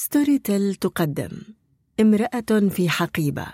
[0.00, 1.30] Storytel تقدم.
[2.00, 3.46] امرأة في حقيبة.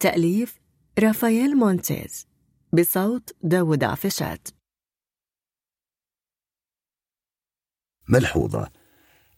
[0.00, 0.60] تأليف
[0.98, 2.26] رافائيل مونتيز.
[2.72, 4.48] بصوت داود عفشات.
[8.08, 8.70] ملحوظة.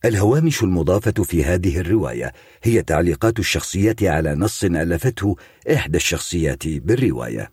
[0.04, 5.36] الهوامش المضافة في هذه الرواية هي تعليقات الشخصيات على نص ألفته
[5.74, 7.52] إحدى الشخصيات بالرواية.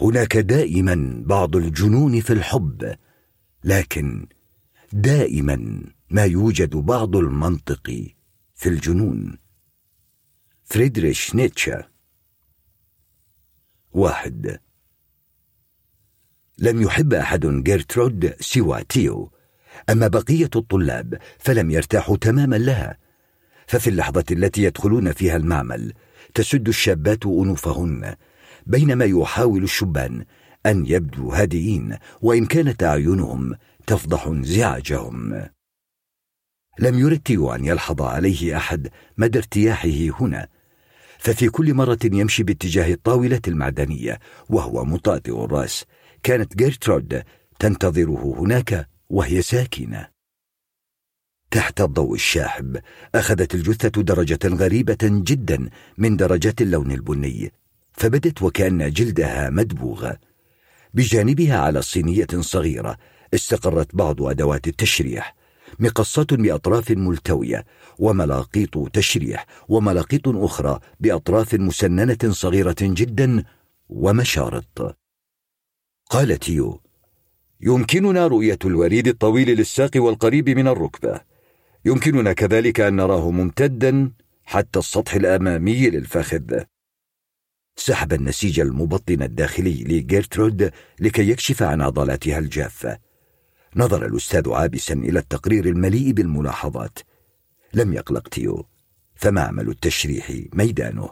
[0.00, 2.96] هناك دائما بعض الجنون في الحب
[3.64, 4.26] لكن
[4.92, 8.12] دائما ما يوجد بعض المنطق
[8.54, 9.38] في الجنون.
[10.64, 11.88] فريدريش نيتشه.
[13.92, 14.60] واحد.
[16.58, 19.32] لم يحب أحد جيرترود سوى تيو.
[19.90, 22.98] أما بقية الطلاب فلم يرتاحوا تماما لها.
[23.66, 25.92] ففي اللحظة التي يدخلون فيها المعمل
[26.34, 28.14] تسد الشابات أنوفهن
[28.66, 30.24] بينما يحاول الشبان
[30.66, 33.54] أن يبدوا هادئين وإن كانت أعينهم
[33.86, 35.48] تفضح انزعاجهم.
[36.78, 38.88] لم يرد تيو أن يلحظ عليه أحد
[39.18, 40.48] مدى ارتياحه هنا
[41.18, 44.18] ففي كل مرة يمشي باتجاه الطاولة المعدنية
[44.48, 45.84] وهو مطاطئ الرأس.
[46.22, 47.22] كانت جيرترود
[47.58, 50.08] تنتظره هناك وهي ساكنة.
[51.50, 52.80] تحت الضوء الشاحب
[53.14, 57.52] أخذت الجثة درجة غريبة جدا من درجات اللون البني
[57.92, 60.12] فبدت وكأن جلدها مدبوغ.
[60.94, 62.96] بجانبها على صينية صغيرة
[63.34, 65.34] استقرت بعض أدوات التشريح
[65.78, 67.64] مقصات بأطراف ملتوية
[67.98, 73.44] وملاقيط تشريح وملاقيط أخرى بأطراف مسننة صغيرة جدا
[73.88, 74.96] ومشارط.
[76.10, 76.80] قال تيو
[77.60, 81.20] يمكننا رؤية الوريد الطويل للساق والقريب من الركبة.
[81.84, 84.12] يمكننا كذلك أن نراه ممتدا
[84.44, 86.62] حتى السطح الأمامي للفخذ.
[87.76, 93.03] سحب النسيج المبطن الداخلي لجيرترود لكي يكشف عن عضلاتها الجافة.
[93.76, 96.98] نظر الأستاذ عابسا إلى التقرير المليء بالملاحظات.
[97.74, 98.66] لم يقلق تيو
[99.14, 101.10] فمعمل التشريح ميدانه.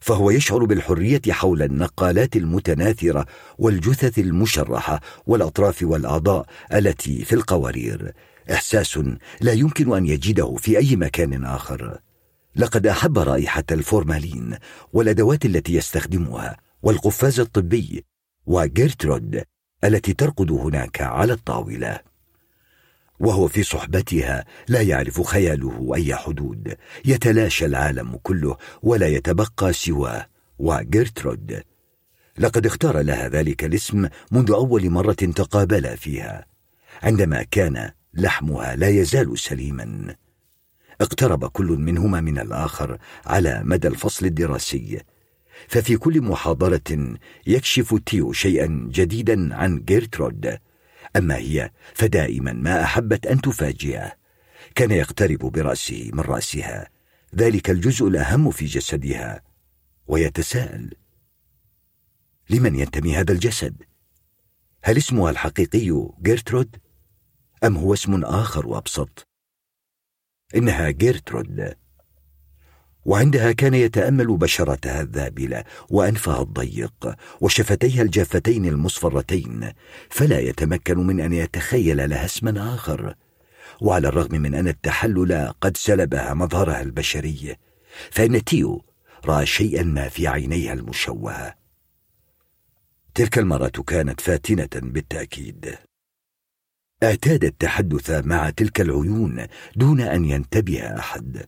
[0.00, 3.26] فهو يشعر بالحرية حول النقالات المتناثرة
[3.58, 8.14] والجثث المشرحة والأطراف والأعضاء التي في القوارير.
[8.52, 9.00] إحساس
[9.40, 11.98] لا يمكن أن يجده في أي مكان آخر.
[12.56, 14.56] لقد أحب رائحة الفورمالين
[14.92, 18.04] والأدوات التي يستخدمها والقفاز الطبي
[18.46, 19.44] وجيرترود
[19.84, 22.00] التي ترقد هناك على الطاولة.
[23.20, 26.76] وهو في صحبتها لا يعرف خياله أي حدود.
[27.04, 30.26] يتلاشى العالم كله ولا يتبقى سواه
[30.58, 31.62] وجيرترود
[32.38, 36.46] لقد اختار لها ذلك الاسم منذ أول مرة تقابلا فيها.
[37.02, 40.14] عندما كان لحمها لا يزال سليما.
[41.00, 45.00] اقترب كل منهما من الآخر على مدى الفصل الدراسي.
[45.68, 47.16] ففي كل محاضرة
[47.46, 50.58] يكشف تيو شيئا جديدا عن جيرترود
[51.16, 54.12] أما هي فدائما ما أحبت أن تفاجئه
[54.74, 56.88] كان يقترب برأسه من رأسها
[57.34, 59.42] ذلك الجزء الأهم في جسدها
[60.06, 60.90] ويتساءل
[62.50, 63.82] لمن ينتمي هذا الجسد؟
[64.82, 66.76] هل اسمها الحقيقي جيرترود؟
[67.64, 69.28] أم هو اسم آخر وأبسط؟
[70.54, 71.74] إنها جيرترود
[73.04, 79.72] وعندها كان يتأمل بشرتها الذابلة وأنفها الضيق وشفتيها الجافتين المصفرتين
[80.10, 83.14] فلا يتمكن من أن يتخيل لها اسما آخر.
[83.80, 87.56] وعلى الرغم من أن التحلل قد سلبها مظهرها البشري
[88.10, 88.84] فإن تيو
[89.24, 91.54] رأى شيئا ما في عينيها المشوهة.
[93.14, 95.74] تلك المرأة كانت فاتنة بالتأكيد.
[97.02, 101.46] اعتاد التحدث مع تلك العيون دون أن ينتبه أحد.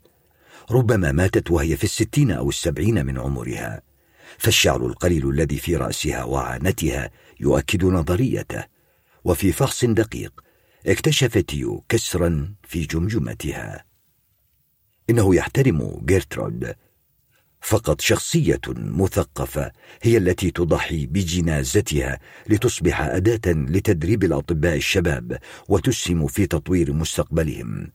[0.71, 3.82] ربما ماتت وهي في الستين أو السبعين من عمرها.
[4.38, 7.10] فالشعر القليل الذي في رأسها وعانتها
[7.41, 8.65] يؤكد نظريته
[9.25, 10.41] وفي فحص دقيق
[10.87, 13.84] اكتشف تيو كسرا في جمجمتها.
[15.10, 16.75] إنه يحترم جيرترود.
[17.60, 19.72] فقط شخصية مثقفة
[20.03, 25.38] هي التي تضحي بجنازتها لتصبح أداة لتدريب الأطباء الشباب
[25.69, 27.92] وتسهم في تطوير مستقبلهم.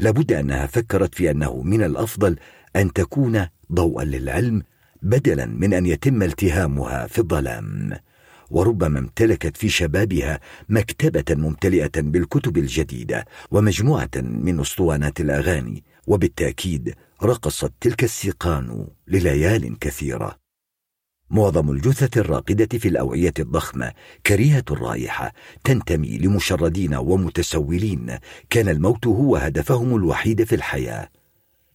[0.00, 2.36] لابد أنها فكرت في أنه من الأفضل
[2.76, 4.62] أن تكون ضوءا للعلم
[5.02, 7.92] بدلا من أن يتم التهامها في الظلام.
[8.50, 18.04] وربما امتلكت في شبابها مكتبة ممتلئة بالكتب الجديدة ومجموعة من أسطوانات الأغاني وبالتأكيد رقصت تلك
[18.04, 20.39] السيقان لليال كثيرة.
[21.30, 23.92] معظم الجثث الراقدة في الأوعية الضخمة
[24.26, 25.32] كريهة الرائحة
[25.64, 28.18] تنتمي لمشردين ومتسولين.
[28.50, 31.08] كان الموت هو هدفهم الوحيد في الحياة.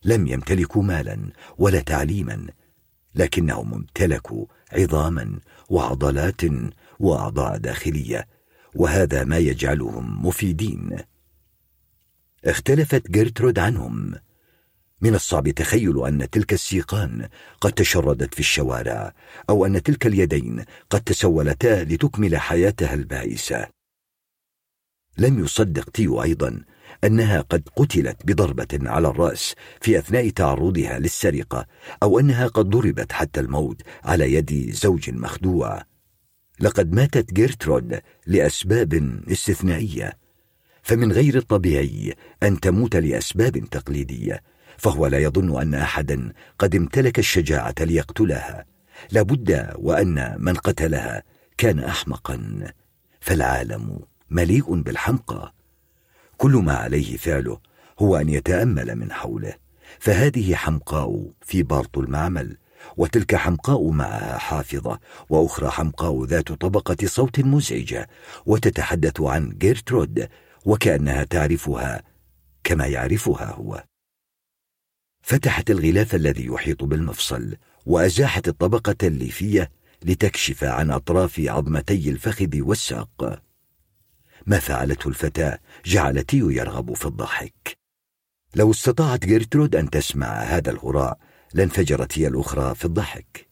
[0.03, 1.19] لم يمتلكوا مالا
[1.57, 2.47] ولا تعليما
[3.15, 6.41] لكنهم امتلكوا عظاما وعضلات
[6.99, 8.27] وأعضاء داخلية
[8.75, 10.97] وهذا ما يجعلهم مفيدين.
[12.45, 14.15] اختلفت جيرترود عنهم.
[15.05, 17.27] من الصعب تخيل أن تلك السيقان
[17.61, 19.13] قد تشردت في الشوارع
[19.49, 23.67] أو أن تلك اليدين قد تسولتا لتكمل حياتها البائسة.
[25.17, 26.63] لم يصدق تيو أيضا
[27.03, 31.65] أنها قد قتلت بضربة على الرأس في أثناء تعرضها للسرقة
[32.03, 35.83] أو أنها قد ضربت حتى الموت على يد زوج مخدوع.
[36.59, 40.17] لقد ماتت جيرترود لأسباب استثنائية
[40.83, 42.13] فمن غير الطبيعي
[42.43, 44.54] أن تموت لأسباب تقليدية.
[44.77, 48.65] فهو لا يظن أن أحدا قد امتلك الشجاعة ليقتلها.
[49.11, 51.23] لابد وأن من قتلها
[51.57, 52.63] كان احمقا.
[53.19, 53.99] فالعالم
[54.29, 55.53] مليء بالحمقى.
[56.37, 57.59] كل ما عليه فعله
[57.99, 59.53] هو أن يتأمل من حوله.
[59.99, 62.57] فهذه حمقاء في بارط المعمل
[62.97, 64.99] وتلك حمقاء معها حافظة
[65.29, 68.09] وأخرى حمقاء ذات طبقة صوت مزعجة
[68.45, 70.29] وتتحدث عن جيرترود
[70.65, 72.03] وكأنها تعرفها
[72.63, 73.83] كما يعرفها هو.
[75.25, 77.55] فتحت الغلاف الذي يحيط بالمفصل
[77.85, 79.71] وأزاحت الطبقة الليفيه
[80.03, 83.41] لتكشف عن أطراف عظمتي الفخذ والساق.
[84.45, 87.77] ما فعلته الفتاة؟ جعل تيو يرغب في الضحك.
[88.55, 91.17] لو استطاعت جيرترود أن تسمع هذا الهراء
[91.53, 93.44] لانفجرت هي الأخرى في الضحك.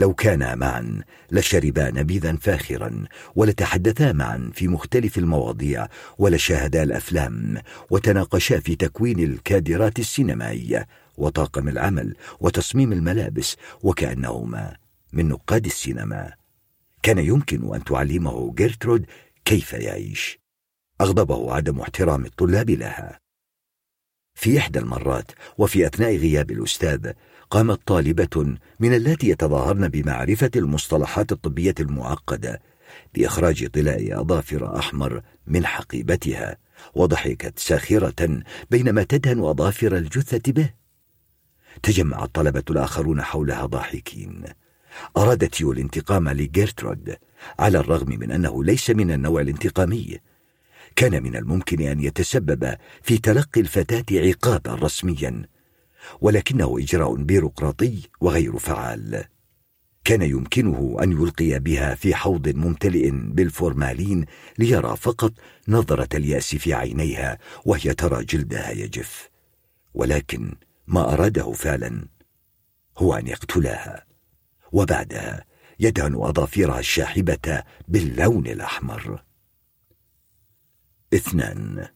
[0.00, 1.00] لو كانا معا
[1.32, 3.04] لشربا نبيذا فاخرا
[3.34, 5.86] ولتحدثا معا في مختلف المواضيع
[6.18, 7.60] ولشاهدا الأفلام
[7.90, 10.86] وتناقشا في تكوين الكادرات السينمائية
[11.16, 14.76] وطاقم العمل وتصميم الملابس وكأنهما
[15.12, 16.32] من نقاد السينما.
[17.02, 19.06] كان يمكن أن تعلمه جيرترود
[19.44, 20.38] كيف يعيش.
[21.00, 23.20] أغضبه عدم احترام الطلاب لها.
[24.34, 27.12] في إحدى المرات وفي أثناء غياب الأستاذ
[27.50, 32.60] قامت طالبة من اللاتي يتظاهرن بمعرفة المصطلحات الطبية المعقدة
[33.14, 36.56] بإخراج طلاء أظافر أحمر من حقيبتها
[36.94, 40.70] وضحكت ساخرة بينما تدهن أظافر الجثة به.
[41.82, 44.44] تجمع الطلبة الآخرون حولها ضاحكين.
[45.16, 47.16] أراد تيو الانتقام لجيرترود
[47.58, 50.18] على الرغم من أنه ليس من النوع الانتقامي.
[50.96, 55.46] كان من الممكن أن يتسبب في تلقي الفتاة عقابا رسميا.
[56.20, 59.24] ولكنه إجراء بيروقراطي وغير فعال.
[60.04, 64.26] كان يمكنه أن يلقي بها في حوض ممتلئ بالفورمالين
[64.58, 65.32] ليرى فقط
[65.68, 69.30] نظرة اليأس في عينيها وهي ترى جلدها يجف.
[69.94, 70.54] ولكن
[70.86, 72.08] ما أراده فعلا
[72.98, 74.06] هو أن يقتلها.
[74.72, 75.44] وبعدها
[75.80, 79.22] يدهن اظافرها الشاحبة باللون الأحمر.
[81.14, 81.88] اثنان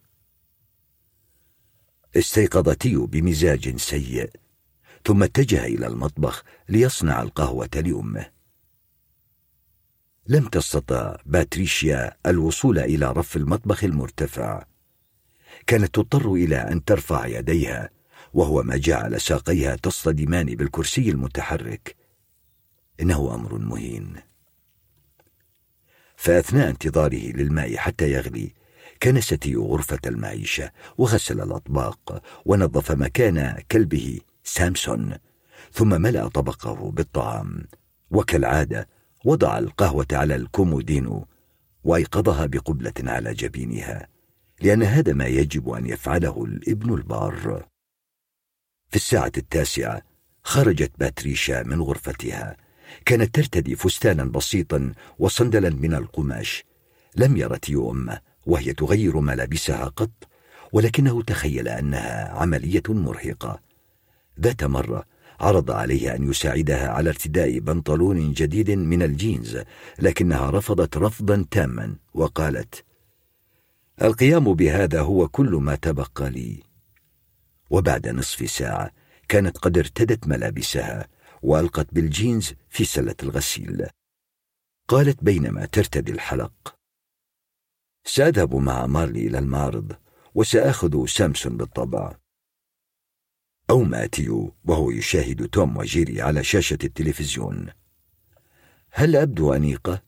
[2.17, 4.31] استيقظ تيو بمزاج سيء
[5.05, 8.31] ثم اتجه إلى المطبخ ليصنع القهوة لأمه.
[10.27, 14.65] لم تستطع باتريشيا الوصول إلى رف المطبخ المرتفع.
[15.67, 17.91] كانت تضطر إلى أن ترفع يديها
[18.35, 21.97] وهو ما جعل ساقيها تصطدمان بالكرسي المتحرك.
[23.01, 24.15] إنه أمر مهين.
[26.17, 28.53] فأثناء انتظاره للماء حتى يغلي
[29.05, 35.17] كنس تيو غرفة المعيشة وغسل الأطباق ونظف مكان كلبه سامسون
[35.73, 37.67] ثم ملأ طبقه بالطعام.
[38.11, 38.89] وكالعادة
[39.25, 41.27] وضع القهوة على الكومودينو
[41.85, 44.09] وأيقظها بقبلة على جبينها
[44.61, 47.67] لأن هذا ما يجب أن يفعله الابن البار.
[48.89, 50.03] في الساعة التاسعة
[50.43, 52.57] خرجت باتريشا من غرفتها.
[53.07, 56.65] كانت ترتدي فستانا بسيطا وصندلا من القماش.
[57.17, 60.29] لم يرت أمه وهي تغير ملابسها قط
[60.73, 63.61] ولكنه تخيل أنها عملية مرهقة.
[64.41, 65.05] ذات مرة
[65.41, 69.59] عرض عليها أن يساعدها على ارتداء بنطلون جديد من الجينز
[69.99, 72.85] لكنها رفضت رفضا تاما وقالت
[74.03, 76.63] القيام بهذا هو كل ما تبقى لي.
[77.71, 78.91] وبعد نصف ساعة
[79.29, 81.09] كانت قد ارتدت ملابسها
[81.43, 83.87] وألقت بالجينز في سلة الغسيل.
[84.89, 86.75] قالت بينما ترتدي الحلق
[88.05, 89.93] سأذهب مع مارلي إلى المعرض
[90.35, 92.17] وسآخذ سامسون بالطبع.
[93.71, 97.67] أو ماتيو وهو يشاهد توم وجيري على شاشة التلفزيون.
[98.91, 100.03] هل أبدو أنيقة؟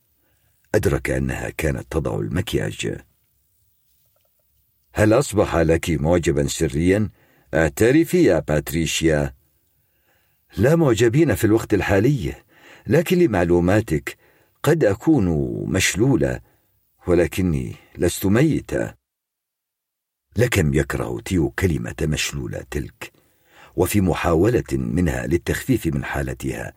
[0.75, 2.97] أدرك أنها كانت تضع المكياج.
[4.93, 7.11] هل أصبح لك معجبا سريا؟
[7.55, 9.35] اعترفي يا باتريشيا.
[10.57, 12.35] لا معجبين في الوقت الحالي
[12.87, 14.17] لكن لمعلوماتك
[14.63, 15.27] قد أكون
[15.73, 16.41] مشلولة.
[17.07, 18.95] ولكني لست ميتا.
[20.37, 23.13] لكم يكره تيو كلمة مشلولة تلك
[23.77, 26.73] وفي محاولة منها للتخفيف من حالتها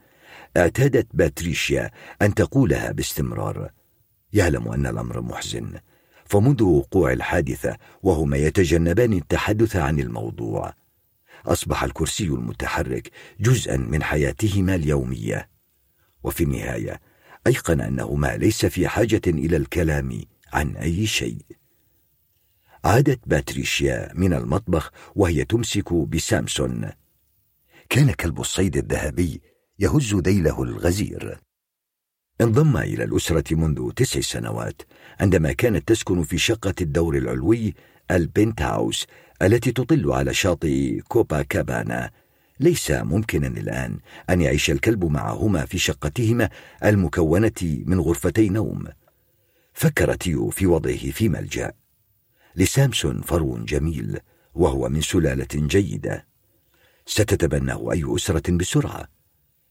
[0.57, 3.71] اعتادت باتريشيا أن تقولها باستمرار.
[4.33, 5.79] يعلم أن الأمر محزن
[6.25, 10.73] فمنذ وقوع الحادثة وهما يتجنبان التحدث عن الموضوع.
[11.45, 15.49] أصبح الكرسي المتحرك جزءا من حياتهما اليومية.
[16.23, 17.01] وفي النهاية
[17.49, 20.21] أيقن أنهما ليس في حاجة إلى الكلام
[20.53, 21.45] عن أي شيء.
[22.85, 26.89] عادت باتريشيا من المطبخ وهي تمسك بسامسون.
[27.89, 29.41] كان كلب الصيد الذهبي
[29.79, 31.39] يهز ذيله الغزير.
[32.41, 34.81] انضم إلى الأسرة منذ تسع سنوات
[35.19, 37.73] عندما كانت تسكن في شقة الدور العلوي
[38.11, 39.07] البنت هاوس
[39.41, 42.11] التي تطل على شاطئ كوبا كابانا
[42.59, 43.99] ليس ممكنا الآن
[44.29, 46.49] أن يعيش الكلب معهما في شقتهما
[46.83, 48.83] المكونة من غرفتي نوم.
[49.73, 51.73] فكر تيو في وضعه في ملجأ.
[52.55, 54.19] لسامسون فرو جميل
[54.55, 56.25] وهو من سلالة جيدة.
[57.05, 59.07] ستتبناه أي أسرة بسرعة.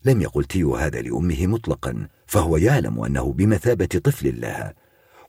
[0.04, 4.75] لم يقل تيو هذا لأمه مطلقا فهو يعلم أنه بمثابة طفل لها.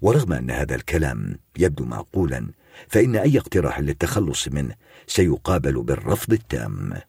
[0.02, 2.48] ورغم أن هذا الكلام يبدو معقولا
[2.88, 4.76] فإن أي اقتراح للتخلص منه
[5.08, 7.09] سيقابل بالرفض التام.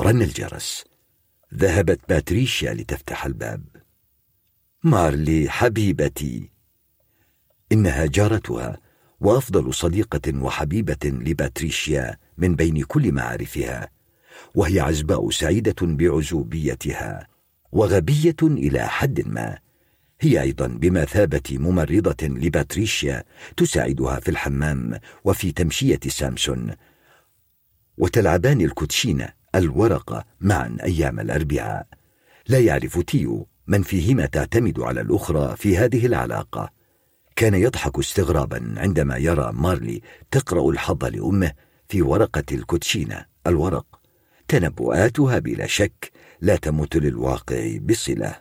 [0.00, 0.84] رن الجرس.
[1.54, 3.64] ذهبت باتريشيا لتفتح الباب.
[4.84, 6.50] مارلي حبيبتي.
[7.72, 8.78] إنها جارتها
[9.20, 13.90] وأفضل صديقة وحبيبة لباتريشيا من بين كل معارفها
[14.54, 17.28] وهي عزباء سعيدة بعزوبيتها
[17.72, 19.58] وغبية إلى حد ما.
[20.20, 23.24] هي أيضا بمثابة ممرضة لباتريشيا
[23.56, 26.74] تساعدها في الحمام وفي تمشية سامسون.
[27.98, 29.37] وتلعبان الكوتشينة.
[29.54, 31.86] الورقة معا أيام الأربعاء.
[32.48, 36.70] لا يعرف تيو من فيهما تعتمد على الأخرى في هذه العلاقة.
[37.36, 41.52] كان يضحك استغرابا عندما يرى مارلي تقرأ الحظ لأمه
[41.88, 43.24] في ورقة الكوتشينة.
[43.46, 44.00] الورق
[44.48, 48.34] تنبؤاتها بلا شك لا تمت للواقع بصلة.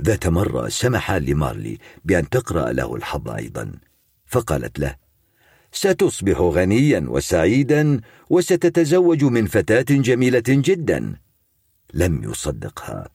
[0.00, 3.72] ذات مرة سمح لمارلي بأن تقرأ له الحظ أيضا
[4.26, 4.96] فقالت له
[5.76, 11.16] ستصبح غنيا وسعيدا وستتزوج من فتاة جميلة جدا.
[11.94, 13.08] لم يصدقها.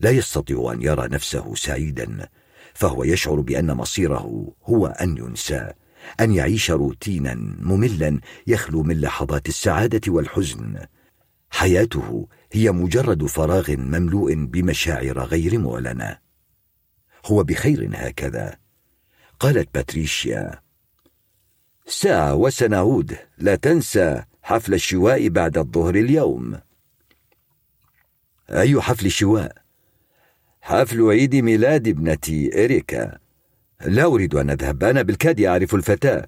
[0.00, 2.28] لا يستطيع أن يرى نفسه سعيدا
[2.74, 5.72] فهو يشعر بأن مصيره هو أن ينسى
[6.20, 10.78] أن يعيش روتينا مملا يخلو من لحظات السعادة والحزن.
[11.50, 16.18] حياته هي مجرد فراغ مملوء بمشاعر غير معلنه
[17.26, 18.56] هو بخير هكذا.
[19.40, 20.69] قالت باتريشيا
[21.90, 23.16] ساعة وسنعود.
[23.38, 26.58] لا تنسى حفل الشواء بعد الظهر اليوم.
[28.50, 29.56] أي حفل شواء
[30.60, 33.18] حفل عيد ميلاد ابنتي إريكا.
[33.86, 36.26] لا أريد أن أذهب أنا بالكاد أعرف الفتاة.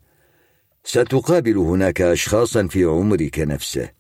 [0.85, 3.90] ستقابل هناك أشخاصا في عمرك نفسه.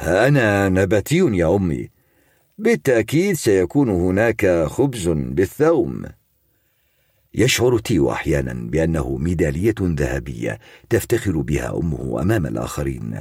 [0.00, 1.90] أنا نباتي يا أمي.
[2.58, 6.04] بالتأكيد سيكون هناك خبز بالثوم.
[7.34, 10.58] يشعر تيو أحيانا بأنه ميدالية ذهبية
[10.90, 13.20] تفتخر بها أمه أمام الآخرين.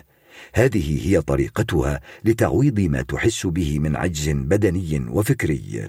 [0.53, 5.87] هذه هي طريقتها لتعويض ما تحس به من عجز بدني وفكري.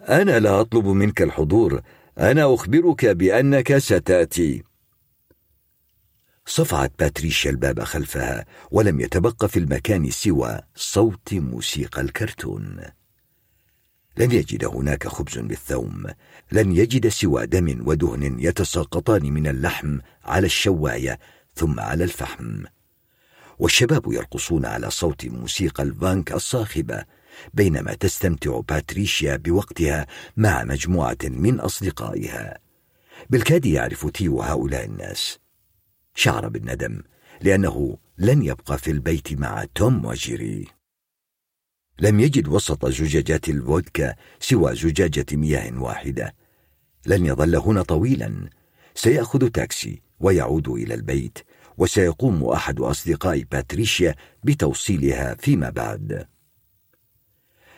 [0.00, 1.80] أنا لا أطلب منك الحضور.
[2.18, 4.62] أنا أخبرك بأنك ستأتي.
[6.46, 12.80] صفعت باتريشيا الباب خلفها ولم يتبق في المكان سوى صوت موسيقى الكرتون.
[14.16, 16.06] لن يجد هناك خبز بالثوم.
[16.52, 21.18] لن يجد سوى دم ودهن يتساقطان من اللحم على الشواية
[21.54, 22.64] ثم على الفحم.
[23.58, 27.04] والشباب يرقصون على صوت موسيقى الفانك الصاخبة
[27.54, 30.06] بينما تستمتع باتريشيا بوقتها
[30.36, 32.58] مع مجموعة من أصدقائها.
[33.30, 35.38] بالكاد يعرف تيو هؤلاء الناس.
[36.14, 37.02] شعر بالندم
[37.40, 40.75] لأنه لن يبقى في البيت مع توم وجيري.
[42.00, 46.34] لم يجد وسط زجاجات الفودكا سوى زجاجة مياه واحدة.
[47.06, 48.50] لن يظل هنا طويلا.
[48.94, 51.38] سيأخذ تاكسي ويعود إلى البيت
[51.78, 56.26] وسيقوم أحد أصدقاء باتريشيا بتوصيلها فيما بعد.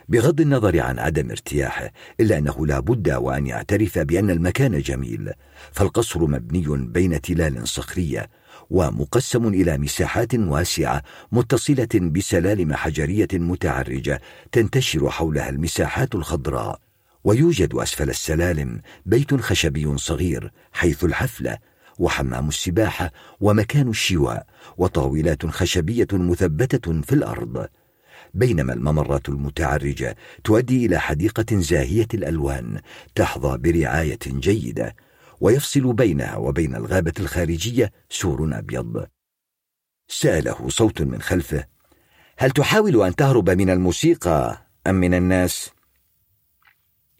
[0.08, 5.32] بغض النظر عن عدم ارتياحه إلا أنه لا بد وأن يعترف بأن المكان جميل
[5.72, 8.30] فالقصر مبني بين تلال صخرية
[8.70, 14.20] ومقسم إلى مساحات واسعة متصلة بسلالم حجرية متعرجة
[14.52, 16.80] تنتشر حولها المساحات الخضراء.
[17.24, 21.58] ويوجد أسفل السلالم بيت خشبي صغير حيث الحفلة
[21.98, 24.46] وحمام السباحة ومكان الشواء
[24.78, 27.66] وطاولات خشبية مثبتة في الأرض.
[28.34, 32.80] بينما الممرات المتعرجة تؤدي إلى حديقة زاهية الألوان
[33.14, 34.94] تحظى برعاية جيدة.
[35.40, 39.06] ويفصل بينها وبين الغابة الخارجية سور أبيض.
[40.08, 41.66] سأله صوت من خلفه
[42.38, 45.70] هل تحاول أن تهرب من الموسيقى أم من الناس؟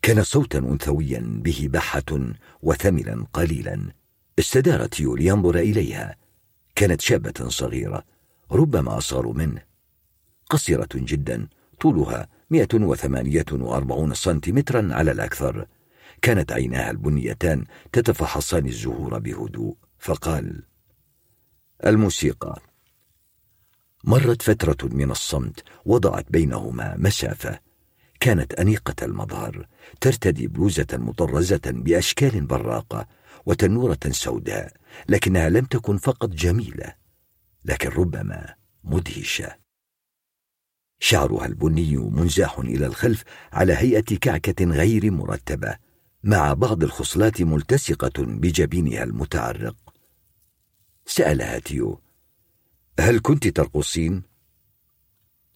[0.02, 3.92] كان صوتا أنثويا به بحة وثملا قليلا
[4.38, 6.16] استدار تيو لينظر إليها.
[6.74, 8.04] كانت شابة صغيرة
[8.52, 9.62] ربما أصغر منه.
[10.50, 11.48] قصيرة جدا
[11.80, 15.66] طولها 148 سنتيمترا على الأكثر.
[16.22, 20.62] كانت عيناها البنيتان تتفحصان الزهور بهدوء فقال
[21.86, 22.62] الموسيقى.
[24.04, 27.60] مرت فترة من الصمت وضعت بينهما مسافة
[28.20, 29.68] كانت أنيقة المظهر
[30.00, 33.08] ترتدي بلوزة مطرزة بأشكال براقة
[33.46, 34.72] وتنورة سوداء
[35.08, 36.94] لكنها لم تكن فقط جميلة
[37.64, 39.56] لكن ربما مدهشة.
[41.00, 45.76] شعرها البني منزاح إلى الخلف على هيئة كعكة غير مرتبة.
[46.24, 49.76] مع بعض الخصلات ملتصقة بجبينها المتعرق.
[51.06, 52.00] سألها تيو
[53.00, 54.22] هل كنت ترقصين؟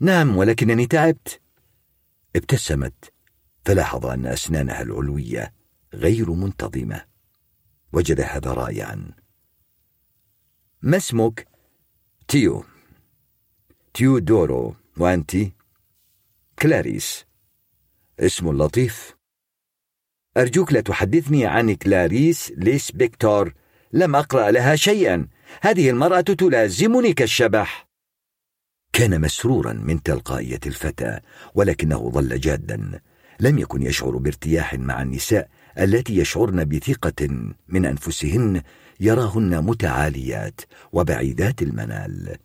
[0.01, 1.41] نعم ولكنني تعبت.
[2.37, 3.13] ابتسمت
[3.65, 5.55] فلاحظ أن أسنانها العلوية
[5.95, 7.05] غير منتظمة.
[7.93, 9.11] وجد هذا رائعا.
[10.83, 11.49] ما اسمك؟
[12.29, 12.65] تيو.
[13.95, 15.37] تيو دورو وأنت؟
[16.59, 17.25] كلاريس.
[18.21, 19.22] اسم لطيف.
[20.37, 23.53] أرجوك لا تحدثني عن كلاريس ليسبكتور.
[23.93, 25.27] لم أقرأ لها شيئا.
[25.61, 27.89] هذه المرأة تلازمني كالشبح.
[28.93, 31.21] كان مسرورا من تلقائية الفتى
[31.55, 33.01] ولكنه ظل جادا.
[33.41, 35.49] لم يكن يشعر بارتياح مع النساء
[35.79, 37.29] التي يشعرن بثقة
[37.69, 38.63] من أنفسهن
[39.01, 40.61] يراهن متعاليات
[40.93, 42.37] وبعيدات المنال.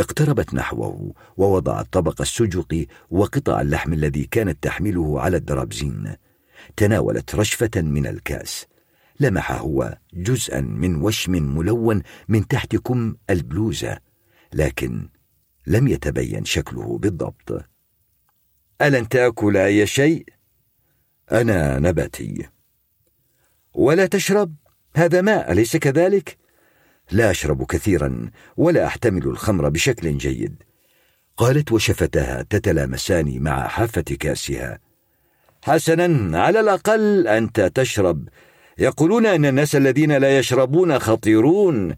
[0.00, 6.16] اقتربت نحوه ووضعت طبق السجق وقطع اللحم الذي كانت تحمله على الدرابزين.
[6.76, 8.66] تناولت رشفة من الكأس
[9.20, 13.98] لمح هو جزءا من وشم ملون من تحت كم البلوزة
[14.52, 15.08] لكن
[15.66, 17.64] لم يتبين شكله بالضبط
[18.82, 20.26] ألن تأكل أي شيء؟
[21.32, 22.48] أنا نباتي
[23.74, 24.54] ولا تشرب؟
[24.96, 26.38] هذا ماء أليس كذلك؟
[27.10, 30.62] لا أشرب كثيرا ولا أحتمل الخمر بشكل جيد
[31.36, 34.78] قالت وشفتها تتلامسان مع حافة كأسها
[35.66, 38.28] حسنا على الأقل أنت تشرب
[38.78, 41.94] يقولون أن الناس الذين لا يشربون خطيرون.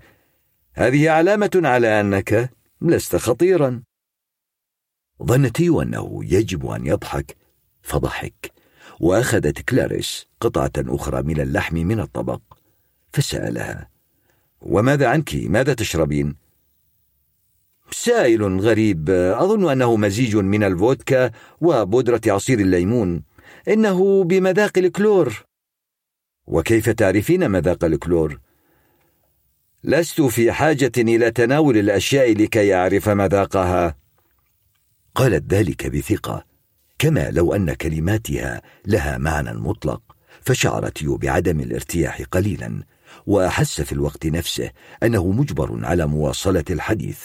[0.72, 2.50] هذه علامة على أنك
[2.82, 3.82] لست خطيرا.
[5.22, 7.36] ظن تيو أنه يجب أن يضحك.
[7.82, 8.52] فضحك.
[9.00, 12.40] وأخذت كلاريس قطعة أخرى من اللحم من الطبق.
[13.12, 13.88] فسألها
[14.60, 16.36] وماذا عنك؟ ماذا تشربين؟
[17.90, 19.10] سائل غريب.
[19.10, 23.27] أظن أنه مزيج من الفودكا وبودرة عصير الليمون.
[23.68, 25.44] إنه بمذاق الكلور.
[26.46, 28.40] وكيف تعرفين مذاق الكلور؟
[29.84, 33.96] لست في حاجة إلى تناول الأشياء لكي أعرف مذاقها.
[35.14, 36.44] قالت ذلك بثقة
[36.98, 40.02] كما لو أن كلماتها لها معنى مطلق
[40.40, 42.82] فشعرت يو بعدم الارتياح قليلا
[43.26, 44.70] وأحس في الوقت نفسه
[45.02, 47.18] أنه مجبر على مواصلة الحديث.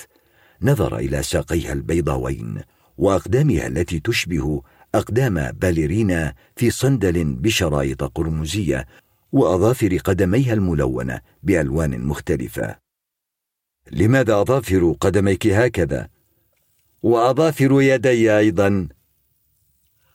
[0.61, 2.61] نظر إلى ساقيها البيضاوين
[2.97, 4.61] وأقدامها التي تشبه
[4.95, 8.87] أقدام باليرينا في صندل بشرايط قرمزية
[9.31, 12.77] وأظافر قدميها الملونة بألوان مختلفة.
[13.91, 16.09] لماذا أظافر قدميك هكذا؟
[17.03, 18.87] وأظافر يدي أيضا.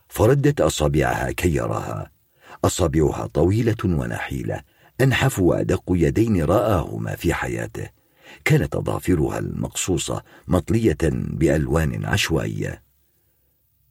[0.09, 2.11] فردت أصابعها كي يراها.
[2.65, 4.61] أصابعها طويلة ونحيلة.
[5.01, 7.89] انحف وادق يدين رآهما في حياته.
[8.45, 12.88] كانت أظافرها المقصوصة مطلية بألوان عشوائية.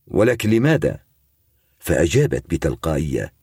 [0.08, 1.00] ولكن لماذا؟
[1.80, 3.34] فأجابت بتلقائية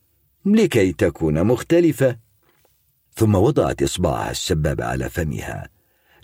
[0.46, 2.18] لكي تكون مختلفة.
[3.14, 5.68] ثم وضعت إصبعها السبابة على فمها.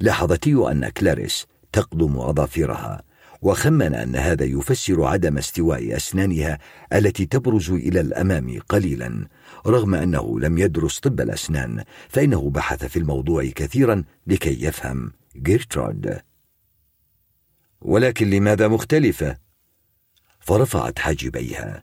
[0.01, 3.03] لاحظت أن كلاريس تقضم أظافرها
[3.43, 6.59] وخمن أن هذا يفسر عدم استواء أسنانها
[6.93, 9.29] التي تبرز إلى الأمام قليلا
[9.67, 15.13] رغم أنه لم يدرس طب الأسنان فإنه بحث في الموضوع كثيرا لكي يفهم.
[15.37, 16.19] جيرترود.
[17.81, 19.50] ولكن لماذا مختلفة؟
[20.51, 21.83] فرفعت حاجبيها.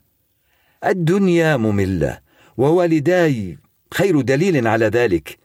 [0.84, 2.18] الدنيا مملة
[2.56, 3.58] ووالداي
[3.94, 5.38] خير دليل على ذلك.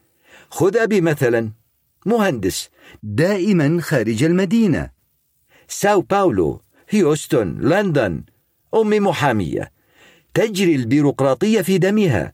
[0.50, 1.52] خذ أبي مثلا
[2.06, 2.70] مهندس
[3.02, 4.90] دائما خارج المدينة.
[5.68, 8.24] ساو باولو هيوستن لندن
[8.74, 9.72] أمي محامية.
[10.34, 12.32] تجري البيروقراطية في دمها.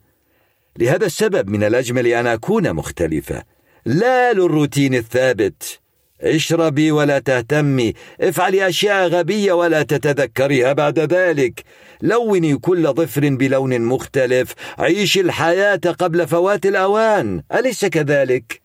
[0.79, 3.43] لهذا السبب من الأجمل أن أكون مختلفة.
[3.87, 5.80] لا للروتين الثابت.
[6.21, 11.65] اشربي ولا تهتمي افعلي أشياء غبية ولا تتذكريها بعد ذلك.
[12.03, 17.43] لوني كل ظفر بلون مختلف عيشي الحياة قبل فوات الأوان.
[17.55, 18.61] أليس كذلك؟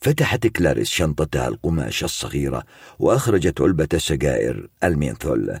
[0.00, 2.64] فتحت كلاريس شنطتها القماش الصغيرة
[2.98, 5.58] وأخرجت علبة سجائر المينثول.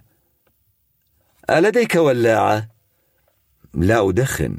[1.50, 2.68] ألديك ولاعة؟
[3.74, 4.58] لا أدخن.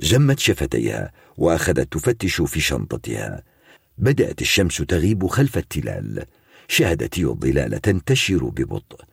[0.00, 3.53] جمت شفتيها وأخذت تفتش في شنطتها.
[3.98, 6.24] بدأت الشمس تغيب خلف التلال.
[6.68, 9.04] شاهدت الظلال تنتشر ببطء.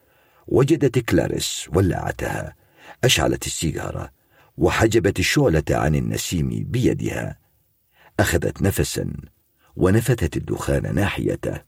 [0.48, 2.56] وجدت كلاريس ولعتها
[3.04, 4.12] أشعلت السيجارة.
[4.58, 7.40] وحجبت الشعلة عن النسيم بيدها.
[8.20, 9.14] أخذت نفسا.
[9.76, 11.62] ونفثت الدخان ناحيته.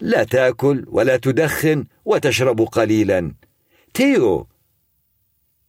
[0.00, 3.34] لا تأكل ولا تدخن وتشرب قليلا.
[3.94, 4.48] تيو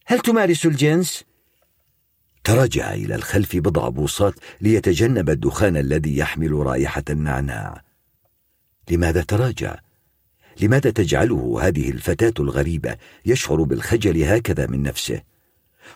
[0.06, 1.24] هل تمارس الجنس؟
[2.44, 7.82] تراجع إلى الخلف بضع بوصات ليتجنب الدخان الذي يحمل رائحة النعناع.
[8.92, 9.80] لماذا تراجع؟
[10.62, 15.22] لماذا تجعله هذه الفتاة الغريبة يشعر بالخجل هكذا من نفسه؟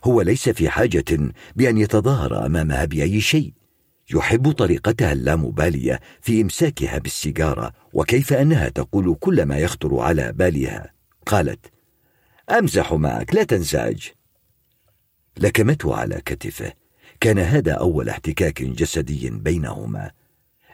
[0.04, 3.54] هو ليس في حاجة بأن يتظاهر امامها باي شيء.
[4.14, 10.94] يحب طريقتها اللامبالية في إمساكها بالسيجارة وكيف أنها تقول كل ما يخطر على بالها.
[11.26, 11.66] قالت
[12.52, 14.17] أمزح معك لا تنزعج.
[15.40, 16.74] لكمته على كتفه.
[17.20, 20.12] كان هذا أول احتكاك جسدي بينهما.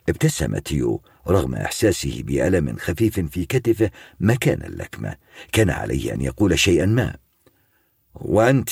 [0.10, 5.16] ابتسم تيو رغم إحساسه بألم خفيف في كتفه مكان اللكمة.
[5.52, 7.16] كان عليه أن يقول شيئا ما.
[8.16, 8.70] وأنت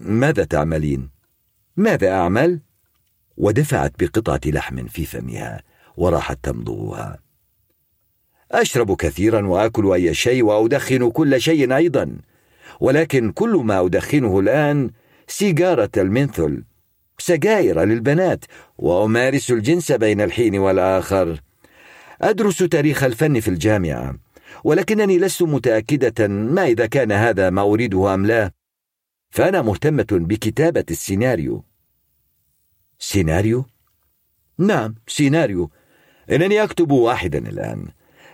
[0.00, 1.10] ماذا تعملين؟
[1.76, 2.60] ماذا أعمل؟
[3.36, 5.62] ودفعت بقطعة لحم في فمها
[5.96, 7.18] وراحت تمضغها.
[8.52, 12.16] أشرب كثيرا وآكل أي شيء وأدخن كل شيء أيضا.
[12.80, 14.90] ولكن كل ما أدخنه الآن
[15.26, 16.64] سيجارة المنثل
[17.18, 18.44] سجاير للبنات
[18.78, 21.40] وأمارس الجنس بين الحين والآخر.
[22.22, 24.14] أدرس تاريخ الفن في الجامعة
[24.64, 28.50] ولكنني لست متأكدة ما إذا كان هذا ما أريده أم لا.
[29.30, 31.64] فأنا مهتمة بكتابة السيناريو.
[32.98, 33.64] سيناريو؟
[34.58, 35.70] نعم سيناريو.
[36.30, 37.88] إنني أكتب واحدا الآن.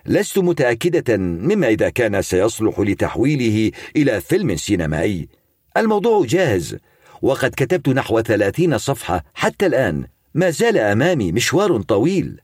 [0.07, 5.29] لست متأكدة مما إذا كان سيصلح لتحويله إلى فيلم سينمائي.
[5.76, 6.76] الموضوع جاهز.
[7.22, 10.06] وقد كتبت نحو ثلاثين صفحة حتى الآن.
[10.35, 12.40] ما زال أمامي مشوار طويل.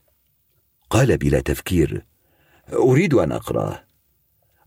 [0.89, 2.05] قال بلا تفكير
[2.73, 3.83] أريد أن اقراه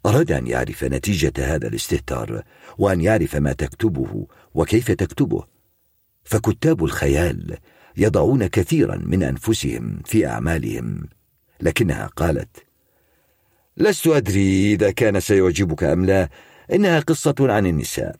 [0.07, 2.43] أراد أن يعرف نتيجة هذا الاستهتار
[2.79, 5.45] وأن يعرف ما تكتبه وكيف تكتبه.
[6.25, 7.57] فكتاب الخيال
[7.97, 11.09] يضعون كثيرا من أنفسهم في أعمالهم.
[11.61, 12.57] لكنها قالت
[13.77, 16.29] لست أدري إذا كان سيعجبك أم لا.
[16.73, 18.17] إنها قصة عن النساء.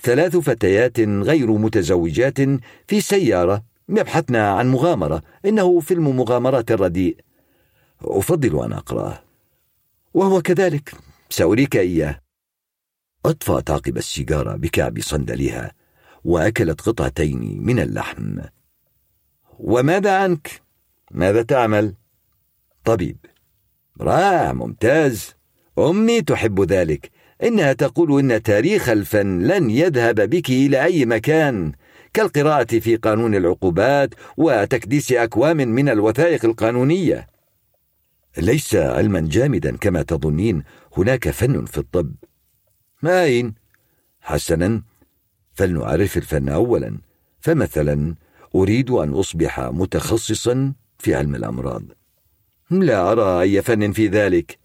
[0.00, 2.38] ثلاث فتيات غير متزوجات
[2.86, 5.22] في سياره يبحثن عن مغامرة.
[5.46, 7.16] إنه فيلم مغامرات رديء.
[8.00, 9.22] أفضل أن أقرأه.
[10.14, 10.94] وهو كذلك.
[11.30, 12.20] سأريك إياه.
[13.26, 15.72] اطفات عقب السيجارة بكعب صندلها
[16.24, 18.38] وأكلت قطعتين من اللحم.
[19.58, 20.62] وماذا عنك؟
[21.10, 21.94] ماذا تعمل؟
[22.84, 23.16] طبيب.
[24.00, 25.34] رائع ممتاز.
[25.78, 27.10] أمي تحب ذلك.
[27.42, 31.72] إنها تقول إن تاريخ الفن لن يذهب بك إلى أي مكان
[32.14, 37.26] كالقراءة في قانون العقوبات وتكديس أكوام من الوثائق القانونية.
[38.38, 40.62] ليس علما جامدا كما تظنين
[40.96, 42.14] هناك فن في الطب.
[43.04, 43.54] اين
[44.20, 44.82] حسنا
[45.52, 46.98] فلنعرف الفن اولا.
[47.40, 48.14] فمثلا
[48.54, 51.82] أريد أن أصبح متخصصا في علم الأمراض.
[52.70, 54.58] لا أرى أي فن في ذلك.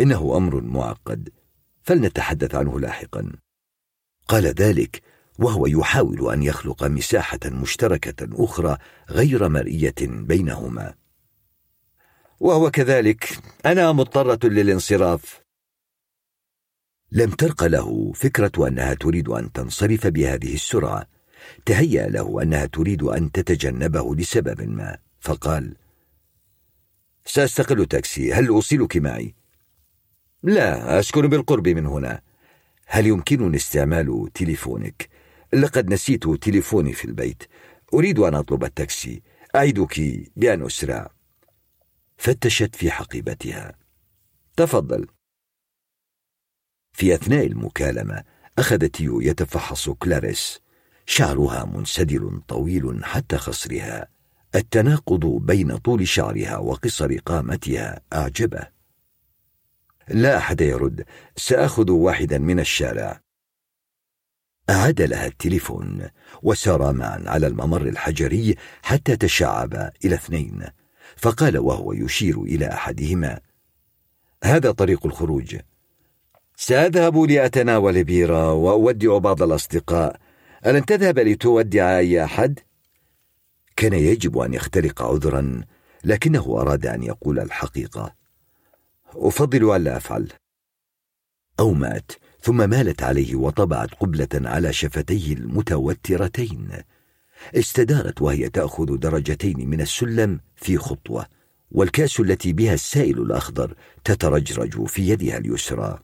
[0.00, 1.28] إنه أمر معقد.
[1.84, 3.32] فلنتحدث عنه لاحقا.
[4.28, 5.02] قال ذلك
[5.38, 8.78] وهو يحاول أن يخلق مساحة مشتركة أخرى
[9.10, 10.94] غير مرئية بينهما.
[12.40, 15.40] وهو كذلك أنا مضطرة للانصراف.
[17.12, 21.06] لم ترق له فكرة أنها تريد أن تنصرف بهذه السرعة.
[21.66, 25.76] تهيأ له أنها تريد أن تتجنبه لسبب ما فقال
[27.24, 29.34] سأستقل تاكسي هل أوصلك معي؟
[30.44, 32.20] لا أسكن بالقرب من هنا.
[32.86, 35.08] هل يمكنني استعمال تليفونك؟
[35.52, 37.42] لقد نسيت تليفوني في البيت.
[37.94, 39.22] أريد أن أطلب التاكسي.
[39.56, 40.00] أعدك
[40.36, 41.10] بأن أسرع.
[42.16, 43.74] فتشت في حقيبتها.
[44.56, 45.06] تفضل.
[46.92, 48.24] في أثناء المكالمة
[48.58, 50.60] أخذ تيو يتفحص كلاريس.
[51.06, 54.08] شعرها منسدل طويل حتى خصرها.
[54.54, 58.73] التناقض بين طول شعرها وقصر قامتها أعجبه.
[60.08, 61.04] لا أحد يرد.
[61.36, 63.20] سأخذ واحدا من الشارع.
[64.70, 66.08] أعاد لها التليفون
[66.42, 70.64] وسارا معا على الممر الحجري حتى تشعب إلى اثنين.
[71.16, 73.40] فقال وهو يشير إلى أحدهما.
[74.44, 75.56] هذا طريق الخروج.
[76.56, 80.20] سأذهب لأتناول بيرة وأودع بعض الأصدقاء.
[80.66, 82.60] ألن تذهب لتودع أي أحد؟
[83.76, 85.64] كان يجب أن يخترق عذرا
[86.04, 88.23] لكنه أراد أن يقول الحقيقة.
[89.16, 90.28] أفضل ألا أفعل.
[91.60, 96.68] أومأت ثم مالت عليه وطبعت قبلة على شفتيه المتوترتين.
[97.54, 101.26] استدارت وهي تأخذ درجتين من السلم في خطوة
[101.70, 103.74] والكاس التي بها السائل الأخضر
[104.04, 105.98] تترجرج في يدها اليسرى.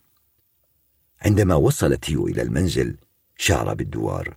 [1.22, 2.96] عندما وصلت هيو إلى المنزل
[3.36, 4.36] شعر بالدوار.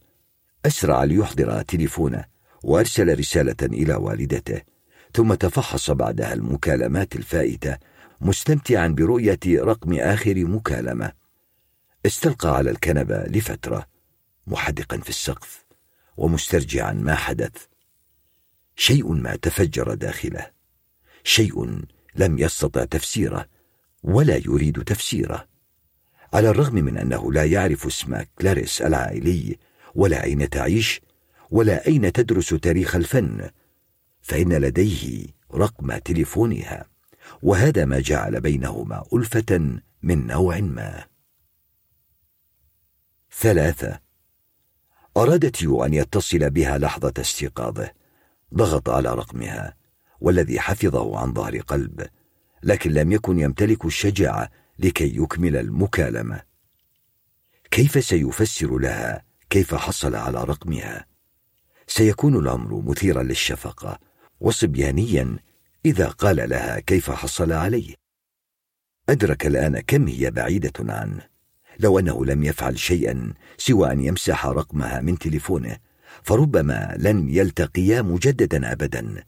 [0.65, 2.25] أسرع ليحضر تليفونه
[2.63, 4.61] وأرسل رسالة إلى والدته
[5.13, 7.77] ثم تفحص بعدها المكالمات الفائتة
[8.23, 11.11] مستمتعا برؤية رقم آخر مكالمة.
[12.05, 13.87] استلقى على الكنبة لفترة
[14.47, 15.65] محدقا في السقف
[16.17, 17.51] ومسترجعا ما حدث.
[18.75, 20.51] شيء ما تفجر داخله.
[21.23, 21.81] شيء
[22.15, 23.45] لم يستطع تفسيره
[24.03, 25.47] ولا يريد تفسيره.
[26.33, 29.57] على الرغم من أنه لا يعرف اسم كلاريس العائلي
[29.95, 31.01] ولا أين تعيش
[31.51, 33.49] ولا أين تدرس تاريخ الفن
[34.21, 36.92] فإن لديه رقم تليفونها.
[37.43, 41.05] وهذا ما جعل بينهما ألفة من نوع ما.
[43.39, 43.99] ثلاثة.
[45.17, 47.91] أرادت يو أن يتصل بها لحظة استيقاظه.
[48.53, 49.75] ضغط على رقمها
[50.21, 52.07] والذي حفظه عن ظهر قلب
[52.63, 56.41] لكن لم يكن يمتلك الشجاعة لكي يكمل المكالمة.
[57.71, 61.05] كيف سيفسر لها؟ كيف حصل على رقمها؟
[61.87, 63.99] سيكون الأمر مثيرا للشفقة
[64.39, 65.37] وصبيانيا
[65.85, 67.95] إذا قال لها كيف حصل عليه
[69.09, 71.27] أدرك الآن كم هي بعيدة عنه
[71.79, 75.77] لو أنه لم يفعل شيئا سوى أن يمسح رقمها من تليفونه
[76.23, 79.23] فربما لن يلتقيا مجددا ابدا.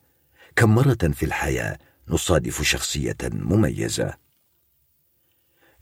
[0.56, 4.14] كم مرة في الحياة نصادف شخصية مميزة؟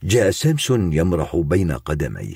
[0.02, 2.34] جاء سامسون يمرح بين قدميه.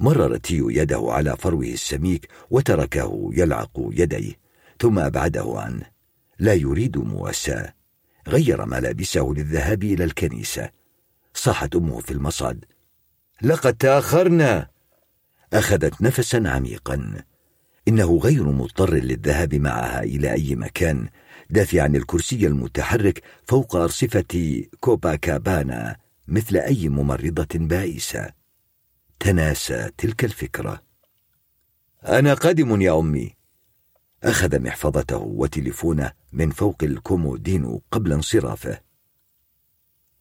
[0.00, 4.32] مرر تيو يده على فروه السميك وتركه يلعق يديه
[4.80, 5.86] ثم أبعده عنه.
[6.38, 7.74] لا يريد مواساة.
[8.28, 10.70] غير ملابسه للذهاب إلى الكنيسة.
[11.34, 12.64] صاحت أمه في المصعد
[13.42, 14.68] لقد تأخرنا.
[15.52, 17.24] أخذت نفسا عميقا.
[17.88, 21.08] إنه غير مضطر للذهاب معها إلى أي مكان
[21.50, 25.96] دافعا الكرسي المتحرك فوق أرصفة كوباكابانا
[26.28, 28.32] مثل أي ممرضة بائسة.
[29.20, 30.82] تناسى تلك الفكرة.
[32.06, 33.34] أنا قادم يا أمي.
[34.24, 38.80] أخذ محفظته وتليفونه من فوق الكومودينو قبل انصرافه.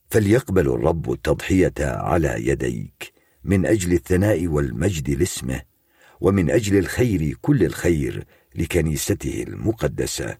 [0.09, 5.61] فليقبل الرب التضحية على يديك من أجل الثناء والمجد لاسمه
[6.21, 10.37] ومن أجل الخير كل الخير لكنيسته المقدسة.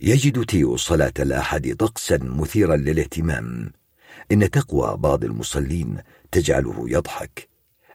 [0.00, 3.72] يجد تيو صلاة الأحد طقسا مثيرا للاهتمام.
[4.32, 5.98] إن تقوى بعض المصلين
[6.32, 7.48] تجعله يضحك.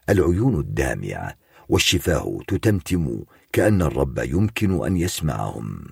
[0.08, 1.36] العيون الدامعة
[1.68, 5.84] والشفاه تتمتم كأن الرب يمكن أن يسمعهم.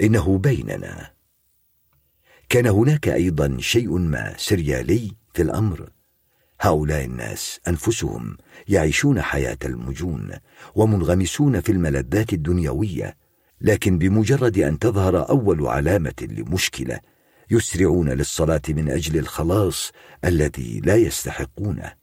[0.00, 1.12] إنه بيننا.
[2.48, 5.90] كان هناك أيضا شيء ما سريالي في الأمر.
[6.60, 8.36] هؤلاء الناس أنفسهم
[8.68, 10.30] يعيشون حياة المجون
[10.74, 13.16] ومنغمسون في الملذات الدنيوية
[13.60, 17.00] لكن بمجرد أن تظهر أول علامة لمشكلة
[17.50, 19.92] يسرعون للصلاة من أجل الخلاص
[20.24, 21.94] الذي لا يستحقونه.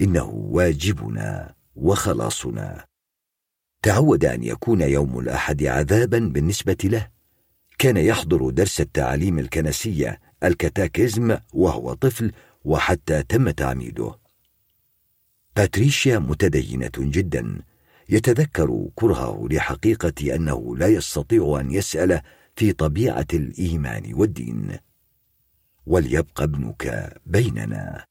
[0.00, 2.89] إنه واجبنا وخلاصنا.
[3.82, 7.08] تعود أن يكون يوم الأحد عذابا بالنسبة له.
[7.78, 12.32] كان يحضر درس التعاليم الكنسية الكتاكيزم وهو طفل
[12.64, 14.14] وحتى تم تعميده.
[15.56, 17.62] باتريشيا متدينة جدا.
[18.08, 22.20] يتذكر كرهه لحقيقة أنه لا يستطيع أن يسأل
[22.56, 24.78] في طبيعة الإيمان والدين.
[25.86, 28.04] وليبقى ابنك بيننا.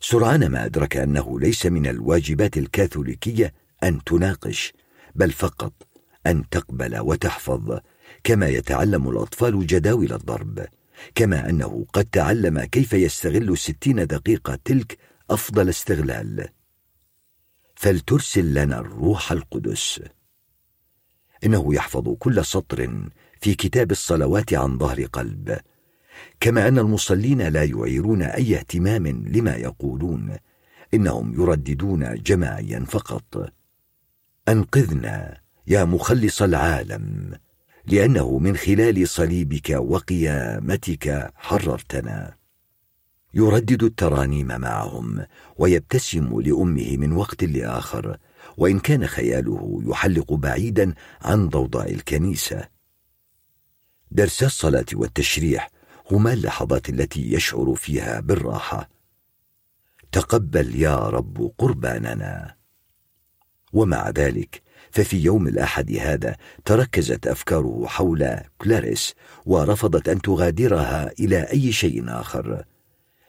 [0.00, 4.72] سرعان ما أدرك أنه ليس من الواجبات الكاثوليكية أن تناقش
[5.14, 5.72] بل فقط
[6.26, 7.78] أن تقبل وتحفظ
[8.24, 10.66] كما يتعلم الأطفال جداول الضرب
[11.14, 14.98] كما أنه قد تعلم كيف يستغل الستين دقيقة تلك
[15.30, 16.48] أفضل استغلال.
[17.74, 20.00] فلترسل لنا الروح القدس.
[21.44, 23.08] إنه يحفظ كل سطر
[23.40, 25.58] في كتاب الصلوات عن ظهر قلب
[26.40, 30.36] كما أن المصلين لا يعيرون أي اهتمام لما يقولون
[30.94, 33.52] إنهم يرددون جماعيا فقط.
[34.48, 37.34] أنقذنا يا مخلص العالم
[37.86, 42.34] لأنه من خلال صليبك وقيامتك حررتنا.
[43.34, 45.26] يردد الترانيم معهم
[45.58, 48.18] ويبتسم لأمه من وقت لآخر
[48.56, 52.68] وإن كان خياله يحلق بعيدا عن ضوضاء الكنيسة.
[54.10, 55.70] درس الصلاة والتشريح
[56.10, 58.88] هما اللحظات التي يشعر فيها بالراحة.
[60.12, 62.55] تقبل يا رب قرباننا.
[63.76, 69.14] ومع ذلك ففي يوم الأحد هذا تركزت أفكاره حول كلاريس
[69.46, 72.64] ورفضت أن تغادرها إلى أي شيء آخر.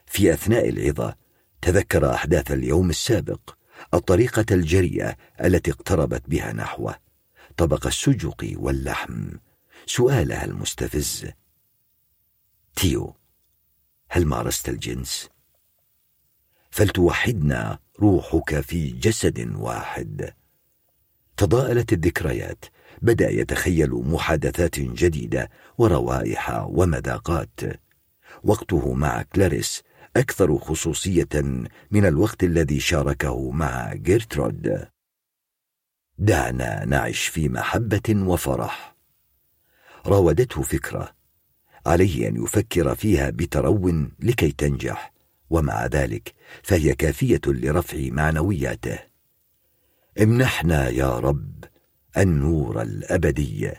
[0.05, 1.15] في أثناء العظة
[1.61, 3.55] تذكر أحداث اليوم السابق
[3.93, 6.95] الطريقة الجريئة التي اقتربت بها نحوه.
[7.57, 9.29] طبق السجق واللحم.
[9.85, 11.25] سؤالها المستفز.
[12.75, 13.15] تيو
[14.09, 15.29] هل مارست الجنس؟
[16.71, 20.33] فلتوحدنا روحك في جسد واحد.
[21.37, 22.65] تضاءلت الذكريات
[23.01, 27.59] بدا يتخيل محادثات جديدة وروائح ومذاقات.
[28.43, 29.83] وقته مع كلاريس
[30.17, 31.29] أكثر خصوصية
[31.91, 34.87] من الوقت الذي شاركه مع جيرترود.
[36.17, 38.95] دعنا نعش في محبة وفرح.
[40.05, 41.15] راودته فكرة
[41.85, 45.16] عليه أن يفكر فيها بترو لكي تنجح.
[45.49, 46.33] ومع ذلك
[46.63, 48.99] فهي كافية لرفع معنوياته.
[50.21, 51.63] امنحنا يا رب
[52.17, 53.71] النور الأبدي.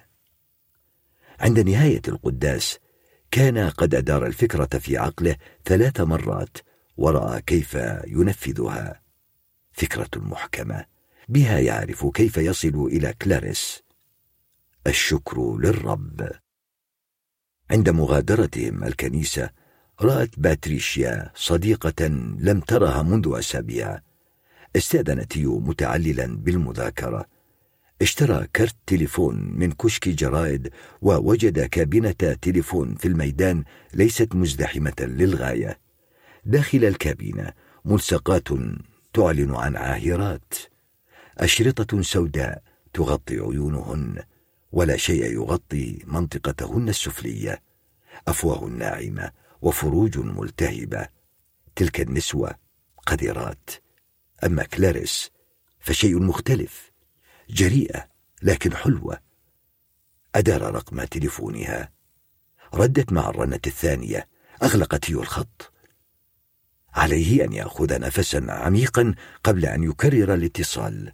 [1.40, 2.78] عند نهاية القداس
[3.31, 6.57] كان قد أدار الفكرة في عقله ثلاث مرات
[6.96, 7.74] ورأى كيف
[8.07, 9.02] ينفذها.
[9.72, 10.85] فكرة محكمة
[11.28, 13.83] بها يعرف كيف يصل إلى كلاريس.
[14.87, 16.31] الشكر للرب.
[17.70, 19.50] عند مغادرتهم الكنيسة
[20.02, 22.06] رأت باتريشيا صديقة
[22.38, 24.00] لم ترها منذ أسابيع.
[24.76, 27.24] استاذن تيو متعللا بالمذاكرة.
[28.02, 30.70] اشترى كرت تليفون من كشك جرائد
[31.02, 35.78] ووجد كابينة تليفون في الميدان ليست مزدحمة للغاية.
[36.44, 37.52] داخل الكابينة
[37.84, 38.48] ملصقات
[39.12, 40.54] تعلن عن عاهرات.
[41.38, 44.22] أشرطة سوداء تغطي عيونهن
[44.72, 47.62] ولا شيء يغطي منطقتهن السفلية.
[48.28, 49.30] أفواه ناعمة
[49.62, 51.09] وفروج ملتهبة.
[51.77, 52.55] تلك النسوة
[53.07, 53.71] قذرات.
[54.44, 55.31] أما كلاريس
[55.81, 56.92] فشيء مختلف
[57.51, 58.09] جريئة
[58.42, 59.18] لكن حلوة.
[60.35, 61.92] أدار رقم تليفونها.
[62.75, 64.29] ردت مع الرنة الثانية.
[64.62, 65.73] أغلقت هي الخط.
[66.94, 71.12] عليه أن يأخذ نفسا عميقا قبل أن يكرر الاتصال.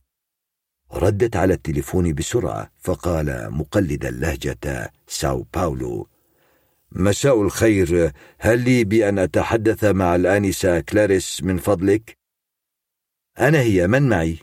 [0.93, 6.09] ردت على التليفون بسرعة فقال مقلدا لهجة ساو باولو
[6.93, 12.19] مساء الخير هل لي بأن أتحدث مع الآنسة كلاريس من فضلك؟
[13.39, 14.39] أنا هي من معي؟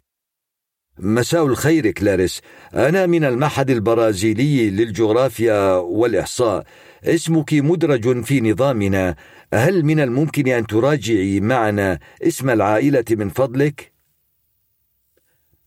[1.00, 2.42] مساء الخير كلاريس
[2.74, 6.66] أنا من المعهد البرازيلي للجغرافيا والإحصاء
[7.04, 9.16] اسمك مدرج في نظامنا
[9.54, 13.94] هل من الممكن أن تراجعي معنا اسم العائلة من فضلك؟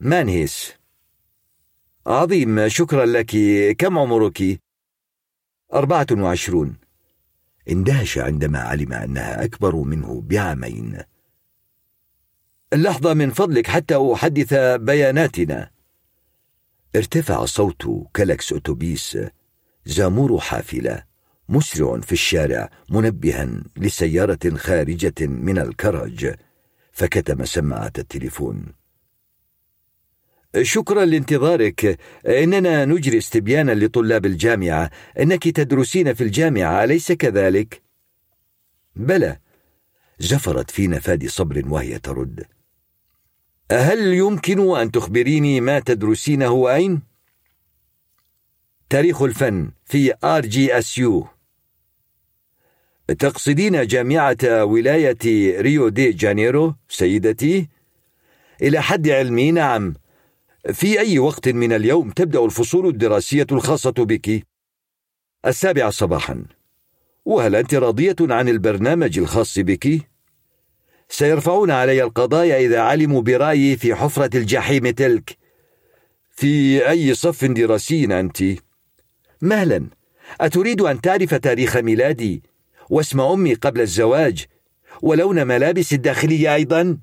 [0.00, 0.72] مانهيس
[2.06, 3.36] عظيم شكرا لك
[3.78, 4.63] كم عمرك؟
[5.74, 6.76] أربعة وعشرون.
[7.70, 10.98] اندهش عندما علم أنها أكبر منه بعامين.
[12.74, 15.70] لحظة من فضلك حتى أحدث بياناتنا.
[16.96, 19.18] ارتفع صوت كلكس أتوبيس
[19.86, 21.04] زامور حافلة
[21.48, 26.34] مسرع في الشارع منبها لسيارة خارجة من الكرج
[26.92, 28.83] فكتم سماعة التليفون.
[30.62, 31.98] شكرا لانتظارك.
[32.26, 34.90] إننا نجري استبيانا لطلاب الجامعة.
[35.18, 37.82] إنك تدرسين في الجامعة أليس كذلك؟
[38.96, 39.38] بلى.
[40.18, 42.44] زفرت في نفاد صبر وهي ترد.
[43.72, 47.02] هل يمكن أن تخبريني ما تدرسينه أين؟
[48.90, 51.26] تاريخ الفن في RJSU.
[53.18, 55.18] تقصدين جامعة ولاية
[55.60, 57.68] ريو دي جانيرو سيدتي؟
[58.62, 59.94] إلى حد علمي نعم.
[60.72, 64.46] في أي وقت من اليوم تبدأ الفصول الدراسية الخاصة بك؟
[65.46, 66.44] السابعة صباحا
[67.24, 70.00] وهل أنت راضية عن البرنامج الخاص بك؟
[71.08, 75.38] سيرفعون علي القضايا إذا علموا برأيي في حفرة الجحيم تلك
[76.30, 78.42] في أي صف دراسي أنت؟
[79.42, 79.86] مهلا
[80.40, 82.42] أتريد أن تعرف تاريخ ميلادي
[82.90, 84.44] واسم أمي قبل الزواج
[85.02, 86.98] ولون ملابسي الداخلية أيضا؟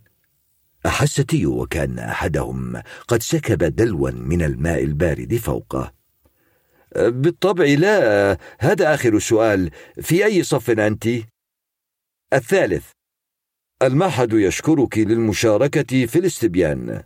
[0.85, 5.93] أحس تيو وكأن أحدهم قد سكب دلوا من الماء البارد فوقه.
[6.95, 9.71] بالطبع لا هذا آخر سؤال.
[10.01, 11.07] في أي صف أنت؟
[12.33, 12.85] الثالث.
[13.81, 17.03] المعهد يشكرك للمشاركة في الاستبيان.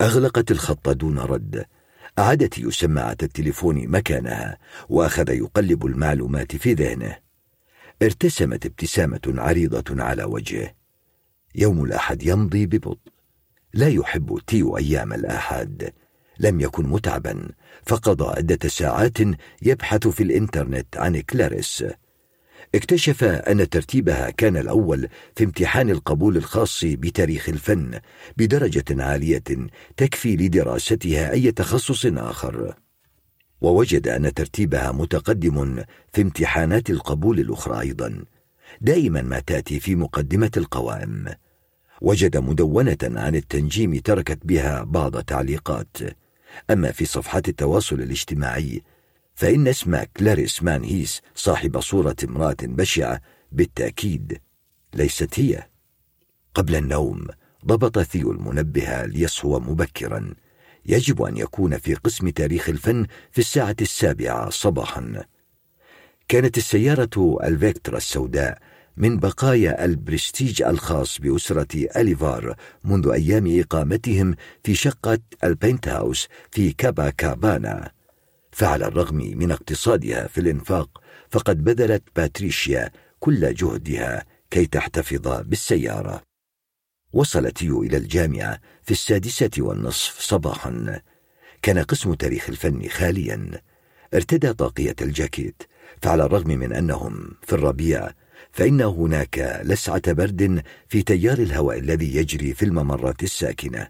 [0.00, 1.64] أغلقت الخط دون رد.
[2.18, 4.58] أعادت سماعة التليفون مكانها
[4.88, 7.16] وأخذ يقلب المعلومات في ذهنه.
[8.02, 10.77] ارتسمت ابتسامة عريضة على وجهه.
[11.58, 13.12] يوم الأحد يمضي ببطء.
[13.74, 15.92] لا يحب تيو أيام الآحاد
[16.40, 17.48] لم يكن متعبا
[17.86, 19.18] فقضى عدة ساعات
[19.62, 21.84] يبحث في الإنترنت عن كلاريس.
[22.74, 28.00] اكتشف أن ترتيبها كان الأول في امتحان القبول الخاص بتاريخ الفن
[28.36, 29.44] بدرجة عالية
[29.96, 32.74] تكفي لدراستها أي تخصص آخر.
[33.60, 38.24] ووجد أن ترتيبها متقدم في امتحانات القبول الأخرى أيضا.
[38.80, 41.34] دائما ما تأتي في مقدمة القوائم.
[42.00, 45.96] وجد مدونة عن التنجيم تركت بها بعض تعليقات.
[46.70, 48.82] أما في صفحات التواصل الاجتماعي
[49.34, 53.20] فإن اسم كلاريس مانهيس صاحب صورة امرأة بشعة
[53.52, 54.40] بالتأكيد
[54.94, 55.68] ليست هي.
[56.54, 57.26] قبل النوم
[57.66, 60.34] ضبط تيو المنبه ليصحو مبكرا.
[60.86, 65.24] يجب أن يكون في قسم تاريخ الفن في الساعة السابعة صباحا.
[66.28, 68.58] كانت السيارة الفيكترا السوداء
[68.98, 74.34] من بقايا البرستيج الخاص بأسرة أليفار منذ أيام إقامتهم
[74.64, 77.90] في شقة البينت هاوس في كوباكابانا.
[78.52, 82.90] فعلى الرغم من اقتصادها في الإنفاق فقد بذلت باتريشيا
[83.20, 86.22] كل جهدها كي تحتفظ بالسيارة.
[87.12, 91.00] وصلت يو إلى الجامعة في السادسة والنصف صباحا.
[91.62, 93.62] كان قسم تاريخ الفن خاليا.
[94.14, 95.62] ارتدى طاقية الجاكيت
[96.02, 98.10] فعلى الرغم من أنهم في الربيع
[98.52, 103.88] فإن هناك لسعة برد في تيار الهواء الذي يجري في الممرات الساكنة.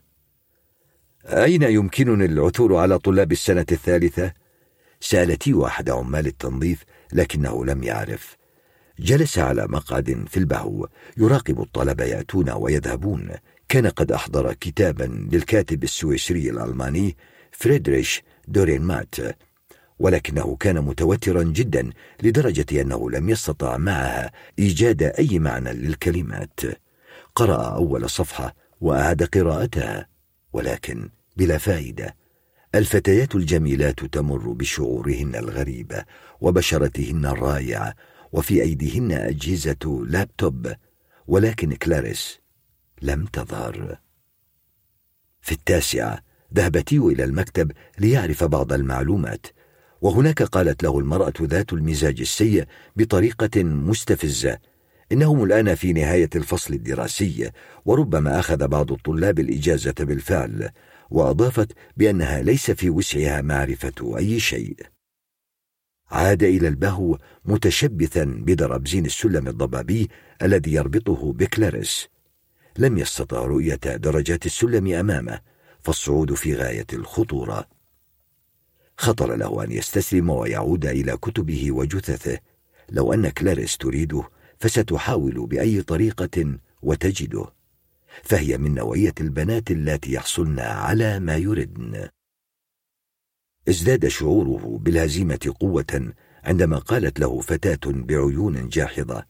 [1.24, 4.32] أين يمكنني العثور على طلاب السنة الثالثة؟
[5.00, 8.36] سألتي أحد عمال التنظيف لكنه لم يعرف.
[8.98, 13.30] جلس على مقعد في البهو يراقب الطلبة يأتون ويذهبون.
[13.68, 17.16] كان قد أحضر كتابا للكاتب السويسري الألماني
[17.52, 19.14] فريدريش دورينمات.
[19.98, 21.90] ولكنه كان متوترا جدا
[22.22, 26.60] لدرجة أنه لم يستطع معها إيجاد أي معنى للكلمات.
[27.34, 30.08] قرأ أول صفحة وأعاد قراءتها
[30.52, 32.16] ولكن بلا فائدة.
[32.74, 36.04] الفتيات الجميلات تمر بشعورهن الغريبة
[36.40, 37.94] وبشرتهن الرائعة
[38.32, 40.72] وفي أيديهن أجهزة لابتوب
[41.26, 42.40] ولكن كلاريس
[43.02, 43.98] لم تظهر.
[45.40, 46.22] في التاسعة
[46.54, 49.46] ذهب تيو إلى المكتب ليعرف بعض المعلومات.
[50.00, 52.64] وهناك قالت له المرأة ذات المزاج السيء
[52.96, 54.58] بطريقة مستفزة.
[55.12, 57.50] إنهم الآن في نهاية الفصل الدراسي
[57.84, 60.70] وربما أخذ بعض الطلاب الإجازة بالفعل
[61.10, 64.76] وأضافت بأنها ليس في وسعها معرفة أي شيء.
[66.10, 70.08] عاد إلى البهو متشبثا بدرب زين السلم الضبابي
[70.42, 72.08] الذي يربطه بكلاريس.
[72.78, 75.40] لم يستطع رؤية درجات السلم أمامه
[75.80, 77.77] فالصعود في غاية الخطورة.
[78.98, 82.38] خطر له أن يستسلم ويعود إلى كتبه وجثثه.
[82.90, 84.22] لو أن كلاريس تريده
[84.58, 87.44] فستحاول بأي طريقة وتجده.
[88.22, 92.08] فهي من نوعية البنات اللاتي يحصلن على ما يردن.
[93.68, 96.12] ازداد شعوره بالهزيمة قوة
[96.44, 99.24] عندما قالت له فتاة بعيون جاحظة.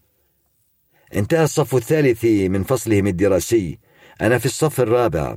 [1.14, 3.78] انتهى الصف الثالث من فصلهم الدراسي.
[4.20, 5.36] أنا في الصف الرابع.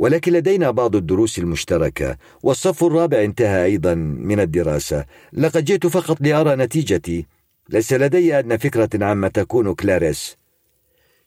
[0.00, 5.04] ولكن لدينا بعض الدروس المشتركة والصف الرابع انتهى أيضا من الدراسة.
[5.32, 7.26] لقد جئت فقط لأرى نتيجتي.
[7.68, 10.36] ليس لدي أدنى فكرة عما تكون كلاريس.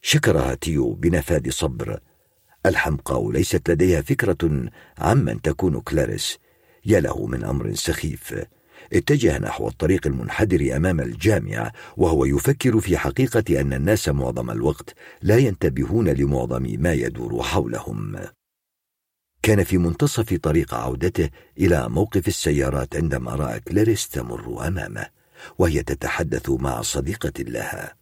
[0.01, 1.99] شكرها تيو بنفاد صبر.
[2.65, 6.37] الحمقاء ليست لديها فكرة عمن تكون كلاريس.
[6.85, 8.35] يا له من أمر سخيف.
[8.93, 15.37] اتجه نحو الطريق المنحدر أمام الجامعة وهو يفكر في حقيقة أن الناس معظم الوقت لا
[15.37, 18.15] ينتبهون لمعظم ما يدور حولهم.
[19.43, 25.05] كان في منتصف طريق عودته إلى موقف السيارات عندما رأى كلاريس تمر أمامه
[25.57, 27.95] وهي تتحدث مع صديقة لها.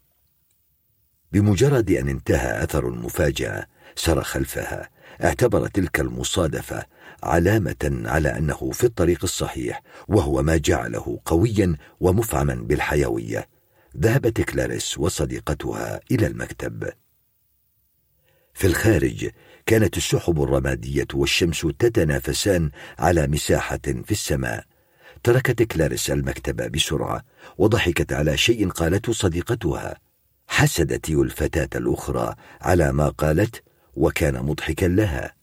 [1.32, 3.66] بمجرد أن انتهى أثر المفاجأة
[3.96, 4.90] سار خلفها
[5.24, 6.86] اعتبر تلك المصادفة
[7.24, 13.48] علامة على أنه في الطريق الصحيح وهو ما جعله قويا ومفعما بالحيوية.
[13.98, 16.92] ذهبت كلاريس وصديقتها إلى المكتب.
[18.54, 19.30] في الخارج
[19.66, 24.66] كانت السحب الرمادية والشمس تتنافسان على مساحة في السماء.
[25.24, 27.24] تركت كلاريس المكتب بسرعة
[27.58, 29.98] وضحكت على شيء قالته صديقتها.
[30.48, 35.36] حسدت الفتاة الأخرى على ما قالت وكان مضحكا لها.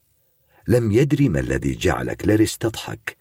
[0.68, 3.16] لم يدري ما الذي جعل كلاريس تضحك.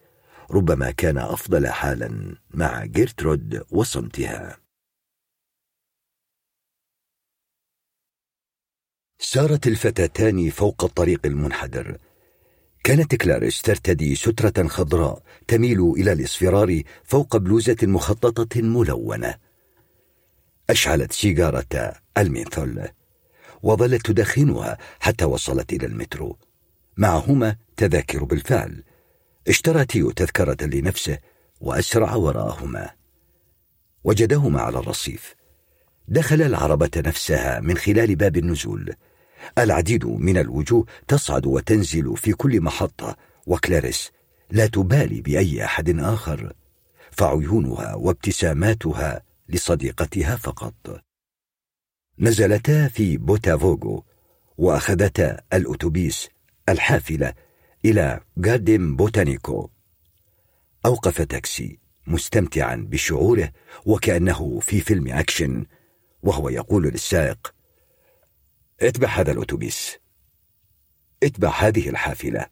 [0.50, 4.67] ربما كان أفضل حالا مع جيرترود وصمتها.
[9.20, 11.98] سارت الفتاتان فوق الطريق المنحدر.
[12.84, 19.34] كانت كلاريس ترتدي سترة خضراء تميل إلى الإصفرار فوق بلوزة مخططة ملونة.
[20.70, 22.88] أشعلت سيجارة الميثول
[23.62, 26.38] وظلت تدخنها حتى وصلت إلى المترو.
[26.96, 28.82] معهما تذاكر بالفعل.
[29.48, 31.18] اشترى تيو تذكرة لنفسه
[31.60, 32.90] وأسرع وراءهما.
[34.04, 35.34] وجدهما على الرصيف.
[36.08, 38.94] دخل العربة نفسها من خلال باب النزول.
[39.58, 43.16] العديد من الوجوه تصعد وتنزل في كل محطة
[43.46, 44.10] وكلاريس
[44.50, 46.52] لا تبالي بأي أحد آخر
[47.10, 51.02] فعيونها وابتساماتها لصديقتها فقط.
[52.18, 54.04] نزلتا في بوتافوغو
[54.58, 56.28] وأخذتا الأتوبيس
[56.68, 57.34] الحافلة
[57.84, 59.70] إلى جاردن بوتانيكو.
[60.86, 63.52] أوقف تاكسي مستمتعا بشعوره
[63.86, 65.66] وكأنه في فيلم أكشن
[66.22, 67.54] وهو يقول للسائق
[68.82, 69.98] اتبع هذا الأتوبيس.
[71.22, 72.46] اتبع هذه الحافلة.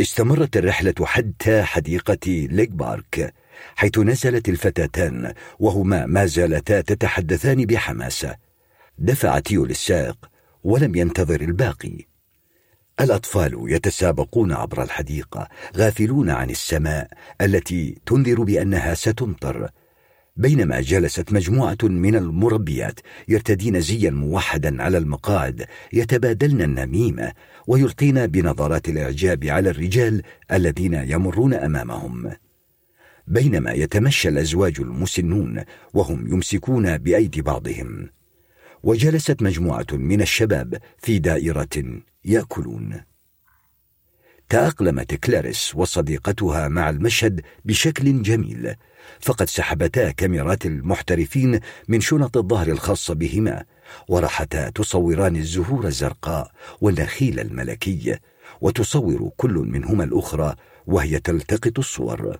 [0.00, 3.34] استمرت الرحلة حتى حديقة ليك بارك
[3.76, 8.36] حيث نزلت الفتاتان وهما ما زالتا تتحدثان بحماسة.
[8.98, 10.30] دفع تيو للسائق
[10.64, 12.06] ولم ينتظر الباقي.
[13.00, 17.08] الأطفال يتسابقون عبر الحديقة غافلون عن السماء
[17.40, 19.70] التي تنذر بأنها ستمطر.
[20.36, 27.32] بينما جلست مجموعة من المربيات يرتدين زيا موحدا على المقاعد يتبادلن النميمة
[27.66, 30.22] ويلقين بنظرات الإعجاب على الرجال
[30.52, 32.32] الذين يمرون أمامهم.
[33.26, 35.64] بينما يتمشى الأزواج المسنون
[35.94, 38.10] وهم يمسكون بأيدي بعضهم.
[38.82, 43.00] وجلست مجموعة من الشباب في دائرة يأكلون.
[44.48, 48.74] تأقلمت كلاريس وصديقتها مع المشهد بشكل جميل
[49.20, 53.64] فقد سحبتا كاميرات المحترفين من شنط الظهر الخاصة بهما
[54.08, 56.50] ورحتا تصوران الزهور الزرقاء
[56.80, 58.18] والنخيل الملكي
[58.60, 60.54] وتصور كل منهما الأخرى
[60.86, 62.38] وهي تلتقط الصور.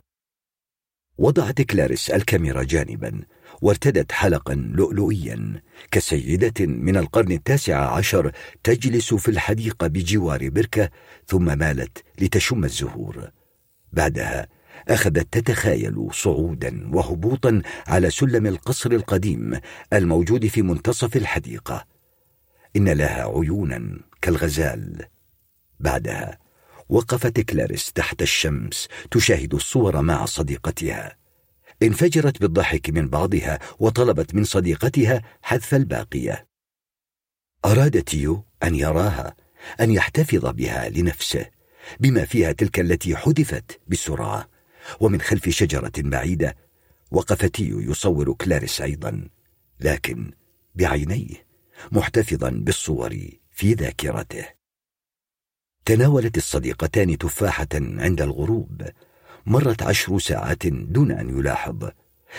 [1.18, 3.20] وضعت كلاريس الكاميرا جانبا
[3.62, 8.32] وارتدت حلقا لؤلؤيا كسيدة من القرن التاسع عشر
[8.64, 10.90] تجلس في الحديقة بجوار بركة
[11.26, 13.30] ثم مالت لتشم الزهور.
[13.92, 14.48] بعدها
[14.88, 19.60] أخذت تتخايل صعودا وهبوطا على سلم القصر القديم
[19.92, 21.86] الموجود في منتصف الحديقة.
[22.76, 25.06] إن لها عيونا كالغزال.
[25.80, 26.38] بعدها
[26.88, 31.16] وقفت كلاريس تحت الشمس تشاهد الصور مع صديقتها.
[31.82, 36.46] انفجرت بالضحك من بعضها وطلبت من صديقتها حذف الباقية.
[37.64, 39.34] أراد تيو أن يراها
[39.80, 41.46] أن يحتفظ بها لنفسه
[42.00, 44.48] بما فيها تلك التي حذفت بسرعة
[45.00, 46.56] ومن خلف شجرة بعيدة
[47.10, 49.28] وقف تيو يصور كلاريس أيضا
[49.80, 50.32] لكن
[50.74, 51.46] بعينيه
[51.92, 54.44] محتفظا بالصور في ذاكرته.
[55.84, 58.88] تناولت الصديقتان تفاحة عند الغروب.
[59.46, 61.88] مرت عشر ساعات دون أن يلاحظ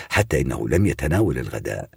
[0.08, 1.90] حتى إنه لم يتناول الغداء.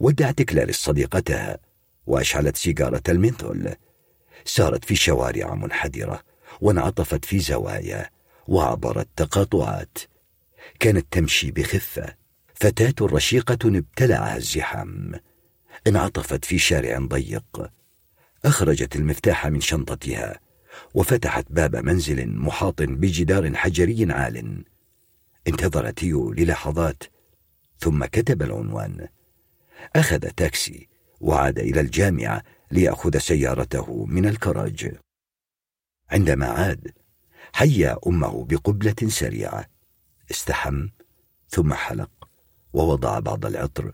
[0.00, 1.58] ودعت كلاريس صديقتها
[2.06, 3.74] وأشعلت سيجارة المنثول.
[4.44, 6.22] سارت في شوارع منحدرة
[6.60, 8.10] وانعطفت في زوايا.
[8.48, 9.98] وعبرت تقاطعات
[10.80, 12.16] كانت تمشي بخفة.
[12.54, 15.20] فتاة رشيقة ابتلعها الزحام.
[15.86, 17.70] انعطفت في شارع ضيق.
[18.44, 20.40] أخرجت المفتاح من شنطتها.
[20.94, 24.64] وفتحت باب منزل محاط بجدار حجري عال.
[25.48, 27.02] انتظر تيو للحظات.
[27.78, 29.08] ثم كتب العنوان.
[29.96, 30.88] أخذ تاكسي
[31.20, 34.92] وعاد إلى الجامعة ليأخذ سيارته من الكراج.
[36.10, 36.92] عندما عاد
[37.52, 39.66] حيا أمه بقبلة سريعة.
[40.30, 40.88] استحم
[41.48, 42.10] ثم حلق
[42.72, 43.92] ووضع بعض العطر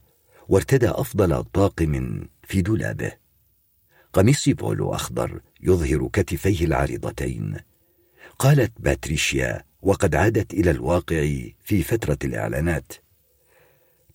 [0.49, 3.13] وارتدى أفضل طاقم في دولابه.
[4.13, 7.57] قميص بولو أخضر يظهر كتفيه العريضتين.
[8.39, 12.93] قالت باتريشيا وقد عادت إلى الواقع في فترة الإعلانات.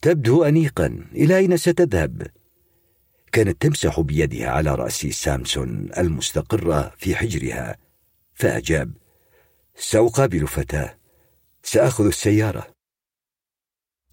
[0.01, 2.27] تبدو انيقا إلى أين ستذهب؟
[3.31, 7.77] كانت تمسح بيدها على رأس سامسون المستقرة في حجرها
[8.33, 8.91] فأجاب
[9.81, 10.95] سأقابل فتاة.
[11.63, 12.67] سآخذ السيارة.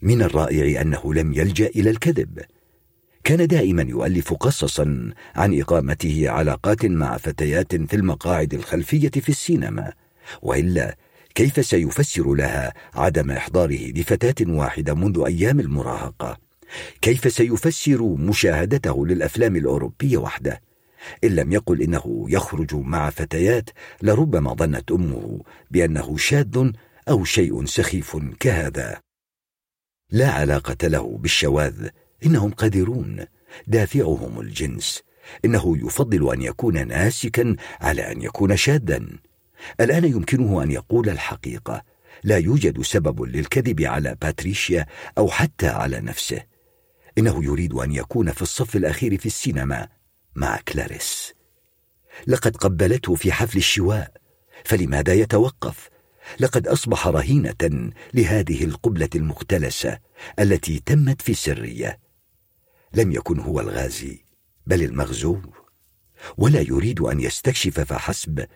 [0.03, 2.41] من الرائع أنه لم يلجأ إلى الكذب.
[3.25, 9.93] كان دائما يؤلف قصصا عن إقامته علاقات مع فتيات في المقاعد الخلفية في السينما.
[10.43, 10.97] وإلا
[11.35, 16.39] كيف سيفسر لها عدم إحضاره لفتاة واحدة منذ أيام المراهقة؟
[17.03, 20.61] كيف سيفسر مشاهدته للأفلام الأوروبية وحده؟
[21.25, 23.71] إن لم يقل إنه يخرج مع فتيات
[24.03, 25.41] لربما ظنت أمه
[25.71, 26.71] بأنه شاذ
[27.09, 29.01] أو شيء سخيف كهذا.
[30.11, 31.89] لا علاقة له بالشواذ
[32.27, 33.25] إنهم قادرون.
[33.67, 35.03] دافعهم الجنس.
[35.45, 39.07] إنه يفضل أن يكون ناسكا على أن يكون شاذا.
[39.81, 41.83] الآن يمكنه أن يقول الحقيقة.
[42.25, 44.87] لا يوجد سبب للكذب على باتريشيا
[45.19, 46.43] أو حتى على نفسه.
[47.19, 49.89] إنه يريد أن يكون في الصف الأخير في السينما.
[50.37, 51.35] مع كلاريس.
[52.27, 54.13] لقد قبلته في حفل الشواء
[54.65, 55.89] فلماذا يتوقف؟
[56.41, 59.99] لقد أصبح رهينة لهذه القبلة المختلسة
[60.39, 62.01] التي تمت في سريه
[62.95, 64.25] لم يكن هو الغازي
[64.67, 65.41] بل المغزو.
[66.37, 68.47] ولا يريد أن يستكشف فحسب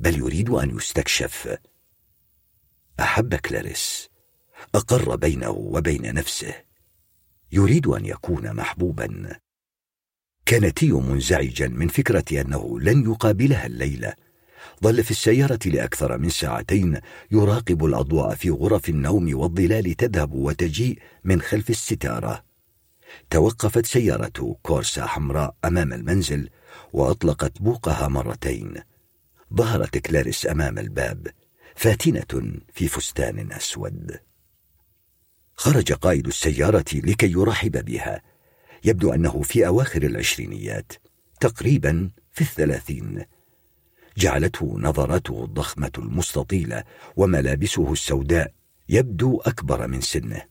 [0.00, 1.58] بل يريد أن يستكشف.
[3.00, 4.08] أحب كلاريس
[4.74, 6.54] أقر بينه وبين نفسه.
[7.52, 9.38] يريد أن يكون محبوبا.
[10.46, 14.14] كان تيو منزعجا من فكرة أنه لن يقابلها الليلة.
[14.82, 21.42] ظل في السيارة لأكثر من ساعتين يراقب الأضواء في غرف النوم والظلال تذهب وتجيء من
[21.42, 22.44] خلف الستارة.
[23.30, 26.48] توقفت سيارة كورسا حمراء أمام المنزل
[26.92, 28.74] وأطلقت بوقها مرتين.
[29.54, 31.26] ظهرت كلاريس أمام الباب
[31.74, 34.18] فاتنة في فستان أسود.
[35.54, 38.35] خرج قائد السيارة لكي يرحب بها.
[38.86, 40.92] يبدو أنه في أواخر العشرينيات
[41.40, 43.24] تقريبا في الثلاثين.
[44.16, 46.84] جعلته نظرته الضخمة المستطيلة
[47.16, 48.52] وملابسه السوداء
[48.88, 50.42] يبدو أكبر من سنه.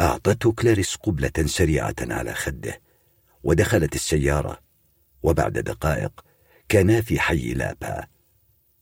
[0.00, 2.80] أعطته كلاريس قبلة سريعة على خده
[3.42, 4.60] ودخلت السيارة
[5.22, 6.24] وبعد دقائق
[6.68, 8.06] كانا في حي لابا.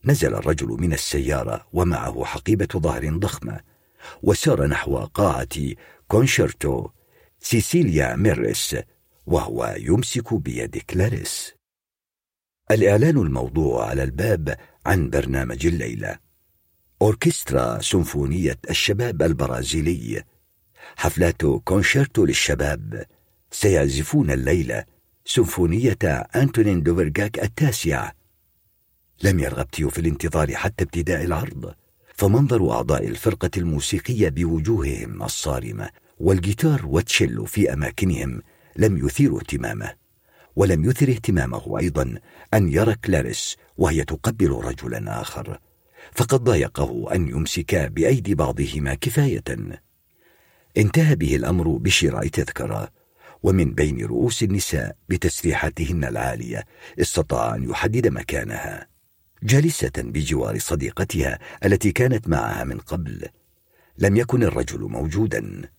[0.05, 3.61] نزل الرجل من السيارة ومعه حقيبة ظهر ضخمة
[4.23, 5.75] وسار نحو قاعة
[6.09, 6.89] كونشيرتو.
[7.47, 8.77] سيسيليا ميريليس
[9.26, 11.53] وهو يمسك بيد كلاريس.
[12.70, 16.18] الإعلان الموضوع على الباب عن برنامج الليلة.
[17.03, 20.22] أوركسترا سيمفونية الشباب البرازيلي.
[20.97, 23.05] حفلات كونشيرتو للشباب.
[23.51, 24.84] سيعزفون الليلة
[25.24, 25.99] سيمفونية
[26.36, 28.12] أنتونين دفورجاك التاسع
[29.22, 31.74] لم يرغب تيو في الانتظار حتى ابتداء العرض
[32.14, 36.04] فمنظر أعضاء الفرقة الموسيقية بوجوههم الصارمة.
[36.19, 38.43] والجيتار والتشيلو في أماكنهم
[38.77, 39.95] لم يثيروا اهتمامه
[40.57, 42.15] ولم يثر اهتمامه أيضا
[42.55, 45.59] أن يرى كلاريس وهي تقبل رجلا آخر
[46.12, 49.45] فقد ضايقه أن يمسك بأيدي بعضهما كفاية.
[50.77, 52.89] انتهى به الأمر بشراء تذكرة
[53.43, 56.65] ومن بين رؤوس النساء بتسريحاتهن العالية
[57.01, 58.87] استطاع أن يحدد مكانها
[59.43, 63.29] جالسة بجوار صديقتها التي كانت معها من قبل.
[63.99, 65.71] لم يكن الرجل موجودا.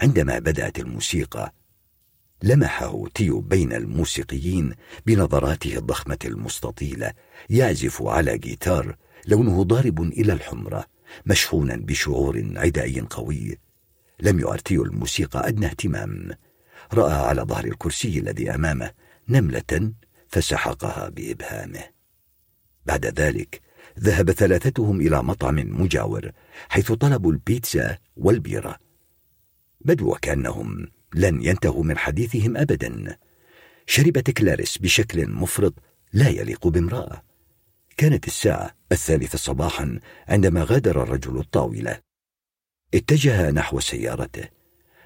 [0.00, 1.54] عندما بدأت الموسيقى
[2.42, 4.74] لمحه تيو بين الموسيقيين
[5.06, 7.12] بنظراته الضخمة المستطيلة
[7.50, 8.96] يعزف على جيتار
[9.26, 10.86] لونه ضارب إلى الحمرة
[11.26, 13.58] مشحونا بشعور عدائي قوي.
[14.20, 16.30] لم يعر تيو الموسيقى أدنى اهتمام.
[16.92, 18.90] رأى على ظهر الكرسي الذي أمامه
[19.28, 19.92] نملة
[20.28, 21.82] فسحقها بإبهامه.
[22.86, 23.60] بعد ذلك
[23.98, 26.30] ذهب ثلاثتهم إلى مطعم مجاور
[26.68, 28.89] حيث طلبوا البيتزا والبيرة.
[29.80, 33.16] بدو وكأنهم لن ينتهوا من حديثهم أبدا.
[33.86, 35.74] شربت كلاريس بشكل مفرط
[36.12, 37.22] لا يليق بامرأة.
[37.96, 42.00] كانت الساعة الثالثة صباحا عندما غادر الرجل الطاولة.
[42.94, 44.48] اتجه نحو سيارته.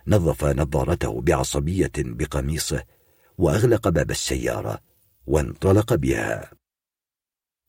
[0.07, 2.85] نظف نظارته بعصبية بقميصه
[3.39, 4.81] وأغلق باب السيارة
[5.27, 6.51] وانطلق بها.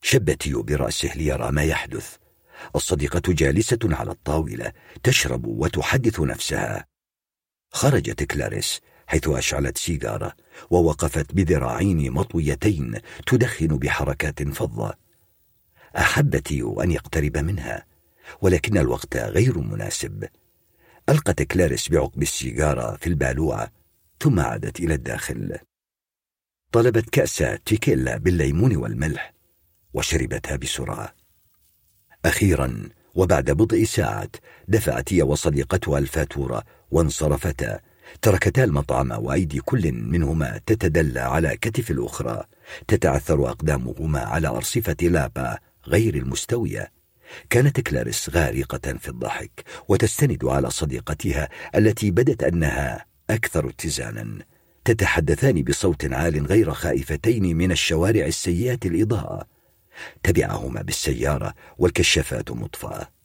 [0.02, 2.16] شب تيو برأسه ليرى ما يحدث.
[2.76, 6.86] الصديقة جالسة على الطاولة تشرب وتحدث نفسها.
[7.70, 10.32] خرجت كلاريس حيث أشعلت سيجارة
[10.70, 14.94] ووقفت بذراعين مطويتين تدخن بحركات فظة.
[15.96, 17.86] أحب تيو أن يقترب منها
[18.40, 20.28] ولكن الوقت غير مناسب.
[21.08, 23.72] ألقت كلاريس بعقب السيجارة في البالوعة
[24.20, 25.58] ثم عادت إلى الداخل.
[26.72, 29.32] طلبت كأس تيكيلا بالليمون والملح
[29.94, 31.14] وشربتها بسرعة.
[32.24, 34.36] أخيرا وبعد بضع ساعات
[34.68, 37.80] دفعت هي وصديقتها الفاتورة وانصرفتا.
[38.22, 42.44] تركتا المطعم وأيدي كل منهما تتدلى على كتف الأخرى.
[42.88, 46.92] تتعثر أقدامهما على أرصفة لابا غير المستوية.
[47.50, 54.38] كانت كلاريس غارقة في الضحك وتستند على صديقتها التي بدت أنها أكثر اتزانا.
[54.84, 59.46] تتحدثان بصوت عال غير خائفتين من الشوارع السيئة الإضاءة.
[60.22, 63.15] تبعهما بالسيارة والكشافات مطفأة.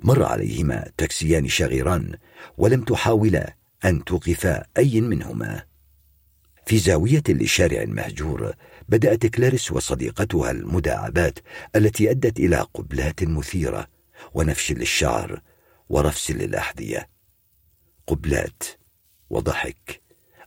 [0.00, 2.16] مر عليهما تاكسيان شاغران
[2.58, 5.62] ولم تحاولا أن توقفا أي منهما.
[6.66, 8.54] في زاوية لشارع مهجور
[8.88, 11.38] بدأت كلاريس وصديقتها المداعبات
[11.76, 13.86] التي أدت إلى قبلات مثيرة
[14.34, 15.40] ونفش للشعر
[15.88, 17.08] ورفس للأحذية
[18.06, 18.62] قبلات
[19.30, 20.02] وضحك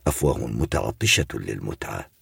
[0.06, 2.17] أفواه متعطشة للمتعة.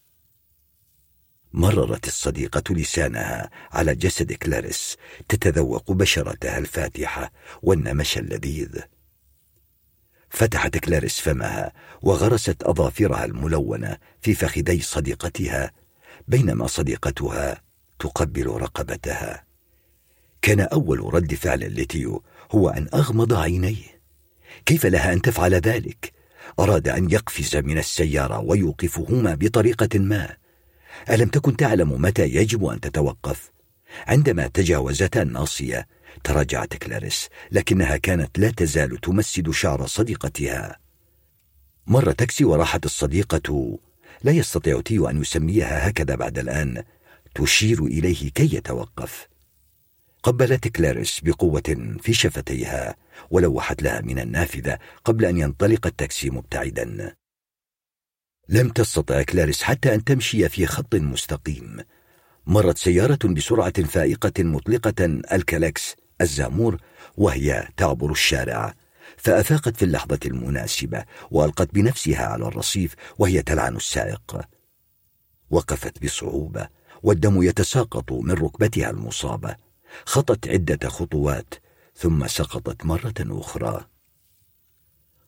[1.57, 4.97] مررت الصديقة لسانها على جسد كلاريس
[5.29, 7.33] تتذوق بشرتها الفاتحة
[7.63, 8.81] والنمش اللذيذ.
[10.31, 15.73] فتحت كلاريس فمها وغرست أظافرها الملونة في فخذي صديقتها
[16.29, 17.63] بينما صديقتها
[17.99, 19.45] تقبل رقبتها.
[20.43, 24.01] كان أول رد فعل لتيو هو أن أغمض عينيه.
[24.67, 26.13] كيف لها أن تفعل ذلك؟
[26.61, 30.37] أراد أن يقفز من السيارة ويوقفهما بطريقة ما.
[31.11, 33.51] ألم تكن تعلم متى يجب أن تتوقف؟
[34.07, 35.87] عندما تجاوزتا الناصية
[36.25, 40.79] تراجعت كلاريس لكنها كانت لا تزال تمسد شعر صديقتها.
[41.87, 43.79] مر تاكسي وراحت الصديقة
[44.23, 46.83] لا يستطيع تيو أن يسميها هكذا بعد الآن
[47.35, 49.29] تشير إليه كي يتوقف.
[50.23, 52.97] قبلت كلاريس بقوة في شفتيها
[53.31, 57.15] ولوحت لها من النافذة قبل أن ينطلق التاكسي مبتعدا.
[58.49, 61.77] لم تستطع كلاريس حتى أن تمشي في خط مستقيم.
[62.47, 66.81] مرت سيارة بسرعة فائقة مطلقة الكلاكس الزامور
[67.17, 68.75] وهي تعبر الشارع.
[69.17, 74.41] فأفاقت في اللحظة المناسبة وألقت بنفسها على الرصيف وهي تلعن السائق.
[75.51, 76.69] وقفت بصعوبة
[77.03, 79.57] والدم يتساقط من ركبتها المصابة.
[80.05, 81.55] خطت عدة خطوات
[81.97, 83.87] ثم سقطت مرة أخرى.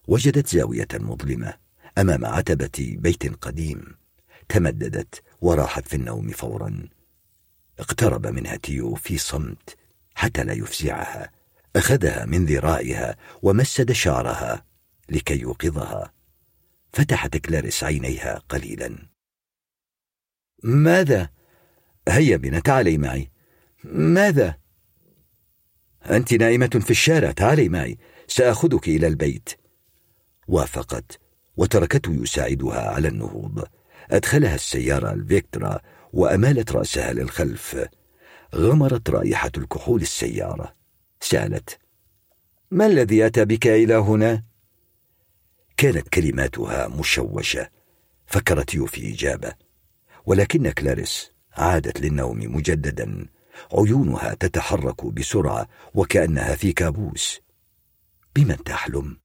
[0.09, 1.68] وجدت زاوية مظلمة.
[1.99, 3.95] أمام عتبة بيت قديم
[4.49, 6.89] تمددت وراحت في النوم فورا.
[7.79, 9.77] اقترب منها تيو في صمت
[10.15, 11.33] حتى لا يفزعها.
[11.77, 14.65] أخذها من ذراعها ومسد شعرها
[15.09, 16.13] لكي يوقظها.
[16.93, 19.09] فتحت كلاريس عينيها قليلا.
[20.63, 21.31] ماذا؟
[22.09, 23.31] هيا بنا تعالي معي.
[23.85, 24.59] ماذا؟
[26.11, 27.99] أنت نائمة في الشارع تعالي معي.
[28.27, 29.51] سأخذك إلى البيت.
[30.49, 31.21] وافقت
[31.59, 33.65] وتركته يساعدها على النهوض.
[34.11, 35.81] أدخلها السيارة الفيكترا
[36.13, 37.87] وأمالت رأسها للخلف.
[38.55, 40.75] غمرت رائحة الكحول السيارة.
[41.21, 41.79] سألت
[42.71, 44.45] ما الذي أتى بك إلى هنا؟
[45.77, 47.69] كانت كلماتها مشوشة.
[48.27, 49.53] فكر تيو في إجابة.
[50.27, 53.27] ولكن كلاريس عادت للنوم مجددا.
[53.73, 57.41] عيونها تتحرك بسرعة وكأنها في كابوس.
[58.37, 59.19] بمن تحلم؟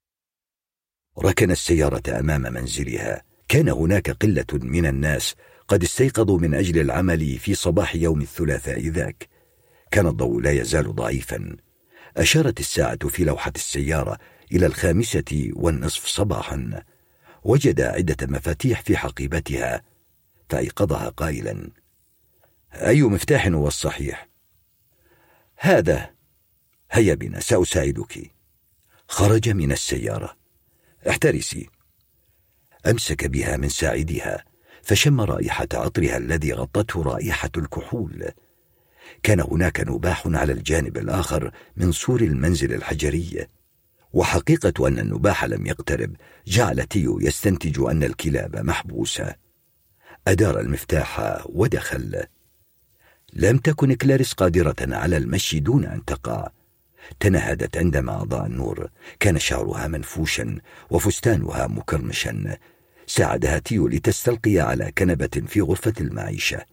[1.20, 3.24] ركن السيارة أمام منزلها.
[3.48, 5.36] كان هناك قلة من الناس
[5.68, 9.30] قد استيقظوا من أجل العمل في صباح يوم الثلاثاء ذاك.
[9.92, 11.56] كان الضوء لا يزال ضعيفا.
[12.18, 14.18] أشارت الساعة في لوحة السيارة
[14.52, 16.84] إلى الخامسة والنصف صباحا.
[17.44, 19.82] وجد عدة مفاتيح في حقيبتها.
[20.50, 21.70] فأيقظها قائلا.
[22.74, 24.28] أي مفتاح هو الصحيح؟
[25.58, 26.10] هذا.
[26.92, 28.32] هيا بنا سأساعدك.
[29.08, 30.43] خرج من السيارة.
[31.10, 31.70] احترسي.
[32.88, 34.44] أمسك بها من ساعدها
[34.82, 38.32] فشم رائحة عطرها الذي غطته رائحة الكحول.
[39.24, 43.48] كان هناك نباح على الجانب الآخر من سور المنزل الحجري.
[44.14, 46.16] وحقيقة أن النباح لم يقترب
[46.48, 49.36] جعل تيو يستنتج أن الكلاب محبوسة.
[50.28, 52.24] أدار المفتاح ودخل.
[53.34, 56.50] لم تكن كلاريس قادرة على المشي دون أن تقع.
[57.20, 58.90] تنهدت عندما أضاء النور.
[59.20, 62.58] كان شعرها منفوشا وفستانها مكرمشا.
[63.08, 66.66] ساعدها تيو لتستلقي على كنبة في غرفة المعيشة.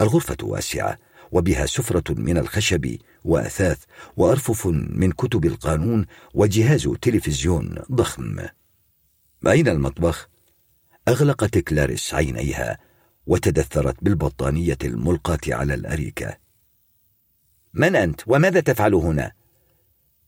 [0.00, 0.98] الغرفة واسعة
[1.32, 3.78] وبها سفرة من الخشب وأثاث
[4.16, 8.46] وأرفف من كتب القانون وجهاز تلفزيون ضخم.
[9.46, 10.28] أين المطبخ؟
[11.08, 12.78] أغلقت كلاريس عينيها
[13.26, 16.36] وتدثرت بالبطانية الملقاة على الأريكة.
[17.74, 19.32] من أنت؟ وماذا تفعل هنا؟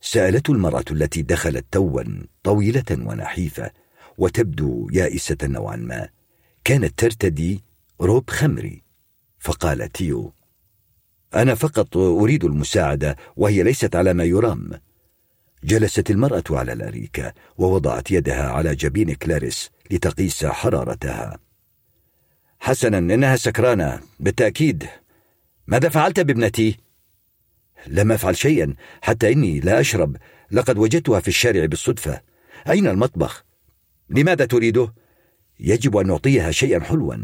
[0.04, 2.02] سألته المرأة التي دخلت توا
[2.42, 3.70] طويلة ونحيفة
[4.18, 6.08] وتبدو يائسة نوعا ما
[6.64, 7.62] كانت ترتدي
[8.00, 8.82] روب خمري
[9.38, 10.32] فقال تيو
[11.34, 14.70] أنا فقط أريد المساعدة وهي ليست على ما يرام.
[15.64, 21.38] جلست المرأة على الأريكة ووضعت يدها على جبين كلاريس لتقيس حرارتها.
[22.60, 24.86] حسنا إنها سكرانة بالتأكيد.
[25.66, 26.76] ماذا فعلت بابنتي؟
[27.86, 30.16] لم أفعل شيئا حتى إني لا أشرب.
[30.50, 32.20] لقد وجدتها في الشارع بالصدفة.
[32.68, 33.44] أين المطبخ؟
[34.10, 34.94] لماذا تريده؟
[35.60, 37.16] يجب أن نعطيها شيئا حلوا.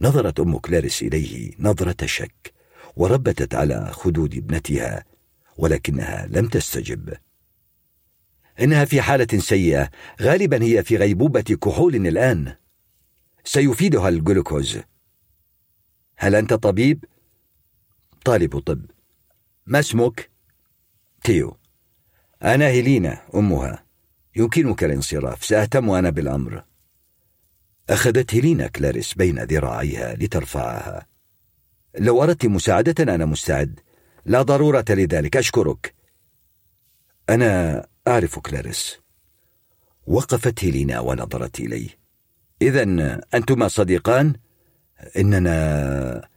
[0.00, 2.52] نظرت أم كلاريس إليه نظرة شك
[2.96, 5.04] وربتت على خدود ابنتها
[5.58, 7.14] ولكنها لم تستجب.
[8.60, 9.90] إنها في حالة سيئة.
[10.22, 12.54] غالبا هي في غيبوبة كحول الآن.
[13.44, 14.78] سيفيدها الجلوكوز.
[16.16, 17.04] هل أنت طبيب؟
[18.24, 18.93] طالب طب.
[19.66, 20.30] ما اسمك؟
[21.24, 21.56] تيو.
[22.42, 23.84] أنا هيلينا أمها.
[24.36, 26.64] يمكنك الانصراف سأهتم أنا بالأمر.
[27.90, 31.06] أخذت هيلينا كلاريس بين ذراعيها لترفعها.
[31.98, 33.80] لو أردت مساعدة أنا مستعد.
[34.24, 35.94] لا ضرورة لذلك أشكرك.
[37.30, 38.98] أنا أعرف كلاريس.
[40.06, 41.88] وقفت هيلينا ونظرت إليه.
[42.62, 42.82] إذا
[43.34, 44.34] أنتما صديقان؟
[45.16, 46.28] إننا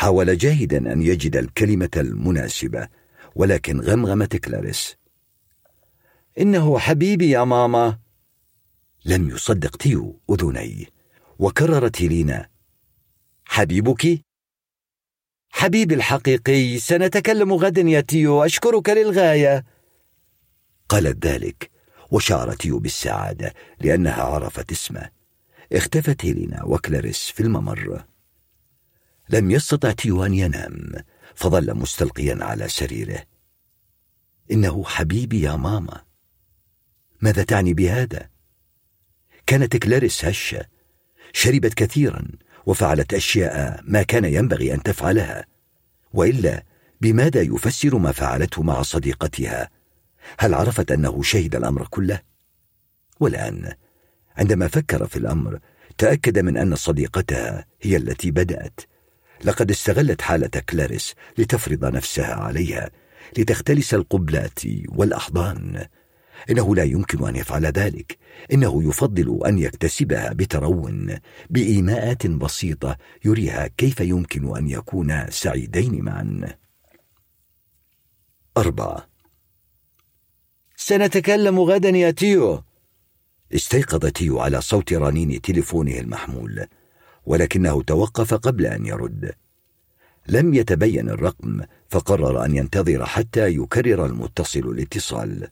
[0.00, 2.88] حاول جاهدا أن يجد الكلمة المناسبة
[3.34, 4.96] ولكن غمغمت كلاريس.
[6.38, 7.98] إنه حبيبي يا ماما.
[9.04, 10.86] لم يصدق تيو أذنيه
[11.38, 12.48] وكررت هيلينا.
[13.44, 14.20] حبيبك؟
[15.50, 19.64] حبيبي الحقيقي سنتكلم غدا يا تيو أشكرك للغاية.
[20.88, 21.70] قالت ذلك
[22.10, 25.10] وشعر تيو بالسعادة لأنها عرفت اسمه.
[25.72, 28.09] اختفت هيلينا وكلاريس في الممر.
[29.32, 30.92] لم يستطع تيو أن ينام
[31.34, 33.22] فظل مستلقيا على سريره
[34.50, 36.00] إنه حبيبي يا ماما.
[37.20, 38.28] ماذا تعني بهذا؟
[39.46, 40.66] كانت كلاريس هشة.
[41.32, 42.22] شربت كثيرا
[42.66, 45.46] وفعلت أشياء ما كان ينبغي أن تفعلها.
[46.12, 46.64] وإلا
[47.00, 49.70] بماذا يفسر ما فعلته مع صديقتها؟
[50.38, 52.20] هل عرفت أنه شهد الأمر كله؟
[53.20, 53.74] والآن
[54.36, 55.58] عندما فكر في الأمر
[55.98, 58.80] تأكد من أن صديقتها هي التي بدأت.
[59.44, 62.90] لقد استغلت حالة كلاريس لتفرض نفسها عليها
[63.38, 65.86] لتختلس القبلات والأحضان.
[66.50, 68.18] إنه لا يمكن أن يفعل ذلك.
[68.52, 71.18] إنه يفضل أن يكتسبها بترون
[71.50, 76.56] بإيماءات بسيطة يريها كيف يمكن أن يكونا سعيدين معا.
[78.56, 79.08] أربعة.
[80.76, 82.62] سنتكلم غدا يا تيو.
[83.54, 86.66] استيقظ تيو على صوت رنين تلفونه المحمول.
[87.26, 89.32] ولكنه توقف قبل أن يرد.
[90.28, 95.48] لم يتبين الرقم فقرر أن ينتظر حتى يكرر المتصل الاتصال.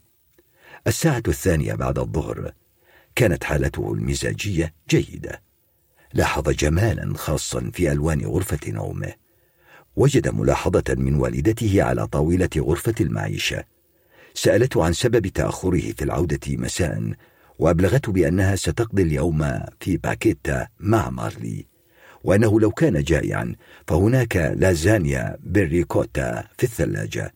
[0.87, 2.51] الساعة الثانية بعد الظهر.
[3.15, 5.41] كانت حالته المزاجية جيدة.
[6.13, 9.13] لاحظ جمالا خاصا في ألوان غرفة نومه.
[9.95, 13.63] وجد ملاحظة من والدته على طاولة غرفة المعيشة.
[14.33, 17.13] سألته عن سبب تأخره في العودة مساء
[17.59, 21.65] وأبلغته بأنها ستقضي اليوم في باكيتا مع مارلي
[22.23, 23.55] وأنه لو كان جائعا
[23.87, 27.33] فهناك لازانيا بالريكوتا في الثلاجة.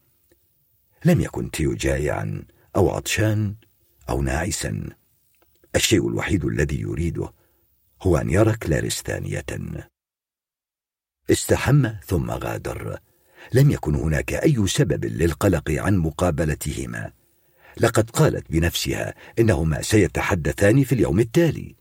[1.05, 2.43] لم يكن تيو جائعا
[2.76, 3.55] أو عطشان
[4.09, 4.89] أو ناعسا.
[5.76, 7.34] الشيء الوحيد الذي يريده
[8.01, 9.45] هو أن يرى كلاريس ثانية
[11.32, 12.99] استحم ثم غادر.
[13.53, 17.11] لم يكن هناك أي سبب للقلق عن مقابلتهما.
[17.80, 21.76] لقد قالت بنفسها إنهما سيتحدثان في اليوم التالي.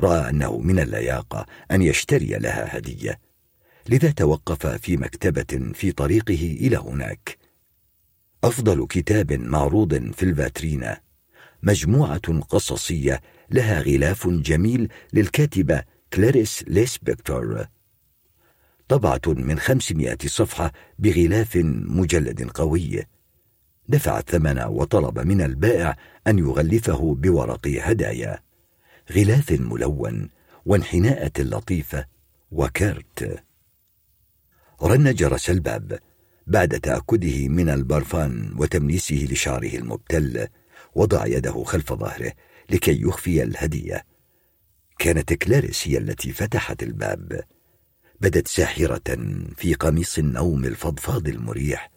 [0.00, 3.20] رأى أنه من اللياقة أن يشتري لها هدية
[3.88, 7.38] لذا توقف في مكتبة في طريقه إلى هناك.
[8.44, 11.00] أفضل كتاب معروض في الفاترينا
[11.62, 17.66] مجموعة قصصية لها غلاف جميل للكاتبة كلاريس ليسبكتور.
[18.88, 21.56] طبعة من خمسمائة صفحة بغلاف
[21.86, 23.04] مجلد قوي.
[23.88, 28.38] دفع الثمن وطلب من البائع أن يغلفه بورق هدايا.
[29.12, 30.30] غلاف ملون
[30.66, 32.06] وانحناءة لطيفة
[32.50, 33.44] وكارت
[34.82, 35.98] رن جرس الباب
[36.46, 40.48] بعد تأكده من البرفان وتمليسه لشعره المبتل
[40.94, 42.32] وضع يده خلف ظهره
[42.70, 44.04] لكي يخفي الهدية.
[44.98, 47.40] كانت كلاريس هي التي فتحت الباب.
[48.20, 49.18] بدت ساحرة
[49.56, 51.93] في قميص النوم الفضفاض المريح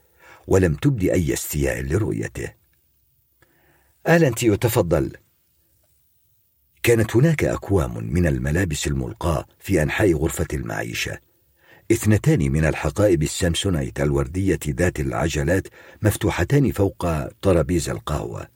[0.48, 2.54] ولم تبد أي استياء لرؤيته.
[4.08, 5.18] أهلا تيو تفضل.
[6.84, 11.20] كانت هناك أكوام من الملابس الملقاة في أنحاء غرفة المعيشة.
[11.92, 15.68] اثنتان من الحقائب السامسونايت الوردية ذات العجلات
[16.02, 18.48] مفتوحتان فوق طرابيز القهوة.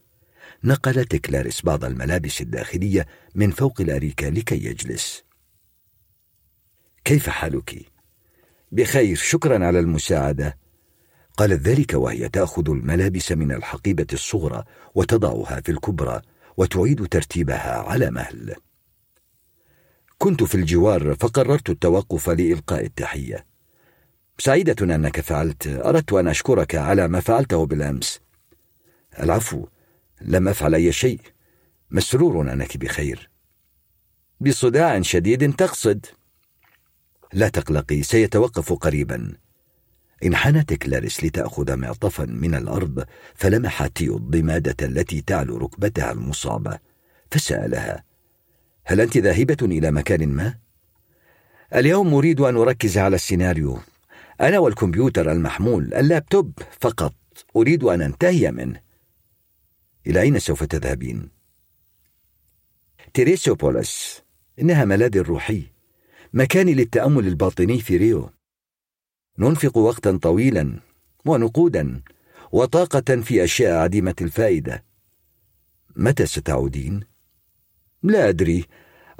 [0.64, 5.24] نقلت كلاريس بعض الملابس الداخلية من فوق الأريكة لكي يجلس.
[7.06, 7.86] كيف حالك؟
[8.72, 10.58] بخير شكرا على المساعدة.
[11.38, 14.64] قالت ذلك وهي تأخذ الملابس من الحقيبة الصغرى
[14.96, 16.22] وتضعها في الكبرى
[16.58, 18.56] وتعيد ترتيبها على مهل.
[20.18, 23.46] كنت في الجوار فقررت التوقف لإلقاء التحية.
[24.38, 28.20] سعيدة أنك فعلت أردت أن أشكرك على ما فعلته بالأمس.
[29.20, 29.68] العفو
[30.22, 31.20] لم أفعل أي شيء.
[31.92, 33.30] مسرور أنك بخير.
[34.42, 36.06] بصداع شديد تقصد.
[37.34, 39.34] لا تقلقي سيتوقف قريبا.
[40.26, 43.06] انحنت كلاريس لتأخذ معطفا من الأرض
[43.36, 46.80] فلمحت تيو الضمادة التي تعلو ركبتها المصابة
[47.32, 48.04] فسألها
[48.86, 50.56] هل أنت ذاهبة إلى مكان ما؟
[51.76, 53.80] اليوم أريد أن أركز على السيناريو.
[54.42, 57.16] أنا والكمبيوتر المحمول اللابتوب فقط.
[57.56, 58.82] أريد أن أنتهي منه.
[60.08, 61.30] إلى أين سوف تذهبين؟
[63.14, 64.22] تيريسوبوليس
[64.60, 65.64] إنها ملاذي الروحي
[66.34, 68.30] مكاني للتأمل الباطني في ريو.
[69.42, 70.80] ننفق وقتا طويلا
[71.26, 72.02] ونقودا
[72.52, 74.84] وطاقة في أشياء عديمة الفائدة.
[75.96, 77.00] متى ستعودين؟
[78.04, 78.66] لا أدري.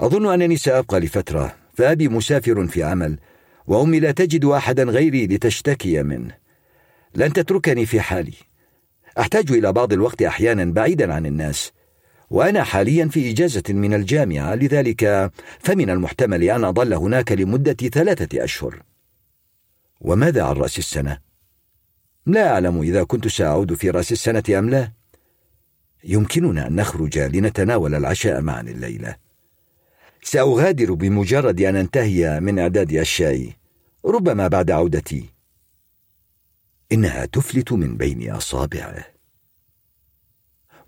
[0.00, 3.18] أظن أنني سأبقى لفترة فأبي مسافر في عمل
[3.66, 6.36] وأمي لا تجد أحدا غيري لتشتكي منه.
[7.14, 8.34] لن تتركني في حالي.
[9.18, 11.72] أحتاج إلى بعض الوقت أحيانا بعيدا عن الناس
[12.30, 18.91] وأنا حاليا في إجازة من الجامعة لذلك فمن المحتمل أن أظل هناك لمدة ثلاثة أشهر.
[20.02, 21.18] وماذا عن رأس السنة؟
[22.26, 24.92] لا أعلم إذا كنت سأعود في رأس السنة أم لا
[26.04, 29.16] يمكننا أن نخرج لنتناول العشاء معا الليلة
[30.22, 33.56] سأغادر بمجرد أن أنتهي من إعداد أشيائي
[34.04, 35.24] ربما بعد عودتي
[36.92, 39.04] إنها تفلت من بين أصابعه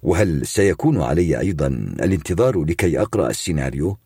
[0.03, 1.67] وهل سيكون علي أيضا
[2.01, 3.99] الانتظار لكي أقرأ السيناريو؟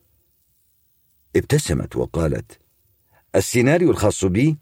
[1.37, 2.61] ابتسمت وقالت
[3.35, 4.59] السيناريو الخاص بي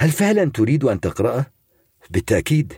[0.00, 1.46] هل فعلا تريد أن تقرأه؟
[2.10, 2.72] بالتأكيد.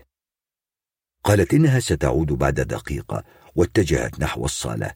[1.24, 4.92] قالت إنها ستعود بعد دقيقة واتجهت نحو الصالة.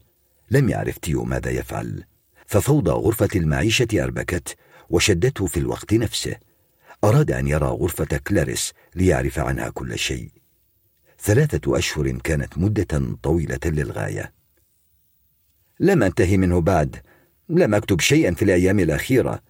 [0.51, 2.03] لم يعرف تيو ماذا يفعل.
[2.45, 4.57] ففوضى غرفة المعيشة أربكت
[4.89, 6.35] وشدته في الوقت نفسه.
[7.03, 10.29] أراد أن يرى غرفة كلاريس ليعرف عنها كل شيء.
[11.19, 14.33] ثلاثة أشهر كانت مدة طويلة للغاية.
[15.79, 16.95] لم أنتهي منه بعد.
[17.49, 19.41] لم أكتب شيئا في الأيام الأخيرة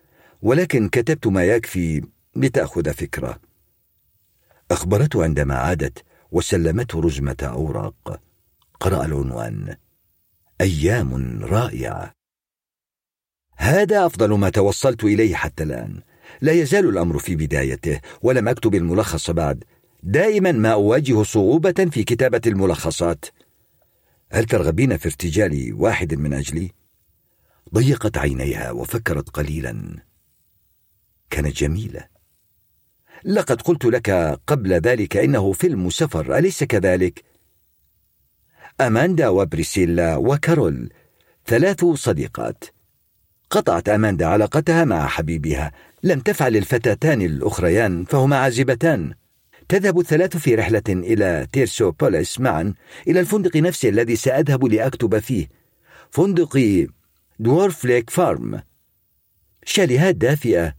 [0.42, 3.40] ولكن كتبت ما يكفي لتأخذ فكرة.
[4.72, 8.22] أخبرته عندما عادت وسلمته رزمة أوراق.
[8.80, 9.76] قرأ العنوان.
[10.62, 12.14] أيام رائعة.
[13.58, 16.02] هذا أفضل ما توصلت إليه حتى الآن.
[16.42, 19.64] لا يزال الأمر في بدايته ولم أكتب الملخص بعد.
[20.04, 23.26] دائما ما أواجه صعوبة في كتابة الملخصات.
[24.32, 26.72] هل ترغبين في ارتجال واحد من أجلي؟
[27.74, 30.04] ضيقت عينيها وفكرت قليلا.
[31.30, 32.15] كانت جميلة.
[33.26, 34.10] لقد قلت لك
[34.48, 37.24] قبل ذلك إنه فيلم سفر أليس كذلك؟
[38.82, 40.90] أماندا وبريسيلا وكارول
[41.46, 42.64] ثلاث صديقات.
[43.50, 45.72] قطعت أماندا علاقتها مع حبيبها.
[46.04, 49.14] لم تفعل الفتاتان الأخريان فهما عازبتان
[49.70, 52.74] تذهب الثلاث في رحلة إلى تيرسوبوليس معا
[53.08, 55.50] إلى الفندق نفسه الذي سأذهب لأكتب فيه.
[56.10, 56.88] فندق
[57.40, 58.62] دورف ليك فارم.
[59.66, 60.76] شاليهات دافئة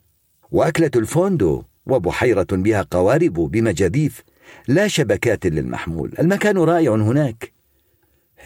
[0.51, 1.65] وأكلة الفوندو.
[1.87, 4.23] وبحيرة بها قوارب بمجاديف
[4.69, 6.13] لا شبكات للمحمول.
[6.19, 7.53] المكان رائع هناك.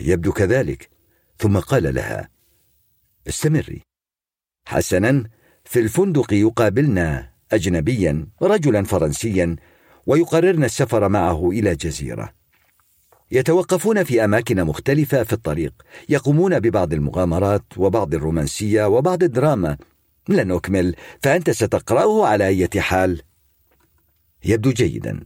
[0.00, 0.90] يبدو كذلك.
[1.38, 2.28] ثم قال لها
[3.28, 3.82] استمري.
[4.66, 5.24] حسنا
[5.64, 9.56] في الفندق يقابلنا اجنبيا رجلا فرنسيا
[10.06, 12.40] ويقررن السفر معه إلى جزيره
[13.32, 15.72] يتوقفون في أماكن مختلفة في الطريق
[16.08, 19.76] يقومون ببعض المغامرات وبعض الرومانسية وبعض الدراما.
[20.28, 23.22] لن أكمل فأنت ستقرأه على أي حال.
[24.44, 25.20] يبدو جيدا.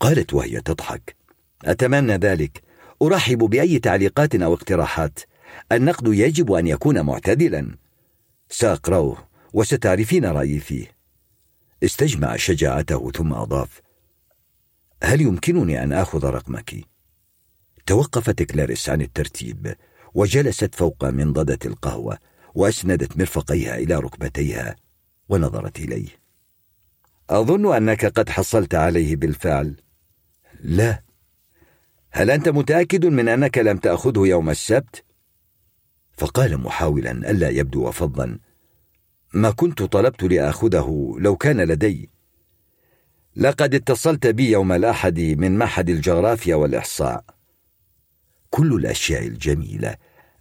[0.00, 1.16] قالت وهي تضحك.
[1.64, 2.62] أتمنى ذلك.
[3.02, 5.18] أرحب بأي تعليقات أو اقتراحات.
[5.72, 7.76] النقد يجب أن يكون معتدلا.
[8.48, 10.96] سأقرأه وستعرفين رأيي فيه.
[11.82, 13.80] استجمع شجاعته ثم أضاف.
[15.02, 16.74] هل يمكنني أن آخذ رقمك؟
[17.86, 19.74] توقفت كلاريس عن الترتيب
[20.14, 22.18] وجلست فوق منضدة القهوة
[22.54, 24.76] وأسندت مرفقيها إلى ركبتيها
[25.28, 26.21] ونظرت إليه.
[27.30, 29.76] أظن أنك قد حصلت عليه بالفعل.
[30.60, 31.02] لا.
[32.10, 35.04] هل أنت متأكد من أنك لم تأخذه يوم السبت؟
[36.12, 38.38] فقال محاولا ألا يبدو فظا
[39.34, 42.10] ما كنت طلبت لأخذه لو كان لدي.
[43.36, 47.24] لقد اتصلت بي يوم الأحد من معهد الجغرافيا والإحصاء.
[48.50, 49.96] كل الأشياء الجميلة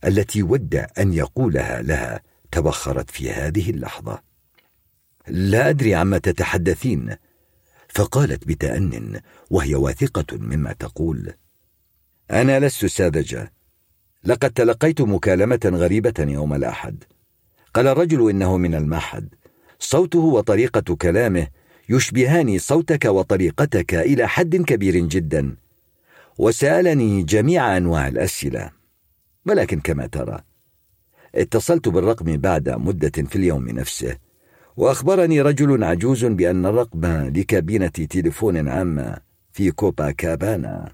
[0.05, 2.21] التي ود أن يقولها لها
[2.51, 4.30] تبخرت في هذه اللحظة.
[5.27, 7.15] لا أدري عما تتحدثين.
[7.89, 11.33] فقالت بتأن وهي واثقة مما تقول.
[12.31, 13.53] أنا لست ساذجة.
[14.23, 17.03] لقد تلقيت مكالمة غريبة يوم الأحد.
[17.73, 19.35] قال الرجل إنه من المعهد
[19.79, 21.47] صوته وطريقة كلامه
[21.89, 25.55] يشبهان صوتك وطريقتك إلى حد كبير جدا.
[26.37, 28.71] وسألني جميع أنواع الأسئلة.
[29.45, 30.39] ولكن كما ترى
[31.35, 34.17] اتصلت بالرقم بعد مدة في اليوم نفسه.
[34.77, 39.17] وأخبرني رجل عجوز بأن الرقم لكابينة تليفون عامه
[39.51, 40.91] في كوبا كابانا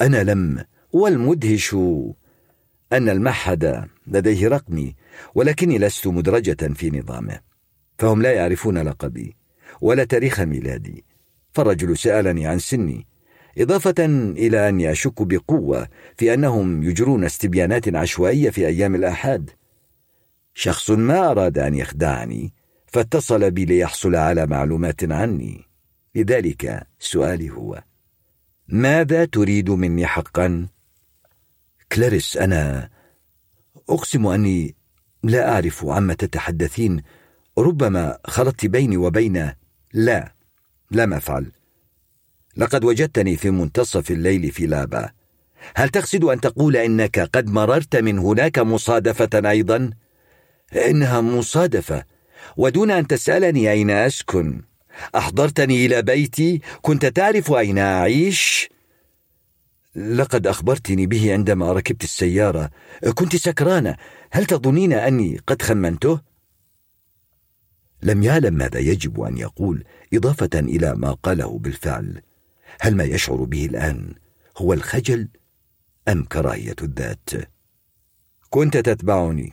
[0.00, 1.74] أنا لم والمدهش
[2.92, 4.94] أن المعهد لديه رقمي
[5.34, 7.40] ولكني لست مدرجة في نظامه
[7.98, 9.36] فهم لا يعرفون لقبي
[9.80, 11.04] ولا تاريخ ميلادي
[11.52, 13.06] فالرجل سألني عن سني
[13.58, 14.04] إضافة
[14.36, 19.50] إلى أني أشك بقوة في أنهم يجرون استبيانات عشوائية في أيام الآحاد.
[20.54, 22.52] شخص ما أراد أن يخدعني،
[22.94, 25.64] فاتصل بي ليحصل على معلومات عني.
[26.14, 27.82] لذلك سؤالي هو:
[28.68, 30.68] ماذا تريد مني حقا؟
[31.92, 32.90] كلاريس أنا
[33.88, 34.74] أقسم أني
[35.22, 37.02] لا أعرف عما تتحدثين،
[37.58, 39.52] ربما خلطت بيني وبين
[39.92, 40.34] لا،
[40.90, 41.52] لم أفعل.
[42.56, 45.10] لقد وجدتني في منتصف الليل في لابا
[45.76, 49.90] هل تقصد أن تقول إنك قد مررت من هناك مصادفة أيضا
[50.88, 52.13] إنها مصادفة
[52.56, 54.62] ودون أن تسألني أين أسكن.
[55.14, 56.60] أحضرتني إلى بيتي.
[56.82, 58.68] كنت تعرف أين أعيش؟
[59.96, 62.70] لقد أخبرتني به عندما ركبت السيارة.
[63.14, 63.96] كنت سكرانة.
[64.30, 66.20] هل تظنين أني قد خمنته؟
[68.02, 69.84] لم يعلم ماذا يجب أن يقول
[70.14, 72.22] إضافة إلى ما قاله بالفعل.
[72.80, 74.14] هل ما يشعر به الآن
[74.56, 75.28] هو الخجل
[76.08, 77.30] أم كراهية الذات؟
[78.50, 79.52] كنت تتبعني.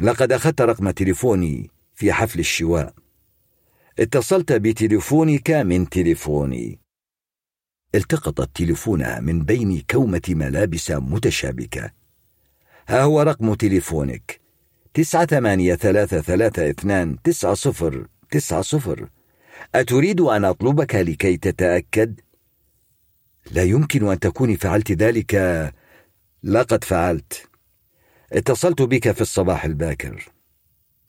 [0.00, 1.70] لقد أخذت رقم تليفوني.
[1.94, 2.94] في حفل الشواء.
[3.98, 6.78] اتصلت بتليفونك من تليفوني.
[7.94, 11.90] التقطت تليفونها من بين كومة ملابس متشابكة.
[12.88, 14.40] ها هو رقم تليفونك.
[14.94, 19.08] تسعة ثمانية ثلاثة ثلاثة اثنان تسعة صفر تسعة صفر.
[19.74, 22.20] أتريد أن أطلبك لكي تتأكد؟
[23.50, 25.34] لا يمكن أن تكوني فعلت ذلك.
[26.42, 27.48] لقد فعلت.
[28.32, 30.32] اتصلت بك في الصباح الباكر.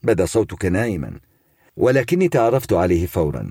[0.04, 1.20] بدا صوتك نائما
[1.76, 3.50] ولكني تعرفت عليه فورا.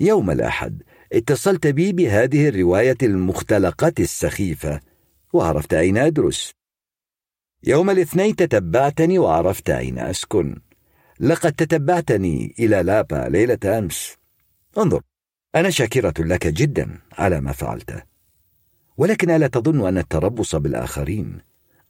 [0.00, 4.80] يوم الأحد اتصلت بي بهذه الرواية المختلقة السخيفة
[5.32, 6.52] وعرفت أين أدرس.
[7.64, 10.60] يوم الاثنين تتبعتني وعرفت أين أسكن.
[11.20, 14.16] لقد تتبعتني إلى لابا ليلة أمس.
[14.78, 15.02] انظر
[15.54, 18.02] أنا شاكرة لك جدا على ما فعلته
[18.96, 21.38] ولكن ألا تظن أن التربص بالآخرين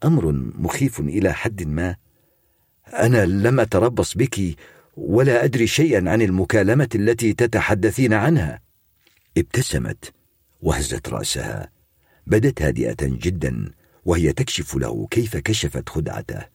[0.05, 1.97] أمر مخيف إلى حد ما؟
[2.93, 4.57] أنا لم أتربص بك
[4.97, 8.61] ولا أدري شيئا عن المكالمة التي تتحدثين عنها.
[9.39, 10.13] ابتسمت
[10.63, 11.71] وهزت رأسها.
[12.27, 13.71] بدت هادئة جدا
[14.05, 16.47] وهي تكشف له كيف كشفت خدعته.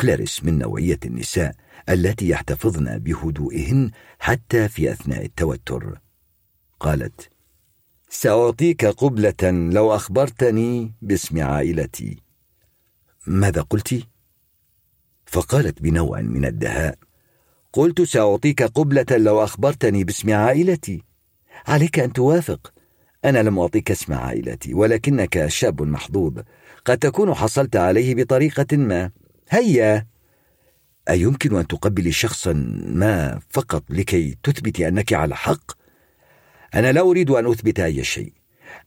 [0.00, 1.54] كلاريس من نوعية النساء
[1.88, 6.00] التي يحتفظن بهدوئهن حتى في أثناء التوتر.
[6.80, 7.30] قالت
[8.08, 12.16] سأعطيك قبلة لو أخبرتني باسم عائلتي.
[13.26, 14.11] ماذا قلت؟
[15.32, 16.94] فقالت بنوع من الدهاء
[17.72, 21.02] قلت سأعطيك قبلة لو أخبرتني باسم عائلتي.
[21.66, 22.72] عليك أن توافق.
[23.24, 26.38] أنا لم أعطيك اسم عائلتي ولكنك شاب محظوظ.
[26.84, 29.10] قد تكون حصلت عليه بطريقة ما.
[29.50, 30.06] هيا!
[31.10, 32.52] أيمكن أن تقبلي شخصا
[32.86, 35.72] ما فقط لكي تثبتي أنك على حق؟
[36.74, 38.32] أنا لا أريد أن أثبت أي شيء.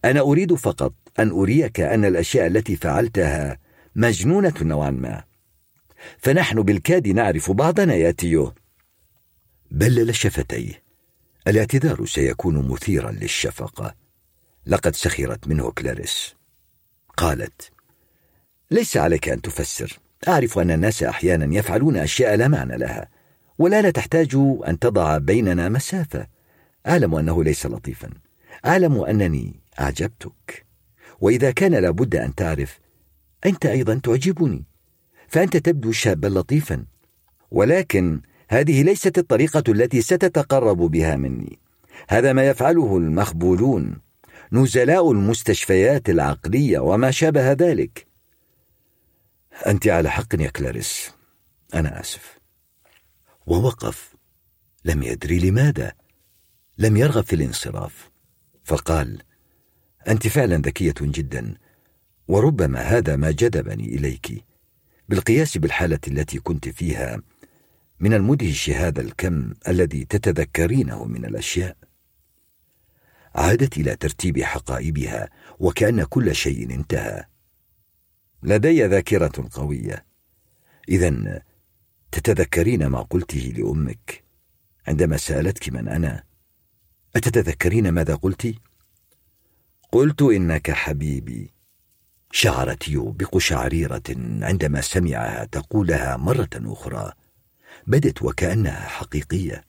[0.06, 3.58] أنا أريد فقط أن أريك أن الأشياء التي فعلتها
[3.96, 5.35] مجنونة نوعا ما.
[6.18, 8.54] فنحن بالكاد نعرف بعضنا يا تيو
[9.72, 10.84] بلل شفتيه.
[11.48, 13.96] الاعتذار سيكون مثيرا للشفقة.
[14.66, 16.36] لقد سخرت منه كلاريس.
[17.18, 17.72] قالت
[18.72, 20.00] ليس عليك أن تفسر.
[20.28, 23.10] أعرف أن الناس أحيانا يفعلون أشياء لا معنى لها
[23.58, 24.36] ولا لا تحتاج
[24.68, 26.28] أن تضع بيننا مسافة.
[26.88, 28.10] أعلم أنه ليس لطيفا.
[28.66, 30.66] أعلم أنني أعجبتك.
[31.22, 32.80] وإذا كان لابد أن تعرف
[33.46, 34.66] أنت أيضا تعجبني.
[35.36, 36.86] فأنت تبدو شابا لطيفا
[37.52, 41.60] ولكن هذه ليست الطريقة التي ستتقرب بها مني.
[42.10, 44.02] هذا ما يفعله المخبولون
[44.52, 48.08] نزلاء المستشفيات العقلية وما شابه ذلك.
[49.68, 51.12] أنت على حق يا كلاريس.
[51.74, 52.40] أنا آسف.
[53.48, 54.16] ووقف.
[54.86, 55.94] لم يدري لماذا.
[56.78, 58.10] لم يرغب في الانصراف.
[58.64, 59.22] فقال
[60.08, 61.56] أنت فعلا ذكية جدا
[62.28, 64.55] وربما هذا ما جذبني إليك.
[65.10, 67.22] بالقياس بالحالة التي كنت فيها
[68.00, 71.78] من المدهش هذا الكم الذي تتذكرينه من الأشياء؟
[73.36, 75.30] عادت إلى ترتيب حقائبها
[75.60, 77.26] وكأن كل شيء انتهى.
[78.44, 80.06] لدي ذاكرة قوية.
[80.90, 81.42] اذا
[82.12, 84.24] تتذكرين ما قلته لأمك
[84.88, 86.24] عندما سألتك من أنا؟
[87.16, 88.56] أتتذكرين ماذا قلت؟
[89.92, 91.55] قلت إنك حبيبي.
[92.38, 94.04] شعرت يو بقشعريرة
[94.42, 97.12] عندما سمعها تقولها مرة أخرى.
[97.88, 99.64] بدت وكأنها حقيقية.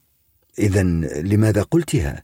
[0.58, 0.82] اذا
[1.22, 2.22] لماذا قلتها؟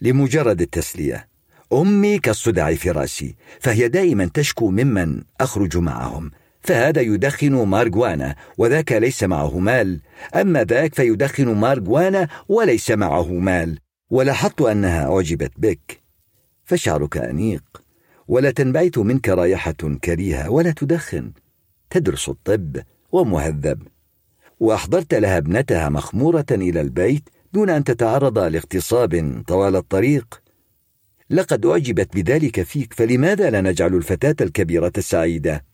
[0.00, 1.28] لمجرد التسلية.
[1.72, 6.30] أمي كالصداع في رأسي فهي دائما تشكو ممن أخرج معهم.
[6.60, 10.00] فهذا يدخن مارجوانا وذاك ليس معه مال.
[10.34, 13.78] أما ذاك فيدخن مارجوانا وليس معه مال.
[14.10, 16.00] ولاحظت أنها أعجبت بك.
[16.64, 17.83] فشعرك أنيق.
[18.28, 19.72] ولا تنبعث منك رائحة
[20.04, 21.32] كريهة ولا تدخن.
[21.90, 22.82] تدرس الطب
[23.12, 23.82] ومهذب.
[24.60, 30.42] وأحضرت لها ابنتها مخمورة إلى البيت دون أن تتعرض لاغتصاب طوال الطريق.
[31.30, 35.64] لقد أعجبت بذلك فيك فلماذا لا نجعل الفتاة الكبيرة سعيده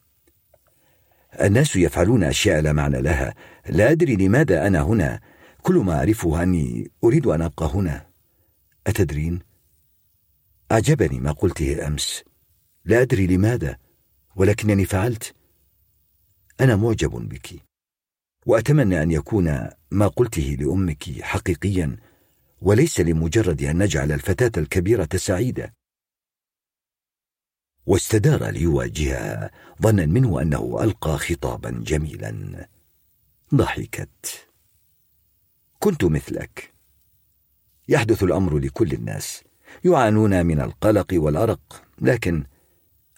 [1.40, 3.34] الناس يفعلون أشياء لا معنى لها.
[3.68, 5.20] لا أدري لماذا أنا هنا.
[5.62, 8.06] كل ما أعرفه أني أريد أن أبقى هنا.
[8.86, 9.38] أتدرين؟
[10.72, 12.24] أعجبني ما قلته أمس.
[12.90, 13.78] لا أدري لماذا
[14.36, 15.34] ولكنني فعلت.
[16.60, 17.62] أنا معجب بك
[18.46, 21.96] وأتمنى أن يكون ما قلته لأمك حقيقيا
[22.62, 25.74] وليس لمجرد أن نجعل الفتاة الكبيرة سعيدة.
[27.86, 29.50] واستدار ليواجهها
[29.82, 32.68] ظنا منه أنه ألقى خطابا جميلا.
[33.54, 34.48] ضحكت.
[35.78, 36.72] كنت مثلك.
[37.88, 39.44] يحدث الأمر لكل الناس.
[39.84, 42.49] يعانون من القلق والأرق لكن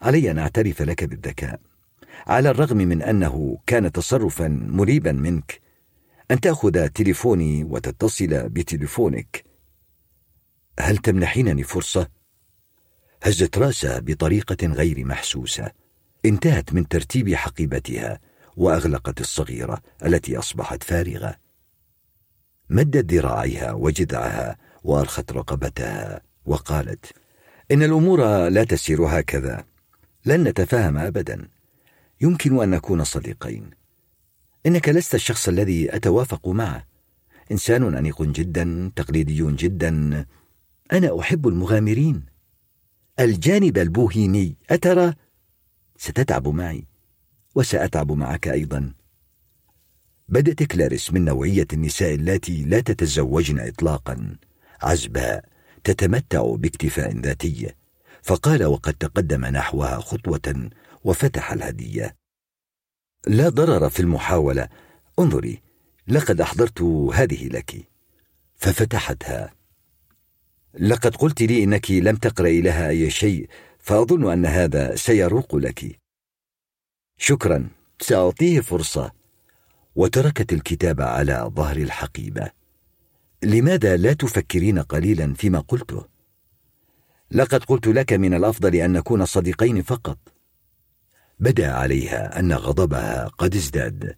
[0.02, 1.60] علي أن أعترف لك بالذكاء
[2.26, 5.60] على الرغم من أنه كان تصرفا مريبا منك.
[6.30, 9.44] أن تأخذ تليفوني وتتصل بتليفونك.
[10.80, 12.08] هل تمنحينني فرصة؟
[13.22, 15.70] هزت راسها بطريقة غير محسوسة.
[16.24, 18.20] انتهت من ترتيب حقيبتها
[18.56, 21.36] وأغلقت الصغيرة التي أصبحت فارغة.
[22.70, 27.12] مدت ذراعيها وجذعها وأرخت رقبتها وقالت
[27.70, 29.71] إن الأمور لا تسير هكذا.
[30.26, 31.48] لن نتفاهم ابدا.
[32.20, 33.70] يمكن أن نكون صديقين.
[34.66, 36.86] إنك لست الشخص الذي أتوافق معه.
[37.52, 40.26] إنسان أنيق جدا تقليدي جدا.
[40.92, 42.26] أنا أحب المغامرين.
[43.20, 45.14] الجانب البوهيمي أترى؟
[45.96, 46.84] ستتعب معي.
[47.54, 48.92] وسأتعب معك أيضا.
[50.28, 54.36] بدت كلاريس من نوعية النساء اللاتي لا تتزوجن اطلاقا.
[54.82, 55.44] عزباء
[55.84, 57.74] تتمتع باكتفاء ذاتي.
[58.22, 60.70] فقال وقد تقدم نحوها خطوة
[61.04, 62.16] وفتح الهدية.
[63.26, 64.68] لا ضرر في المحاولة.
[65.18, 65.62] انظري
[66.08, 66.82] لقد أحضرت
[67.14, 67.88] هذه لك.
[68.56, 69.54] ففتحتها.
[70.78, 76.00] لقد قلت لي إنك لم تقرأي لها أي شيء فأظن أن هذا سيروق لك.
[77.18, 77.68] شكرا
[78.00, 79.12] سأعطيه فرصة.
[79.94, 82.50] وتركت الكتاب على ظهر الحقيبة.
[83.42, 86.11] لماذا لا تفكرين قليلا فيما قلته؟
[87.34, 90.18] لقد قلت لك من الأفضل أن نكون صديقين فقط.
[91.38, 94.16] بدأ عليها أن غضبها قد ازداد.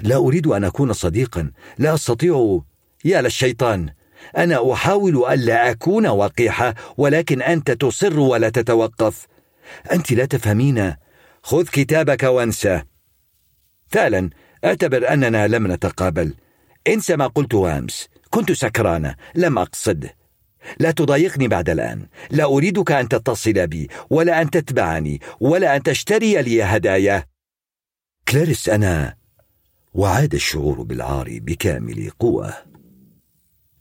[0.00, 1.52] لا أريد أن أكون صديقا.
[1.78, 2.60] لا أستطيع.
[3.04, 3.92] يا للشيطان
[4.36, 9.26] أنا أحاول الا أكون وقيحة ولكن أنت تصر ولا تتوقف.
[9.92, 10.94] أنت لا تفهمين.
[11.42, 12.82] خذ كتابك وانسى.
[13.88, 14.30] فعلا
[14.64, 16.34] اعتبر أننا لم نتقابل.
[16.88, 18.08] انسى ما قلته أمس.
[18.30, 19.14] كنت سكرانة.
[19.34, 20.21] لم أقصد.
[20.78, 22.06] لا تضايقني بعد الآن.
[22.30, 27.26] لا أريدك أن تتصل بي ولا أن تتبعني ولا أن تشتري لي هدايا.
[28.28, 29.16] كلاريس أنا
[29.94, 32.54] وعاد الشعور بالعار بكامل قوة.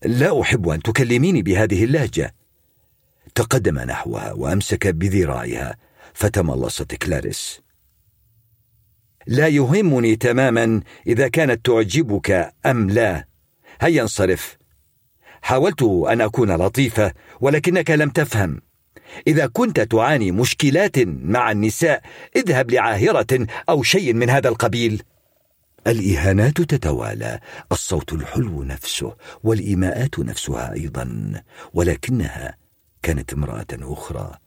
[0.06, 2.36] لا أحب أن تكلميني بهذه اللهجة.
[3.36, 5.78] تقدم نحوها وأمسك بذراعها.
[6.14, 7.62] فتملصت كلاريس.
[9.28, 13.28] لا يهمني تماما إذا كانت تعجبك أم لا.
[13.82, 14.61] هيا انصرف.
[15.42, 18.62] حاولت أن أكون لطيفه ولكنك لم تفهم.
[19.28, 22.02] إذا كنت تعاني مشكلات مع النساء
[22.36, 25.04] اذهب لعاهرة أو شيء من هذا القبيل.
[25.88, 27.40] الإهانات تتوالى
[27.72, 31.34] الصوت الحلو نفسه والإيماءات نفسها أيضا
[31.74, 32.58] ولكنها
[33.04, 34.38] كانت امرأة أخرى.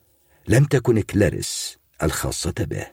[0.49, 2.87] لم تكن كلاريس الخاصة به.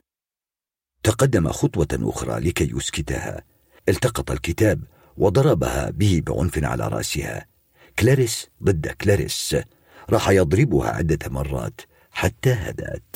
[1.03, 3.43] تقدم خطوة أخرى لكي يسكتها.
[3.89, 4.81] التقط الكتاب
[5.17, 7.50] وضربها به بعنف على رأسها.
[8.01, 9.55] كلاريس ضد كلاريس.
[10.09, 13.15] راح يضربها عدة مرات حتى هدأت.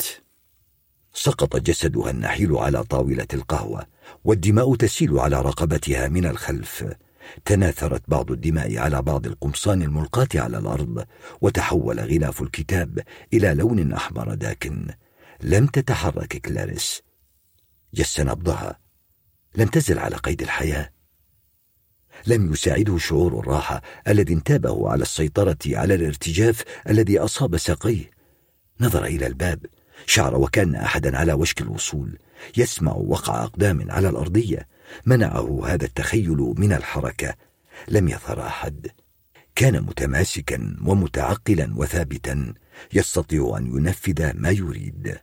[1.12, 3.86] سقط جسدها النحيل على طاولة القهوة
[4.24, 6.84] والدماء تسيل على رقبتها من الخلف.
[7.44, 11.06] تناثرت بعض الدماء على بعض القمصان الملقاة على الأرض
[11.40, 13.02] وتحول غلاف الكتاب
[13.32, 14.88] إلى لون أحمر داكن.
[15.42, 17.02] لم تتحرك كلاريس.
[17.94, 18.78] جس نبضها
[19.54, 20.95] لم تزل على قيد الحياة.
[22.26, 28.10] لم يساعده شعور الراحة الذي انتابه على السيطرة على الارتجاف الذي أصاب ساقيه.
[28.80, 29.66] نظر إلى الباب.
[30.06, 32.18] شعر وكان احدا على وشك الوصول.
[32.56, 34.68] يسمع وقع أقدام على الأرضية.
[35.06, 37.34] منعه هذا التخيل من الحركة.
[37.88, 38.86] لم يظهر أحد.
[39.54, 42.54] كان متماسكا ومتعقلا وثابتا.
[42.92, 45.18] يستطيع أن ينفذ ما يريد.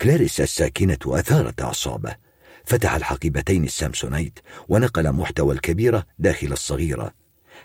[0.00, 2.16] كلاريس الساكنة أثارت أعصابه.
[2.64, 7.12] فتح الحقيبتين السامسونيت ونقل محتوى الكبيرة داخل الصغيرة.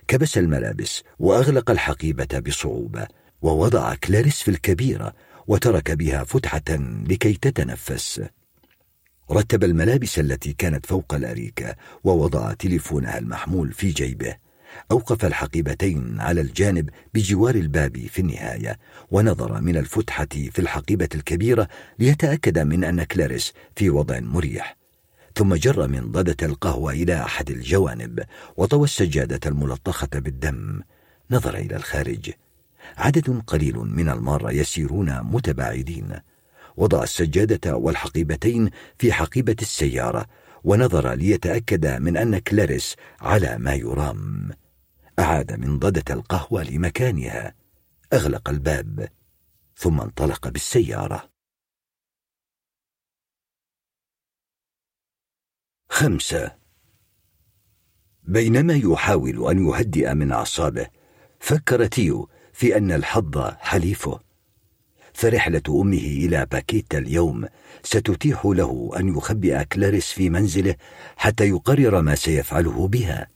[0.08, 3.08] كبس الملابس وأغلق الحقيبة بصعوبة
[3.42, 5.14] ووضع كلاريس في الكبيرة
[5.48, 6.78] وترك بها فتحة
[7.10, 8.22] لكي تتنفس.
[9.32, 14.36] رتب الملابس التي كانت فوق الأريكة ووضع تليفونها المحمول في جيبه.
[14.92, 18.80] أوقف الحقيبتين على الجانب بجوار الباب في النهاية
[19.12, 21.68] ونظر من الفتحة في الحقيبة الكبيرة
[22.00, 24.77] ليتأكد من أن كلاريس في وضع مريح.
[25.38, 28.24] ثم جر من ضدة القهوة إلى أحد الجوانب
[28.58, 30.82] وطوى السجادة الملطخة بالدم.
[31.32, 32.32] نظر إلى الخارج.
[32.98, 36.20] عدد قليل من المارة يسيرون متباعدين.
[36.78, 40.26] وضع السجادة والحقيبتين في حقيبة السيارة
[40.64, 44.50] ونظر ليتأكد من أن كلاريس على ما يرام.
[45.20, 47.54] أعاد من ضدة القهوة لمكانها.
[48.14, 49.08] أغلق الباب
[49.76, 51.37] ثم انطلق بالسيارة.
[55.90, 56.52] خمسة.
[58.24, 60.88] بينما يحاول أن يهدئ من أعصابه
[61.40, 64.20] فكر تيو في أن الحظ حليفه.
[65.14, 67.48] فرحلة أمه إلى باكيتا اليوم
[67.84, 70.76] ستتيح له أن يخبئ كلاريس في منزله
[71.18, 73.28] حتى يقرر ما سيفعله بها.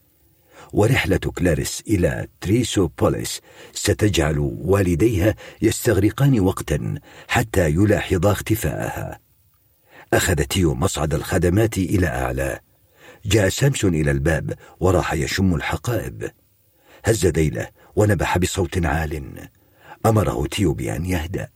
[0.73, 3.41] ورحلة كلاريس إلى تريسوبوليس
[3.73, 6.95] ستجعل والديها يستغرقان وقتا
[7.27, 9.30] حتى يلاحظا اختفاءها.
[10.13, 12.59] أخذ تيو مصعد الخدمات إلى أعلى.
[13.25, 16.31] جاء سامسون إلى الباب وراح يشم الحقائب.
[17.05, 19.49] هز ذيله ونبح بصوت عال.
[20.05, 21.49] أمره تيو بأن يهدأ.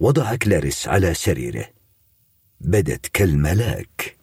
[0.00, 1.66] وضع كلاريس على سريره.
[2.60, 4.16] بدت كالملاك.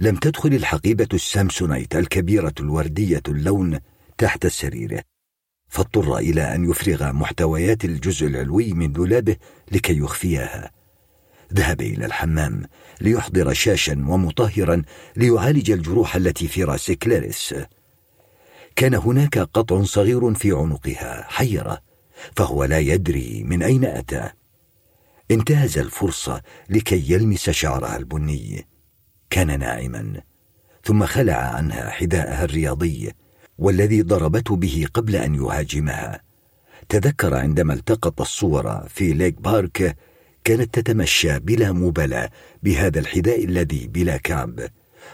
[0.00, 3.80] لم تدخل الحقيبة السامسونيت الكبيرة الوردية اللون
[4.18, 5.02] تحت سريره.
[5.68, 9.36] فاضطر إلى أن يفرغ محتويات الجزء العلوي من دولابه
[9.72, 10.81] لكي يخفيها.
[11.52, 12.62] ذهب إلى الحمام
[13.00, 14.82] ليحضر شاشا ومطهرا
[15.16, 17.54] ليعالج الجروح التي في رأس كلاريس.
[18.76, 21.82] كان هناك قطع صغير في عنقها حيرة
[22.36, 24.30] فهو لا يدري من أين أتى.
[25.30, 28.66] انتهز الفرصة لكي يلمس شعرها البني.
[29.30, 30.20] كان ناعما
[30.84, 33.12] ثم خلع عنها حذاءها الرياضي
[33.58, 36.20] والذي ضربته به قبل أن يهاجمها.
[36.88, 39.96] تذكر عندما التقط الصور في ليك بارك
[40.44, 42.30] كانت تتمشى بلا مبالاة
[42.62, 44.68] بهذا الحذاء الذي بلا كعب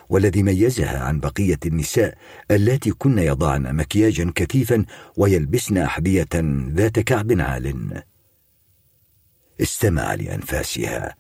[0.09, 2.19] والذي ميزها عن بقية النساء
[2.51, 4.85] اللاتي كن يضعن مكياجا كثيفا
[5.17, 6.29] ويلبسن أحذية
[6.69, 8.03] ذات كعب عال.
[9.61, 11.15] استمع لأنفاسها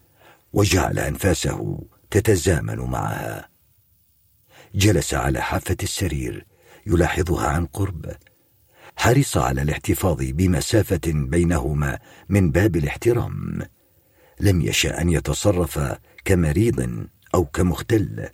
[0.52, 1.80] وجعل أنفاسه
[2.10, 3.48] تتزامن معها.
[4.74, 6.46] جلس على حافة السرير
[6.86, 8.16] يلاحظها عن قرب.
[8.96, 11.98] حرص على الاحتفاظ بمسافة بينهما
[12.28, 13.62] من باب الاحترام.
[14.40, 18.28] لم يشأ أن يتصرف كمريض أو كمختل.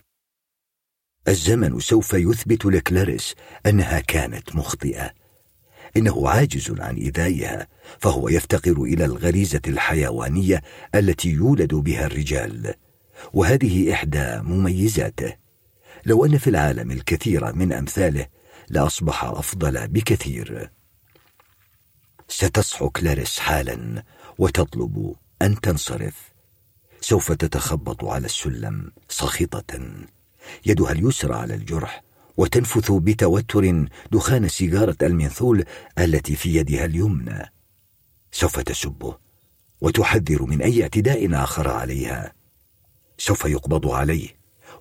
[1.27, 5.11] الزمن سوف يثبت لكلاريس أنها كانت مخطئة.
[5.97, 7.67] إنه عاجز عن إيذائها
[7.99, 10.61] فهو يفتقر إلى الغريزة الحيوانية
[10.95, 12.73] التي يولد بها الرجال.
[13.33, 15.35] وهذه إحدى مميزاته.
[16.05, 18.27] لو أن في العالم الكثير من أمثاله
[18.69, 20.71] لأصبح أفضل بكثير.
[22.27, 24.03] ستصحو كلاريس حالا
[24.37, 26.33] وتطلب أن تنصرف.
[27.01, 29.81] سوف تتخبط على السلم ساخطة
[30.65, 32.03] يدها اليسرى على الجرح
[32.37, 35.65] وتنفث بتوتر دخان سيجارة المنثول
[35.99, 37.51] التي في يدها اليمنى.
[38.31, 39.17] سوف تسبه
[39.81, 42.33] وتحذر من أي اعتداء آخر عليها.
[43.17, 44.29] سوف يقبض عليه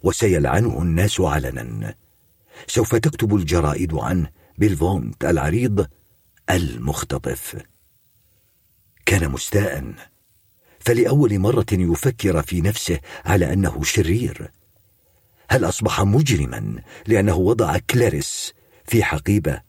[0.03, 1.95] وسيلعنه الناس علنا.
[2.67, 5.87] سوف تكتب الجرائد عنه بالفونت العريض
[6.51, 7.57] المختطف.
[9.07, 9.95] كان مستاء.
[10.85, 14.51] فلأول مرة يفكر في نفسه على أنه شرير.
[15.51, 18.53] هل أصبح مجرما لأنه وضع كلاريس
[18.87, 19.63] في حقيبة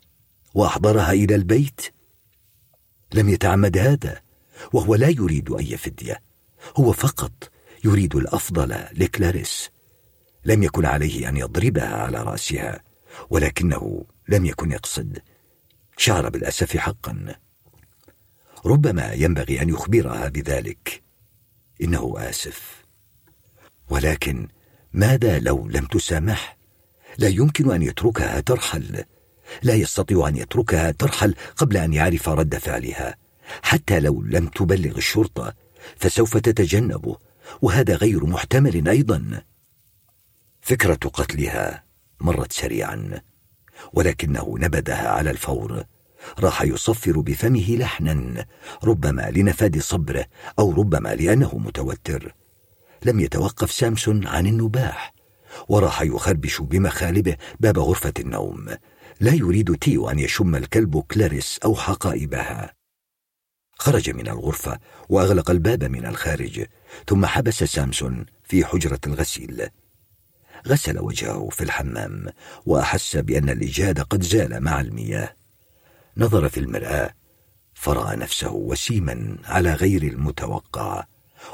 [0.54, 1.82] وأحضرها إلى البيت؟
[3.14, 4.22] لم يتعمد هذا
[4.74, 6.22] وهو لا يريد أي فدية.
[6.78, 7.52] هو فقط
[7.84, 9.70] يريد الأفضل لكلاريس.
[10.46, 12.84] لم يكن عليه أن يضربها على رأسها
[13.30, 15.20] ولكنه لم يكن يقصد.
[15.98, 17.36] شعر بالأسف حقا.
[18.66, 21.05] ربما ينبغي أن يخبرها بذلك.
[21.82, 22.86] إنه آسف.
[23.90, 24.48] ولكن
[24.94, 26.58] ماذا لو لم تسامح؟
[27.18, 29.04] لا يمكن أن يتركها ترحل.
[29.64, 33.16] لا يستطيع أن يتركها ترحل قبل أن يعرف رد فعلها.
[33.62, 35.54] حتى لو لم تبلغ الشرطة
[35.98, 37.18] فسوف تتجنبه.
[37.62, 39.42] وهذا غير محتمل أيضا.
[40.62, 41.84] فكرة قتلها
[42.20, 43.22] مرت سريعا.
[43.94, 45.86] ولكنه نبذها على الفور.
[46.40, 48.46] راح يصفر بفمه لحنا
[48.84, 50.26] ربما لنفاد صبره
[50.60, 52.36] أو ربما لأنه متوتر.
[53.06, 55.14] لم يتوقف سامسون عن النباح
[55.70, 58.70] وراح يخربش بمخالبه باب غرفة النوم.
[59.20, 62.74] لا يريد تيو أن يشم الكلب كلاريس أو حقائبها.
[63.78, 64.80] خرج من الغرفة
[65.10, 66.66] وأغلق الباب من الخارج
[67.08, 69.68] ثم حبس سامسون في حجرة الغسيل.
[70.68, 72.28] غسل وجهه في الحمام
[72.66, 75.36] وأحس بأن الإجهاد قد زال مع المياه.
[76.18, 77.14] نظر في المرآة
[77.74, 81.06] فرأى نفسه وسيما على غير المتوقع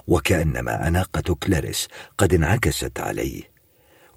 [0.08, 3.52] وكأنما أناقة كلاريس قد انعكست عليه.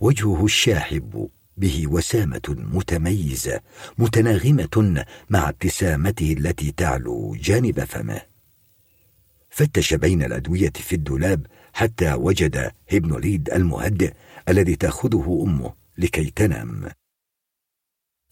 [0.00, 3.60] وجهه الشاحب به وسامة متميزة
[3.98, 8.22] متناغمة مع ابتسامته التي تعلو جانب فمه.
[9.50, 14.12] فتش بين الأدوية في الدولاب حتى وجد هيبنوليد المهدئ
[14.48, 16.90] الذي تأخذه أمه لكي تنام.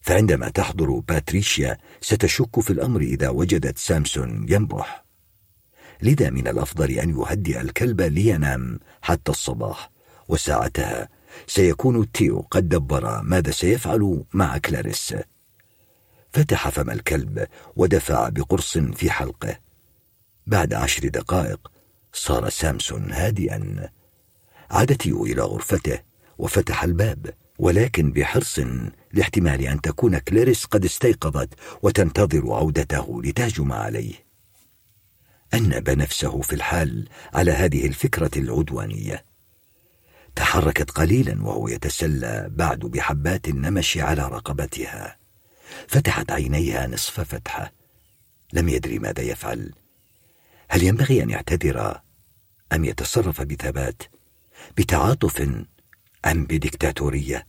[0.03, 5.03] فعندما تحضر باتريشيا ستشك في الأمر إذا وجدت سامسون ينبح.
[6.01, 9.91] لذا من الأفضل أن يهدئ الكلب لينام حتى الصباح
[10.27, 11.09] وساعتها
[11.47, 15.15] سيكون تيو قد دبر ماذا سيفعل مع كلاريس.
[16.33, 19.59] فتح فم الكلب ودفع بقرص في حلقه.
[20.47, 21.71] بعد عشر دقائق
[22.13, 23.89] صار سامسون هادئا.
[24.71, 25.99] عاد تيو إلى غرفته
[26.37, 27.33] وفتح الباب.
[27.59, 28.59] ولكن بحرص
[29.13, 34.13] لاحتمال أن تكون كلاريس قد استيقظت وتنتظر عودته لتهجم عليه.
[35.53, 39.25] أنب نفسه في الحال على هذه الفكرة العدوانية.
[40.35, 45.17] تحركت قليلا وهو يتسلى بعد بحبات النمش على رقبتها.
[45.87, 47.73] فتحت عينيها نصف فتحة.
[48.53, 49.73] لم يدري ماذا يفعل.
[50.69, 52.01] هل ينبغي أن يعتذر
[52.73, 54.03] أم يتصرف بثبات؟
[54.77, 55.63] بتعاطف
[56.25, 57.47] أم بديكتاتورية.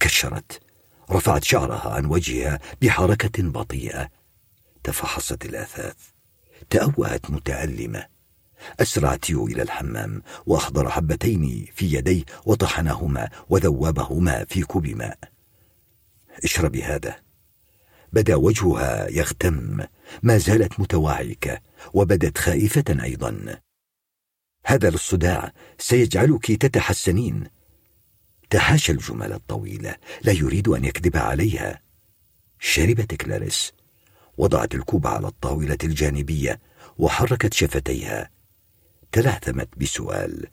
[0.00, 0.60] كشرت.
[1.10, 4.08] رفعت شعرها عن وجهها بحركة بطيئة.
[4.84, 5.96] تفحصت الأثاث.
[6.70, 8.06] تاوهت متألمة.
[8.80, 15.18] أسرع تيو إلى الحمام وأحضر حبتين في يديه وطحنهما وذوبهما في كوب ماء.
[16.44, 17.16] اشربي هذا.
[18.12, 19.78] بدا وجهها يغتم.
[20.22, 21.60] ما زالت متوعكة
[21.94, 23.60] وبدت خائفة أيضا.
[24.64, 27.46] هذا للصداع سيجعلك تتحسنين.
[28.50, 31.80] تحاشى الجمل الطويلة لا يريد أن يكذب عليها.
[32.58, 33.72] شربت كلاريس
[34.38, 36.60] وضعت الكوب على الطاولة الجانبية
[36.98, 38.30] وحركت شفتيها.
[39.12, 40.46] تلعثمت بسؤال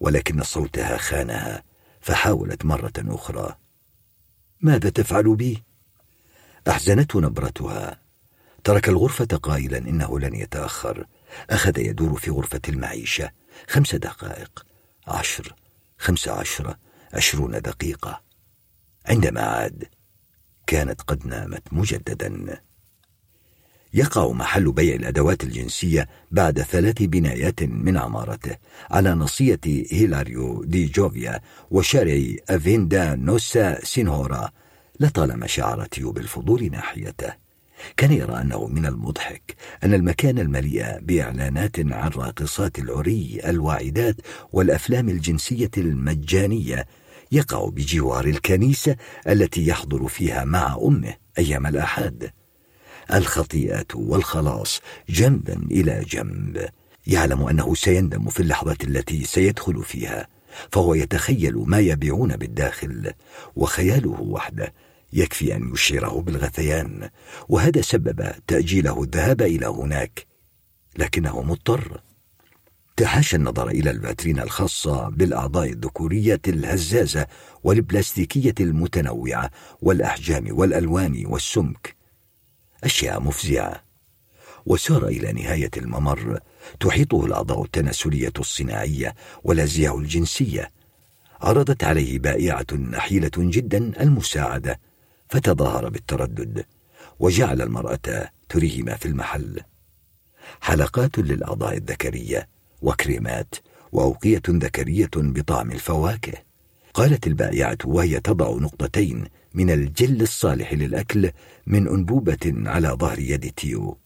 [0.00, 1.62] ولكن صوتها خانها
[2.00, 3.56] فحاولت مرة أخرى.
[4.60, 5.62] ماذا تفعل بي؟
[6.68, 8.00] أحزنته نبرتها.
[8.64, 11.06] ترك الغرفة قائلا إنه لن يتأخر.
[11.50, 13.30] أخذ يدور في غرفة المعيشة
[13.68, 14.66] خمس دقائق
[15.06, 15.54] عشر
[15.98, 16.78] خمس عشرة
[17.12, 18.20] عشرون دقيقة.
[19.06, 19.84] عندما عاد
[20.66, 22.60] كانت قد نامت مجددا.
[23.94, 28.56] يقع محل بيع الأدوات الجنسية بعد ثلاث بنايات من عمارته
[28.90, 31.40] على ناصية هيلاريو دي جوفيا
[31.70, 34.50] وشارع أفيندا نوسا سينهورا
[35.00, 37.47] لطالما شعر تيو بالفضول ناحيته.
[37.96, 44.16] كان يرى أنه من المضحك أن المكان المليء بإعلانات عن راقصات العري الواعدات
[44.52, 46.86] والأفلام الجنسية المجانية
[47.32, 48.96] يقع بجوار الكنيسة
[49.28, 52.30] التي يحضر فيها مع أمه أيام الأحد.
[53.14, 56.68] الخطيئة والخلاص جنبا إلى جنب.
[57.06, 60.28] يعلم أنه سيندم في اللحظة التي سيدخل فيها
[60.72, 63.12] فهو يتخيل ما يبيعون بالداخل
[63.56, 64.72] وخياله وحده
[65.12, 67.10] يكفي أن يشيره بالغثيان
[67.48, 70.26] وهذا سبب تأجيله الذهاب إلى هناك.
[70.98, 72.00] لكنه مضطر.
[72.96, 77.26] تحاشى النظر إلى الفاترين الخاصة بالأعضاء الذكورية الهزازة
[77.64, 79.50] والبلاستيكية المتنوعة
[79.82, 81.96] والأحجام والألوان والسمك.
[82.84, 83.82] أشياء مفزعة.
[84.66, 86.38] وسار إلى نهاية الممر
[86.80, 89.14] تحيطه الأعضاء التناسلية الصناعية
[89.44, 90.70] والأزياء الجنسية.
[91.40, 94.80] عرضت عليه بائعة نحيلة جدا المساعدة.
[95.30, 96.64] فتظاهر بالتردد
[97.18, 99.60] وجعل المرأة تريه ما في المحل.
[100.60, 102.48] حلقات للأعضاء الذكرية
[102.82, 103.54] وكريمات
[103.92, 106.32] وأوقية ذكرية بطعم الفواكه.
[106.94, 109.24] قالت البائعة وهي تضع نقطتين
[109.54, 111.30] من الجل الصالح للأكل
[111.66, 113.98] من أنبوبة على ظهر يد تيو.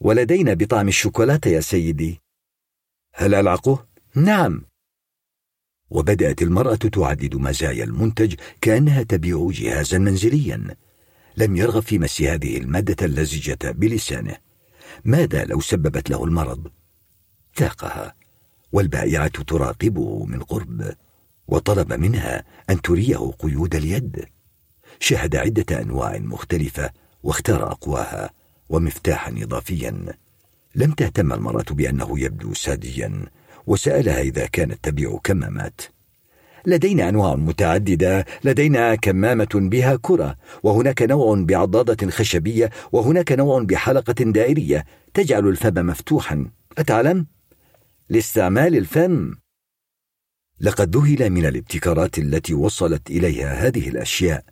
[0.00, 2.20] ولدينا بطعم الشوكولاتة يا سيدي.
[3.14, 4.62] هل ألعقه؟ نعم.
[5.90, 10.76] وبدأت المرأة تعدد مزايا المنتج كأنها تبيع جهازا منزليا.
[11.36, 14.36] لم يرغب في مس هذه المادة اللزجة بلسانه.
[15.04, 16.68] ماذا لو سببت له المرض؟
[17.60, 18.14] ذاقها
[18.72, 20.94] والبائعة تراقبه من قرب
[21.48, 24.24] وطلب منها أن تريه قيود اليد.
[25.00, 26.90] شاهد عدة أنواع مختلفة
[27.22, 28.30] واختار أقواها
[28.68, 30.14] ومفتاحا إضافيا.
[30.74, 33.26] لم تهتم المرأة بأنه يبدو ساديا.
[33.68, 35.80] وسألها إذا كانت تبيع كمامات.
[36.66, 44.84] لدينا أنواع متعددة لدينا كمامة بها كرة وهناك نوع بعضادة خشبية وهناك نوع بحلقة دائرية.
[45.14, 46.50] تجعل الفم مفتوحا.
[46.78, 47.26] أتعلم؟
[48.08, 49.34] لاستعمال الفم.
[50.60, 54.44] لقد ذهل من الابتكارات التي وصلت إليها هذه الأشياء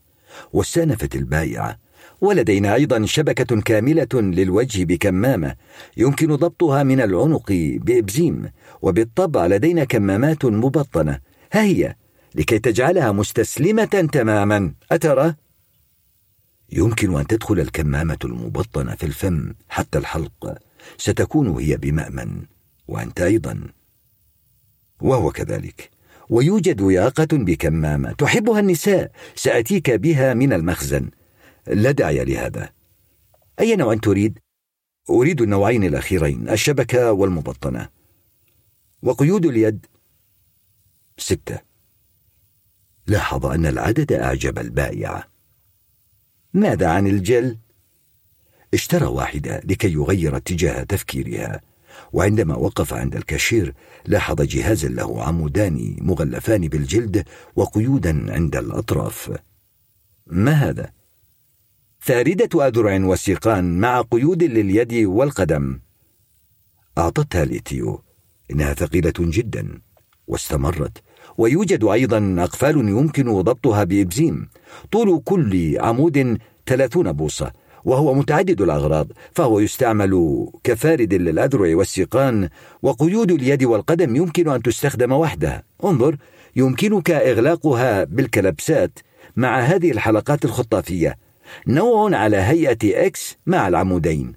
[0.52, 1.78] واستأنفت البائعة
[2.26, 5.54] ولدينا أيضا شبكة كاملة للوجه بكمامة
[5.96, 8.50] يمكن ضبطها من العنق بإبزيم
[8.82, 11.20] وبالطبع لدينا كمامات مبطنة.
[11.52, 11.94] ها هي؟
[12.34, 14.72] لكي تجعلها مستسلمة تماما.
[14.92, 15.34] أترى؟
[16.72, 20.58] يمكن أن تدخل الكمامة المبطنة في الفم حتى الحلق.
[20.98, 22.42] ستكون هي بمأمن
[22.88, 23.60] وأنت أيضا.
[25.00, 25.90] وهو كذلك.
[26.30, 31.10] ويوجد ياقة بكمامة تحبها النساء سأتيك بها من المخزن.
[31.66, 32.70] لا داعي لهذا.
[33.60, 34.38] أي نوع تريد؟
[35.10, 37.88] أريد النوعين الأخيرين الشبكة والمبطنة.
[39.02, 39.86] وقيود اليد؟
[41.18, 41.58] ستة.
[43.06, 45.28] لاحظ أن العدد أعجب البائع.
[46.54, 47.58] ماذا عن الجل؟
[48.74, 51.60] اشترى واحدة لكي يغير اتجاه تفكيرها.
[52.12, 53.74] وعندما وقف عند الكاشير
[54.06, 57.24] لاحظ جهازا له عمودان مغلفان بالجلد
[57.56, 59.38] وقيودا عند الأطراف.
[60.26, 60.95] ما هذا؟
[62.06, 65.80] فاردة أذرع وسيقان مع قيود لليد والقدم.
[66.98, 68.02] أعطتها لتيو
[68.50, 69.80] إنها ثقيلة جدا
[70.26, 71.02] واستمرت.
[71.38, 74.48] ويوجد أيضا أقفال يمكن ضبطها بإبزيم.
[74.92, 77.52] طول كل عمود ثلاثون بوصة
[77.84, 82.48] وهو متعدد الأغراض فهو يستعمل كفارد للأذرع والسيقان
[82.82, 85.62] وقيود اليد والقدم يمكن أن تستخدم وحدها.
[85.84, 86.16] انظر
[86.56, 88.98] يمكنك إغلاقها بالكلبسات
[89.36, 91.25] مع هذه الحلقات الخطافية.
[91.66, 94.32] نوع على هيئة إكس مع العمودين.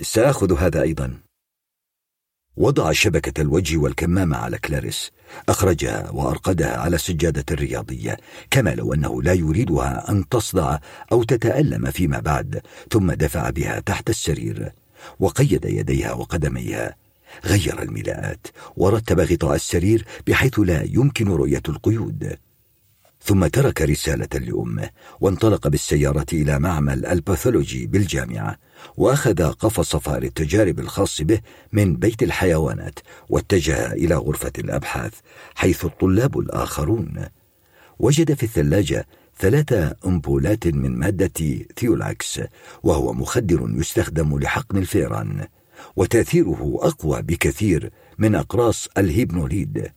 [0.00, 1.18] سآخذ هذا أيضا.
[2.56, 5.10] وضع شبكة الوجه والكمامة على كلاريس.
[5.48, 8.16] أخرجها وأرقدها على سجادة الرياضية.
[8.50, 10.78] كما لو أنه لا يريدها أن تصدع
[11.12, 14.72] أو تتألم فيما بعد ثم دفع بها تحت السرير.
[15.20, 16.96] وقيد يديها وقدميها.
[17.44, 18.46] غير الملاءات.
[18.76, 22.36] ورتب غطاء السرير بحيث لا يمكن رؤية القيود.
[23.24, 24.90] ثم ترك رسالة لأمه
[25.20, 28.58] وانطلق بالسيارة إلى معمل الباثولوجي بالجامعة
[28.96, 31.40] وأخذ قفص فار التجارب الخاص به
[31.72, 35.12] من بيت الحيوانات واتجه إلى غرفة الأبحاث
[35.54, 37.26] حيث الطلاب الآخرون.
[37.98, 39.06] وجد في الثلاجة
[39.38, 42.40] ثلاثة أمبولات من مادة ثيولاكس
[42.82, 45.46] وهو مخدر يستخدم لحقن الفئران
[45.96, 49.92] وتأثيره أقوى بكثير من أقراص الهيبنوليد.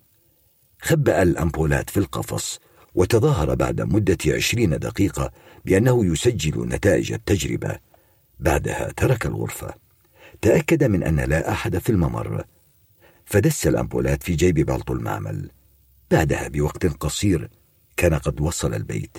[0.81, 2.59] خبأ الأمبولات في القفص
[2.95, 5.31] وتظاهر بعد مدة عشرين دقيقة
[5.65, 7.79] بأنه يسجل نتائج التجربة.
[8.39, 9.73] بعدها ترك الغرفة.
[10.41, 12.43] تأكد من أن لا أحد في الممر.
[13.25, 15.49] فدس الأمبولات في جيب بلطو المعمل.
[16.11, 17.49] بعدها بوقت قصير
[17.97, 19.17] كان قد وصل البيت.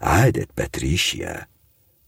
[0.00, 1.46] عادت باتريشيا.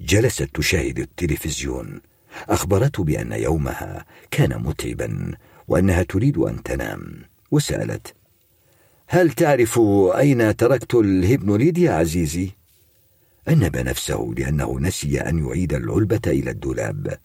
[0.00, 2.00] جلست تشاهد التلفزيون.
[2.48, 5.32] أخبرته بأن يومها كان متعبا
[5.68, 8.14] وأنها تريد أن تنام وسألت
[9.14, 9.80] هل تعرف
[10.18, 12.50] أين تركت الهيبنوليد يا عزيزي؟
[13.48, 17.18] أنب نفسه لأنه نسي أن يعيد العلبة إلى الدولاب.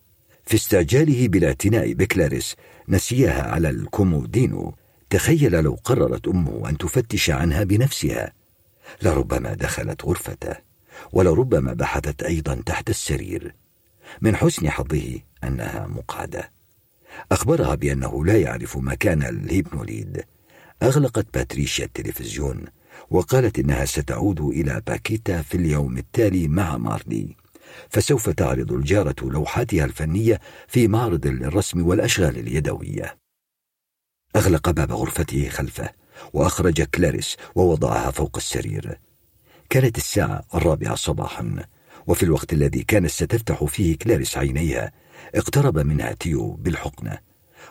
[0.45, 2.55] في استعجاله بالاعتناء بكلاريس
[2.89, 4.73] نسيها على الكومودينو.
[5.09, 8.33] تخيل لو قررت أمه أن تفتش عنها بنفسها.
[9.01, 10.55] لربما دخلت غرفته
[11.11, 13.55] ولربما بحثت أيضا تحت السرير.
[14.21, 16.51] من حسن حظه أنها مقعدة.
[17.31, 20.23] أخبرها بأنه لا يعرف مكان الهيبنوليد
[20.83, 22.65] أغلقت باتريشيا التلفزيون
[23.09, 27.35] وقالت إنها ستعود إلى باكيتا في اليوم التالي مع مارلي
[27.89, 33.17] فسوف تعرض الجارة لوحاتها الفنية في معرض للرسم والأشغال اليدوية.
[34.35, 35.89] أغلق باب غرفته خلفه
[36.33, 38.99] وأخرج كلاريس ووضعها فوق السرير.
[39.69, 41.65] كانت الساعة الرابعة صباحا
[42.07, 44.91] وفي الوقت الذي كانت ستفتح فيه كلاريس عينيها
[45.35, 47.17] اقترب منها تيو بالحقنة.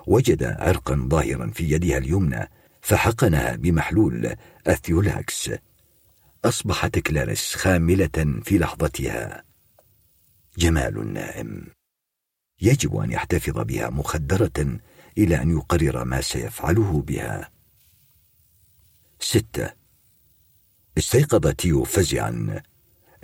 [0.06, 5.50] وجد عرقا ظاهرا في يدها اليمنى فحقنها بمحلول الثيولاكس.
[6.44, 9.42] أصبحت كلاريس خاملة في لحظتها.
[10.58, 11.66] جمال النائم
[12.60, 14.78] يجب أن يحتفظ بها مخدرة
[15.18, 17.50] إلى أن يقرر ما سيفعله بها.
[19.20, 19.70] ستة.
[20.98, 22.62] استيقظ تيو فزعا.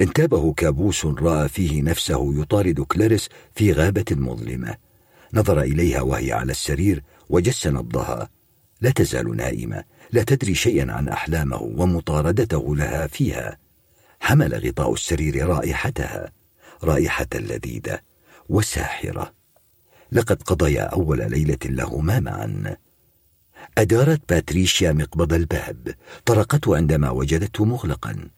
[0.00, 4.76] انتابه كابوس رأى فيه نفسه يطارد كلاريس في غابة مظلمة.
[5.34, 8.30] نظر إليها وهي على السرير وجس نبضها
[8.84, 9.84] لا تزال نائمة.
[10.12, 13.58] لا تدري شيئا عن أحلامه ومطاردته لها فيها.
[14.20, 16.32] حمل غطاء السرير رائحتها.
[16.84, 17.98] رائحة لذيذة
[18.48, 19.32] وساحرة.
[20.12, 22.76] لقد قضيا أول ليلة لهما معا.
[23.78, 25.94] أدارت باتريشيا مقبض الباب.
[26.24, 28.28] طرقته عندما وجدته مغلقا.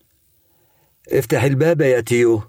[1.09, 2.43] افتح الباب يا تيو.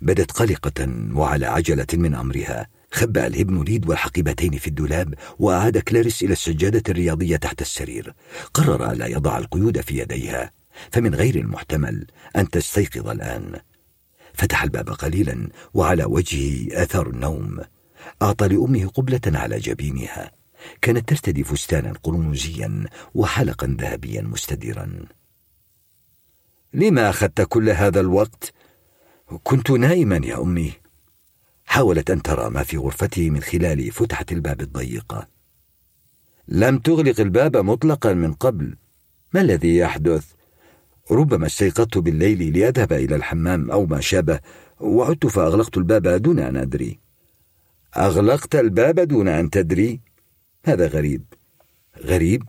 [0.00, 2.66] بدت قلقة وعلى عجلة من أمرها.
[2.92, 8.14] خبأ الهبنوليد والحقيبتين في الدولاب وأعاد كلاريس إلى السجادة الرياضية تحت السرير.
[8.54, 10.52] قرر ألا يضع القيود في يديها.
[10.92, 12.06] فمن غير المحتمل
[12.36, 13.60] أن تستيقظ الآن.
[14.34, 17.60] فتح الباب قليلا وعلى وجهه آثار النوم.
[18.22, 20.32] أعطى لأمه قبلة على جبينها.
[20.82, 22.84] كانت ترتدي فستانا قرمزيا
[23.14, 25.04] وحلقا ذهبيا مستديرا.
[26.74, 28.52] لما أخذت كل هذا الوقت؟
[29.44, 30.72] كنت نائما يا أمي.
[31.70, 35.28] حاولت أن ترى ما في غرفته من خلال فتحة الباب الضيقة.
[36.48, 38.76] لم تغلق الباب مطلقا من قبل.
[39.34, 40.26] ما الذي يحدث؟
[41.10, 44.40] ربما استيقظت بالليل لأذهب إلى الحمام أو ما شابه
[44.80, 46.98] وعدت فأغلقت الباب دون أن أدري.
[47.96, 50.00] أغلقت الباب دون أن تدري؟
[50.64, 51.24] هذا غريب.
[52.04, 52.42] غريب؟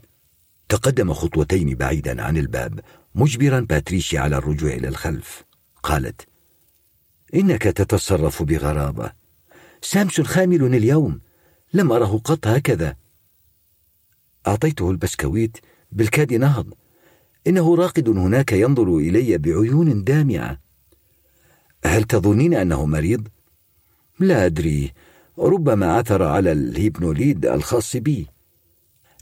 [0.69, 2.79] تقدم خطوتين بعيدا عن الباب
[3.15, 5.43] مجبرا باتريشيا على الرجوع إلى الخلف.
[5.83, 6.30] قالت
[7.35, 9.11] إنك تتصرف بغرابة.
[9.81, 11.19] سامسون خامل اليوم.
[11.73, 12.95] لم أره قط هكذا.
[14.47, 15.57] أعطيته البسكويت
[15.91, 16.73] بالكاد نهض.
[17.47, 20.59] إنه راقد هناك ينظر إلي بعيون دامعة.
[21.85, 23.27] هل تظنين أنه مريض؟
[24.19, 24.93] لا أدري.
[25.39, 28.27] ربما عثر على الهيبنوليد الخاص بي.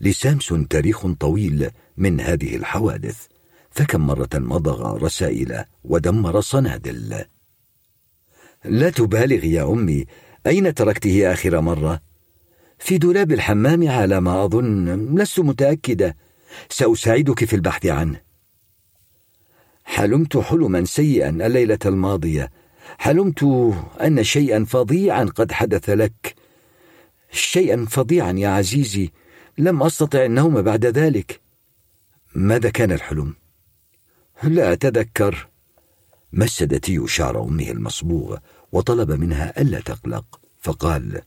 [0.01, 3.27] لسامسون تاريخ طويل من هذه الحوادث.
[3.71, 7.25] فكم مرة مضغ رسائل ودمر صنادل.
[8.65, 10.05] لا تبالغ يا أمي.
[10.47, 12.01] أين تركته آخر مرة؟
[12.79, 16.15] في دولاب الحمام على ما أظن لست متأكدة.
[16.69, 18.21] سأساعدك في البحث عنه.
[19.83, 22.51] حلمت حلما سيئا الليلة الماضية.
[22.97, 23.43] حلمت
[24.01, 26.35] أن شيئا فظيعا قد حدث لك.
[27.31, 29.11] شيئا فظيعا يا عزيزي.
[29.57, 31.39] لم أستطع النوم بعد ذلك.
[32.35, 33.35] ماذا كان الحلم؟
[34.43, 35.47] لا أتذكر.
[36.33, 38.37] مسد تيو شعر أمه المصبوغ
[38.71, 41.21] وطلب منها ألا تقلق فقال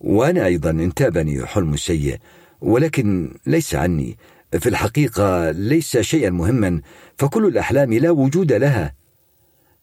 [0.00, 2.18] وأنا أيضا انتابني حلم سيء
[2.60, 4.18] ولكن ليس عني.
[4.58, 6.80] في الحقيقة ليس شيئا مهما
[7.18, 8.94] فكل الأحلام لا وجود لها.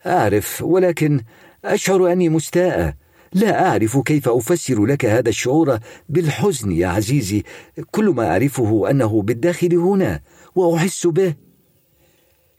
[0.05, 1.21] أعرف ولكن
[1.65, 2.93] أشعر أني مستاءة
[3.33, 5.79] لا أعرف كيف أفسر لك هذا الشعور
[6.09, 7.43] بالحزن يا عزيزي.
[7.91, 10.21] كل ما أعرفه أنه بالداخل هنا
[10.55, 11.44] وأحس به.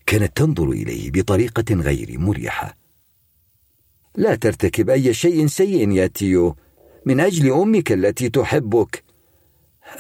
[0.07, 2.77] كانت تنظر إليه بطريقة غير مريحة.
[4.15, 6.57] لا ترتكب أي شيء سيء يا تيو
[7.07, 9.05] من أجل أمك التي تحبك.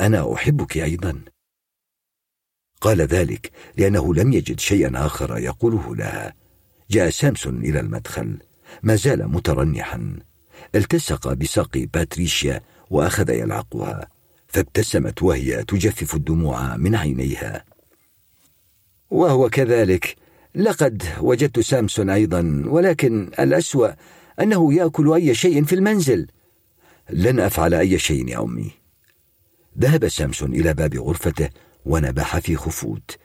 [0.01, 1.21] أنا أحبك أيضا.
[2.81, 6.35] قال ذلك لأنه لم يجد شيئا آخر يقوله لها.
[6.91, 8.39] جاء سامسون إلى المدخل
[8.83, 10.17] ما زال مترنحا.
[10.75, 12.61] التصق بساق باتريشيا
[12.91, 14.09] وأخذ يلعقها
[14.49, 17.76] فابتسمت وهي تجفف الدموع من عينيها.
[19.11, 20.17] وهو كذلك.
[20.55, 23.89] لقد وجدت سامسون أيضا ولكن الأسوأ
[24.41, 26.27] أنه يأكل أي شيء في المنزل.
[27.11, 28.71] لن أفعل أي شيء يا أمي.
[29.79, 31.51] ذهب سامسون إلى باب غرفته
[31.87, 33.19] ونبح في خفوت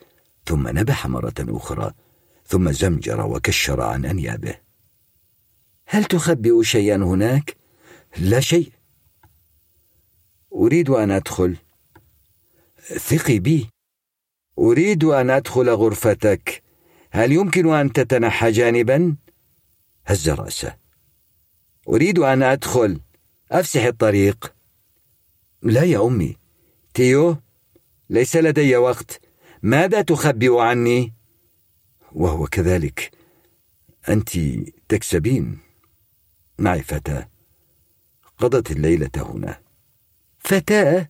[0.45, 1.93] ثم نبح مرة أخرى
[2.45, 4.55] ثم زمجر وكشر عن أنيابه.
[5.85, 7.55] هل تخبئ شيئا هناك؟
[8.17, 8.71] لا شيء.
[10.55, 11.57] أريد أن أدخل.
[12.97, 13.70] ثقي بي.
[14.59, 16.63] أريد أن أدخل غرفتك.
[17.11, 19.15] هل يمكن أن تتنحى جانبا؟
[20.05, 20.77] هز رأسه.
[21.87, 23.01] أريد أن أدخل.
[23.51, 24.53] أفسح الطريق.
[25.61, 26.37] لا يا أمي.
[26.93, 27.37] تيو
[28.09, 29.21] ليس لدي وقت.
[29.63, 31.13] ماذا تخبئ عني؟
[32.11, 33.11] وهو كذلك.
[34.09, 34.29] أنت
[34.89, 35.59] تكسبين.
[36.59, 37.29] معي فتاة.
[38.37, 39.61] قضت الليلة هنا.
[40.39, 41.09] فتاة؟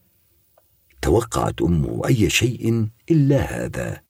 [1.01, 4.01] توقعت امه أي شيء إلا هذا.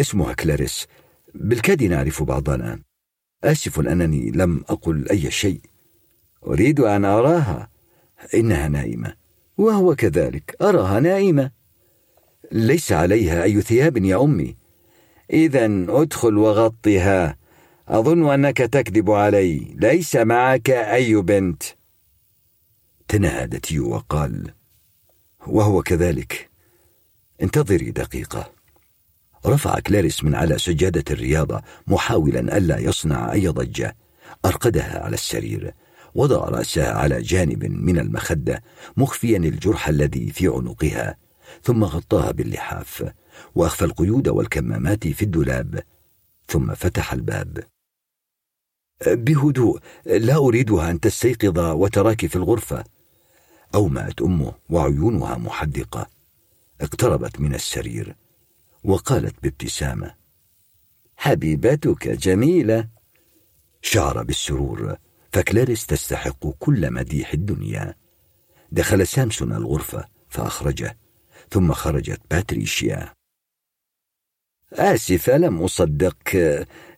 [0.00, 0.86] اسمها كلاريس.
[1.34, 2.80] بالكاد نعرف بعضنا.
[3.44, 5.60] آسف أنني لم أقل أي شيء.
[6.46, 7.70] أريد أن أراها.
[8.34, 9.14] إنها نائمة.
[9.58, 10.56] وهو كذلك.
[10.62, 11.50] أراها نائمة.
[12.52, 14.56] ليس عليها أي ثياب يا أمي.
[15.32, 17.36] إذا ادخل وغطها
[17.88, 19.58] أظن أنك تكذب علي.
[19.58, 21.62] ليس معك أي بنت.
[23.08, 24.52] تنهد تيو وقال.
[25.46, 26.50] وهو كذلك.
[27.42, 28.52] انتظري دقيقة.
[29.46, 33.96] رفع كلاريس من على سجادة الرياضة محاولا ألا يصنع أي ضجة.
[34.44, 35.74] أرقدها على السرير.
[36.14, 38.62] وضع رأسها على جانب من المخدة
[38.96, 41.16] مخفيا الجرح الذي في عنقها
[41.62, 43.12] ثم غطاها باللحاف.
[43.54, 45.82] وأخفى القيود والكمامات في الدولاب
[46.48, 47.64] ثم فتح الباب.
[49.06, 52.84] بهدوء لا أريدها أن تستيقظ وتراك في الغرفة.
[53.74, 56.06] أومأت أمه وعيونها محدقة.
[56.80, 58.16] اقتربت من السرير
[58.84, 60.14] وقالت بابتسامة
[61.16, 62.88] حبيبتك جميلة.
[63.82, 64.96] شعر بالسرور
[65.32, 67.94] فكلاريس تستحق كل مديح الدنيا.
[68.72, 70.96] دخل سامسون الغرفة فأخرجه
[71.50, 73.12] ثم خرجت باتريشيا.
[74.72, 76.16] آسفة لم أصدق.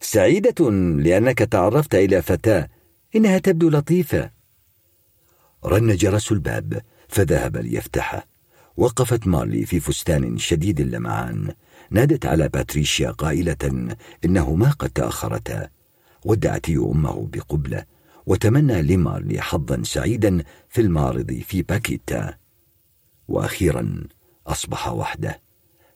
[0.00, 2.68] سعيدة لأنك تعرفت إلى فتاة.
[3.16, 4.37] إنها تبدو لطيفة.
[5.64, 8.26] رن جرس الباب فذهب ليفتحه
[8.76, 11.54] وقفت مارلي في فستان شديد اللمعان.
[11.90, 15.68] نادت على باتريشيا قائلة إنهما قد تأخرتا.
[16.24, 17.84] ودعت أمه بقبلة.
[18.26, 22.34] وتمنى لمارلي حظا سعيدا في المعرض في باكيتا.
[23.28, 24.04] وأخيرا
[24.46, 25.40] أصبح وحده.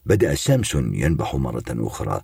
[0.06, 2.22] بدأ سامسون ينبح مرة أخرى.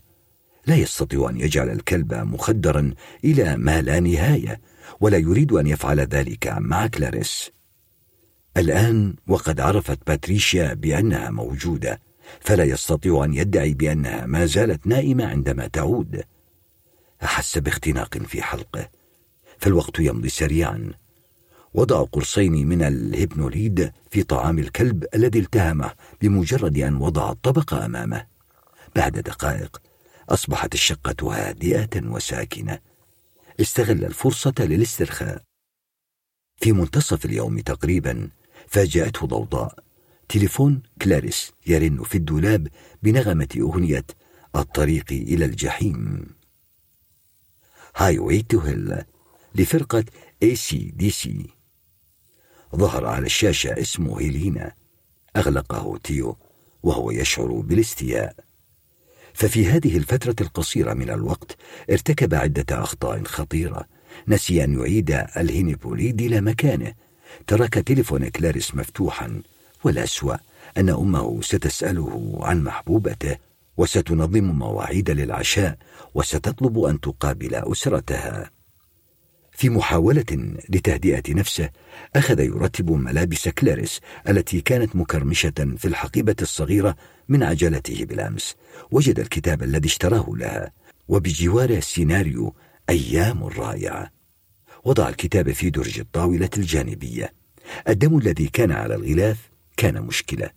[0.66, 2.94] لا يستطيع أن يجعل الكلب مخدرا
[3.24, 4.60] إلى ما لا نهاية.
[5.00, 7.50] ولا يريد أن يفعل ذلك مع كلاريس.
[8.56, 12.00] الآن وقد عرفت باتريشيا بأنها موجودة
[12.40, 16.22] فلا يستطيع أن يدعي بأنها ما زالت نائمة عندما تعود.
[17.22, 18.88] أحس باختناق في حلقه.
[19.58, 20.92] فالوقت يمضي سريعا.
[21.74, 25.92] وضع قرصين من الهيبنوليد في طعام الكلب الذي التهمه
[26.22, 28.26] بمجرد أن وضع الطبق أمامه.
[28.96, 29.82] بعد دقائق
[30.28, 32.78] أصبحت الشقة هادئة وساكنة.
[33.60, 35.42] استغل الفرصة للاسترخاء.
[36.56, 38.30] في منتصف اليوم تقريبا
[38.66, 39.84] فاجأته ضوضاء.
[40.28, 42.68] تليفون كلاريس يرن في الدولاب
[43.02, 44.06] بنغمة أغنية
[44.56, 46.26] الطريق إلى الجحيم.
[47.96, 49.02] Highway to Hell
[49.54, 50.04] لفرقة
[50.42, 51.46] اي سي دي سي
[52.76, 54.74] ظهر على الشاشة اسمه هيلينا.
[55.36, 56.36] أغلقه تيو
[56.82, 58.47] وهو يشعر بالاستياء.
[59.38, 61.56] ففي هذه الفترة القصيرة من الوقت
[61.90, 63.84] ارتكب عدة أخطاء خطيرة.
[64.28, 66.92] نسي أن يعيد الهينيبوليد إلى مكانه.
[67.46, 69.42] ترك تلفون كلاريس مفتوحا
[69.84, 70.36] والأسوأ
[70.78, 73.36] أن أمه ستسأله عن محبوبته
[73.76, 75.78] وستنظم مواعيد للعشاء
[76.14, 78.50] وستطلب أن تقابل أسرتها.
[79.52, 81.70] في محاولة لتهدئة نفسه
[82.16, 86.96] أخذ يرتب ملابس كلاريس التي كانت مكرمشة في الحقيبة الصغيرة
[87.28, 88.54] من عجلته بالأمس.
[88.90, 90.72] وجد الكتاب الذي اشتراه لها.
[91.08, 92.54] وبجواره سيناريو
[92.90, 94.10] أيام رائعة.
[94.84, 97.32] وضع الكتاب في درج الطاولة الجانبية.
[97.88, 100.50] الدم الذي كان على الغلاف كان مشكلة.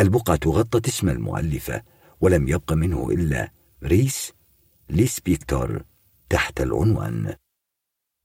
[0.00, 1.82] البقعة غطت اسم المؤلفة
[2.20, 3.52] ولم يبق منه إلا
[3.84, 4.32] ريس
[4.90, 5.84] ليسبيكتور
[6.30, 7.34] تحت العنوان.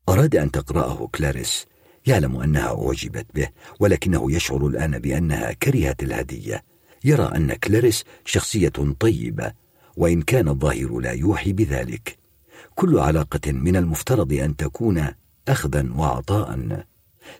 [0.10, 1.66] أراد أن تقرأه كلاريس.
[2.08, 3.50] يعلم أنها أعجبت به
[3.80, 6.64] ولكنه يشعر الآن بأنها كرهت الهدية.
[7.04, 9.54] يرى أن كلاريس شخصية طيبة
[9.98, 12.18] وإن كان الظاهر لا يوحي بذلك.
[12.76, 15.08] كل علاقة من المفترض أن تكون
[15.48, 16.86] أخذا وعطاء.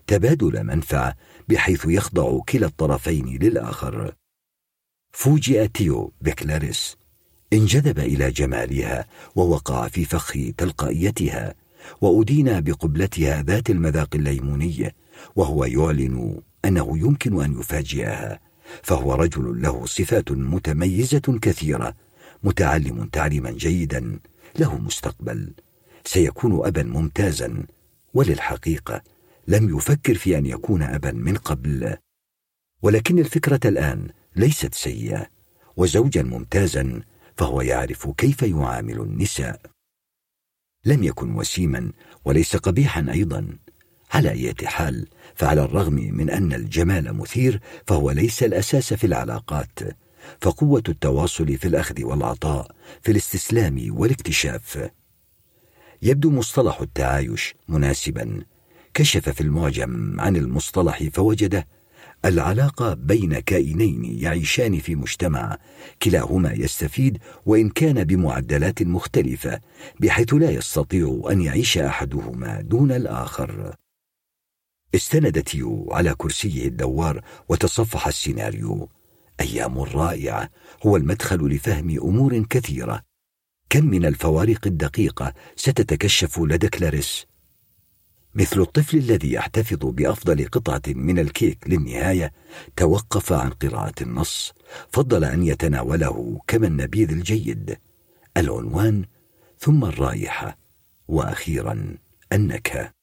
[0.08, 1.16] تبادل منفعة
[1.50, 4.14] بحيث يخضع كلا الطرفين للآخر.
[5.12, 6.98] فوجئ تيو بكلاريس.
[7.54, 11.56] انجذب إلى جمالها ووقع في فخ تلقائيتها
[12.02, 14.96] وأدين بقبلتها ذات المذاق الليموني
[15.36, 18.40] وهو يعلن أنه يمكن أن يفاجئها.
[18.84, 21.96] فهو رجل له صفات متميزة كثيرة
[22.44, 24.20] متعلم تعليما جيدا
[24.60, 25.54] له مستقبل.
[26.06, 27.66] سيكون أبا ممتازا
[28.14, 29.02] وللحقيقة
[29.48, 31.98] لم يفكر في أن يكون أبا من قبل.
[32.82, 35.28] ولكن الفكرة الآن ليست سيئة
[35.78, 37.02] وزوجا ممتازا
[37.38, 39.62] فهو يعرف كيف يعامل النساء.
[40.86, 41.92] لم يكن وسيما
[42.26, 43.58] وليس قبيحا أيضا
[44.12, 49.80] على أي حال فعلى الرغم من أن الجمال مثير فهو ليس الأساس في العلاقات.
[50.42, 54.90] فقوة التواصل في الأخذ والعطاء في الاستسلام والاكتشاف.
[56.02, 58.42] يبدو مصطلح التعايش مناسبا.
[58.94, 61.68] كشف في المعجم عن المصطلح فوجده
[62.26, 65.58] العلاقة بين كائنين يعيشان في مجتمع.
[66.02, 69.60] كلاهما يستفيد وإن كان بمعدلات مختلفة
[70.00, 73.76] بحيث لا يستطيع أن يعيش أحدهما دون الآخر.
[74.96, 78.90] استند تيو على كرسيه الدوار وتصفح السيناريو.
[79.40, 80.50] أيام رائعة
[80.86, 83.04] هو المدخل لفهم أمور كثيرة.
[83.70, 87.26] كم من الفوارق الدقيقة ستتكشف لدى كلاريس.
[88.36, 92.34] مثل الطفل الذي يحتفظ بأفضل قطعة من الكيك للنهاية
[92.76, 94.54] توقف عن قراءة النص.
[94.92, 97.78] فضل أن يتناوله كما النبيذ الجيد.
[98.38, 99.06] العنوان
[99.60, 100.58] ثم الرائحة.
[101.08, 101.98] وأخيرا
[102.34, 103.03] النكهة.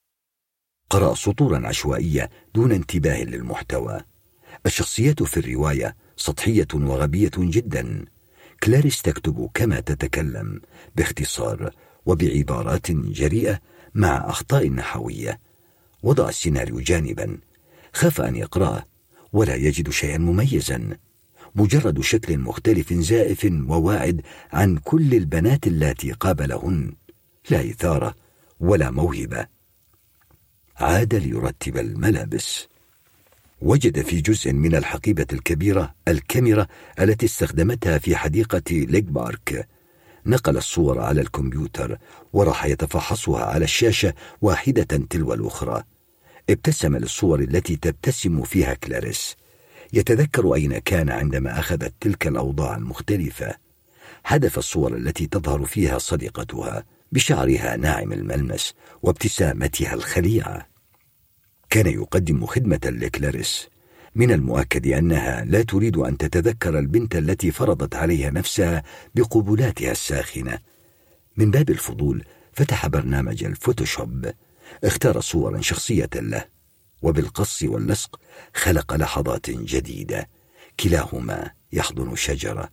[0.90, 4.00] قرأ سطورا عشوائية دون انتباه للمحتوى.
[4.66, 8.04] الشخصيات في الرواية سطحية وغبية جدا.
[8.62, 10.60] كلاريس تكتب كما تتكلم
[10.96, 11.70] باختصار
[12.06, 13.60] وبعبارات جريئة
[13.94, 15.40] مع أخطاء نحوية.
[16.02, 17.38] وضع السيناريو جانبا.
[17.92, 18.84] خاف أن يقرأه
[19.32, 20.96] ولا يجد شيئا مميزا.
[21.54, 24.22] مجرد شكل مختلف زائف وواعد
[24.52, 26.92] عن كل البنات اللاتي قابلهن.
[27.50, 28.14] لا إثارة
[28.60, 29.59] ولا موهبة.
[30.80, 32.68] عاد ليرتب الملابس.
[33.62, 36.66] وجد في جزء من الحقيبة الكبيرة الكاميرا
[37.00, 39.68] التي استخدمتها في حديقة ليك بارك.
[40.26, 41.98] نقل الصور على الكمبيوتر
[42.32, 45.82] وراح يتفحصها على الشاشة واحدة تلو الأخرى.
[46.50, 49.36] ابتسم للصور التي تبتسم فيها كلاريس.
[49.92, 53.54] يتذكر أين كان عندما أخذت تلك الأوضاع المختلفة.
[54.24, 60.69] حذف الصور التي تظهر فيها صديقتها بشعرها ناعم الملمس وابتسامتها الخليعة.
[61.70, 63.68] كان يقدم خدمة لكلاريس.
[64.14, 68.82] من المؤكد أنها لا تريد أن تتذكر البنت التي فرضت عليها نفسها
[69.14, 70.58] بقبلاتها الساخنة.
[71.36, 74.30] من باب الفضول فتح برنامج الفوتوشوب.
[74.84, 76.44] اختار صورا شخصية له
[77.02, 78.20] وبالقص واللصق
[78.54, 80.28] خلق لحظات جديدة.
[80.80, 82.68] كلاهما يحضن شجرة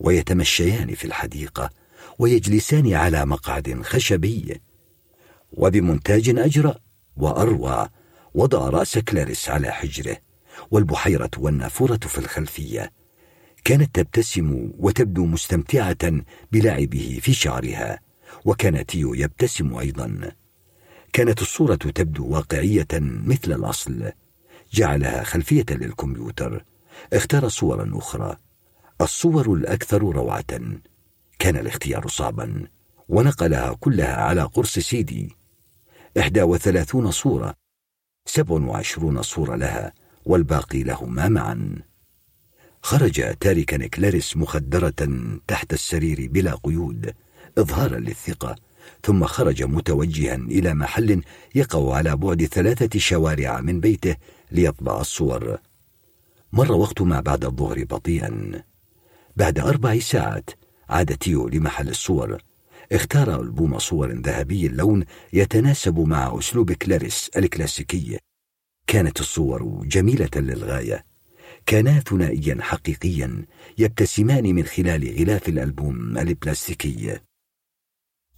[0.00, 1.70] ويتمشيان في الحديقة
[2.18, 4.60] ويجلسان على مقعد خشبي.
[5.52, 6.78] وبمونتاج أجرأ
[7.16, 7.90] وأروع
[8.34, 10.16] وضع رأس كلاريس على حجره
[10.70, 12.92] والبحيرة والنافورة في الخلفية
[13.64, 16.12] كانت تبتسم وتبدو مستمتعة
[16.52, 18.00] بلعبه في شعرها
[18.44, 20.32] وكان تيو يبتسم أيضا.
[21.12, 24.12] كانت الصورة تبدو واقعية مثل الأصل
[24.72, 26.64] جعلها خلفية للكمبيوتر.
[27.12, 28.36] اختار صورا أخرى.
[29.00, 30.60] الصور الأكثر روعة.
[31.38, 32.66] كان الاختيار صعبا
[33.08, 35.36] ونقلها كلها على قرص سيدي.
[36.18, 37.54] إحدى وثلاثون صورة.
[38.32, 39.92] سبع وعشرون صورة لها
[40.24, 41.76] والباقي لهما معا.
[42.82, 45.08] خرج تاركا كلاريس مخدرة
[45.46, 47.14] تحت السرير بلا قيود
[47.58, 48.56] إظهارا للثقة
[49.02, 51.22] ثم خرج متوجها إلى محل
[51.54, 54.16] يقع على بعد ثلاثة شوارع من بيته
[54.52, 55.58] ليطبع الصور.
[56.52, 58.62] مر وقت ما بعد الظهر بطيئا.
[59.36, 60.50] بعد أربع ساعات
[60.88, 62.38] عاد تيو لمحل الصور.
[62.92, 68.18] اختار ألبوم صور ذهبي اللون يتناسب مع أسلوب كلاريس الكلاسيكي.
[68.86, 71.04] كانت الصور جميلة للغاية.
[71.66, 73.46] كانا ثنائيا حقيقيا
[73.78, 77.18] يبتسمان من خلال غلاف الألبوم البلاستيكي.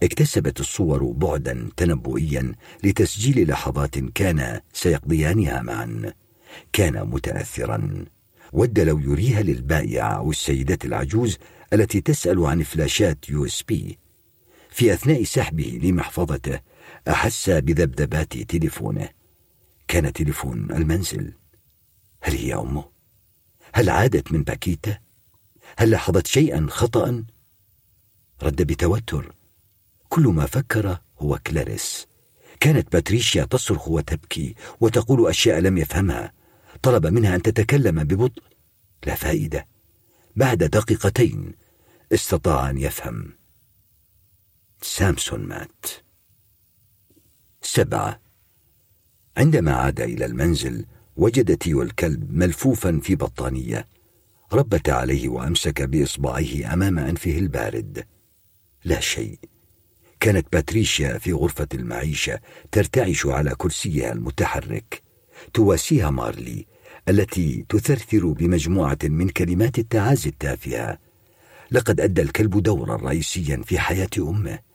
[0.03, 6.13] اكتسبت الصور بعدا تنبؤيا لتسجيل لحظات كان سيقضيانها معا.
[6.73, 8.05] كان متاثرا.
[8.53, 11.37] ود لو يريها للبائع أو السيدة العجوز
[11.73, 14.02] التي تسأل عن فلاشات USB.
[14.73, 16.59] في أثناء سحبه لمحفظته
[17.07, 19.09] أحس بذبذبات تليفونه.
[19.87, 21.33] كان تليفون المنزل.
[22.21, 22.85] هل هي أمه؟
[23.73, 24.99] هل عادت من باكيتا؟
[25.77, 27.23] هل لاحظت شيئا خطا
[28.43, 29.35] رد بتوتر.
[30.09, 32.07] كل ما فكر هو كلاريس.
[32.59, 36.33] كانت باتريشيا تصرخ وتبكي وتقول أشياء لم يفهمها.
[36.81, 38.43] طلب منها أن تتكلم ببطء.
[39.05, 39.67] لا فائدة.
[40.35, 41.53] بعد دقيقتين
[42.13, 43.42] استطاع أن يفهم.
[44.83, 45.85] سامسون مات.
[47.61, 48.19] سبعة.
[49.37, 50.85] عندما عاد إلى المنزل
[51.17, 53.85] وجد تيو الكلب ملفوفا في بطانية.
[54.53, 58.05] ربت عليه وأمسك بإصبعيه أمام أنفه البارد.
[58.85, 59.39] لا شيء.
[60.19, 62.39] كانت باتريشيا في غرفة المعيشة
[62.71, 65.01] ترتعش على كرسيها المتحرك.
[65.53, 66.65] تواسيها مارلي
[67.09, 70.97] التي تثرثر بمجموعة من كلمات التعازي التافهة.
[71.71, 74.72] لقد أدى الكلب دورا رئيسيا في حياة أمه.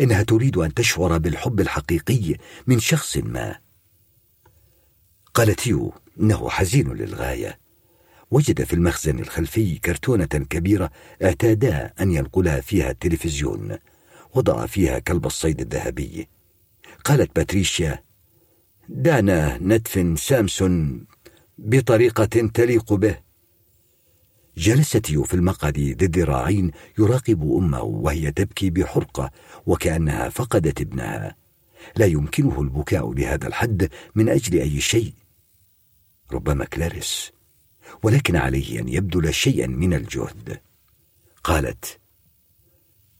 [0.00, 2.36] إنها تريد أن تشعر بالحب الحقيقي
[2.66, 3.58] من شخص ما.
[5.34, 7.58] قالت يو إنه حزين للغاية.
[8.30, 10.90] وجد في المخزن الخلفي كرتونة كبيرة
[11.22, 13.78] اعتادا أن ينقلها فيها التلفزيون
[14.34, 16.28] وضع فيها كلب الصيد الذهبي.
[17.04, 18.02] قالت باتريشيا
[18.88, 21.06] دعنا ندفن سامسون
[21.58, 22.24] بطريقة
[22.54, 23.24] تليق به.
[24.56, 29.30] جلس تيو في المقعد ذي الذراعين يراقب أمه وهي تبكي بحرقة
[29.66, 31.36] وكأنها فقدت ابنها.
[31.96, 35.12] لا يمكنه البكاء لهذا الحد من أجل أي شيء.
[36.32, 37.32] ربما كلاريس
[38.02, 40.60] ولكن عليه أن يبذل شيئا من الجهد.
[41.44, 41.98] قالت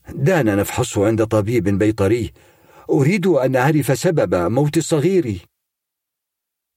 [0.09, 2.33] دعنا نفحصه عند طبيب بيطري.
[2.89, 5.39] أريد أن أعرف سبب موت صغيري.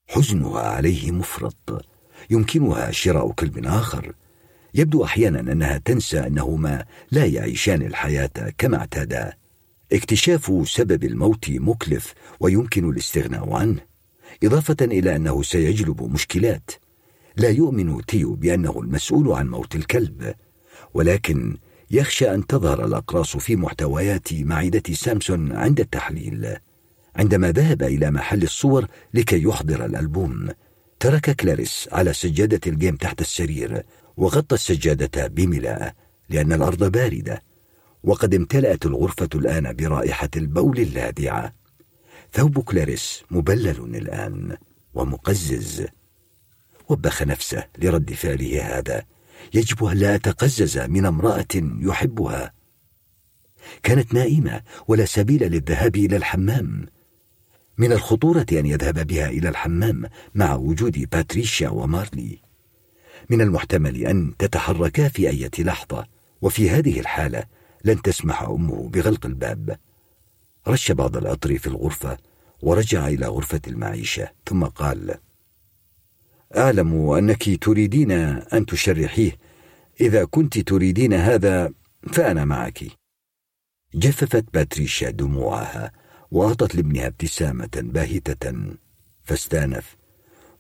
[0.09, 1.87] حزنها عليه مفرط.
[2.31, 4.15] يمكنها شراء كلب آخر.
[4.75, 9.38] يبدو أحيانا أنها تنسى أنهما لا يعيشان الحياة كما اعتادا.
[9.93, 13.81] اكتشاف سبب الموت مكلف ويمكن الاستغناء عنه
[14.45, 16.71] إضافة إلى أنه سيجلب مشكلات.
[17.37, 20.35] لا يؤمن تيو بأنه المسؤول عن موت الكلب
[20.95, 21.57] ولكن
[21.91, 26.57] يخشى أن تظهر الأقراص في محتويات معدة سامسون عند التحليل.
[27.17, 30.49] عندما ذهب إلى محل الصور لكي يحضر الألبوم
[31.01, 33.83] ترك كلاريس على سجادة الجيم تحت السرير
[34.17, 35.93] وغطى السجادة بملاءة
[36.31, 37.48] لأن الأرض باردة.
[38.09, 41.55] وقد امتلأت الغرفة الآن برائحة البول اللاذعة
[42.33, 44.57] ثوب كلاريس مبلل الآن
[44.95, 45.87] ومقزز.
[46.89, 49.03] وبخ نفسه لرد فعله هذا.
[49.55, 52.53] يجب ألا أتقزز من امرأة يحبها.
[53.83, 56.87] كانت نائمة ولا سبيل للذهاب إلى الحمام.
[57.79, 60.05] من الخطورة أن يذهب بها إلى الحمام
[60.35, 62.39] مع وجود باتريشيا ومارلي.
[63.31, 66.07] من المحتمل أن تتحركا في أي لحظة.
[66.43, 69.79] وفي هذه الحالة لن تسمح أمه بغلق الباب.
[70.69, 72.19] رش بعض العطر في الغرفة
[72.63, 75.15] ورجع إلى غرفة المعيشة ثم قال
[76.57, 79.37] أعلم أنك تريدين أن تشرحيه.
[80.01, 81.73] إذا كنت تريدين هذا
[82.13, 82.85] فأنا معك.
[83.95, 85.93] جففت باتريشيا دموعها
[86.31, 88.55] وأعطت لابنها ابتسامة باهتة
[89.25, 89.97] فاستأنف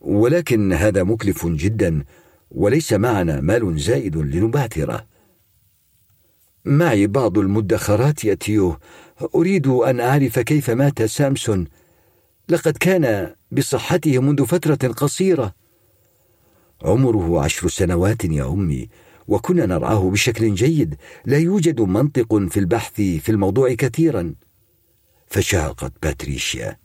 [0.01, 2.05] ولكن هذا مكلف جدا
[2.51, 5.07] وليس معنا مال زائد لنبعثره.
[6.69, 8.77] معي بعض المدخرات يا تيو
[9.35, 11.66] أريد أن أعرف كيف مات سامسون.
[12.49, 15.55] لقد كان بصحته منذ فترة قصيرة.
[16.82, 18.89] عمره عشر سنوات يا أمي
[19.28, 20.97] وكنا نرعاه بشكل جيد.
[21.24, 24.35] لا يوجد منطق في البحث في الموضوع كثيرا.
[25.27, 26.77] فشاقت باتريشيا.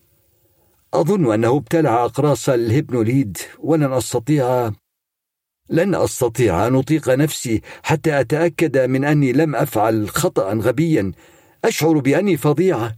[0.93, 4.71] أظن أنه ابتلع أقراص الهيبنوليد ولن أستطيع
[5.69, 11.11] لن أستطيع أن أطيق نفسي حتى أتأكد من أني لم أفعل خطأ غبيا.
[11.65, 12.97] أشعر بأني فظيعة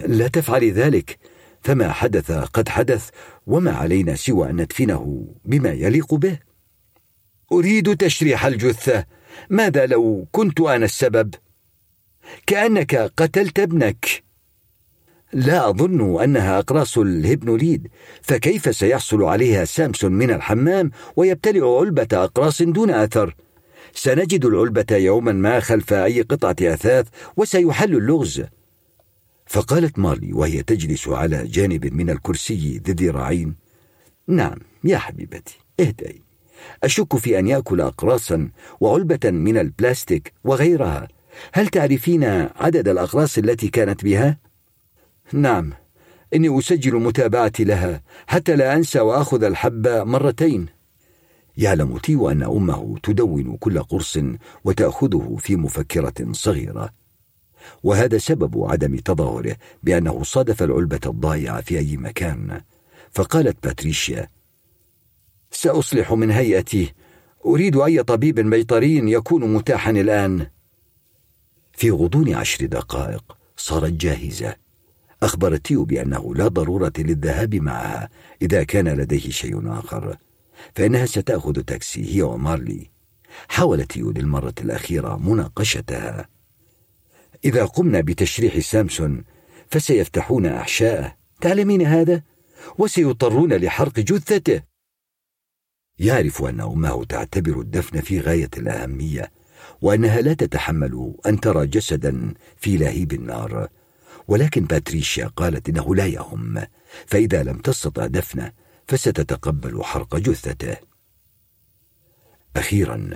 [0.00, 1.18] لا تفعلي ذلك.
[1.62, 3.10] فما حدث قد حدث
[3.46, 6.38] وما علينا سوى أن ندفنه بما يليق به.
[7.52, 9.04] أريد تشريح الجثة.
[9.50, 11.34] ماذا لو كنت أنا السبب؟
[12.46, 14.25] كأنك قتلت ابنك.
[15.32, 17.88] لا أظن أنها أقراص الهبنوليد
[18.22, 23.34] فكيف سيحصل عليها سامسون من الحمام ويبتلع علبة أقراص دون أثر؟
[23.92, 28.42] سنجد العلبة يوما ما خلف أي قطعة أثاث وسيحل اللغز.
[29.46, 33.54] فقالت مارلي وهي تجلس على جانب من الكرسي ذي ذراعين
[34.28, 36.20] نعم يا حبيبتي اهدئي.
[36.84, 38.48] أشك في أن يأكل أقراصا
[38.80, 41.08] وعلبة من البلاستيك وغيرها.
[41.52, 42.24] هل تعرفين
[42.56, 44.45] عدد الأقراص التي كانت بها؟
[45.32, 45.72] نعم
[46.34, 50.66] إني أسجل متابعتي لها حتى لا أنسى وأخذ الحب مرتين.
[51.56, 54.18] يعلم تيو أن أمه تدون كل قرص
[54.64, 56.90] وتأخذه في مفكرة صغيرة.
[57.82, 62.60] وهذا سبب عدم تظاهره بأنه صادف العلبة الضائعة في أي مكان.
[63.12, 64.28] فقالت باتريشيا
[65.50, 66.92] سأصلح من هيئتي.
[67.46, 70.46] أريد أي طبيب بيطري يكون متاحا الآن.
[71.72, 74.65] في غضون عشر دقائق صارت جاهزة.
[75.22, 78.08] أخبرت تيو بأنه لا ضرورة للذهاب معها
[78.42, 80.16] إذا كان لديه شيء آخر
[80.74, 82.16] فإنها ستأخذ تاكسي.
[82.16, 82.90] هي ومارلي.
[83.48, 86.28] حاول تيو للمرة الأخيرة مناقشتها.
[87.44, 89.24] إذا قمنا بتشريح سامسون
[89.70, 91.16] فسيفتحون أحشاءه.
[91.40, 92.22] تعلمين هذا؟
[92.78, 94.62] وسيضطرون لحرق جثته.
[95.98, 99.30] يعرف أن أمه تعتبر الدفن في غاية الأهمية
[99.82, 103.68] وأنها لا تتحمل أن ترى جسدا في لهيب النار.
[104.28, 106.66] ولكن باتريشيا قالت إنه لا يهم
[107.06, 108.52] فإذا لم تستطع دفنه
[108.88, 110.76] فستتقبل حرق جثته.
[112.56, 113.10] أخيرا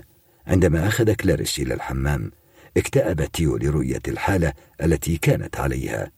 [0.47, 2.31] عندما أخذ كلاريس إلى الحمام
[2.77, 6.13] اكتأب تيو لرؤية الحالة التي كانت عليها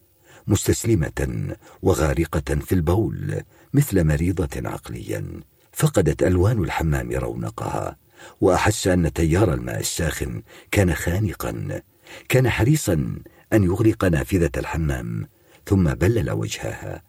[0.47, 3.43] مستسلمة وغارقة في البول
[3.73, 5.41] مثل مريضة عقليا.
[5.73, 7.97] فقدت ألوان الحمام رونقها
[8.41, 11.83] وأحس أن تيار الماء الساخن كان خانقا
[12.29, 13.19] كان حريصا
[13.53, 15.29] أن يغلق نافذة الحمام
[15.67, 17.03] ثم بلل وجهها.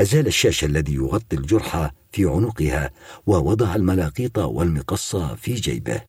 [0.00, 2.90] أزال الشاش الذي يغطي الجرح في عنقها
[3.26, 6.02] ووضع الملاقيط والمقص في جيبه.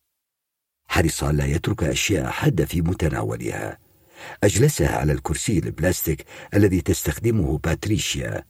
[0.88, 3.78] حرص لا يترك أشياء حادة في متناولها.
[4.44, 6.24] أجلسها على الكرسي البلاستيك
[6.54, 8.44] الذي تستخدمه باتريشيا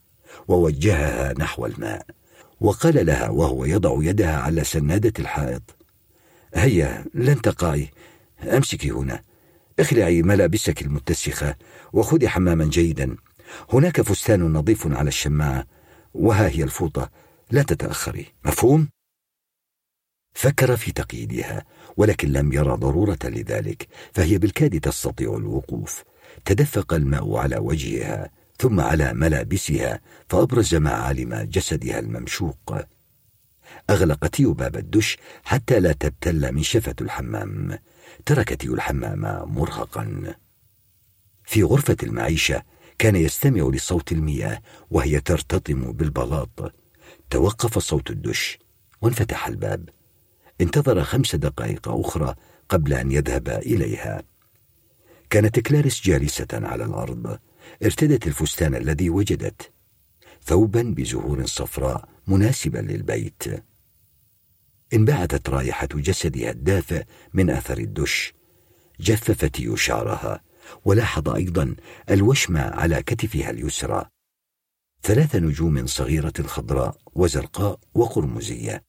[0.49, 2.07] ووجهها نحو الماء.
[2.61, 5.77] وقال لها وهو يضع يدها على سنادة الحائط
[6.55, 7.91] هيا لن تقعي
[8.43, 9.23] أمسكي هنا.
[9.79, 11.57] اخلعي ملابسك المتسخة
[11.93, 13.17] وخذي حماما جيدا.
[13.73, 15.67] هناك فستان نظيف على الشماعة
[16.15, 17.11] وها هي الفوطة
[17.51, 18.27] لا تتأخري.
[18.45, 18.89] مفهوم؟
[20.35, 21.65] فكر في تقييدها
[21.97, 26.05] ولكن لم يرى ضرورة لذلك فهي بالكاد تستطيع الوقوف.
[26.45, 32.75] تدفق الماء على وجهها ثم على ملابسها فأبرز معالم جسدها الممشوق.
[33.91, 37.79] أغلق تيو باب الدش حتى لا تبتل من شفة الحمام.
[38.27, 39.21] ترك تيو الحمام
[39.55, 40.35] مرهقا.
[41.45, 42.63] في غرفة المعيشة
[42.99, 46.75] كان يستمع لصوت المياه وهي ترتطم بالبلاط.
[47.31, 48.59] توقف صوت الدش
[49.01, 49.89] وانفتح الباب.
[50.61, 52.35] انتظر خمس دقائق أخرى
[52.69, 54.23] قبل أن يذهب إليها.
[55.31, 57.39] كانت كلاريس جالسة على الأرض.
[57.85, 59.73] ارتدت الفستان الذي وجدت.
[60.43, 63.43] ثوبا بزهور صفراء مناسبا للبيت.
[64.95, 67.05] انبعثت رائحة جسدها الدافئ
[67.35, 68.35] من أثر الدش.
[69.01, 70.41] جففت شعرها
[70.85, 71.77] ولاحظ أيضا
[72.11, 74.05] الوشم على كتفها اليسرى.
[75.03, 78.85] ثلاث نجوم صغيرة خضراء وزرقاء وقرمزية.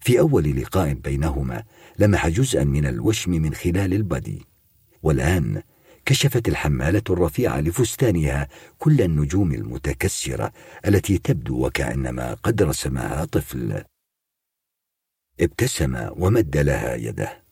[0.00, 1.64] في أول لقاء بينهما
[1.98, 4.42] لمح جزءا من الوشم من خلال البدي
[5.02, 5.62] والآن
[6.06, 8.48] كشفت الحمالة الرفيعة لفستانها
[8.78, 10.52] كل النجوم المتكسرة
[10.86, 13.84] التي تبدو وكأنما قد رسمها طفل.
[15.40, 17.42] ابتسم ومد لها يده.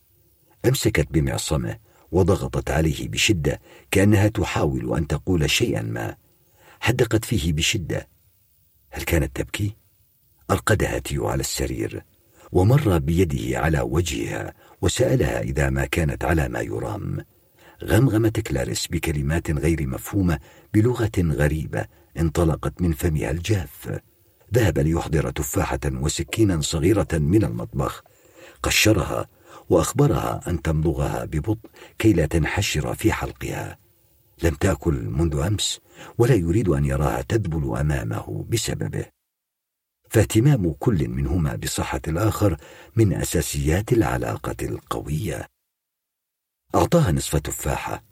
[0.64, 1.78] أمسكت بمعصمه
[2.12, 3.60] وضغطت عليه بشدة
[3.90, 6.16] كأنها تحاول أن تقول شيئا ما.
[6.80, 8.08] حدقت فيه بشدة.
[8.90, 9.76] هل كانت تبكي؟
[10.50, 12.04] أرقدها تيو على السرير
[12.52, 17.24] ومر بيده على وجهها وسألها إذا ما كانت على ما يرام.
[17.84, 20.38] غمغمت كلاريس بكلمات غير مفهومة
[20.74, 21.86] بلغة غريبة
[22.18, 24.00] انطلقت من فمها الجاف.
[24.54, 28.02] ذهب ليحضر تفاحة وسكينا صغيرة من المطبخ.
[28.62, 29.28] قشرها
[29.70, 33.78] وأخبرها أن تمضغها ببطء كي لا تنحشر في حلقها.
[34.42, 35.80] لم تأكل منذ أمس
[36.18, 39.06] ولا يريد أن يراها تذبل أمامه بسببه.
[40.10, 42.56] فاهتمام كل منهما بصحة الآخر
[42.96, 45.46] من أساسيات العلاقة القوية.
[46.74, 48.04] أعطاها نصف تفاحة.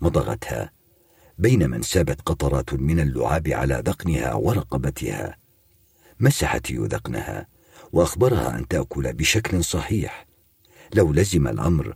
[0.00, 0.72] مضغتها.
[1.38, 5.41] بينما انسابت قطرات من اللعاب على ذقنها ورقبتها.
[6.22, 7.46] مسحت يذقنها
[7.92, 10.26] وأخبرها أن تأكل بشكل صحيح.
[10.94, 11.94] لو لزم الأمر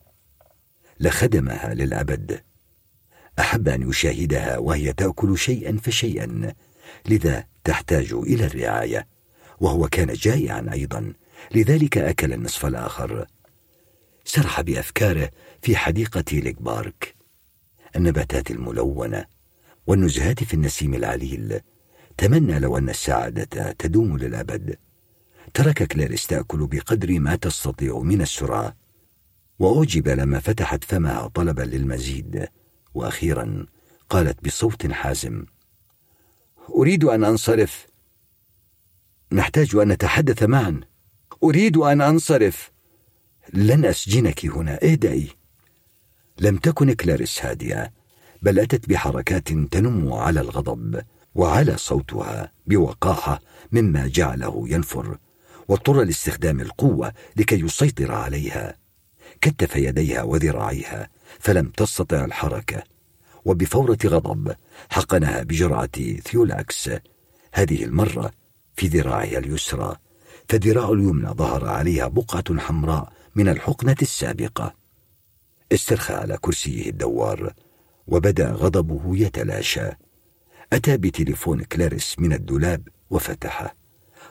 [1.01, 2.43] لخدمها للأبد.
[3.39, 6.55] أحب أن يشاهدها وهي تأكل شيئا فشيئا
[7.09, 9.07] لذا تحتاج إلى الرعاية.
[9.61, 11.13] وهو كان جائعا أيضا
[11.55, 13.27] لذلك أكل النصف الآخر.
[14.25, 15.31] سرح بأفكاره
[15.63, 17.15] في حديقة ليك بارك.
[17.97, 19.25] النباتات الملونة
[19.87, 21.61] والنزهات في النسيم العليل.
[22.19, 24.77] تمنى لو أن السعادة تدوم للأبد.
[25.55, 28.77] ترك كلاريس تأكل بقدر ما تستطيع من السرعة.
[29.59, 32.49] وأعجب لما فتحت فمها طلبا للمزيد.
[32.95, 33.67] وأخيرا
[34.11, 35.45] قالت بصوت حازم
[36.71, 37.87] أريد أن أنصرف.
[39.33, 40.81] نحتاج أن نتحدث معا.
[41.43, 42.71] أريد أن أنصرف.
[43.53, 45.29] لن أسجنك هنا اهدئي
[46.39, 47.91] لم تكن كلاريس هادئة
[48.43, 51.03] بل أتت بحركات تنم على الغضب.
[51.37, 53.41] وعلى صوتها بوقاحة
[53.73, 55.19] مما جعله ينفر
[55.69, 58.77] واضطر لاستخدام القوة لكي يسيطر عليها.
[59.41, 61.09] كتف يديها وذراعيها
[61.39, 62.83] فلم تستطع الحركة
[63.45, 64.55] وبفورة غضب
[64.91, 66.91] حقنها بجرعة ثيولاكس.
[67.53, 68.33] هذه المرة
[68.77, 69.97] في ذراعها اليسرى
[70.49, 74.75] فذراع اليمنى ظهر عليها بقعة حمراء من الحقنة السابقة.
[75.73, 77.53] استرخى على كرسيه الدوار
[78.07, 79.91] وبدأ غضبه يتلاشى.
[80.73, 83.77] أتى بتليفون كلاريس من الدولاب وفتحه.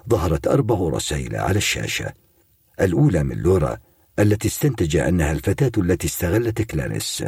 [0.09, 2.13] ظهرت أربع رسائل على الشاشة.
[2.81, 3.77] الأولى من لورا
[4.19, 7.23] التي استنتج أنها الفتاة التي استغلت كلاريس.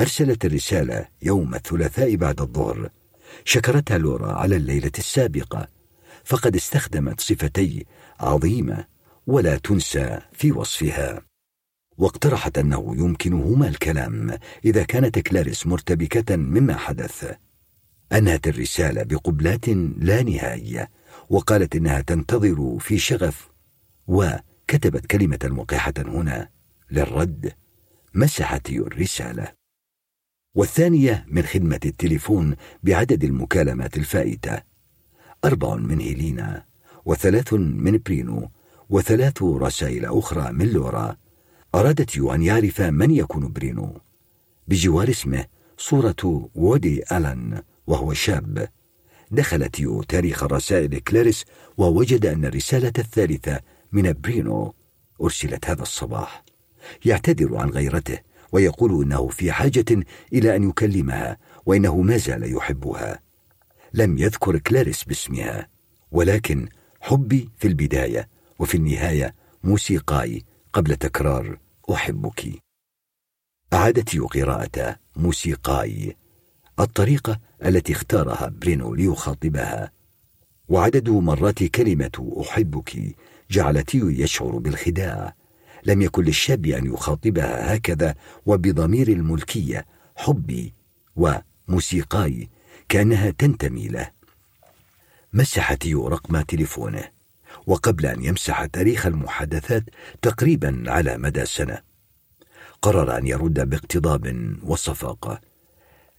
[0.00, 2.90] أرسلت الرسالة يوم الثلاثاء بعد الظهر.
[3.44, 5.68] شكرتها لورا على الليلة السابقة.
[6.24, 7.86] فقد استخدمت صفتي
[8.20, 8.84] عظيمة
[9.26, 11.22] ولا تنسى في وصفها.
[11.98, 17.34] واقترحت أنه يمكنهما الكلام إذا كانت كلاريس مرتبكة مما حدث.
[18.12, 19.68] أنهت الرسالة بقبلات
[19.98, 20.90] لا نهائية
[21.30, 23.50] وقالت إنها تنتظر في شغف
[24.06, 26.48] وكتبت كلمة وقحة هنا
[26.90, 27.52] للرد
[28.14, 29.52] مسحت الرسالة.
[30.54, 34.62] والثانية من خدمة التليفون بعدد المكالمات الفائتة
[35.44, 36.64] أربع من هيلينا
[37.04, 38.50] وثلاث من برينو
[38.90, 41.16] وثلاث رسائل أخرى من لورا.
[41.74, 44.00] أراد تيو أن يعرف من يكون برينو.
[44.68, 45.44] بجوار اسمه
[45.78, 47.62] صورة وودي ألان.
[47.88, 48.68] وهو شاب.
[49.30, 51.44] دخل تيو تاريخ رسائل كلاريس
[51.76, 53.60] ووجد أن الرسالة الثالثة
[53.92, 54.74] من برينو
[55.22, 56.44] أرسلت هذا الصباح.
[57.04, 58.18] يعتذر عن غيرته
[58.52, 61.36] ويقول إنه في حاجة إلى أن يكلمها
[61.66, 63.20] وإنه ما زال يحبها.
[63.94, 65.68] لم يذكر كلاريس باسمها
[66.10, 66.68] ولكن
[67.00, 68.28] حبي في البداية
[68.58, 69.34] وفي النهاية
[69.64, 71.58] موسيقاي قبل تكرار
[71.92, 72.52] أحبك.
[73.72, 76.16] أعادت قراءة موسيقاي.
[76.80, 79.92] الطريقة التي اختارها برينو ليخاطبها.
[80.68, 83.16] وعدد مرات كلمة أحبك
[83.50, 85.34] جعلت يشعر بالخداع.
[85.84, 88.14] لم يكن للشاب أن يخاطبها هكذا
[88.46, 89.86] وبضمير الملكية
[90.16, 90.74] حبي
[91.16, 92.48] وموسيقاي
[92.88, 94.10] كأنها تنتمي له.
[95.32, 97.04] مسح تيو رقم تليفونه.
[97.66, 99.84] وقبل أن يمسح تاريخ المحادثات
[100.22, 101.78] تقريبا على مدى سنة.
[102.82, 105.47] قرر أن يرد باقتضاب وصفاقة.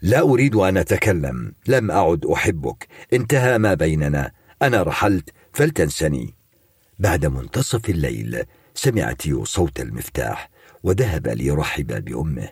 [0.01, 1.53] لا أريد أن أتكلم.
[1.67, 2.87] لم أعد أحبك.
[3.13, 4.31] انتهى ما بيننا.
[4.61, 6.33] أنا رحلت فلتنسني.
[6.99, 8.43] بعد منتصف الليل
[8.73, 10.49] سمع تيو صوت المفتاح
[10.83, 12.49] وذهب ليرحب بأمه.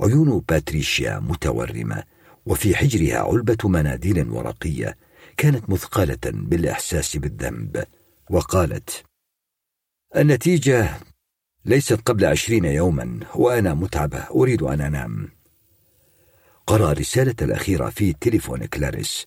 [0.00, 2.02] عيون باتريشيا متورمة
[2.46, 4.96] وفي حجرها علبة مناديل ورقية.
[5.36, 7.84] كانت مثقلة بالإحساس بالذنب.
[8.30, 9.04] وقالت
[10.16, 10.90] النتيجة
[11.64, 14.18] ليست قبل عشرين يوما وأنا متعبة.
[14.18, 15.41] أريد أن أنام.
[16.66, 19.26] قرأ الرسالة الأخيرة في تليفون كلاريس.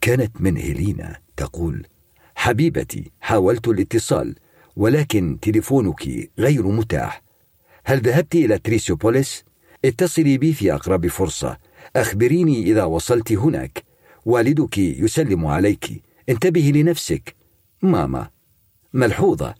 [0.00, 1.86] كانت من هيلينا تقول
[2.34, 4.34] حبيبتي حاولت الاتصال
[4.76, 7.22] ولكن تليفونك غير متاح.
[7.84, 9.44] هل ذهبت إلى تريسيوبوليس؟
[9.84, 11.58] اتصلي بي في أقرب فرصة.
[11.96, 13.84] أخبريني إذا وصلت هناك.
[14.24, 16.02] والدك يسلم عليك.
[16.28, 17.36] انتبهي لنفسك.
[17.82, 18.30] ماما.
[18.92, 19.54] ملحوظة.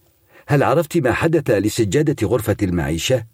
[0.46, 3.24] هل عرفت ما حدث لسجادة غرفة المعيشة؟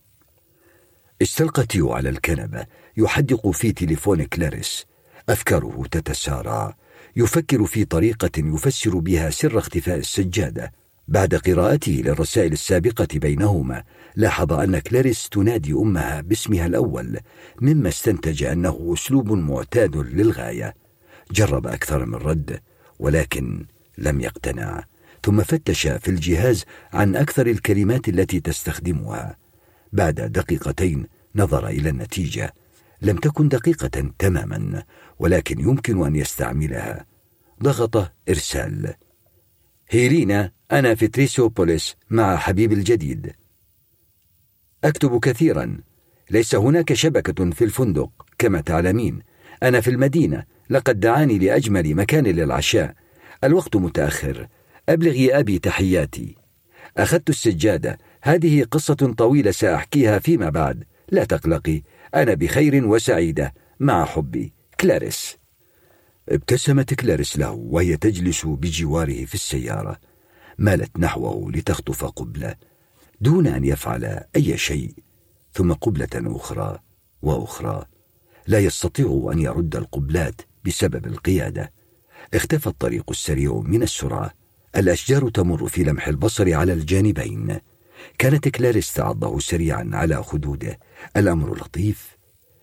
[1.23, 2.66] استلقى تيو على الكنبة.
[2.97, 4.86] يحدق في تليفون كلاريس.
[5.28, 6.77] أفكاره تتسارع
[7.16, 10.73] يفكر في طريقة يفسر بها سر اختفاء السجادة.
[11.09, 13.85] بعد قراءته للرسائل السابقة بينهما
[14.16, 17.19] لاحظ أن كلاريس تنادي أمها باسمها الأول
[17.60, 20.74] مما استنتج أنه أسلوب معتاد للغاية.
[21.31, 22.60] جرب أكثر من رد
[22.98, 23.66] ولكن
[23.98, 24.85] لم يقتنع.
[25.24, 29.36] ثم فتش في الجهاز عن أكثر الكلمات التي تستخدمها.
[29.93, 31.06] بعد دقيقتين
[31.36, 32.55] نظر إلى النتيجة.
[33.03, 34.83] لم تكن دقيقة تماما
[35.19, 37.07] ولكن يمكن أن يستعملها.
[37.62, 38.95] ضغط إرسال.
[39.91, 43.33] هيرينا أنا في تريسوبوليس مع حبيب الجديد.
[44.85, 45.79] أكتب كثيرا.
[46.31, 49.23] ليس هناك شبكة في الفندق كما تعلمين.
[49.62, 50.45] أنا في المدينة.
[50.70, 52.95] لقد دعاني لأجمل مكان للعشاء.
[53.45, 54.49] الوقت متأخر.
[54.89, 56.37] أبلغي أبي تحياتي.
[56.97, 57.99] أخذت السجادة.
[58.23, 60.85] هذه قصة طويلة سأحكيها فيما بعد.
[61.11, 61.83] لا تقلقي.
[62.14, 65.36] أنا بخير وسعيدة مع حبي كلاريس.
[66.28, 69.97] ابتسمت كلاريس له وهي تجلس بجواره في السيارة.
[70.59, 72.55] مالت نحوه لتخطف قبلة
[73.20, 74.94] دون أن يفعل أي شيء
[75.52, 76.78] ثم قبلة أخرى
[77.22, 77.84] وأخرى.
[78.47, 81.72] لا يستطيع أن يرد القبلات بسبب القيادة.
[82.34, 84.30] اختفى الطريق السريع من السرعة.
[84.76, 87.59] الأشجار تمر في لمح البصر على الجانبين.
[88.19, 90.79] كانت كلاريس تعضه سريعا على خدوده.
[91.16, 92.16] الأمر لطيف.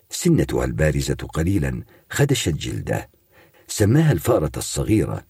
[0.10, 3.10] سنتها البارزة قليلا خدشت جلده.
[3.68, 5.26] سماها الفأرة الصغيرة.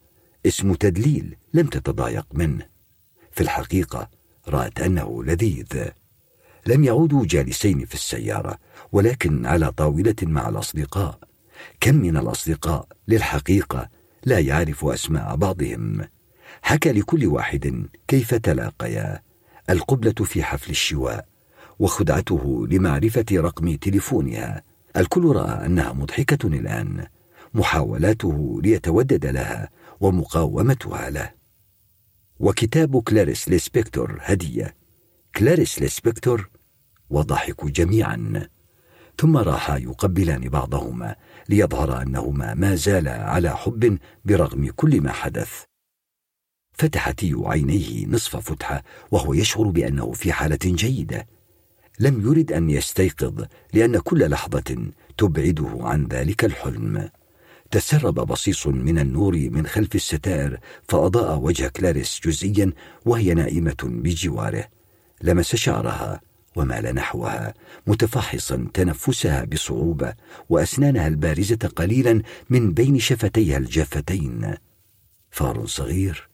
[0.45, 2.65] اسم تدليل لم تتضايق منه.
[3.31, 4.09] في الحقيقة
[4.47, 5.87] رأت أنه لذيذ.
[6.67, 8.57] لم يعودوا جالسين في السيارة
[8.91, 11.19] ولكن على طاولة مع الأصدقاء.
[11.81, 13.89] كم من الأصدقاء للحقيقة
[14.25, 16.01] لا يعرف أسماء بعضهم.
[16.61, 19.28] حكى لكل واحد كيف تلاقيا.
[19.69, 21.25] القبلة في حفل الشواء
[21.79, 24.63] وخدعته لمعرفة رقم تليفونها.
[24.97, 27.07] الكل رأى أنها مضحكة الآن.
[27.53, 29.69] محاولاته ليتودد لها
[29.99, 31.31] ومقاومتها له.
[32.39, 34.75] وكتاب كلاريس لسبكتور هدية.
[35.35, 36.49] كلاريس لسبكتور
[37.09, 38.47] وضحكوا جميعا.
[39.19, 41.15] ثم راحا يقبلان بعضهما
[41.49, 45.68] ليظهر أنهما ما زالا على حب برغم كل ما حدث.
[46.79, 51.27] فتح تيو عينيه نصف فتحة وهو يشعر بأنه في حالة جيدة.
[51.99, 57.09] لم يرد أن يستيقظ لأن كل لحظة تبعده عن ذلك الحلم.
[57.71, 62.73] تسرب بصيص من النور من خلف الستائر فأضاء وجه كلاريس جزئيا
[63.05, 64.65] وهي نائمة بجواره.
[65.21, 66.21] لمس شعرها
[66.55, 67.53] ومال نحوها
[67.87, 70.13] متفحصا تنفسها بصعوبة
[70.49, 74.53] وأسنانها البارزة قليلا من بين شفتيها الجافتين.
[75.31, 76.28] فار صغير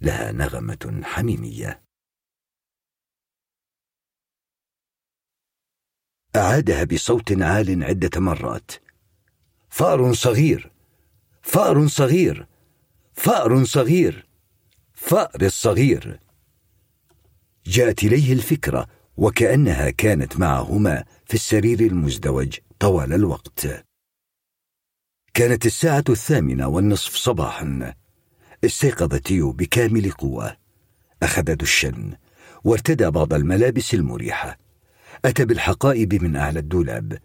[0.00, 1.82] لها نغمة حميمية.
[6.36, 8.70] أعادها بصوت عال عدة مرات.
[9.70, 10.72] فأر صغير
[11.42, 12.46] فأر صغير
[13.14, 14.28] فأر صغير
[14.94, 16.20] فأر الصغير
[17.66, 23.84] جاءت إليه الفكرة وكأنها كانت معهما في السرير المزدوج طوال الوقت.
[25.34, 27.94] كانت الساعة الثامنة والنصف صباحا.
[28.64, 30.56] استيقظ تيو بكامل قوة.
[31.22, 32.10] أخذ دشا
[32.64, 34.58] وارتدى بعض الملابس المريحة.
[35.24, 37.18] أتى بالحقائب من أعلى الدولاب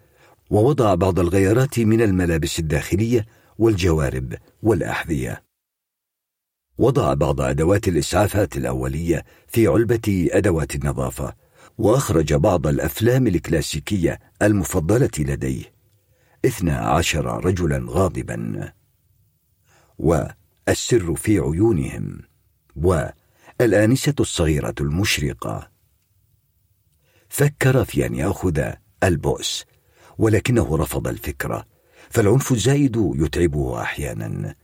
[0.49, 3.25] ووضع بعض الغيارات من الملابس الداخلية
[3.57, 4.33] والجوارب
[4.63, 5.43] والأحذية.
[6.77, 11.35] وضع بعض أدوات الإسعافات الأولية في علبة أدوات النظافة
[11.77, 15.73] وأخرج بعض الأفلام الكلاسيكية المفضلة لديه.
[16.45, 18.73] اثنا عشر رجلا غاضبا.
[20.67, 22.19] والسر في عيونهم.
[22.75, 25.69] والآنسة الصغيرة المشرقة.
[27.29, 28.71] فكر في أن يأخذ
[29.03, 29.65] البؤس
[30.17, 31.65] ولكنه رفض الفكرة
[32.09, 34.55] فالعنف الزايد يتعبه أحيانا.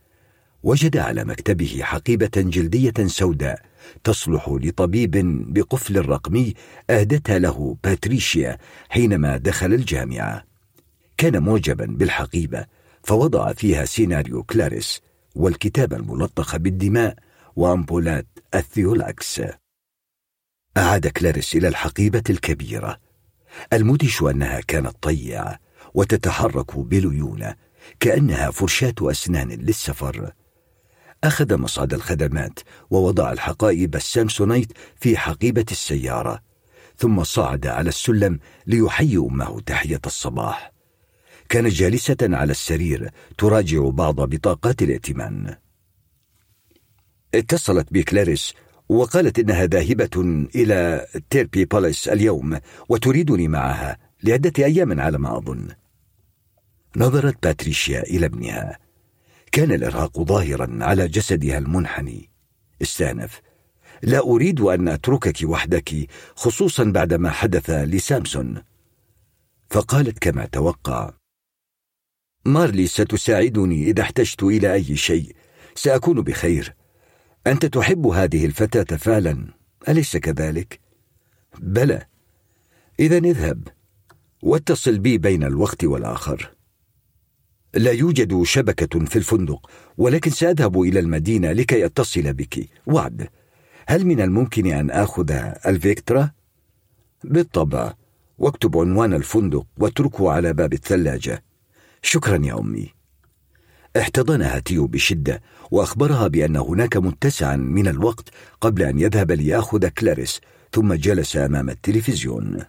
[0.62, 3.62] وجد على مكتبه حقيبة جلدية سوداء
[4.04, 5.10] تصلح لطبيب
[5.54, 6.54] بقفل رقمي
[6.90, 8.58] أهدتها له باتريشيا
[8.88, 10.44] حينما دخل الجامعة.
[11.16, 12.66] كان معجبا بالحقيبة
[13.02, 15.00] فوضع فيها سيناريو كلاريس
[15.34, 17.16] والكتاب الملطخ بالدماء
[17.56, 19.40] وأمبولات الثيولاكس.
[20.76, 23.00] أعاد كلاريس إلى الحقيبة الكبيرة.
[23.72, 25.58] المدهش أنها كانت طيعة
[25.94, 27.54] وتتحرك بليونة
[28.00, 30.32] كأنها فرشاة أسنان للسفر.
[31.24, 32.58] أخذ مصعد الخدمات
[32.90, 36.42] ووضع الحقائب السامسونيت في حقيبة السيارة
[36.96, 40.79] ثم صعد على السلم ليحيي أمه تحية الصباح.
[41.50, 45.56] كانت جالسة على السرير تراجع بعض بطاقات الائتمان.
[47.34, 48.54] اتصلت بكلاريس
[48.88, 52.58] وقالت إنها ذاهبة إلى تيربي بوليس اليوم
[52.88, 55.68] وتريدني معها لعدة أيام على ما أظن.
[56.96, 58.78] نظرت باتريشيا إلى ابنها.
[59.52, 62.30] كان الإرهاق ظاهرا على جسدها المنحني.
[62.82, 63.40] استأنف
[64.02, 68.62] لا أريد أن أتركك وحدك خصوصا بعد ما حدث لسامسون.
[69.70, 71.19] فقالت كما توقع
[72.44, 75.36] مارلي ستساعدني إذا احتجت إلى أي شيء.
[75.74, 76.74] سأكون بخير.
[77.46, 79.46] أنت تحب هذه الفتاة فعلا
[79.88, 80.80] أليس كذلك؟
[81.58, 82.06] بلى.
[83.00, 83.68] إذا اذهب
[84.42, 86.50] واتصل بي بين الوقت والآخر.
[87.74, 92.68] لا يوجد شبكة في الفندق ولكن سأذهب إلى المدينة لكي أتصل بك.
[92.86, 93.28] وعد.
[93.86, 95.30] هل من الممكن أن آخذ
[95.66, 96.30] الفيكترا؟
[97.24, 97.94] بالطبع.
[98.38, 101.42] واكتب عنوان الفندق واتركه على باب الثلاجة.
[102.02, 102.94] شكرا يا أمي.
[103.96, 108.28] احتضنها تيو بشدة وأخبرها بأن هناك متسعا من الوقت
[108.60, 110.40] قبل أن يذهب ليأخذ كلاريس
[110.72, 112.64] ثم جلس أمام التلفزيون.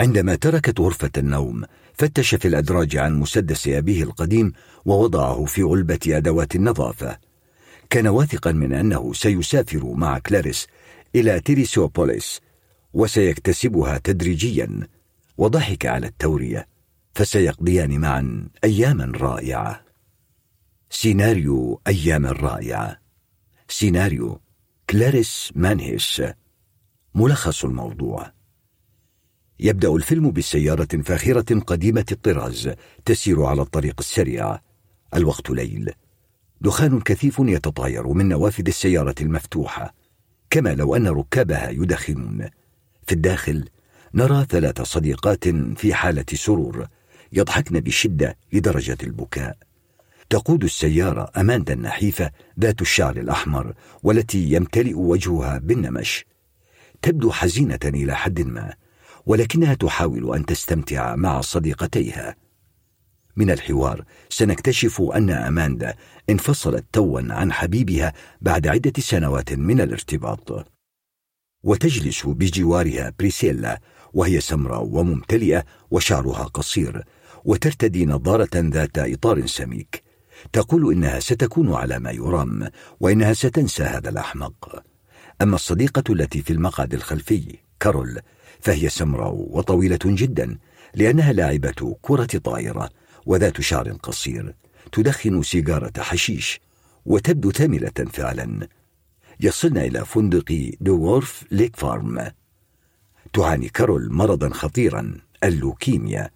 [0.00, 4.52] عندما تركت غرفة النوم فتش في الأدراج عن مسدس أبيه القديم
[4.84, 7.18] ووضعه في علبة أدوات النظافة.
[7.90, 10.66] كان واثقا من أنه سيسافر مع كلاريس
[11.14, 12.40] إلى تيريسوبوليس
[12.92, 14.88] وسيكتسبها تدريجيا
[15.38, 16.71] وضحك على التورية.
[17.14, 19.84] فسيقضيان معا أياما رائعة.
[20.90, 22.98] سيناريو أيام رائعة.
[23.68, 24.40] سيناريو
[24.90, 26.22] كلاريس مانهيس.
[27.14, 28.32] ملخص الموضوع.
[29.60, 32.70] يبدأ الفيلم بسيارة فاخرة قديمة الطراز
[33.04, 34.58] تسير على الطريق السريع.
[35.14, 35.92] الوقت ليل.
[36.60, 39.94] دخان كثيف يتطاير من نوافذ السيارة المفتوحة.
[40.50, 42.48] كما لو أن ركابها يدخنون.
[43.06, 43.68] في الداخل
[44.14, 46.88] نرى ثلاث صديقات في حالة سرور.
[47.32, 49.56] يضحكن بشدة لدرجة البكاء.
[50.30, 52.30] تقود السيارة أماندا النحيفة
[52.60, 56.24] ذات الشعر الأحمر والتي يمتلئ وجهها بالنمش.
[57.02, 58.74] تبدو حزينة إلى حد ما
[59.26, 62.36] ولكنها تحاول أن تستمتع مع صديقتيها.
[63.36, 65.94] من الحوار سنكتشف أن أماندا
[66.30, 70.66] انفصلت توا عن حبيبها بعد عدة سنوات من الارتباط.
[71.62, 73.80] وتجلس بجوارها بريسيلا
[74.12, 77.04] وهي سمراء وممتلئة وشعرها قصير
[77.44, 80.02] وترتدي نظارة ذات إطار سميك.
[80.52, 82.68] تقول إنها ستكون على ما يرام
[83.00, 84.82] وإنها ستنسى هذا الأحمق.
[85.42, 88.20] أما الصديقة التي في المقعد الخلفي كارول
[88.60, 90.58] فهي سمراء وطويلة جدا
[90.94, 92.90] لأنها لاعبة كرة طائرة
[93.26, 94.54] وذات شعر قصير
[94.92, 96.60] تدخن سيجارة حشيش
[97.06, 98.68] وتبدو ثاملة فعلا.
[99.40, 102.30] يصلن إلى فندق دوورف ليك فارم
[103.32, 105.14] تعاني كارول مرضا خطيرا
[105.44, 106.30] اللوكيميا.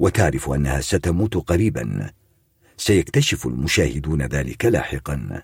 [0.00, 2.10] وتعرف أنها ستموت قريبا.
[2.76, 5.42] سيكتشف المشاهدون ذلك لاحقا.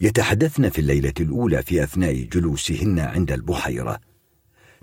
[0.00, 4.00] يتحدثن في الليلة الأولى في أثناء جلوسهن عند البحيرة.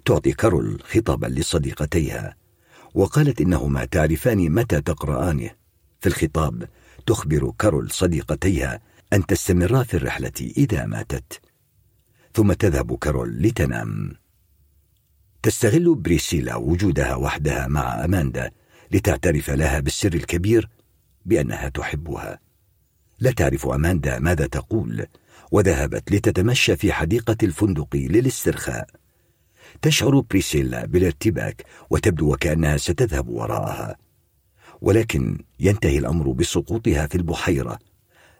[0.05, 2.35] تعطي كارول خطابا لصديقتيها
[2.93, 5.49] وقالت إنهما تعرفان متى تقرآنه.
[5.99, 6.69] في الخطاب
[7.05, 8.79] تخبر كارول صديقتيها
[9.13, 11.41] أن تستمرا في الرحلة إذا ماتت.
[12.33, 14.22] ثم تذهب كارول لتنام.
[15.43, 18.51] تستغل بريسيلا وجودها وحدها مع أماندا
[18.91, 20.69] لتعترف لها بالسر الكبير
[21.25, 22.39] بأنها تحبها.
[23.19, 25.05] لا تعرف أماندا ماذا تقول
[25.51, 28.89] وذهبت لتتمشى في حديقة الفندق للاسترخاء.
[29.81, 33.97] تشعر بريسيلا بالارتباك وتبدو وكأنها ستذهب وراءها.
[34.81, 37.79] ولكن ينتهي الأمر بسقوطها في البحيرة.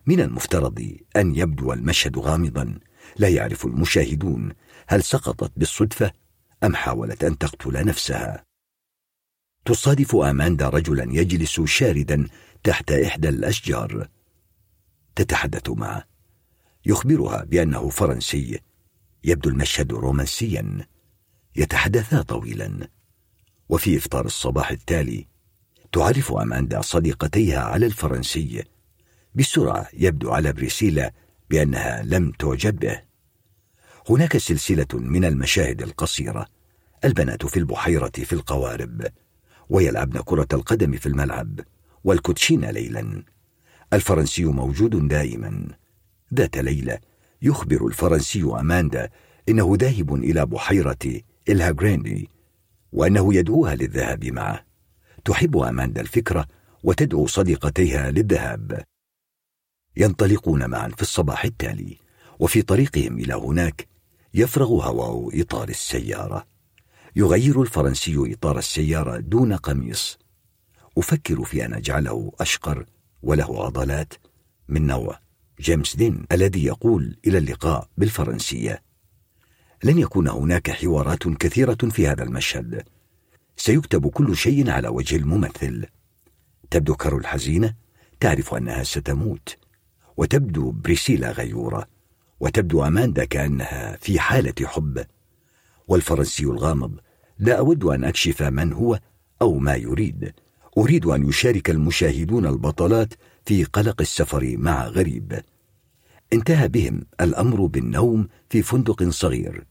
[0.05, 2.79] من المفترض أن يبدو المشهد غامضا
[3.17, 4.53] لا يعرف المشاهدون
[4.87, 6.22] هل سقطت بالصدفة
[6.63, 8.43] أم حاولت أن تقتل نفسها؟
[9.65, 12.27] تصادف آماندا رجلا يجلس شاردا
[12.63, 14.09] تحت إحدى الأشجار.
[15.15, 16.03] تتحدث معه.
[16.85, 18.59] يخبرها بأنه فرنسي.
[19.23, 20.87] يبدو المشهد رومانسيا.
[21.55, 22.87] يتحدثا طويلا.
[23.69, 25.27] وفي إفطار الصباح التالي
[25.91, 28.63] تعرف أماندا صديقتيها على الفرنسي.
[29.35, 31.13] بسرعة يبدو على بريسيلا
[31.49, 33.01] بأنها لم تعجب به.
[34.09, 36.52] هناك سلسلة من المشاهد القصيرة.
[37.05, 39.07] البنات في البحيرة في القوارب
[39.69, 41.59] ويلعبن كرة القدم في الملعب
[42.03, 43.23] والكوتشين ليلا.
[43.93, 45.67] الفرنسي موجود دائما.
[46.33, 46.99] ذات ليلة
[47.41, 49.09] يخبر الفرنسي أماندا
[49.49, 51.71] إنه ذاهب إلى بحيرة إلها
[52.91, 54.65] وأنه يدعوها للذهاب معه.
[55.25, 56.47] تحب أماندا الفكرة
[56.83, 58.83] وتدعو صديقتيها للذهاب.
[59.97, 61.97] ينطلقون معا في الصباح التالي
[62.39, 63.87] وفي طريقهم إلى هناك
[64.33, 66.52] يفرغ هواء إطار السيارة.
[67.15, 70.17] يغير الفرنسي إطار السيارة دون قميص.
[70.97, 72.85] أفكر في أن أجعله أشقر
[73.23, 74.13] وله عضلات.
[74.67, 75.19] من نوع.
[75.59, 78.81] جيمس دين الذي يقول إلى اللقاء بالفرنسية.
[79.83, 82.83] لن يكون هناك حوارات كثيرة في هذا المشهد.
[83.57, 85.85] سيكتب كل شيء على وجه الممثل.
[86.71, 87.73] تبدو كارول حزينة
[88.19, 89.57] تعرف أنها ستموت.
[90.17, 91.87] وتبدو بريسيلا غيورة.
[92.39, 95.05] وتبدو أماندا كأنها في حالة حب.
[95.87, 96.99] والفرنسي الغامض
[97.39, 98.99] لا أود أن أكشف من هو
[99.41, 100.33] أو ما يريد.
[100.77, 103.13] أريد أن يشارك المشاهدون البطلات
[103.45, 105.41] في قلق السفر مع غريب.
[106.33, 109.67] انتهى بهم الأمر بالنوم في فندق صغير.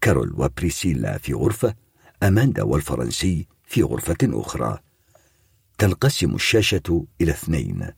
[0.00, 1.74] كارول وبريسيلا في غرفة
[2.22, 4.78] أماندا والفرنسي في غرفة أخرى.
[5.78, 7.90] تنقسم الشاشة إلى اثنين.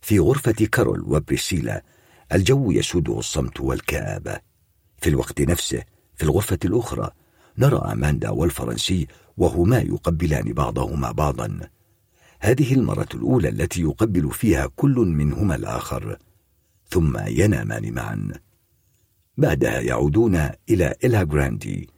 [0.00, 1.84] في غرفة كارول وبريسيلا
[2.32, 4.40] الجو يسوده الصمت والكآبة.
[4.98, 5.82] في الوقت نفسه
[6.16, 7.10] في الغرفة الأخرى.
[7.58, 9.06] نرى أماندا والفرنسي
[9.36, 11.60] وهما يقبلان بعضهما بعضا.
[12.40, 16.18] هذه المرة الأولى التي يقبل فيها كل منهما الآخر.
[16.88, 18.32] ثم ينامان معا.
[19.36, 21.90] بعدها يعودون إلى إلها جراندي.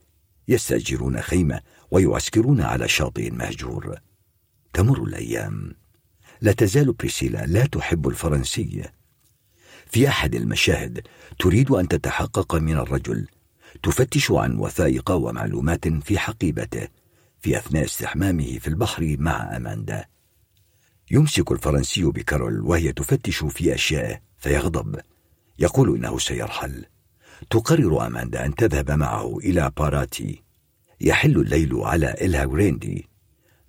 [0.49, 1.61] يستأجرون خيمة
[1.91, 3.95] ويعسكرون على شاطئ مهجور.
[4.73, 5.73] تمر الأيام.
[6.41, 8.98] لا تزال بريسيلا لا تحب الفرنسية
[9.91, 11.07] في أحد المشاهد
[11.39, 13.27] تريد أن تتحقق من الرجل.
[13.83, 16.89] تفتش عن وثائق ومعلومات في حقيبته
[17.41, 20.05] في أثناء استحمامه في البحر مع أماندا.
[21.11, 25.01] يمسك الفرنسي بكارول وهي تفتش في أشيائه فيغضب.
[25.59, 26.85] يقول إنه سيرحل.
[27.51, 30.43] تقرر أماندا أن تذهب معه إلى باراتي.
[31.01, 33.09] يحل الليل على إلها غريندي.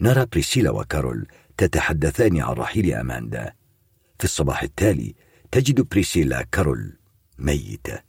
[0.02, 1.28] نرى بريسيلا وكارول
[1.58, 3.54] تتحدثان عن رحيل أماندا.
[4.20, 5.16] في الصباح التالي
[5.52, 6.98] تجد بريسيلا كارول
[7.40, 8.02] ميتة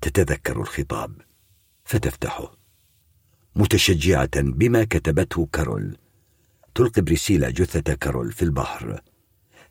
[0.00, 1.20] تتذكر الخطاب
[1.84, 2.56] فتفتحه.
[3.56, 5.96] متشجعة بما كتبته كارول.
[6.74, 9.00] تلقي بريسيلا جثة كارول في البحر.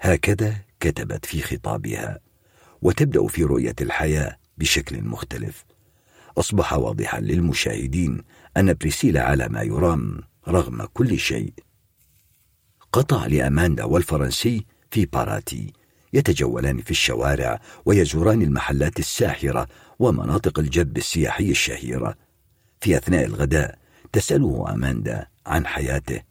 [0.01, 2.19] هكذا كتبت في خطابها.
[2.81, 5.65] وتبدأ في رؤية الحياة بشكل مختلف.
[6.37, 8.23] أصبح واضحا للمشاهدين
[8.57, 11.53] أن بريسيلا على ما يرام رغم كل شيء.
[12.91, 15.73] قطع لأماندا والفرنسي في باراتي.
[16.13, 19.67] يتجولان في الشوارع ويزوران المحلات الساحرة
[19.99, 22.15] ومناطق الجب السياحي الشهيرة.
[22.81, 23.79] في أثناء الغداء
[24.11, 26.21] تسأله أماندا عن حياته.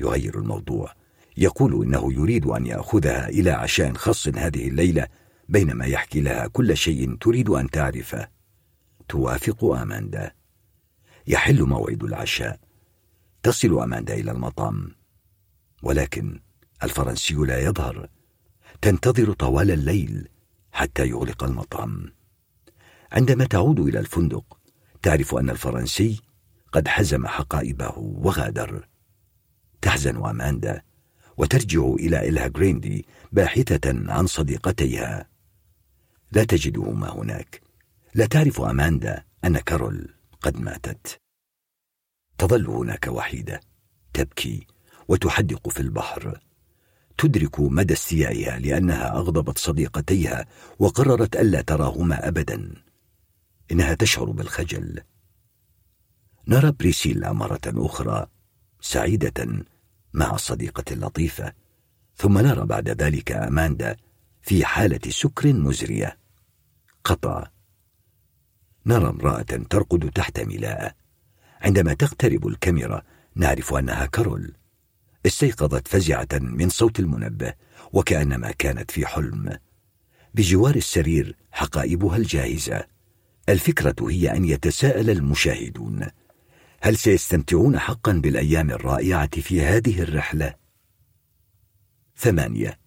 [0.00, 0.94] يغير الموضوع.
[1.36, 5.06] يقول إنه يريد أن يأخذها إلى عشاء خاص هذه الليلة
[5.48, 8.28] بينما يحكي لها كل شيء تريد أن تعرفه.
[9.08, 10.32] توافق أماندا.
[11.26, 12.60] يحل موعد العشاء.
[13.42, 14.90] تصل أماندا إلى المطعم.
[15.82, 16.40] ولكن
[16.82, 18.08] الفرنسي لا يظهر.
[18.82, 20.28] تنتظر طوال الليل
[20.72, 22.12] حتى يغلق المطعم.
[23.12, 24.58] عندما تعود إلى الفندق
[25.02, 26.20] تعرف أن الفرنسي
[26.72, 28.88] قد حزم حقائبه وغادر.
[29.82, 30.82] تحزن أماندا
[31.36, 35.28] وترجع إلى إلها جريندي باحثة عن صديقتيها.
[36.32, 37.60] لا تجدهما هناك.
[38.14, 41.20] لا تعرف أماندا أن كارول قد ماتت.
[42.38, 43.60] تظل هناك وحيدة
[44.14, 44.66] تبكي
[45.08, 46.40] وتحدق في البحر.
[47.18, 50.46] تدرك مدى استيائها لأنها أغضبت صديقتيها
[50.78, 52.74] وقررت ألا تراهما أبدا.
[53.72, 55.00] إنها تشعر بالخجل.
[56.48, 58.26] نرى بريسيلا مرة أخرى
[58.80, 59.64] سعيدة
[60.14, 61.52] مع الصديقة اللطيفة
[62.16, 63.96] ثم نرى بعد ذلك أماندا
[64.42, 66.18] في حالة سكر مزرية.
[67.04, 67.50] قطع.
[68.86, 70.94] نرى امرأة ترقد تحت ملاءة
[71.60, 73.02] عندما تقترب الكاميرا
[73.34, 74.54] نعرف أنها كارول.
[75.26, 77.54] استيقظت فزعة من صوت المنبه
[77.92, 79.58] وكأنما كانت في حلم.
[80.34, 82.86] بجوار السرير حقائبها الجاهزة
[83.48, 86.06] الفكرة هي أن يتساءل المشاهدون.
[86.80, 90.54] هل سيستمتعون حقا بالأيام الرائعة في هذه الرحلة؟
[92.16, 92.78] ثمانية.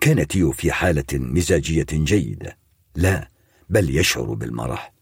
[0.00, 2.58] كان تيو في حالة مزاجية جيدة.
[2.94, 3.30] لا
[3.68, 4.94] بل يشعر بالمرح.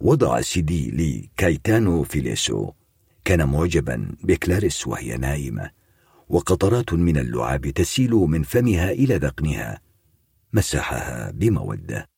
[0.00, 2.72] وضع سي دي لكايتانو فيليسو.
[3.28, 5.70] كان معجبا بكلاريس وهي نائمة
[6.28, 9.80] وقطرات من اللعاب تسيل من فمها إلى ذقنها
[10.52, 12.08] مسحها بمودة.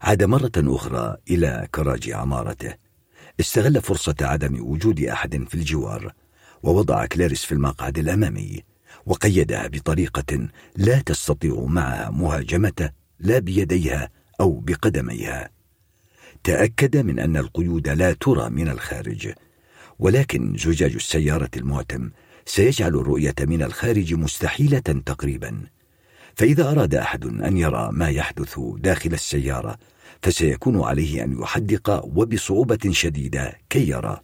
[0.00, 2.74] عاد مرة أخرى إلى كراج عمارته.
[3.40, 6.12] استغل فرصة عدم وجود أحد في الجوار
[6.62, 8.62] ووضع كلاريس في المقعد الأمامي
[9.06, 12.90] وقيدها بطريقة لا تستطيع معها مهاجمته
[13.20, 14.10] لا بيديها
[14.40, 15.50] أو بقدميها.
[16.44, 19.32] تأكد من أن القيود لا ترى من الخارج.
[19.98, 22.10] ولكن زجاج السيارة المعتم
[22.46, 25.66] سيجعل الرؤية من الخارج مستحيلة تقريبا.
[26.34, 29.78] فإذا أراد أحد أن يرى ما يحدث داخل السيارة
[30.22, 34.20] فسيكون عليه أن يحدق وبصعوبة شديدة كي يرى.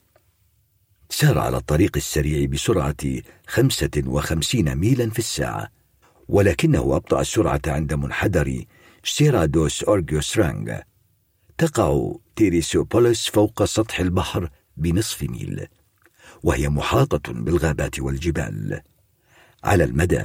[1.10, 2.96] سار على الطريق السريع بسرعة
[3.46, 5.68] خمسة وخمسين ميلا في الساعة.
[6.28, 8.64] ولكنه أبطأ السرعة عند منحدر
[9.04, 10.78] سيرادوس أورجيوس رانغ
[11.58, 15.66] تقع تيريسوبوليس فوق سطح البحر بنصف ميل
[16.42, 18.80] وهي محاطة بالغابات والجبال.
[19.64, 20.24] على المدى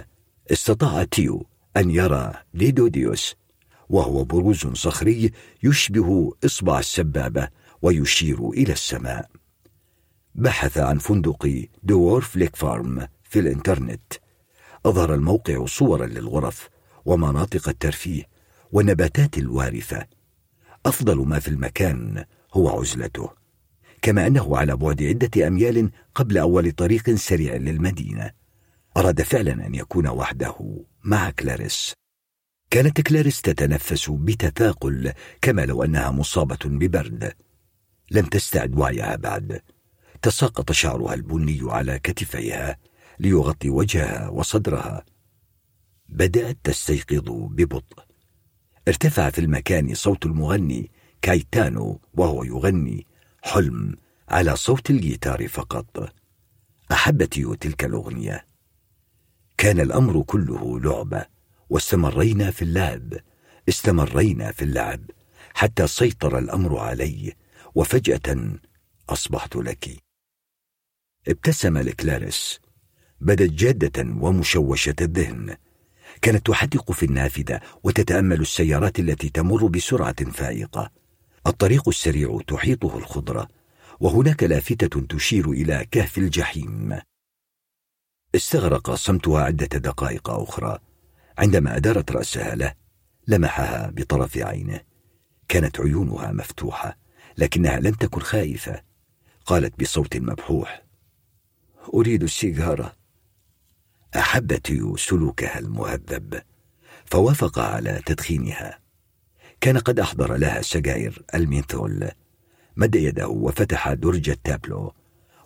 [0.52, 1.46] استطاع تيو
[1.78, 3.36] أن يرى ديدو ديوس
[3.90, 5.32] وهو بروز صخري
[5.64, 7.50] يشبه إصبع السبابة
[7.82, 9.30] ويشير إلى السماء.
[10.36, 14.14] بحث عن فندق دورف ليك فارم في الإنترنت.
[14.86, 16.70] أظهر الموقع صورا للغرف
[17.06, 18.24] ومناطق الترفيه
[18.72, 20.06] والنباتات الوارفة.
[20.86, 23.43] أفضل ما في المكان هو عزلته.
[24.04, 28.32] كما أنه على بعد عدة أميال قبل أول طريق سريع للمدينة.
[28.98, 31.94] أراد فعلا أن يكون وحده مع كلاريس.
[32.72, 37.34] كانت كلاريس تتنفس بتثاقل كما لو أنها مصابة ببرد.
[38.12, 39.62] لم تستعد وعيها بعد.
[40.22, 42.78] تساقط شعرها البني على كتفيها
[43.20, 45.06] ليغطي وجهها وصدرها.
[46.10, 48.04] بدأت تستيقظ ببطء.
[48.88, 53.12] ارتفع في المكان صوت المغني كايتانو وهو يغني.
[53.44, 53.95] حلم
[54.30, 56.14] على صوت الجيتار فقط.
[56.91, 58.48] احبت يو تلك الأغنية.
[59.57, 61.26] كان الأمر كله لعبة
[61.70, 63.14] واستمرينا في اللعب
[63.70, 65.02] استمرينا في اللعب
[65.53, 67.34] حتى سيطر الأمر علي
[67.76, 68.57] وفجأة
[69.10, 70.03] أصبحت لك.
[71.28, 72.60] ابتسم لكلاريس.
[73.22, 75.57] بدت جادة ومشوشة الذهن.
[76.22, 81.03] كانت تحدق في النافذة وتتأمل السيارات التي تمر بسرعة فائقة.
[81.48, 83.48] الطريق السريع تحيطه الخضرة
[83.99, 86.99] وهناك لافتة تشير إلى كهف الجحيم.
[88.36, 90.80] استغرق صمتها عدة دقائق أخرى.
[91.38, 92.74] عندما أدارت رأسها له
[93.28, 94.82] لمحها بطرف عينه.
[95.48, 96.98] كانت عيونها مفتوحة
[97.38, 98.82] لكنها لم تكن خائفة
[99.45, 100.84] قالت بصوت مبحوح
[101.94, 102.95] أريد السيجارة.
[104.15, 106.41] أحب تيو سلوكها المهذب
[107.06, 108.83] فوافق على تدخينها.
[109.64, 112.10] كان قد أحضر لها سجائر المينثول
[112.77, 114.94] مد يده وفتح درج التابلو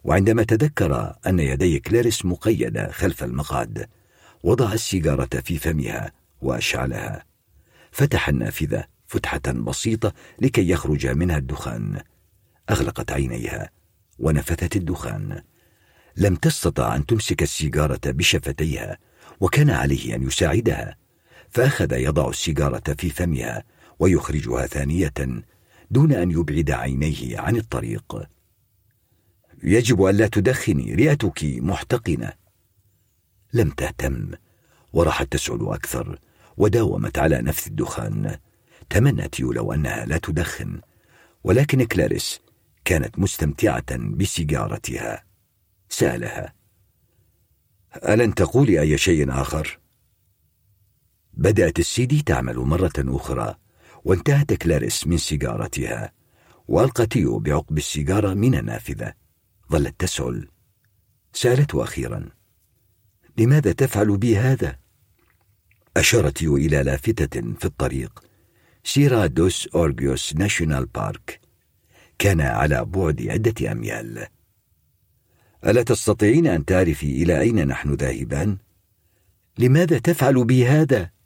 [0.03, 3.89] وعندما تذكر أن يدي كلاريس مقيدة خلف المقعد
[4.44, 6.11] وضع السيجارة في فمها
[6.41, 7.26] وأشعلها.
[7.91, 12.02] فتح النافذة فتحة بسيطة لكي يخرج منها الدخان.
[12.69, 13.69] أغلقت عينيها
[14.19, 15.41] ونفثت الدخان.
[16.15, 18.98] لم تستطع أن تمسك السيجارة بشفتيها
[19.39, 20.98] وكان عليه أن يساعدها
[21.49, 23.64] فأخذ يضع السيجارة في فمها
[23.99, 25.14] ويخرجها ثانية
[25.91, 28.28] دون أن يبعد عينيه عن الطريق.
[29.64, 32.34] يجب الا تدخني رئتك محتقنة.
[33.53, 34.32] لم تهتم
[34.94, 36.19] وراحت تسعد أكثر
[36.57, 38.38] وداومت على نفس الدخان.
[38.90, 40.82] تمنت يولو أنها لا تدخن
[41.44, 42.40] ولكن كلاريس
[42.86, 45.24] كانت مستمتعة بسيجارتها.
[45.90, 46.53] سألها
[47.95, 49.80] ألن تقولي أي شيء آخر؟
[51.34, 53.56] بدأت السي دي تعمل مرة أخرى.
[54.08, 56.12] وانتهت كلاريس من سيجارتها
[56.68, 59.14] والقى تيو بعقب السيجارة من النافذة
[59.72, 60.48] ظلت تسأل
[61.34, 62.30] سالته أخيرا
[63.38, 64.80] لماذا تفعل بي هذا؟
[65.98, 68.24] أشار تيو إلى لافتة في الطريق
[68.84, 71.40] سيرا دوس أورجيوس ناشونال بارك.
[72.20, 74.28] كان على بعد عدة أميال.
[75.66, 78.58] ألا تستطيعين أن تعرفي إلى أين نحن ذاهبان؟
[79.58, 81.16] لماذا تفعل بي هذا؟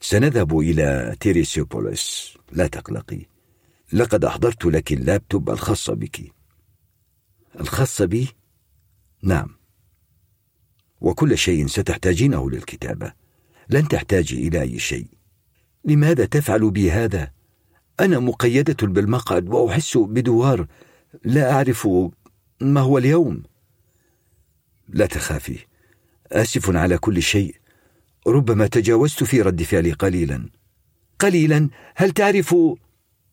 [0.00, 2.34] سنذهب إلى تيريسيوبوليس.
[2.52, 3.26] لا تقلقي.
[3.92, 6.32] لقد أحضرت لك اللابتوب الخاص بك.
[7.60, 8.28] الخاص بي
[9.22, 9.58] نعم.
[11.00, 13.12] وكل شيء ستحتاجينه للكتابة.
[13.68, 15.06] لن تحتاجي إلى أي شيء.
[15.84, 17.32] لماذا تفعل بي هذا
[18.00, 20.66] أنا مقيدة بالمقعد وأحس بدوار.
[21.24, 21.88] لا أعرف
[22.60, 23.42] ما هو اليوم.
[24.88, 25.58] لا تخافي.
[26.32, 27.56] آسف على كل شيء.
[28.26, 30.48] ربما تجاوزت في رد فعلي قليلا.
[31.18, 32.54] قليلا هل تعرف؟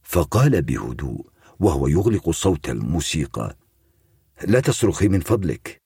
[0.03, 1.25] فقال بهدوء
[1.59, 3.57] وهو يغلق صوت الموسيقى.
[4.47, 5.81] لا تصرخي من فضلك.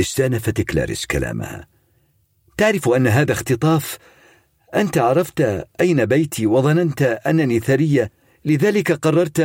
[0.00, 1.68] استانفت كلاريس كلامها.
[2.56, 3.98] تعرف أن هذا اختطاف؟
[4.74, 5.40] أنت عرفت
[5.80, 8.10] أين بيتي وظننت أنني ثرية
[8.44, 9.40] لذلك قررت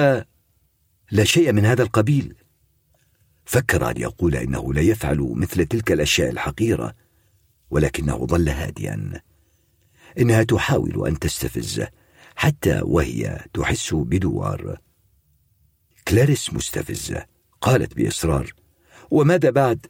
[1.11, 2.35] لا شيء من هذا القبيل.
[3.45, 6.95] فكر أن يقول إنه لا يفعل مثل تلك الأشياء الحقيرة.
[7.71, 9.21] ولكنه ظل هادئا
[10.19, 11.87] إنها تحاول أن تستفزه
[12.35, 14.77] حتى وهي تحس بدوار.
[16.07, 17.25] كلاريس مستفزة.
[17.61, 18.53] قالت بإصرار
[19.11, 19.85] وماذا بعد؟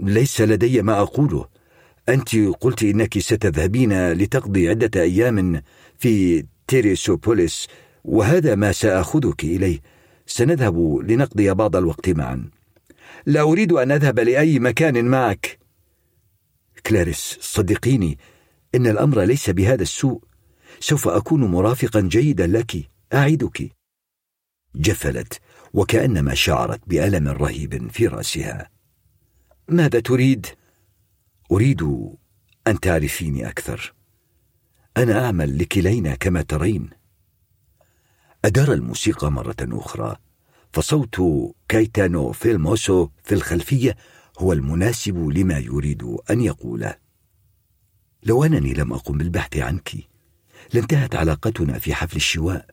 [0.00, 1.48] ليس لدي ما أقوله.
[2.08, 5.62] أنت قلت إنك ستذهبين لتقضي عدة أيام
[5.98, 7.68] في تيريسوبوليس
[8.04, 9.80] وهذا ما سأخذك إليه.
[10.26, 12.50] سنذهب لنقضي بعض الوقت معا.
[13.26, 15.61] لا أريد أن أذهب لأي مكان معك.
[16.86, 18.18] كلاريس صدقيني
[18.74, 20.22] إن الأمر ليس بهذا السوء.
[20.80, 23.70] سوف أكون مرافقا جيدا لك أعدك.
[24.74, 25.40] جفلت
[25.74, 28.70] وكأنما شعرت بألم رهيب في رأسها.
[29.68, 30.46] ماذا تريد؟
[31.52, 31.82] أريد
[32.66, 33.94] أن تعرفيني أكثر.
[34.96, 36.90] أنا أعمل لكلينا كما ترين.
[38.44, 40.16] أدار الموسيقى مرة أخرى
[40.72, 41.20] فصوت
[41.68, 43.96] كايتانو فيلموسو في الخلفية
[44.42, 46.96] هو المناسب لما يريد أن يقوله
[48.22, 49.90] لو أنني لم أقم بالبحث عنك
[50.74, 52.66] لانتهت علاقتنا في حفل الشواء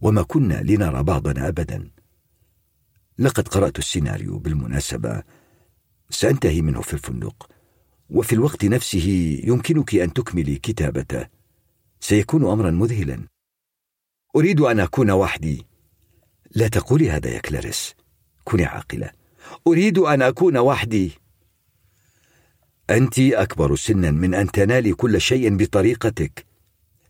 [0.00, 1.90] وما كنا لنرى بعضنا أبدا.
[3.18, 5.22] لقد قرأت السيناريو بالمناسبة.
[6.10, 7.50] سأنتهي منه في الفندق
[8.10, 11.26] وفي الوقت نفسه يمكنك أن تكملي كتابته.
[12.00, 13.26] سيكون أمرا مذهلا.
[14.36, 15.66] أريد أن أكون وحدي.
[16.50, 17.94] لا تقولي هذا يا كلاريس.
[18.44, 19.21] كوني عاقلة.
[19.66, 21.12] أريد أن أكون وحدي.
[22.90, 26.46] أنت أكبر سنا من أن تنالي كل شيء بطريقتك.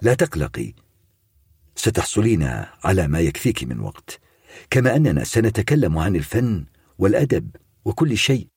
[0.03, 0.73] لا تقلقي.
[1.77, 2.43] ستحصلين
[2.85, 4.21] على ما يكفيك من وقت.
[4.71, 6.67] كما أننا سنتكلم عن الفن
[6.99, 8.49] والأدب وكل شيء.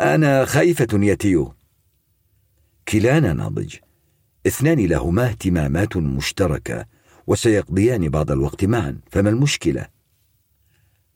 [0.00, 1.54] أنا خائفة يا تيو
[2.88, 3.76] كلانا ناضج.
[4.46, 6.86] اثنان لهما اهتمامات مشتركة
[7.26, 9.00] وسيقضيان بعض الوقت معا.
[9.10, 10.01] فما المشكلة؟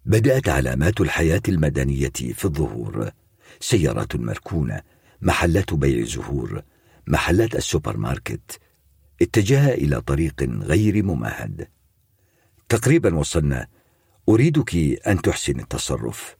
[0.06, 3.10] بدأت علامات الحياة المدنية في الظهور.
[3.60, 4.80] سيارات مركونة
[5.20, 6.62] محلات بيع زهور
[7.06, 8.60] محلات السوبر ماركت
[9.22, 11.68] اتجه إلى طريق غير ممهد.
[12.68, 13.66] تقريبا وصلنا.
[14.28, 14.74] أريدك
[15.06, 16.36] أن تحسن التصرف.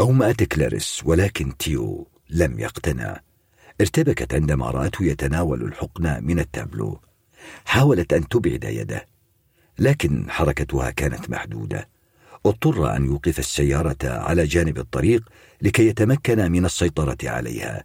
[0.00, 3.20] أومأت كلاريس ولكن تيو لم يقتنع.
[3.80, 7.00] ارتبكت عندما رأته يتناول الحقنة من التابلو.
[7.64, 9.08] حاولت أن تبعد يده
[9.78, 11.95] لكن حركتها كانت محدودة.
[12.48, 15.28] اضطر أن يوقف السيارة على جانب الطريق
[15.62, 17.84] لكي يتمكن من السيطرة عليها.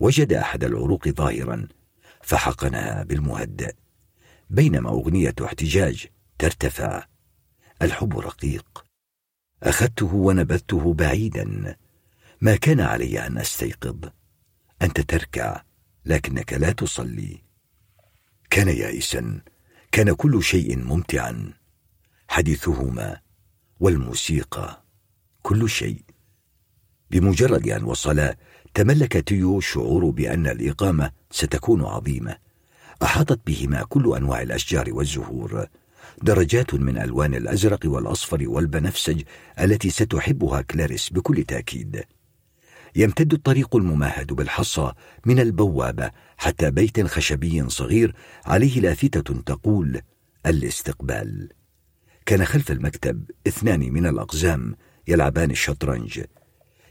[0.00, 1.68] وجد أحد العروق ظاهرا
[2.22, 3.74] فحقنها بالمهدئ
[4.50, 6.06] بينما أغنية احتجاج
[6.38, 7.06] ترتفع.
[7.82, 8.84] الحب رقيق.
[9.62, 11.76] أخذته ونبذته بعيدا.
[12.40, 14.08] ما كان علي أن أستيقظ.
[14.82, 15.62] أنت تركع
[16.04, 17.42] لكنك لا تصلي.
[18.50, 19.40] كان يائسا.
[19.92, 21.52] كان كل شيء ممتعا.
[22.28, 23.20] حديثهما
[23.80, 24.82] والموسيقى
[25.42, 26.02] كل شيء.
[27.10, 28.36] بمجرد أن وصلا
[28.74, 32.36] تملك تيو شعور بأن الإقامة ستكون عظيمة.
[33.02, 35.66] أحاطت بهما كل أنواع الأشجار والزهور.
[36.22, 39.22] درجات من ألوان الأزرق والأصفر والبنفسج
[39.60, 42.04] التي ستحبها كلاريس بكل تأكيد.
[42.96, 44.92] يمتد الطريق الممهد بالحصى
[45.26, 50.00] من البوابه حتى بيت خشبي صغير عليه لافتة تقول
[50.46, 51.59] الاستقبال.
[52.26, 54.76] كان خلف المكتب اثنان من الأقزام
[55.08, 56.24] يلعبان الشطرنج.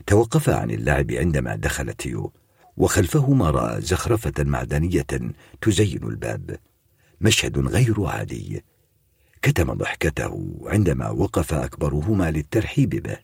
[0.08, 2.34] توقفا عن اللعب عندما دخل تيو
[2.78, 5.08] وخلفهما رأى زخرفة معدنية
[5.62, 6.60] تزين الباب.
[7.22, 8.64] مشهد غير عادي.
[9.42, 13.18] كتم ضحكته عندما وقف أكبرهما للترحيب به.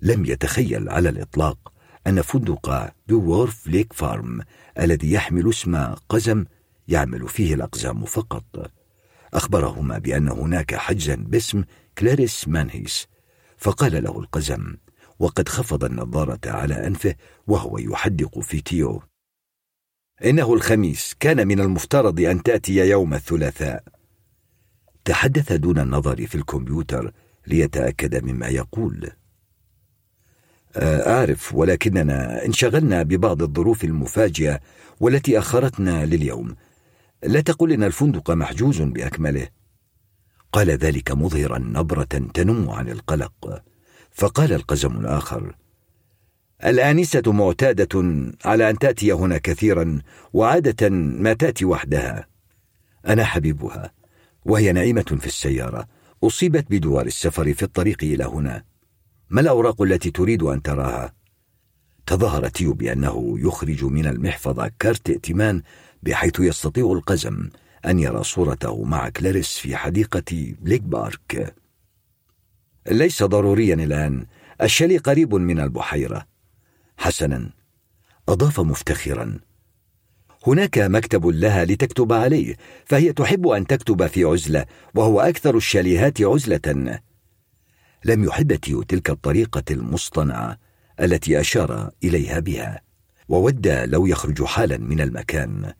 [0.00, 1.72] لم يتخيل على الإطلاق
[2.06, 4.42] أن فندق دوورف ليك فارم
[4.78, 5.76] الذي يحمل اسم
[6.08, 6.44] قزم
[6.88, 8.70] يعمل فيه الأقزام فقط.
[9.34, 11.64] أخبرهما بأن هناك حجزا باسم
[11.98, 13.06] كلاريس مانهيس
[13.56, 14.76] فقال له القزم
[15.18, 17.14] وقد خفض النظارة على أنفه
[17.46, 19.02] وهو يحدق في تيو.
[20.24, 23.84] إنه الخميس كان من المفترض أن تأتي يوم الثلاثاء.
[25.04, 27.12] تحدث دون النظر في الكمبيوتر
[27.46, 29.10] ليتأكد مما يقول.
[30.76, 34.60] آه، أعرف ولكننا انشغلنا ببعض الظروف المفاجئة
[35.00, 36.54] والتي أخرتنا لليوم
[37.24, 39.48] لا تقل إن الفندق محجوز بأكمله.
[40.52, 43.62] قال ذلك مظهرا نبرة تنم عن القلق.
[44.10, 45.56] فقال القزم الآخر
[46.64, 50.02] الآنسة معتادة على أن تأتي هنا كثيرا
[50.32, 52.26] وعادة ما تأتي وحدها.
[53.06, 53.92] أنا حبيبها
[54.44, 55.88] وهي نائمه في السيارة.
[56.24, 58.62] أصيبت بدوار السفر في الطريق إلى هنا.
[59.30, 61.14] ما الأوراق التي تريد أن تراها؟
[62.06, 65.62] تظاهر تيو بانه يخرج من المحفظة كارت ائتمان
[66.02, 67.50] بحيث يستطيع القزم
[67.86, 71.54] أن يرى صورته مع كلاريس في حديقة بليك بارك.
[72.90, 74.26] ليس ضروريا الآن.
[74.62, 76.26] الشالي قريب من البحيرة.
[76.96, 77.50] حسنا.
[78.28, 79.38] أضاف مفتخرا.
[80.46, 87.00] هناك مكتب لها لتكتب عليه فهي تحب أن تكتب في عزلة وهو أكثر الشاليهات عزلة.
[88.04, 90.58] لم يحب تيو تلك الطريقة المصطنعة
[91.00, 92.80] التي أشار إليها بها
[93.28, 95.72] وود لو يخرج حالا من المكان.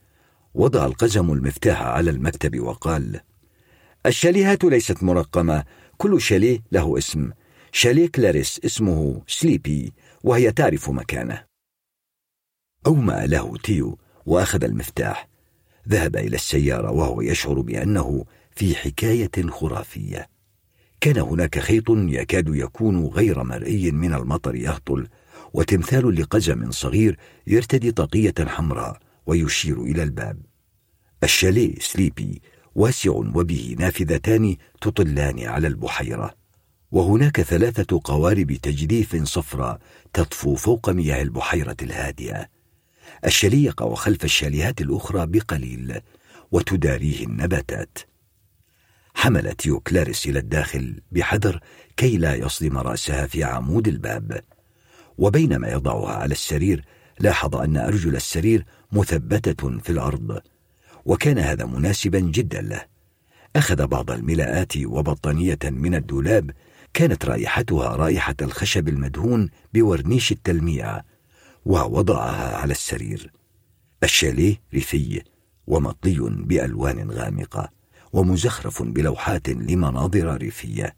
[0.54, 3.20] وضع القزم المفتاح على المكتب وقال
[4.06, 5.64] الشاليهات ليست مرقمة
[5.96, 7.30] كل شاليه له اسم.
[7.72, 11.44] شاليه كلاريس اسمه سليبي وهي تعرف مكانه.
[12.86, 15.28] أومأ له تيو وأخذ المفتاح.
[15.88, 20.28] ذهب إلى السيارة وهو يشعر بأنه في حكاية خرافية.
[21.00, 25.08] كان هناك خيط يكاد يكون غير مرئي من المطر يهطل
[25.52, 29.01] وتمثال لقزم صغير يرتدي طاقية حمراء.
[29.26, 30.42] ويشير إلى الباب.
[31.24, 32.42] الشاليه سليبي
[32.74, 36.34] واسع وبه نافذتان تطلان على البحيرة
[36.92, 39.78] وهناك ثلاثة قوارب تجديف صفراء
[40.12, 42.46] تطفو فوق مياه البحيرة الهادئة.
[43.24, 46.00] الشاليه يقع خلف الشاليهات الأخرى بقليل
[46.52, 47.98] وتداريه النباتات.
[49.14, 51.60] حملت تيو كلاريس إلى الداخل بحذر
[51.96, 54.44] كي لا يصدم رأسها في عمود الباب.
[55.18, 56.84] وبينما يضعها على السرير
[57.20, 60.40] لاحظ أن أرجل السرير مثبتة في الأرض.
[61.04, 62.84] وكان هذا مناسبا جدا له.
[63.56, 66.50] أخذ بعض الملاءات وبطانية من الدولاب.
[66.94, 71.00] كانت رائحتها رائحة الخشب المدهون بورنيش التلميع
[71.64, 73.32] ووضعها على السرير.
[74.02, 75.22] الشاليه ريفي
[75.66, 77.68] ومطلي بألوان غامقة
[78.12, 80.96] ومزخرف بلوحات لمناظر ريفية.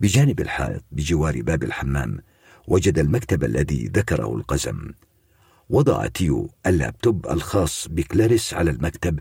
[0.00, 2.18] بجانب الحائط بجوار باب الحمام
[2.68, 4.92] وجد المكتب الذي ذكره القزم.
[5.68, 9.20] وضع تيو اللابتوب الخاص بكلاريس على المكتب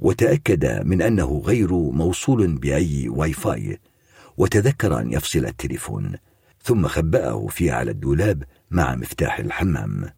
[0.00, 3.80] وتأكد من أنه غير موصول بأي واي فاي
[4.36, 6.16] وتذكر أن يفصل التليفون
[6.62, 10.10] ثم خبأه في على الدولاب مع مفتاح الحمام.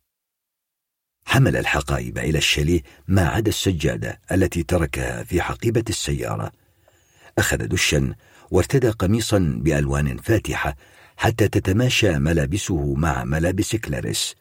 [1.24, 6.52] حمل الحقائب إلى الشاليه ما عدا السجادة التي تركها في حقيبة السيارة.
[7.38, 8.14] أخذ دشا
[8.50, 10.76] وارتدى قميصا بألوان فاتحة
[11.16, 14.34] حتى تتماشى ملابسه مع ملابس كلاريس.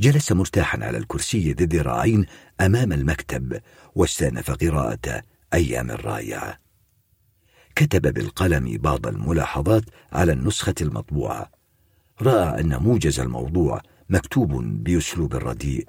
[0.00, 2.26] جلس مرتاحا على الكرسي ذي الذراعين
[2.60, 3.60] أمام المكتب
[3.94, 5.22] واستأنف قراءة
[5.54, 6.62] أيام الرائعة
[7.76, 11.50] كتب بالقلم بعض الملاحظات على النسخة المطبوعة.
[12.22, 14.52] رأى أن موجز الموضوع مكتوب
[14.84, 15.86] بأسلوب رديء.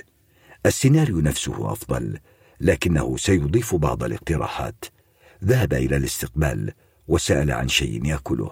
[0.65, 2.19] السيناريو نفسه أفضل
[2.61, 4.85] لكنه سيضيف بعض الاقتراحات.
[5.43, 6.71] ذهب إلى الاستقبال
[7.07, 8.51] وسأل عن شيء يأكله.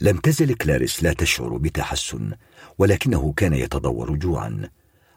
[0.00, 2.32] لم تزل كلاريس لا تشعر بتحسن.
[2.78, 4.70] ولكنه كان يتضور جوعا.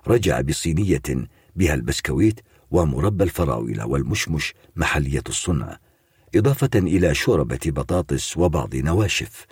[0.07, 1.01] رجع بصينية
[1.55, 2.39] بها البسكويت
[2.71, 5.79] ومربى الفراولة والمشمش محلية الصنع
[6.35, 9.45] إضافة إلى شوربة بطاطس وبعض نواشف.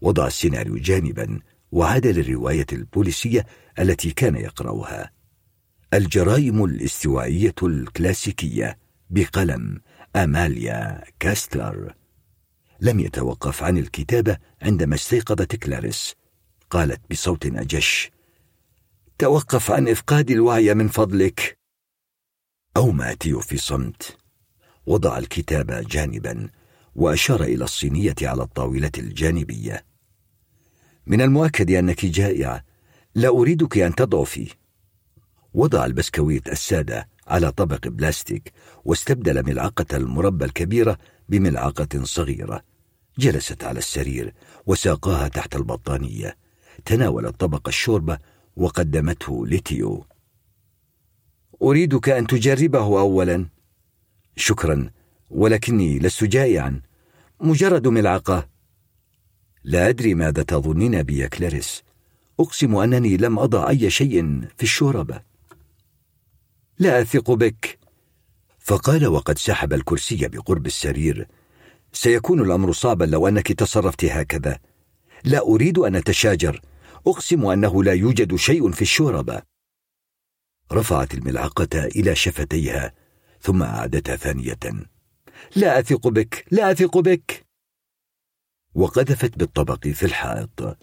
[0.00, 1.40] وضع السيناريو جانبا
[1.72, 3.46] وعاد للرواية البوليسية
[3.78, 5.10] التي كان يقرأها.
[5.94, 8.78] الجرائم الاستوائية الكلاسيكية
[9.10, 9.80] بقلم
[10.16, 11.94] أماليا كاستلر.
[12.80, 16.14] لم يتوقف عن الكتابة عندما استيقظت كلاريس.
[16.74, 18.10] قالت بصوت أجش
[19.18, 21.58] توقف عن إفقاد الوعي من فضلك.
[22.76, 24.16] أو ماتيو في صمت.
[24.86, 26.48] وضع الكتاب جانبا
[26.94, 29.84] وأشار إلى الصينية على الطاولة الجانبية.
[31.06, 32.64] من المؤكد أنك جائعة
[33.14, 34.54] لا أريدك أن تضعفي
[35.54, 38.52] وضع البسكويت السادة على طبق بلاستيك
[38.84, 42.62] واستبدل ملعقة المربى الكبيرة بملعقة صغيرة
[43.18, 44.34] جلست على السرير
[44.66, 46.43] وساقاها تحت البطانية.
[46.84, 48.18] تناولت طبق الشوربة
[48.56, 50.04] وقدمته لتيو.
[51.62, 53.46] أريدك أن تجربه أولا.
[54.36, 54.90] شكرا
[55.30, 56.80] ولكني لست جائعا.
[57.40, 58.48] مجرد ملعقة.
[59.64, 61.82] لا أدري ماذا تظنين بي يا كلاريس.
[62.40, 65.22] أقسم أنني لم أضع أي شيء في الشوربة.
[66.78, 67.78] لا أثق بك.
[68.58, 71.28] فقال وقد سحب الكرسي بقرب السرير.
[71.92, 74.58] سيكون الأمر صعبا لو أنك تصرفت هكذا.
[75.24, 76.60] لا أريد أن أتشاجر.
[77.06, 79.42] أقسم أنه لا يوجد شيء في الشوربة.
[80.72, 82.92] رفعت الملعقة إلى شفتيها
[83.40, 84.58] ثم أعادتها ثانية.
[85.56, 87.46] لا أثق بك لا أثق بك!
[88.74, 90.78] وقذفت بالطبق في الحائط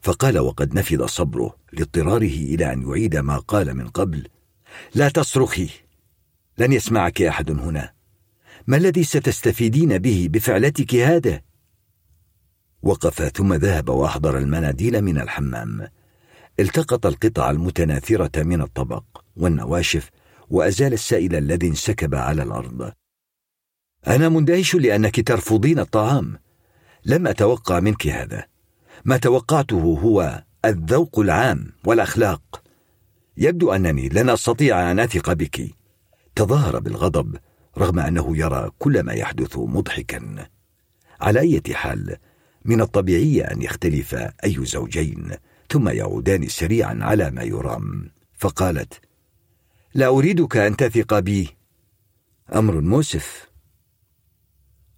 [0.00, 4.28] فقال وقد نفذ صبره لاضطراره إلى أن يعيد ما قال من قبل.
[4.94, 5.68] لا تصرخي!
[6.58, 7.92] لن يسمعك أحد هنا.
[8.66, 11.45] ما الذي ستستفيدين به بفعلتك هذا؟
[12.86, 15.88] وقف ثم ذهب وأحضر المناديل من الحمام.
[16.60, 19.04] التقط القطع المتناثرة من الطبق
[19.36, 20.10] والنواشف
[20.50, 22.92] وأزال السائل الذي انسكب على الأرض.
[24.06, 26.38] أنا مندهش لأنك ترفضين الطعام.
[27.04, 28.44] لم أتوقع منك هذا.
[29.04, 32.62] ما توقعته هو الذوق العام والأخلاق.
[33.36, 35.74] يبدو أنني لن أستطيع أن أثق بك.
[36.34, 37.36] تظاهر بالغضب
[37.78, 40.48] رغم أنه يرى كل ما يحدث مضحكا.
[41.20, 42.16] على أي حال
[42.66, 44.14] من الطبيعي أن يختلف
[44.44, 45.30] أي زوجين
[45.70, 48.10] ثم يعودان سريعا على ما يرام.
[48.32, 49.00] فقالت
[49.94, 51.56] لا أريدك أن تثق بي.
[52.54, 53.50] أمر مؤسف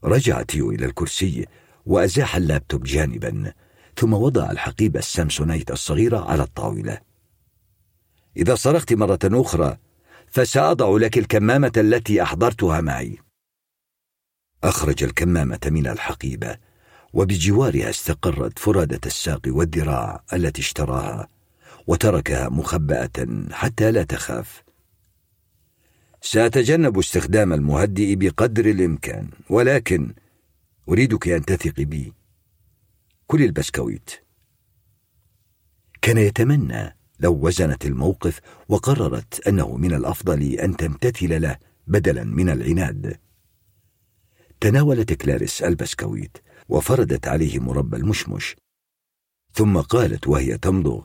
[0.05, 1.47] رجع تيو إلى الكرسي
[1.87, 3.53] وأزاح اللابتوب جانبا
[3.97, 7.01] ثم وضع الحقيبة السامسونيت الصغيرة على الطاولة.
[8.37, 9.77] إذا صرخت مرة أخرى
[10.27, 13.19] فسأضع لك الكمامة التي أحضرتها معي.
[14.65, 16.68] أخرج الكمامة من الحقيبة
[17.19, 21.29] وبجوارها استقرت فرادة الساق والذراع التي اشتراها
[21.87, 24.63] وتركها مخبأة حتى لا تخاف.
[26.21, 30.15] سأتجنب استخدام المهدئ بقدر الإمكان ولكن
[30.89, 32.13] أريدك أن تثقي بي.
[33.27, 34.11] كل البسكويت.
[36.03, 43.19] كان يتمنى لو وزنت الموقف وقررت أنه من الأفضل أن تمتثل له بدلا من العناد.
[44.61, 46.37] تناولت كلاريس البسكويت
[46.69, 48.57] وفردت عليه مربى المشمش.
[49.53, 51.05] ثم قالت وهي تمضغ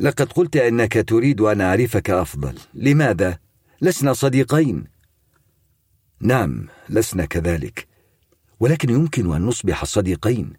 [0.00, 3.38] لقد قلت إنك تريد أن أعرفك أفضل لماذا؟
[3.80, 4.84] لسنا صديقين.
[6.20, 7.88] نعم لسنا كذلك
[8.60, 10.52] ولكن يمكن أن نصبح صديقين.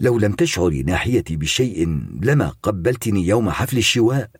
[0.00, 1.86] لو لم تشعري ناحيتي بشيء
[2.22, 4.30] لما قبلتني يوم حفل الشواء.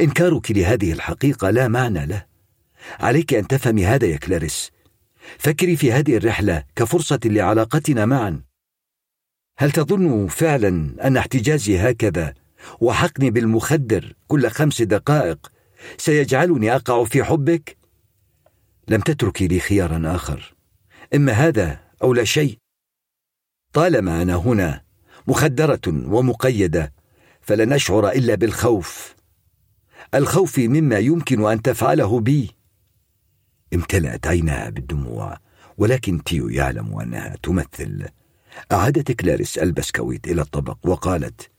[0.00, 2.24] إنكارك لهذه الحقيقة لا معنى له.
[3.00, 4.70] عليك أن تفهمي هذا يا كلاريس
[5.38, 8.42] فكري في هذه الرحلة كفرصة لعلاقتنا معا.
[9.58, 12.34] هل تظن فعلا أن احتجازي هكذا
[12.80, 15.52] وحقني بالمخدر كل خمس دقائق
[15.98, 17.76] سيجعلني أقع في حبك؟
[18.88, 20.54] لم تتركي لي خيارا آخر.
[21.14, 22.58] إما هذا أو لا شيء.
[23.72, 24.82] طالما أنا هنا
[25.26, 26.92] مخدرة ومقيدة
[27.40, 29.14] فلن اشعر إلا بالخوف.
[30.14, 32.50] الخوف مما يمكن أن تفعله بي.
[33.74, 35.38] امتلأت عيناها بالدموع
[35.78, 38.08] ولكن تيو يعلم أنها تمثل.
[38.72, 41.50] أعادت كلاريس البسكويت إلى الطبق وقالت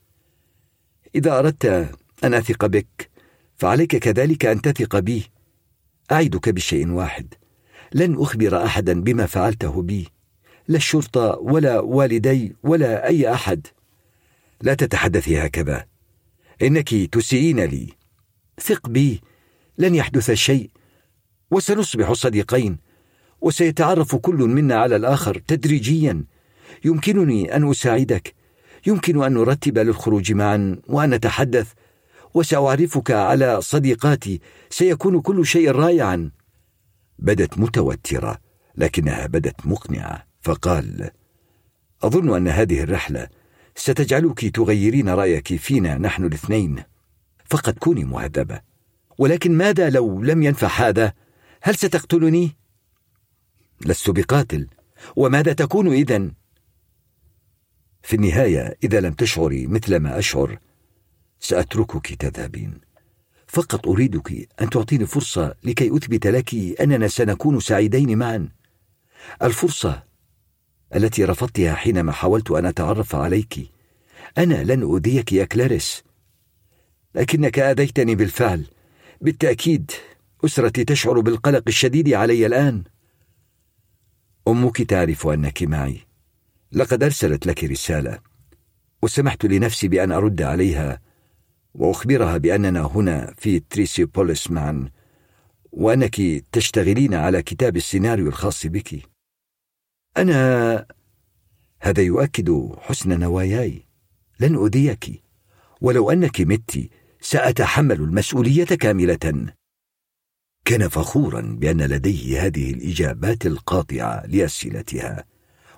[1.14, 1.64] إذا أردت
[2.24, 3.10] أن أثق بك
[3.56, 5.30] فعليك كذلك أن تثق بي.
[6.12, 7.34] أعدك بشيء واحد
[7.92, 10.08] لن أخبر أحدا بما فعلته بي
[10.68, 13.66] لا الشرطة ولا والدي ولا أي أحد.
[14.62, 15.86] لا تتحدثي هكذا
[16.62, 17.88] إنك تسيئين لي.
[18.60, 19.20] ثق بي
[19.78, 20.70] لن يحدث شيء.
[21.52, 22.78] وسنصبح صديقين
[23.40, 26.24] وسيتعرف كل منا على الآخر تدريجيا.
[26.84, 28.34] يمكنني أن أساعدك
[28.86, 31.72] يمكن أن نرتب للخروج معا وأن نتحدث
[32.34, 34.40] وسأعرفك على صديقاتي
[34.70, 36.30] سيكون كل شيء رائعا.
[37.18, 38.38] بدت متوترة
[38.76, 41.10] لكنها بدت مقنعة فقال
[42.02, 43.28] أظن أن هذه الرحلة
[43.76, 46.82] ستجعلك تغيرين رأيك فينا نحن الاثنين.
[47.44, 48.60] فقد كوني مهذبة
[49.18, 51.12] ولكن ماذا لو لم ينفع هذا؟
[51.64, 52.56] هل ستقتلني؟
[53.86, 54.66] لست بقاتل.
[55.16, 56.30] وماذا تكون اذا
[58.02, 60.58] في النهاية إذا لم تشعري مثل ما أشعر
[61.40, 62.80] سأتركك تذهبين.
[63.46, 68.48] فقط أريدك أن تعطيني فرصة لكي أثبت لك أننا سنكون سعيدين معا.
[69.42, 70.02] الفرصة
[70.94, 73.54] التي رفضتها حينما حاولت أن أتعرف عليك.
[74.38, 76.02] أنا لن أؤذيك يا كلاريس
[77.14, 78.66] لكنك آذيتني بالفعل.
[79.20, 79.90] بالتأكيد
[80.44, 82.84] أسرتي تشعر بالقلق الشديد علي الآن.
[84.48, 86.00] أمك تعرف أنك معي.
[86.72, 88.18] لقد أرسلت لك رسالة
[89.02, 91.00] وسمحت لنفسي بأن أرد عليها
[91.74, 94.90] وأخبرها بأننا هنا في تريسيبوليس معا
[95.72, 96.16] وأنك
[96.52, 99.02] تشتغلين على كتاب السيناريو الخاص بك.
[100.16, 100.86] أنا
[101.80, 103.86] هذا يؤكد حسن نواياي.
[104.40, 105.22] لن أذيك
[105.80, 106.90] ولو أنك مت
[107.20, 109.52] سأتحمل المسؤولية كاملة.
[110.64, 115.24] كان فخورا بأن لديه هذه الإجابات القاطعة لأسئلتها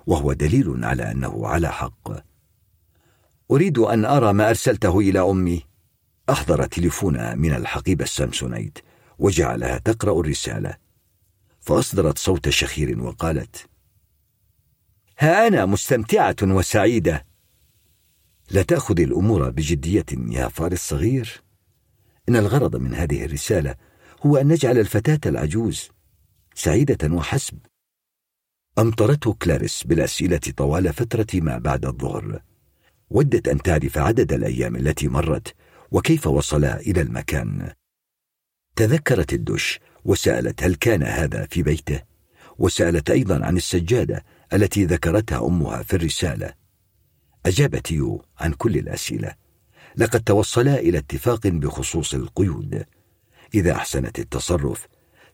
[0.07, 2.11] وهو دليل على أنه على حق.
[3.51, 5.63] أريد أن أرى ما أرسلته إلى أمي.
[6.29, 8.79] أحضر تليفونها من الحقيبة السامسونيت
[9.19, 10.77] وجعلها تقرأ الرسالة.
[11.59, 13.69] فأصدرت صوت شخير وقالت
[15.19, 17.25] ها أنا مستمتعة وسعيدة.
[18.51, 21.41] لا تأخذ الأمور بجدية يا فار الصغير
[22.29, 23.75] إن الغرض من هذه الرسالة
[24.25, 25.89] هو أن نجعل الفتاة العجوز
[26.55, 27.57] سعيدة وحسب.
[28.79, 32.41] أمطرته كلاريس بالأسئلة طوال فترة ما بعد الظهر؟
[33.09, 35.55] ودت أن تعرف عدد الأيام التي مرت
[35.91, 37.71] وكيف وصلا إلى المكان.
[38.75, 42.01] تذكرت الدش وسألت هل كان هذا في بيته؟
[42.57, 46.53] وسألت أيضا عن السجادة التي ذكرتها أمها في الرسالة.
[47.45, 49.35] أجاب تيو عن كل الأسئلة.
[49.97, 52.85] لقد توصلا إلى اتفاق بخصوص القيود.
[53.55, 54.87] إذا أحسنت التصرف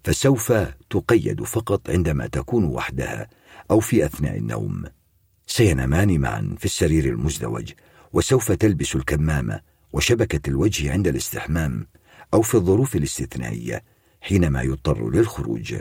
[0.04, 0.54] فسوف
[0.90, 3.28] تقيد فقط عندما تكون وحدها
[3.72, 4.84] أو في أثناء النوم.
[5.48, 7.72] سينامان معا في السرير المزدوج
[8.14, 9.62] وسوف تلبس الكمامة
[9.94, 11.88] وشبكة الوجه عند الاستحمام
[12.34, 13.84] أو في الظروف الاستثنائية
[14.22, 15.76] حينما يضطر للخروج.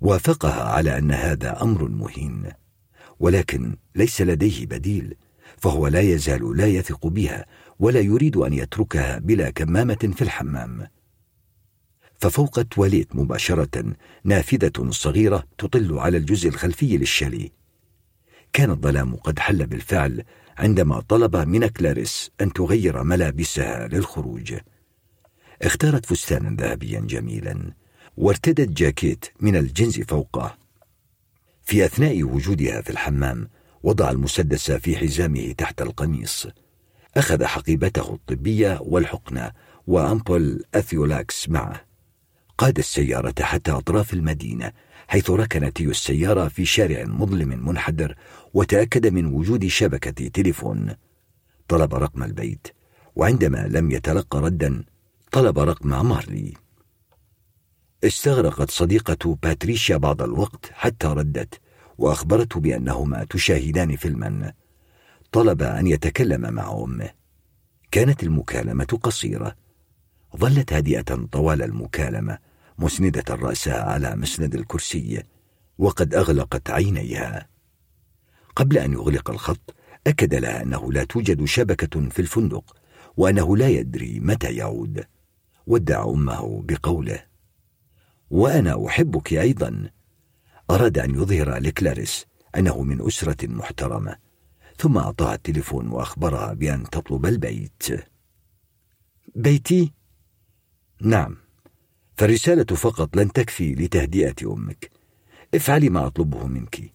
[0.00, 2.52] وافقها على أن هذا أمر مهين
[3.20, 5.16] ولكن ليس لديه بديل
[5.56, 7.46] فهو لا يزال لا يثق بها
[7.78, 10.88] ولا يريد أن يتركها بلا كمامة في الحمام.
[12.18, 17.48] ففوق التواليت مباشرة نافذة صغيرة تطل على الجزء الخلفي للشاليه.
[18.52, 20.24] كان الظلام قد حل بالفعل
[20.58, 24.54] عندما طلب من كلاريس أن تغير ملابسها للخروج.
[25.62, 27.72] اختارت فستانا ذهبيا جميلا
[28.16, 30.58] وارتدت جاكيت من الجنس فوقه.
[31.62, 33.48] في أثناء وجودها في الحمام
[33.82, 36.46] وضع المسدس في حزامه تحت القميص.
[37.16, 39.52] أخذ حقيبته الطبية والحقنة
[39.86, 41.87] وأمبول أثيولاكس معه.
[42.58, 44.72] قاد السيارة حتى أطراف المدينة
[45.08, 48.14] حيث ركن تيو السيارة في شارع مظلم منحدر
[48.54, 50.94] وتأكد من وجود شبكة تليفون.
[51.68, 52.66] طلب رقم البيت
[53.16, 54.84] وعندما لم يتلقى ردا
[55.32, 56.54] طلب رقم مارلي.
[58.04, 61.60] استغرقت صديقة باتريشيا بعض الوقت حتى ردت
[61.98, 64.52] وأخبرته بأنهما تشاهدان فيلما.
[65.32, 67.10] طلب أن يتكلم مع أمه.
[67.90, 69.56] كانت المكالمة قصيرة.
[70.36, 72.47] ظلت هادئة طوال المكالمة.
[72.78, 75.22] مسندة رأسها على مسند الكرسي
[75.78, 77.48] وقد أغلقت عينيها.
[78.56, 79.74] قبل أن يغلق الخط
[80.06, 82.76] أكد لها أنه لا توجد شبكة في الفندق
[83.16, 85.04] وأنه لا يدري متى يعود.
[85.66, 87.24] ودع أمه بقوله
[88.30, 89.90] وأنا أحبك أيضا.
[90.70, 92.26] أراد أن يظهر لكلاريس
[92.56, 94.16] أنه من أسرة محترمة
[94.78, 97.86] ثم أعطاها التليفون وأخبرها بأن تطلب البيت.
[99.34, 99.92] بيتي؟
[101.00, 101.47] نعم.
[102.18, 104.90] فالرسالة فقط لن تكفي لتهدئة أمك.
[105.54, 106.92] افعلي ما أطلبه منك.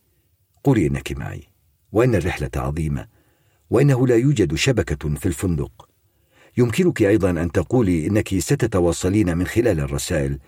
[0.64, 1.44] قولي إنك معي
[1.92, 3.08] وأن الرحلة عظيمة
[3.70, 5.90] وإنه لا يوجد شبكة في الفندق.
[6.58, 10.40] يمكنك أيضا أن تقولي إنك ستتواصلين من خلال الرسائل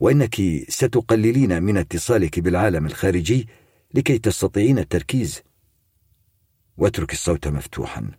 [0.00, 0.34] وإنك
[0.68, 3.48] ستقللين من اتصالك بالعالم الخارجي
[3.94, 5.42] لكي تستطيعين التركيز.
[6.76, 8.10] واترك الصوت مفتوحا.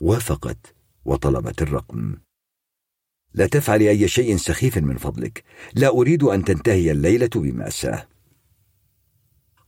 [0.00, 2.16] وافقت وطلبت الرقم.
[3.34, 5.44] لا تفعلي أي شيء سخيف من فضلك.
[5.74, 8.08] لا أريد أن تنتهي الليلة بمأساة.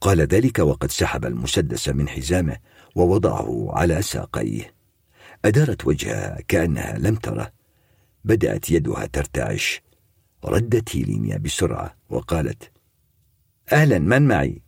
[0.01, 2.57] قال ذلك وقد سحب المسدس من حزامه
[2.95, 4.75] ووضعه على ساقيه.
[5.45, 7.53] أدارت وجهها كأنها لم تره.
[8.25, 9.83] بدأت يدها ترتعش.
[10.45, 12.73] ردت هيلينيا بسرعة وقالت
[13.73, 14.63] أهلا من معي؟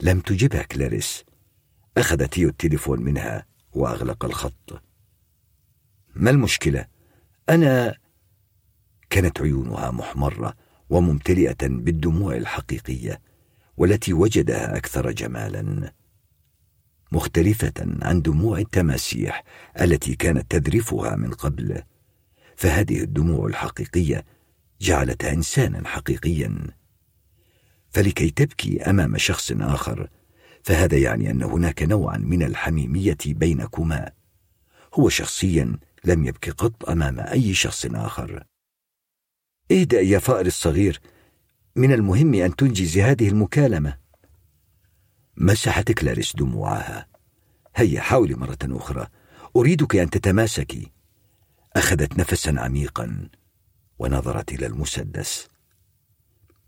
[0.00, 1.24] لم تجبها كلاريس.
[1.96, 4.82] أخذت هي التليفون منها وأغلق الخط.
[6.14, 6.97] ما المشكلة؟
[7.48, 7.94] أنا
[9.10, 10.54] كانت عيونها محمرة
[10.90, 13.20] وممتلئة بالدموع الحقيقية
[13.76, 15.92] والتي وجدها أكثر جمالا
[17.12, 19.44] مختلفة عن دموع التماسيح
[19.80, 21.82] التي كانت تذرفها من قبل.
[22.56, 24.24] فهذه الدموع الحقيقية
[24.80, 26.66] جعلتها انسانا حقيقيا.
[27.90, 30.08] فلكي تبكي أمام شخص آخر
[30.62, 34.10] فهذا يعني أن هناك نوعا من الحميمية بينكما.
[34.94, 38.44] هو شخصيا لم يبكي قط أمام أي شخص آخر.
[39.72, 41.00] اهدأ يا فأر الصغير.
[41.76, 43.98] من المهم أن تنجز هذه المكالمة.
[45.36, 47.06] مسحت كلاريس دموعها.
[47.76, 49.06] هيا حاولي مرة أخرى.
[49.56, 50.92] أريدك أن تتماسكي.
[51.76, 53.28] أخذت نفسا عميقا
[53.98, 55.48] ونظرت إلى المسدس.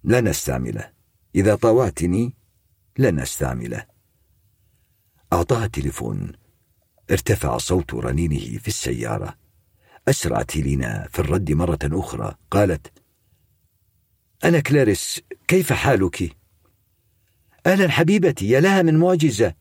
[0.04, 0.92] لن أستعمله
[1.34, 2.36] إذا طوعتني
[2.98, 3.86] لن أستعمله
[5.32, 6.32] أعطاها التليفون.
[7.10, 9.34] ارتفع صوت رنينه في السيارة.
[10.08, 12.34] أسرعت هيلينا في الرد مرة أخرى.
[12.50, 12.92] قالت
[14.44, 16.36] أنا كلاريس كيف حالك؟
[17.66, 19.54] أهلا حبيبتي يا لها من معجزة.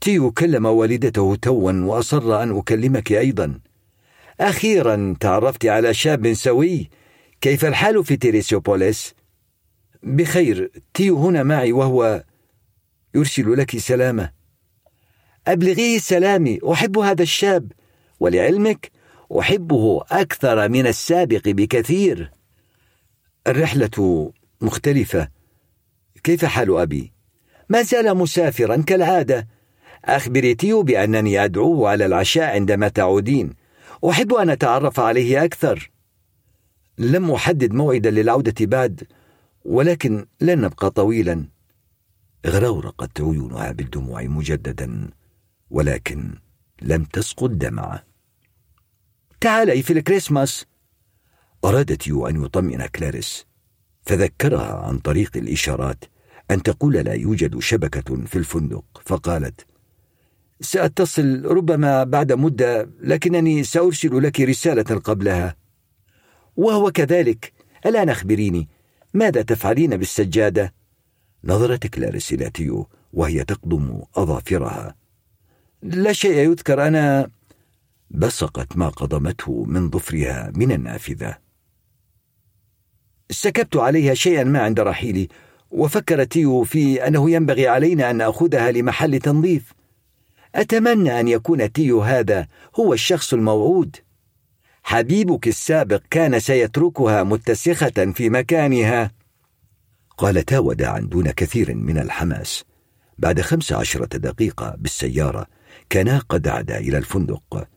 [0.00, 3.60] تيو كلم والدته توا وأصر أن أكلمك أيضا.
[4.40, 6.90] أخيرا تعرفت على شاب سوي.
[7.40, 9.14] كيف الحال في تيريسيوبوليس؟
[10.02, 12.24] بخير تيو هنا معي وهو
[13.14, 14.41] يرسل لك سلامه.
[15.48, 17.72] أبلغيه سلامي أحب هذا الشاب
[18.20, 18.90] ولعلمك
[19.38, 22.30] أحبه أكثر من السابق بكثير.
[23.46, 25.28] الرحلة مختلفة.
[26.24, 27.12] كيف حال أبي؟
[27.68, 29.48] ما زال مسافرا كالعادة.
[30.04, 33.54] أخبري تيو بأنني أدعوه على العشاء عندما تعودين.
[34.10, 35.90] أحب أن أتعرف عليه أكثر.
[36.98, 39.02] لم أحدد موعدا للعودة بعد
[39.64, 41.44] ولكن لن نبقى طويلا.
[42.46, 45.10] غرورقت عيونها بالدموع مجددا.
[45.72, 46.34] ولكن
[46.82, 48.04] لم تسقط دمعة.
[49.40, 50.66] تعالي في الكريسماس.
[51.64, 53.46] أراد تيو أن يطمئن كلاريس
[54.02, 56.04] فذكرها عن طريق الإشارات
[56.50, 59.66] أن تقول لا يوجد شبكة في الفندق فقالت
[60.60, 65.56] سأتصل ربما بعد مدة لكنني سأرسل لك رسالة قبلها.
[66.56, 67.52] وهو كذلك.
[67.86, 68.68] الآن أخبريني
[69.14, 70.74] ماذا تفعلين بالسجادة؟
[71.44, 75.01] نظرت كلاريس إلى تيو وهي تقضم أظافرها.
[75.82, 77.30] لا شيء يذكر أنا
[78.10, 81.38] بصقت ما قضمته من ظفرها من النافذة.
[83.30, 85.28] سكبت عليها شيئا ما عند رحيلي
[85.70, 89.72] وفكر تيو في أنه ينبغي علينا أن نأخذها لمحل تنظيف.
[90.54, 92.46] أتمنى أن يكون تيو هذا
[92.76, 93.96] هو الشخص الموعود.
[94.82, 99.10] حبيبك السابق كان سيتركها متسخة في مكانها.
[100.18, 102.64] قالتا وداعا دون كثير من الحماس.
[103.18, 105.46] بعد خمس عشرة دقيقة بالسيارة
[105.92, 107.68] كانا قد عدا إلى الفندق.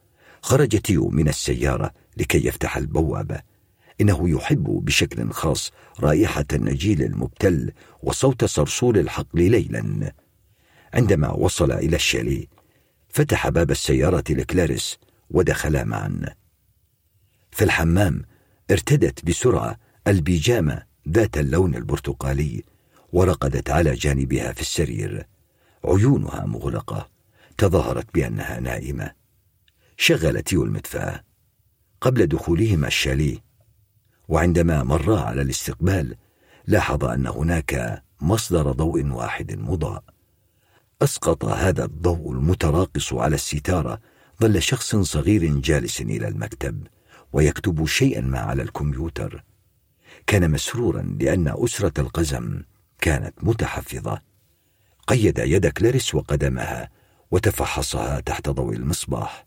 [0.42, 3.42] خرج تيو من السيارة لكي يفتح البوابة
[4.02, 7.72] إنه يحب بشكل خاص رائحة النجيل المبتل
[8.04, 10.14] وصوت صرصور الحقل ليلا.
[10.94, 12.46] عندما وصل إلى الشاليه
[13.10, 14.98] فتح باب السيارة لكلاريس
[15.30, 16.36] ودخلا معا.
[17.52, 18.22] في الحمام
[18.72, 22.64] ارتدت بسرعة البيجامة ذات اللون البرتقالي
[23.14, 25.28] ورقدت على جانبها في السرير.
[25.86, 27.15] عيونها مغلقة.
[27.58, 29.12] تظاهرت بأنها نائمة.
[29.98, 31.24] شغل تيو المدفأة
[32.02, 33.38] قبل دخولهما الشاليه.
[34.28, 36.16] وعندما مرا على الاستقبال
[36.68, 40.04] لاحظ أن هناك مصدر ضوء واحد مضاء.
[41.02, 44.00] أسقط هذا الضوء المتراقص على الستارة
[44.42, 46.88] ظل شخص صغير جالس إلى المكتب
[47.34, 49.44] ويكتب شيئا ما على الكمبيوتر.
[50.28, 52.64] كان مسرورا لأن أسرة القزم
[53.02, 54.22] كانت متحفظة.
[55.08, 56.95] قيد يد كلاريس وقدمها.
[57.36, 59.46] وتفحصها تحت ضوء المصباح.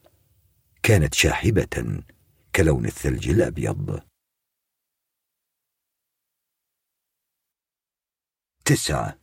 [0.83, 2.03] كانت شاحبة
[2.55, 4.01] كلون الثلج الأبيض.
[8.65, 9.19] تسعة.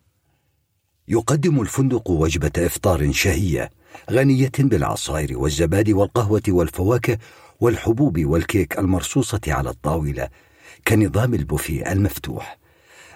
[1.07, 3.69] يقدم الفندق وجبة إفطار شهية
[4.11, 7.17] غنية بالعصائر والزبادي والقهوة والفواكه
[7.59, 10.29] والحبوب والكيك المرصوصة على الطاولة
[10.87, 12.64] كنظام البوفيه المفتوح.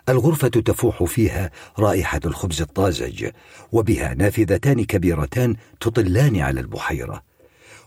[0.10, 3.30] الغرفة تفوح فيها رائحة الخبز الطازج
[3.72, 7.24] وبها نافذتان كبيرتان تطلان على البحيرة.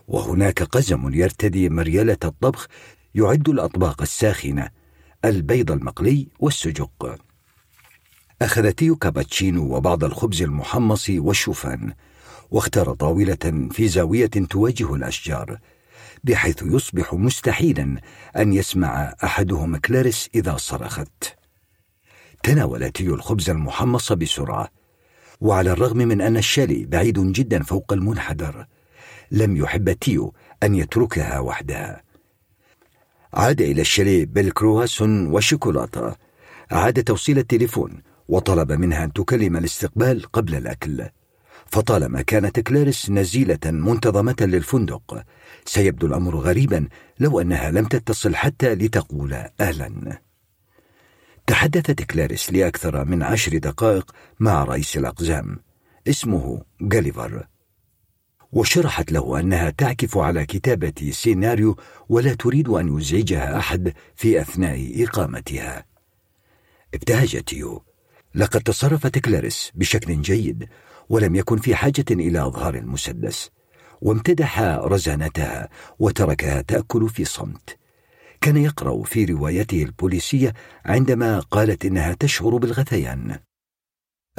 [0.07, 2.67] وهناك قزم يرتدي مريلة الطبخ
[3.15, 4.69] يعد الأطباق الساخنة
[5.25, 7.17] البيض المقلي والسجق.
[8.41, 11.93] أخذ تيو كابتشينو وبعض الخبز المحمص والشوفان
[12.51, 15.59] واختار طاولة في زاوية تواجه الأشجار
[16.23, 18.01] بحيث يصبح مستحيلا
[18.37, 21.42] أن يسمع أحدهم كلاريس إذا صرخت.
[22.43, 24.69] تناول تيو الخبز المحمص بسرعة
[25.41, 28.65] وعلى الرغم من أن الشاليه بعيد جدا فوق المنحدر
[29.31, 32.03] لم يحب تيو أن يتركها وحدها.
[33.33, 36.15] عاد إلى الشاليه بالكرواسون وشوكولاتة
[36.71, 41.05] أعاد توصيل التليفون وطلب منها أن تكلم الاستقبال قبل الأكل.
[41.65, 45.23] فطالما كانت كلاريس نزيلة منتظمة للفندق
[45.65, 46.87] سيبدو الأمر غريبا
[47.19, 50.19] لو أنها لم تتصل حتى لتقول أهلا.
[51.47, 55.59] تحدثت كلاريس لأكثر من عشر دقائق مع رئيس الأقزام
[56.07, 57.47] اسمه جاليفر
[58.51, 61.77] وشرحت له أنها تعكف على كتابة سيناريو
[62.09, 65.85] ولا تريد أن يزعجها أحد في أثناء إقامتها.
[66.93, 67.83] ابتهجت يو.
[68.35, 70.69] لقد تصرفت كلاريس بشكل جيد
[71.09, 73.49] ولم يكن في حاجة إلى إظهار المسدس
[74.01, 77.77] وامتدح رزانتها وتركها تأكل في صمت.
[78.43, 80.53] كان يقرأ في روايته البوليسية
[80.85, 83.39] عندما قالت إنها تشعر بالغثيان.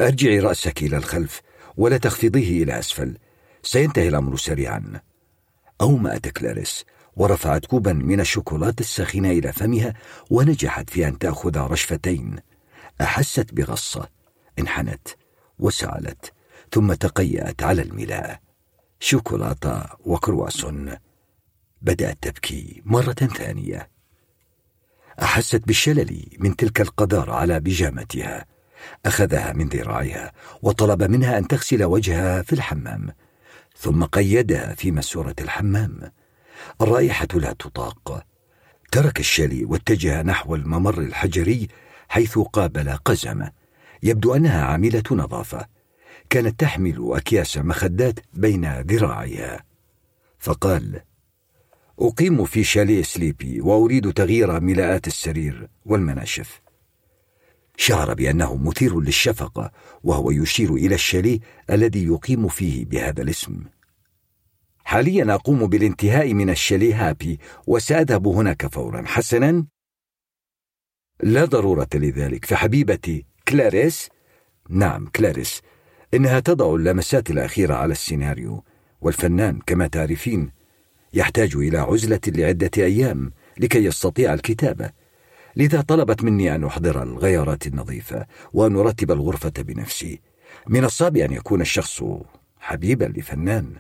[0.01, 1.41] أرجعي رأسك إلى الخلف
[1.77, 3.19] ولا تخفضيه إلى أسفل.
[3.63, 5.01] سينتهي الأمر سريعا.
[5.81, 6.85] أومأت كلاريس
[7.17, 9.95] ورفعت كوبا من الشوكولاتة الساخنة إلى فمها
[10.31, 12.37] ونجحت في أن تأخذ رشفتين.
[13.01, 14.09] أحست بغصة.
[14.59, 15.09] انحنت
[15.59, 16.33] وسألت
[16.73, 18.39] ثم تقيأت على الملاءة
[19.01, 20.97] شوكولاتة وكرواسون.
[21.83, 23.94] بدأت تبكي مرة ثانية.
[25.23, 28.45] أحست بالشلل من تلك القذارة على بيجامتها
[29.07, 33.11] أخذها من ذراعها وطلب منها أن تغسل وجهها في الحمام
[33.77, 36.13] ثم قيدها في مسورة الحمام.
[36.83, 38.27] الرائحة لا تطاق.
[38.93, 41.69] ترك الشلي واتجه نحو الممر الحجري
[42.09, 43.51] حيث قابل قزمة
[44.03, 45.67] يبدو أنها عاملة نظافة.
[46.31, 49.65] كانت تحمل أكياس مخدات بين ذراعيها.
[50.39, 51.01] فقال
[51.99, 56.61] أقيم في شاليه سليبي وأريد تغيير ملاءات السرير والمناشف.
[57.77, 59.73] شعر بأنه مثير للشفقة
[60.05, 61.39] وهو يشير إلى الشاليه
[61.71, 63.65] الذي يقيم فيه بهذا الاسم.
[64.85, 69.03] حاليا أقوم بالانتهاء من الشاليه هابي وسأذهب هناك فورا.
[69.07, 69.67] حسنا.
[71.23, 74.09] لا ضرورة لذلك فحبيبتي كلاريس.
[74.71, 75.63] نعم كلاريس.
[76.15, 78.65] إنها تضع اللمسات الأخيرة على السيناريو.
[79.01, 80.64] والفنان كما تعرفين
[81.15, 84.91] يحتاج إلى عزلة لعدة أيام لكي يستطيع الكتابة.
[85.57, 90.21] لذا طلبت مني أن أحضر الغيارات النظيفة وأن أرتب الغرفة بنفسي.
[90.67, 92.05] من الصعب أن يكون الشخص
[92.61, 93.73] حبيبا لفنان.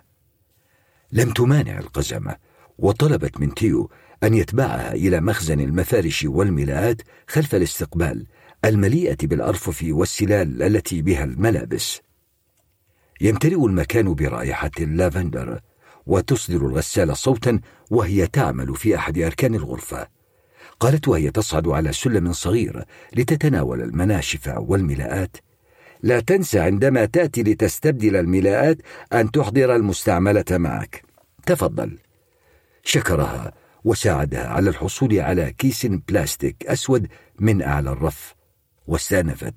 [1.12, 2.36] لم تمانع القزمة
[2.78, 3.90] وطلبت من تيو
[4.22, 8.26] أن يتبعها إلى مخزن المفارش والملاءات خلف الاستقبال
[8.64, 12.00] المليئة بالأرفف والسلال التي بها الملابس.
[13.20, 15.60] يمتلئ المكان برائحة اللافندر.
[16.06, 17.60] وتصدر الغسالة صوتا
[17.90, 20.08] وهي تعمل في أحد أركان الغرفة.
[20.80, 22.84] قالت وهي تصعد على سلم صغير
[23.16, 25.36] لتتناول المناشف والملاءات.
[26.02, 28.78] لا تنسى عندما تأتي لتستبدل الملاءات
[29.12, 31.04] أن تحضر المستعملة معك.
[31.46, 31.98] تفضل.
[32.84, 33.52] شكرها
[33.84, 37.08] وساعدها على الحصول على كيس بلاستيك أسود
[37.38, 38.34] من أعلى الرف.
[38.86, 39.54] واستأنفت.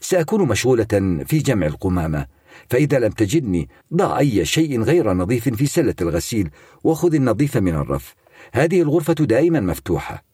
[0.00, 2.26] سأكون مشغولة في جمع القمامة.
[2.70, 6.50] فإذا لم تجدني ضع أي شيء غير نظيف في سلة الغسيل
[6.84, 8.14] وخذ النظيف من الرف.
[8.52, 10.24] هذه الغرفة دائما مفتوحة.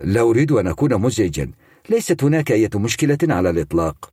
[0.00, 1.50] لا أريد أن أكون مزعجا.
[1.90, 4.10] ليست هناك أي مشكلة على الإطلاق.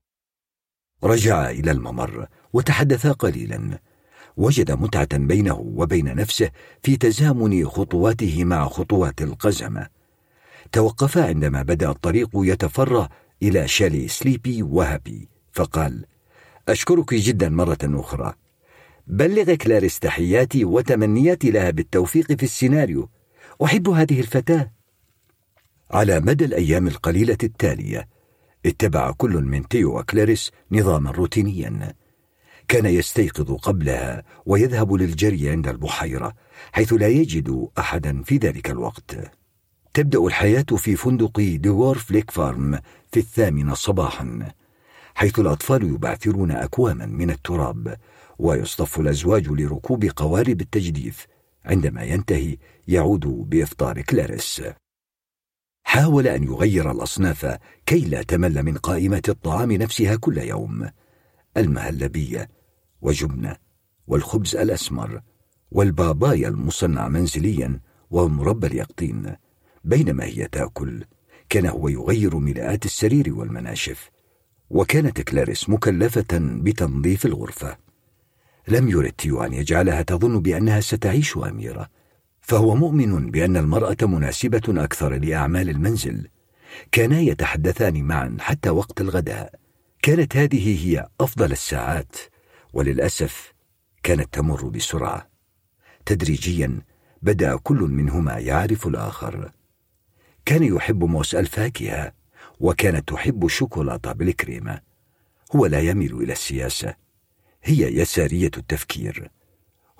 [1.03, 3.79] رجع إلى الممر وتحدثا قليلا.
[4.37, 6.49] وجد متعة بينه وبين نفسه
[6.83, 9.87] في تزامن خطواته مع خطوات القزمة
[10.71, 13.09] توقفا عندما بدأ الطريق يتفرع
[13.43, 16.05] إلى شاليه سليبي وهابي فقال
[16.71, 18.33] أشكرك جدا مرة أخرى.
[19.07, 23.09] بلغ كلاريس تحياتي وتمنياتي لها بالتوفيق في السيناريو.
[23.63, 24.71] أحب هذه الفتاة.
[25.91, 28.07] على مدى الأيام القليلة التالية
[28.65, 31.93] اتبع كل من تيو وكلاريس نظاما روتينيا.
[32.67, 36.33] كان يستيقظ قبلها ويذهب للجري عند البحيرة
[36.71, 39.31] حيث لا يجد أحدا في ذلك الوقت.
[39.93, 42.79] تبدأ الحياة في فندق ديورف ليك فارم
[43.11, 44.51] في الثامنة صباحا.
[45.19, 47.97] حيث الأطفال يبعثرون أكواما من التراب
[48.39, 51.27] ويصطف الأزواج لركوب قوارب التجديف.
[51.65, 52.57] عندما ينتهي
[52.87, 54.61] يعود بإفطار كلاريس.
[55.83, 60.89] حاول أن يغير الأصناف كي لا تمل من قائمة الطعام نفسها كل يوم.
[61.57, 62.49] المهلبية
[63.01, 63.55] وجبنة
[64.07, 65.21] والخبز الأسمر
[65.71, 67.79] والبابايا المصنع منزليا
[68.11, 69.35] ومربى اليقطين.
[69.83, 71.03] بينما هي تأكل
[71.49, 74.09] كان هو يغير ملاءات السرير والمناشف.
[74.69, 77.77] وكانت كلاريس مكلفة بتنظيف الغرفة.
[78.67, 81.89] لم يرد تيو أن يجعلها تظن بأنها ستعيش أميرة
[82.41, 86.27] فهو مؤمن بأن المرأة مناسبة أكثر لأعمال المنزل.
[86.91, 89.53] كانا يتحدثان معا حتى وقت الغداء.
[90.01, 92.15] كانت هذه هي أفضل الساعات
[92.73, 93.53] وللأسف
[94.03, 95.29] كانت تمر بسرعة.
[96.05, 96.81] تدريجيا
[97.21, 99.51] بدأ كل منهما يعرف الآخر.
[100.45, 102.18] كان يحب موس الفاكهة
[102.59, 104.81] وكانت تحب الشوكولاتة بالكريمة
[105.55, 106.95] هو لا يميل إلى السياسة.
[107.63, 109.31] هي يسارية التفكير.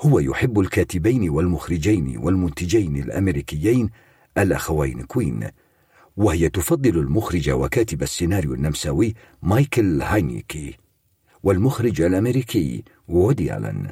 [0.02, 3.90] هو يحب الكاتبين والمخرجين والمنتجين الأمريكيين
[4.38, 5.50] الأخوين كوين.
[6.18, 10.78] وهي تفضل المخرج وكاتب السيناريو النمساوي مايكل هاينيكي
[11.44, 13.92] والمخرج الأمريكي وودي ألن.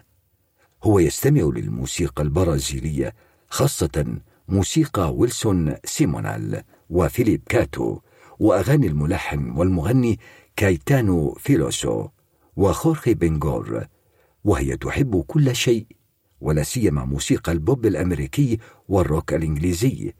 [0.83, 3.15] هو يستمع للموسيقى البرازيلية
[3.49, 7.99] خاصة موسيقى ويلسون سيمونال وفيليب كاتو.
[8.39, 10.19] وأغاني الملحن والمغني
[10.55, 12.07] كايتانو فيلوسو
[12.55, 13.87] وخورخي بن جور
[14.43, 15.87] وهي تحب كل شيء
[16.41, 18.59] ولا سيما موسيقى البوب الأمريكي
[18.89, 20.13] والروك الإنجليزي.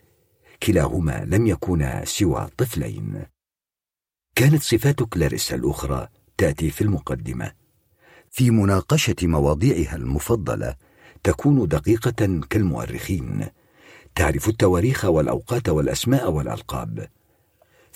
[0.63, 3.23] كلاهما لم يكونا سوى طفلين.
[4.35, 7.51] كانت صفات كلاريس الأخرى تأتي في المقدمة.
[8.31, 10.75] في مناقشة مواضيعها المفضلة
[11.23, 13.47] تكون دقيقة كالمؤرخين.
[14.15, 17.07] تعرف التواريخ والأوقات والأسماء والألقاب.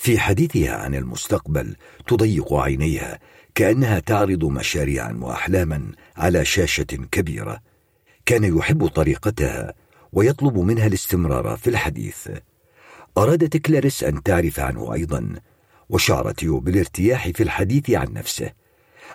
[0.02, 3.18] في حديثها عن المستقبل تضيق عينيها
[3.54, 7.60] كأنها تعرض مشاريعا واحلاما على شاشة كبيرة.
[8.26, 9.74] كان يحب طريقتها
[10.12, 12.28] ويطلب منها الاستمرار في الحديث.
[13.18, 15.34] أرادت كلاريس أن تعرف عنه أيضا
[15.88, 18.52] وشعرت بالارتياح في الحديث عن نفسه.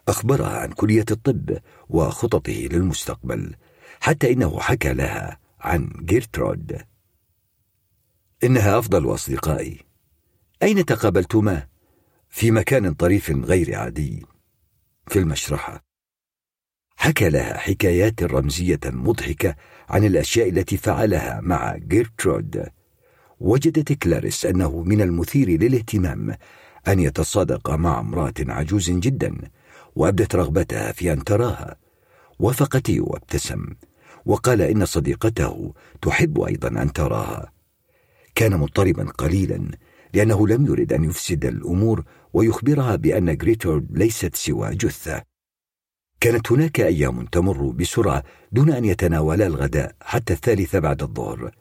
[0.07, 1.57] أخبرها عن كلية الطب
[1.89, 3.55] وخططه للمستقبل
[3.99, 6.81] حتى إنه حكى لها عن جيرترود.
[8.43, 9.87] إنها أفضل أصدقائي.
[10.63, 11.67] أين تقابلتما؟
[12.29, 14.25] في مكان طريف غير عادي.
[15.07, 15.83] في المشرحة.
[16.95, 19.55] حكى لها حكايات رمزية مضحكة
[19.89, 22.65] عن الأشياء التي فعلها مع جيرترود.
[23.39, 26.35] وجدت كلاريس أنه من المثير للاهتمام
[26.87, 29.37] أن يتصادق مع امرأة عجوز جدا
[29.95, 31.75] وأبدت رغبتها في أن تراها.
[32.39, 33.65] وافق وابتسم.
[34.25, 37.51] وقال إن صديقته تحب أيضا أن تراها.
[38.35, 39.71] كان مضطربا قليلا
[40.17, 45.23] لأنه لم يرد أن يفسد الأمور ويخبرها بأن جيرترود ليست سوى جثة.
[46.19, 51.51] كانت هناك أيام تمر بسرعة دون أن يتناولا الغداء حتى الثالثه بعد الظهر.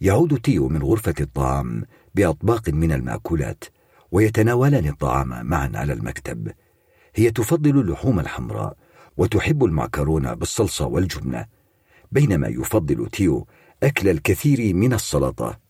[0.00, 3.64] يعود تيو من غرفة الطعام بأطباق من المأكولات
[4.12, 6.52] ويتناولان الطعام معا على المكتب.
[7.14, 8.76] هي تفضل اللحوم الحمراء
[9.16, 11.46] وتحب المعكرونة بالصلصة والجبنة
[12.12, 13.46] بينما يفضل تيو
[13.82, 15.67] أكل الكثير من السلطة.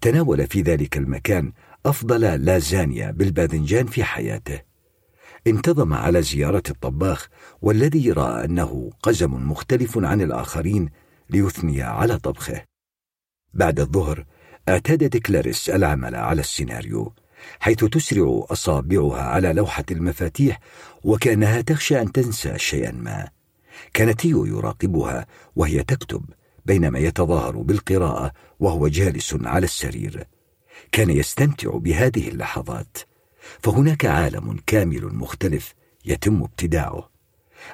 [0.00, 1.52] تناول في ذلك المكان
[1.86, 4.60] أفضل لازانيا بالباذنجان في حياته.
[5.46, 7.28] انتظم على زيارة الطباخ
[7.62, 10.88] والذي رأى أنه قزم مختلف عن الآخرين
[11.30, 12.64] ليثني على طبخه.
[13.54, 14.24] بعد الظهر
[14.68, 17.12] اعتادت كلاريس العمل على السيناريو
[17.60, 20.60] حيث تسرع أصابعها على لوحة المفاتيح
[21.04, 23.28] وكأنها تخشى أن تنسى شيئا ما.
[23.94, 25.26] كان تيو يراقبها
[25.56, 26.24] وهي تكتب
[26.66, 30.26] بينما يتظاهر بالقراءة وهو جالس على السرير.
[30.92, 32.98] كان يستمتع بهذه اللحظات.
[33.62, 37.10] فهناك عالم كامل مختلف يتم ابتداعه.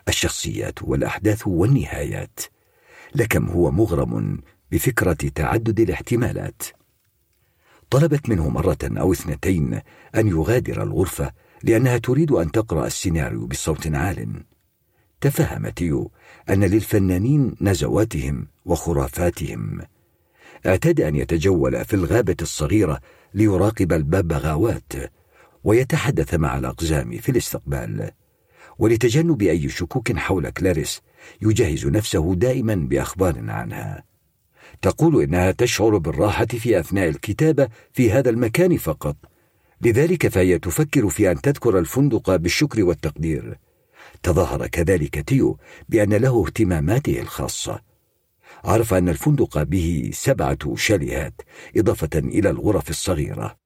[0.08, 2.40] الشخصيات والأحداث والنهايات.
[3.14, 4.40] لكم هو مغرم
[4.72, 6.62] بفكرة تعدد الاحتمالات.
[7.90, 9.80] طلبت منه مرة أو اثنتين
[10.14, 14.44] أن يغادر الغرفة لأنها تريد أن تقرأ السيناريو بصوت عال.
[15.20, 16.10] تفهم تيو
[16.50, 19.80] أن للفنانين نزواتهم وخرافاتهم.
[20.66, 23.00] اعتاد أن يتجول في الغابة الصغيرة
[23.34, 24.92] ليراقب الببغاوات
[25.64, 28.10] ويتحدث مع الأقزام في الاستقبال.
[28.78, 31.00] ولتجنب أي شكوك حول كلاريس
[31.42, 34.04] يجهز نفسه دائما بأخبار عنها.
[34.82, 39.16] تقول إنها تشعر بالراحة في أثناء الكتابة في هذا المكان فقط.
[39.80, 43.58] لذلك فهي تفكر في أن تذكر الفندق بالشكر والتقدير.
[44.22, 47.80] تظاهر كذلك تيو بأن له اهتماماته الخاصة.
[48.64, 51.40] عرف أن الفندق به سبعة شاليهات
[51.76, 53.56] إضافة إلى الغرف الصغيرة.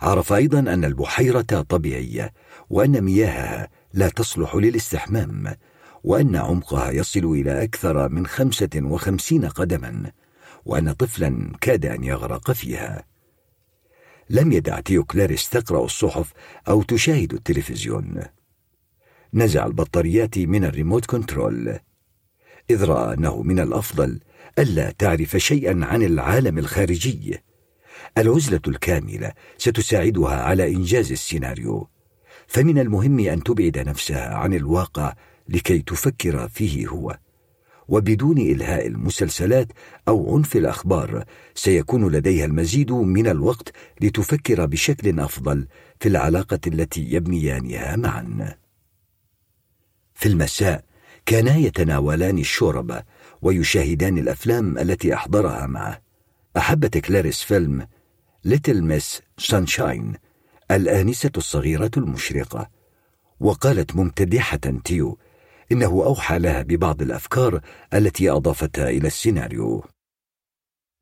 [0.00, 2.32] عرف أيضا أن البحيرة طبيعية
[2.70, 5.54] وأن مياهها لا تصلح للاستحمام
[6.04, 10.12] وأن عمقها يصل إلى أكثر من خمسة وخمسين قدما
[10.64, 13.04] وأن طفلا كاد أن يغرق فيها.
[14.30, 16.32] لم يدع تيو كلاريس تقرأ الصحف
[16.68, 18.22] أو تشاهد التلفزيون.
[19.34, 21.78] نزع البطاريات من الريموت كنترول.
[22.70, 24.20] إذ رأى أنه من الأفضل
[24.58, 27.38] ألا تعرف شيئا عن العالم الخارجي.
[28.18, 31.88] العزلة الكاملة ستساعدها على إنجاز السيناريو.
[32.46, 35.14] فمن المهم أن تبعد نفسها عن الواقع
[35.48, 37.18] لكي تفكر فيه هو.
[37.88, 39.72] وبدون إلهاء المسلسلات
[40.08, 41.24] أو عنف الأخبار
[41.54, 45.66] سيكون لديها المزيد من الوقت لتفكر بشكل أفضل
[46.00, 48.67] في العلاقة التي يبنيانها معا.
[50.18, 50.84] في المساء
[51.26, 53.02] كانا يتناولان الشوربة
[53.42, 56.02] ويشاهدان الأفلام التي أحضرها معه.
[56.56, 57.88] أحبت كلاريس فيلم
[58.44, 60.14] ليتل ميس سانشاين
[60.70, 62.70] الآنسة الصغيرة المشرقة.
[63.40, 65.18] وقالت ممتدحة تيو
[65.72, 67.60] إنه أوحى لها ببعض الأفكار
[67.94, 69.84] التي أضافتها إلى السيناريو.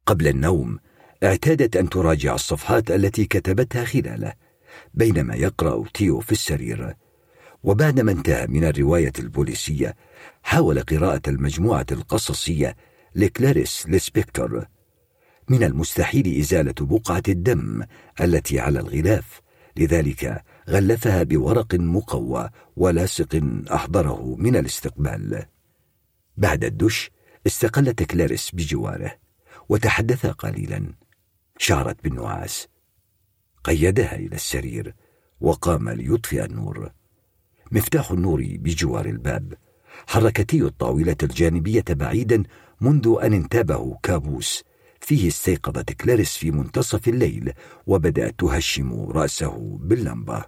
[0.06, 0.78] قبل النوم
[1.24, 4.32] اعتادت أن تراجع الصفحات التي كتبتها خلاله
[4.94, 6.96] بينما يقرأ تيو في السرير.
[7.66, 9.96] وبعدما انتهى من الرواية البوليسية
[10.42, 12.76] حاول قراءة المجموعة القصصية
[13.14, 14.66] لكلاريس ليسبكتور
[15.48, 17.82] من المستحيل إزالة بقعة الدم
[18.20, 19.40] التي على الغلاف
[19.76, 23.40] لذلك غلفها بورق مقوى ولاصق
[23.72, 25.42] أحضره من الاستقبال.
[26.36, 27.10] بعد الدش
[27.46, 29.12] استقلت كلاريس بجواره
[29.68, 30.94] وتحدثا قليلا.
[31.58, 32.68] شعرت بالنعاس.
[33.64, 34.94] قيدها إلى السرير
[35.40, 36.92] وقام ليطفئ النور.
[37.72, 39.54] مفتاح النور بجوار الباب.
[40.06, 42.42] حركتي الطاولة الجانبية بعيدا
[42.80, 44.64] منذ أن انتابه كابوس.
[45.00, 47.52] فيه استيقظت كلاريس في منتصف الليل
[47.86, 50.44] وبدأت تهشم رأسه باللمبة.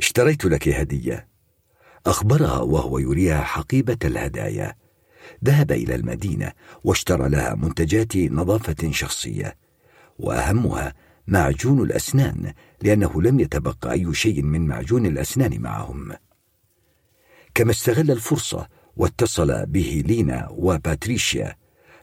[0.00, 1.28] اشتريت لك هدية.
[2.06, 4.74] أخبرها وهو يريها حقيبة الهدايا.
[5.44, 6.52] ذهب إلى المدينة
[6.84, 9.56] واشترى لها منتجات نظافة شخصية.
[10.18, 10.94] وأهمها
[11.26, 16.12] معجون الأسنان لأنه لم يتبقى أي شيء من معجون الأسنان معهم.
[17.54, 21.56] كما استغل الفرصة واتصل به لينا وباتريشيا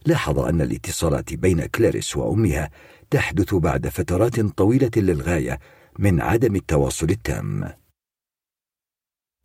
[0.06, 2.69] لاحظ أن الاتصالات بين كلاريس وأمها
[3.10, 5.60] تحدث بعد فترات طويلة للغاية
[6.00, 7.74] من عدم التواصل التام.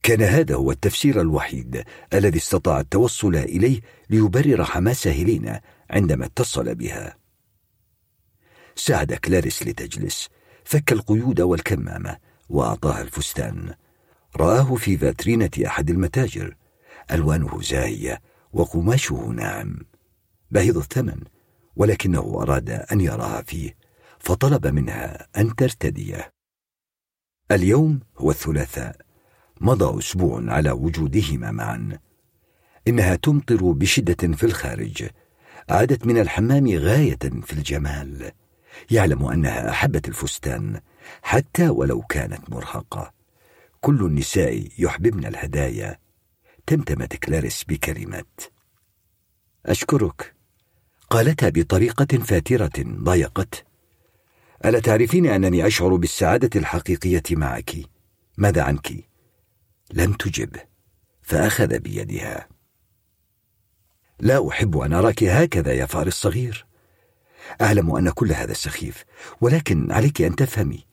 [0.02, 1.84] كان هذا هو التفسير الوحيد
[2.15, 7.17] الذي استطاع التوصل إليه ليبرر حماس هيلينا عندما اتصل بها.
[8.78, 10.28] ساعد كلاريس لتجلس.
[10.65, 12.16] فك القيود والكمامة
[12.48, 13.74] وأعطاها الفستان.
[14.36, 16.57] رآه في فاترينة أحد المتاجر.
[17.10, 18.20] ألوانه زاهية
[18.52, 19.78] وقماشه ناعم.
[20.50, 21.20] باهظ الثمن
[21.76, 23.76] ولكنه أراد أن يراها فيه
[24.18, 26.32] فطلب منها أن ترتديه.
[27.50, 28.97] اليوم هو الثلاثاء.
[29.60, 31.98] مضى أسبوع على وجودهما معا.
[32.89, 35.08] إنها تمطر بشدة في الخارج.
[35.68, 38.32] عادت من الحمام غاية في الجمال.
[38.90, 40.81] يعلم أنها أحبت الفستان
[41.23, 43.12] حتى ولو كانت مرهقة.
[43.81, 45.98] كل النساء يحببن الهدايا.
[46.66, 48.40] تمتمت كلاريس بكلمات.
[49.66, 50.34] أشكرك.
[51.10, 53.66] قالتها بطريقة فاترة ضايقت
[54.65, 57.70] ألا تعرفين أنني أشعر بالسعادة الحقيقية معك؟
[58.36, 58.92] ماذا عنك؟
[59.92, 60.57] لم تجب.
[61.23, 62.48] فأخذ بيدها.
[64.20, 66.67] لا أحب أن أراك هكذا يا فار الصغير.
[67.60, 69.04] أعلم أن كل هذا سخيف
[69.40, 70.84] ولكن عليك أن تفهمي.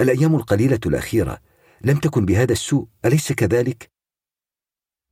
[0.00, 1.38] الأيام القليلة الأخيرة
[1.84, 3.90] لم تكن بهذا السوء أليس كذلك؟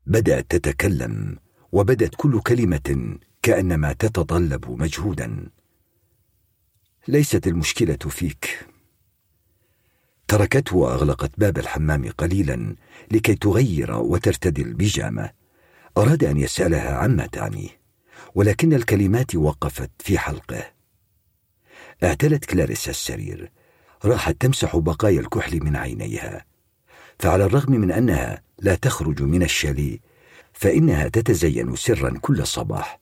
[0.06, 1.38] بدأت تتكلم
[1.72, 5.50] وبدت كل كلمة كأنما تتطلب مجهودا.
[7.08, 8.66] ليست المشكلة فيك.
[10.28, 12.76] تركته وأغلقت باب الحمام قليلا
[13.10, 15.30] لكي تغير وترتدي البيجامة
[15.98, 17.68] أراد أن يسألها عما تعنيه
[18.34, 20.75] ولكن الكلمات وقفت في حلقه.
[22.04, 23.52] اعتلت كلاريس السرير.
[24.04, 26.44] راحت تمسح بقايا الكحل من عينيها.
[27.18, 29.98] فعلى الرغم من أنها لا تخرج من الشاليه
[30.52, 33.00] فإنها تتزين سرا كل صباح.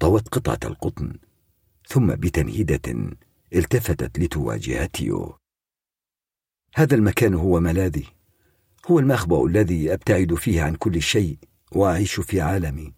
[0.00, 1.18] طوت قطعة القطن
[1.88, 3.12] ثم بتنهيدة
[3.54, 5.38] التفتت لتواجه تيو.
[6.74, 8.06] هذا المكان هو ملاذي.
[8.90, 11.38] هو المخبأ الذي أبتعد فيه عن كل شيء
[11.72, 12.94] وأعيش في عالمي.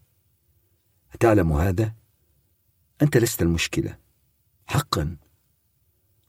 [1.21, 1.95] تعلم هذا؟
[3.03, 4.06] أنت لست المشكلة.
[4.67, 5.17] حقا.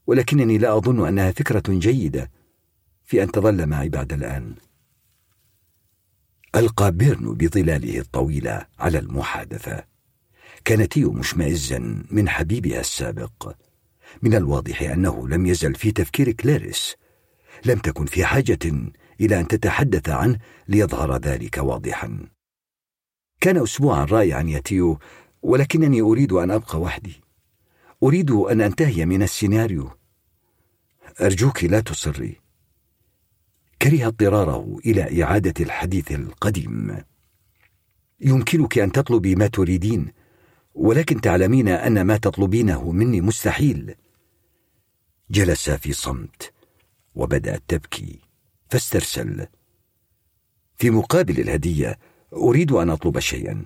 [0.06, 2.30] ولكنني لا أظن أنها فكرة جيدة
[3.04, 4.54] في أن تظل معي بعد الآن.
[6.54, 9.84] ألقى بيرن بظلاله الطويلة على المحادثة.
[10.64, 13.52] كان تيو مشمئزا من حبيبها السابق.
[14.22, 16.96] من الواضح أنه لم يزل في تفكير كلاريس.
[17.64, 18.58] لم تكن في حاجة
[19.20, 22.28] إلى أن تتحدث عنه ليظهر ذلك واضحا.
[23.40, 24.98] كان أسبوعا رائعا يا تيو
[25.42, 27.20] ولكنني أريد أن أبقى وحدي.
[28.02, 29.90] أريد أن أنتهي من السيناريو.
[31.20, 32.40] أرجوك لا تصري.
[33.82, 36.96] كره اضطراره إلى إعادة الحديث القديم.
[38.20, 40.12] يمكنك أن تطلبي ما تريدين
[40.74, 43.94] ولكن تعلمين أن ما تطلبينه مني مستحيل.
[45.30, 46.52] جلس في صمت
[47.14, 48.20] وبدأت تبكي
[48.70, 49.46] فاسترسل.
[50.76, 51.98] في مقابل الهدية
[52.32, 53.64] أريد أن أطلب شيئا.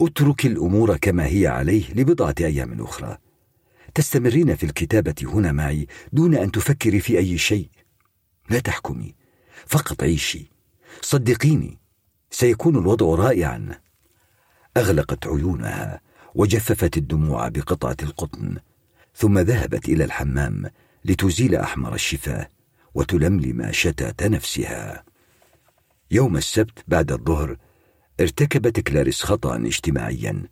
[0.00, 3.18] أترك الأمور كما هي عليه لبضعة أيام أخرى.
[3.96, 7.70] تستمرين في الكتابة هنا معي دون أن تفكري في أي شيء.
[8.50, 9.14] لا تحكمي.
[9.66, 10.50] فقط عيشي.
[11.00, 11.78] صدقيني
[12.30, 13.80] سيكون الوضع رائعا.
[14.76, 16.00] أغلقت عيونها
[16.34, 18.56] وجففت الدموع بقطعة القطن
[19.14, 20.70] ثم ذهبت إلى الحمام
[21.04, 22.48] لتزيل أحمر الشفاه
[22.94, 25.04] وتلملم شتات نفسها.
[26.10, 27.56] يوم السبت بعد الظهر
[28.20, 30.42] ارتكبت كلاريس خطأ اجتماعيا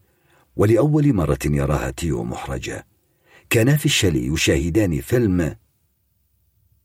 [0.56, 2.93] ولأول مرة يراها تيو محرجة.
[3.55, 5.57] كانا في الشالي يشاهدان فيلم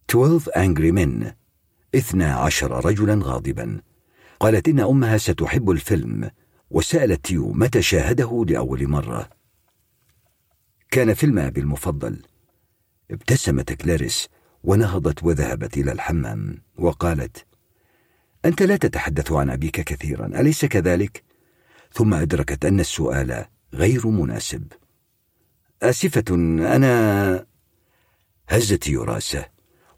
[0.10, 1.34] 12 Angry Men
[1.96, 3.82] 12 رجلا غاضبا.
[4.40, 6.32] قالت إن أمها ستحب الفيلم
[6.70, 9.30] وسألت تيو متى شاهده لأول مرة.
[10.92, 12.22] كان فيلم أبي المفضل
[13.12, 14.28] ابتسمت كلاريس
[14.64, 17.46] ونهضت وذهبت إلى الحمام وقالت
[18.46, 21.24] أنت لا تتحدث عن أبيك كثيرا أليس كذلك؟
[21.94, 24.74] ثم أدركت أن السؤال غير مناسب.
[25.84, 26.36] آسفة
[26.76, 27.46] أنا
[28.50, 29.46] هزت رأسه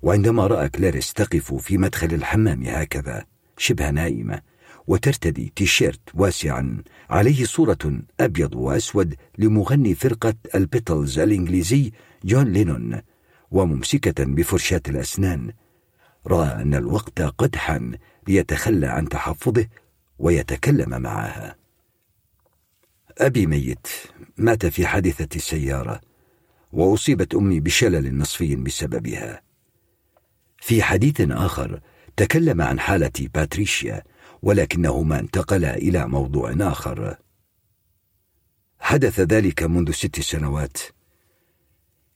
[0.02, 3.26] وعندما رأى كلاريس تقف في مدخل الحمام هكذا
[3.58, 4.42] شبه نائمة
[4.88, 11.92] وترتدي تيشيرت واسعا عليه صورة أبيض وأسود لمغني فرقة البيتلز الإنجليزي
[12.24, 13.02] جون لينون
[13.52, 15.54] وممسكة بفرشاة الأسنان.
[16.28, 19.68] رأى أن الوقت قد حان ليتخلى عن تحفظه
[20.20, 21.56] ويتكلم معها.
[23.18, 23.88] أبي ميت
[24.42, 26.02] مات في حادثة سيارة
[26.72, 29.42] وأصيبت أمي بشلل نصفي بسببها.
[30.58, 31.82] في حديث آخر
[32.18, 34.04] تكلم عن حالة باتريشيا
[34.42, 37.18] ولكنهما انتقلا إلى موضوع آخر.
[38.80, 40.78] حدث ذلك منذ ست سنوات.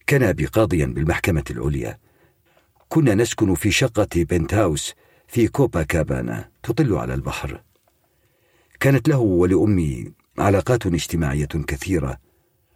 [0.08, 2.00] كان أبي قاضيا بالمحكمة العليا.
[2.90, 4.94] كنا نسكن في شقة بنتاوس
[5.28, 7.64] في كوبا كابانا تطل على البحر.
[8.80, 12.20] كانت له ولأمي علاقات اجتماعية كثيرة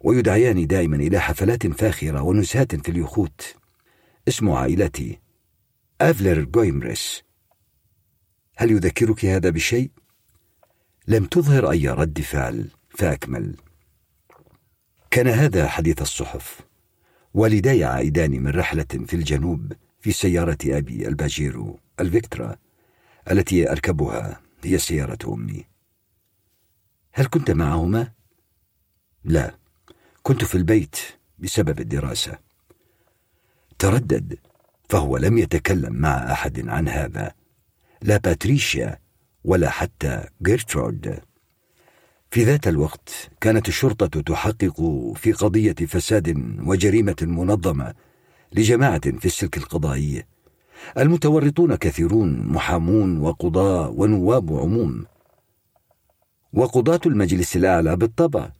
[0.00, 3.54] ويدعيان دائما إلى حفلات فاخرة ونزهات في اليخوت.
[4.28, 5.18] اسم عائلتي
[6.00, 7.22] أفلر جويمريس.
[8.56, 9.90] هل يذكرك هذا بشيء؟
[11.08, 13.56] لم تظهر أي رد فعل فأكمل.
[15.10, 16.60] كان هذا حديث الصحف.
[17.34, 22.56] والداي عائدان من رحلة في الجنوب في سيارة أبي الباجيرو الفيكترا
[23.30, 25.64] التي أركبها هي سيارة أمي.
[27.12, 28.12] هل كنت معهما؟
[29.24, 29.54] لا
[30.22, 30.96] كنت في البيت
[31.38, 32.38] بسبب الدراسة.
[33.78, 34.38] تردد
[34.88, 37.32] فهو لم يتكلم مع أحد عن هذا.
[38.02, 38.98] لا باتريشيا
[39.44, 41.20] ولا حتى جيرترود.
[42.30, 44.82] في ذات الوقت كانت الشرطة تحقق
[45.16, 47.94] في قضية فساد وجريمة منظمة
[48.52, 50.24] لجماعة في السلك القضائي.
[50.98, 55.06] المتورطون كثيرون محامون وقضاة ونواب عموم.
[56.52, 58.52] وقضاة المجلس الأعلى بالطبع.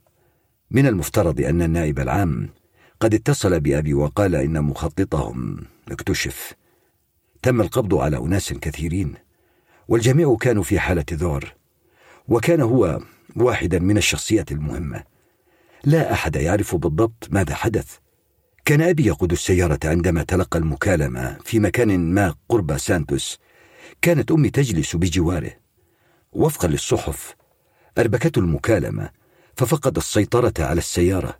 [0.71, 2.49] من المفترض أن النائب العام
[2.99, 5.57] قد اتصل بأبي وقال إن مخططهم
[5.91, 6.53] اكتشف.
[7.41, 9.13] تم القبض على أناس كثيرين
[9.87, 11.53] والجميع كانوا في حالة ذعر
[12.27, 12.99] وكان هو
[13.35, 15.03] واحدا من الشخصيات المهمة.
[15.83, 17.97] لا أحد يعرف بالضبط ماذا حدث.
[18.65, 23.39] كان أبي يقود السيارة عندما تلقى المكالمة في مكان ما قرب سانتوس.
[24.01, 25.51] كانت أمي تجلس بجواره.
[26.31, 27.35] وفقا للصحف
[27.97, 29.09] أربكته المكالمة
[29.57, 31.39] ففقد السيطرة على السيارة.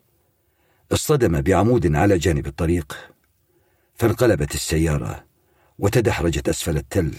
[0.92, 2.98] اصطدم بعمود على جانب الطريق.
[3.96, 5.26] فانقلبت السيارة
[5.80, 7.14] وتدحرجت أسفل التل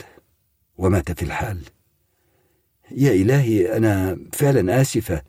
[0.79, 1.63] ومات في الحال.
[2.91, 5.23] يا إلهي أنا فعلا آسفة.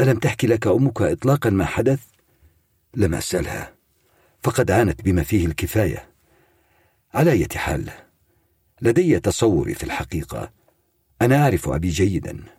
[0.00, 2.00] ألم تحكي لك أمك إطلاقا ما حدث؟
[2.94, 3.74] لم أسألها.
[4.42, 6.08] فقد عانت بما فيه الكفاية.
[7.14, 7.90] على أية حال
[8.82, 10.52] لدي تصوري في الحقيقة.
[11.22, 12.57] أنا أعرف أبي جيدا.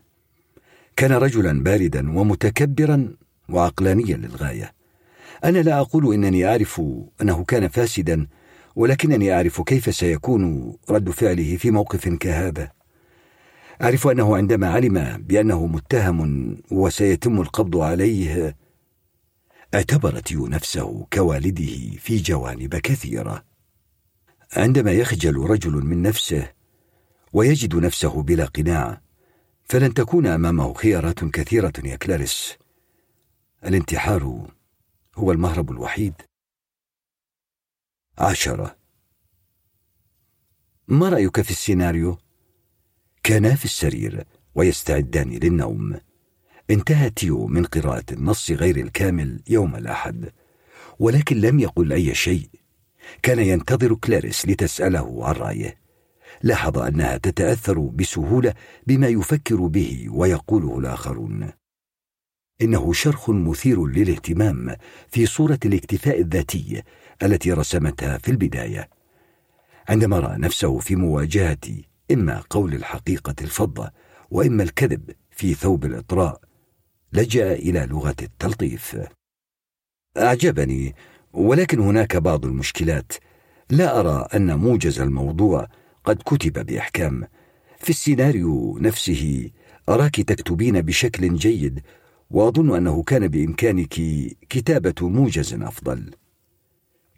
[1.00, 3.16] كان رجلا باردا ومتكبرا
[3.50, 4.74] وعقلانيا للغاية.
[5.44, 6.82] أنا لا أقول إنني أعرف
[7.22, 8.28] أنه كان فاسدا
[8.76, 12.72] ولكنني أعرف كيف سيكون رد فعله في موقف كهذا.
[13.82, 18.56] أعرف أنه عندما علم بأنه متهم وسيتم القبض عليه
[19.74, 23.44] اعتبر تيو نفسه كوالده في جوانب كثيرة.
[24.58, 26.52] عندما يخجل رجل من نفسه
[27.34, 29.02] ويجد نفسه بلا قناع
[29.70, 32.58] فلن تكون أمامه خيارات كثيرة يا كلاريس.
[33.66, 34.48] الانتحار
[35.16, 36.14] هو المهرب الوحيد.
[38.18, 38.76] عشرة.
[40.88, 42.18] ما رأيك في السيناريو؟
[43.24, 44.24] كانا في السرير
[44.56, 46.00] ويستعدان للنوم.
[46.70, 50.34] انتهى تيو من قراءة النص غير الكامل يوم الأحد
[51.00, 52.50] ولكن لم يقل أي شيء.
[53.24, 55.89] كان ينتظر كلاريس لتسأله عن رأيه.
[56.44, 58.54] لاحظ أنها تتأثر بسهولة
[58.88, 61.52] بما يفكر به ويقوله الآخرون.
[62.62, 64.76] إنه شرخ مثير للاهتمام
[65.08, 66.84] في صورة الاكتفاء الذاتي
[67.24, 68.90] التي رسمتها في البداية.
[69.90, 71.58] عندما رأى نفسه في مواجهة
[72.12, 73.92] إما قول الحقيقة الفضة
[74.32, 76.42] وإما الكذب في ثوب الإطراء
[77.14, 78.98] لجأ إلى لغة التلطيف.
[80.18, 80.96] أعجبني
[81.34, 83.14] ولكن هناك بعض المشكلات.
[83.70, 85.68] لا أرى أن موجز الموضوع
[86.04, 87.28] قد كتب بإحكام.
[87.78, 89.52] في السيناريو نفسه
[89.90, 91.82] أراك تكتبين بشكل جيد
[92.30, 93.94] وأظن أنه كان بإمكانك
[94.50, 96.12] كتابة موجز أفضل.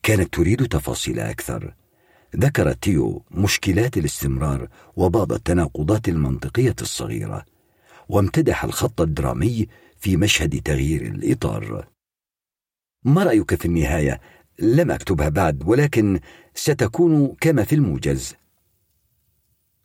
[0.03, 1.75] كانت تريد تفاصيل أكثر.
[2.35, 7.45] ذكرت تيو مشكلات الاستمرار وبعض التناقضات المنطقية الصغيرة
[8.09, 11.87] وامتدح الخط الدرامي في مشهد تغيير الإطار.
[13.03, 14.21] ما رأيك في النهاية؟
[14.59, 16.19] لم أكتبها بعد ولكن
[16.55, 18.35] ستكون كما في الموجز.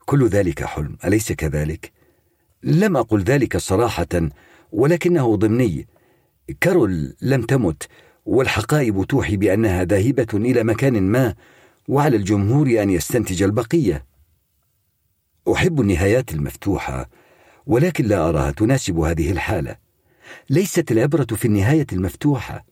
[0.07, 0.97] كل ذلك حلم.
[1.05, 1.93] أليس كذلك؟
[2.63, 4.31] لم أقل ذلك صراحة
[4.73, 5.89] ولكنه ضمني.
[6.61, 7.89] كارول لم تمت
[8.27, 11.35] والحقائب توحي بأنها ذاهبة إلى مكان ما
[11.89, 14.07] وعلى الجمهور أن يستنتج البقية.
[15.53, 17.09] أحب النهايات المفتوحة
[17.67, 19.77] ولكن لا أراها تناسب هذه الحالة.
[20.51, 22.65] ليست العبرة في النهاية المفتوحة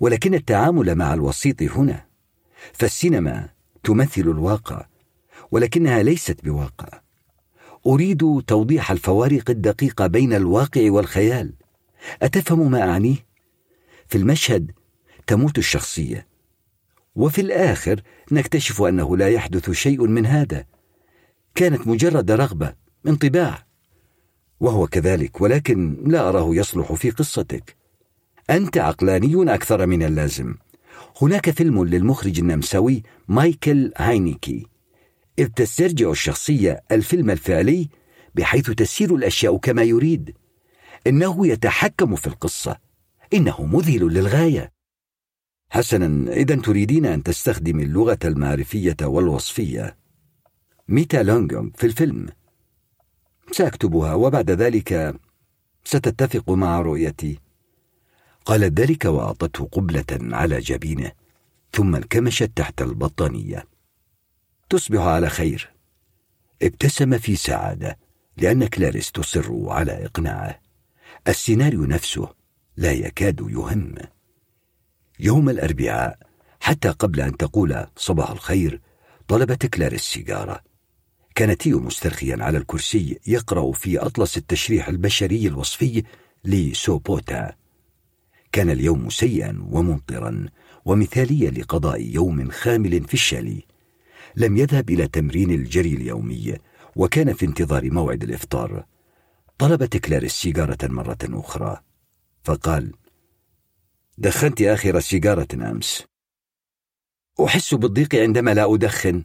[0.00, 2.04] ولكن التعامل مع الوسيط هنا.
[2.72, 3.48] فالسينما
[3.82, 4.86] تمثل الواقع.
[5.50, 7.00] ولكنها ليست بواقع.
[7.86, 11.52] أريد توضيح الفوارق الدقيقة بين الواقع والخيال.
[12.22, 13.16] أتفهم ما أعنيه؟
[14.06, 14.70] في المشهد
[15.26, 16.26] تموت الشخصية
[17.16, 18.00] وفي الآخر
[18.32, 20.64] نكتشف أنه لا يحدث شيء من هذا.
[21.54, 22.74] كانت مجرد رغبة
[23.06, 23.66] انطباع.
[24.60, 27.76] وهو كذلك ولكن لا أراه يصلح في قصتك.
[28.50, 30.54] أنت عقلاني أكثر من اللازم.
[31.22, 34.66] هناك فيلم للمخرج النمساوي مايكل هاينيكي.
[35.38, 37.88] إذ تسترجع الشخصية الفيلم الفعلي
[38.34, 40.34] بحيث تسير الأشياء كما يريد.
[41.06, 42.76] إنه يتحكم في القصة.
[43.34, 44.72] إنه مذهل للغاية.
[45.70, 49.96] حسنا إذا تريدين أن تستخدمي اللغة المعرفية والوصفية.
[50.88, 52.28] ميتا لونغونغ في الفيلم.
[53.52, 55.16] سأكتبها وبعد ذلك
[55.84, 57.38] ستتفق مع رؤيتي.
[58.44, 61.12] قالت ذلك وأعطته قبلة على جبينه
[61.72, 63.73] ثم انكمشت تحت البطانية.
[64.70, 65.70] تصبح على خير.
[66.62, 67.98] ابتسم في سعادة
[68.36, 70.60] لأن كلاريس تصر على إقناعه.
[71.28, 72.34] السيناريو نفسه
[72.76, 73.94] لا يكاد يهم.
[75.20, 76.18] يوم الأربعاء
[76.60, 78.80] حتى قبل أن تقول صباح الخير
[79.28, 80.60] طلبت كلاريس سيجارة.
[81.34, 86.02] كان تيو مسترخيا على الكرسي يقرأ في أطلس التشريح البشري الوصفي
[86.44, 87.52] لسوبوتا.
[88.52, 90.46] كان اليوم سيئا وممطرا
[90.84, 93.62] ومثاليا لقضاء يوم خامل في الشالي
[94.36, 96.58] لم يذهب إلى تمرين الجري اليومي
[96.96, 98.84] وكان في انتظار موعد الإفطار.
[99.58, 101.80] طلبت كلاريس سيجارة مرة أخرى
[102.44, 102.92] فقال
[104.18, 106.04] دخنت آخر سيجارة أمس.
[107.44, 109.24] أحس بالضيق عندما لا أدخن.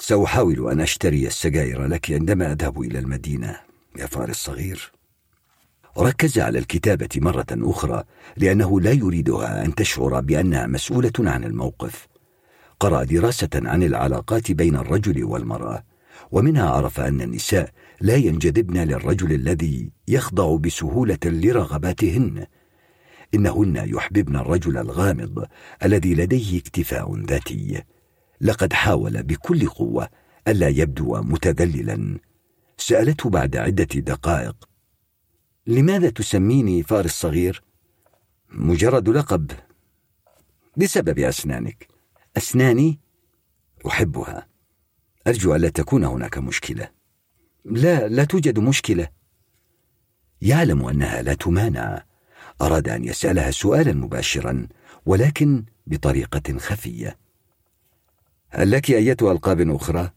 [0.00, 3.60] سأحاول أن أشتري السجائر لك عندما أذهب إلى المدينة
[3.96, 4.92] يا فارس الصغير.
[5.98, 8.04] ركز على الكتابة مرة أخرى
[8.36, 12.11] لأنه لا يريدها أن تشعر بأنها مسؤولة عن الموقف.
[12.82, 15.84] قرأ دراسة عن العلاقات بين الرجل والمرأة
[16.30, 17.70] ومنها عرف أن النساء
[18.00, 22.46] لا ينجذبن للرجل الذي يخضع بسهولة لرغباتهن.
[23.34, 25.46] إنهن يحببن الرجل الغامض
[25.84, 27.82] الذي لديه اكتفاء ذاتي.
[28.40, 30.08] لقد حاول بكل قوة
[30.48, 32.18] ألا يبدو متذللا.
[32.78, 34.68] سألته بعد عدة دقائق.
[35.66, 37.62] لماذا تسميني فارس صغير؟
[38.50, 39.50] مجرد لقب.
[40.76, 41.91] بسبب أسنانك.
[42.36, 43.00] أسناني
[43.86, 44.46] أحبها.
[45.26, 46.88] أرجو ألا تكون هناك مشكلة.
[47.64, 49.08] لا لا توجد مشكلة.
[50.42, 52.04] يعلم أنها لا تمانع.
[52.62, 54.68] أراد أن يسألها سؤالا مباشرا
[55.06, 57.18] ولكن بطريقة خفية.
[58.50, 60.10] هل لك أية ألقاب أخرى؟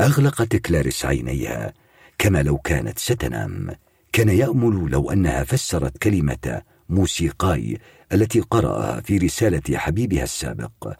[0.00, 1.74] أغلقت كلاريس عينيها.
[2.18, 3.76] كما لو كانت ستنام.
[4.12, 7.78] كان يأمل لو أنها فسرت كلمة موسيقاي
[8.12, 10.92] التي قرأها في رسالة حبيبها السابق.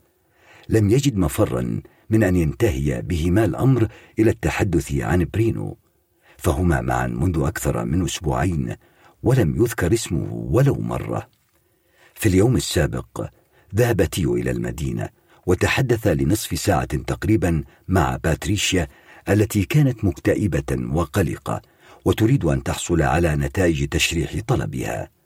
[0.68, 1.80] لم يجد مفرا
[2.10, 3.88] من أن ينتهي بهما الأمر
[4.18, 5.78] إلى التحدث عن برينو
[6.38, 8.76] فهما معا منذ أكثر من أسبوعين
[9.22, 11.28] ولم يذكر اسمه ولو مرة.
[12.14, 13.26] في اليوم السابق
[13.74, 15.08] ذهب تيو إلى المدينة
[15.46, 18.88] وتحدث لنصف ساعة تقريبا مع باتريشيا
[19.28, 21.62] التي كانت مكتئبة وقلقة
[22.04, 25.17] وتريد أن تحصل على نتائج تشريح طلبها.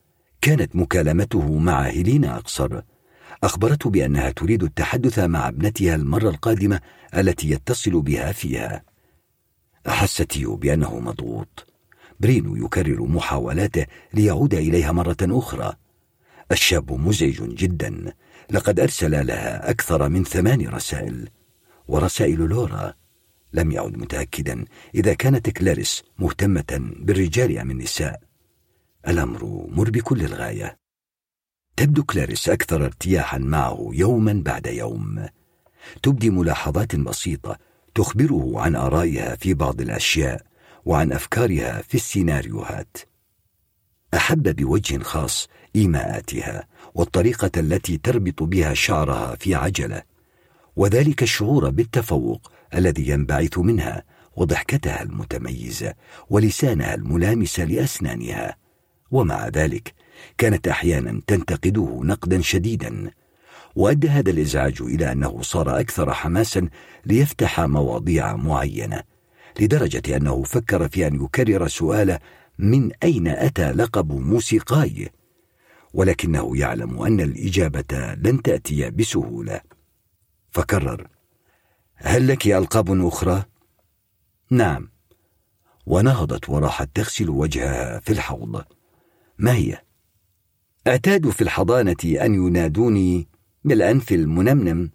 [0.43, 2.81] كانت مكالمته مع هيلينا أقصر.
[3.45, 6.81] أخبرته بأنها تريد التحدث مع ابنتها المرة القادمة
[7.17, 8.83] التي يتصل بها فيها.
[9.89, 11.67] أحس تيو بأنه مضغوط.
[12.21, 15.73] برينو يكرر محاولاته ليعود إليها مرة أخرى.
[16.53, 18.13] الشاب مزعج جدا.
[18.51, 21.29] لقد أرسل لها أكثر من ثمان رسائل.
[21.89, 22.95] ورسائل لورا.
[23.53, 24.65] لم يعد متأكدا
[24.95, 28.32] إذا كانت كلاريس مهتمة بالرجال أم النساء.
[29.09, 30.77] الأمر مربك للغاية
[31.77, 35.29] تبدو كلاريس أكثر ارتياحا معه يوما بعد يوم.
[36.03, 37.59] تبدي ملاحظات بسيطة
[37.95, 40.43] تخبره عن آرائها في بعض الأشياء
[40.85, 42.97] وعن أفكارها في السيناريوهات.
[44.15, 50.03] أحب بوجه خاص إيماءاتها والطريقة التي تربط بها شعرها في عجلة
[50.77, 54.05] وذلك الشعور بالتفوق الذي ينبعث منها
[54.37, 55.95] وضحكتها المتميزة
[56.31, 58.62] ولسانها الملامس لأسنانها.
[59.13, 59.95] ومع ذلك
[60.39, 63.11] كانت أحيانا تنتقده نقدا شديدا
[63.77, 66.69] وأدى هذا الإزعاج إلى أنه صار أكثر حماسا
[67.07, 69.03] ليفتح مواضيع معينة
[69.61, 72.19] لدرجة أنه فكر في أن يكرر سؤال
[72.59, 75.09] من أين أتى لقب موسيقاي؟
[75.95, 79.61] ولكنه يعلم أن الإجابة لن تأتي بسهولة.
[80.51, 81.09] فكرر
[81.95, 83.45] هل لك ألقاب أخرى؟
[84.51, 84.89] نعم.
[85.87, 88.65] ونهضت وراحت تغسل وجهها في الحوض.
[89.43, 89.79] ما هي؟
[90.87, 93.29] اعتادوا في الحضانة أن ينادوني
[93.65, 94.91] بالأنف المنمنم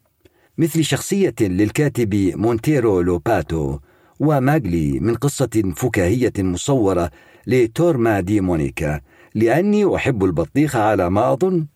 [0.57, 3.79] مثل شخصية للكاتب مونتيرو لوباتو
[4.19, 7.11] وماغلي من قصة فكاهية مصورة
[7.47, 9.01] لتورما دي مونيكا
[9.35, 11.67] لأني أحب البطيخ على ما أظن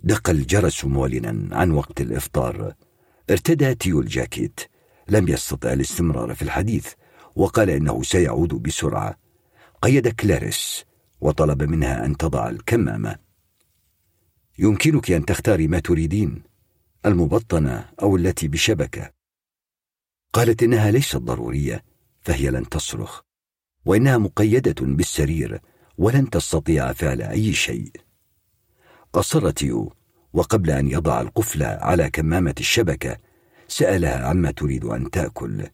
[0.00, 2.74] دق الجرس معلنا عن وقت الإفطار.
[3.30, 4.60] ارتدى تيو الجاكيت.
[5.08, 6.92] لم يستطع الاستمرار في الحديث
[7.36, 9.18] وقال إنه سيعود بسرعة.
[9.82, 10.85] قيد كلاريس.
[11.20, 13.18] وطلب منها أن تضع الكمامة.
[14.58, 16.42] يمكنك أن تختاري ما تريدين
[17.06, 19.10] المبطنة أو التي بشبكة.
[20.32, 21.84] قالت إنها ليست ضرورية
[22.20, 23.20] فهي لن تصرخ
[23.84, 25.60] وإنها مقيدة بالسرير
[25.98, 27.92] ولن تستطيع فعل أي شيء.
[29.14, 29.92] أصر تيو
[30.32, 33.18] وقبل أن يضع القفل على كمامة الشبكة
[33.68, 35.66] سألها عما تريد أن تأكل.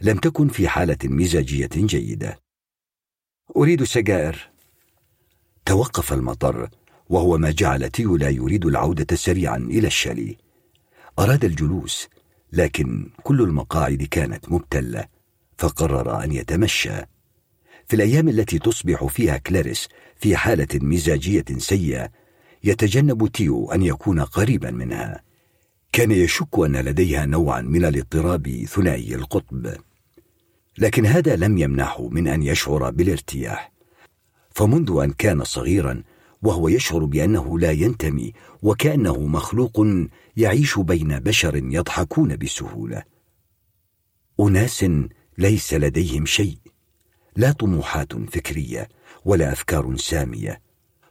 [0.00, 2.40] لم تكن في حالة مزاجية جيدة.
[3.56, 4.50] أريد سجائر.
[5.68, 6.68] توقف المطر
[7.08, 10.36] وهو ما جعل تيو لا يريد العودة سريعا إلى الشالي
[11.18, 12.08] أراد الجلوس
[12.52, 15.04] لكن كل المقاعد كانت مبتلة
[15.58, 16.96] فقرر أن يتمشى.
[17.86, 22.10] في الأيام التي تصبح فيها كلاريس في حالة مزاجية سيئة
[22.64, 25.22] يتجنب تيو أن يكون قريبا منها.
[25.92, 29.74] كان يشك أن لديها نوعا من الاضطراب ثنائي القطب.
[30.78, 33.77] لكن هذا لم يمنعه من أن يشعر بالارتياح.
[34.58, 36.02] فمنذ أن كان صغيرا
[36.42, 39.86] وهو يشعر بأنه لا ينتمي وكأنه مخلوق
[40.36, 43.02] يعيش بين بشر يضحكون بسهولة.
[44.40, 44.86] أناس
[45.38, 46.58] ليس لديهم شيء
[47.36, 48.88] لا طموحات فكرية
[49.24, 50.60] ولا أفكار سامية.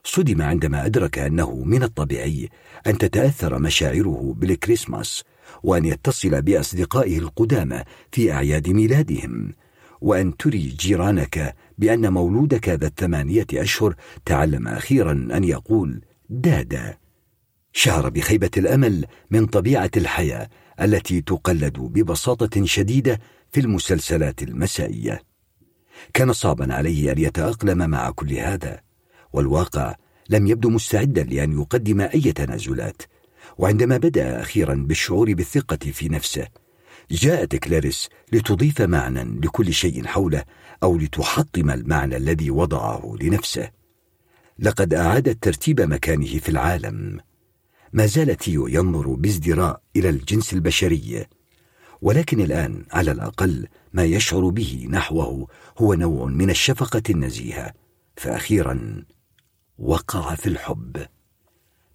[0.04, 2.50] صدم عندما أدرك أنه من الطبيعي
[2.88, 5.24] أن تتأثر مشاعره بالكريسماس
[5.64, 9.54] وأن يتصل بأصدقائه القدامى في أعياد ميلادهم
[10.02, 16.98] وأن تري جيرانك بأن مولودك ذا الثمانية أشهر تعلم أخيرا أن يقول دادا.
[17.74, 20.50] شعر بخيبة الأمل من طبيعة الحياة
[20.82, 23.20] التي تقلد ببساطة شديدة
[23.52, 25.22] في المسلسلات المسائية.
[26.14, 28.82] كان صعبا عليه أن يتأقلم مع كل هذا
[29.34, 29.96] والواقع
[30.30, 33.02] لم يبدو مستعدا لأن يقدم أي تنازلات.
[33.58, 36.48] وعندما بدأ أخيرا بالشعور بالثقة في نفسه
[37.12, 40.44] جاءت كلاريس لتضيف معنى لكل شيء حوله
[40.84, 43.72] أو لتحطم المعنى الذي وضعه لنفسه.
[44.60, 47.20] لقد أعادت ترتيب مكانه في العالم.
[47.94, 51.26] ما زال تيو ينظر بازدراء إلى الجنس البشري.
[52.02, 55.48] ولكن الآن على الأقل ما يشعر به نحوه
[55.78, 57.74] هو نوع من الشفقة النزيهة.
[58.16, 59.06] فأخيرا
[59.80, 61.06] وقع في الحب.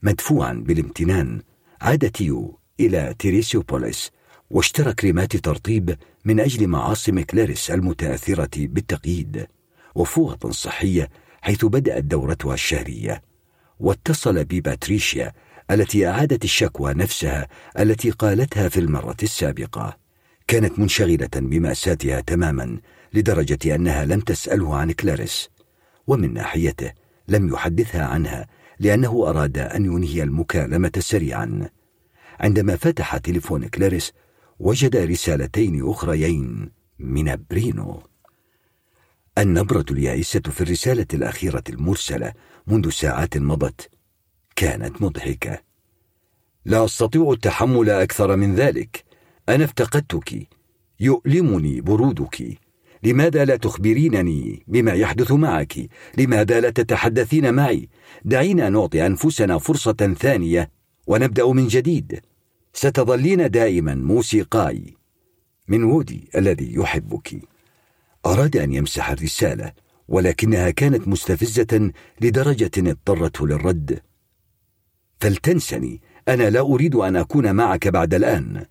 [0.02, 1.42] مدفوعا بالامتنان
[1.80, 4.10] عاد تيو إلى تيريسيوبوليس
[4.50, 9.47] واشترى كريمات ترطيب من أجل معاصم كلاريس المتأثرة بالتقييد
[9.94, 11.10] وفوطا صحية
[11.42, 13.23] حيث بدأت دورتها الشهرية
[13.81, 15.33] واتصل بباتريشيا
[15.70, 19.99] التي أعادت الشكوى نفسها التي قالتها في المرة السابقة.
[20.47, 22.81] كانت منشغلة بمأساتها تماما
[23.12, 25.51] لدرجة أنها لم تسأله عن كلاريس
[26.07, 26.92] ومن ناحيته
[27.28, 28.47] لم يحدثها عنها
[28.81, 31.68] لأنه أراد أن ينهي المكالمة سريعا.
[32.41, 34.12] عندما فتح تليفون كلاريس
[34.62, 38.02] وجد رسالتين أخريين من برينو.
[39.39, 42.32] النبرة اليائسة في الرسالة الأخيرة المرسلة
[42.66, 43.91] منذ ساعات مضت
[44.57, 45.58] كانت مضحكة.
[46.65, 49.05] لا أستطيع التحمل أكثر من ذلك.
[49.49, 50.49] أنا افتقدتك.
[51.00, 52.58] يؤلمني برودك.
[53.02, 57.89] لماذا لا تخبرينني بما يحدث معك؟ لماذا لا تتحدثين معي؟
[58.24, 60.70] دعينا نعطي أنفسنا فرصة ثانية
[61.07, 62.31] ونبدأ من جديد.
[62.73, 64.97] ستظلين دائما موسيقاي.
[65.68, 67.41] من وودي الذي يحبك.
[68.26, 69.73] أراد أن يمسح الرسالة
[70.09, 74.01] ولكنها كانت مستفزة لدرجة اضطرته للرد.
[75.20, 78.67] فلتنسني أنا لا أريد أن أكون معك بعد الآن.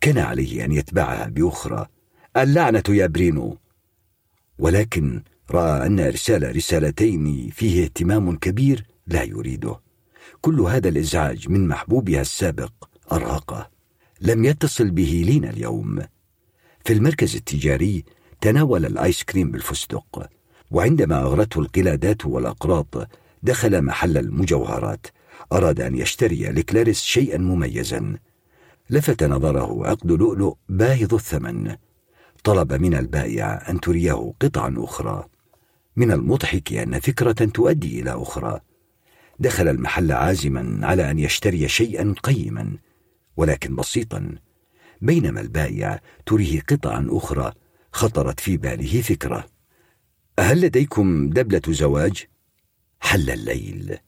[0.00, 1.86] كان عليه أن يتبعها بأخرى.
[2.36, 3.58] اللعنة يا برينو.
[4.58, 9.80] ولكن رأى أن إرسال رسالتين فيه اهتمام كبير لا يريده.
[10.40, 12.91] كل هذا الإزعاج من محبوبها السابق.
[13.12, 13.70] أرهقه
[14.20, 16.02] لم يتصل به لين اليوم.
[16.84, 18.04] في المركز التجاري
[18.40, 20.28] تناول الآيس كريم بالفستق
[20.70, 23.08] وعندما أغرته القلادات والأقراط
[23.42, 25.06] دخل محل المجوهرات.
[25.52, 28.16] أراد أن يشتري لكلاريس شيئا مميزا.
[28.90, 31.76] لفت نظره عقد لؤلؤ باهظ الثمن.
[32.44, 35.24] طلب من البائع أن تريه قطعا أخرى.
[35.96, 38.60] من المضحك أن فكرة تؤدي إلى أخرى.
[39.38, 42.76] دخل المحل عازما على أن يشتري شيئا قيما.
[43.36, 44.34] ولكن بسيطا
[45.00, 47.52] بينما البائع تريه قطعا أخرى
[47.92, 49.46] خطرت في باله فكرة.
[50.40, 52.26] هل لديكم دبلة زواج؟
[53.00, 53.98] حل الليل.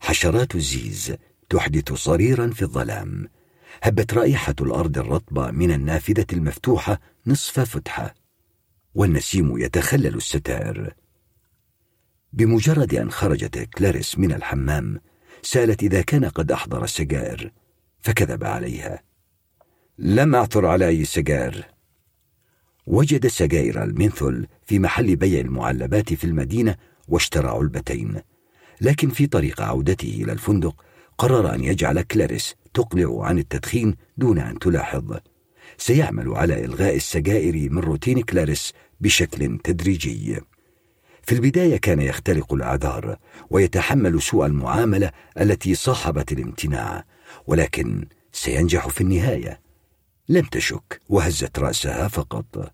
[0.00, 1.16] حشرات الزيز
[1.50, 3.28] تحدث صريرا في الظلام.
[3.82, 8.14] هبت رائحة الأرض الرطبة من النافذة المفتوحة نصف فتحة.
[8.94, 10.94] والنسيم يتخلل الستائر
[12.32, 15.00] بمجرد أن خرجت كلاريس من الحمام
[15.42, 17.52] سألت إذا كان قد أحضر السجائر
[18.06, 19.02] فكذب عليها.
[19.98, 21.64] لم أعثر على أي سجائر
[22.86, 26.76] وجد سجائر المنثول في محل بيع المعلبات في المدينة
[27.08, 28.20] واشترى علبتين.
[28.80, 30.84] لكن في طريق عودته إلى الفندق
[31.18, 35.16] قرر أن يجعل كلاريس تقلع عن التدخين دون أن تلاحظ.
[35.78, 40.40] سيعمل على إلغاء السجائر من روتين كلاريس بشكل تدريجي.
[41.22, 43.16] في البداية كان يختلق الأعذار
[43.50, 45.10] ويتحمل سوء المعاملة
[45.40, 47.04] التي صاحبت الامتناع.
[47.46, 49.60] ولكن سينجح في النهاية.
[50.28, 52.72] لم تشك وهزت رأسها فقط.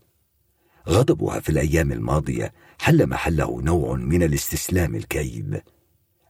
[0.89, 5.62] غضبها في الأيام الماضية حل محله نوع من الاستسلام الكئيب.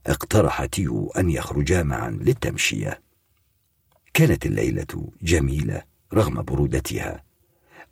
[0.07, 3.03] اقترح تيو أن يخرجا معا للتمشية.
[4.15, 5.83] كانت الليلة جميلة
[6.15, 7.25] رغم برودتها.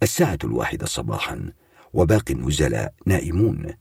[0.02, 1.52] الساعة الواحدة صباحا
[1.92, 3.74] وباقي النزلاء نائمون.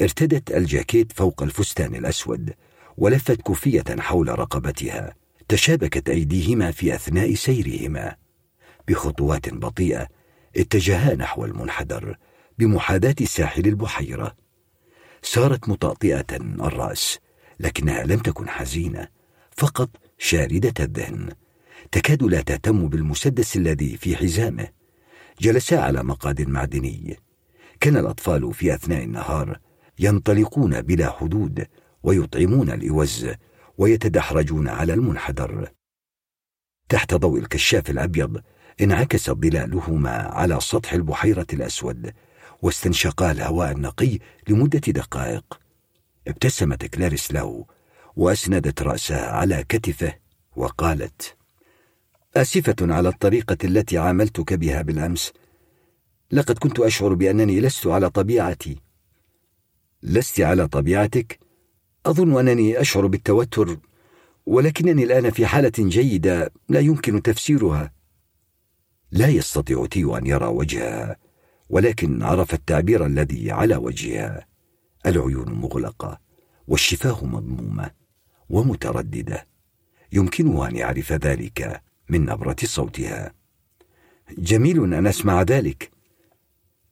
[0.00, 2.54] ارتدت الجاكيت فوق الفستان الأسود
[2.96, 5.14] ولفت كوفية حول رقبتها.
[5.48, 8.16] تشابكت أيديهما في أثناء سيرهما.
[8.88, 10.08] بخطوات بطيئة
[10.56, 12.16] اتجها نحو المنحدر
[12.58, 14.36] بمحاذاة ساحل البحيرة.
[15.22, 17.18] صارت مطأطئة الرأس
[17.60, 19.08] لكنها لم تكن حزينة
[19.56, 21.28] فقط شاردة الذهن.
[21.92, 24.68] تكاد لا تهتم بالمسدس الذي في حزامه.
[25.40, 27.16] جلسا على مقعد معدني.
[27.80, 29.58] كان الأطفال في أثناء النهار
[29.98, 31.66] ينطلقون بلا حدود
[32.02, 33.26] ويطعمون الإوز
[33.78, 35.70] ويتدحرجون على المنحدر.
[36.88, 38.42] تحت ضوء الكشاف الأبيض
[38.80, 42.12] انعكست ظلالهما على سطح البحيرة الأسود
[42.62, 45.60] واستنشقا الهواء النقي لمدة دقائق.
[46.28, 47.66] ابتسمت كلاريس له
[48.16, 50.14] وأسندت رأسها على كتفه
[50.56, 51.36] وقالت
[52.36, 55.32] آسفة على الطريقة التي عاملتك بها بالأمس.
[56.30, 58.80] لقد كنت أشعر بأنني لست على طبيعتي.
[60.02, 61.45] لست على طبيعتك؟
[62.06, 63.78] أظن أنني أشعر بالتوتر
[64.46, 67.92] ولكنني الآن في حالة جيدة لا يمكن تفسيرها.
[69.10, 71.16] لا يستطيع تيو أن يرى وجهها
[71.68, 74.46] ولكن عرف التعبير الذي على وجهها.
[75.06, 76.20] العيون مغلقة
[76.68, 77.90] والشفاه مضمومة
[78.50, 79.46] ومترددة.
[80.12, 83.32] يمكنه أن يعرف ذلك من نبرة صوتها.
[84.38, 85.90] جميل أن أسمع ذلك.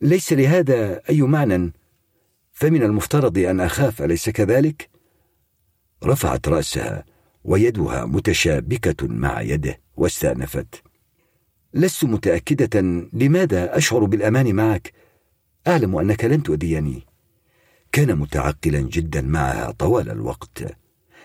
[0.00, 1.72] ليس لهذا أي معنى.
[2.52, 4.93] فمن المفترض أن أخاف أليس كذلك؟
[6.06, 7.04] رفعت رأسها
[7.44, 10.82] ويدها متشابكة مع يده واستأنفت.
[11.74, 12.80] لست متأكدة
[13.12, 14.92] لماذا أشعر بالأمان معك.
[15.66, 17.06] أعلم أنك لن تؤذيني.
[17.92, 20.76] كان متعقلا جدا معها طوال الوقت.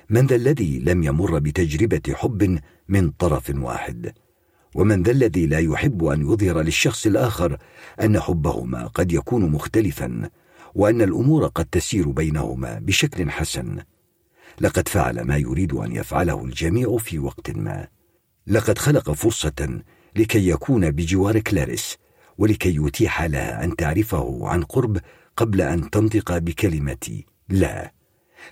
[0.10, 4.14] من ذا الذي لم يمر بتجربة حب من طرف واحد؟
[4.76, 7.58] ومن ذا الذي لا يحب أن يظهر للشخص الآخر
[8.02, 10.30] أن حبهما قد يكون مختلفا
[10.76, 13.80] وأن الأمور قد تسير بينهما بشكل حسن؟
[14.62, 17.88] لقد فعل ما يريد أن يفعله الجميع في وقت ما.
[18.48, 19.82] لقد خلق فرصة
[20.16, 21.98] لكي يكون بجوار كلاريس
[22.38, 25.00] ولكي يتيح لها أن تعرفه عن قرب
[25.38, 27.94] قبل أن تنطق بكلمة لا.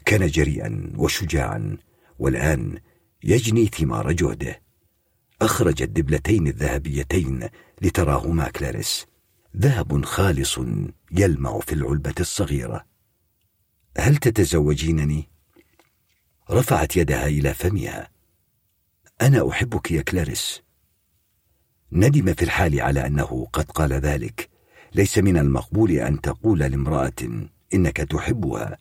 [0.06, 1.78] كان جريئا وشجاعا
[2.20, 2.78] والآن
[3.24, 4.62] يجني ثمار جهده.
[5.42, 7.48] أخرج الدبلتين الذهبيتين
[7.82, 9.06] لتراهما كلاريس.
[9.58, 10.60] ذهب خالص
[11.12, 12.86] يلمع في العلبة الصغيرة.
[13.98, 15.30] هل تتزوجينني؟
[16.52, 18.10] رفعت يدها إلى فمها.
[19.22, 20.62] أنا أحبك يا كلاريس.
[21.92, 24.50] ندم في الحال على أنه قد قال ذلك.
[24.96, 28.78] ليس من المقبول أن تقول لامرأة إنك تحبها.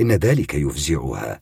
[0.00, 1.40] إن ذلك يفزعها.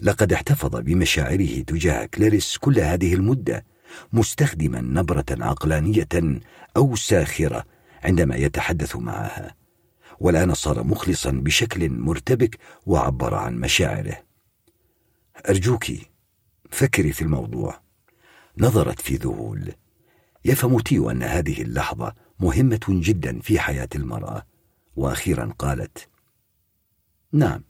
[0.00, 3.64] لقد احتفظ بمشاعره تجاه كلاريس كل هذه المدة
[4.12, 6.40] مستخدما نبرة عقلانية
[6.76, 7.64] أو ساخرة
[8.02, 9.54] عندما يتحدث معها.
[10.20, 14.27] والآن صار مخلصا بشكل مرتبك وعبر عن مشاعره.
[15.48, 15.84] أرجوك
[16.70, 17.80] فكري في الموضوع.
[18.58, 19.72] نظرت في ذهول.
[20.44, 24.46] يفهم تيو أن هذه اللحظة مهمة جدا في حياة المرأة.
[24.96, 26.08] وأخيرا قالت
[27.32, 27.64] نعم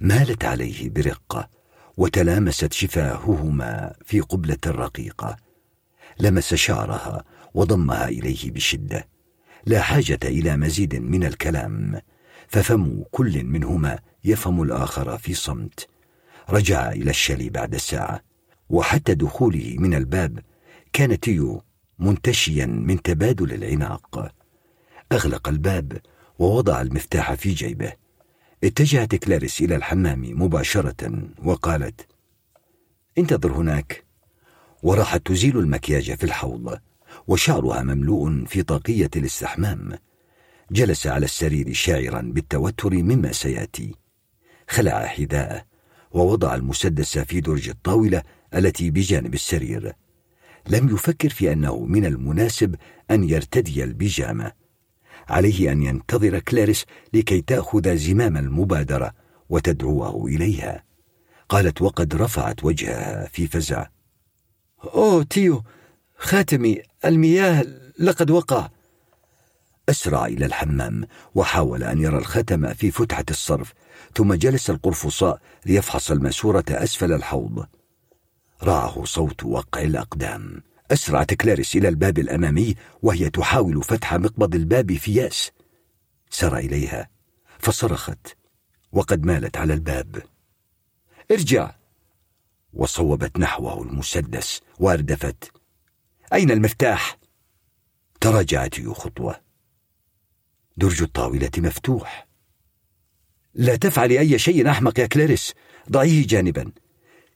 [0.00, 1.50] مالت عليه برقة
[1.96, 5.36] وتلامست شفاههما في قبلة رقيقة.
[6.20, 9.08] لمس شعرها وضمها إليه بشدة.
[9.66, 12.00] لا حاجة إلى مزيد من الكلام.
[12.48, 15.88] ففم كل منهما يفهم الآخر في صمت.
[16.50, 18.22] رجع إلى الشالي بعد ساعة
[18.70, 20.38] وحتى دخوله من الباب
[20.92, 21.62] كان تيو
[21.98, 24.34] منتشيا من تبادل العناق.
[25.12, 26.00] أغلق الباب
[26.38, 27.92] ووضع المفتاح في جيبه.
[28.64, 32.06] اتجهت كلاريس إلى الحمام مباشرة وقالت
[33.18, 34.04] انتظر هناك.
[34.82, 36.78] وراحت تزيل المكياج في الحوض
[37.28, 39.98] وشعرها مملوء في طاقية الاستحمام.
[40.70, 43.94] جلس على السرير شاعرا بالتوتر مما سيأتي.
[44.68, 45.69] خلع حذاءه.
[46.10, 48.22] ووضع المسدس في درج الطاولة
[48.54, 49.92] التي بجانب السرير.
[50.68, 52.74] لم يفكر في أنه من المناسب
[53.10, 54.52] أن يرتدي البيجامة.
[55.28, 59.12] عليه أن ينتظر كلاريس لكي تأخذ زمام المبادرة
[59.48, 60.84] وتدعوه إليها.
[61.48, 63.86] قالت وقد رفعت وجهها في فزع.
[64.84, 65.62] أوه تيو
[66.16, 67.64] خاتمي المياه
[67.98, 68.68] لقد وقع.
[69.88, 73.72] أسرع إلى الحمام وحاول أن يرى الختم في فتحة الصرف
[74.14, 77.66] ثم جلس القرفصاء ليفحص الماسورة أسفل الحوض.
[78.62, 80.62] رعه صوت وقع الأقدام.
[80.90, 85.50] أسرعت كلاريس إلى الباب الأمامي وهي تحاول فتح مقبض الباب في يأس.
[86.30, 87.08] سار إليها
[87.58, 88.36] فصرخت
[88.92, 90.22] وقد مالت على الباب.
[91.30, 91.74] ارجع!
[92.72, 95.52] وصوبت نحوه المسدس واردفت.
[96.32, 97.18] أين المفتاح؟
[98.20, 99.40] تراجعت خطوة.
[100.76, 102.29] درج الطاولة مفتوح.
[103.54, 105.54] لا تفعلي أي شيء أحمق يا كلاريس.
[105.90, 106.72] ضعيه جانبا.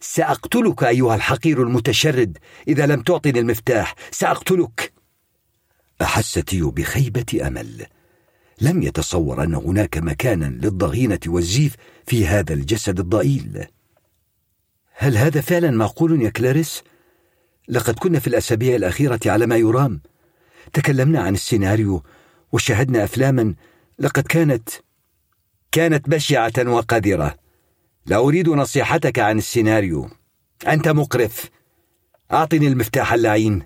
[0.00, 3.94] سأقتلك أيها الحقير المتشرد إذا لم تعطني المفتاح.
[4.10, 4.92] سأقتلك.
[6.02, 7.86] أحس تيو بخيبة أمل.
[8.60, 11.76] لم يتصور أن هناك مكانا للضغينة والزيف
[12.06, 13.66] في هذا الجسد الضئيل.
[14.96, 16.82] هل هذا فعلا معقول يا كلاريس؟
[17.68, 20.00] لقد كنا في الأسابيع الأخيرة على ما يرام.
[20.72, 22.02] تكلمنا عن السيناريو
[22.52, 23.54] وشاهدنا أفلاما.
[23.98, 24.68] لقد كانت
[25.74, 27.34] كانت بشعة وقذرة.
[28.06, 30.10] لا أريد نصيحتك عن السيناريو.
[30.66, 31.50] أنت مقرف.
[32.32, 33.62] أعطني المفتاح اللعين.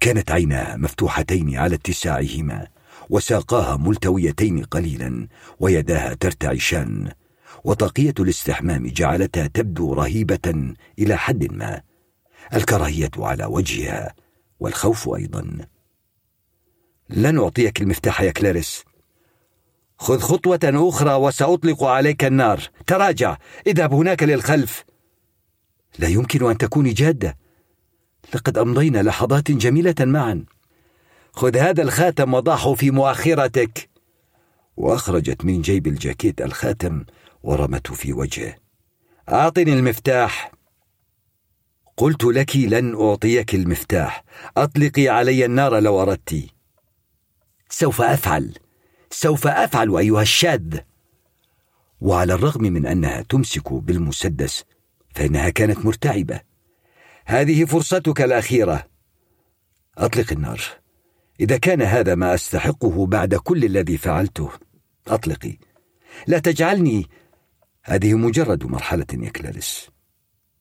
[0.00, 2.66] كانت عيناها مفتوحتين على اتساعهما
[3.10, 5.28] وساقاها ملتويتين قليلا
[5.60, 7.12] ويداها ترتعشان.
[7.64, 11.82] وطاقية الاستحمام جعلتها تبدو رهيبة إلى حد ما.
[12.54, 14.14] الكراهية على وجهها
[14.60, 15.58] والخوف أيضا.
[17.10, 18.84] لن أعطيك المفتاح يا كلاريس.
[19.98, 22.60] خذ خطوة أخرى وسأطلق عليك النار.
[22.86, 23.36] تراجع.
[23.66, 24.84] اذهب هناك للخلف.
[25.98, 27.36] لا يمكن أن تكوني جادة.
[28.34, 30.44] لقد أمضينا لحظات جميلة معا.
[31.32, 33.90] خذ هذا الخاتم وضعه في مؤخرتك.
[34.76, 37.04] وأخرجت من جيب الجاكيت الخاتم
[37.42, 38.54] ورمته في وجهه.
[39.28, 40.52] أعطني المفتاح.
[41.96, 44.24] قلت لك لن أعطيك المفتاح.
[44.56, 46.46] أطلقي علي النار لو أردت.
[47.68, 48.54] سوف أفعل.
[49.14, 50.78] سوف أفعل أيها الشاذ.
[52.00, 54.64] وعلى الرغم من أنها تمسك بالمسدس
[55.14, 56.40] فإنها كانت مرتعبة.
[57.24, 58.86] هذه فرصتك الأخيرة.
[59.98, 60.60] أطلق النار.
[61.40, 64.50] إذا كان هذا ما أستحقه بعد كل الذي فعلته
[65.08, 65.58] أطلقي.
[66.26, 67.06] لا تجعلني.
[67.84, 69.90] هذه مجرد مرحلة يا كلاريس.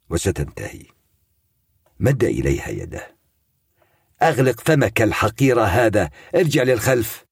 [0.10, 0.86] وستنتهي.
[2.00, 3.16] مد إليها يده.
[4.22, 6.10] أغلق فمك الحقير هذا.
[6.36, 7.26] ارجع للخلف.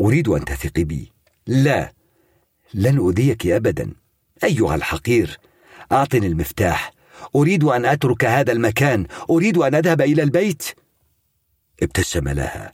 [0.00, 1.12] أريد أن تثقي بي.
[1.46, 1.92] لا
[2.74, 3.94] لن أذيك أبدا.
[4.44, 5.38] أيها الحقير
[5.92, 6.92] أعطني المفتاح.
[7.36, 9.06] أريد أن أترك هذا المكان.
[9.30, 10.62] أريد أن أذهب إلى البيت.
[11.82, 12.72] ابتسم لها.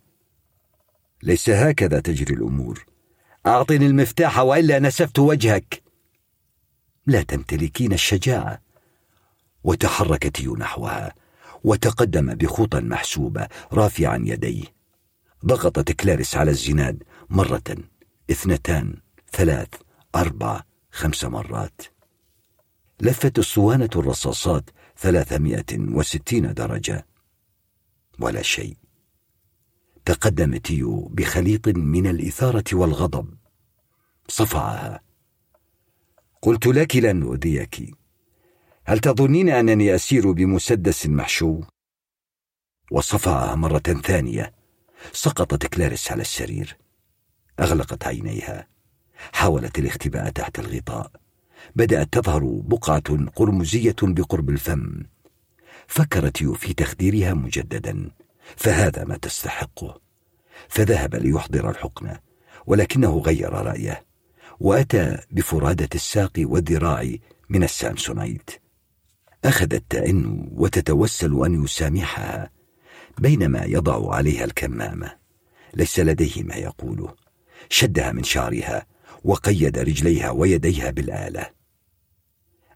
[1.22, 2.86] ليس هكذا تجري الأمور.
[3.46, 5.82] أعطني المفتاح وإلا نسفت وجهك.
[7.06, 8.60] لا تمتلكين الشجاعة.
[9.64, 11.14] وتحرك تيو نحوها.
[11.64, 14.64] وتقدم بخطى محسوبة رافعا يديه.
[15.46, 17.02] ضغطت كلاريس على الزناد.
[17.30, 17.76] مرة
[18.30, 18.96] اثنتان
[19.32, 19.68] ثلاث
[20.14, 21.80] أربع خمس مرات.
[23.00, 27.06] لفت أسطوانة الرصاصات ثلاثمائة وستين درجة.
[28.20, 28.76] ولا شيء.
[30.04, 33.34] تقدم تيو بخليط من الإثارة والغضب.
[34.28, 35.00] صفعها.
[36.42, 37.98] قلت لك لن أؤذيك
[38.84, 41.62] هل تظنين أنني أسير بمسدس محشو؟
[42.90, 44.54] وصفعها مرة ثانية.
[45.12, 46.87] سقطت كلاريس على السرير.
[47.60, 48.66] أغلقت عينيها.
[49.32, 51.10] حاولت الاختباء تحت الغطاء.
[51.76, 55.02] بدأت تظهر بقعة قرمزية بقرب الفم.
[55.86, 58.10] فكرت يو في تخديرها مجددا.
[58.56, 60.00] فهذا ما تستحقه.
[60.68, 62.20] فذهب ليحضر الحقنة
[62.66, 64.04] ولكنه غير رأيه.
[64.60, 67.12] وأتى بفرادة الساق والذراع
[67.48, 68.50] من السامسونايت.
[69.44, 72.50] أخذت تئن وتتوسل أن يسامحها
[73.18, 75.12] بينما يضع عليها الكمامة.
[75.74, 77.27] ليس لديه ما يقوله.
[77.70, 78.86] شدها من شعرها
[79.24, 81.50] وقيد رجليها ويديها بالآلة.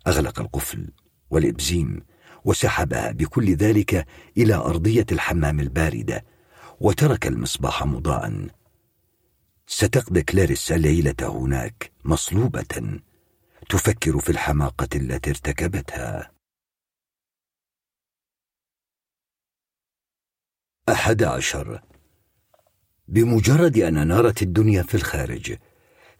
[0.06, 0.88] أغلق القفل
[1.30, 2.04] والإبزيم
[2.44, 4.06] وسحبها بكل ذلك
[4.36, 6.24] إلى أرضية الحمام الباردة
[6.80, 8.48] وترك المصباح مضاءً.
[9.66, 13.00] ستقضي كلاريس الليلة هناك مصلوبة
[13.68, 16.32] تفكر في الحماقة التي ارتكبتها.
[20.88, 21.82] أحد عشر
[23.08, 25.56] بمجرد أن أنارت الدنيا في الخارج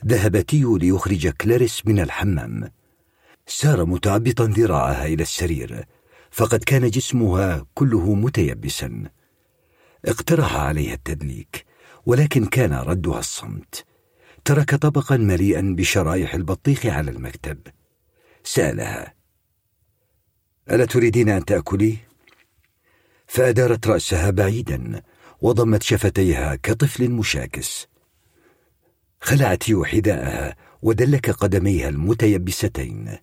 [0.07, 2.71] ذهب تيو ليخرج كلاريس من الحمام.
[3.47, 5.85] سار متأبطا ذراعها إلى السرير
[6.31, 9.11] فقد كان جسمها كله متيبسا.
[10.05, 11.65] اقترح عليها التدليك
[12.07, 13.85] ولكن كان ردها الصمت.
[14.45, 17.59] ترك طبقا مليئا بشرايح البطيخ على المكتب.
[18.45, 19.15] سألها
[20.71, 21.97] ألا تريدين أن تأكلي؟
[23.27, 25.03] فأدارت رأسها بعيدا.
[25.43, 27.87] وضمت شفتيها كطفل مشاكس.
[29.21, 33.19] خلعت يو حذاءها ودلك قدميها المتيبستين.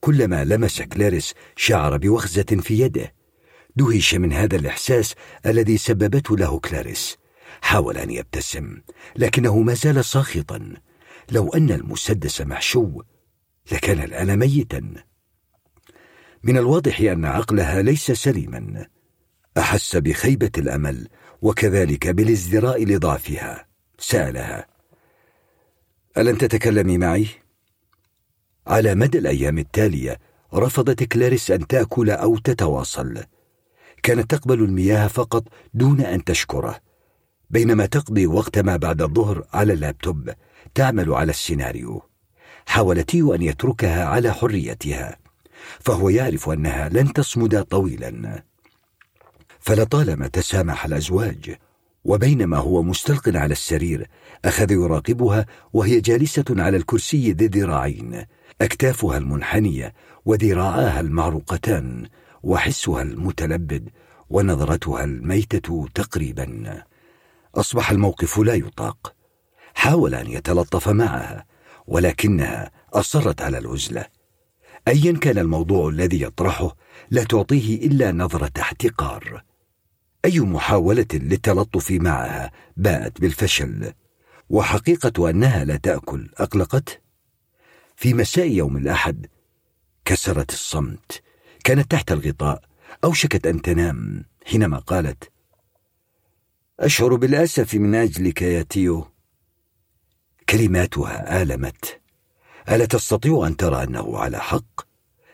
[0.00, 3.14] كلما لمس كلاريس شعر بوخزة في يده.
[3.76, 5.14] دهش من هذا الإحساس
[5.46, 7.16] الذي سببته له كلاريس.
[7.60, 8.80] حاول أن يبتسم
[9.16, 10.74] لكنه ما زال ساخطا.
[11.30, 13.02] لو أن المسدس محشو
[13.72, 14.92] لكان الآن ميتا.
[16.42, 18.86] من الواضح أن عقلها ليس سليما.
[19.58, 21.08] أحس بخيبة الأمل
[21.42, 23.66] وكذلك بالازدراء لضعفها
[23.98, 24.66] سألها.
[26.18, 27.26] ألن تتكلمي معي؟
[28.66, 30.18] على مدى الأيام التالية
[30.54, 33.24] رفضت كلاريس أن تأكل أو تتواصل.
[34.02, 36.80] كانت تقبل المياه فقط دون أن تشكره
[37.50, 40.30] بينما تقضي وقت ما بعد الظهر على اللابتوب
[40.74, 42.02] تعمل على السيناريو.
[42.66, 45.18] حاول تيو أن يتركها على حريتها
[45.80, 48.42] فهو يعرف أنها لن تصمد طويلا.
[49.66, 51.56] فلطالما تسامح الأزواج
[52.04, 54.08] وبينما هو مستلق على السرير
[54.44, 58.24] أخذ يراقبها وهي جالسة على الكرسي ذي ذراعين
[58.60, 62.06] أكتافها المنحنية وذراعاها المعروقتان
[62.42, 63.88] وحسها المتلبد
[64.30, 66.82] ونظرتها الميتة تقريبا.
[67.54, 69.14] أصبح الموقف لا يطاق.
[69.74, 71.46] حاول أن يتلطف معها
[71.86, 74.06] ولكنها أصرت على العزلة.
[74.88, 76.76] أيا كان الموضوع الذي يطرحه
[77.10, 79.42] لا تعطيه إلا نظرة احتقار.
[80.24, 83.92] أي محاولة للتلطف معها باءت بالفشل؟
[84.50, 86.92] وحقيقة أنها لا تأكل أقلقته؟
[87.96, 89.26] في مساء يوم الأحد
[90.04, 91.22] كسرت الصمت
[91.64, 92.62] كانت تحت الغطاء
[93.04, 95.30] أوشكت أن تنام حينما قالت
[96.80, 99.06] أشعر بالأسف من أجلك يا تيو.
[100.48, 102.00] كلماتها آلمت.
[102.68, 104.80] ألا تستطيع أن ترى أنه على حق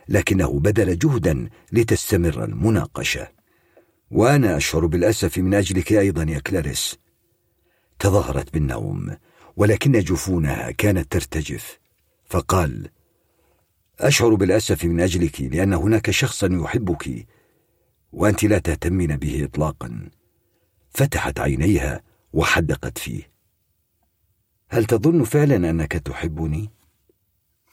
[0.09, 3.28] لكنه بذل جهدا لتستمر المناقشة.
[4.12, 6.99] وأنا أشعر بالأسف من أجلك أيضا يا كلاريس.
[7.99, 9.16] تظاهرت بالنوم
[9.57, 11.78] ولكن جفونها كانت ترتجف
[12.24, 12.89] فقال
[14.00, 17.26] أشعر بالأسف من أجلك لأن هناك شخصا يحبك
[18.12, 20.10] وأنت لا تهتمين به إطلاقا.
[20.91, 23.32] فتحت عينيها وحدقت فيه.
[24.68, 26.70] هل تظن فعلا أنك تحبني؟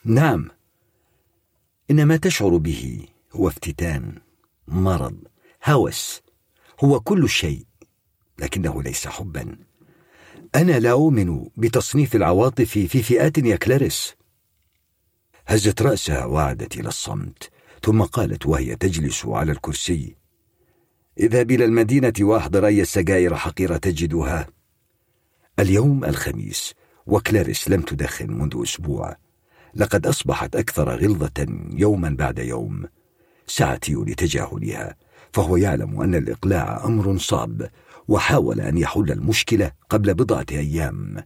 [0.05, 0.51] نعم
[1.91, 4.15] إن ما تشعر به هو افتتان
[4.67, 5.17] مرض
[5.65, 6.21] هوس
[6.79, 7.65] هو كل شيء
[8.39, 9.57] لكنه ليس حبا.
[10.55, 14.15] أنا لا أؤمن بتصنيف العواطف في فئات يا كلاريس.
[15.47, 17.49] هزت رأسها وعادت إلى الصمت
[17.83, 20.15] ثم قالت وهي تجلس على الكرسي
[21.19, 24.47] اذهب إلى المدينة وأحضر أي سجائر حقيرة تجدها.
[25.59, 26.73] اليوم الخميس
[27.05, 29.15] وكلاريس لم تدخن منذ أسبوع.
[29.75, 32.85] لقد أصبحت أكثر غلظة يوما بعد يوم
[33.47, 34.95] سعى لتجاهلها.
[35.33, 37.61] فهو يعلم أن الإقلاع أمر صعب
[38.07, 41.23] وحاول أن يحل المشكلة قبل بضعة أيام.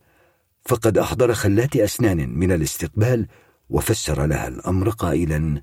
[0.65, 3.27] فقد أحضر خلات أسنان من الاستقبال
[3.69, 5.61] وفسر لها الأمر قائلا.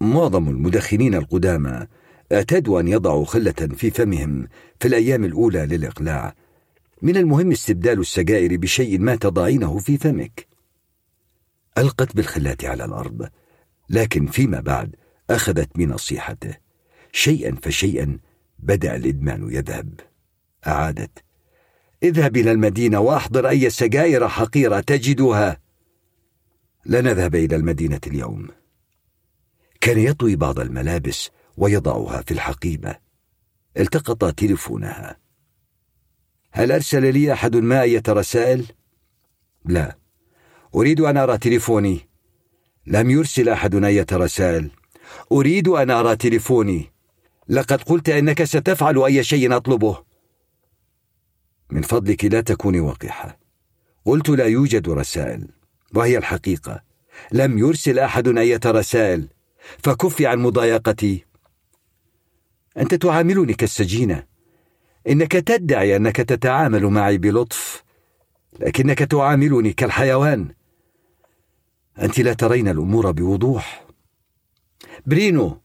[0.00, 1.86] معظم المدخنين القدامى
[2.32, 4.48] اعتادوا أن يضعوا خلة في فمهم
[4.80, 6.34] في الأيام الأولى للإقلاع.
[7.02, 10.46] من المهم استبدال السجائر بشيء ما تضعينه في فمك.
[11.78, 13.28] ألقت بالخلات على الأرض
[13.90, 14.96] لكن فيما بعد
[15.30, 16.63] أخذت بنصيحته.
[17.14, 18.18] شيئا فشيئا
[18.58, 20.00] بدأ الإدمان يذهب.
[20.66, 21.24] أعادت.
[22.02, 25.60] اذهب إلى المدينة واحضر أي سجائر حقيرة تجدها.
[26.86, 28.48] لنذهب إلى المدينة اليوم.
[29.80, 32.96] كان يطوي بعض الملابس ويضعها في الحقيبة.
[33.76, 35.16] التقط تلفونها
[36.52, 38.66] هل أرسل لي أحد ما أية رسائل؟
[39.64, 39.98] لا.
[40.74, 42.08] أريد أن أرى تلفوني
[42.86, 44.70] لم يرسل أحد أية رسائل.
[45.32, 46.93] أريد أن أرى تلفوني
[47.48, 50.04] لقد قلت إنك ستفعل أي شيء أطلبه.
[51.70, 53.38] من فضلك لا تكوني وقحة.
[54.04, 55.48] قلت لا يوجد رسائل
[55.94, 56.82] وهي الحقيقة.
[57.32, 59.28] لم يرسل أحد أية رسائل
[59.78, 61.24] فكفي عن مضايقتي.
[62.76, 64.26] أنت تعاملني كالسجينة.
[65.08, 67.84] إنك تدعي أنك تتعامل معي بلطف
[68.60, 70.54] لكنك تعاملني كالحيوان.
[71.98, 73.86] أنت لا ترين الأمور بوضوح.
[75.06, 75.63] برينو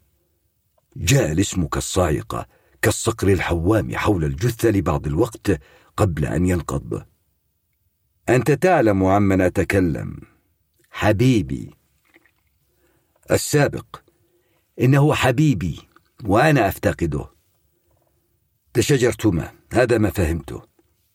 [0.96, 2.48] جاء الاسم كالصاعقة
[2.82, 5.62] كالصقر الحوام حول الجثة لبعض الوقت
[5.98, 7.04] قبل أن ينقض.
[8.30, 10.18] أنت تعلم عمن أتكلم.
[10.90, 11.76] حبيبي.
[13.32, 13.86] السابق.
[14.82, 15.80] إنه حبيبي
[16.26, 17.26] وأنا أفتقده.
[18.74, 19.52] تشاجرتما.
[19.74, 20.62] هذا ما فهمته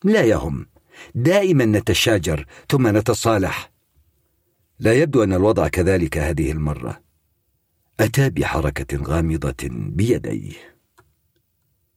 [0.05, 0.67] لا يهم.
[1.15, 3.73] دائما نتشاجر ثم نتصالح.
[4.78, 7.03] لا يبدو أن الوضع كذلك هذه المرة.
[8.00, 10.52] أتى بحركة غامضة بيديه.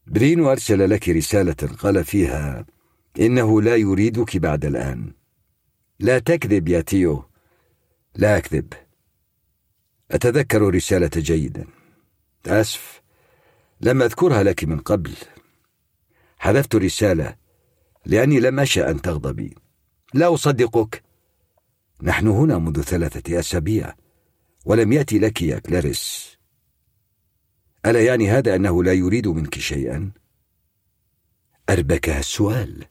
[0.07, 2.65] برينو أرسل لك رسالة قال فيها
[3.19, 5.13] إنه لا يريدك بعد الآن.
[5.99, 7.25] لا تكذب يا تيو.
[8.15, 8.73] لا أكذب.
[10.11, 11.67] أتذكر رسالة جيدا.
[12.47, 13.01] آسف
[13.81, 15.13] لم أذكرها لك من قبل.
[16.37, 17.35] حذفت رسالة
[18.05, 19.55] لأني لم أشأ أن تغضبي.
[20.13, 21.03] لا أصدقك.
[22.01, 23.95] نحن هنا منذ ثلاثة أسابيع.
[24.67, 26.37] ولم يأتي لك يا كلاريس.
[27.85, 30.11] ألا يعني هذا أنه لا يريد منك شيئا؟
[31.69, 32.85] أربكها السؤال.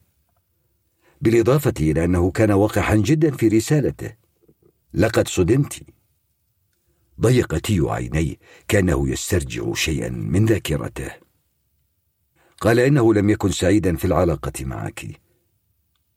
[1.21, 4.15] بالإضافة إلى أنه كان وقحا جدا في رسالته.
[4.93, 5.83] لقد صدمت.
[7.21, 8.35] ضيق تيو عينيه
[8.67, 11.11] كأنه يسترجع شيئا من ذاكرته.
[12.61, 15.05] قال إنه لم يكن سعيدا في العلاقة معك.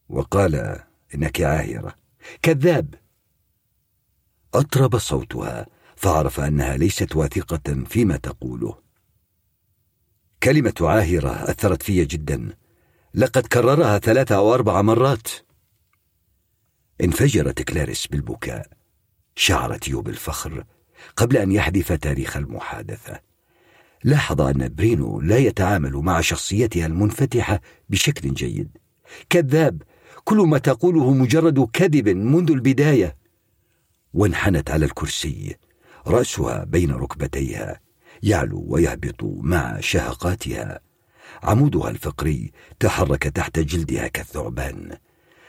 [0.08, 1.94] وقال إنك عاهرة.
[2.42, 2.99] كذاب.
[4.54, 8.78] أطرب صوتها فعرف أنها ليست واثقة فيما تقوله.
[10.42, 12.56] كلمة عاهرة أثرت في جدا.
[13.14, 15.28] لقد كررها ثلاثة أو أربع مرات.
[17.04, 18.66] انفجرت كلاريس بالبكاء.
[19.36, 20.64] شعر تيو بالفخر
[21.16, 23.20] قبل أن يحذف تاريخ المحادثة.
[24.04, 28.78] لاحظ أن برينو لا يتعامل مع شخصيتها المنفتحة بشكل جيد.
[29.30, 29.82] كذاب
[30.24, 33.19] كل ما تقوله مجرد كذب منذ البداية.
[34.14, 35.56] وانحنت على الكرسي
[36.06, 37.80] رأسها بين ركبتيها
[38.22, 40.80] يعلو ويهبط مع شهقاتها.
[41.42, 44.96] عمودها الفقري تحرك تحت جلدها كالثعبان.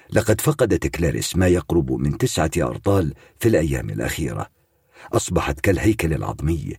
[0.09, 4.49] لقد فقدت كلاريس ما يقرب من تسعة أرطال في الأيام الأخيرة.
[5.14, 6.75] أصبحت كالهيكل العظمي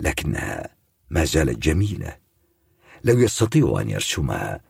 [0.00, 0.68] لكنها
[1.10, 2.16] ما زالت جميلة.
[3.04, 4.60] لو يستطيع أن يرسمها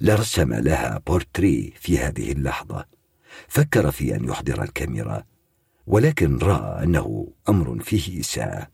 [0.00, 2.84] لرسم لها بورتري في هذه اللحظة.
[3.48, 5.24] فكر في أن يحضر الكاميرا.
[5.86, 8.68] ولكن رأى أنه أمر فيه إساءة.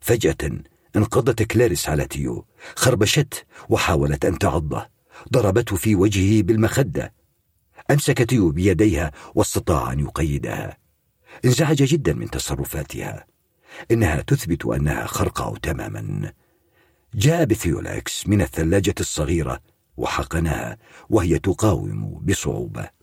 [0.00, 0.50] فجأة
[0.96, 4.88] انقضت كلاريس على تيو خربشت وحاولت أن تعضه
[5.32, 7.14] ضربته في وجهه بالمخدة.
[7.90, 10.78] أمسك تيو بيديها واستطاع أن يقيدها.
[11.44, 13.26] انزعج جدا من تصرفاتها.
[13.90, 16.32] إنها تثبت أنها خرقاء تماما.
[17.14, 19.60] جاء بثيولاكس من الثلاجة الصغيرة
[19.96, 20.78] وحقنها
[21.10, 22.97] وهي تقاوم بصعوبة.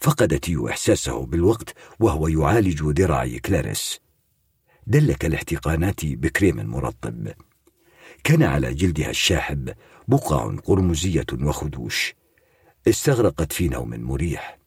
[0.00, 4.00] فقد تيو إحساسه بالوقت وهو يعالج ذراع كلاريس.
[4.86, 7.28] دلك الاحتقانات بكريم مرطب
[8.24, 9.74] كان على جلدها الشاحب
[10.08, 12.14] بقع قرمزية وخدوش.
[12.88, 14.58] استغرقت في نوم مريح.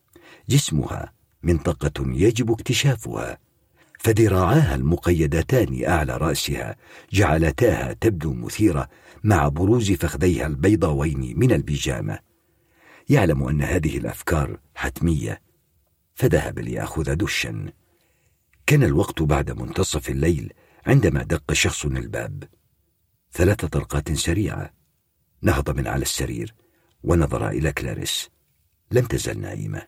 [0.50, 3.38] جسمها منطقة يجب اكتشافها.
[4.00, 6.76] فذراعاها المقيدتان أعلى رأسها
[7.14, 8.90] جعلتاها تبدو مثيرة
[9.24, 12.31] مع بروز فخذيها البيضاوين من البيجامة.
[13.10, 15.42] يعلم أن هذه الأفكار حتمية
[16.14, 17.72] فذهب ليأخذ دشا.
[18.66, 20.54] كان الوقت بعد منتصف الليل
[20.86, 22.44] عندما دق شخص الباب.
[23.32, 24.74] ثلاث طلقات سريعة.
[25.42, 26.56] نهض من على السرير
[27.04, 28.30] ونظر إلى كلاريس.
[28.92, 29.88] لم تزل نائمة.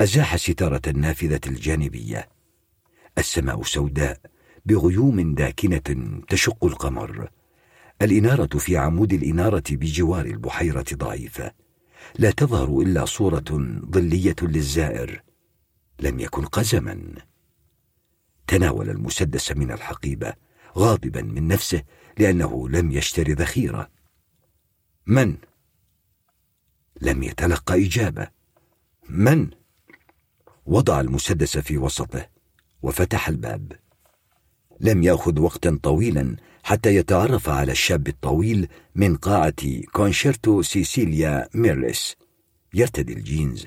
[0.00, 2.28] أزاح ستارة النافذة الجانبية.
[3.18, 4.20] السماء سوداء
[4.64, 7.30] بغيوم داكنة تشق القمر.
[8.02, 11.52] الإنارة في عمود الإنارة بجوار البحيرة ضعيفة.
[12.18, 13.44] لا تظهر إلا صورة
[13.90, 15.22] ظلية للزائر.
[16.00, 17.14] لم يكن قزما.
[18.46, 20.34] تناول المسدس من الحقيبة
[20.78, 21.82] غاضبا من نفسه
[22.18, 23.90] لأنه لم يشتري ذخيرة.
[25.06, 25.36] من؟
[27.00, 28.28] لم يتلقى إجابة.
[29.08, 29.50] من؟
[30.66, 32.28] وضع المسدس في وسطه
[32.82, 33.72] وفتح الباب.
[34.80, 36.36] لم يأخذ وقتا طويلا
[36.70, 42.16] حتى يتعرف على الشاب الطويل من قاعة كونشيرتو سيسيليا ميرلس
[42.74, 43.66] يرتدي الجينز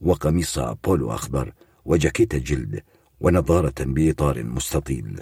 [0.00, 1.52] وقميص بولو أخضر
[1.84, 2.82] وجاكيت جلد
[3.20, 5.20] ونظارة بإطار مستطيل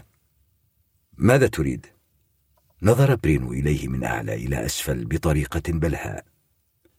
[1.18, 1.86] ماذا تريد؟
[2.82, 6.24] نظر برينو إليه من أعلى إلى أسفل بطريقة بلهاء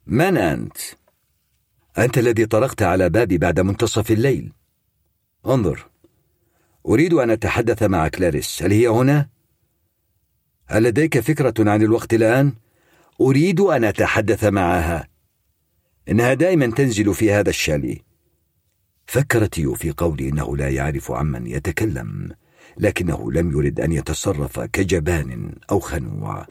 [0.08, 0.78] من أنت؟
[1.98, 4.54] أنت الذي طرقت على بابي بعد منتصف الليل
[5.46, 5.90] انظر
[6.88, 9.33] أريد أن أتحدث مع كلاريس هل هي هنا؟
[10.74, 12.54] هل لديك فكرة عن الوقت الآن؟
[13.22, 15.08] أريد أن أتحدث معها.
[16.10, 17.98] إنها دائما تنزل في هذا الشاليه
[19.06, 22.30] فكر تيو في قول إنه لا يعرف عمن يتكلم
[22.78, 26.48] لكنه لم يرد أن يتصرف كجبان أو خنوع.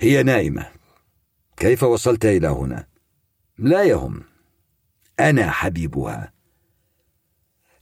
[0.00, 0.66] هي نائمة.
[1.56, 2.86] كيف وصلت إلى هنا؟
[3.58, 4.22] لا يهم.
[5.20, 6.32] أنا حبيبها.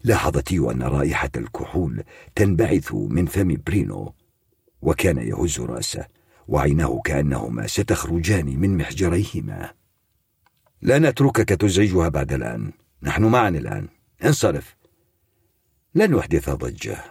[0.05, 2.05] لاحظ تيو أن رائحة الكحول
[2.35, 4.16] تنبعث من فم برينو.
[4.87, 6.07] وكان يهز رأسه
[6.49, 9.73] وعيناه كأنهما ستخرجان من محجريهما.
[10.83, 12.73] لا نتركك تزعجها بعد الآن.
[13.03, 13.89] نحن معا الآن.
[14.25, 14.77] انصرف.
[15.95, 17.05] لن أحدث ضجة.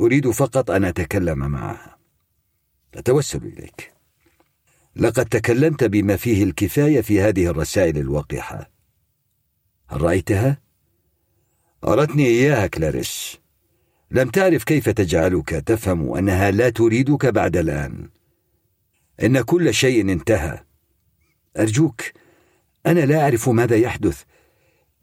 [0.00, 1.96] أريد فقط أن أتكلم معها
[2.94, 3.92] أتوسل إليك.
[4.96, 8.70] لقد تكلمت بما فيه الكفاية في هذه الرسائل الوقحة
[9.88, 10.60] هل رأيتها؟
[11.84, 13.38] أرتني إياها كلاريس.
[14.10, 18.08] لم تعرف كيف تجعلك تفهم أنها لا تريدك بعد الآن.
[19.22, 20.64] إن كل شيء انتهى.
[21.56, 22.02] أرجوك
[22.86, 24.22] أنا لا أعرف ماذا يحدث.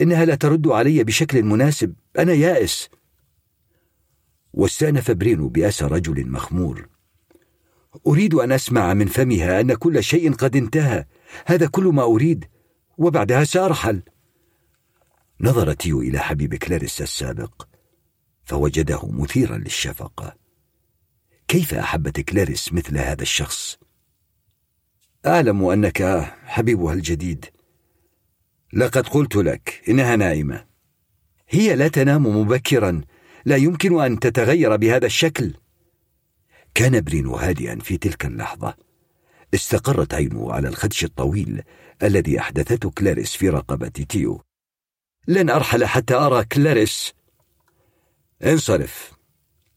[0.01, 1.93] إنها لا ترد علي بشكل مناسب.
[2.19, 2.89] أنا يائس.
[4.53, 6.89] واستأنف برينو بأسى رجل مخمور.
[8.07, 11.05] أريد أن أسمع من فمها أن كل شيء قد انتهى.
[11.45, 12.45] هذا كل ما أريد
[12.97, 14.01] وبعدها سأرحل.
[15.41, 17.72] نظر تيو إلى حبيب كلاريس السابق.
[18.43, 20.35] فوجده مثيرا للشفقة
[21.47, 23.77] كيف أحبت كلاريس مثل هذا الشخص؟
[25.25, 26.03] أعلم أنك
[26.45, 27.45] حبيبها الجديد.
[28.73, 30.65] لقد قلت لك إنها نائمة.
[31.49, 33.01] هي لا تنام مبكرا.
[33.45, 35.53] لا يمكن أن تتغير بهذا الشكل.
[36.75, 38.75] كان برينو هادئا في تلك اللحظة.
[39.53, 41.63] استقرت عينه على الخدش الطويل
[42.03, 44.41] الذي أحدثته كلاريس في رقبة تيو.
[45.27, 47.13] لن أرحل حتى أرى كلاريس.
[48.43, 49.11] انصرف.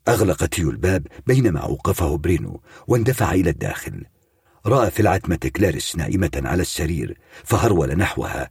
[0.09, 4.05] أغلق تيو الباب بينما أوقفه برينو واندفع إلى الداخل.
[4.67, 8.51] رأى في العتمة كلاريس نائمة على السرير فهرول نحوها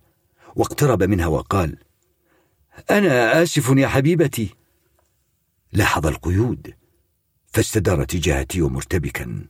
[0.56, 1.78] واقترب منها وقال
[2.92, 4.56] أنا آسف يا حبيبتي.
[5.74, 6.74] لاحظ القيود
[7.48, 9.48] فاستدار تجاه تيو مرتبكا.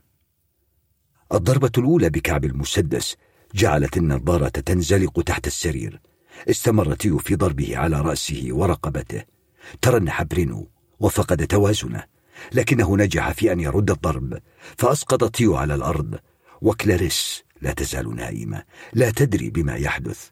[1.33, 3.15] الضربة الأولى بكعب المسدس
[3.55, 6.01] جعلت النظارة تنزلق تحت السرير.
[6.49, 9.34] استمر تيو في ضربه على رأسه ورقبته.
[9.81, 10.69] ترنح برينو
[10.99, 12.03] وفقد توازنه
[12.51, 14.39] لكنه نجح في أن يرد الضرب
[14.77, 16.19] فأسقط تيو على الأرض
[16.61, 18.63] وكلاريس لا تزال نائمة
[18.93, 20.29] لا تدري بما يحدث.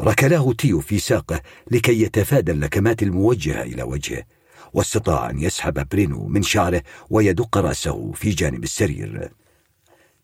[0.00, 1.40] ركله تيو في ساقه
[1.70, 4.24] لكي يتفادى اللكمات الموجهة إلى وجهه
[4.72, 9.32] واستطاع أن يسحب برينو من شعره ويدق رأسه في جانب السرير.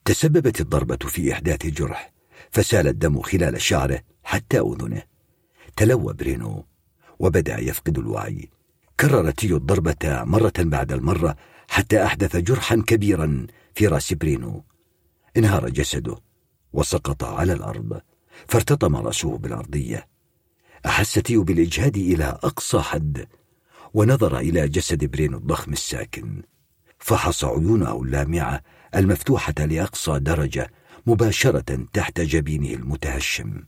[0.05, 2.13] تسببت الضربة في إحداث جرح
[2.51, 5.03] فسال الدم خلال شعره حتى أذنه.
[5.77, 6.67] تلوى برينو.
[7.19, 8.51] وبدأ يفقد الوعي.
[9.01, 11.37] كرر تيو الضربة مرة بعد المرة
[11.69, 14.65] حتى أحدث جرحا كبيرا في راس برينو.
[15.37, 16.17] انهار جسده
[16.73, 18.01] وسقط على الأرض
[18.49, 20.07] فارتطم رأسه بالأرضية.
[20.87, 23.27] أحس تيو بالإجهاد إلى أقصى حد
[23.95, 26.43] ونظر إلى جسد برينو الضخم الساكن.
[26.99, 28.63] فحص عيونه اللامعة
[28.95, 30.71] المفتوحة لأقصى درجة
[31.07, 33.63] مباشرة تحت جبينه المتهشم.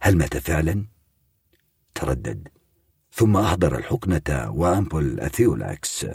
[0.00, 0.93] هل مات فعلا؟
[1.94, 2.48] تردد.
[3.12, 6.06] ثم أحضر الحقنة وأمبول الثيولاكس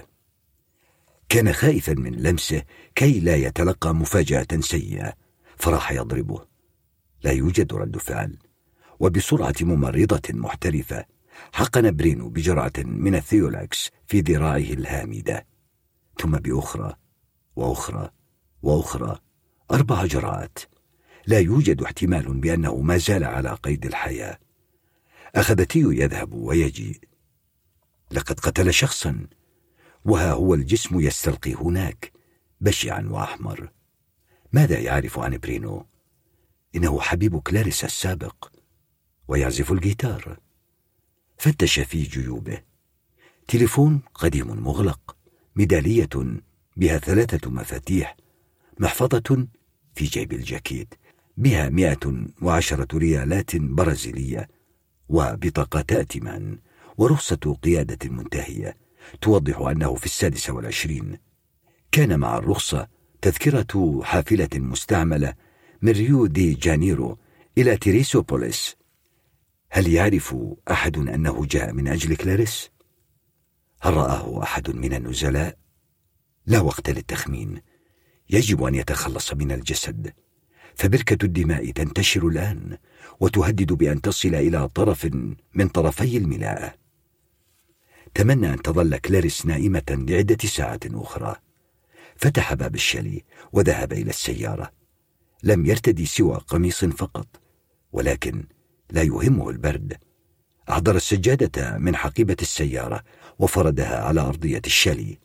[1.30, 2.64] كان خائفا من لمسه
[2.96, 5.14] كي لا يتلقى مفاجأة سيئة.
[5.58, 6.46] فراح يضربه.
[7.24, 8.38] لا يوجد رد فعل.
[9.00, 11.06] وبسرعة ممرضة محترفة
[11.54, 15.46] حقن برينو بجرعة من الثيولاكس في ذراعه الهامدة.
[16.22, 16.96] ثم بأخرى
[17.56, 18.10] وأخرى
[18.62, 19.20] وأخرى.
[19.72, 20.60] أربع جرعات.
[21.28, 24.40] لا يوجد احتمال بأنه ما زال على قيد الحياة.
[25.36, 27.00] أخذ تيو يذهب ويجيء
[28.12, 29.28] لقد قتل شخصا
[30.06, 32.12] وها هو الجسم يستلقي هناك
[32.62, 33.72] بشعا وأحمر.
[34.54, 35.86] ماذا يعرف عن برينو؟
[36.76, 38.52] إنه حبيب كلاريس السابق
[39.28, 40.40] ويعزف الجيتار.
[41.38, 42.62] فتش في جيوبه.
[43.48, 45.18] تليفون قديم مغلق
[45.56, 46.10] ميدالية
[46.78, 48.18] بها ثلاثة مفاتيح
[48.80, 49.48] محفظة
[49.96, 50.94] في جيب الجاكيت
[51.38, 54.59] بها مئة وعشرة ريالات برازيلية.
[55.10, 56.60] وبطاقة ائتمان
[56.98, 58.78] ورخصة قيادة منتهية.
[59.22, 61.18] توضح أنه في السادسة والعشرين
[61.92, 62.88] كان مع الرخصة
[63.22, 65.34] تذكرة حافلة مستعملة
[65.82, 67.18] من ريو دي جانيرو
[67.58, 68.76] إلى تيريسوبوليس.
[69.72, 70.36] هل يعرف
[70.72, 72.70] أحد أنه جاء من أجل كلاريس؟
[73.82, 75.58] هل رآه أحد من النزلاء؟
[76.46, 77.62] لا وقت للتخمين.
[78.30, 80.14] يجب أن يتخلص من الجسد.
[80.76, 82.78] فبركة الدماء تنتشر الآن.
[83.20, 85.10] وتهدد بأن تصل إلى طرف
[85.54, 86.74] من طرفي الملاءة
[88.14, 91.36] تمنى أن تظل كلاريس نائمة لعدة ساعات أخرى.
[92.16, 93.24] فتح باب الشالي
[93.54, 94.72] وذهب إلى السيارة.
[95.44, 97.28] لم يرتدي سوى قميص فقط
[97.92, 98.44] ولكن
[98.92, 99.98] لا يهمه البرد.
[100.70, 103.04] أحضر السجادة من حقيبة السيارة
[103.40, 105.18] وفردها على أرضية الشالي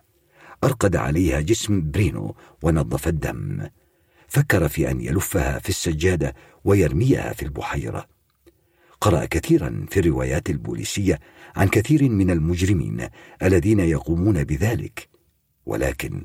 [0.64, 3.68] أرقد عليها جسم برينو ونظف الدم.
[4.28, 6.34] فكر في أن يلفها في السجادة
[6.64, 8.06] ويرميها في البحيرة.
[9.00, 11.20] قرأ كثيرا في الروايات البوليسية
[11.56, 13.08] عن كثير من المجرمين
[13.42, 15.08] الذين يقومون بذلك.
[15.66, 16.24] ولكن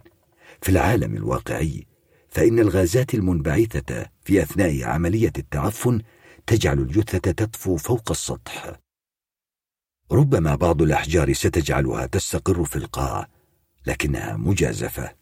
[0.61, 1.85] في العالم الواقعي
[2.29, 6.01] فإن الغازات المنبعثة في أثناء عملية التعفن
[6.47, 8.79] تجعل الجثة تطفو فوق السطح.
[10.11, 13.27] ربما بعض الأحجار ستجعلها تستقر في القاع
[13.87, 15.18] لكنها مجازفة.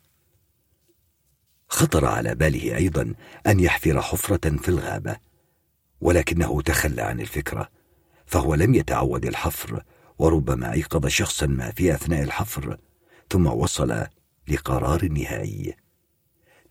[1.67, 3.13] خطر على باله أيضا
[3.47, 5.17] أن يحفر حفرة في الغابة
[6.01, 7.69] ولكنه تخلى عن الفكرة
[8.25, 9.83] فهو لم يتعود الحفر
[10.19, 12.77] وربما أيقظ شخصا ما في أثناء الحفر
[13.29, 14.05] ثم وصل
[14.47, 15.75] لقرار نهائي.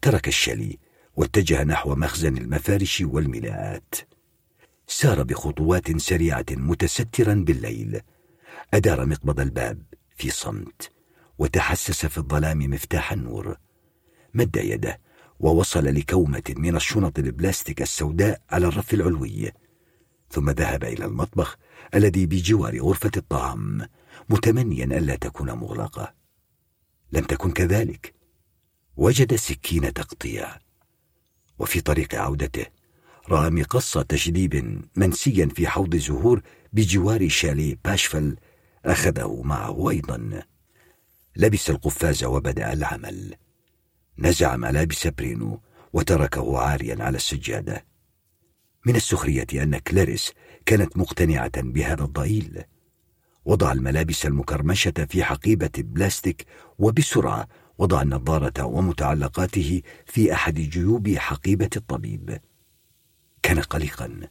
[0.02, 0.78] ترك الشلي
[1.16, 3.94] واتجه نحو مخزن المفارش والملاءات.
[4.86, 8.00] سار بخطوات سريعة متسترا بالليل.
[8.74, 9.82] أدار مقبض الباب
[10.16, 10.90] في صمت
[11.38, 13.56] وتحسس في الظلام مفتاح النور.
[14.36, 15.00] مد يده
[15.40, 19.52] ووصل لكومة من الشنط البلاستيك السوداء على الرف العلوي
[20.30, 21.58] ثم ذهب إلى المطبخ
[21.94, 23.88] الذي بجوار غرفة الطعام
[24.28, 26.14] متمنيا ألا تكون مغلقة.
[27.12, 28.14] لم تكن كذلك.
[28.96, 30.58] وجد سكين تقطيع
[31.58, 32.66] وفي طريق عودته
[33.28, 36.42] رأى مقص تشذيب منسيا في حوض زهور
[36.72, 38.36] بجوار شاليه باشفل
[38.84, 40.42] أخذه معه أيضا.
[41.36, 43.36] لبس القفاز وبدأ العمل.
[44.18, 45.60] نزع ملابس برينو
[45.92, 47.84] وتركه عاريا على السجادة.
[48.86, 50.32] من السخرية أن كلاريس
[50.66, 52.62] كانت مقتنعة بهذا الضئيل.
[53.44, 56.46] وضع الملابس المكرمشة في حقيبة بلاستيك
[56.78, 62.40] وبسرعة وضع النظارة ومتعلقاته في أحد جيوب حقيبة الطبيب.
[63.42, 64.28] كان قلقا.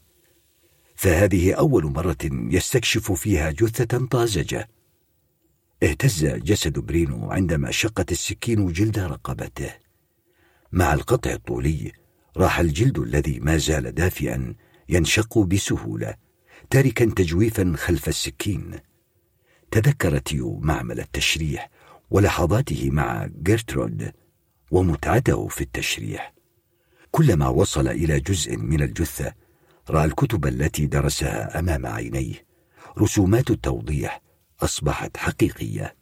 [0.95, 4.69] فهذه أول مرة يستكشف فيها جثة طازجة.
[5.83, 9.73] اهتز جسد برينو عندما شقت السكين جلد رقبته.
[10.71, 11.91] مع القطع الطولي
[12.37, 14.55] راح الجلد الذي ما زال دافئا
[14.89, 16.15] ينشق بسهولة
[16.69, 18.79] تاركا تجويفا خلف السكين.
[19.71, 21.69] تذكر تيو معمل التشريح
[22.09, 24.11] ولحظاته مع جيرترود
[24.71, 26.33] ومتعته في التشريح.
[27.11, 29.33] كلما وصل إلى جزء من الجثة
[29.89, 32.45] رأى الكتب التي درسها أمام عينيه
[32.97, 34.21] رسومات التوضيح
[34.61, 35.95] أصبحت حقيقية.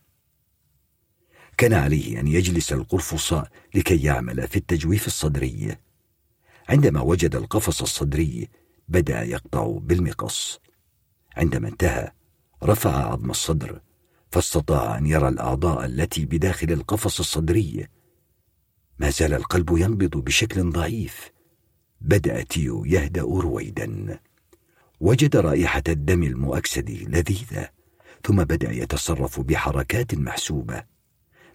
[1.58, 5.78] كان عليه أن يجلس القرفصاء لكي يعمل في التجويف الصدري.
[6.70, 8.50] عندما وجد القفص الصدري
[8.88, 10.60] بدأ يقطع بالمقص.
[11.38, 12.12] عندما انتهى
[12.64, 13.82] رفع عظم الصدر
[14.32, 17.88] فاستطاع أن يرى الأعضاء التي بداخل القفص الصدري.
[19.00, 21.32] ما زال القلب ينبض بشكل ضعيف.
[22.02, 24.20] بدأ تيو يهدأ رويدا.
[25.00, 27.70] وجد رائحة الدم المؤكسد لذيذة.
[28.24, 30.84] ثم بدأ يتصرف بحركات محسوبة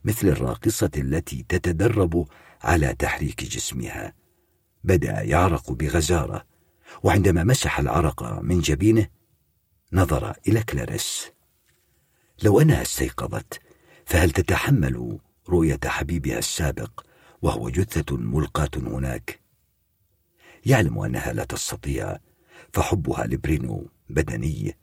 [0.05, 2.29] مثل الراقصة التي تتدرب
[2.63, 4.15] على تحريك جسمها.
[4.85, 6.45] بدأ يعرق بغزارة
[7.03, 9.09] وعندما مسح العرق من جبينه
[9.93, 11.31] نظر إلى كلاريس.
[12.43, 13.61] لو أنها استيقظت
[14.05, 17.05] فهل تتحمل رؤية حبيبها السابق
[17.43, 19.41] وهو جثة ملقاة هناك؟
[20.67, 22.19] يعلم أنها لا تستطيع
[22.73, 24.77] فحبها لبرينو بدني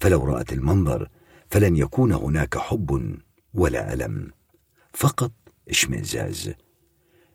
[0.00, 1.08] فلو رأت المنظر
[1.50, 3.18] فلن يكون هناك حب
[3.54, 4.32] ولا ألم.
[4.94, 5.32] فقط
[5.68, 6.52] اشمئزاز.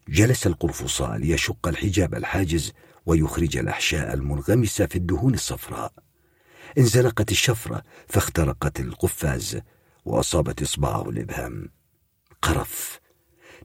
[0.09, 2.73] جلس القرفصاء ليشق الحجاب الحاجز
[3.05, 5.93] ويخرج الأحشاء المنغمسه في الدهون الصفراء.
[6.77, 9.61] انزلقت الشفرة فاخترقت القفاز
[10.05, 11.69] وأصابت إصبعه الإبهام.
[12.41, 12.99] قرف.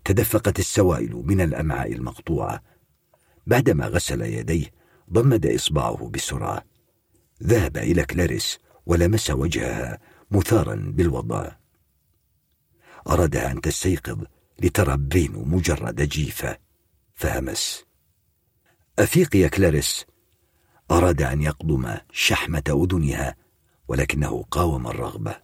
[0.04, 2.62] تدفقت السوائل من الأمعاء المقطوعة.
[3.46, 4.66] بعدما غسل يديه
[5.12, 6.64] ضمد إصبعه بسرعة.
[7.42, 9.98] ذهب إلى كلاريس ولمس وجهها
[10.30, 11.50] مثارا بالوضع.
[13.08, 14.24] ارادها أن تستيقظ
[14.62, 16.58] لترى برينو مجرد جيفة
[17.14, 17.84] فهمس.
[18.98, 20.06] افيق يا كلاريس
[20.90, 23.36] أراد أن يقضم شحمة أذنها
[23.88, 25.36] ولكنه قاوم الرغبة.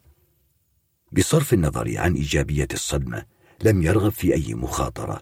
[1.12, 3.26] بصرف النظر عن إيجابية الصدمة
[3.62, 5.20] لم يرغب في أي مخاطرة.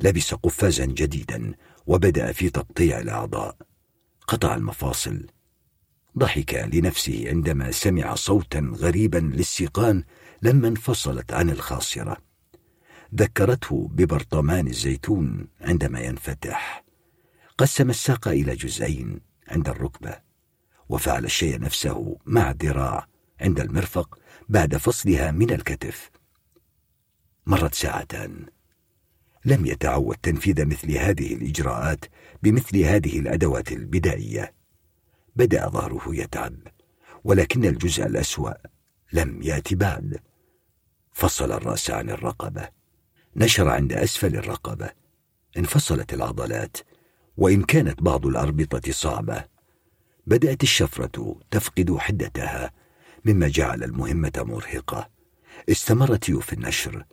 [0.00, 1.54] لبس قفازا جديدا
[1.86, 3.56] وبدأ في تقطيع الأعضاء.
[4.26, 5.26] قطع المفاصل.
[6.18, 10.04] ضحك لنفسه عندما سمع صوتا غريبا للسيقان
[10.42, 12.16] لما انفصلت عن الخاصرة.
[13.14, 16.84] ذكرته ببرطمان الزيتون عندما ينفتح.
[17.58, 20.18] قسم الساق إلى جزئين عند الركبة
[20.88, 23.06] وفعل الشيء نفسه مع الذراع
[23.40, 26.10] عند المرفق بعد فصلها من الكتف.
[27.46, 28.46] مرت ساعتان.
[29.44, 32.04] لم يتعود تنفيذ مثل هذه الإجراءات
[32.42, 34.59] بمثل هذه الأدوات البدائية.
[35.40, 36.54] بدأ ظهره يتعب
[37.24, 38.52] ولكن الجزء الأسوأ
[39.12, 40.20] لم يأت بعد.
[41.12, 42.68] فصل الرأس عن الرقبة
[43.36, 44.90] نشر عند أسفل الرقبة.
[45.56, 46.76] انفصلت العضلات
[47.36, 49.44] وإن كانت بعض الأربطة صعبة.
[50.26, 52.72] بدأت الشفرة تفقد حدتها
[53.24, 55.10] مما جعل المهمة مرهقة.
[55.68, 57.04] استمر تيو في النشر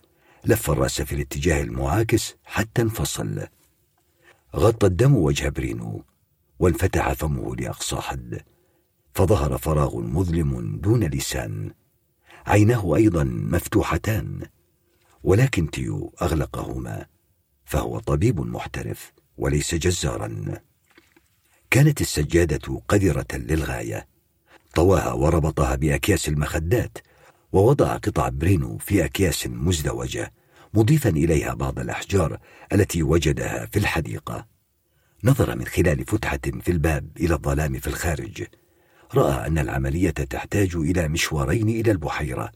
[0.46, 3.48] لف الرأس في الاتجاه المعاكس حتى انفصل.
[4.56, 6.04] غطى الدم وجه برينو.
[6.60, 8.42] وانفتح فمه لأقصى حد
[9.14, 11.72] فظهر فراغ مظلم دون لسان.
[12.48, 14.42] عيناه أيضا مفتوحتان
[15.24, 17.06] ولكن تيو أغلقهما
[17.66, 20.60] فهو طبيب محترف وليس جزارا.
[21.70, 24.08] كانت السجادة قذرة للغاية.
[24.76, 26.98] طواها وربطها بأكياس المخدات
[27.52, 30.34] ووضع قطع برينو في أكياس مزدوجة
[30.74, 32.40] مضيفا إليها بعض الأحجار
[32.74, 34.57] التي وجدها في الحديقة.
[35.24, 38.44] نظر من خلال فتحة في الباب إلى الظلام في الخارج.
[39.14, 42.52] رأى أن العملية تحتاج إلى مشوارين إلى البحيرة.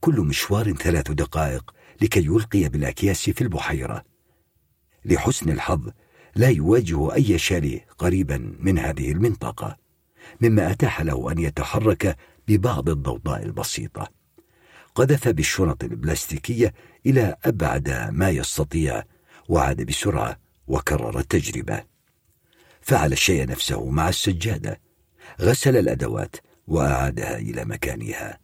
[0.00, 4.04] كل مشوار ثلاث دقائق لكي يلقي بالأكياس في البحيرة.
[5.04, 5.90] لحسن الحظ
[6.36, 9.76] لا يواجه أي شاليه قريبا من هذه المنطقة
[10.40, 12.16] مما أتاح له أن يتحرك
[12.48, 14.08] ببعض الضوضاء البسيطة.
[14.94, 16.74] قذف بالشنط البلاستيكية
[17.06, 19.02] إلى أبعد ما يستطيع
[19.48, 21.84] وعاد بسرعة وكرر التجربة
[22.80, 24.80] فعل الشيء نفسه مع السجادة.
[25.40, 28.38] غسل الأدوات وأعادها إلى مكانها.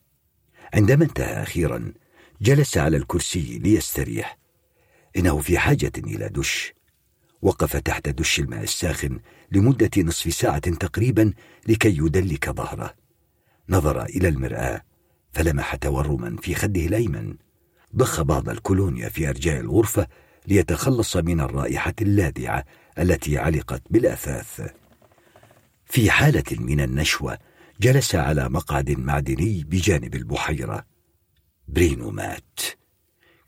[0.75, 1.93] عندما انتهى أخيرا
[2.41, 4.39] جلس على الكرسي ليستريح.
[5.17, 6.73] إنه في حاجة إلى دش.
[7.43, 9.21] وقف تحت دش الماء الساخن
[9.53, 11.33] لمدة نصف ساعة تقريبا
[11.69, 12.95] لكي يدلك ظهره.
[13.69, 14.83] نظر إلى المرآة
[15.33, 17.35] فلمح تورما في خده الأيمن.
[17.97, 20.07] ضخ بعض الكولونيا في أرجاء الغرفة
[20.47, 22.65] ليتخلص من الرائحة اللاذعة
[22.99, 24.73] التي علقت بالأثاث.
[25.85, 27.39] في حالة من النشوة
[27.81, 30.87] جلس على مقعد معدني بجانب البحيرة.
[31.69, 32.61] برينو مات.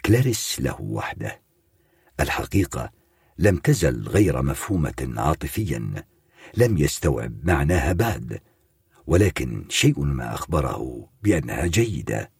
[0.05, 1.41] كلاريس له وحده.
[2.21, 2.91] الحقيقة
[3.39, 6.05] لم تزل غير مفهومة عاطفيا.
[6.57, 8.41] لم يستوعب معناها بعد.
[9.07, 12.31] ولكن شيء ما أخبره بأنها جيدة.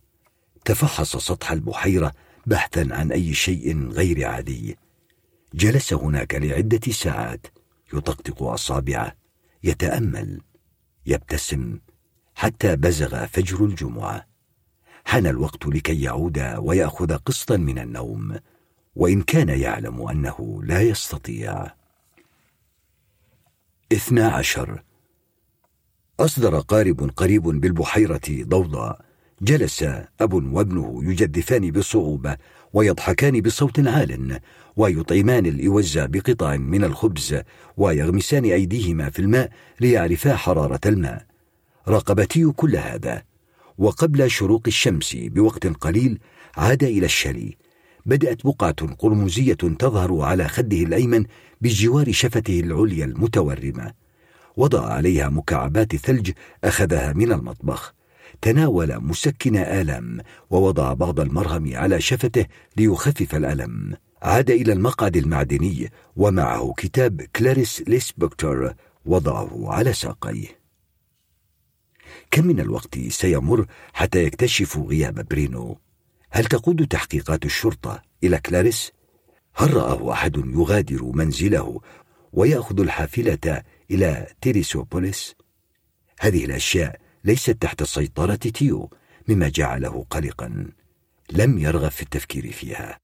[0.65, 2.13] تفحص سطح البحيرة
[2.49, 4.77] بحثا عن أي شيء غير عادي.
[5.55, 7.47] جلس هناك لعدة ساعات
[7.93, 9.17] يطقطق أصابعه
[9.65, 10.41] يتأمل
[11.07, 11.79] يبتسم
[12.35, 14.27] حتى بزغ فجر الجمعة.
[15.05, 18.39] حان الوقت لكي يعود ويأخذ قسطا من النوم
[18.97, 21.75] وإن كان يعلم أنه لا يستطيع.
[23.93, 24.83] اثنا عشر.
[26.21, 29.08] أصدر قارب قريب بالبحيرة ضوضاء.
[29.43, 29.85] جلس
[30.21, 32.37] أب وابنه يجدفان بصعوبة
[32.73, 34.41] ويضحكان بصوت عال
[34.77, 37.43] ويطعمان الإوز بقطع من الخبز
[37.77, 39.51] ويغمسان أيديهما في الماء
[39.81, 41.27] ليعرفا حرارة الماء.
[41.89, 43.23] راقبتي كل هذا.
[43.79, 46.19] وقبل شروق الشمس بوقت قليل
[46.57, 47.57] عاد إلى الشلي
[48.07, 51.25] بدأت بقعة قرمزية تظهر على خده الأيمن
[51.61, 53.93] بجوار شفته العليا المتورمة.
[54.57, 56.31] وضع عليها مكعبات ثلج
[56.65, 57.98] أخذها من المطبخ.
[58.43, 66.75] تناول مسكن آلام ووضع بعض المرهم على شفته ليخفف الألم عاد إلى المقعد المعدني ومعه
[66.77, 70.59] كتاب كلاريس ليسبكتور وضعه على ساقيه
[72.31, 75.79] كم من الوقت سيمر حتى يكتشفوا غياب برينو
[76.31, 78.93] هل تقود تحقيقات الشرطة إلى كلاريس؟
[79.55, 81.81] هل رآه أحد يغادر منزله
[82.33, 85.35] ويأخذ الحافلة إلى تيريسوبوليس؟
[86.21, 88.91] هذه الأشياء ليست تحت سيطرة تيو
[89.29, 90.67] مما جعله قلقا.
[91.33, 92.99] لم يرغب في التفكير فيها.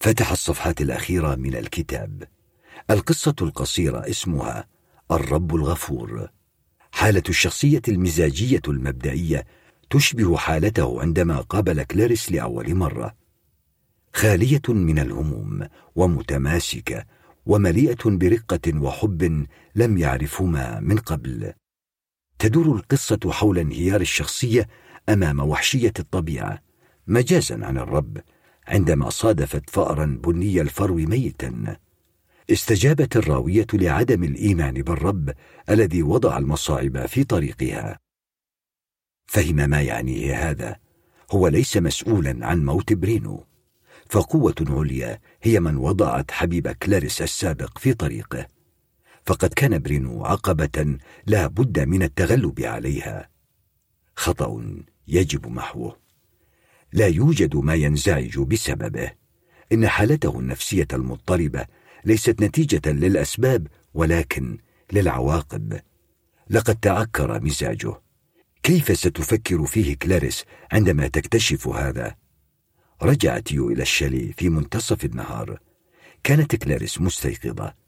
[0.00, 2.28] فتح الصفحات الأخيرة من الكتاب.
[2.90, 4.68] القصة القصيرة اسمها
[5.10, 6.28] الرب الغفور.
[6.92, 9.46] حالة الشخصية المزاجية المبدئية
[9.90, 13.16] تشبه حالته عندما قابل كلاريس لأول مرة.
[14.14, 17.04] خالية من الهموم ومتماسكة
[17.46, 21.52] ومليئة برقة وحب لم يعرفهما من قبل.
[22.44, 24.68] تدور القصة حول انهيار الشخصية
[25.08, 26.62] أمام وحشية الطبيعة
[27.06, 28.20] مجازا عن الرب
[28.66, 31.76] عندما صادفت فأرا بني الفرو ميتا.
[32.50, 35.34] استجابت الراوية لعدم الإيمان بالرب
[35.70, 37.98] الذي وضع المصاعب في طريقها.
[39.26, 40.76] فهم ما يعنيه هذا؟
[41.30, 43.44] هو ليس مسؤولا عن موت برينو.
[44.10, 48.53] فقوة عليا هي من وضعت حبيب كلاريس السابق في طريقه.
[49.26, 53.28] فقد كان برينو عقبة لا بد من التغلب عليها.
[54.16, 55.98] خطأ يجب محوه.
[56.92, 59.12] لا يوجد ما ينزعج بسببه.
[59.72, 61.66] إن حالته النفسية المضطربة
[62.04, 64.58] ليست نتيجة للأسباب ولكن
[64.92, 65.80] للعواقب.
[66.50, 68.00] لقد تعكر مزاجه.
[68.62, 72.16] كيف ستفكر فيه كلاريس عندما تكتشف هذا؟
[73.02, 75.58] رجعت يو إلى الشاليه في منتصف النهار.
[76.24, 77.83] كانت كلاريس مستيقظة.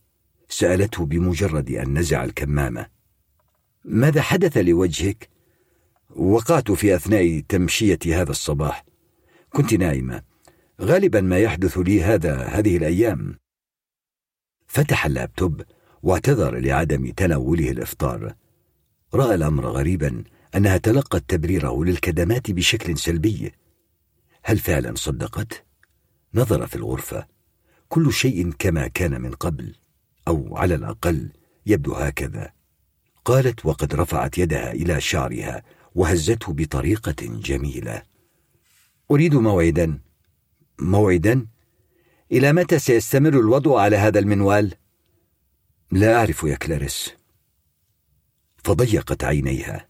[0.49, 2.87] سألته بمجرد أن نزع الكمامة.
[3.85, 5.29] ماذا حدث لوجهك؟
[6.17, 8.85] وقعت في أثناء تمشية هذا الصباح.
[9.51, 10.23] كنت نائمة.
[10.81, 13.39] غالبا ما يحدث لي هذا هذه الأيام.
[14.67, 15.63] فتح اللابتوب
[16.03, 18.35] واعتذر لعدم تناوله الإفطار.
[19.15, 23.53] رأى الأمر غريبا أنها تلقت تبريره للكدمات بشكل سلبي.
[24.43, 25.67] هل فعلا صدقت؟
[26.35, 27.27] نظر في الغرفة.
[27.89, 29.75] كل شيء كما كان من قبل.
[30.29, 31.29] أو على الأقل
[31.67, 32.53] يبدو هكذا.
[33.25, 35.63] قالت وقد رفعت يدها إلى شعرها
[35.95, 38.03] وهزته بطريقة جميلة.
[39.11, 39.99] أريد موعدا.
[40.79, 41.47] موعدا؟
[42.33, 44.75] إلى متى سيستمر الوضع على هذا المنوال؟
[45.93, 47.11] لا أعرف يا كلاريس.
[48.65, 49.89] فضيقت عينيها.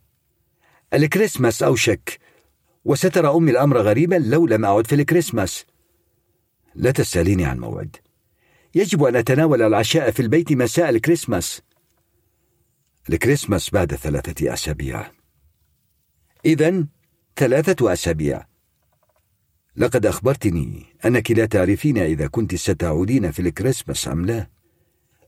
[0.94, 2.18] الكريسماس أوشك
[2.84, 5.64] وسترى أمي الأمر غريبا لو لم أعد في الكريسماس.
[6.74, 7.96] لا تسأليني عن موعد.
[8.76, 11.62] يجب أن أتناول العشاء في البيت مساء الكريسماس.
[13.10, 15.10] الكريسماس بعد ثلاثة أسابيع.
[16.44, 16.86] إذا
[17.36, 18.46] ثلاثة أسابيع.
[19.76, 24.50] لقد أخبرتني أنك لا تعرفين إذا كنت ستعودين في الكريسماس أم لا.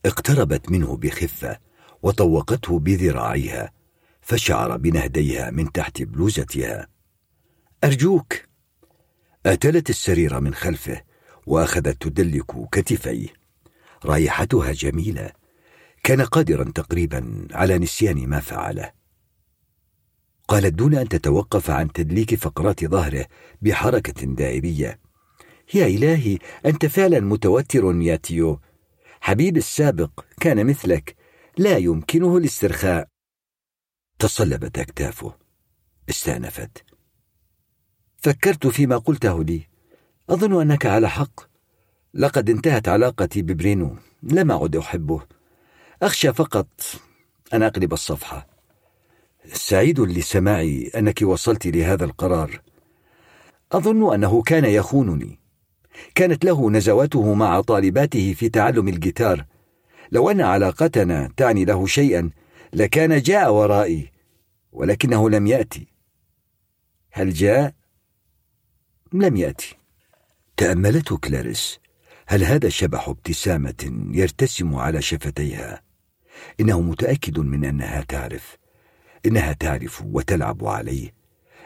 [0.06, 1.58] اقتربت منه بخفة
[2.02, 3.72] وطوقته بذراعيها
[4.20, 6.88] فشعر بنهديها من تحت بلوزتها.
[7.84, 8.34] أرجوك
[9.46, 11.02] أتلت السرير من خلفه
[11.46, 13.37] وأخذت تدلك كتفيه.
[14.04, 15.32] رائحتها جميلة.
[16.02, 18.92] كان قادرا تقريبا على نسيان ما فعله.
[20.48, 23.26] قالت دون أن تتوقف عن تدليك فقرات ظهره
[23.62, 25.00] بحركة دائريه
[25.74, 28.60] يا إلهي أنت فعلا متوتر يا تيو.
[29.20, 31.16] حبيبي السابق كان مثلك.
[31.58, 33.08] لا يمكنه الاسترخاء.
[34.18, 35.34] تصلبت أكتافه.
[36.08, 36.84] استأنفت.
[38.18, 39.68] فكرت فيما قلته لي.
[40.30, 41.47] أظن أنك على حق.
[42.18, 43.96] لقد انتهت علاقتي ببرينو.
[44.22, 45.22] لم أعد أحبه.
[46.02, 46.66] أخشى فقط
[47.54, 48.46] أن أقلب الصفحة.
[49.52, 50.62] سعيد لسماع
[50.96, 52.60] أنك وصلت لهذا القرار.
[53.72, 55.38] أظن أنه كان يخونني.
[56.14, 59.44] كانت له نزواته مع طالباته في تعلم الجيتار.
[60.12, 62.30] لو أن علاقتنا تعني له شيئا
[62.72, 64.12] لكان جاء ورائي
[64.72, 65.86] ولكنه لم يأتي.
[67.12, 67.74] هل جاء؟
[69.12, 69.76] لم يأتي.
[70.56, 71.78] تاملته كلاريس.
[72.30, 75.82] هل هذا شبح ابتسامة يرتسم على شفتيها؟
[76.60, 78.56] إنه متأكد من أنها تعرف
[79.26, 81.14] إنها تعرف وتلعب عليه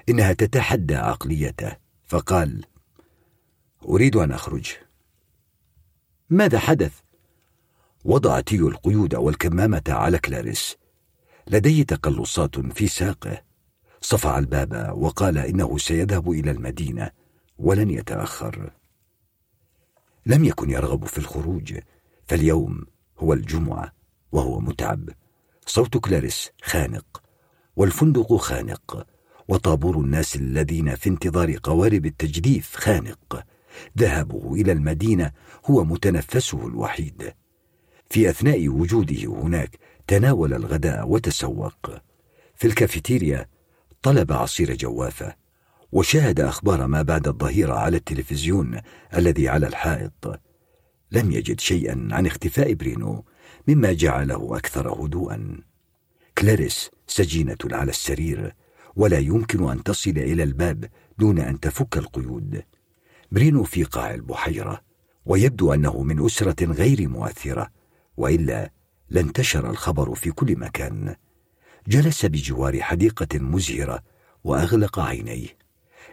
[0.08, 1.76] إنها تتحدى عقليته.
[2.06, 2.64] فقال
[3.84, 4.72] أريد أن أخرج.
[6.30, 6.92] ماذا حدث؟
[8.04, 10.76] وضع تيو القيود والكمامة على كلاريس.
[11.46, 13.42] لديه تقلصات في ساقه.
[14.00, 17.10] صفع الباب وقال إنه سيذهب إلى المدينة
[17.58, 18.70] ولن يتأخر.
[20.26, 21.78] لم يكن يرغب في الخروج
[22.24, 22.86] فاليوم
[23.18, 23.92] هو الجمعة
[24.32, 25.08] وهو متعب.
[25.66, 27.22] صوت كلاريس خانق
[27.76, 29.06] والفندق خانق
[29.48, 33.44] وطابور الناس الذين في انتظار قوارب التجديف خانق.
[33.98, 35.32] ذهابه إلى المدينة
[35.66, 37.32] هو متنفسه الوحيد.
[38.10, 41.90] في أثناء وجوده هناك تناول الغداء وتسوق.
[42.54, 43.48] في الكافيتيريا
[44.02, 45.41] طلب عصير جوافة.
[45.92, 48.80] وشاهد أخبار ما بعد الظهيره على التلفزيون
[49.16, 50.40] الذي على الحائط.
[51.10, 53.24] لم يجد شيئا عن اختفاء برينو
[53.68, 55.60] مما جعله أكثر هدوءا.
[56.38, 58.54] كلاريس سجينة على السرير
[58.96, 62.62] ولا يمكن أن تصل إلى الباب دون أن تفك القيود.
[63.32, 64.80] برينو في قاع البحيرة
[65.26, 67.68] ويبدو أنه من أسرة غير مؤثرة
[68.16, 68.72] وإلا
[69.10, 71.16] لانتشر الخبر في كل مكان.
[71.88, 74.02] جلس بجوار حديقة مزهرة
[74.44, 75.61] وأغلق عينيه.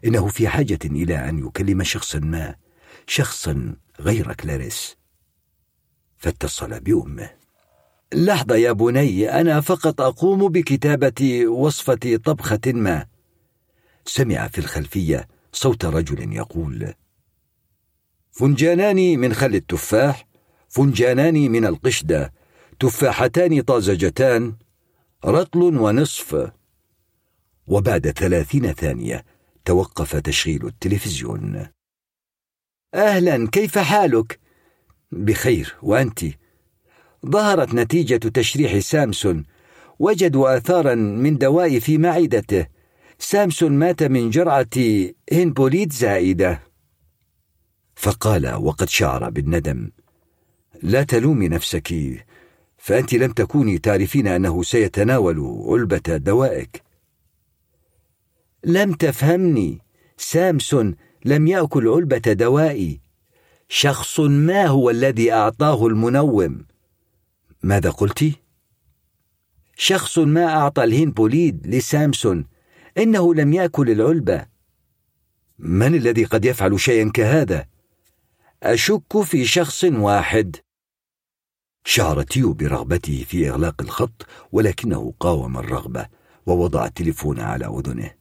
[0.06, 2.56] إنه في حاجة إلى أن يكلم شخصا ما
[3.08, 4.98] شخصا غير كلاريس.
[6.18, 7.30] فاتصل بأمه.
[8.14, 13.06] لحظة يا بني أنا فقط أقوم بكتابة وصفة طبخة ما.
[14.06, 16.94] سمع في الخلفية صوت رجل يقول
[18.32, 20.28] فنجانان من خل التفاح
[20.70, 22.34] فنجانان من القشدة
[22.80, 24.56] تفاحتان طازجتان
[25.26, 26.52] رطل ونصف.
[27.68, 29.26] وبعد ثلاثين ثانية
[29.70, 31.68] توقف تشغيل التلفزيون.
[32.94, 34.40] أهلا كيف حالك؟
[35.12, 36.20] بخير وأنتِ؟
[37.26, 39.46] ظهرت نتيجة تشريح سامسون.
[40.00, 42.68] وجدوا آثارا من دواء في معدته.
[43.20, 44.70] سامسون مات من جرعة
[45.34, 46.62] هنبوليت زائدة.
[47.96, 49.92] فقال وقد شعر بالندم.
[50.84, 51.94] لا تلومي نفسك
[52.78, 56.89] فأنت لم تكوني تعرفين أنه سيتناول علبة دوائك.
[58.64, 59.82] لم تفهمني.
[60.18, 63.02] سامسون لم يأكل علبة دوائي.
[63.70, 66.66] شخص ما هو الذي أعطاه المنوم؟
[67.64, 68.34] ماذا قلت؟
[69.78, 72.46] شخص ما أعطى الهين بوليد لسامسون
[72.98, 74.46] إنه لم يأكل العلبة.
[75.60, 77.66] من الذي قد يفعل شيئا كهذا؟
[78.64, 80.56] أشك في شخص واحد.
[81.86, 86.08] شعر تيو برغبته في إغلاق الخط ولكنه قاوم الرغبة
[86.46, 88.19] ووضع التليفون على أذنه.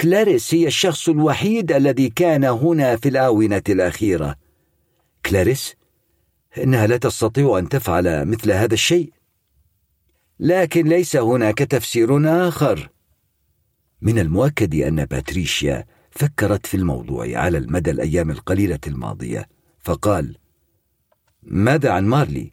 [0.00, 4.36] كلاريس هي الشخص الوحيد الذي كان هنا في الآونة الأخيرة.
[5.26, 5.74] كلاريس
[6.58, 9.12] إنها لا تستطيع أن تفعل مثل هذا الشيء.
[10.40, 12.88] لكن ليس هناك تفسير آخر.
[14.02, 19.48] من المؤكد أن باتريشيا فكرت في الموضوع على المدى الأيام القليلة الماضية
[19.80, 20.36] فقال
[21.42, 22.52] ماذا عن مارلي؟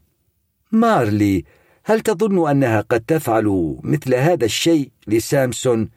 [0.72, 1.44] مارلي
[1.84, 5.90] هل تظن أنها قد تفعل مثل هذا الشيء لسامسون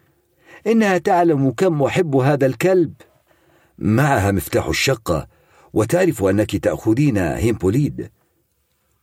[0.66, 2.94] إنها تعلم كم أحب هذا الكلب.
[3.78, 5.28] معها مفتاح الشقة
[5.72, 8.10] وتعرف أنك تأخذين هيمبوليد.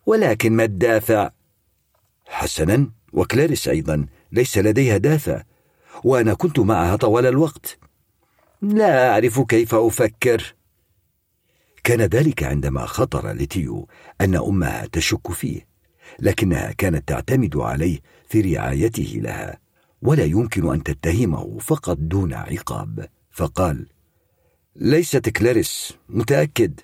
[0.06, 1.30] ولكن ما الدافع؟
[2.28, 5.44] حسنا وكلاريس أيضا ليس لديها دافع.
[6.04, 7.78] وأنا كنت معها طوال الوقت.
[8.62, 10.56] لا أعرف كيف أفكر.
[11.84, 13.88] كان ذلك عندما خطر لتيو
[14.22, 15.68] أن أمها تشك فيه
[16.20, 19.69] لكنها كانت تعتمد عليه في رعايته لها.
[20.02, 23.10] ولا يمكن أن تتهمه فقط دون عقاب.
[23.32, 23.88] فقال
[24.76, 26.80] ليست كلاريس متأكد.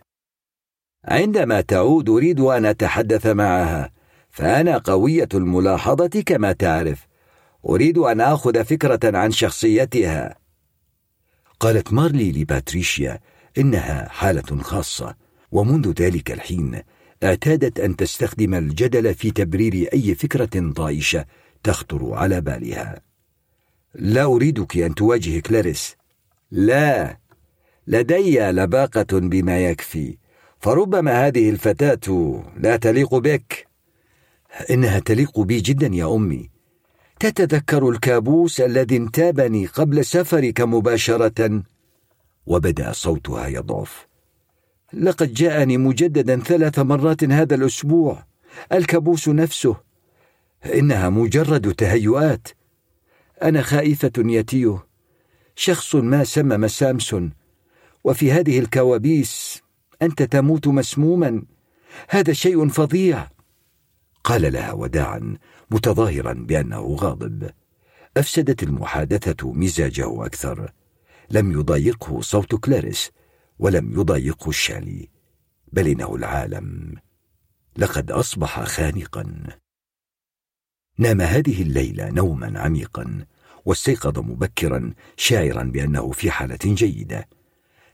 [1.05, 3.91] عندما تعود أريد أن أتحدث معها.
[4.29, 7.07] فأنا قوية الملاحظة كما تعرف.
[7.69, 10.35] أريد أن آخذ فكرة عن شخصيتها.
[11.59, 13.19] قالت مارلي لباتريشيا
[13.57, 15.15] إنها حالة خاصة.
[15.51, 16.81] ومنذ ذلك الحين
[17.23, 21.25] اعتادت أن تستخدم الجدل في تبرير أي فكرة طائشة
[21.65, 23.01] تخطر على بالها.
[23.95, 25.95] لا أريدك أن تواجه كلاريس.
[26.51, 27.17] لا.
[27.87, 30.17] لدي لباقة بما يكفي.
[30.59, 33.67] فربما هذه الفتاة لا تليق بك.
[34.69, 36.49] إنها تليق بي جدا يا أمي.
[37.19, 41.63] تتذكر الكابوس الذي انتابني قبل سفرك مباشرة؟
[42.45, 44.07] وبدأ صوتها يضعف.
[44.93, 48.23] لقد جاءني مجددا ثلاث مرات هذا الأسبوع.
[48.71, 49.84] الكابوس نفسه
[50.65, 52.47] إنها مجرد تهيؤات.
[53.43, 54.79] أنا خائفة يا تيو
[55.55, 57.33] شخص ما سمم سامسون
[58.03, 59.61] وفي هذه الكوابيس
[60.01, 61.43] أنت تموت مسموما.
[62.09, 63.27] هذا شيء فظيع.
[64.23, 65.37] قال لها وداعا
[65.71, 67.49] متظاهرا بأنه غاضب.
[68.17, 70.71] أفسدت المحادثة مزاجه أكثر.
[71.31, 73.11] لم يضايقه صوت كلاريس
[73.59, 75.09] ولم يضايقه الشالي.
[75.73, 76.95] بل إنه العالم.
[77.77, 79.43] لقد أصبح خانقا.
[80.97, 83.25] نام هذه الليلة نوما عميقا
[83.65, 87.27] واستيقظ مبكرا شاعرا بأنه في حالة جيدة.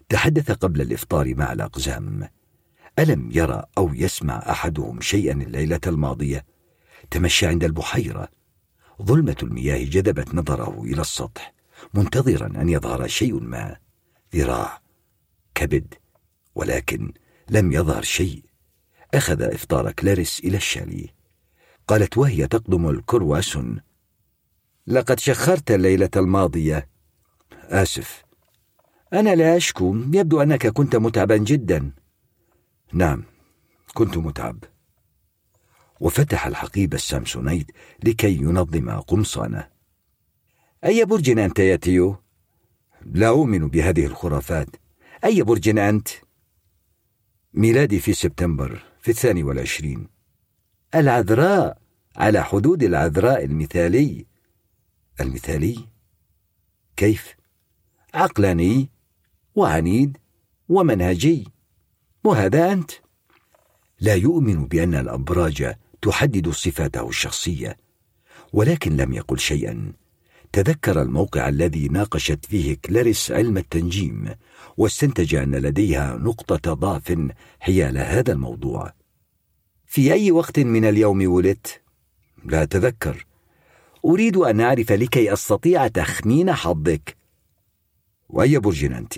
[0.10, 2.30] تحدث قبل الإفطار مع الأقزام.
[3.00, 6.46] ألم يرى أو يسمع أحدهم شيئا الليلة الماضية؟
[7.12, 8.28] تمشى عند البحيرة.
[9.02, 11.54] ظلمة المياه جذبت نظره إلى السطح
[11.94, 13.78] منتظرا أن يظهر شيء ما.
[14.36, 14.82] ذراع.
[15.56, 15.94] كبد.
[16.56, 17.14] ولكن
[17.50, 18.44] لم يظهر شيء.
[19.14, 21.21] أخذ إفطار كلاريس إلى الشاليه.
[21.92, 23.82] قالت وهي تقدم الكرواسون
[24.88, 26.90] لقد شخرت الليلة الماضية.
[27.52, 28.24] آسف.
[29.14, 29.96] أنا لا أشكو.
[29.96, 31.92] يبدو أنك كنت متعبا جدا.
[32.94, 33.24] نعم
[33.94, 34.64] كنت متعب.
[36.00, 37.72] وفتح الحقيبة السامسونيت
[38.04, 39.68] لكي ينظم قمصانه.
[40.86, 42.16] أي برج أنت يا تيو؟
[43.06, 44.70] لا أؤمن بهذه الخرافات.
[45.26, 46.08] أي برج أنت؟
[47.54, 50.08] ميلادي في سبتمبر في الثاني والعشرين.
[50.96, 51.81] العذراء.
[52.18, 54.26] على حدود العذراء المثالي.
[55.22, 55.88] المثالي؟
[56.98, 57.36] كيف؟
[58.14, 58.90] عقلاني
[59.56, 60.18] وعنيد
[60.70, 61.48] ومنهجي.
[62.24, 62.92] وهذا أنت.
[64.00, 67.78] لا يؤمن بأن الأبراج تحدد صفاته الشخصية
[68.54, 69.94] ولكن لم يقل شيئا.
[70.54, 74.36] تذكر الموقع الذي ناقشت فيه كلاريس علم التنجيم
[74.78, 78.94] واستنتج أن لديها نقطة ضعف حيال هذا الموضوع.
[79.86, 81.81] في أي وقت من اليوم ولدت؟
[82.44, 83.26] لا أتذكر.
[84.06, 87.18] أريد أن أعرف لكي أستطيع تخمين حظك.
[88.30, 89.14] وأي برج أنت؟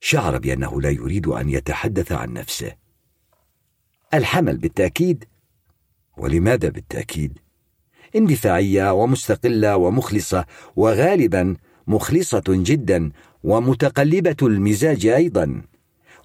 [0.00, 2.72] شعر بأنه لا يريد أن يتحدث عن نفسه.
[4.14, 5.24] الحمل بالتأكيد.
[6.16, 7.38] ولماذا بالتأكيد؟
[8.16, 10.44] اندفاعية ومستقلة ومخلصة
[10.76, 13.12] وغالبا مخلصة جدا
[13.44, 15.62] ومتقلبة المزاج أيضا.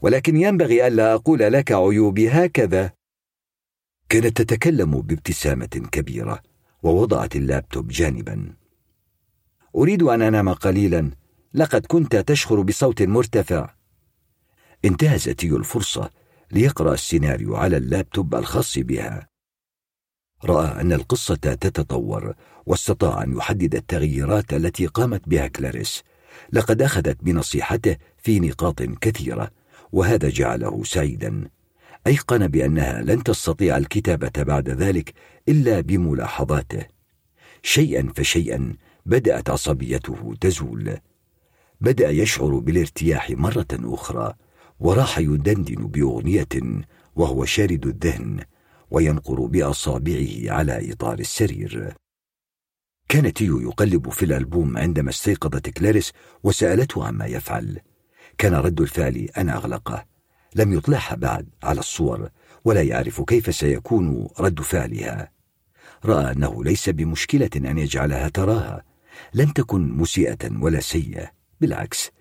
[0.01, 2.91] ولكن ينبغي ألا أقول لك عيوبي هكذا.
[4.15, 6.41] كانت تتكلم بابتسامة كبيرة
[6.83, 8.53] ووضعت اللابتوب جانبا.
[9.75, 11.11] أريد أن أنام قليلا.
[11.53, 13.73] لقد كنت تشخر بصوت مرتفع.
[14.85, 16.09] انتهز تيو الفرصة
[16.51, 19.27] ليقرأ السيناريو على اللابتوب الخاص بها.
[20.45, 22.33] رأى أن القصة تتطور
[22.65, 26.03] واستطاع أن يحدد التغييرات التي قامت بها كلاريس.
[26.53, 29.51] لقد أخذت بنصيحته في نقاط كثيرة
[29.91, 31.54] وهذا جعله سعيدا.
[32.07, 35.13] أيقن بأنها لن تستطيع الكتابه بعد ذلك
[35.49, 36.85] إلا بملاحظاته.
[37.63, 38.75] شيئا فشيئا
[39.05, 40.97] بدأت عصبيته تزول.
[41.81, 44.33] بدأ يشعر بالارتياح مرة أخرى
[44.79, 46.83] وراح يدندن بأغنية
[47.15, 48.43] وهو شارد الذهن
[48.91, 51.95] وينقر بأصابعه على إطار السرير.
[53.09, 56.11] كان تيو يقلب في الألبوم عندما استيقظت كلاريس
[56.43, 57.79] وسألته عما يفعل.
[58.37, 60.14] كان رد الفعل أن أغلقه.
[60.55, 62.29] لم يطلعها بعد على الصور
[62.65, 65.31] ولا يعرف كيف سيكون رد فعلها.
[66.05, 68.83] رأى أنه ليس بمشكلة أن يجعلها تراها.
[69.33, 71.31] لم تكن مسيئة ولا سيئة.
[71.61, 72.11] بالعكس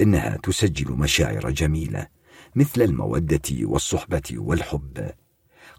[0.00, 2.06] إنها تسجل مشاعر جميلة
[2.54, 5.10] مثل المودة والصحبة والحب.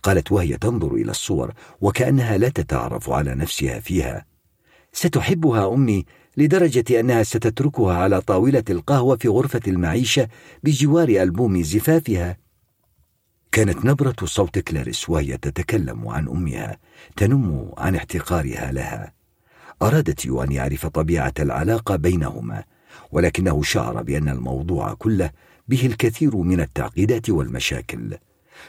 [0.04, 4.26] قالت وهي تنظر إلى الصور وكأنها لا تتعرف على نفسها فيها.
[4.94, 6.06] ستحبها أمي؟
[6.38, 10.28] لدرجة أنها ستتركها على طاولة القهوة في غرفة المعيشة
[10.64, 12.38] بجوار ألبوم زفافها.
[13.52, 16.78] كانت نبرة صوت كلاريس وهي تتكلم عن أمها
[17.18, 19.14] تنم عن احتقارها لها.
[19.82, 22.64] أرادت أن يعرف طبيعة العلاقة بينهما
[23.12, 25.32] ولكنه شعر بأن الموضوع كله
[25.68, 28.18] به الكثير من التعقيدات والمشاكل.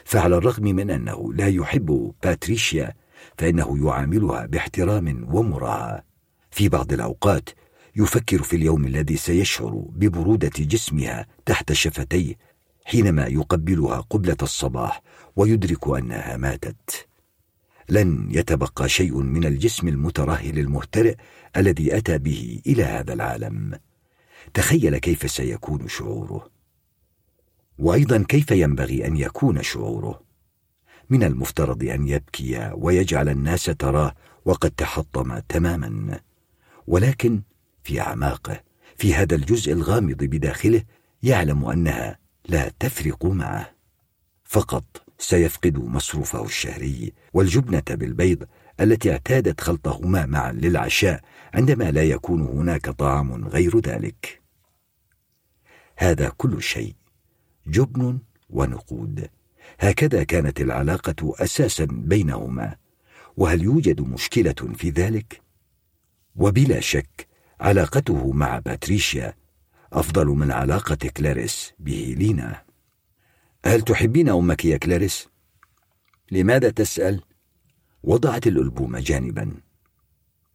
[0.05, 2.93] فعلى الرغم من أنه لا يحب باتريشيا
[3.37, 6.03] فإنه يعاملها باحترام ومراعاة.
[6.51, 7.49] في بعض الأوقات
[7.97, 12.35] يفكر في اليوم الذي سيشعر ببرودة جسمها تحت شفتيه
[12.85, 15.01] حينما يقبلها قبلة الصباح
[15.35, 17.07] ويدرك أنها ماتت.
[17.89, 21.15] لن يتبقى شيء من الجسم المترهل المهترئ
[21.57, 23.79] الذي أتى به إلى هذا العالم.
[24.53, 26.49] تخيل كيف سيكون شعوره.
[27.79, 30.21] وأيضا كيف ينبغي أن يكون شعوره.
[31.09, 36.19] من المفترض أن يبكي ويجعل الناس تراه وقد تحطم تماما.
[36.87, 37.41] ولكن
[37.87, 38.63] في أعماقه.
[38.97, 40.83] في هذا الجزء الغامض بداخله
[41.23, 43.75] يعلم أنها لا تفرق معه.
[44.43, 44.83] فقط
[45.17, 48.43] سيفقد مصروفه الشهري والجبنة بالبيض
[48.79, 51.21] التي اعتادت خلطهما معا للعشاء
[51.53, 54.41] عندما لا يكون هناك طعام غير ذلك.
[55.97, 56.95] هذا كل شيء.
[57.67, 59.29] جبن ونقود.
[59.79, 62.75] هكذا كانت العلاقة أساسا بينهما.
[63.37, 65.41] وهل يوجد مشكلة في ذلك؟
[66.35, 67.26] وبلا شك
[67.59, 69.33] علاقته مع باتريشيا.
[69.93, 72.63] أفضل من علاقة كلاريس بهيلينا
[73.65, 75.27] هل تحبين أمك يا كلاريس؟
[76.31, 77.21] لماذا تسأل؟
[78.03, 79.53] وضعت الألبوم جانبا.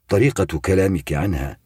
[0.08, 1.58] طريقة كلامك عنها.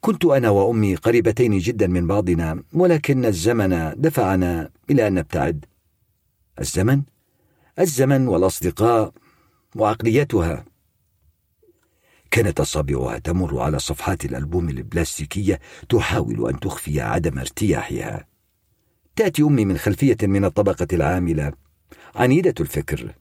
[0.00, 5.64] كنت أنا وأمي قريبتين جدا من بعضنا ولكن الزمن دفعنا إلى أن نبتعد.
[6.60, 7.02] الزمن؟
[7.78, 9.12] الزمن والأصدقاء
[9.76, 10.64] وعقليتها.
[12.30, 18.26] كانت أصابعها تمر على صفحات الألبوم البلاستيكية تحاول أن تخفي عدم ارتياحها.
[19.16, 21.52] تأتي أمي من خلفية من الطبقة العاملة.
[22.14, 23.14] عنيدة الفكر.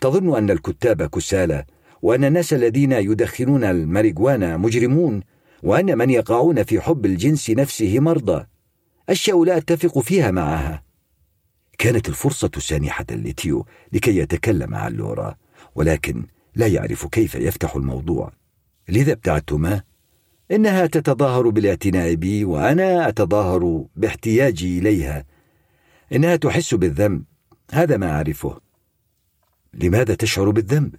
[0.00, 1.64] تظن أن الكتاب كسالى
[2.02, 5.22] وأن الناس الذين يدخنون الماريجوانا مجرمون
[5.62, 8.46] وأن من يقعون في حب الجنس نفسه مرضى.
[9.08, 10.82] أشياء لا أتفق فيها معها.
[11.78, 15.36] كانت الفرصة سانحة لتيو لكي يتكلم عن لورا
[15.74, 18.41] ولكن لا يعرف كيف يفتح الموضوع.
[18.88, 19.82] لذا ابتعدتما؟
[20.50, 25.24] إنها تتظاهر بالاعتناء بي وأنا أتظاهر باحتياجي إليها.
[26.12, 27.24] إنها تحس بالذنب
[27.72, 28.60] هذا ما أعرفه.
[29.74, 30.94] لماذا تشعر بالذنب؟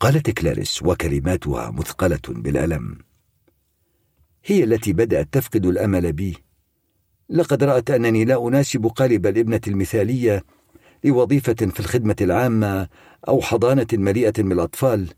[0.00, 2.98] قالت كلاريس وكلماتها مثقلة بالألم.
[4.44, 6.36] هي التي بدأت تفقد الأمل بي.
[7.30, 10.44] لقد رأت أنني لا أناسب قالب الابنة المثالية
[11.04, 12.88] لوظيفة في الخدمة العامة
[13.28, 15.08] أو حضانة مليئة بالأطفال.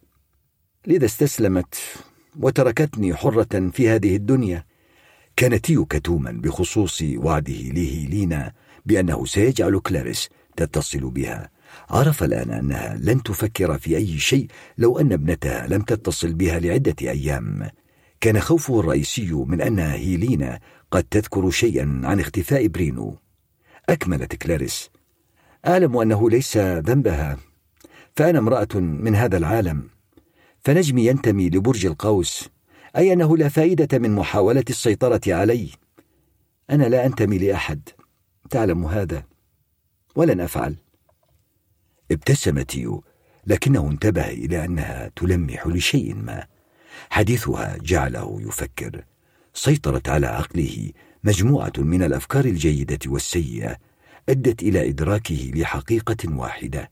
[0.88, 1.74] لذا استسلمت
[2.40, 4.64] وتركتني حرة في هذه الدنيا.
[5.36, 8.52] كان تيو كتوما بخصوص وعده لهيلينا
[8.86, 11.50] بأنه سيجعل كلاريس تتصل بها.
[11.90, 14.46] عرف الآن أنها لن تفكر في أي شيء
[14.78, 17.70] لو أن ابنتها لم تتصل بها لعدة أيام.
[18.20, 20.60] كان خوفه الرئيسي من أن هيلينا
[20.90, 23.18] قد تذكر شيئا عن اختفاء برينو.
[23.88, 24.90] أكملت كلاريس.
[25.66, 27.38] أعلم أنه ليس ذنبها.
[28.16, 29.97] فأنا امرأة من هذا العالم.
[30.60, 32.48] فنجمي ينتمي لبرج القوس
[32.96, 35.70] أي أنه لا فائدة من محاولة السيطرة علي
[36.70, 37.88] أنا لا أنتمي لأحد.
[38.50, 39.22] تعلم هذا.
[40.16, 40.76] ولن أفعل.
[42.10, 43.04] ابتسم تيو
[43.46, 46.46] لكنه انتبه إلى أنها تلمح لشيء ما.
[47.10, 49.04] حديثها جعله يفكر.
[49.54, 50.90] سيطرت على عقله
[51.24, 53.76] مجموعة من الأفكار الجيدة والسيئة
[54.28, 56.90] أدت إلى إدراكه لحقيقة واحدة.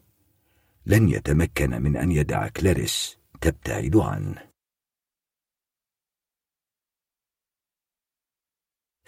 [0.86, 3.16] لن يتمكن من أن يدع كلاريس.
[3.41, 4.47] تبتعد عنه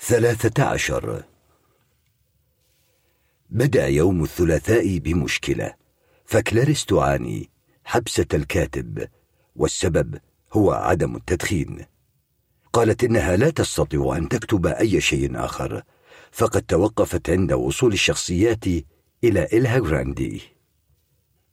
[0.00, 1.24] ثلاثة عشر.
[3.50, 5.74] بدأ يوم الثلاثاء بمشكلة
[6.24, 7.50] فكلاريس تعاني
[7.84, 9.08] حبسة الكاتب
[9.56, 10.18] والسبب
[10.52, 11.86] هو عدم التدخين.
[12.72, 15.82] قالت إنها لا تستطيع أن تكتب أي شيء آخر
[16.32, 18.64] فقد توقفت عند وصول الشخصيات
[19.24, 20.57] إلى إلها غراندي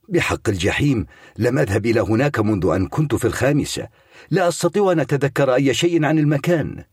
[0.08, 1.06] بحق الجحيم
[1.38, 3.88] لم أذهب إلى هناك منذ أن كنت في الخامسه
[4.30, 6.84] لا أستطيع أن أتذكر أي شيء عن المكان.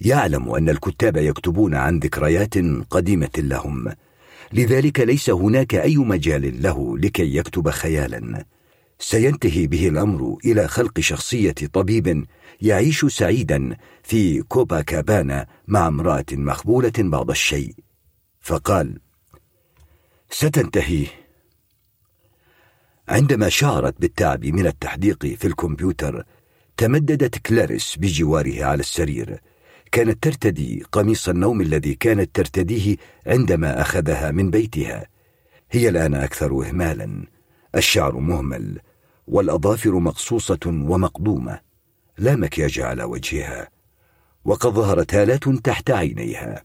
[0.00, 2.54] يعلم أن الكتاب يكتبون عن ذكريات
[2.90, 3.92] قديمة لهم.
[4.52, 8.44] لذلك ليس هناك أي مجال له لكي يكتب خيالا.
[8.98, 12.24] سينتهي به الأمر إلى خلق شخصية طبيب
[12.62, 17.74] يعيش سعيدا في كوبا كابانا مع امرأة مخبولة بعض الشيء.
[18.40, 18.98] فقال
[20.30, 21.06] ستنتهي
[23.12, 26.24] عندما شعرت بالتعب من التحديق في الكمبيوتر
[26.76, 29.40] تمددت كلاريس بجواره على السرير.
[29.92, 35.06] كانت ترتدي قميص النوم الذي كانت ترتديه عندما أخذها من بيتها.
[35.70, 37.26] هي الآن أكثر اهمالا.
[37.74, 38.78] الشعر مهمل
[39.26, 41.60] والأظافر مقصوصة ومقضومه
[42.18, 43.68] لا مكياج على وجهها.
[44.44, 46.64] وقد ظهرت هالات تحت عينيها.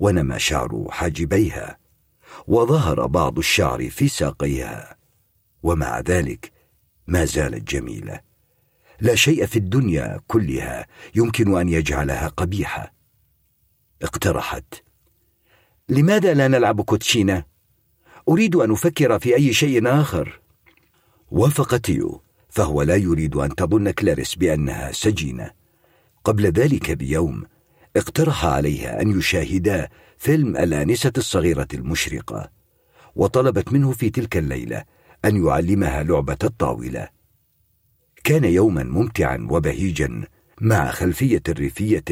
[0.00, 1.76] ونما شعر حاجبيها.
[2.46, 5.01] وظهر بعض الشعر في ساقيها.
[5.62, 6.52] ومع ذلك
[7.06, 8.20] ما زالت جميلة.
[9.00, 12.92] لا شيء في الدنيا كلها يمكن أن يجعلها قبيحة.
[14.02, 14.74] اقترحت.
[15.88, 17.44] لماذا لا نلعب كوتشينة؟
[18.28, 20.40] أريد أن أفكر في أي شيء آخر.
[21.30, 25.50] وافق تيو فهو لا يريد أن تظن كلاريس بأنها سجينة.
[26.24, 27.44] قبل ذلك بيوم
[27.96, 32.50] اقترح عليها أن يشاهدا فيلم الآنسة الصغيرة المشرقة
[33.16, 34.84] وطلبت منه في تلك الليلة
[35.24, 37.08] أن يعلمها لعبة الطاولة.
[38.24, 40.22] كان يوما ممتعا وبهيجا
[40.60, 42.04] مع خلفية ريفيه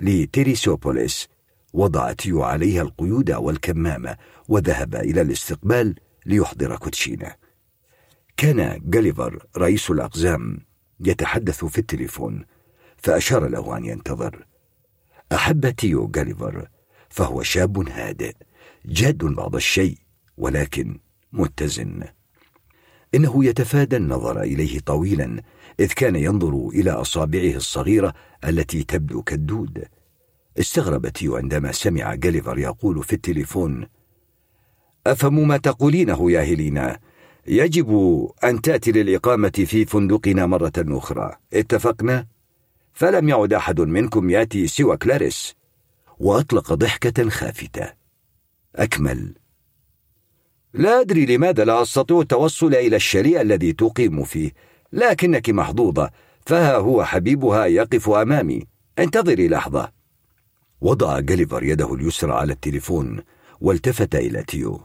[0.00, 1.28] لتيريسوبوليس
[1.72, 4.16] وضع تيو عليها القيود والكمامة
[4.48, 5.94] وذهب إلى الاستقبال
[6.26, 7.34] ليحضر كوتشينة
[8.36, 10.58] كان جاليفر رئيس الأقزام
[11.00, 12.44] يتحدث في التليفون
[12.96, 14.46] فأشار له أن ينتظر.
[15.32, 16.68] أحب تيو جاليفر
[17.08, 18.34] فهو شاب هادئ
[18.86, 19.98] جاد بعض الشيء
[20.36, 21.00] ولكن
[21.32, 22.04] متزن.
[23.14, 25.42] إنه يتفادى النظر إليه طويلا
[25.80, 29.84] إذ كان ينظر إلى أصابعه الصغيرة التي تبدو كالدود.
[30.58, 33.86] استغرب تيو عندما سمع جاليفر يقول في التليفون
[35.06, 36.98] أفهم ما تقولينه يا هيلينا.
[37.46, 37.90] يجب
[38.44, 41.36] أن تأتي للإقامة في فندقنا مرة أخرى.
[41.52, 42.26] اتفقنا؟
[42.92, 45.54] فلم يعد أحد منكم يأتي سوى كلاريس.
[46.18, 47.92] وأطلق ضحكة خافتة.
[48.76, 49.34] أكمل.
[50.76, 54.52] لا أدري لماذا لا أستطيع التوصل إلى الشاليه الذي تقيم فيه
[54.92, 56.10] لكنك محظوظة
[56.46, 58.62] فها هو حبيبها يقف أمامي.
[58.98, 59.92] انتظري لحظة.
[60.80, 63.20] وضع جليفر يده اليسرى على التليفون
[63.60, 64.80] والتفت إلى تيو.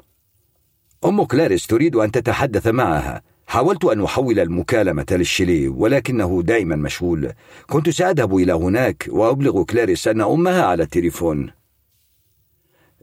[1.06, 3.22] أم كلاريس تريد أن تتحدث معها.
[3.48, 7.34] حاولت أن أحول المكالمة للشاليه ولكنه دائما مشغول.
[7.68, 11.52] كنت سأذهب إلى هناك وأبلغ كلاريس أن أمها على التليفون.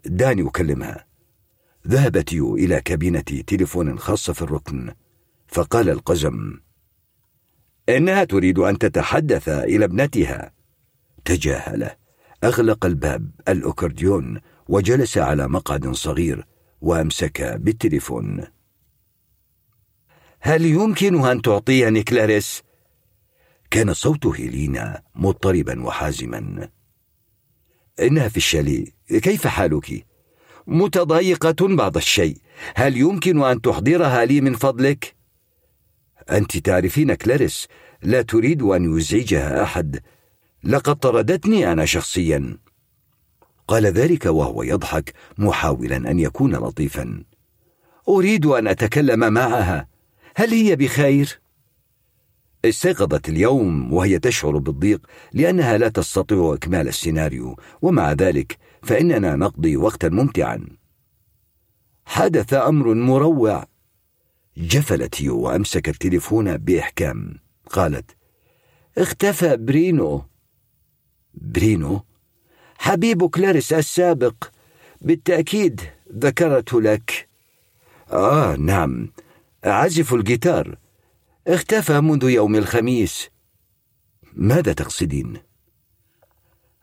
[0.04, 1.07] دعني أكلمها.
[1.88, 4.92] ذهب تيو إلى كابينة تليفون خاصه في الركن
[5.46, 6.60] فقال القزم
[7.88, 10.52] إنها تريد أن تتحدث إلى ابنتها.
[11.24, 11.96] تجاهله
[12.44, 16.46] أغلق الباب الاكورديون وجلس على مقعد صغير
[16.80, 18.44] وأمسك بالتليفون.
[20.40, 22.62] هل يمكن أن تعطيني كلاريس؟
[23.70, 26.68] كان صوت هيلينا مضطربا وحازما.
[28.00, 30.07] إنها في الشاليه كيف حالك؟
[30.68, 32.36] متضايقة بعض الشيء.
[32.74, 35.14] هل يمكن أن تحضرها لي من فضلك؟
[36.30, 37.68] أنت تعرفين كلاريس
[38.02, 40.00] لا تريد أن يزعجها أحد.
[40.64, 42.58] لقد طردتني أنا شخصيا.
[43.68, 47.24] قال ذلك وهو يضحك محاولا أن يكون لطيفا.
[48.08, 49.88] أريد أن أتكلم معها.
[50.36, 51.40] هل هي بخير؟
[52.64, 60.08] استيقظت اليوم وهي تشعر بالضيق لأنها لا تستطيع إكمال السيناريو ومع ذلك فإننا نقضي وقتا
[60.08, 60.66] ممتعا.
[62.06, 63.66] حدث أمر مروع.
[64.56, 67.38] جفلت يو وأمسك التليفون بإحكام.
[67.70, 68.16] قالت
[68.98, 70.24] اختفى برينو.
[71.34, 72.04] برينو؟
[72.78, 74.34] حبيب كلاريس السابق.
[75.00, 75.80] بالتأكيد
[76.18, 77.28] ذكرته لك.
[78.12, 79.12] آه نعم.
[79.64, 80.78] عازف الجيتار.
[81.46, 83.28] اختفى منذ يوم الخميس.
[84.32, 85.36] ماذا تقصدين؟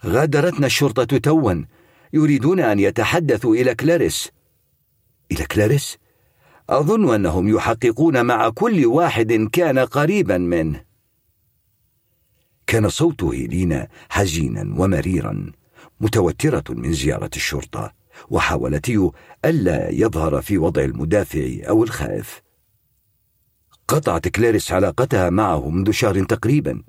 [0.05, 1.65] غادرتنا الشرطة توا.
[2.15, 4.31] يريدون أن يتحدثوا إلى كلاريس.
[5.31, 5.97] إلى كلاريس؟
[6.69, 10.85] أظن أنهم يحققون مع كل واحد كان قريبا منه.
[12.67, 15.51] كان صوت هيلينا حزينا ومريرا
[16.01, 17.93] متوترة من زيارة الشرطة
[18.29, 19.13] وحاول تيو
[19.45, 22.41] ألا يظهر في وضع المدافع أو الخائف.
[23.87, 26.83] قطعت كلاريس علاقتها معه منذ شهر تقريبا.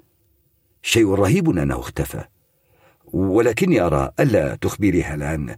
[0.83, 2.25] شيء رهيب أنه اختفى.
[3.17, 5.57] ولكني أرى ألا تخبريها الآن.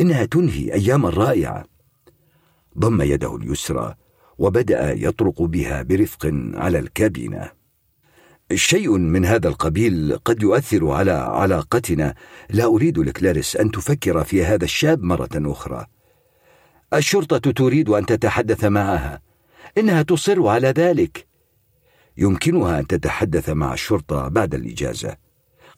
[0.00, 1.64] إنها تنهي أياما رائعة
[2.78, 3.94] ضم يده اليسرى
[4.38, 7.50] وبدأ يطرق بها برفق على الكابينة.
[8.54, 12.14] شيء من هذا القبيل قد يؤثر على علاقتنا.
[12.50, 15.86] لا أريد لكلاريس أن تفكر في هذا الشاب مرة أخرى.
[16.94, 19.20] الشرطة تريد أن تتحدث معها.
[19.78, 21.26] إنها تصر على ذلك.
[22.16, 25.25] يمكنها أن تتحدث مع الشرطة بعد الإجازة.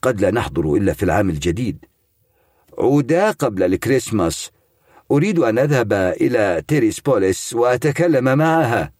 [0.02, 1.84] قد لا نحضر إلا في العام الجديد.
[2.78, 4.50] عودا قبل الكريسماس.
[5.10, 8.92] أريد أن أذهب إلى تيريسبوليس وأتكلم معها.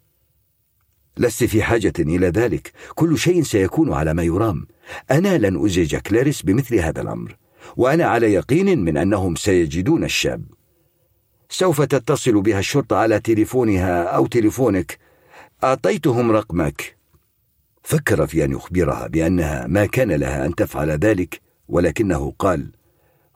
[1.19, 2.73] لست في حاجة إلى ذلك.
[2.95, 4.67] كل شيء سيكون على ما يرام.
[5.11, 7.37] أنا لن أزعج كلاريس بمثل هذا الأمر.
[7.77, 10.45] وأنا على يقين من أنهم سيجدون الشاب.
[11.49, 14.99] سوف تتصل بها الشرطة على تليفونها أو تليفونك.
[15.65, 16.98] أعطيتهم رقمك.
[17.89, 22.73] فكر في أن يخبرها بأنها ما كان لها أن تفعل ذلك ولكنه قال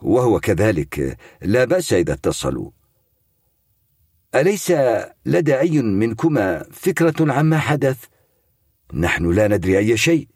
[0.03, 2.71] وهو كذلك لا بأس إذا اتصلوا.
[4.35, 4.73] أليس
[5.27, 8.05] لدى أي منكما فكرة عما حدث؟
[8.95, 10.29] نحن لا ندري أي شيء.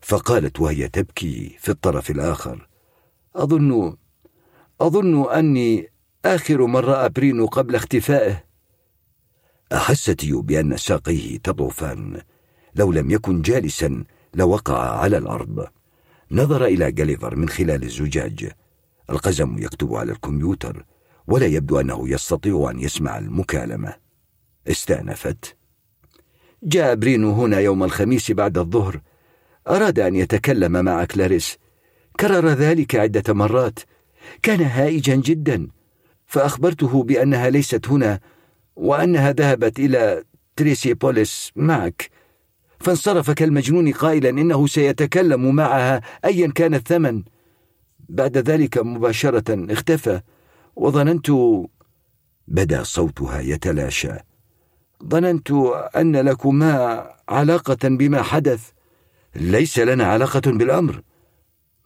[0.00, 2.68] فقالت وهي تبكي في الطرف الآخر
[3.36, 3.96] أظن
[4.80, 5.92] أظن أني
[6.24, 8.44] آخر من رأى برينو قبل اختفائه.
[9.72, 12.22] أحس تيو بأن ساقيه تضعفان
[12.76, 15.66] لو لم يكن جالسا لوقع على الأرض.
[16.30, 18.50] نظر إلى جاليفر من خلال الزجاج.
[19.10, 20.84] القزم يكتب على الكمبيوتر
[21.26, 23.94] ولا يبدو أنه يستطيع أن يسمع المكالمة.
[24.68, 25.56] استأنفت.
[26.62, 29.00] جاء برينو هنا يوم الخميس بعد الظهر.
[29.68, 31.58] أراد أن يتكلم مع كلاريس.
[32.20, 33.78] كرر ذلك عدة مرات.
[34.42, 35.68] كان هائجا جدا.
[36.26, 38.20] فأخبرته بأنها ليست هنا
[38.76, 40.24] وأنها ذهبت إلى
[40.56, 42.15] تيريسوبوليس معك.
[42.80, 47.22] فانصرف كالمجنون قائلا إنه سيتكلم معها أيا كان الثمن.
[48.08, 50.20] بعد ذلك مباشرة اختفى
[50.76, 51.30] وظننت
[52.48, 54.12] بدا صوتها يتلاشى.
[55.04, 55.50] ظننت
[55.96, 58.70] أن لكما علاقة بما حدث.
[59.36, 61.02] ليس لنا علاقة بالأمر.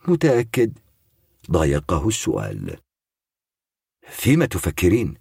[0.09, 0.79] متأكد؟
[1.51, 2.77] ضايقه السؤال.
[4.09, 5.15] فيما تفكرين؟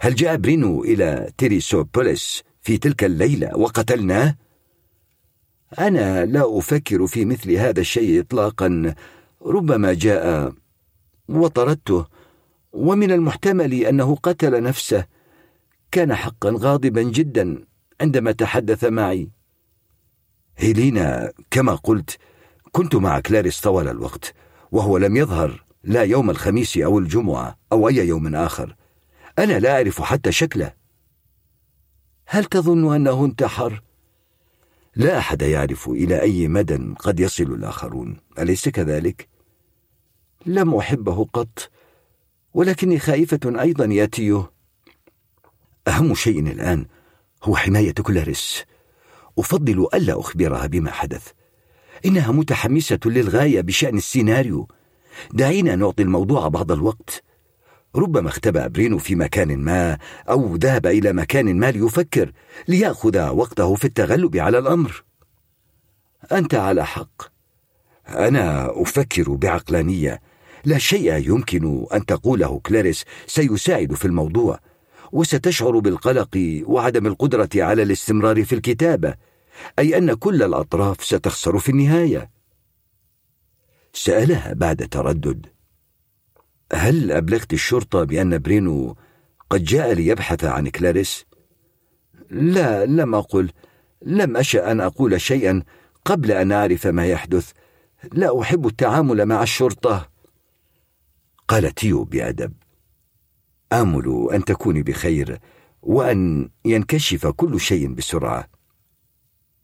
[0.00, 4.36] هل جاء برينو إلى تيريسوبوليس في تلك الليلة وقتلناه؟
[5.78, 8.94] أنا لا أفكر في مثل هذا الشيء إطلاقا.
[9.42, 10.52] ربما جاء
[11.28, 12.06] وطردته
[12.72, 15.06] ومن المحتمل أنه قتل نفسه.
[15.92, 17.64] كان حقا غاضبا جدا
[18.00, 19.30] عندما تحدث معي.
[20.56, 22.18] هيلينا كما قلت
[22.72, 24.34] كنت مع كلاريس طوال الوقت
[24.72, 28.76] وهو لم يظهر لا يوم الخميس أو الجمعة أو أي يوم آخر.
[29.38, 30.72] أنا لا أعرف حتى شكله.
[32.26, 33.82] هل تظن أنه انتحر؟
[34.96, 38.16] لا أحد يعرف إلى أي مدى قد يصل الآخرون.
[38.38, 39.28] أليس كذلك؟
[40.46, 41.70] لم أحبه قط
[42.54, 44.46] ولكني خائفة أيضا يا تيو
[45.88, 46.86] أهم شيء الآن
[47.42, 48.64] هو حماية كلاريس
[49.38, 51.28] أفضل ألا أخبرها بما حدث.
[52.04, 54.68] إنها متحمسة للغاية بشأن السيناريو.
[55.32, 57.22] دعينا نعطي الموضوع بعض الوقت.
[57.96, 62.32] ربما اختبأ برينو في مكان ما أو ذهب إلى مكان ما ليفكر
[62.68, 65.04] ليأخذ وقته في التغلب على الأمر.
[66.32, 67.22] أنت على حق.
[68.08, 70.20] أنا أفكر بعقلانية.
[70.64, 74.60] لا شيء يمكن أن تقوله كلاريس سيساعد في الموضوع.
[75.12, 79.14] وستشعر بالقلق وعدم القدرة على الاستمرار في الكتابة
[79.78, 82.30] أي أن كل الأطراف ستخسر في النهاية.
[83.92, 85.46] سألها بعد تردد.
[86.72, 88.96] هل أبلغت الشرطة بأن برينو
[89.50, 91.26] قد جاء ليبحث عن كلاريس؟
[92.30, 93.50] لا لم أقل.
[94.02, 95.62] لم أشأ أن أقول شيئا
[96.04, 97.52] قبل أن أعرف ما يحدث.
[98.12, 100.10] لا أحب التعامل مع الشرطة.
[101.48, 102.52] قال تيو بأدب.
[103.72, 105.38] آمل أن تكوني بخير
[105.82, 108.48] وأن ينكشف كل شيء بسرعة.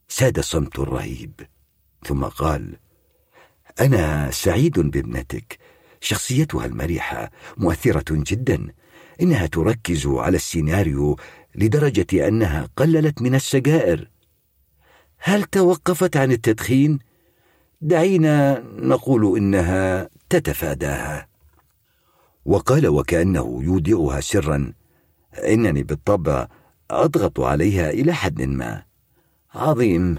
[0.09, 1.41] ساد صمت رهيب
[2.05, 2.77] ثم قال
[3.81, 5.59] أنا سعيد بابنتك.
[6.01, 8.67] شخصيتها المرحة مؤثرة جدا
[9.23, 11.17] إنها تركز على السيناريو
[11.55, 14.11] لدرجة أنها قللت من السجائر.
[15.19, 16.99] هل توقفت عن التدخين؟
[17.81, 21.27] دعينا نقول إنها تتفاداها.
[22.45, 24.73] وقال وكأنه يودعها سرا
[25.35, 26.49] إنني بالطبع
[26.91, 28.83] أضغط عليها إلى حد ما.
[29.55, 30.17] عظيم.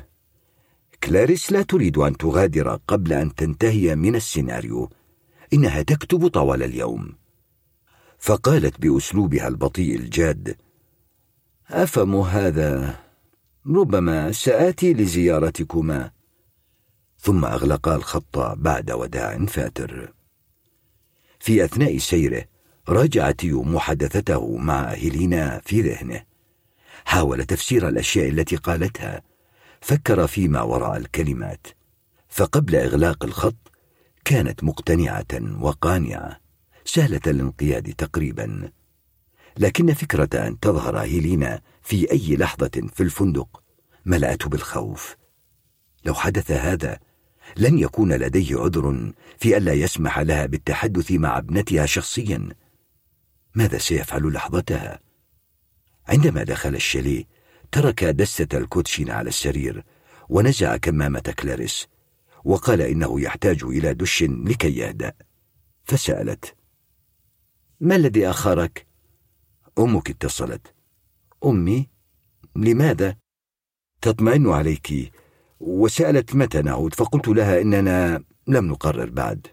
[1.04, 4.90] كلاريس لا تريد أن تغادر قبل أن تنتهي من السيناريو.
[5.54, 7.16] إنها تكتب طوال اليوم.
[8.20, 10.58] فقالت بأسلوبها البطيء الجاد
[11.70, 13.00] أفهم هذا؟
[13.68, 16.12] ربما سآتي لزيارتكما.
[17.20, 20.14] ثم أغلقا الخط بعد وداع فاتر.
[21.40, 22.46] في أثناء سيره
[22.90, 26.24] راجع تيو محادثته مع هيلينا في ذهنه.
[27.06, 29.22] حاول تفسير الأشياء التي قالتها
[29.82, 31.68] فكر فيما وراء الكلمات.
[32.30, 33.72] فقبل إغلاق الخط
[34.28, 36.40] كانت مقتنعة وقانعة
[36.86, 38.72] سهلة الانقياد تقريبا.
[39.58, 43.64] لكن فكرة أن تظهر هيلينا في أي لحظة في الفندق
[44.06, 45.16] ملأته بالخوف.
[46.06, 47.00] لو حدث هذا
[47.58, 52.50] لن يكون لديه عذر في ألا يسمح لها بالتحدث مع ابنتها شخصيا.
[53.56, 55.00] ماذا سيفعل لحظتها؟
[56.08, 57.24] عندما دخل الشاليه
[57.72, 59.84] ترك دستة الكوتشين على السرير
[60.30, 61.88] ونزع كمامة كلاريس.
[62.44, 65.14] وقال إنه يحتاج إلى دش لكي يهدأ
[65.84, 66.56] فسألت
[67.80, 68.88] ما الذي أخرك؟
[69.80, 70.74] أمك اتصلت
[71.46, 71.90] أمي؟
[72.56, 73.18] لماذا؟
[74.02, 75.14] تطمئن عليك
[75.60, 79.48] وسألت متى نعود فقلت لها إننا لم نقرر بعد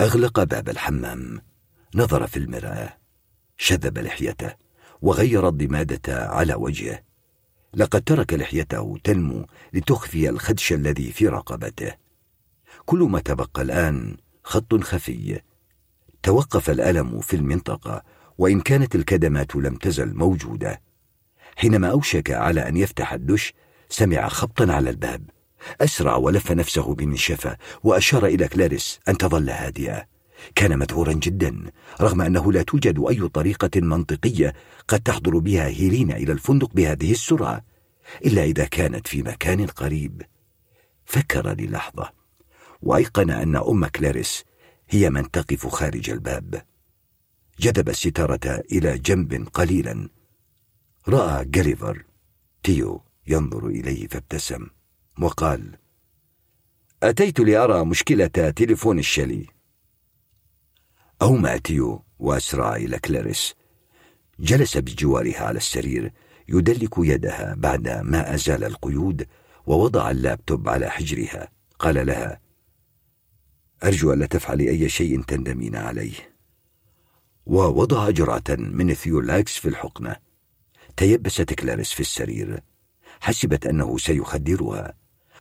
[0.00, 1.42] أغلق باب الحمام
[1.94, 2.98] نظر في المرآة
[3.56, 4.54] شذب لحيته
[5.02, 7.02] وغير الضمادة على وجهه
[7.76, 11.92] لقد ترك لحيته تنمو لتخفي الخدش الذي في رقبته.
[12.84, 15.40] كل ما تبقى الآن خط خفي.
[16.22, 18.02] توقف الألم في المنطقة
[18.38, 20.80] وإن كانت الكدمات لم تزل موجودة.
[21.56, 23.52] حينما أوشك على أن يفتح الدش
[23.88, 25.30] سمع خبطا على الباب.
[25.80, 30.15] أسرع ولف نفسه بمنشفة وأشار إلى كلاريس أن تظل هادئة.
[30.54, 34.54] كان مذعورا جدا رغم أنه لا توجد أي طريقة منطقية
[34.88, 37.64] قد تحضر بها هيلينا إلى الفندق بهذه السرعة
[38.24, 40.22] إلا إذا كانت في مكان قريب.
[41.04, 42.12] فكر للحظة
[42.82, 44.44] وأيقن أن أم كلاريس
[44.88, 46.62] هي من تقف خارج الباب.
[47.60, 50.08] جذب الستارة إلى جنب قليلا.
[51.08, 52.04] رأى جاليفر
[52.62, 54.66] تيو ينظر إليه فابتسم
[55.20, 55.76] وقال
[57.02, 59.46] أتيت لأرى مشكلة تليفون الشاليه
[61.22, 63.54] أومأ تيو وأسرع إلى كلاريس.
[64.40, 66.12] جلس بجوارها على السرير
[66.48, 69.26] يدلك يدها بعد ما أزال القيود
[69.66, 71.48] ووضع اللابتوب على حجرها.
[71.78, 72.40] قال لها
[73.84, 76.36] أرجو ألا تفعلي أي شيء تندمين عليه.
[77.46, 80.16] ووضع جرعة من ثيولاكس في الحقنة.
[80.96, 82.60] تيبست كلاريس في السرير.
[83.20, 84.94] حسبت أنه سيخدرها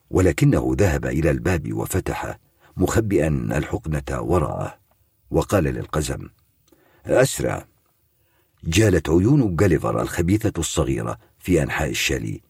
[0.09, 2.39] ولكنه ذهب إلى الباب وفتحه
[2.77, 4.84] مخبئا الحقنة وراءه.
[5.31, 6.29] وقال للقزم
[7.05, 7.67] أسرع.
[8.63, 12.41] جالت عيون جاليفر الخبيثة الصغيرة في أنحاء الشاليه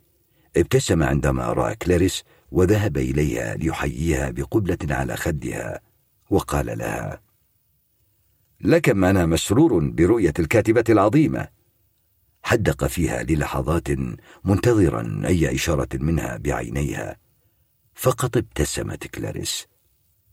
[0.57, 5.81] ابتسم عندما رأى كلاريس وذهب إليها ليحييها بقبلة على خدها
[6.29, 7.21] وقال لها
[8.61, 11.47] لكم أنا مسرور برؤية الكاتبة العظيمة.
[12.43, 13.87] حدق فيها للحظات
[14.43, 17.17] منتظرا أي إشارة منها بعينيها
[17.93, 19.67] فقط ابتسمت كلاريس.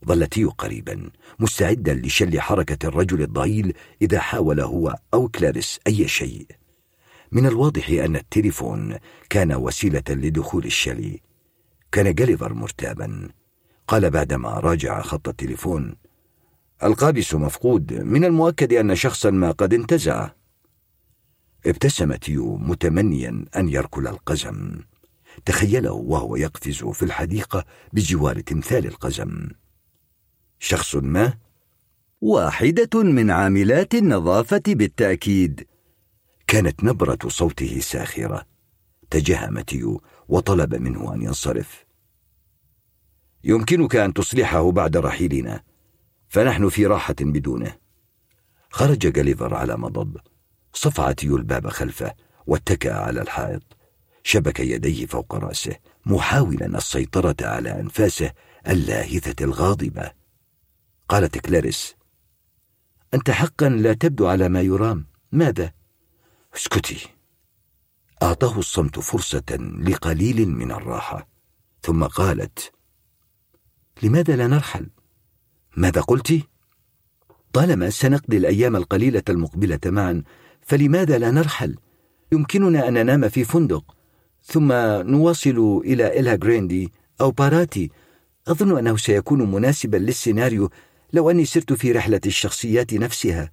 [0.07, 1.09] ظل تيو قريبا
[1.39, 6.47] مستعدا لشل حركة الرجل الضئيل إذا حاول هو أو كلاريس أي شيء.
[7.31, 8.97] من الواضح أن التليفون
[9.29, 11.21] كان وسيلة لدخول الشلي
[11.91, 13.29] كان جاليفر مرتابا.
[13.87, 15.95] قال بعدما راجع خط التليفون
[16.83, 17.93] القابس مفقود.
[17.93, 20.29] من المؤكد أن شخصا ما قد انتزع.
[21.65, 24.79] ابتسم تيو متمنيا أن يركل القزم.
[25.45, 29.49] تخيله وهو يقفز في الحديقة بجوار تمثال القزم.
[30.63, 31.33] شخص ما
[32.21, 35.67] واحدة من عاملات النظافة بالتأكيد.
[36.47, 38.45] كانت نبرة صوته ساخرة
[39.09, 41.85] تجهم تيو وطلب منه أن ينصرف.
[43.43, 45.63] يمكنك أن تصلحه بعد رحيلنا
[46.27, 47.75] فنحن في راحة بدونه.
[48.69, 50.17] خرج جاليفر على مضض
[50.73, 52.13] صفع تيو الباب خلفه
[52.47, 53.63] واتكأ على الحائط
[54.23, 55.75] شبك يديه فوق رأسه
[56.05, 58.31] محاولا السيطرة على أنفاسه
[58.67, 60.22] اللاهثة الغاضبة.
[61.09, 61.95] قالت كلاريس
[63.13, 65.71] أنت حقا لا تبدو على ما يرام ماذا؟
[66.55, 67.07] اسكتي
[68.23, 71.27] أعطاه الصمت فرصة لقليل من الراحة
[71.81, 72.71] ثم قالت
[74.03, 74.89] لماذا لا نرحل؟
[75.77, 76.47] ماذا قلت؟
[77.53, 80.23] طالما سنقضي الأيام القليلة المقبلة معا
[80.61, 81.75] فلماذا لا نرحل؟
[82.31, 83.95] يمكننا أن ننام في فندق
[84.43, 87.91] ثم نواصل إلى إلها جريندي أو باراتي
[88.47, 90.69] أظن أنه سيكون مناسبا للسيناريو
[91.13, 93.51] لو أني سرت في رحلة الشخصيات نفسها.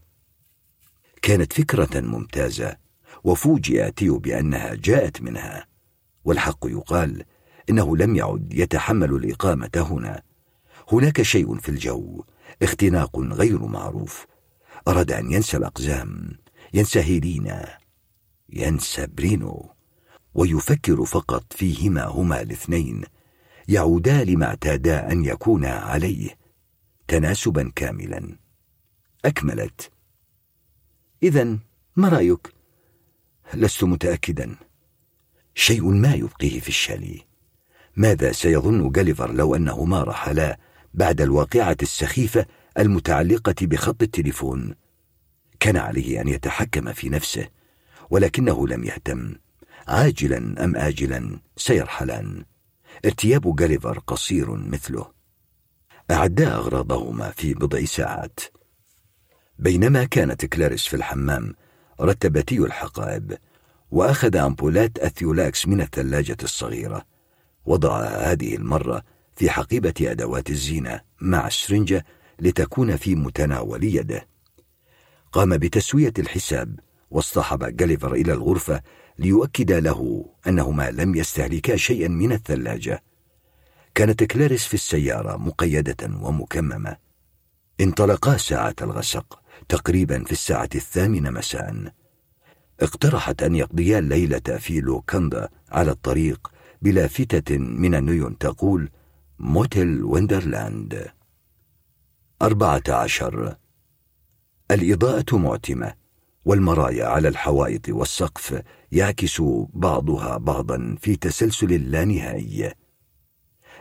[1.23, 2.77] كانت فكرة ممتازة
[3.25, 5.67] وفوجئ تيو بأنها جاءت منها.
[6.25, 7.25] والحق يقال
[7.71, 10.23] إنه لم يعد يتحمل الإقامة هنا.
[10.93, 12.25] هناك شيء في الجو
[12.63, 14.27] اختناق غير معروف.
[14.89, 16.39] أراد أن ينسى الأقزام.
[16.75, 17.79] ينسى هيلينا.
[18.49, 19.71] ينسى برينو.
[20.35, 23.05] ويفكر فقط فيهما هما الاثنين.
[23.69, 26.40] يعودا لما اعتادا أن يكونا عليه.
[27.11, 28.37] تناسبا كاملا.
[29.25, 29.91] أكملت.
[31.23, 31.59] إذا
[31.97, 32.53] ما رأيك؟
[33.55, 34.57] لست متأكدا.
[35.55, 37.21] شيء ما يبقيه في الشاليه.
[37.97, 40.59] ماذا سيظن جاليفر لو أنهما رحلا
[40.95, 42.47] بعد الواقعة السخيفة
[42.79, 44.75] المتعلقة بخط التليفون؟
[45.61, 47.49] كان عليه أن يتحكم في نفسه
[48.11, 49.35] ولكنه لم يهتم.
[49.89, 52.45] عاجلا أم آجلا؟ سيرحلان.
[53.05, 55.19] ارتياب جاليفر قصير مثله.
[56.11, 58.41] أعدا أغراضهما في بضع ساعات.
[59.59, 61.55] بينما كانت كلاريس في الحمام
[62.01, 63.39] رتب تيو الحقائب
[63.91, 67.05] وأخذ أمبولات الثيولاكس من الثلاجة الصغيرة
[67.67, 69.03] وضعها هذه المرة
[69.37, 72.05] في حقيبة أدوات الزينة مع السرنجة
[72.39, 74.27] لتكون في متناول يده.
[75.33, 76.81] قام بتسوية الحساب
[77.11, 78.83] واصطحب جاليفر إلى الغرفة
[79.19, 83.03] ليؤكد له أنهما لم يستهلكا شيئا من الثلاجة.
[83.94, 86.97] كانت كلاريس في السيارة مقيدة ومكممة.
[87.81, 91.93] انطلقا ساعة الغسق تقريبا في الساعة الثامنة مساء.
[92.81, 96.51] اقترحت أن يقضيا الليلة في لوكاندا على الطريق
[96.83, 98.91] بلافتة من النيون تقول
[99.39, 101.07] موتيل ويندرلاند
[102.43, 103.57] أربعة عشر.
[104.70, 105.94] الإضاءة معتمة
[106.44, 108.62] والمرايا على الحوائط والسقف
[108.93, 109.43] يعكس
[109.75, 112.73] بعضها بعضا في تسلسل لا نهائي.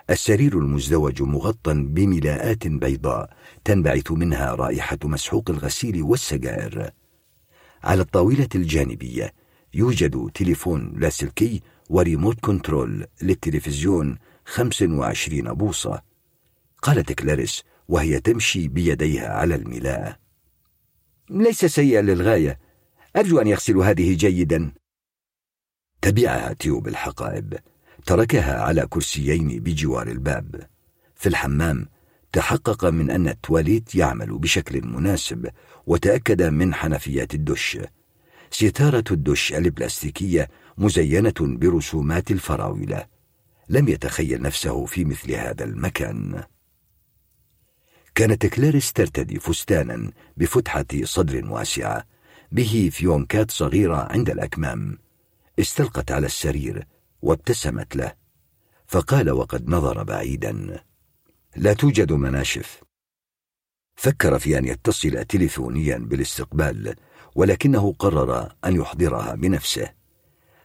[0.10, 3.34] السرير المزدوج مغطى بملاءات بيضاء
[3.66, 6.92] تنبعث منها رائحة مسحوق الغسيل والسجائر
[7.84, 9.34] على الطاولة الجانبية
[9.74, 16.02] يوجد تليفون لاسلكي وريموت كنترول للتلفزيون 25 بوصة.
[16.82, 20.18] قالت كلاريس وهي تمشي بيديها على الملاءة
[21.30, 22.60] ليس سيئا للغاية.
[23.16, 24.72] أرجو أن يغسلوا هذه جيدا.
[26.02, 27.60] تبعها تيو بالحقائب
[28.10, 30.68] تركها على كرسيين بجوار الباب.
[31.16, 31.86] في الحمام
[32.32, 35.50] تحقق من أن التواليت يعمل بشكل مناسب
[35.88, 37.78] وتأكد من حنفيات الدش.
[38.52, 43.06] ستارة الدش البلاستيكية مزينة برسومات الفراولة.
[43.70, 46.44] لم يتخيل نفسه في مثل هذا المكان.
[48.16, 52.04] كانت كلاريس ترتدي فستانا بفتحة صدر واسعة.
[52.52, 54.98] به فيونكات صغيرة عند الأكمام.
[55.60, 56.88] استلقت على السرير.
[57.22, 58.14] وابتسمت له
[58.88, 60.84] فقال وقد نظر بعيدا
[61.56, 62.82] لا توجد مناشف.
[63.96, 66.96] فكر في أن يتصل تليفونيا بالاستقبال
[67.36, 69.94] ولكنه قرر أن يحضرها بنفسه.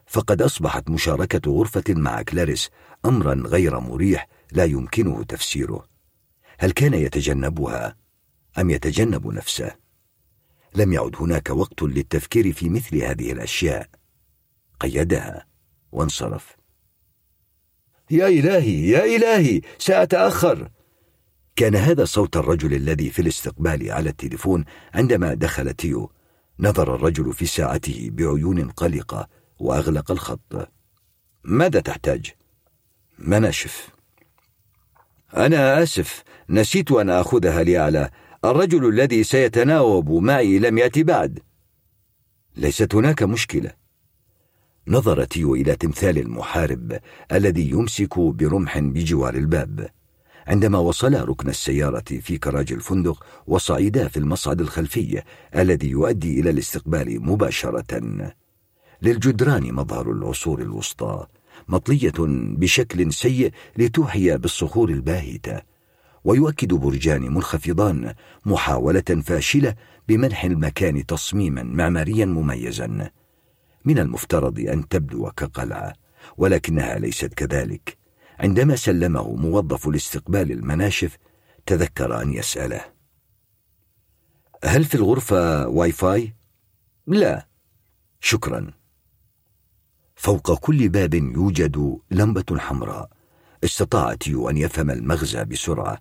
[0.07, 2.71] فقد أصبحت مشاركة غرفة مع كلاريس
[3.05, 5.85] أمرا غير مريح لا يمكنه تفسيره.
[6.59, 7.97] هل كان يتجنبها؟
[8.59, 9.77] أم يتجنب نفسه؟
[10.75, 13.89] لم يعد هناك وقت للتفكير في مثل هذه الأشياء.
[14.81, 15.54] قيدها.
[15.95, 16.57] وانصرف.
[18.11, 20.71] يا إلهي يا إلهي سأتأخر.
[21.57, 24.65] كان هذا صوت الرجل الذي في الاستقبال على التليفون
[24.95, 26.11] عندما دخل تيو.
[26.59, 30.69] نظر الرجل في ساعته بعيون قلقة وأغلق الخط.
[31.45, 32.31] ماذا تحتاج؟
[33.19, 33.89] مناشف
[35.37, 36.23] أنا آسف.
[36.51, 38.11] نسيت أن آخذها لأعلى
[38.45, 41.39] الرجل الذي سيتناوب معي لم يأتي بعد.
[42.57, 43.84] ليست هناك مشكلة.
[44.89, 46.99] نظر تيو إلى تمثال المحارب
[47.33, 49.89] الذي يمسك برمح بجوار الباب.
[50.47, 55.23] عندما وصلا ركن السيارة في كراج الفندق وصعدا في المصعد الخلفي
[55.57, 58.33] الذي يؤدي إلى الاستقبال مباشرة.
[59.03, 61.27] للجدران مظهر العصور الوسطى
[61.69, 62.13] مطلية
[62.59, 65.61] بشكل سيء لتوحي بالصخور الباهتة.
[66.25, 68.15] ويؤكد برجان منخفضان
[68.47, 69.75] محاولة فاشلة
[70.09, 73.11] بمنح المكان تصميما معماريا مميزا.
[73.85, 75.93] من المفترض أن تبدو كقلعة
[76.37, 77.99] ولكنها ليست كذلك.
[78.39, 81.19] عندما سلمه موظف الاستقبال المناشف
[81.67, 82.85] تذكر أن يسأله.
[84.65, 86.35] هل في الغرفة واي فاي؟
[87.07, 87.47] لا.
[88.21, 88.71] شكرا.
[90.15, 93.11] فوق كل باب يوجد لمبة حمراء
[93.65, 95.99] استطاع تيو أن يفهم المغزى بسرعة.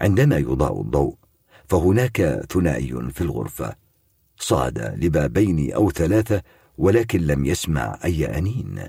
[0.00, 1.16] عندما يضاء الضوء
[1.68, 3.76] فهناك ثنائي في الغرفة.
[4.36, 6.42] صعد لبابين أو ثلاثة
[6.78, 8.88] ولكن لم يسمع أي أنين.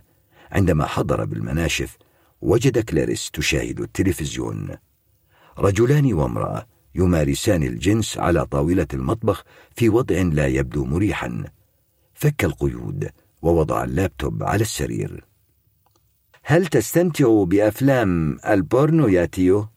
[0.52, 1.98] عندما حضر بالمناشف
[2.42, 4.70] وجد كلاريس تشاهد التلفزيون.
[5.58, 9.44] رجلان وامرأة يمارسان الجنس على طاولة المطبخ
[9.76, 11.44] في وضع لا يبدو مريحا.
[12.14, 13.10] فك القيود
[13.42, 15.26] ووضع اللابتوب على السرير.
[16.44, 19.68] هل تستمتع بأفلام البورنو يا تيو؟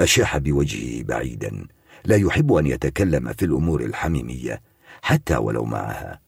[0.00, 1.66] أشاح بوجهه بعيدا.
[2.04, 4.62] لا يحب أن يتكلم في الأمور الحميمية
[5.02, 6.27] حتى ولو معها.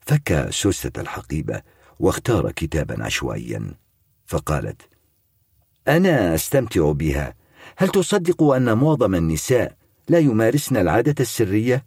[0.00, 1.62] فك سوسة الحقيبة
[1.98, 3.74] واختار كتابا عشوائيا.
[4.26, 4.82] فقالت
[5.88, 7.34] أنا أستمتع بها.
[7.76, 9.76] هل تصدق أن معظم النساء
[10.08, 11.86] لا يمارسن العادة السرية؟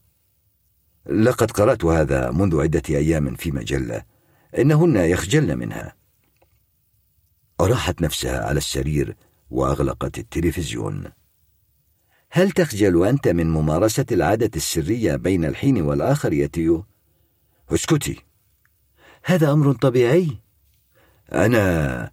[1.06, 4.03] لقد قرأت هذا منذ عدة أيام في مجلة.
[4.58, 5.95] إنهن يخجلن منها.
[7.61, 9.16] أراحت نفسها على السرير
[9.50, 11.11] وأغلقت التلفزيون.
[12.32, 16.85] هل تخجل أنت من ممارسة العادة السرية بين الحين والآخر يا تيو؟
[17.72, 18.24] اسكتي.
[19.25, 20.27] هذا أمر طبيعي.
[21.33, 22.11] أنا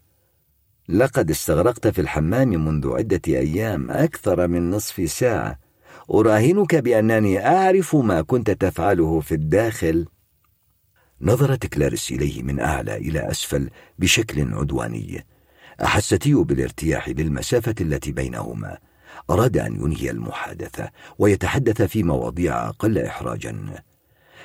[0.88, 5.58] لقد استغرقت في الحمام منذ عدة أيام أكثر من نصف ساعة.
[6.14, 10.06] أراهنك بأنني أعرف ما كنت تفعله في الداخل.
[11.20, 15.26] نظرت كلاريس إليه من أعلى إلى أسفل بشكل عدواني.
[15.84, 18.78] أحس تيو بالارتياح للمسافة التي بينهما.
[19.30, 23.82] أراد أن ينهي المحادثة ويتحدث في مواضيع أقل إحراجا.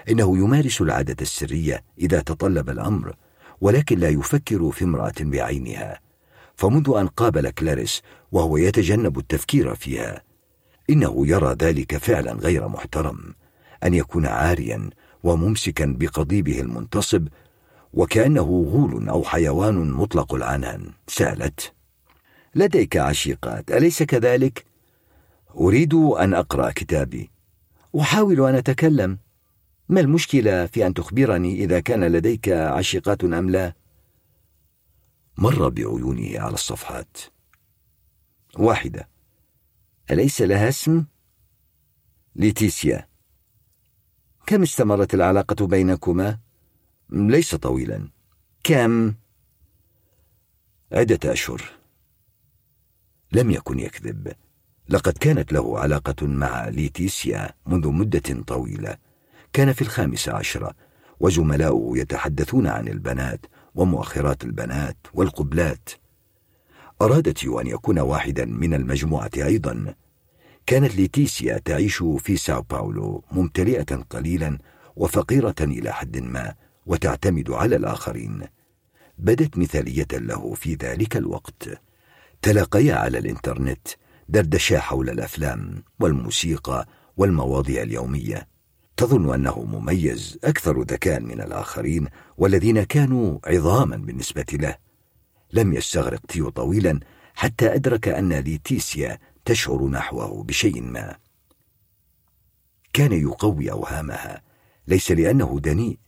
[0.09, 3.15] إنه يمارس العادة السرية إذا تطلب الأمر
[3.61, 5.99] ولكن لا يفكر في امرأة بعينها.
[6.55, 8.01] فمنذ أن قابل كلاريس
[8.31, 10.21] وهو يتجنب التفكير فيها
[10.89, 13.35] إنه يرى ذلك فعلا غير محترم
[13.83, 14.89] أن يكون عاريا
[15.23, 17.27] وممسكا بقضيبه المنتصب
[17.93, 20.91] وكأنه غول أو حيوان مطلق العنان.
[21.07, 21.73] سألت.
[22.55, 24.65] لديك عشيقات أليس كذلك؟
[25.57, 27.31] أريد أن أقرأ كتابي.
[27.99, 29.17] أحاول أن أتكلم.
[29.89, 33.73] ما المشكلة في أن تخبرني إذا كان لديك عشيقات أم لا؟
[35.37, 37.17] مر بعيونه على الصفحات
[38.57, 39.09] واحدة
[40.11, 41.05] أليس لها اسم؟
[42.35, 43.07] ليتيسيا
[44.45, 46.39] كم استمرت العلاقة بينكما؟
[47.09, 48.09] ليس طويلا
[48.63, 49.13] كم؟
[50.91, 51.63] عدة أشهر
[53.31, 54.33] لم يكن يكذب
[54.89, 58.97] لقد كانت له علاقة مع ليتيسيا منذ مدة طويلة
[59.55, 60.75] كان في الخامسة عشرة
[61.19, 65.89] وزملاؤه يتحدثون عن البنات ومؤخرات البنات والقبلات.
[67.01, 69.95] أرادت يو أن يكون واحدا من المجموعة أيضا.
[70.65, 74.57] كانت ليتيسيا تعيش في ساو باولو ممتلئة قليلا
[74.95, 78.41] وفقيرة إلى حد ما وتعتمد على الآخرين.
[79.17, 81.81] بدت مثالية له في ذلك الوقت.
[82.41, 83.87] تلاقيا على الإنترنت
[84.29, 88.54] دردشا حول الأفلام والموسيقى والمواضيع اليومية.
[88.97, 92.07] تظن أنه مميز أكثر ذكاء من الآخرين
[92.37, 94.77] والذين كانوا عظاما بالنسبة له.
[95.53, 96.99] لم يستغرق تيو طويلا
[97.35, 101.15] حتى أدرك أن ليتيسيا تشعر نحوه بشيء ما.
[102.93, 104.41] كان يقوي أوهامها
[104.87, 105.99] ليس لأنه دنيء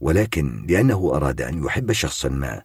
[0.00, 2.62] ولكن لأنه أراد أن يحب شخصا ما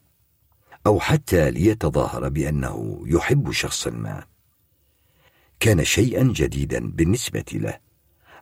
[0.85, 4.23] أو حتى ليتظاهر بأنه يحب شخصا ما.
[5.59, 7.84] كان شيئا جديدا بالنسبة له.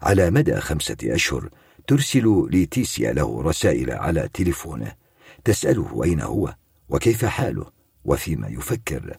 [0.03, 1.49] على مدى خمسة أشهر
[1.87, 4.95] ترسل ليتيسيا له رسائل على تليفونه
[5.43, 6.55] تسأله أين هو
[6.89, 7.65] وكيف حاله
[8.05, 9.17] وفيما يفكر.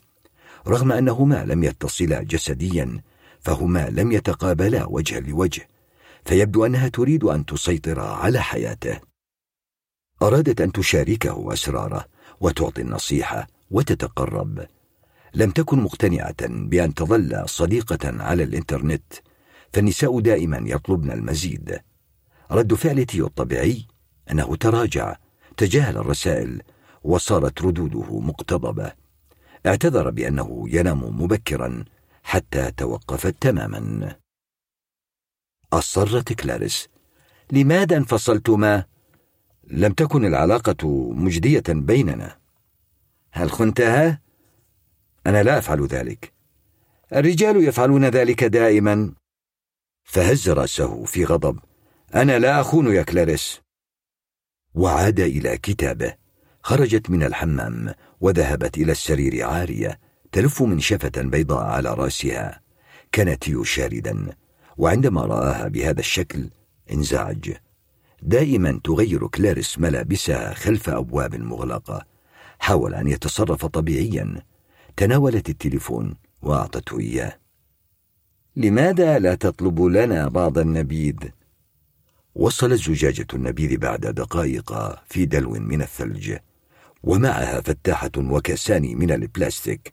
[0.69, 3.01] رغم أنهما لم يتصلا جسديا
[3.41, 5.69] فهما لم يتقابلا وجها لوجه
[6.25, 9.01] فيبدو أنها تريد أن تسيطر على حياته.
[10.23, 12.05] أرادت أن تشاركه أسراره
[12.41, 14.67] وتعطي النصيحة وتتقرب.
[15.35, 19.13] لم تكن مقتنعة بأن تظل صديقة على الإنترنت
[19.75, 21.81] فالنساء دائما يطلبن المزيد.
[22.51, 23.87] رد فعل تيو الطبيعي
[24.31, 25.17] أنه تراجع
[25.57, 26.63] تجاهل الرسائل
[27.05, 28.93] وصارت ردوده مقتضبة.
[29.67, 31.85] اعتذر بأنه ينام مبكرا
[32.23, 34.17] حتى توقفت تماما.
[35.73, 36.89] أصرت كلاريس.
[37.53, 38.85] لماذا انفصلتما؟
[39.65, 42.37] لم تكن العلاقة مجدية بيننا.
[43.33, 44.21] هل خنتها؟
[45.27, 46.33] أنا لا أفعل ذلك.
[47.13, 49.15] الرجال يفعلون ذلك دائما.
[50.05, 51.59] فهز رأسه في غضب.
[52.15, 53.61] أنا لا أخون يا كلاريس.
[54.75, 56.15] وعاد إلى كتابه.
[56.63, 60.01] خرجت من الحمام وذهبت إلى السرير عارية
[60.33, 62.61] تلف منشفة بيضاء على رأسها.
[63.13, 64.37] كان تيو شاردا
[64.77, 66.51] وعندما رآها بهذا الشكل
[66.93, 67.53] انزعج.
[68.23, 72.07] دائما تغير كلاريس ملابسها خلف أبواب مغلقة.
[72.59, 74.43] حاول أن يتصرف طبيعيا.
[74.97, 77.44] تناولت التليفون وأعطته إياه.
[78.57, 81.17] لماذا لا تطلب لنا بعض النبيذ؟
[82.35, 86.37] وصلت زجاجة النبيذ بعد دقائق في دلو من الثلج
[87.03, 89.93] ومعها فتاحة وكاسان من البلاستيك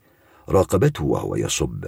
[0.50, 1.86] راقبته وهو يصب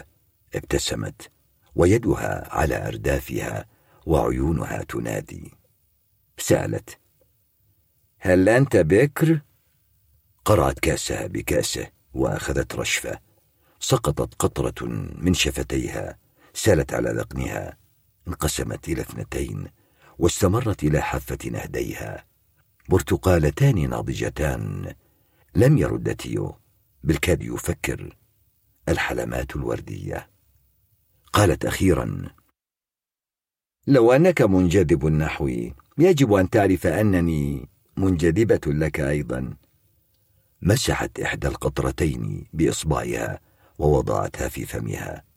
[0.55, 1.31] ابتسمت
[1.75, 3.65] ويدها على أردافها
[4.05, 5.51] وعيونها تنادي.
[6.37, 6.97] سألت
[8.19, 9.41] هل أنت بكر؟
[10.45, 13.19] قرعت كاسها بكاسه وأخذت رشفة
[13.79, 14.85] سقطت قطرة
[15.17, 16.22] من شفتيها.
[16.53, 17.77] سالت على ذقنها
[18.27, 19.67] انقسمت إلى اثنتين
[20.19, 22.25] واستمرت إلى حافة نهديها.
[22.89, 24.95] برتقالتان ناضجتان.
[25.55, 26.55] لم يرد تيو
[27.03, 28.17] بالكاد يفكر.
[28.89, 30.29] الحلمات الوردية.
[31.33, 32.29] قالت أخيرا
[33.87, 39.57] لو أنك منجذب نحوي يجب أن تعرف أنني منجذبة لك أيضا.
[40.61, 43.39] مسحت إحدى القطرتين بإصبعها
[43.79, 45.32] ووضعتها في فمها.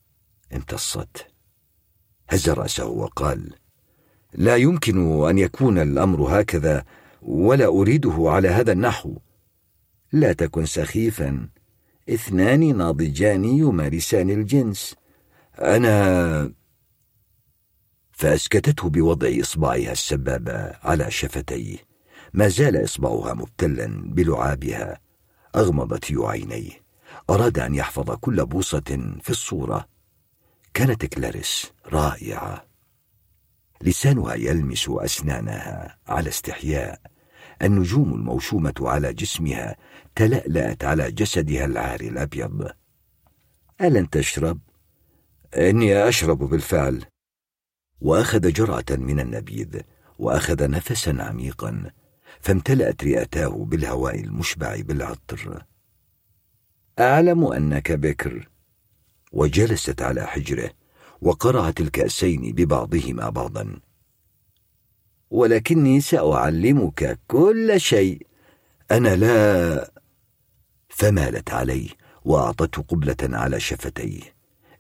[0.54, 1.26] امتصت.
[2.28, 3.54] هز رأسه وقال
[4.32, 6.84] لا يمكن أن يكون الأمر هكذا
[7.22, 9.16] ولا أريده على هذا النحو.
[10.12, 11.48] لا تكن سخيفا
[12.08, 14.94] اثنان ناضجان يمارسان الجنس.
[15.58, 16.52] أنا
[18.12, 21.78] فأسكتته بوضع اصبعها السبابة على شفتيه.
[22.34, 25.00] ما زال إصبعها مبتلا بلعابها.
[25.56, 26.70] أغمضت عينيه
[27.30, 29.95] أراد أن يحفظ كل بوصة في الصورة.
[30.76, 32.66] كانت كلاريس رائعة.
[33.80, 37.00] لسانها يلمس أسنانها على استحياء.
[37.62, 39.76] النجوم الموشومة على جسمها
[40.14, 42.70] تلألأت على جسدها العاري الأبيض.
[43.80, 44.58] ألن تشرب؟
[45.56, 47.04] إني أشرب بالفعل.
[48.00, 49.80] وأخذ جرعة من النبيذ
[50.18, 51.90] وأخذ نفسا عميقا
[52.40, 55.64] فامتلأت رئتاه بالهواء المشبع بالعطر.
[56.98, 58.48] أعلم أنك بكر.
[59.36, 60.70] وجلست على حجره
[61.20, 63.80] وقرعت الكاسين ببعضهما بعضا.
[65.30, 68.26] ولكني سأعلمك كل شيء.
[68.90, 69.92] أنا لا
[70.88, 71.88] فمالت عليه
[72.24, 74.20] وأعطته قبلة على شفتيه.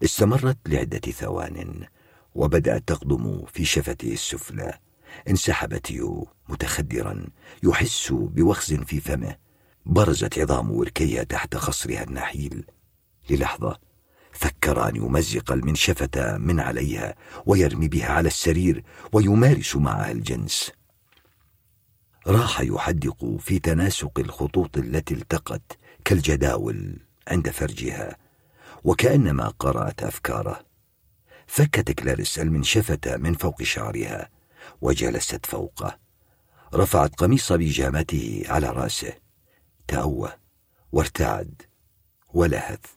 [0.04, 1.86] استمرت لعدة ثوان
[2.34, 4.78] وبدأت تقضم في شفته السفلى.
[5.28, 7.26] انسحب تيو متخدرا
[7.62, 9.36] يحس بوخز في فمه.
[9.86, 12.64] برزت عظام وركيها تحت خصرها النحيل.
[13.30, 13.85] للحظة
[14.36, 17.14] فكر ان يمزق المنشفة من عليها
[17.46, 20.72] ويرمي بها على السرير ويمارس معها الجنس.
[22.26, 26.98] راح يحدق في تناسق الخطوط التي التقت كالجداول
[27.28, 28.16] عند فرجها
[28.84, 30.60] وكأنما قرأت أفكاره.
[31.46, 34.28] فكت كلاريس المنشفة من فوق شعرها
[34.80, 35.98] وجلست فوقه.
[36.74, 39.12] رفعت قميص بيجامته على رأسه
[39.88, 40.32] تأوى
[40.92, 41.62] وارتعد
[42.34, 42.95] ولهث.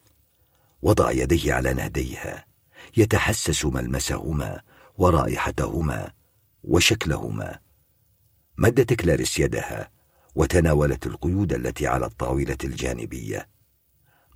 [0.81, 2.45] وضع يديه على نهديها
[2.97, 4.61] يتحسس ملمسهما
[4.97, 6.11] ورائحتهما
[6.63, 7.59] وشكلهما.
[8.57, 9.91] مدت كلاريس يدها
[10.35, 13.49] وتناولت القيود التي على الطاولة الجانبية.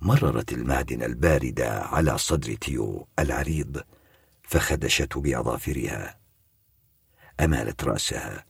[0.00, 3.82] مررت المعدن البارد على صدر تيو العريض
[4.42, 6.18] فخدشته بأظافرها.
[7.40, 8.44] أمالت رأسها.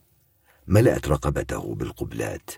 [0.67, 2.51] ملأت رقبته بالقبلات.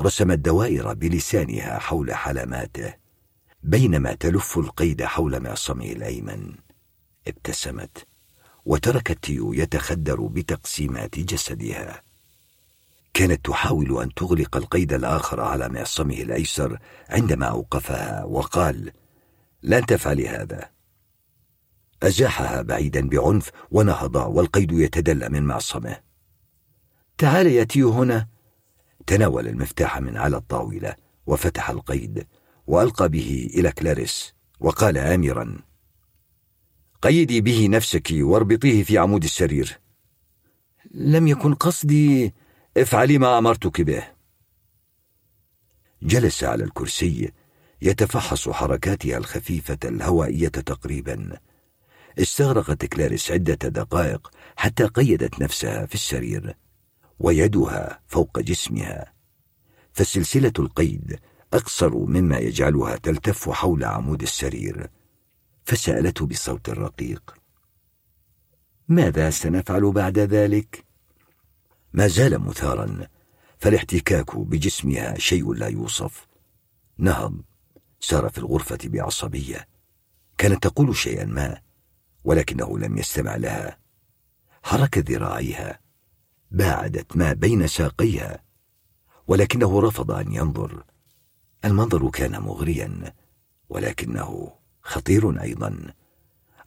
[0.00, 3.03] رسمت دوائر بلسانها حول حلماته.
[3.64, 6.54] بينما تلف القيد حول معصمه الأيمن
[7.28, 8.06] ابتسمت
[8.64, 12.02] وتركت تيو يتخدر بتقسيمات جسدها.
[13.14, 16.78] كانت تحاول أن تغلق القيد الآخر على معصمه الأيسر
[17.08, 18.92] عندما أوقفها وقال
[19.62, 20.70] لن تفعلي هذا.
[22.02, 26.00] أزاحها بعيدا بعنف ونهض والقيد يتدلى من معصمه.
[27.18, 28.28] تعال يا تيو هنا.
[29.06, 30.94] تناول المفتاح من على الطاولة
[31.26, 32.26] وفتح القيد.
[32.66, 35.58] وألقى به إلى كلاريس وقال آمرا
[37.02, 39.80] قيدي به نفسك واربطيه في عمود السرير.
[40.90, 42.34] لم يكن قصدي
[42.76, 44.08] افعلي ما أمرتك به.
[46.02, 47.32] جلس على الكرسي
[47.82, 51.38] يتفحص حركاتها الخفيفة الهوائية تقريبا.
[52.18, 56.56] استغرقت كلاريس عدة دقائق حتى قيدت نفسها في السرير
[57.18, 59.12] ويدها فوق جسمها.
[59.92, 61.18] فسلسلة القيد
[61.54, 64.90] أقصر مما يجعلها تلتف حول عمود السرير
[65.64, 67.34] فسألته بصوت رقيق.
[68.88, 70.84] ماذا سنفعل بعد ذلك؟
[71.92, 73.08] ما زال مثارا
[73.58, 76.26] فالاحتكاك بجسمها شيء لا يوصف.
[76.98, 77.40] نهض
[78.00, 79.68] سار في الغرفة بعصبية.
[80.38, 81.60] كانت تقول شيئا ما
[82.24, 83.78] ولكنه لم يستمع لها.
[84.62, 85.80] حرك ذراعيها
[86.50, 88.42] باعدت ما بين ساقيها
[89.26, 90.84] ولكنه رفض أن ينظر.
[91.64, 93.14] المنظر كان مغريا
[93.68, 94.52] ولكنه
[94.82, 95.94] خطير أيضا.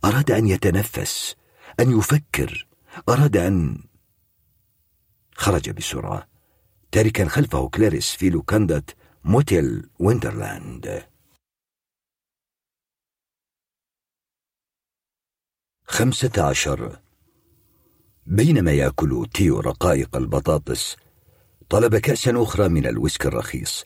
[0.05, 1.35] أراد أن يتنفس
[1.79, 2.67] أن يفكر
[3.09, 3.83] أراد أن
[5.35, 6.27] خرج بسرعة
[6.91, 8.83] تاركا خلفه كلاريس في لوكاندا
[9.23, 11.07] موتيل ويندرلاند.
[15.85, 16.99] خمسة عشر.
[18.25, 20.97] بينما يأكل تيو رقائق البطاطس
[21.69, 23.85] طلب كأسا أخرى من الويسكي الرخيص.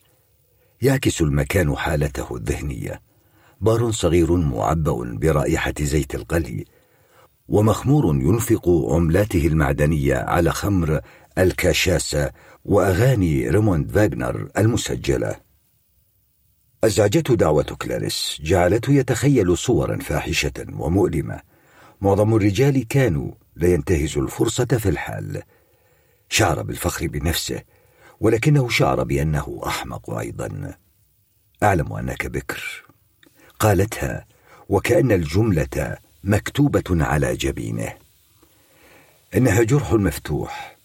[0.82, 3.02] يعكس المكان حالته الذهنية.
[3.60, 6.64] بار صغير معبأ برائحة زيت القلي
[7.48, 11.00] ومخمور ينفق عملاته المعدنية على خمر
[11.38, 12.30] الكاشاسة
[12.64, 15.36] وأغاني ريموند فاغنر المسجلة.
[16.84, 18.38] أزعجته دعوة كلاريس.
[18.42, 21.40] جعلته يتخيل صورا فاحشة ومؤلمة.
[22.00, 25.42] معظم الرجال كانوا لينتهزوا الفرصة في الحال.
[26.28, 27.62] شعر بالفخر بنفسه.
[28.22, 30.74] ولكنه شعر بأنه أحمق أيضا.
[31.62, 32.84] أعلم أنك بكر.
[33.58, 34.26] قالتها
[34.68, 37.94] وكأن الجملة مكتوبة على جبينه.
[39.34, 40.76] إنها جرح مفتوح.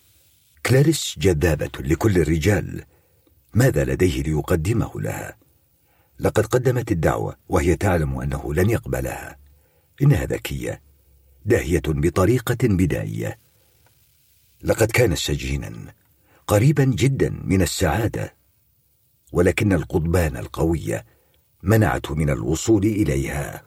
[0.66, 2.84] كلاريس جذابة لكل الرجال.
[3.54, 5.36] ماذا لديه ليقدمه لها؟
[6.20, 9.38] لقد قدمت الدعوة وهي تعلم أنه لن يقبلها.
[10.02, 10.82] إنها ذكية.
[11.46, 13.38] داهية بطريقة بدائية.
[14.64, 15.94] لقد كان سجينا.
[16.48, 18.36] قريبا جدا من السعادة
[19.32, 21.06] ولكن القضبان القوية
[21.64, 23.64] منعته من الوصول إليها.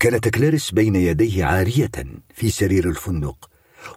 [0.00, 1.90] كانت كلاريس بين يديه عارية
[2.34, 3.50] في سرير الفندق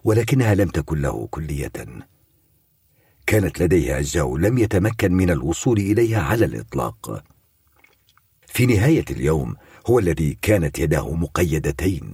[0.04, 1.72] ولكنها لم تكن له كلية.
[3.26, 7.24] كانت لديها أجزاء لم يتمكن من الوصول إليها على الإطلاق.
[8.46, 12.12] في نهاية اليوم هو الذي كانت يداه مقيدتين.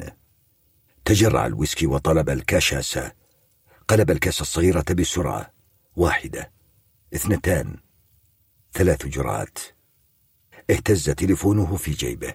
[1.04, 3.23] تجرع الويسكي وطلب الكاشاسة
[3.88, 5.52] قلب الكاس الصغيرة بسرعة
[5.96, 6.50] واحدة
[7.14, 7.76] اثنتان
[8.72, 9.58] ثلاث جرعات.
[10.70, 12.34] اهتز تليفونه في جيبه.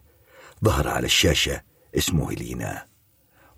[0.66, 1.62] ظهر على الشاشة
[1.98, 2.86] اسمه هيلينا.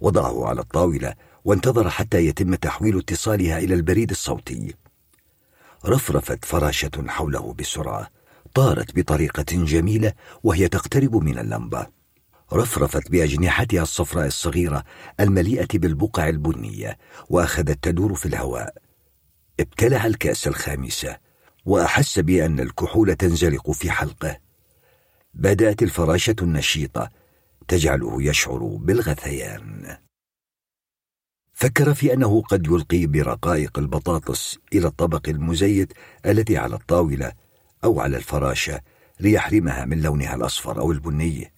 [0.01, 4.75] وضعه على الطاولة وانتظر حتى يتم تحويل اتصالها إلى البريد الصوتي.
[5.85, 8.09] رفرفت فراشة حوله بسرعة
[8.53, 10.13] طارت بطريقة جميلة
[10.43, 12.00] وهي تقترب من اللمبة.
[12.53, 14.83] رفرفت بأجنحتها الصفراء الصغيرة
[15.19, 16.97] المليئة بالبقع البنية
[17.29, 18.73] وأخذت تدور في الهواء.
[19.59, 21.17] ابتلع الكأس الخامسة
[21.65, 24.37] وأحس بأن الكحول تنزلق في حلقه.
[25.33, 27.09] بدأت الفراشة النشيطة
[27.67, 29.97] تجعله يشعر بالغثيان.
[31.53, 35.93] فكر في أنه قد يلقي برقائق البطاطس إلى الطبق المزيت
[36.25, 37.33] الذي على الطاولة
[37.83, 38.81] أو على الفراشة
[39.19, 41.51] ليحرمها من لونها الأصفر أو البني.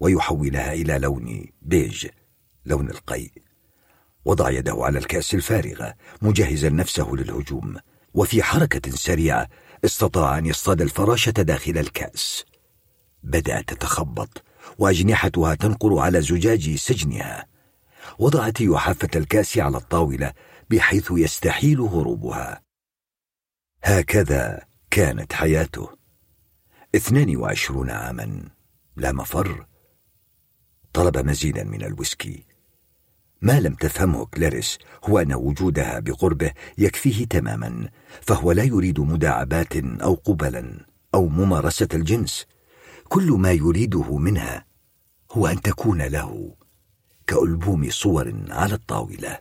[0.00, 2.06] ويحولها إلى لون بيج
[2.66, 3.32] لون القيء
[4.24, 7.76] وضع يده على الكأس الفارغة مجهزا نفسه للهجوم.
[8.14, 9.48] وفي حركة سريعة
[9.84, 12.44] استطاع أن يصطاد الفراشة داخل الكأس.
[13.22, 14.42] بدأت تتخبط
[14.78, 17.46] وأجنحتها تنقر على زجاج سجنها.
[18.18, 20.32] وضعت يحافة الكأس على الطاولة
[20.70, 22.62] بحيث يستحيل هروبها.
[23.84, 25.88] هكذا كانت حياته.
[26.96, 28.48] اثنان وعشرون عاما.
[28.96, 29.66] لا مفر.
[30.92, 32.44] طلب مزيدا من الويسكي.
[33.42, 37.88] ما لم تفهمه كلاريس هو أن وجودها بقربه يكفيه تماما
[38.20, 42.46] فهو لا يريد مداعبات أو قبلا أو ممارسة الجنس.
[43.08, 44.64] كل ما يريده منها
[45.32, 46.54] هو أن تكون له
[47.26, 49.38] كألبوم صور على الطاولة.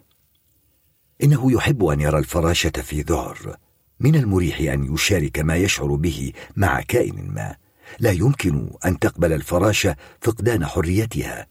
[1.23, 3.57] إنه يحب أن يرى الفراشة في ذعر
[3.99, 7.55] من المريح أن يشارك ما يشعر به مع كائن ما.
[7.99, 11.47] لا يمكن أن تقبل الفراشة فقدان حريتها.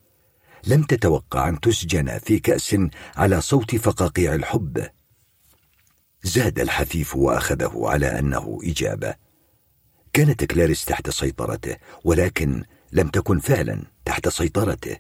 [0.67, 2.77] لم تتوقع أن تسجن في كأس
[3.17, 4.87] على صوت فقاقيع الحب.
[6.23, 9.15] زاد الحفيف وأخذه على أنه إجابة.
[10.13, 14.97] كانت كلاريس تحت سيطرته ولكن لم تكن فعلا تحت سيطرته.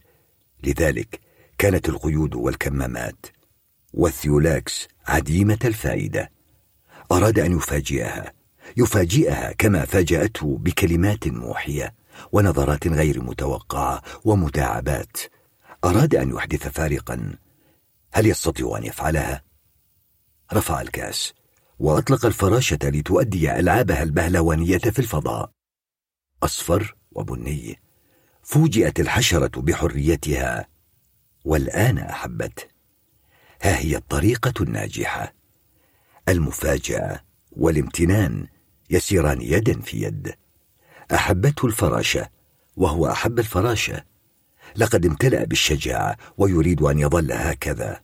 [0.64, 1.20] لذلك
[1.58, 3.26] كانت القيود والكمامات
[3.94, 6.30] والثيولاكس عديمة الفائدة.
[7.12, 8.37] أراد أن يفاجئها.
[8.76, 11.94] يفاجئها كما فاجأته بكلمات موحية
[12.32, 15.16] ونظرات غير متوقعة ومداعبات.
[15.84, 17.38] أراد أن يحدث فارقا.
[18.12, 19.42] هل يستطيع أن يفعلها؟
[20.52, 21.32] رفع الكاس
[21.78, 25.50] وأطلق الفراشة لتؤدي ألعابها البهلوانية في الفضاء.
[26.42, 27.80] أصفر وبني.
[28.42, 30.66] فوجئت الحشرة بحريتها.
[31.44, 32.68] والآن أحبت.
[33.62, 35.34] ها هي الطريقة الناجحة.
[36.28, 37.20] المفاجأة
[37.52, 38.46] والامتنان.
[38.90, 40.34] يسيران يدا في يد.
[41.14, 42.28] أحبته الفراشة
[42.76, 44.04] وهو أحب الفراشة
[44.76, 48.00] لقد امتلأ بالشجاعة ويريد أن يظل هكذا.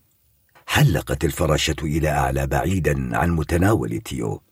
[0.67, 4.43] حلقت الفراشة إلى أعلى بعيدا عن متناول تيو.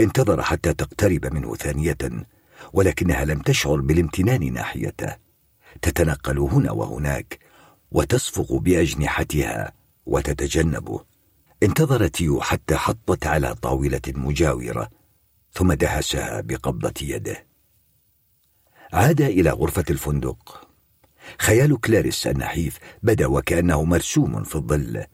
[0.00, 1.98] انتظر حتى تقترب منه ثانية
[2.72, 5.16] ولكنها لم تشعر بالامتنان ناحيته.
[5.82, 7.38] تتنقل هنا وهناك
[7.90, 9.72] وتصفق بأجنحتها
[10.06, 11.04] وتتجنبه
[11.62, 14.97] انتظر تيو حتى حطت على طاولة مجاورة.
[15.58, 17.46] ثم دهسها بقبضة يده.
[18.92, 20.68] عاد إلى غرفة الفندق.
[21.38, 25.04] خيال كلاريس النحيف بدا وكأنه مرسوم في الظل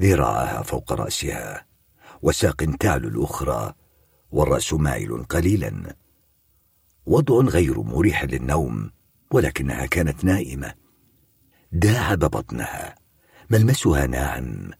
[0.00, 1.66] ذراعها فوق رأسها
[2.22, 3.74] وساق تعلو الأخرى
[4.30, 5.96] والرأس مائل قليلا.
[7.06, 8.90] وضع غير مريح للنوم
[9.30, 10.74] ولكنها كانت نائمة.
[11.72, 12.94] داعب بطنها
[13.50, 14.70] ملمسها ناعم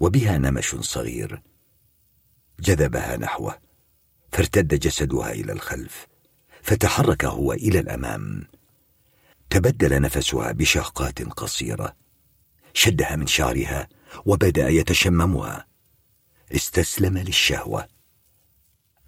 [0.00, 1.42] وبها نمش صغير.
[2.60, 3.71] جذبها نحوه.
[4.32, 6.06] فارتد جسدها إلى الخلف
[6.62, 8.48] فتحرك هو إلى الأمام.
[9.50, 11.96] تبدل نفسها بشهقات قصيرة
[12.74, 13.88] شدها من شعرها
[14.26, 15.66] وبدأ يتشممها.
[16.52, 17.88] استسلم للشهوة.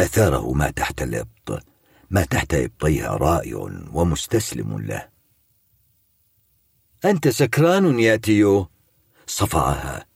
[0.00, 1.66] أثاره ما تحت الإبط
[2.10, 3.56] ما تحت إبطيها رائع
[3.92, 5.08] ومستسلم له.
[7.04, 8.70] أنت سكران يا تيو
[9.26, 10.06] صفعها.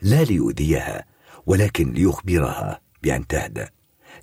[0.00, 1.06] لا ليؤذيها
[1.46, 3.70] ولكن ليخبرها بأن تهدأ.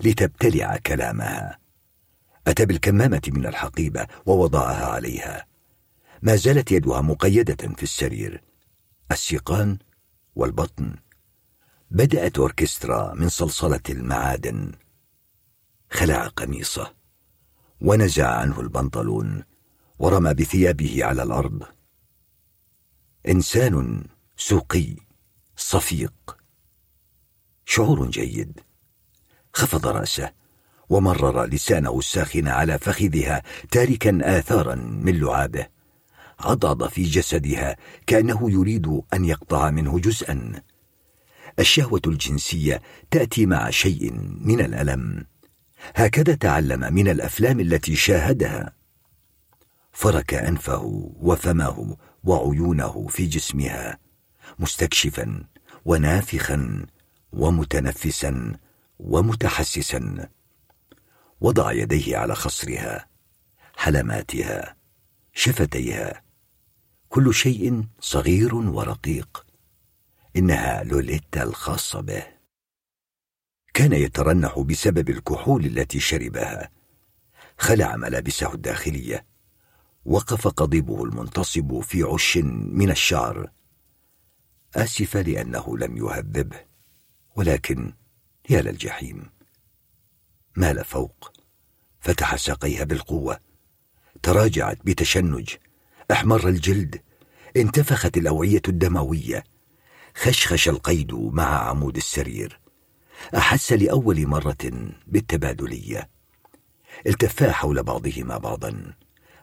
[0.00, 1.58] لتبتلع كلامها.
[2.46, 5.46] أتى بالكمامة من الحقيبة ووضعها عليها.
[6.22, 8.42] ما زالت يدها مقيدة في السرير.
[9.12, 9.78] السيقان
[10.36, 10.96] والبطن.
[11.90, 14.72] بدأت أوركسترا من صلصلة المعادن.
[15.90, 16.94] خلع قميصه.
[17.80, 19.44] ونزع عنه البنطلون.
[19.98, 21.62] ورمى بثيابه على الأرض.
[23.28, 24.04] إنسان
[24.36, 24.96] سوقي.
[25.56, 26.36] صفيق.
[27.64, 28.60] شعور جيد.
[29.52, 30.32] خفض رأسه
[30.90, 35.66] ومرر لسانه الساخن على فخذها تاركا آثارا من لعابه.
[36.40, 40.62] عضض في جسدها كأنه يريد أن يقطع منه جزءا.
[41.58, 45.26] الشهوة الجنسية تأتي مع شيء من الألم.
[45.94, 48.72] هكذا تعلم من الأفلام التي شاهدها.
[49.92, 53.98] فرك أنفه وفمه وعيونه في جسمها
[54.58, 55.44] مستكشفا
[55.84, 56.86] ونافخا
[57.32, 58.56] ومتنفسا
[59.00, 60.28] ومتحسسا.
[61.40, 63.08] وضع يديه على خصرها
[63.76, 64.76] حلماتها
[65.32, 66.22] شفتيها.
[67.08, 69.46] كل شيء صغير ورقيق.
[70.36, 72.26] إنها لوليتا الخاصة به.
[73.74, 76.70] كان يترنح بسبب الكحول التي شربها.
[77.58, 79.26] خلع ملابسه الداخلية.
[80.04, 83.50] وقف قضيبه المنتصب في عش من الشعر.
[84.76, 86.60] اسف لأنه لم يهذبه.
[87.36, 87.92] ولكن
[88.50, 89.30] يا للجحيم.
[90.56, 91.32] مال فوق.
[92.00, 93.40] فتح ساقيها بالقوة.
[94.22, 95.54] تراجعت بتشنج.
[96.10, 97.02] أحمر الجلد.
[97.56, 99.44] انتفخت الأوعية الدموية.
[100.16, 102.60] خشخش القيد مع عمود السرير.
[103.36, 106.10] أحس لأول مرة بالتبادلية.
[107.06, 108.94] التفا حول بعضهما بعضا.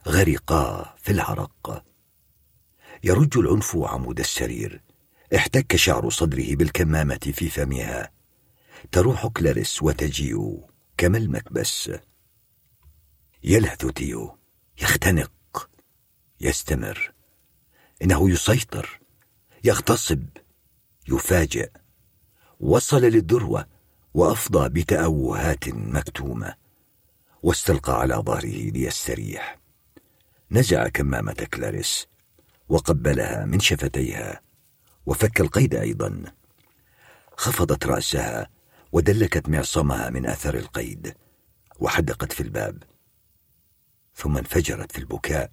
[0.08, 1.84] غرقا في العرق.
[3.04, 4.82] يرج العنف عمود السرير.
[5.36, 8.17] احتك شعر صدره بالكمامة في فمها.
[8.92, 10.66] تروح كلاريس وتجيء
[10.98, 11.92] كما المكبس.
[13.44, 14.38] يلهث تيو
[14.82, 15.70] يختنق
[16.42, 17.14] يستمر.
[18.02, 19.00] إنه يسيطر
[19.64, 20.24] يغتصب
[21.08, 21.72] يفاجئ.
[22.60, 23.68] وصل للذروة
[24.14, 26.56] وأفضى بتأوهات مكتومة.
[27.44, 29.60] واستلقى على ظهره ليستريح.
[30.52, 32.08] نزع كمامة كلاريس
[32.70, 34.42] وقبلها من شفتيها.
[35.06, 36.24] وفك القيد أيضا.
[37.38, 38.50] خفضت رأسها
[38.98, 41.16] ودلكت معصمها من اثر القيد
[41.80, 42.84] وحدقت في الباب.
[44.16, 45.52] ثم انفجرت في البكاء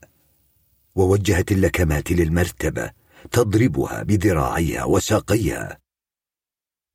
[0.95, 2.91] ووجهت اللكمات للمرتبه
[3.31, 5.79] تضربها بذراعيها وساقيها.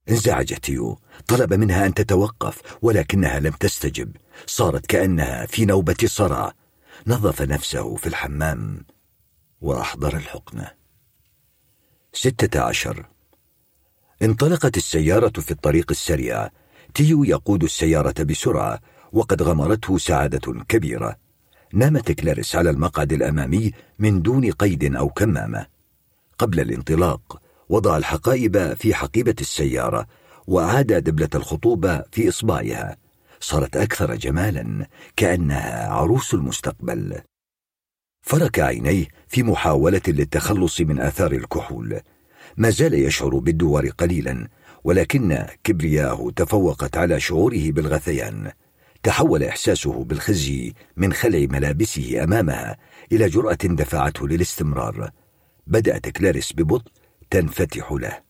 [0.09, 4.15] انزعج تيو طلب منها أن تتوقف ولكنها لم تستجب.
[4.45, 6.53] صارت كأنها في نوبة صرع.
[7.07, 8.85] نظف نفسه في الحمام
[9.61, 10.71] وأحضر الحقنه
[12.13, 13.05] ستة عشر
[14.21, 16.49] انطلقت السيارة في الطريق السريع.
[16.93, 18.79] تيو يقود السيارة بسرعة
[19.13, 21.15] وقد غمرته سعادة كبيرة.
[21.73, 25.65] نامت كلاريس على المقعد الأمامي من دون قيد أو كمامة.
[26.37, 30.07] قبل الانطلاق وضع الحقائب في حقيبة السيارة
[30.47, 32.97] واعاد دبلة الخطوبة في إصبعها.
[33.39, 37.21] صارت أكثر جمالا كأنها عروس المستقبل.
[38.21, 42.01] فرك عينيه في محاولة للتخلص من آثار الكحول.
[42.59, 44.47] ما زال يشعر بالدوار قليلا
[44.83, 48.51] ولكن كبرياه تفوقت على شعوره بالغثيان.
[49.03, 52.77] تحول إحساسه بالخزي من خلع ملابسه أمامها
[53.11, 55.11] إلى جرأة دفعته للاستمرار.
[55.67, 56.91] بدأت كلاريس ببطء
[57.31, 58.21] تنفتح له.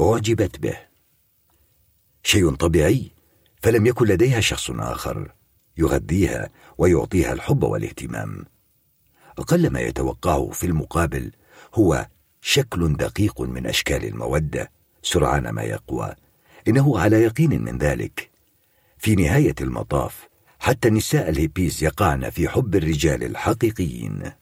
[0.00, 0.76] أعجبت به.
[2.22, 3.12] شيء طبيعي
[3.62, 5.34] فلم يكن لديها شخص آخر.
[5.78, 8.44] يغذيها ويعطيها الحب والاهتمام.
[9.38, 11.32] أقل ما يتوقعه في المقابل
[11.74, 12.06] هو
[12.44, 14.70] شكل دقيق من أشكال المودة
[15.02, 16.14] سرعان ما يقوى.
[16.68, 18.30] إنه على يقين من ذلك.
[18.98, 20.28] في نهاية المطاف
[20.60, 24.32] حتى النساء الهيبيز يقعن في حب الرجال الحقيقيين.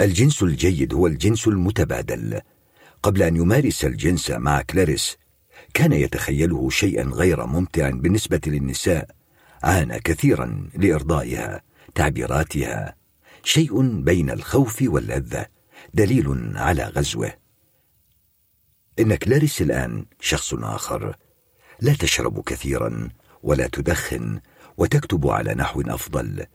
[0.00, 2.40] الجنس الجيد هو الجنس المتبادل.
[3.02, 5.16] قبل أن يمارس الجنس مع كلاريس
[5.74, 9.10] كان يتخيله شيئا غير ممتع بالنسبة للنساء.
[9.62, 11.62] عانى كثيرا لإرضائها
[11.94, 12.94] تعبيراتها.
[13.42, 15.55] شيء بين الخوف واللذة.
[15.96, 17.32] دليل على غزوه.
[18.98, 21.16] إن كلاريس الآن شخص آخر.
[21.80, 23.08] لا تشرب كثيرا
[23.42, 24.40] ولا تدخن
[24.76, 26.46] وتكتب على نحو أفضل.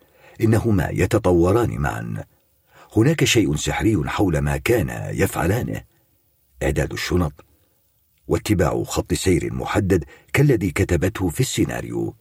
[0.42, 2.24] إنهما يتطوران معا.
[2.96, 5.84] هناك شيء سحري حول ما كانا يفعلانه.
[6.64, 7.46] إعداد الشنط
[8.28, 12.16] واتباع خط سير محدد كالذي كتبته في السيناريو.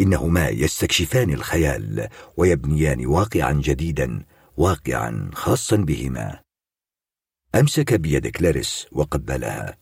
[0.00, 4.24] إنهما يستكشفان الخيال ويبنيان واقعا جديدا
[4.56, 6.45] واقعا خاصا بهما.
[7.54, 9.76] أمسك بيد كلاريس وقبلها.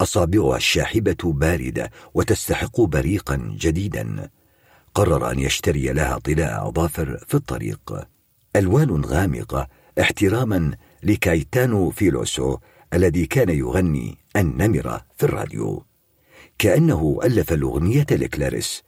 [0.00, 4.30] أصابعها الشاحبة بارده وتستحق بريقا جديدا.
[4.94, 8.08] قرر أن يشتري لها طلاء اظافر في الطريق.
[8.56, 9.68] ألوان غامقة
[10.00, 12.58] احتراما لكايتانو فيلوسو
[12.94, 15.84] الذي كان يغني النمرة في الراديو.
[16.58, 18.82] كأنه ألف الأغنية لكلاريس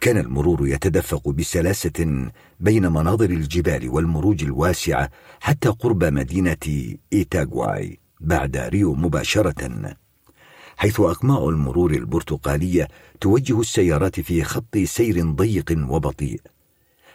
[0.00, 2.28] كان المرور يتدفق بسلاسة
[2.60, 9.96] بين مناظر الجبال والمروج الواسعة حتى قرب مدينة إيتاغواي بعد ريو مباشرة
[10.76, 12.88] حيث أقماع المرور البرتقالية
[13.20, 16.40] توجه السيارات في خط سير ضيق وبطيء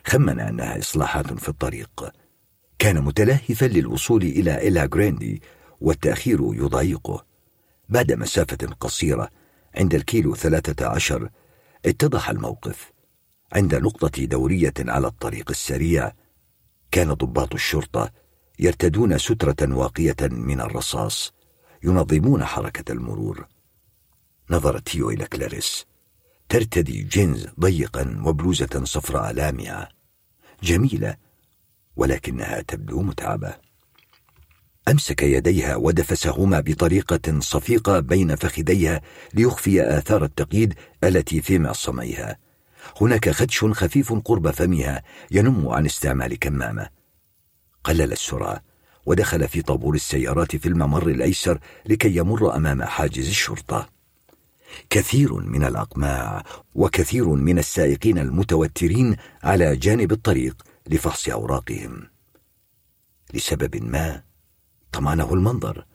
[0.05, 2.11] خمن أنها إصلاحات في الطريق.
[2.79, 5.41] كان متلهفا للوصول إلى إلها جراندي
[5.81, 7.25] والتأخير يضايقه.
[7.89, 9.29] بعد مسافة قصيرة
[9.75, 11.29] عند الكيلو ثلاثة عشر
[11.85, 12.91] اتضح الموقف.
[13.53, 16.13] عند نقطة دورية على الطريق السريع
[16.91, 18.11] كان ضباط الشرطة
[18.59, 21.33] يرتدون سترة واقية من الرصاص
[21.83, 23.47] ينظمون حركة المرور.
[24.49, 25.85] نظر تيو إلى كلاريس.
[26.49, 29.89] ترتدي جينز ضيقا وبلوزة صفراء لامعة.
[30.63, 31.17] جميلة
[31.95, 33.70] ولكنها تبدو متعبة.
[34.87, 39.01] أمسك يديها ودفسهما بطريقة صفيقة بين فخذيها
[39.33, 42.37] ليخفي آثار التقييد التي في معصميها.
[43.01, 46.89] هناك خدش خفيف قرب فمها ينم عن استعمال كمامة.
[47.83, 48.63] قلل السرعة
[49.05, 53.89] ودخل في طابور السيارات في الممر الأيسر لكي يمر أمام حاجز الشرطة.
[54.89, 56.43] كثير من الأقماع
[56.75, 62.07] وكثير من السائقين المتوترين على جانب الطريق لفحص أوراقهم.
[63.33, 64.30] لسبب ما
[64.91, 65.85] طمانه المنظر.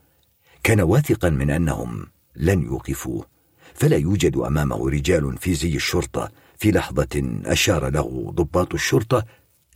[0.63, 3.27] كان واثقا من أنهم لن يوقفوه.
[3.75, 9.25] فلا يوجد أمامه رجال في زي الشرطة في لحظة أشار له ضباط الشرطة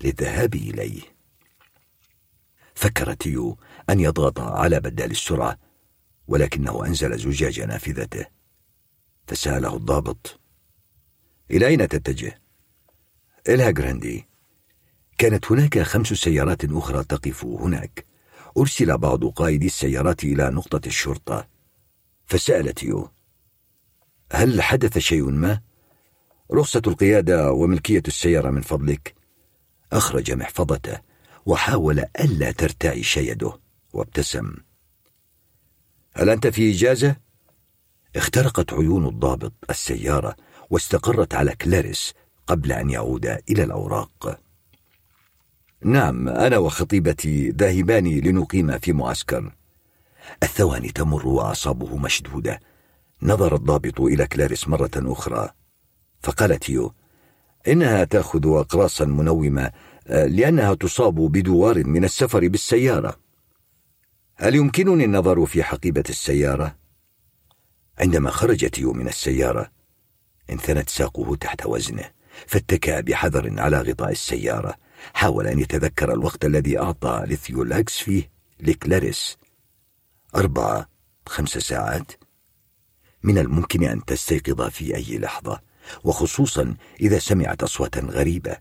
[0.04, 1.02] للذهاب إليه.
[2.74, 3.58] فكر تيو
[3.90, 5.58] أن يضغط على بدال السرعة
[6.28, 8.26] ولكنه أنزل زجاج نافذته
[9.26, 10.40] فسأله الضابط
[11.50, 12.40] إلى أين تتجه؟
[13.48, 14.26] إلها جراندي.
[15.18, 18.09] كانت هناك خمس سيارات أخرى تقف هناك.
[18.58, 21.48] أرسل بعض قائدي السيارات إلى نقطة الشرطة
[22.26, 23.10] فسأل تيو
[24.32, 25.60] هل حدث شيء ما؟
[26.52, 29.14] رخصة القيادة وملكية السيارة من فضلك
[29.92, 31.00] أخرج محفظته
[31.46, 33.60] وحاول ألا ترتعش يده
[33.92, 34.54] وابتسم
[36.14, 37.16] هل أنت في إجازة؟
[38.16, 40.36] اخترقت عيون الضابط السيارة
[40.70, 42.14] واستقرت على كلاريس
[42.46, 44.40] قبل أن يعود إلى الأوراق
[45.84, 49.52] نعم أنا وخطيبتي ذاهبان لنقيم في معسكر.
[50.42, 52.60] الثواني تمر وأعصابه مشدودة.
[53.22, 55.50] نظر الضابط إلى كلاريس مرة أخرى.
[56.22, 56.92] فقال تيو
[57.68, 59.72] إنها تأخذ أقراصا منومة
[60.06, 63.16] آه، لأنها تصاب بدوار من السفر بالسيارة.
[64.36, 66.76] هل يمكنني النظر في حقيبة السيارة؟
[67.98, 69.70] عندما خرج تيو من السيارة
[70.50, 72.10] انثنت ساقه تحت وزنه
[72.46, 74.74] فاتكأ بحذر على غطاء السيارة.
[75.14, 79.38] حاول أن يتذكر الوقت الذي أعطى الثيولاكس فيه لكلاريس.
[80.34, 80.88] أربعة
[81.26, 82.12] خمس ساعات.
[83.22, 85.60] من الممكن أن تستيقظ في أي لحظة
[86.04, 88.56] وخصوصا إذا سمعت أصواتا غريبة.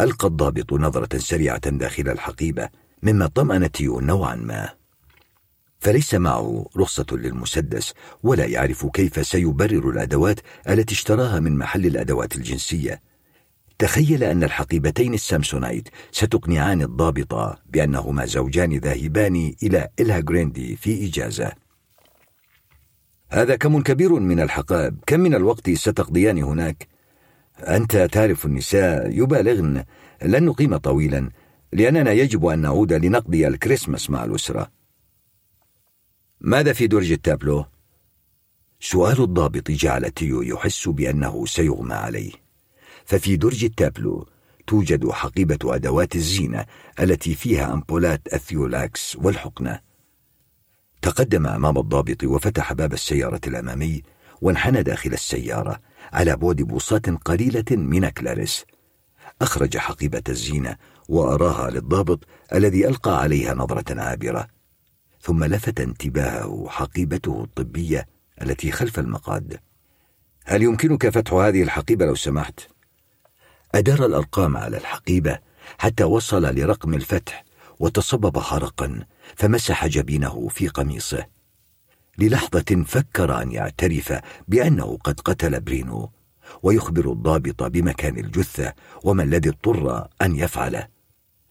[0.00, 2.68] ألقى الضابط نظرة سريعة داخل الحقيبة
[3.02, 4.70] مما طمأن تيو نوعا ما.
[5.80, 13.02] فليس معه رخصة للمسدس ولا يعرف كيف سيبرر الأدوات التي اشتراها من محل الأدوات الجنسية.
[13.78, 21.52] تخيل أن الحقيبتين السامسونايت ستقنعان الضابط بأنهما زوجان ذاهبان إلى إلها جراندي في إجازة.
[23.30, 24.98] هذا كم كبير من الحقائب.
[25.06, 26.88] كم من الوقت ستقضيان هناك؟
[27.58, 29.84] أنت تعرف النساء يبالغن.
[30.22, 31.30] لن نقيم طويلا
[31.72, 34.70] لأننا يجب أن نعود لنقضي الكريسماس مع الأسرة.
[36.40, 37.64] ماذا في درج التابلو؟
[38.80, 42.43] سؤال الضابط جعل تيو يحس بأنه سيغمى عليه.
[43.04, 44.28] ففي درج التابلو
[44.66, 46.64] توجد حقيبة أدوات الزينة
[47.00, 49.80] التي فيها أمبولات الثيولاكس والحقنة.
[51.02, 54.02] تقدم أمام الضابط وفتح باب السيارة الأمامي
[54.40, 55.80] وانحنى داخل السيارة
[56.12, 58.64] على بعد بوصات قليلة من كلاريس
[59.42, 60.76] أخرج حقيبة الزينة
[61.08, 64.46] وأراها للضابط الذي ألقى عليها نظرة عابرة.
[65.20, 68.06] ثم لفت انتباهه حقيبته الطبية
[68.42, 69.60] التي خلف المقاد
[70.44, 72.73] هل يمكنك فتح هذه الحقيبة لو سمحت؟
[73.74, 75.38] أدار الأرقام على الحقيبة
[75.78, 77.44] حتى وصل لرقم الفتح
[77.80, 81.26] وتصبب عرقا فمسح جبينه في قميصه.
[82.18, 86.10] للحظة فكر أن يعترف بأنه قد قتل برينو
[86.62, 88.72] ويخبر الضابط بمكان الجثة
[89.04, 90.88] وما الذي اضطر أن يفعله.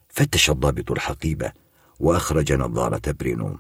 [0.10, 1.52] فتش الضابط الحقيبة
[2.00, 3.60] وأخرج نظارة برينو.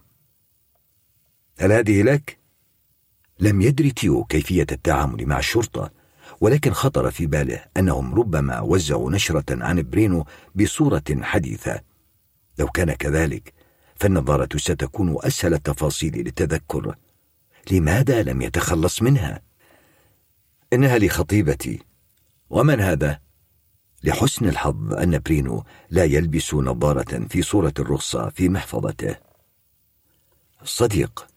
[1.59, 2.37] هل هذه لك؟
[3.39, 6.02] لم يدري تيو كيفية التعامل مع الشرطة
[6.43, 11.81] ولكن خطر في باله أنهم ربما وزعوا نشرة عن برينو بصورة حديثة.
[12.59, 13.53] لو كان كذلك
[13.95, 16.95] فالنظارة ستكون أسهل التفاصيل للتذكر.
[17.71, 19.41] لماذا لم يتخلص منها؟
[20.73, 21.79] إنها لخطيبتي.
[22.49, 23.19] ومن هذا؟
[24.03, 29.15] لحسن الحظ أن برينو لا يلبس نظارة في صورة الرخصة في محفظته.
[30.63, 31.27] صديق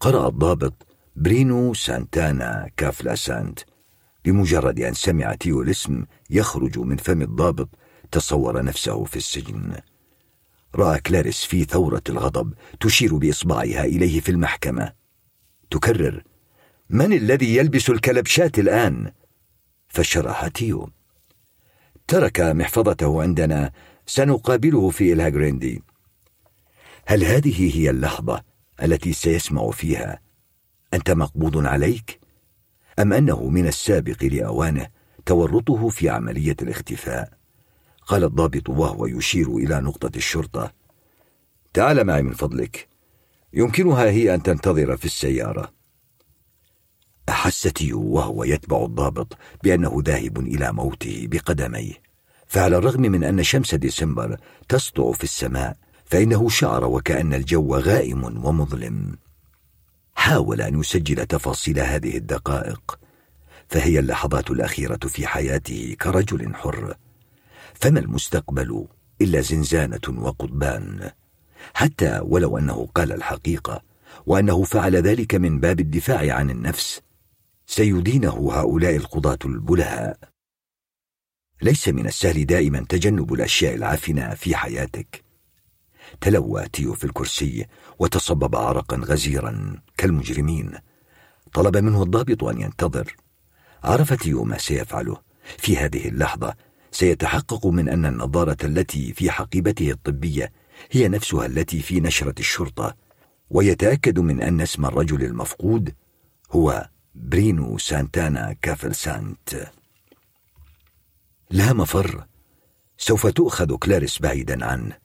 [0.00, 3.75] قرأ الضابط برينو سانتانا كافالكانت.
[4.26, 7.68] بمجرد أن سمع تيو الاسم يخرج من فم الضابط
[8.12, 9.76] تصور نفسه في السجن.
[10.74, 14.92] رأى كلاريس في ثورة الغضب تشير بإصبعها إليه في المحكمة.
[15.70, 16.22] تكرر
[16.90, 19.12] من الذي يلبس الكلبشات الآن؟
[19.88, 20.90] فشرح تيو.
[22.08, 23.72] ترك محفظته عندنا
[24.06, 25.82] سنقابله في إلها جراندي
[27.06, 28.42] هل هذه هي اللحظة
[28.82, 30.20] التي سيسمع فيها؟
[30.94, 32.25] أنت مقبوض عليك؟
[32.98, 34.88] أم أنه من السابق لأوانه
[35.26, 37.32] تورطه في عملية الاختفاء؟
[38.06, 40.72] قال الضابط وهو يشير إلى نقطة الشرطة.
[41.74, 42.88] تعال معي من فضلك.
[43.52, 45.72] يمكنها هي أن تنتظر في السيارة.
[47.28, 51.92] أحس تيو وهو يتبع الضابط بأنه ذاهب إلى موته بقدميه.
[52.46, 54.36] فعلى الرغم من أن شمس ديسمبر
[54.68, 59.16] تسطع في السماء فإنه شعر وكأن الجو غائم ومظلم.
[60.16, 62.98] حاول أن يسجل تفاصيل هذه الدقائق
[63.68, 66.94] فهي اللحظات الأخيرة في حياته كرجل حر.
[67.74, 68.86] فما المستقبل
[69.20, 71.10] إلا زنزانة وقضبان.
[71.74, 73.82] حتى ولو أنه قال الحقيقة
[74.26, 77.00] وأنه فعل ذلك من باب الدفاع عن النفس
[77.66, 80.18] سيدينه هؤلاء القضاة البلهاء.
[81.62, 85.25] ليس من السهل دائما تجنب الأشياء العافنة في حياتك.
[86.20, 87.66] تلوى تيو في الكرسي
[87.98, 90.72] وتصبب عرقا غزيرا كالمجرمين.
[91.52, 93.16] طلب منه الضابط أن ينتظر.
[93.84, 95.16] عرف تيو ما سيفعله.
[95.58, 96.54] في هذه اللحظة
[96.90, 100.52] سيتحقق من أن النظارة التي في حقيبته الطبية
[100.90, 102.96] هي نفسها التي في نشرة الشرطة
[103.50, 105.94] ويتأكد من أن اسم الرجل المفقود
[106.50, 109.70] هو برينو سانتانا كافالكانت
[111.50, 112.26] لا مفر.
[112.98, 114.96] سوف تؤخذ كلاريس بعيدا عنه.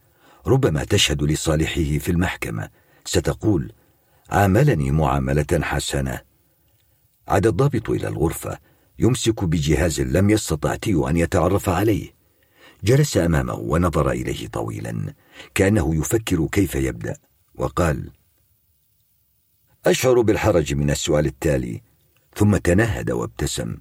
[0.47, 2.69] ربما تشهد لصالحه في المحكمة.
[3.05, 3.73] ستقول
[4.29, 6.21] عاملني معاملة حسنة.
[7.27, 8.57] عاد الضابط إلى الغرفة
[8.99, 12.13] يمسك بجهاز لم يستطع تيو أن يتعرف عليه.
[12.83, 15.13] جلس أمامه ونظر إليه طويلا
[15.55, 17.17] كأنه يفكر كيف يبدأ
[17.55, 18.09] وقال
[19.85, 21.81] أشعر بالحرج من السؤال التالي.
[22.35, 23.77] ثم تنهد وابتسم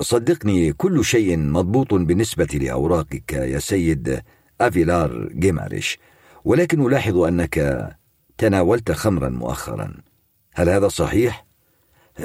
[0.00, 4.22] صدقني كل شيء مضبوط بالنسبة لأوراقك يا سيد.
[4.60, 5.98] أفيلار جيماريش
[6.44, 7.88] ولكن ألاحظ أنك
[8.38, 9.94] تناولت خمرا مؤخرا.
[10.54, 11.46] هل هذا صحيح؟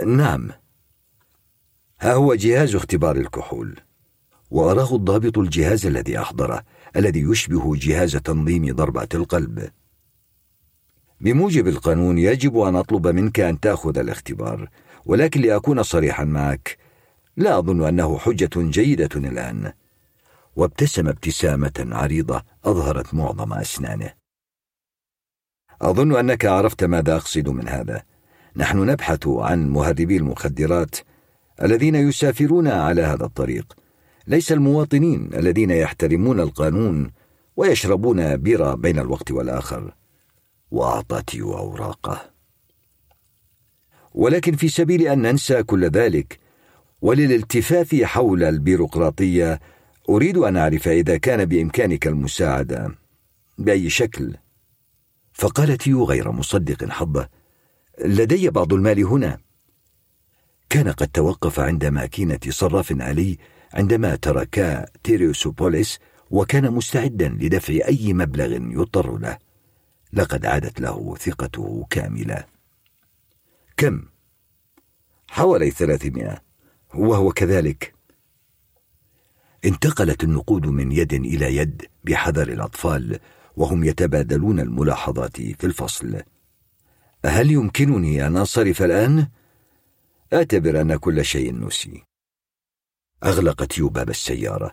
[0.06, 0.49] نعم.
[1.99, 3.80] ها هو جهاز اختبار الكحول.
[4.51, 6.64] وأراه الضابط الجهاز الذي أحضره
[6.96, 9.69] الذي يشبه جهاز تنظيم ضربات القلب.
[11.22, 14.69] بموجب القانون يجب أن أطلب منك أن تأخذ الاختبار
[15.06, 16.78] ولكن لأكون صريحا معك
[17.38, 19.74] لا أظن أنه حجة جيدة الآن.
[20.55, 24.13] وابتسم ابتسامة عريضة أظهرت معظم أسنانه.
[25.81, 28.03] أظن أنك عرفت ماذا أقصد من هذا.
[28.55, 30.95] نحن نبحث عن مهربي المخدرات
[31.61, 33.73] الذين يسافرون على هذا الطريق.
[34.27, 37.11] ليس المواطنين الذين يحترمون القانون
[37.57, 39.95] ويشربون بيرة بين الوقت والآخر.
[40.71, 42.31] وأعطى تيو أوراقه.
[44.13, 46.39] ولكن في سبيل أن ننسى كل ذلك
[47.01, 49.59] وللالتفاف حول البيروقراطية
[50.09, 52.95] أريد أن أعرف إذا كان بإمكانك المساعدة
[53.57, 54.35] بأي شكل.
[55.33, 57.29] فقال تيو غير مصدق حظه
[57.99, 59.37] لدي بعض المال هنا.
[60.69, 63.37] كان قد توقف عند ماكينة صراف آلي
[63.73, 65.99] عندما تركا تيريوسوبوليس
[66.31, 69.37] وكان مستعدا لدفع أي مبلغ يضطر له.
[70.13, 72.45] لقد عادت له ثقته كاملة.
[73.77, 74.05] كم؟
[75.29, 76.41] حوالي ثلاثمائة.
[76.93, 77.93] وهو كذلك.
[79.65, 83.19] انتقلت النقود من يد إلى يد بحذر الأطفال
[83.56, 86.22] وهم يتبادلون الملاحظات في الفصل.
[87.26, 89.27] هل يمكنني أن أنصرف الآن؟
[90.33, 92.03] أعتبر أن كل شيء نسي.
[93.24, 94.72] أغلق تيو باب السيارة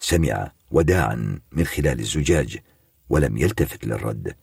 [0.00, 2.58] سمع وداعا من خلال الزجاج
[3.08, 4.36] ولم يلتفت للرد.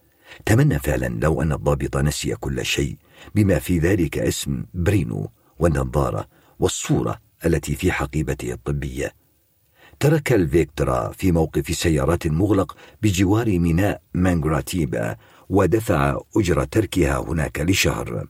[0.45, 2.97] تمنى فعلا لو أن الضابط نسي كل شيء
[3.35, 6.27] بما في ذلك اسم برينو والنظارة
[6.59, 9.24] والصورة التي في حقيبته الطبية.
[9.99, 15.15] ترك الفيكترا في موقف سيارات مغلق بجوار ميناء مانغراتيبا
[15.49, 18.27] ودفع أجرة تركها هناك لشهر.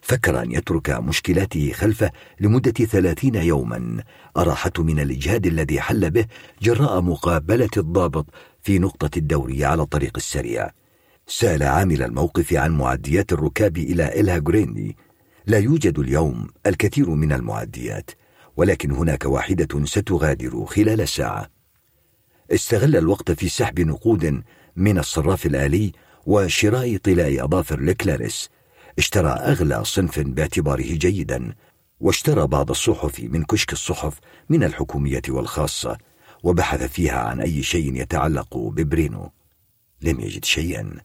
[0.00, 4.02] فكر أن يترك مشكلاته خلفه لمدة ثلاثين يوما.
[4.36, 6.26] أراحته من الإجهاد الذي حل به
[6.62, 8.26] جراء مقابلة الضابط
[8.62, 10.70] في نقطة الدورية على الطريق السريع.
[11.26, 14.96] سأل عامل الموقف عن معديات الركاب إلى إلها جريني.
[15.46, 18.10] لا يوجد اليوم الكثير من المعديات.
[18.56, 21.50] ولكن هناك واحدة ستغادر خلال ساعة.
[22.50, 24.42] استغل الوقت في سحب نقود
[24.76, 25.92] من الصراف الآلي
[26.26, 28.48] وشراء طلاء أظافر لكلاريس.
[28.98, 31.54] اشترى أغلى صنف باعتباره جيدا
[32.00, 34.18] واشترى بعض الصحف من كشك الصحف
[34.48, 35.98] من الحكومية والخاصة
[36.42, 39.32] وبحث فيها عن أي شيء يتعلق ببرينو.
[40.02, 40.96] لم يجد شيئا.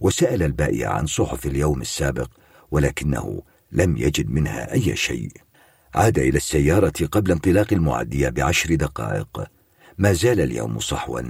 [0.00, 2.30] وسأل البائع عن صحف اليوم السابق
[2.70, 5.30] ولكنه لم يجد منها أي شيء.
[5.96, 9.44] عاد إلى السيارة قبل انطلاق المعدية بعشر دقائق.
[9.98, 11.20] ما زال اليوم صحوا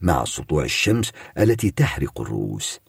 [0.00, 2.80] مع سطوع الشمس التي تحرق الرؤوس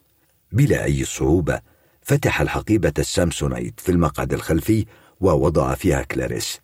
[0.52, 1.60] بلا أي صعوبة
[2.02, 4.86] فتح الحقيبة السامسونايت في المقعد الخلفي
[5.20, 6.60] ووضع فيها كلاريس.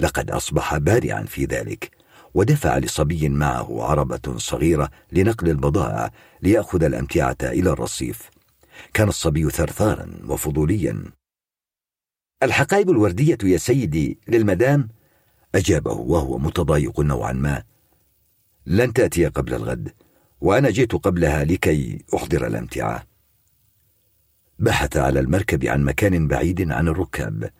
[0.00, 1.90] لقد أصبح بارعا في ذلك
[2.34, 6.10] ودفع لصبي معه عربة صغيرة لنقل البضائع
[6.42, 8.30] ليأخذ الأمتعة إلى الرصيف.
[8.94, 11.19] كان الصبي ثرثارا وفضوليا.
[12.42, 14.88] الحقائب الوردية يا سيدي للمدام؟
[15.54, 17.62] أجابه وهو متضايق نوعا ما.
[18.66, 19.92] لن تأتي قبل الغد
[20.40, 23.04] وأنا جئت قبلها لكي أحضر الأمتعة.
[24.58, 27.50] بحث على المركب عن مكان بعيد عن الركاب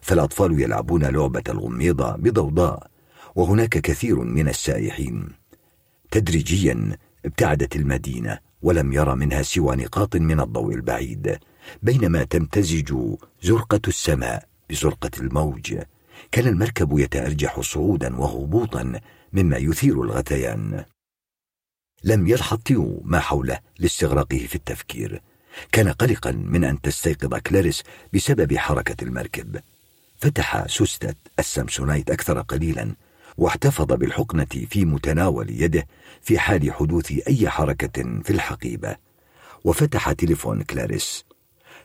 [0.00, 2.90] فالأطفال يلعبون لعبة الغميضة بضوضاء
[3.34, 5.28] وهناك كثير من السائحين.
[6.10, 11.38] تدريجيا ابتعدت المدينة ولم يرى منها سوى نقاط من الضوء البعيد.
[11.82, 12.94] بينما تمتزج
[13.42, 15.74] زرقة السماء بزرقة الموج
[16.32, 19.00] كان المركب يتأرجح صعودا وهبوطا
[19.32, 20.84] مما يثير الغثيان.
[22.04, 25.22] لم يلحظ تيو ما حوله لاستغراقه في التفكير.
[25.72, 27.82] كان قلقا من أن تستيقظ كلاريس
[28.14, 29.60] بسبب حركة المركب.
[30.18, 32.94] فتح سوستة السامسونايت أكثر قليلا
[33.36, 35.86] واحتفظ بالحقنة في متناول يده
[36.22, 38.96] في حال حدوث أي حركة في الحقيبة.
[39.64, 41.24] وفتح تليفون كلاريس.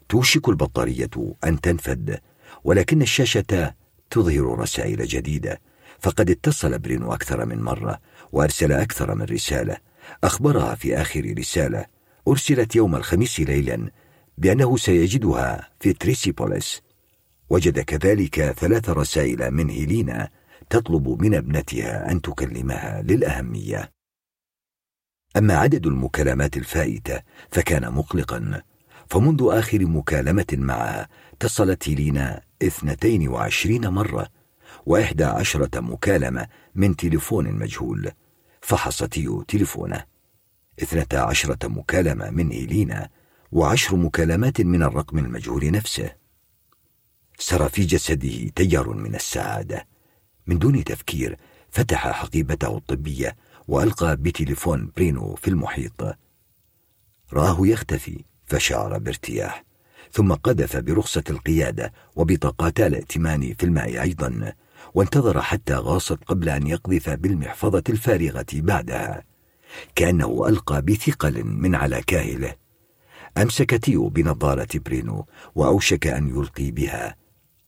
[0.10, 2.20] توشك البطارية أن تنفد
[2.64, 3.74] ولكن الشاشة
[4.10, 5.62] تظهر رسائل جديدة
[6.00, 8.00] فقد اتصل برينو أكثر من مرة
[8.32, 9.78] وأرسل أكثر من رسالة
[10.24, 11.86] أخبرها في آخر رسالة
[12.28, 13.92] أرسلت يوم الخميس ليلا
[14.38, 16.82] بأنه سيجدها في تيريسوبوليس.
[17.50, 20.30] وجد كذلك ثلاث رسائل من هيلينا
[20.70, 23.92] تطلب من ابنتها أن تكلمها للأهمية.
[25.38, 27.22] أما عدد المكالمات الفائتة
[27.52, 28.62] فكان مقلقا.
[29.08, 34.28] فمنذ آخر مكالمة معها اتصلت هيلينا اثنتين وعشرين مرة
[34.86, 38.12] وإحدى عشرة مكالمة من تليفون مجهول
[38.62, 40.06] فحص تيو تليفونه.
[40.82, 43.10] اثنتا عشرة مكالمة من إيلينا
[43.52, 46.12] وعشر مكالمات من الرقم المجهول نفسه.
[47.40, 49.88] سرى في جسده تيار من السعادة.
[50.48, 51.38] من دون تفكير
[51.70, 53.36] فتح حقيبته الطبية
[53.68, 56.18] وألقى بتليفون برينو في المحيط.
[57.34, 58.24] رآه يختفي.
[58.48, 59.64] فشعر بارتياح
[60.12, 64.54] ثم قذف برخصة القيادة وبطاقات الائتمان في الماء أيضا
[64.94, 69.24] وانتظر حتى غاصت قبل أن يقذف بالمحفظة الفارغة بعدها.
[69.96, 72.56] كأنه ألقى بثقل من على كاهله.
[73.38, 77.16] أمسك تيو بنظارة برينو وأوشك أن يلقي بها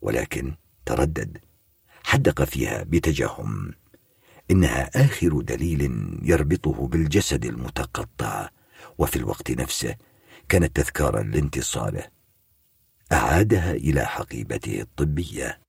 [0.02, 0.54] ولكن
[0.86, 1.38] تردد.
[2.04, 3.74] حدق فيها بتجهم.
[4.52, 8.50] إنها آخر دليل يربطه بالجسد المتقطع
[8.98, 9.96] وفي الوقت نفسه
[10.50, 12.04] كانت تذكارا لانتصاله
[13.12, 15.60] أعادها إلى حقيبته الطبية.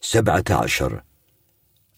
[0.00, 1.02] سبعة عشر.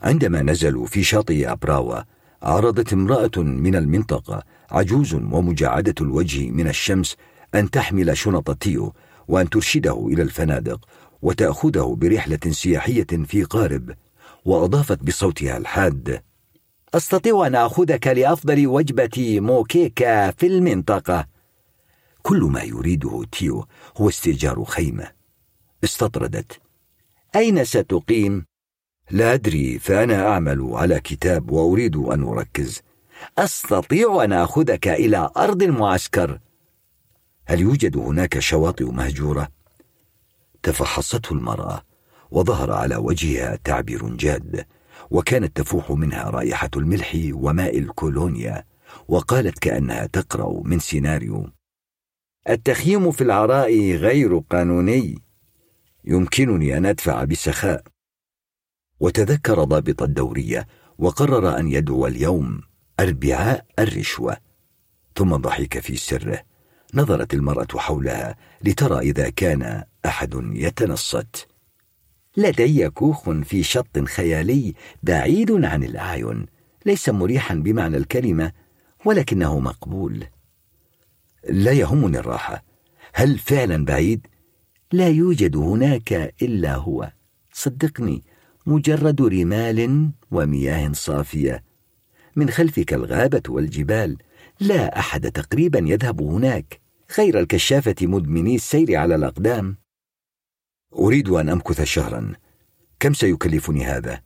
[0.01, 2.07] عندما نزلوا في شاطئ أبراوة
[2.42, 7.17] عرضت امرأة من المنطقة عجوز ومجعدة الوجه من الشمس
[7.55, 8.94] أن تحمل شنط تيو
[9.28, 10.89] وأن ترشده إلى الفنادق
[11.23, 13.94] وتأخذه برحلة سياحية في قارب
[14.44, 16.23] وأضافت بصوتها الحاد
[16.94, 21.26] أستطيع أن أخذك لأفضل وجبة موكيكا في المنطقة.
[22.23, 25.10] كل ما يريده تيو هو استئجار خيمة.
[25.85, 26.60] استطردت.
[27.37, 28.44] أين ستقيم؟
[29.10, 32.83] لا أدري فأنا أعمل على كتاب وأريد أن أركز.
[33.39, 36.39] أستطيع أن آخذك إلى أرض المعسكر.
[37.47, 39.49] هل يوجد هناك شواطئ مهجورة؟
[40.62, 41.83] تفحصته المرأة
[42.31, 44.67] وظهر على وجهها تعبير جاد.
[45.12, 48.65] وكانت تفوح منها رائحة الملح وماء الكولونيا
[49.09, 51.51] وقالت كأنها تقرأ من سيناريو
[52.49, 55.19] التخييم في العراء غير قانوني.
[56.05, 57.85] يمكنني أن أدفع بسخاء.
[59.01, 60.67] وتذكر ضابط الدورية
[60.99, 62.61] وقرر أن يدعو اليوم
[63.01, 64.37] أربعاء الرشوة.
[65.17, 66.43] ثم ضحك في سره.
[66.95, 71.52] نظرت المرأة حولها لترى إذا كان أحد يتنصت.
[72.37, 76.47] لدي كوخ في شط خيالي بعيد عن الأعين
[76.87, 78.53] ليس مريحا بمعنى الكلمة
[79.05, 80.25] ولكنه مقبول.
[81.49, 82.65] لا يهمني الراحة.
[83.15, 84.27] هل فعلا بعيد؟
[84.93, 87.13] لا يوجد هناك إلا هو.
[87.53, 88.23] صدقني
[88.67, 91.65] مجرد رمال ومياه صافية.
[92.37, 94.17] من خلفك الغابة والجبال
[94.61, 96.81] لا أحد تقريبا يذهب هناك.
[97.19, 99.82] غير الكشافة مدمني السير على الأقدام.
[100.99, 102.33] أريد أن أمكث شهرا.
[103.01, 104.23] كم سيكلفني هذا؟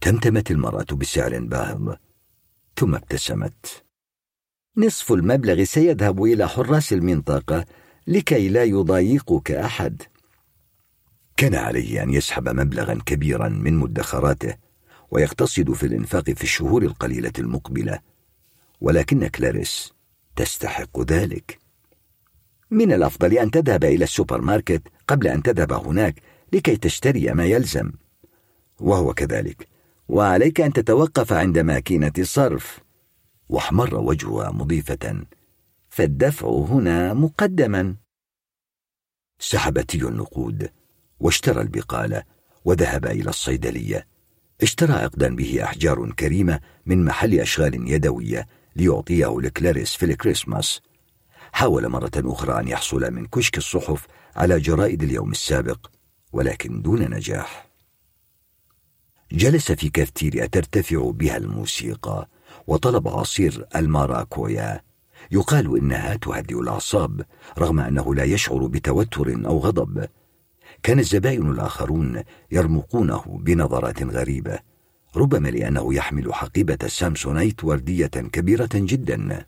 [0.00, 1.94] تمتمت المرأة بسعر باهظ.
[2.76, 3.84] ثم ابتسمت.
[4.76, 7.64] نصف المبلغ سيذهب إلى حراس المنطقة
[8.06, 10.02] لكي لا يضايقك أحد.
[11.36, 14.54] كان عليه أن يسحب مبلغا كبيرا من مدخراته
[15.10, 17.98] ويقتصد في الإنفاق في الشهور القليلة المقبلة.
[18.80, 19.92] ولكن كلاريس
[20.36, 21.58] تستحق ذلك.
[22.70, 26.22] من الأفضل أن تذهب إلى السوبر ماركت قبل أن تذهب هناك
[26.52, 27.92] لكي تشتري ما يلزم.
[28.80, 29.68] وهو كذلك.
[30.08, 32.80] وعليك أن تتوقف عند ماكينة الصرف
[33.48, 35.24] واحمر وجهها مضيفة.
[35.88, 37.96] فالدفع هنا مقدما.
[39.38, 40.70] سحب تيو النقود
[41.20, 42.22] واشترى البقالة
[42.64, 44.06] وذهب إلى الصيدلية.
[44.62, 50.80] اشترى عقدا به أحجار كريمة من محل أشغال يدوية ليعطيه لكلاريس في الكريسماس
[51.52, 55.86] حاول مرة أخرى أن يحصل من كشك الصحف على جرائد اليوم السابق
[56.32, 57.70] ولكن دون نجاح.
[59.32, 62.28] جلس في كافتيريا ترتفع بها الموسيقى
[62.66, 64.80] وطلب عصير الماراكويا.
[65.30, 67.24] يقال إنها تهدئ الأعصاب
[67.58, 70.08] رغم أنه لا يشعر بتوتر أو غضب.
[70.82, 74.58] كان الزبائن الآخرون يرمقونه بنظرات غريبة
[75.16, 79.46] ربما لأنه يحمل حقيبة سامسونيت وردية كبيرة جدا.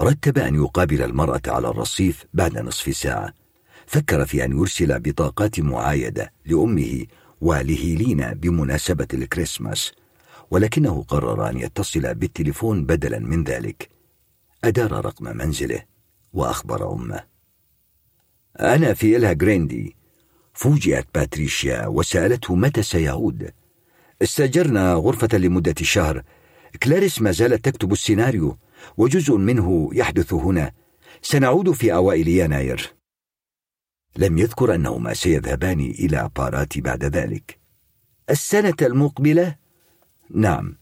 [0.00, 3.34] رتب أن يقابل المرأة على الرصيف بعد نصف ساعة.
[3.86, 7.06] فكر في أن يرسل بطاقات معايدة لأمه
[7.40, 9.92] ولهيلينا بمناسبة الكريسماس
[10.50, 13.88] ولكنه قرر أن يتصل بالتليفون بدلا من ذلك.
[14.64, 15.82] أدار رقم منزله
[16.32, 17.20] وأخبر أمه.
[18.60, 19.96] أنا في إلها جريندي.
[20.54, 23.50] فوجئت باتريشيا وسألته متى سيعود.
[24.22, 26.22] استأجرنا غرفة لمدة شهر.
[26.82, 28.56] كلاريس ما زالت تكتب السيناريو.
[28.96, 30.72] وجزء منه يحدث هنا.
[31.22, 32.92] سنعود في أوائل يناير.
[34.16, 37.58] لم يذكر أنهما سيذهبان إلى باراتي بعد ذلك.
[38.30, 39.56] السنة المقبلة؟
[40.30, 40.76] نعم.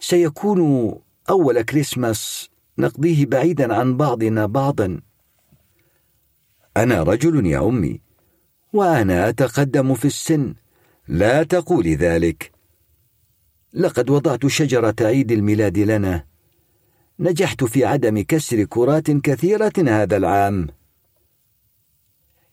[0.00, 0.94] سيكون
[1.30, 5.00] أول كريسماس نقضيه بعيدا عن بعضنا بعضا.
[6.76, 8.00] أنا رجل يا أمي
[8.72, 10.54] وأنا أتقدم في السن.
[11.08, 12.52] لا تقولي ذلك.
[13.74, 16.27] لقد وضعت شجرة عيد الميلاد لنا.
[17.20, 20.66] نجحت في عدم كسر كرات كثيرة هذا العام.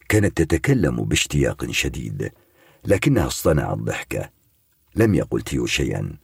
[0.09, 2.31] كانت تتكلم باشتياق شديد،
[2.85, 4.29] لكنها اصطنعت ضحكة.
[4.95, 6.17] لم يقل تيو شيئا.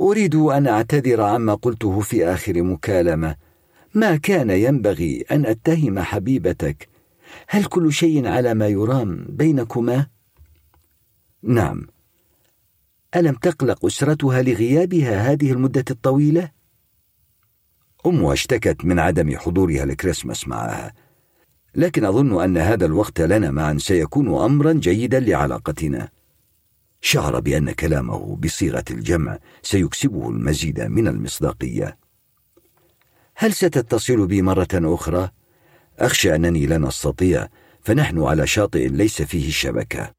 [0.00, 3.36] أريد أن أعتذر عما قلته في آخر مكالمة.
[3.94, 6.88] ما كان ينبغي أن أتهم حبيبتك.
[7.48, 10.06] هل كل شيء على ما يرام بينكما؟
[11.42, 11.86] نعم.
[13.16, 16.61] ألم تقلق أسرتها لغيابها هذه المدة الطويلة؟
[18.06, 20.94] أمها اشتكت من عدم حضورها الكريسماس معها.
[21.74, 26.08] لكن أظن أن هذا الوقت لنا معا سيكون أمرا جيدا لعلاقتنا.
[27.00, 31.98] شعر بأن كلامه بصيغة الجمع سيكسبه المزيد من المصداقية.
[33.34, 35.30] هل ستتصل بي مرة أخرى؟
[35.98, 37.48] أخشى أنني لن أستطيع
[37.80, 40.12] فنحن على شاطئ ليس فيه شبكة.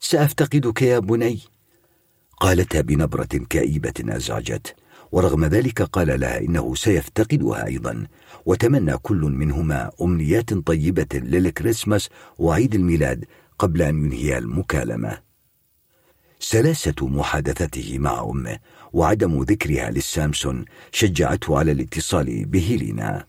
[0.00, 1.40] سأفتقدك يا بني
[2.40, 4.76] قالتها بنبرة كئيبة أزعجت.
[5.12, 8.06] ورغم ذلك قال لها إنه سيفتقدها أيضا.
[8.46, 13.24] وتمنى كل منهما أمنيات طيبة للكريسماس وعيد الميلاد
[13.58, 15.18] قبل أن ينهي المكالمة.
[16.40, 18.58] سلاسة محادثته مع أمه
[18.92, 23.24] وعدم ذكرها للسامسون شجعته على الاتصال بهيلينا.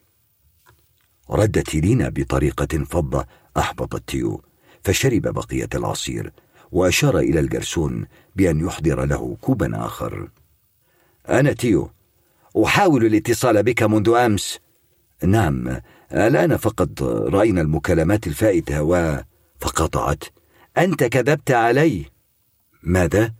[1.29, 4.43] ردت هيلينا بطريقة فضة أحبطت تيو
[4.83, 6.31] فشرب بقية العصير
[6.71, 10.29] وأشار إلى الجرسون بأن يحضر له كوبا آخر.
[11.31, 11.89] أنا تيو
[12.63, 14.59] أحاول الاتصال بك منذ أمس.
[15.23, 15.81] نعم
[16.13, 20.23] الآن فقط رأينا المكالمات الفائتة فقاطعته.
[20.77, 22.05] أنت كذبت علي.
[22.83, 23.33] ماذا؟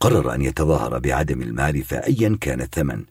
[0.00, 3.04] قرر أن يتظاهر بعدم المعرفة أيا كان الثمن.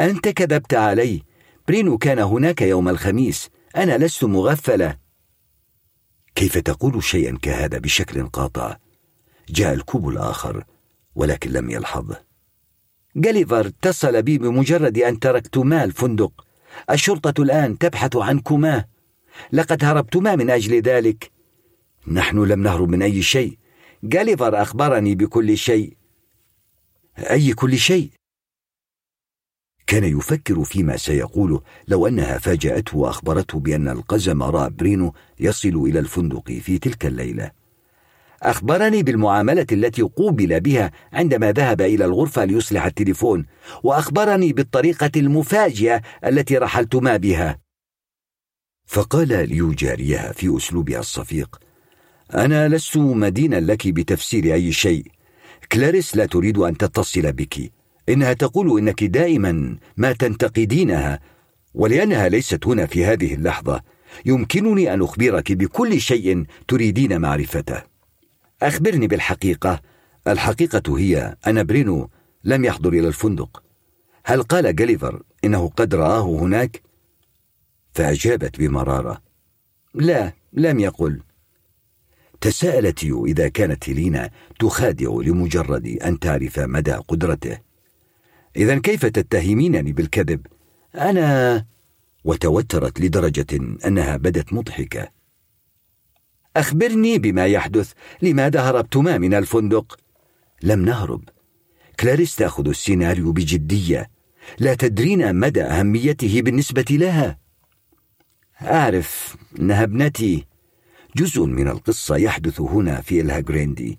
[0.00, 1.22] أنت كذبت علي.
[1.68, 3.50] برينو كان هناك يوم الخميس.
[3.76, 4.96] أنا لست مغفلة.
[6.34, 8.76] كيف تقول شيئا كهذا بشكل قاطع؟
[9.48, 10.64] جاء الكوب الآخر
[11.14, 12.25] ولكن لم يلحظه
[13.16, 16.44] جاليفر اتصل بي بمجرد أن تركتما الفندق.
[16.90, 18.84] الشرطة الآن تبحث عنكما
[19.52, 21.30] لقد هربتما من أجل ذلك.
[22.06, 23.58] نحن لم نهرب من أي شيء.
[24.04, 25.96] جاليفر أخبرني بكل شيء.
[27.18, 28.10] أي كل شيء؟
[29.86, 36.52] كان يفكر فيما سيقوله لو أنها فاجأته وأخبرته بأن القزم رأى برينو يصل إلى الفندق
[36.52, 37.50] في تلك الليلة.
[38.42, 43.46] أخبرني بالمعاملة التي قوبل بها عندما ذهب إلى الغرفة ليصلح التليفون
[43.82, 47.58] وأخبرني بالطريقة المفاجئة التي رحلتما بها.
[48.86, 51.60] فقال ليجاريها في أسلوبها الصفيق
[52.34, 55.06] أنا لست مدينا لك بتفسير أي شيء.
[55.72, 57.72] كلاريس لا تريد أن تتصل بك.
[58.08, 61.20] إنها تقول إنك دائما ما تنتقدينها
[61.74, 63.80] ولأنها ليست هنا في هذه اللحظة.
[64.26, 67.95] يمكنني أن أخبرك بكل شيء تريدين معرفته.
[68.62, 69.80] أخبرني بالحقيقة.
[70.28, 72.10] الحقيقة هي أن برينو
[72.44, 73.62] لم يحضر إلى الفندق.
[74.24, 76.82] هل قال جاليفر إنه قد رآه هناك؟
[77.92, 79.22] فأجابت بمرارة.
[79.94, 81.20] لا لم يقل.
[82.40, 87.58] تساءلت يو إذا كانت هيلينا تخادع لمجرد أن تعرف مدى قدرته.
[88.56, 90.46] إذا كيف تتهمينني بالكذب؟
[90.94, 91.64] أنا
[92.24, 95.15] وتوترت لدرجة أنها بدت مضحكة.
[96.56, 97.92] أخبرني بما يحدث.
[98.22, 99.98] لماذا هربتما من الفندق؟
[100.62, 101.22] لم نهرب.
[102.00, 104.10] كلاريس تأخذ السيناريو بجدية.
[104.58, 107.38] لا تدرين مدى أهميته بالنسبة لها.
[108.62, 110.46] أعرف أنها ابنتي.
[111.16, 113.98] جزء من القصة يحدث هنا في إلها جريندي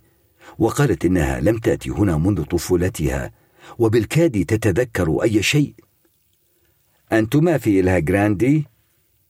[0.60, 3.32] وقالت إنها لم تأتي هنا منذ طفولتها.
[3.78, 5.74] وبالكاد تتذكر أي شيء.
[7.12, 8.66] أنتما في إلها جريندي؟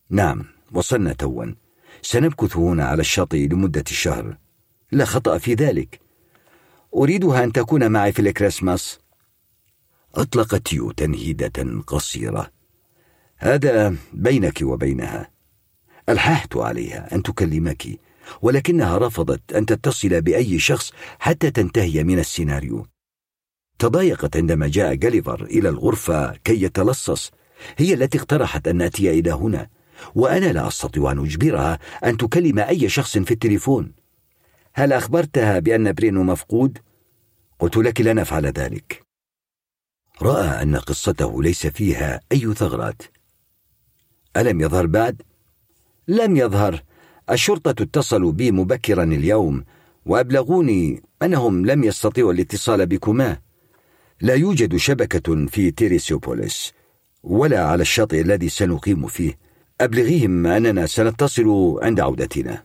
[0.09, 1.45] نعم وصلنا توا.
[2.01, 4.37] سنمكث هنا على الشاطئ لمدة شهر.
[4.91, 5.99] لا خطأ في ذلك.
[6.95, 8.99] أريدها أن تكون معي في الكريسماس.
[10.15, 12.51] أطلق تيو تنهيدة قصيرة.
[13.37, 15.31] هذا بينك وبينها.
[16.09, 17.87] ألححت عليها أن تكلمك
[18.41, 22.85] ولكنها رفضت أن تتصل بأي شخص حتى تنتهي من السيناريو.
[23.79, 27.31] تضايقت عندما جاء جاليفر إلى الغرفة كي يتلصص.
[27.77, 29.69] هي التي اقترحت أن نأتي إلى هنا.
[30.15, 33.91] وأنا لا أستطيع أن أجبرها أن تكلم أي شخص في التليفون.
[34.73, 36.77] هل أخبرتها بأن برينو مفقود؟
[37.59, 39.01] قلت لك لن أفعل ذلك.
[40.21, 43.01] رأى أن قصته ليس فيها أي ثغرات.
[44.37, 45.21] ألم يظهر بعد؟
[46.07, 46.83] لم يظهر.
[47.29, 49.63] الشرطة اتصلوا بي مبكرا اليوم
[50.05, 53.37] وأبلغوني أنهم لم يستطيعوا الاتصال بكما.
[54.21, 56.73] لا يوجد شبكة في تيريسوبوليس
[57.23, 59.46] ولا على الشاطئ الذي سنقيم فيه.
[59.81, 62.63] أبلغيهم أننا سنتصل عند عودتنا.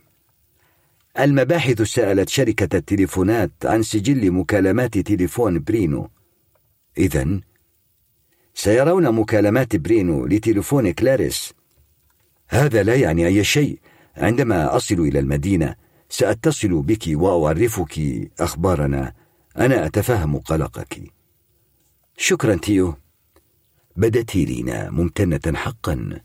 [1.18, 6.10] المباحث سألت شركة التليفونات عن سجل مكالمات تليفون برينو.
[6.98, 7.40] إذا
[8.54, 11.54] سيرون مكالمات برينو لتليفون كلاريس.
[12.48, 13.78] هذا لا يعني أي شيء.
[14.16, 15.74] عندما أصل إلى المدينة
[16.08, 18.00] سأتصل بك وأعرفك
[18.40, 19.14] أخبارنا.
[19.58, 21.00] أنا أتفهم قلقك.
[22.16, 22.94] شكرا تيو.
[23.96, 26.20] بدت لينا ممتنة حقا.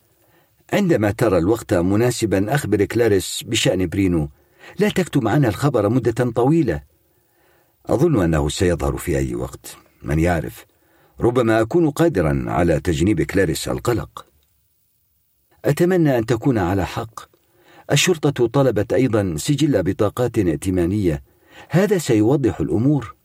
[0.73, 4.29] عندما ترى الوقت مناسبا أخبر كلاريس بشأن برينو.
[4.79, 6.83] لا تكتم عنها الخبر مدة طويلة.
[7.85, 9.77] أظن أنه سيظهر في أي وقت.
[10.03, 10.65] من يعرف.
[11.19, 14.25] ربما أكون قادرا على تجنيب كلاريس القلق.
[15.65, 17.19] أتمنى أن تكون على حق.
[17.91, 21.23] الشرطة طلبت أيضا سجل بطاقاته الائتمانية.
[21.69, 23.15] هذا سيوضح الأمور.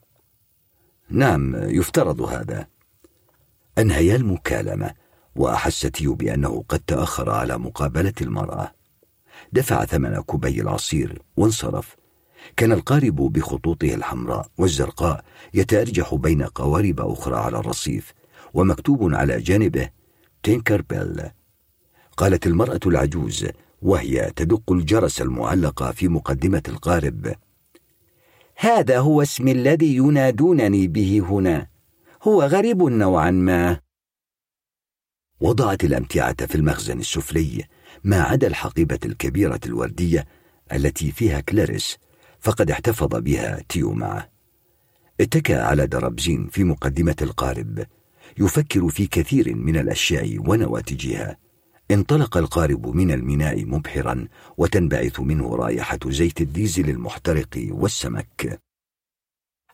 [1.11, 2.67] نعم يفترض هذا.
[3.79, 5.02] أنهيا المكالمة؟
[5.37, 8.73] وأحس تيو بأنه قد تأخر على مقابلة المرأة.
[9.53, 11.97] دفع ثمن كوبي العصير وانصرف.
[12.57, 18.15] كان القارب بخطوطه الحمراء والزرقاء يتأرجح بين قوارب أخرى على الرصيف
[18.55, 19.89] ومكتوب على جانبه
[20.43, 21.23] تينكر بيل
[22.17, 23.47] قالت المرأة العجوز
[23.83, 27.35] وهي تدق الجرس المعلق في مقدمة القارب.
[28.57, 31.67] هذا هو اسم الذي ينادونني به هنا.
[32.23, 33.81] هو غريب نوعا ما.
[35.43, 37.65] وضعت الأمتعة في المخزن السفلي
[38.05, 40.27] ما عدا الحقيبة الكبيرة الوردية
[40.73, 41.99] التي فيها كلاريس
[42.41, 44.29] فقد احتفظ بها تيو معه
[45.21, 47.87] اتكأ على دربزين في مقدمة القارب
[48.39, 51.37] يفكر في كثير من الأشياء ونواتجها.
[51.91, 58.61] انطلق القارب من الميناء مبحرا وتنبعث منه رائحة زيت الديزل المحترق والسمك.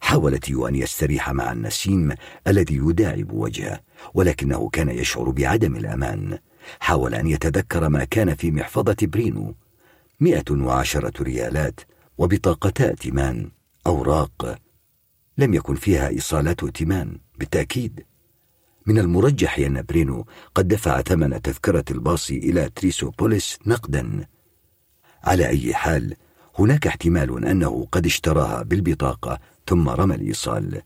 [0.01, 2.15] حاول تيو أن يستريح مع النسيم
[2.47, 3.81] الذي يداعب وجهه.
[4.15, 6.39] ولكنه كان يشعر بعدم الأمان.
[6.81, 9.55] حاول أن يتذكر ما كان في محفظة برينو.
[10.21, 11.81] مئة وعشرة ريالات
[12.19, 13.51] وبطاقتا ائتمان
[13.87, 14.59] أوراق.
[15.39, 18.05] لم يكن فيها إيصالات ائتمان بالتأكيد.
[18.87, 24.27] من المرجح أن برينو قد دفع ثمن تذكرة الباص إلى تيريسوبوليس نقدا.
[25.25, 26.15] على أي حال
[26.59, 30.83] هناك احتمال أنه قد اشتراها بالبطاقة ثم رمى الإيصال.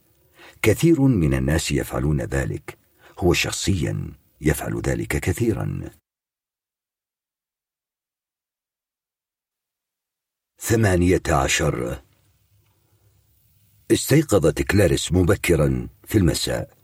[0.62, 2.81] كثير من الناس يفعلون ذلك.
[3.22, 5.90] هو شخصيا يفعل ذلك كثيرا.
[10.60, 12.02] ثمانية عشر.
[13.92, 16.74] استيقظت كلاريس مبكرا في المساء.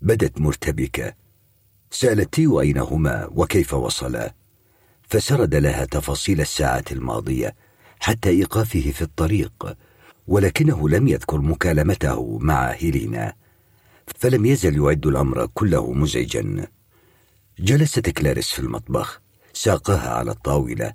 [0.00, 1.14] بدت مرتبكة.
[1.90, 4.34] سألت تيو أين هما وكيف وصلا
[5.02, 7.54] فسرد لها تفاصيل الساعات الماضية
[8.00, 9.76] حتى إيقافه في الطريق
[10.26, 13.47] ولكنه لم يذكر مكالمته مع هيلينا.
[14.16, 16.66] فلم يزل يعد الأمر كله مزعجا.
[17.58, 19.20] جلست كلاريس في المطبخ
[19.52, 20.92] ساقها على الطاولة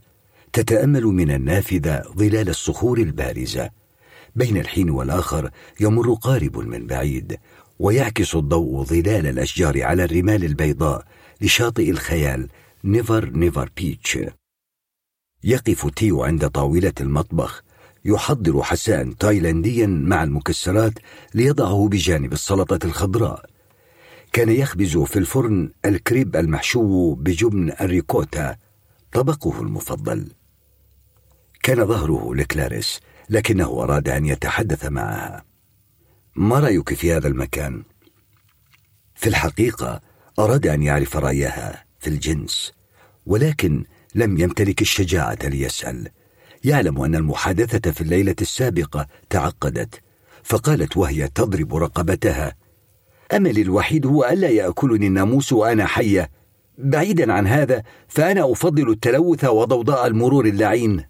[0.54, 3.70] تتأمل من النافذة ظلال الصخور البارزة.
[4.36, 7.38] بين الحين والآخر يمر قارب من بعيد
[7.80, 11.06] ويعكس الضوء ظلال الأشجار على الرمال البيضاء
[11.42, 12.50] لشاطئ الخيال
[12.84, 14.18] نيفر نيفر بيتش
[15.44, 17.64] يقف تيو عند طاولة المطبخ
[18.06, 20.94] يحضر حساء تايلانديا مع المكسرات
[21.34, 23.46] ليضعه بجانب السلطة الخضراء.
[24.34, 28.58] كان يخبز في الفرن الكريب المحشو بجبن الريكوتا
[29.12, 30.28] طبقه المفضل.
[31.64, 35.46] كان ظهره لكلاريس لكنه أراد أن يتحدث معها.
[36.36, 37.84] ما رأيك في هذا المكان؟
[39.16, 40.02] في الحقيقة
[40.40, 42.74] أراد أن يعرف رأيها في الجنس
[43.26, 43.84] ولكن
[44.16, 46.10] لم يمتلك الشجاعة ليسأل.
[46.64, 50.02] يعلم أن المحادثة في الليلة السابقة تعقدت
[50.44, 52.56] فقالت وهي تضرب رقبتها.
[53.34, 56.30] أملي الوحيد هو ألا يأكلني الناموس وأنا حية.
[56.78, 61.04] بعيدا عن هذا فأنا أفضل التلوث وضوضاء المرور اللعين.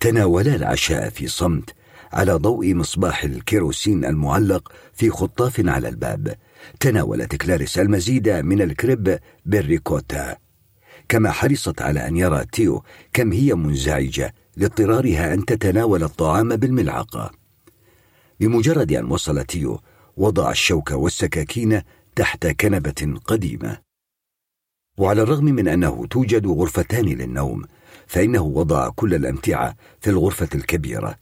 [0.00, 1.74] تناولا العشاء في صمت
[2.12, 6.34] على ضوء مصباح الكيروسين المعلق في خطاف على الباب.
[6.80, 10.36] تناولت كلاريس المزيد من الكريب بالريكوتا.
[11.08, 17.30] كما حرصت على أن يرى تيو كم هي منزعجة لاضطرارها أن تتناول الطعام بالملعقة.
[18.40, 19.80] بمجرد أن وصل تيو
[20.16, 21.82] وضع الشوك والسكاكين
[22.16, 23.78] تحت كنبة قديمة.
[24.98, 27.64] وعلى الرغم من أنه توجد غرفتان للنوم
[28.06, 31.16] فإنه وضع كل الأمتعة في الغرفة الكبيرة.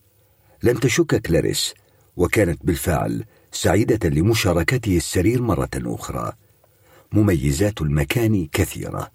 [0.63, 1.75] لم تشك كلاريس
[2.17, 6.33] وكانت بالفعل سعيدة لمشاركته السرير مرة أخرى.
[7.13, 9.11] مميزات المكان كثيرة.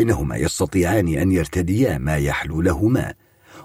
[0.00, 3.14] إنهما يستطيعان أن يرتديا ما يحلو لهما.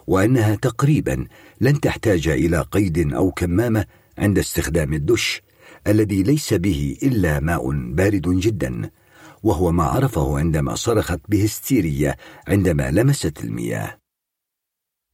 [0.07, 1.27] وأنها تقريبا
[1.61, 3.85] لن تحتاج إلى قيد أو كمامة
[4.17, 5.41] عند استخدام الدش
[5.87, 8.89] الذي ليس به إلا ماء بارد جدا
[9.43, 12.15] وهو ما عرفه عندما صرخت بهستيريا
[12.47, 13.97] عندما لمست المياه.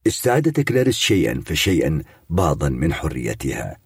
[0.06, 3.76] استعادت كلاريس شيئا فشيئا بعضا من حريتها.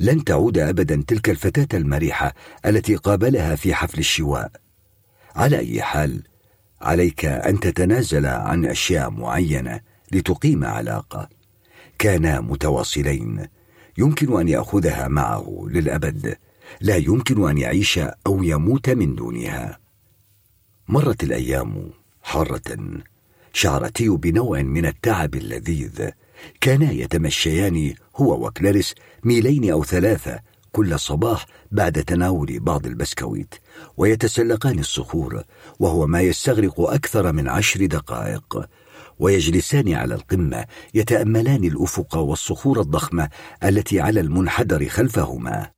[0.00, 2.34] لن تعود ابدا تلك الفتاة المريحة
[2.66, 4.52] التي قابلها في حفل الشواء.
[5.36, 6.22] على أي حال
[6.80, 9.80] عليك أن تتنازل عن أشياء معينة.
[10.12, 11.28] لتقيم علاقة.
[11.98, 13.46] كانا متواصلين.
[13.98, 16.36] يمكن أن يأخذها معه للأبد.
[16.80, 19.78] لا يمكن أن يعيش أو يموت من دونها.
[20.88, 21.90] مرت الأيام
[22.22, 22.78] حارة.
[23.52, 26.10] شعر تيو بنوع من التعب اللذيذ.
[26.60, 28.94] كانا يتمشيان هو وكلاريس
[29.24, 30.40] ميلين أو ثلاثة
[30.72, 33.54] كل صباح بعد تناول بعض البسكويت
[33.96, 35.42] ويتسلقان الصخور
[35.78, 38.68] وهو ما يستغرق أكثر من عشر دقائق.
[39.20, 43.28] ويجلسان على القمة يتأملان الأفق والصخور الضخمة
[43.64, 45.70] التي على المنحدر خلفهما.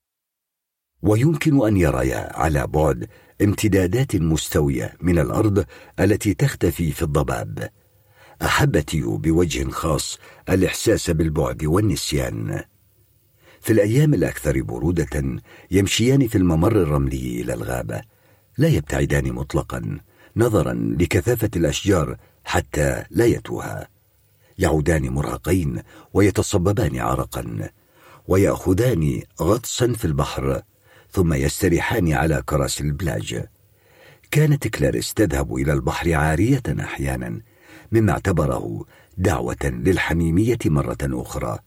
[1.03, 3.09] ويمكن أن يريا على بعد
[3.43, 5.65] امتدادات مستوية من الأرض
[6.01, 7.71] التي تختفي في الضباب.
[8.43, 12.63] احب تيو بوجه خاص الإحساس بالبعد والنسيان.
[13.61, 18.03] في الأيام الأكثر برودة يمشيان في الممر الرملي إلى الغابة.
[18.59, 20.01] لا يبتعدان مطلقا
[20.37, 23.89] نظرا لكثافة الأشجار حتى لا يتوها.
[24.59, 25.83] يعودان مرهقين
[26.15, 27.71] ويتصببان عرقا
[28.29, 30.63] ويأخذان غطسا في البحر
[31.11, 33.45] ثم يستريحان على كراسي البلاج.
[34.31, 37.41] كانت كلاريس تذهب إلى البحر عارية أحيانا
[37.93, 38.85] مما اعتبره
[39.17, 41.59] دعوة للحميمية مرة أخرى.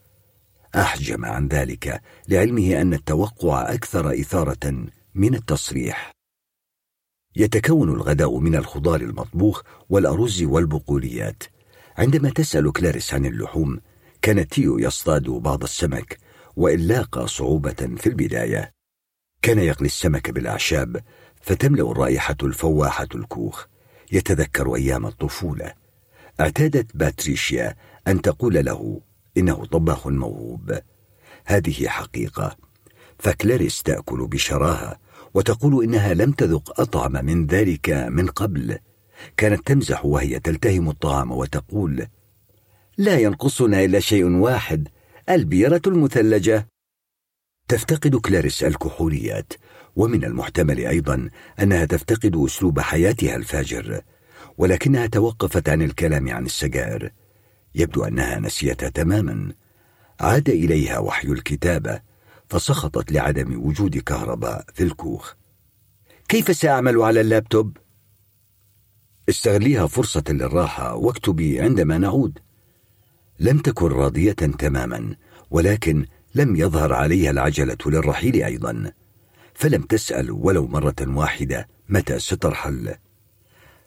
[0.75, 6.14] أحجم عن ذلك لعلمه أن التوقع أكثر إثارة من التصريح.
[7.35, 11.43] يتكون الغداء من الخضار المطبوخ والأرز والبقوليات.
[11.97, 13.79] عندما تسأل كلاريس عن اللحوم
[14.21, 16.17] كان تيو يصطاد بعض السمك
[16.55, 18.71] وإن لاقى صعوبة في البداية.
[19.41, 21.03] كان يقلي السمك بالأعشاب
[21.41, 23.65] فتملأ الرائحة الفواحة الكوخ.
[24.11, 25.73] يتذكر أيام الطفولة.
[26.39, 27.75] اعتادت باتريشيا
[28.07, 29.01] أن تقول له
[29.37, 30.79] إنه طباخ موهوب.
[31.45, 32.57] هذه حقيقة.
[33.19, 35.04] فكلاريس تأكل بشراهة
[35.35, 38.77] وتقول إنها لم تذق أطعم من ذلك من قبل.
[39.37, 42.07] كانت تمزح وهي تلتهم الطعام وتقول
[42.97, 44.87] لا ينقصنا إلا شيء واحد
[45.29, 46.67] البيرة المثلجة.
[47.67, 49.53] تفتقد كلاريس الكحوليات
[49.95, 54.01] ومن المحتمل أيضا أنها تفتقد أسلوب حياتها الفاجر
[54.57, 57.11] ولكنها توقفت عن الكلام عن السجائر
[57.75, 59.53] يبدو أنها نسيتها تماما.
[60.19, 62.01] عاد إليها وحي الكتابة.
[62.49, 65.33] فسخطت لعدم وجود كهرباء في الكوخ.
[66.27, 67.77] كيف سأعمل على اللابتوب؟
[69.29, 72.39] استغليها فرصة للراحة واكتبي عندما نعود.
[73.39, 75.15] لم تكن راضية تماما
[75.51, 78.91] ولكن لم يظهر عليها العجلة للرحيل أيضا.
[79.53, 82.95] فلم تسأل ولو مرة واحدة متى سترحل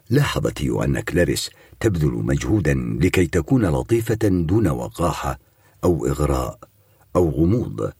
[0.09, 5.39] لاحظت أن كلاريس تبذل مجهودا لكي تكون لطيفة دون وقاحة
[5.83, 6.59] أو إغراء
[7.15, 7.91] أو غموض.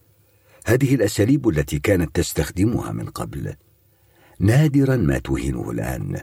[0.70, 3.54] هذه الأساليب التي كانت تستخدمها من قبل.
[4.40, 6.22] نادرا ما تهينه الآن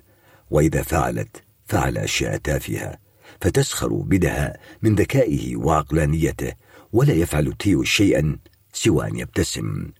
[0.50, 2.98] وإذا فعلت فعل أشياء تافهة
[3.40, 6.52] فتسخر بدها من ذكائه وعقلانيته
[6.92, 8.36] ولا يفعل تيو شيئا
[8.72, 9.90] سوى أن يبتسم.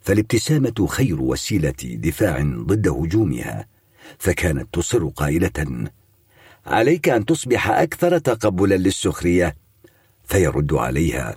[0.00, 3.66] فالابتسامة خير وسيلة دفاع ضد هجومها
[4.18, 5.88] فكانت تصر قائلة
[6.66, 9.56] عليك أن تصبح أكثر تقبلا للسخرية.
[10.24, 11.36] فيرد عليها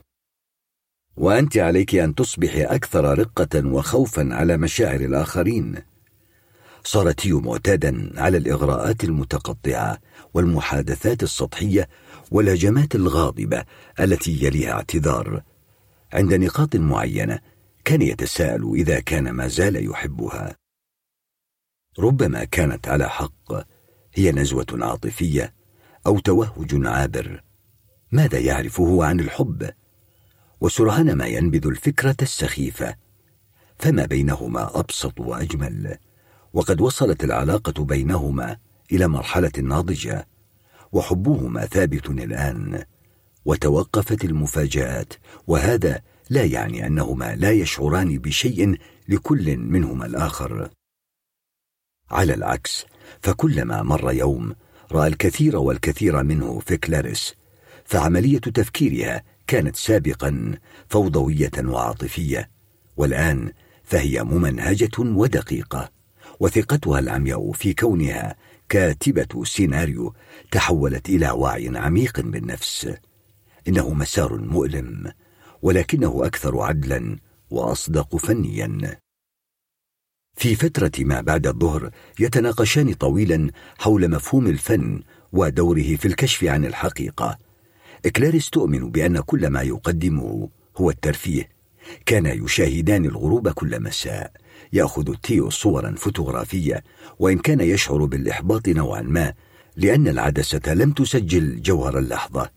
[1.17, 5.75] وأنت عليك أن تصبحي أكثر رقة وخوفا على مشاعر الآخرين.
[6.83, 9.97] صار تيو معتادا على الإغراءات المتقطعة
[10.33, 11.89] والمحادثات السطحية
[12.31, 13.63] والهجمات الغاضبة
[13.99, 15.43] التي يليها اعتذار.
[16.13, 17.39] عند نقاط معينة
[17.85, 20.55] كان يتساءل إذا كان ما زال يحبها.
[21.99, 23.53] ربما كانت على حق.
[24.13, 25.53] هي نزوة عاطفية
[26.07, 27.43] أو توهج عابر.
[28.11, 29.71] ماذا يعرف هو عن الحب؟
[30.61, 32.95] وسرعان ما ينبذ الفكرة السخيفة.
[33.79, 35.97] فما بينهما أبسط وأجمل.
[36.53, 38.57] وقد وصلت العلاقة بينهما
[38.91, 40.27] إلى مرحلة ناضجة.
[40.91, 42.83] وحبهما ثابت الآن.
[43.45, 45.13] وتوقفت المفاجآت.
[45.47, 48.77] وهذا لا يعني أنهما لا يشعران بشيء
[49.09, 50.69] لكل منهما الآخر.
[52.11, 52.85] على العكس
[53.21, 54.55] فكلما مر يوم
[54.91, 57.35] رأى الكثير والكثير منه في كلاريس.
[57.85, 60.57] فعملية تفكيرها كانت سابقا
[60.89, 62.49] فوضوية وعاطفية
[62.97, 63.51] والآن
[63.83, 65.91] فهي ممنهجة ودقيقة
[66.39, 68.35] وثقتها العمياء في كونها
[68.69, 70.13] كاتبة سيناريو
[70.51, 72.93] تحولت إلى وعي عميق بالنفس.
[73.67, 75.11] إنه مسار مؤلم
[75.61, 77.17] ولكنه أكثر عدلا
[77.49, 78.99] وأصدق فنيا.
[80.37, 87.50] في فترة ما بعد الظهر يتناقشان طويلا حول مفهوم الفن ودوره في الكشف عن الحقيقة.
[88.05, 91.49] كلاريس تؤمن بأن كل ما يقدمه هو الترفيه.
[92.05, 94.31] كانا يشاهدان الغروب كل مساء
[94.73, 96.83] يأخذ تيو صورا فوتوغرافية
[97.19, 99.33] وإن كان يشعر بالإحباط نوعا ما
[99.75, 102.49] لأن العدسة لم تسجل جوهر اللحظة.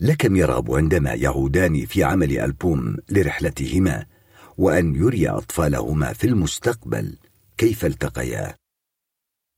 [0.00, 4.06] لكم يرغب عندما يعودان في عمل ألبوم لرحلتهما
[4.58, 7.16] وأن يري أطفالهما في المستقبل
[7.58, 8.54] كيف التقيا.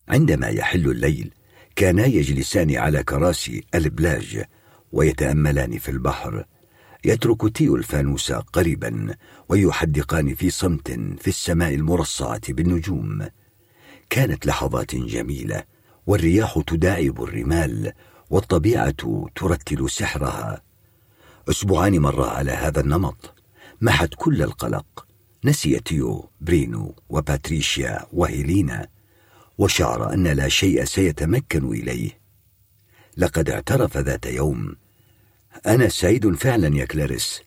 [0.08, 1.32] عندما يحل الليل
[1.76, 4.44] كانا يجلسان على كراسي البلاج
[4.92, 6.44] ويتأملان في البحر.
[7.04, 9.14] يترك تيو الفانوس قريبا
[9.48, 10.90] ويحدقان في صمت
[11.20, 13.28] في السماء المرصعة بالنجوم.
[14.10, 15.64] كانت لحظات جميلة
[16.06, 17.92] والرياح تداعب الرمال
[18.30, 20.62] والطبيعة ترتل سحرها.
[21.50, 23.34] أسبوعان مرا على هذا النمط
[23.80, 25.06] محت كل القلق.
[25.44, 28.88] نسي تيو برينو وباتريشيا وهيلينا.
[29.58, 32.17] وشعر أن لا شيء سيتمكن إليه.
[33.18, 34.76] لقد اعترف ذات يوم.
[35.66, 37.42] أنا سعيد فعلا يا كلاريس.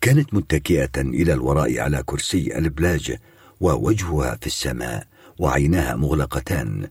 [0.00, 3.16] كانت متكئة إلى الوراء على كرسي البلاج
[3.60, 5.06] ووجهها في السماء
[5.38, 6.88] وعيناها مغلقتان.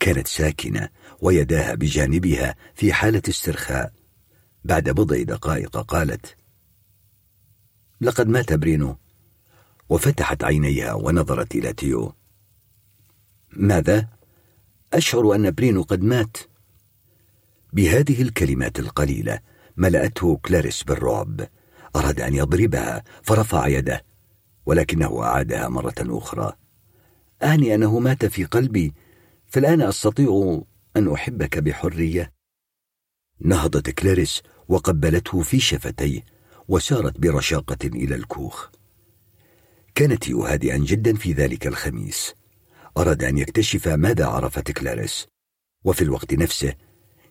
[0.00, 0.88] كانت ساكنة
[1.20, 3.92] ويداها بجانبها في حالة استرخاء.
[4.64, 6.36] بعد بضع دقائق قالت
[8.00, 8.96] لقد مات برينو.
[9.88, 12.14] وفتحت عينيها ونظرت إلى تيو.
[13.52, 14.08] ماذا؟
[14.92, 16.36] أشعر أن برينو قد مات.
[17.74, 19.40] بهذه الكلمات القليلة
[19.76, 21.48] ملأته كلاريس بالرعب
[21.96, 24.04] أراد أن يضربها فرفع يده
[24.66, 26.52] ولكنه أعادها مرة أخرى.
[27.42, 28.94] أعني أنه مات في قلبي
[29.46, 30.62] فالآن أستطيع
[30.96, 32.32] أن أحبك بحرية.
[33.40, 36.24] نهضت كلاريس وقبلته في شفتيه
[36.68, 38.68] وسارت برشاقة إلى الكوخ.
[39.94, 42.34] كانت هادئا جدا في ذلك الخميس.
[42.96, 45.26] أراد أن يكتشف ماذا عرفت كلاريس
[45.84, 46.74] وفي الوقت نفسه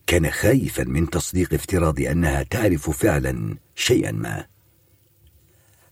[0.07, 4.45] كان خايفا من تصديق افتراض أنها تعرف فعلا شيئا ما.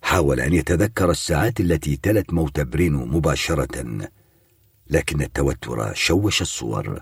[0.01, 4.07] حاول أن يتذكر الساعات التي تلت موت برينو مباشرة
[4.89, 7.01] لكن التوتر شوش الصور.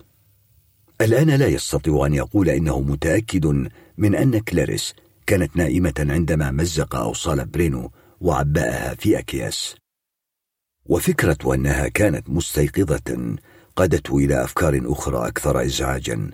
[1.01, 4.93] الآن لا يستطيع أن يقول إنه متأكد من أن كلاريس
[5.25, 9.75] كانت نائمة عندما مزق أوصال برينو وعبأها في أكياس.
[10.85, 13.35] وفكرة أنها كانت مستيقظة
[13.75, 16.31] قادته إلى أفكار أخرى أكثر إزعاجا.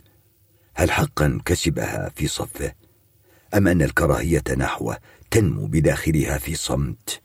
[0.77, 2.73] هل حقا كسبها في صفه؟
[3.53, 4.97] أم أن الكراهية نحوه
[5.31, 7.21] تنمو بداخلها في صمت؟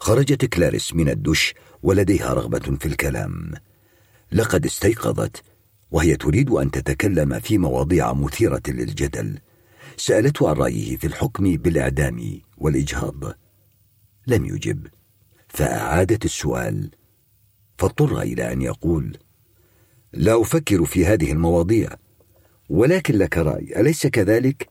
[0.00, 3.52] خرجت كلاريس من الدش ولديها رغبة في الكلام.
[4.32, 5.42] لقد استيقظت
[5.90, 9.38] وهي تريد أن تتكلم في مواضيع مثيرة للجدل.
[9.96, 13.24] سألته عن رأيه في الحكم بالإعدام والإجهاض.
[14.26, 14.86] لم يجب.
[15.48, 16.90] فأعادت السؤال.
[17.78, 19.16] فاضطر إلى أن يقول
[20.12, 21.88] لا أفكر في هذه المواضيع.
[22.70, 23.80] ولكن لك رأي.
[23.80, 24.68] أليس كذلك؟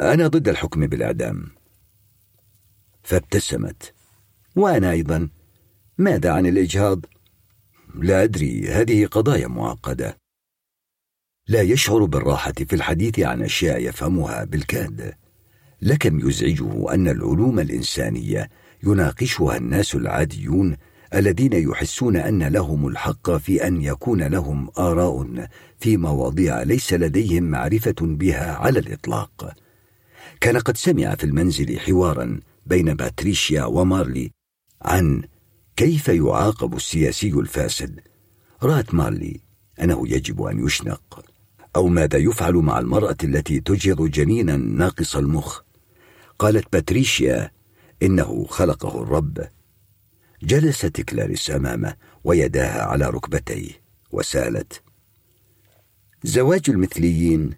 [0.00, 1.46] أنا ضد الحكم بالإعدام.
[3.02, 3.94] فابتسمت.
[4.56, 5.28] وأنا أيضا.
[5.98, 7.04] ماذا عن الإجهاض؟
[7.94, 8.68] لا أدري.
[8.68, 10.18] هذه قضايا معقدة.
[11.48, 15.14] لا يشعر بالراحة في الحديث عن أشياء يفهمها بالكاد.
[15.82, 18.50] لكم يزعجه أن العلوم الإنسانية
[18.82, 20.76] يناقشها الناس العاديون
[21.14, 25.48] الذين يحسون أن لهم الحق في أن يكون لهم آراء
[25.78, 29.54] في مواضيع ليس لديهم معرفة بها على الإطلاق.
[30.40, 34.30] كان قد سمع في المنزل حوارا بين باتريشيا ومارلي
[34.82, 35.22] عن
[35.76, 38.00] كيف يعاقب السياسي الفاسد.
[38.62, 39.40] رأت مارلي
[39.80, 41.24] أنه يجب أن يشنق
[41.76, 45.60] أو ماذا يفعل مع المرأة التي تجهض جنينا ناقص المخ.
[46.38, 47.50] قالت باتريشيا
[48.02, 49.48] إنه خلقه الرب
[50.44, 53.70] جلست كلاريس أمامه ويداها على ركبتيه
[54.10, 54.82] وسالت
[56.22, 57.54] زواج المثليين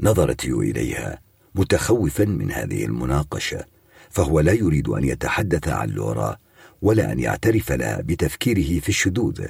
[0.00, 1.20] نظر تيو إليها
[1.54, 3.64] متخوفا من هذه المناقشة
[4.10, 6.36] فهو لا يريد أن يتحدث عن لورا
[6.82, 9.46] ولا أن يعترف لها بتفكيره في الشذوذ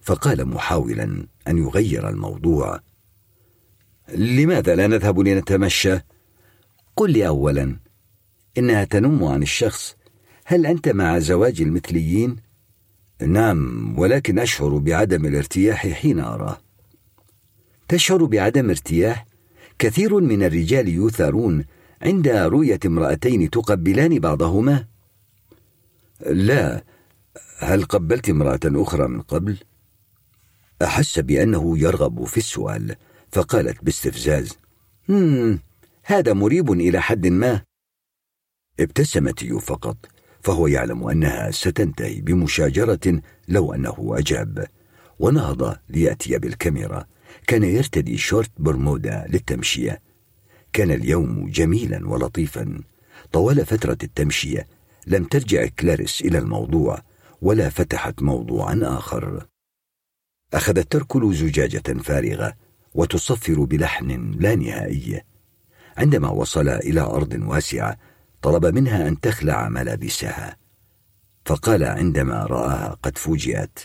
[0.00, 2.80] فقال محاولا أن يغير الموضوع
[4.08, 5.98] لماذا لا نذهب لنتمشى؟
[6.96, 7.76] قل لي أولا
[8.58, 9.96] إنها تنم عن الشخص
[10.44, 12.36] هل أنت مع زواج المثليين؟
[13.26, 16.58] نعم ولكن أشعر بعدم الارتياح حين أراه
[17.88, 19.26] تشعر بعدم ارتياح؟
[19.78, 21.64] كثير من الرجال يثارون
[22.02, 24.84] عند رؤية امرأتين تقبلان بعضهما
[26.26, 26.84] لا
[27.58, 29.58] هل قبلت امرأة أخرى من قبل؟
[30.82, 32.96] أحس بأنه يرغب في السؤال
[33.32, 34.58] فقالت باستفزاز
[36.04, 37.62] هذا مريب إلى حد ما
[38.80, 39.96] ابتسم تيو فقط
[40.42, 44.66] فهو يعلم أنها ستنتهي بمشاجرة لو أنه أجاب.
[45.18, 47.06] ونهض ليأتي بالكاميرا.
[47.46, 50.00] كان يرتدي شورت برمودا للتمشية.
[50.72, 52.80] كان اليوم جميلا ولطيفا.
[53.32, 54.66] طوال فترة التمشية
[55.06, 57.02] لم ترجع كلاريس إلى الموضوع
[57.42, 59.46] ولا فتحت موضوعا آخر.
[60.54, 62.54] أخذت تركل زجاجة فارغة
[62.94, 65.22] وتصفر بلحن لا نهائي.
[65.96, 67.98] عندما وصل إلى أرض واسعة
[68.42, 70.56] طلب منها أن تخلع ملابسها.
[71.44, 73.78] فقال عندما رآها قد فوجئت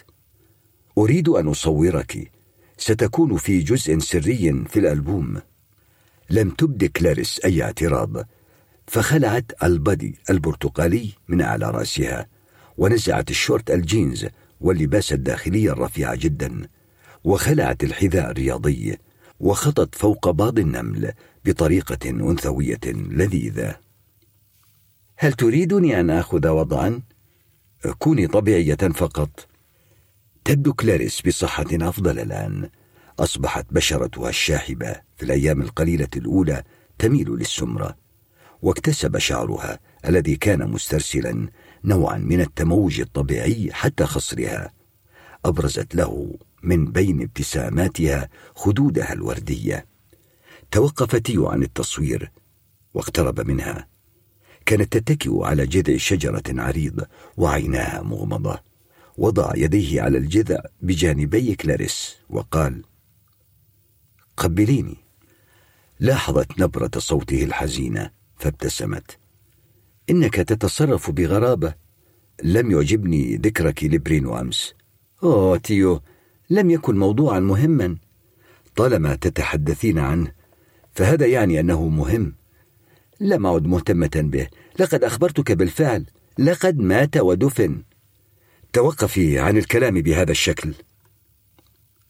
[0.97, 2.31] أريد أن أصورك.
[2.77, 5.41] ستكون في جزء سري في الألبوم.
[6.29, 8.27] لم تبد كلاريس أي اعتراض.
[8.88, 12.27] فخلعت البدي البرتقالي من أعلى رأسها
[12.77, 14.27] ونزعت الشورت الجينز
[14.61, 16.67] واللباس الداخلي الرفيع جدا.
[17.23, 18.97] وخلعت الحذاء الرياضي.
[19.40, 21.11] وخطت فوق بعض النمل
[21.45, 23.86] بطريقة أنثوية لذيذة.
[25.19, 27.01] هل تريدني أن آخذ وضعا؟
[27.99, 29.47] كوني طبيعية فقط.
[30.45, 32.69] تبدو كلاريس بصحة أفضل الآن.
[33.19, 36.63] أصبحت بشرتها الشاحبة في الأيام القليلة الأولى
[36.99, 37.97] تميل للسمرة.
[38.61, 41.49] واكتسب شعرها الذي كان مسترسلا
[41.83, 44.71] نوعا من التموج الطبيعي حتى خصرها.
[45.45, 49.85] أبرزت له من بين ابتساماتها خدودها الوردية.
[50.71, 52.31] توقف تيو عن التصوير
[52.93, 53.97] واقترب منها.
[54.67, 57.05] كانت تتكئ على جذع شجرة عريض
[57.37, 58.59] وعيناها مغمضة
[59.17, 62.83] وضع يديه على الجذع بجانبي كلاريس وقال
[64.37, 64.97] قبليني.
[65.99, 69.17] لاحظت نبرة صوته الحزينة فابتسمت
[70.09, 71.73] إنك تتصرف بغرابة.
[72.43, 74.73] لم يعجبني ذكرك لبرينو أمس.
[75.23, 76.01] أوه تيو
[76.49, 77.97] لم يكن موضوعا مهما.
[78.75, 80.31] طالما تتحدثين عنه
[80.93, 82.35] فهذا يعني أنه مهم.
[83.19, 84.47] لم أعد مهتمة به.
[84.79, 86.05] لقد أخبرتك بالفعل.
[86.39, 87.83] لقد مات ودفن.
[88.73, 90.73] توقفي عن الكلام بهذا الشكل.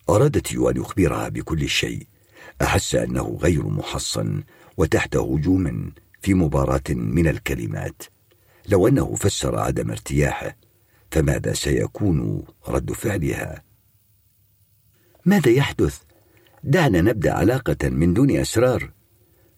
[0.09, 2.07] أرادت أن يخبرها بكل شيء.
[2.61, 4.43] أحس أنه غير محصن
[4.77, 5.91] وتحت هجوم
[6.21, 8.03] في مباراة من الكلمات.
[8.67, 10.57] لو أنه فسر عدم ارتياحه
[11.11, 13.63] فماذا سيكون رد فعلها؟
[15.25, 15.99] ماذا يحدث؟
[16.63, 18.91] دعنا نبدأ علاقة من دون اسرار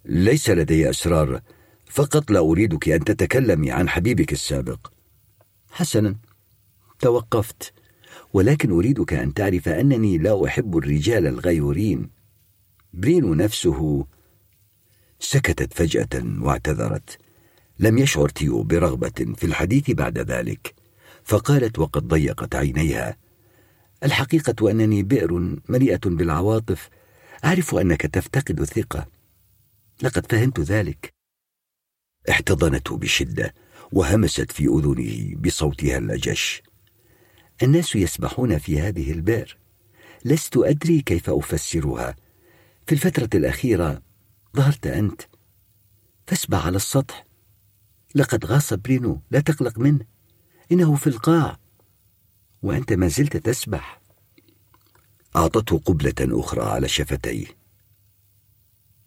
[0.06, 1.42] ليس لدي أسرار
[1.86, 4.88] فقط لا أريدك أن تتكلمي عن حبيبك السابق.
[5.72, 6.16] حسنا
[7.00, 7.74] توقفت
[8.34, 12.10] ولكن أريدك أن تعرف أنني لا أحب الرجال الغيورين.
[12.94, 14.06] برينو نفسه
[15.20, 17.18] سكتت فجأة واعتذرت.
[17.80, 20.74] لم يشعر تيو برغبة في الحديث بعد ذلك
[21.24, 23.18] فقالت وقد ضيقت عينيها.
[24.04, 26.90] الحقيقة أنني بئر مليئة بالعواطف
[27.46, 29.19] أعرف أنك تفتقد الثقة.
[30.02, 31.14] لقد فهمت ذلك.
[32.30, 33.54] احتضنته بشدة
[33.92, 36.62] وهمست في أذنه بصوتها اللجش.
[37.64, 39.58] الناس يسبحون في هذه البئر.
[40.26, 42.16] لست أدري كيف أفسرها.
[42.88, 44.02] في الفترة الأخيرة
[44.58, 45.22] ظهرت أنت.
[46.28, 47.26] فاسبح على السطح.
[48.16, 50.06] لقد غاص برينو لا تقلق منه.
[50.72, 51.60] إنه في القاع.
[52.62, 54.02] وأنت ما زلت تسبح.
[55.36, 57.59] أعطته قبلة أخرى على شفتيه.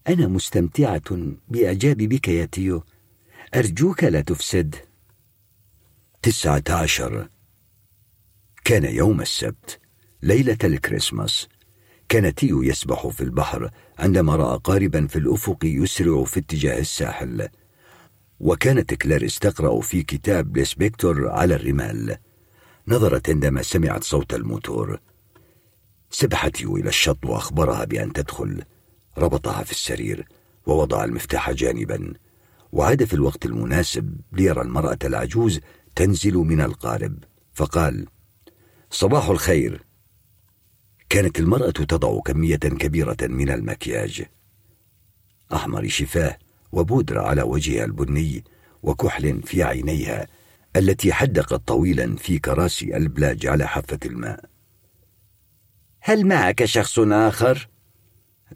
[0.08, 1.02] أنا مستمتعة
[1.48, 2.82] بإعجابي بك يا تيو.
[3.54, 4.76] أرجوك لا تفسد.
[6.22, 7.28] تسعة عشر.
[8.64, 9.80] كان يوم السبت
[10.22, 11.48] ليلة الكريسماس.
[12.08, 17.48] كان تيو يسبح في البحر عندما رأى قاربا في الأفق يسرع في اتجاه الساحل.
[18.40, 22.16] وكانت كلاريس تقرأ في كتاب ليسبكتور على الرمال.
[22.88, 25.00] نظرت عندما سمعت صوت الموتور.
[26.10, 28.62] سبحت تيو إلى الشط وأخبرها بأن تدخل.
[29.18, 30.28] ربطها في السرير
[30.66, 32.14] ووضع المفتاح جانبا
[32.72, 35.60] وعاد في الوقت المناسب ليرى المرأة العجوز
[35.96, 37.18] تنزل من القارب
[37.54, 38.06] فقال
[38.90, 39.82] صباح الخير
[41.08, 44.24] كانت المرأة تضع كمية كبيرة من المكياج
[45.52, 46.38] أحمر شفاه
[46.72, 48.44] وبودرة على وجهها البني
[48.82, 50.26] وكحل في عينيها
[50.76, 54.44] التي حدقت طويلا في كراسي البلاج على حافة الماء
[56.00, 57.68] هل معك شخص آخر؟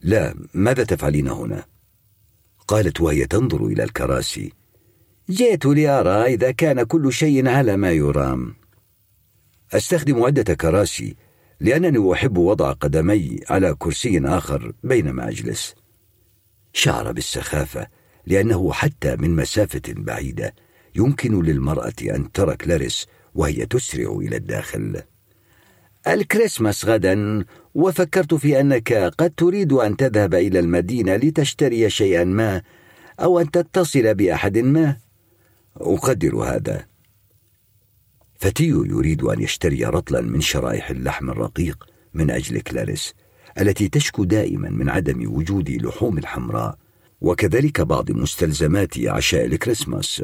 [0.02, 1.64] لا ماذا تفعلين هنا؟
[2.68, 4.52] قالت وهي تنظر إلى الكراسي.
[5.30, 8.54] جئت لأرى إذا كان كل شيء على ما يرام.
[9.72, 11.16] أستخدم عدة كراسي
[11.60, 15.74] لأنني أحب وضع قدمي على كرسي آخر بينما أجلس
[16.72, 17.86] شعر بالسخافة
[18.26, 20.54] لأنه حتى من مسافة بعيدة
[20.94, 25.02] يمكن للمرأة أن ترى كلاريس وهي تسرع إلى الداخل.
[26.08, 32.62] الكريسماس غدا وفكرت في أنك قد تريد أن تذهب إلى المدينة لتشتري شيئا ما
[33.20, 34.96] أو أن تتصل بأحد ما.
[35.76, 36.86] أقدر هذا.
[38.38, 43.14] فتيو يريد أن يشتري رطلا من شرائح اللحم الرقيق من أجل كلاريس
[43.60, 46.78] التي تشكو دائما من عدم وجود لحوم الحمراء.
[47.20, 50.22] وكذلك بعض مستلزمات عشاء الكريسماس.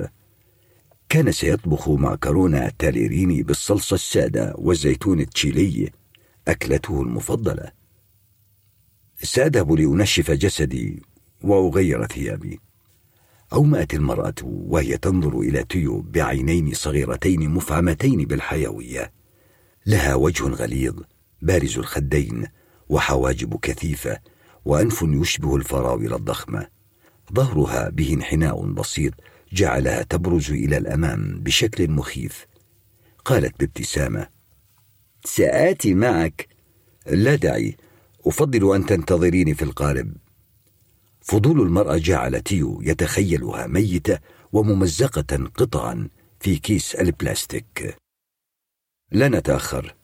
[1.13, 5.91] كان سيطبخ معكرونة التاليريني بالصلصة السادة والزيتون التشيلي
[6.49, 7.73] أكلته المفضلة.
[9.23, 11.03] سأذهب لأنشف جسدي
[11.43, 12.61] وأغير ثيابي.
[13.53, 19.13] أومأت المرأة وهي تنظر إلى تيو بعينين صغيرتين مفعمتين بالحيوية.
[19.87, 20.95] لها وجه غليظ
[21.43, 22.47] بارز الخدين
[22.89, 24.19] وحواجب كثيفة
[24.65, 26.67] وأنف يشبه الفراولة الضخمة.
[27.35, 29.15] ظهرها به انحناء بسيط
[29.53, 32.47] جعلها تبرز إلى الأمام بشكل مخيف.
[33.25, 34.29] قالت بابتسامة
[35.25, 36.49] سآتي معك.
[37.07, 37.77] لا داعي
[38.27, 40.13] أفضل أن تنتظريني في القارب
[41.21, 44.19] فضول المرأة جعل تيو يتخيلها ميتة
[44.53, 46.09] وممزقة قطعا
[46.41, 47.97] في كيس البلاستيك.
[49.13, 49.95] لا نتأخر.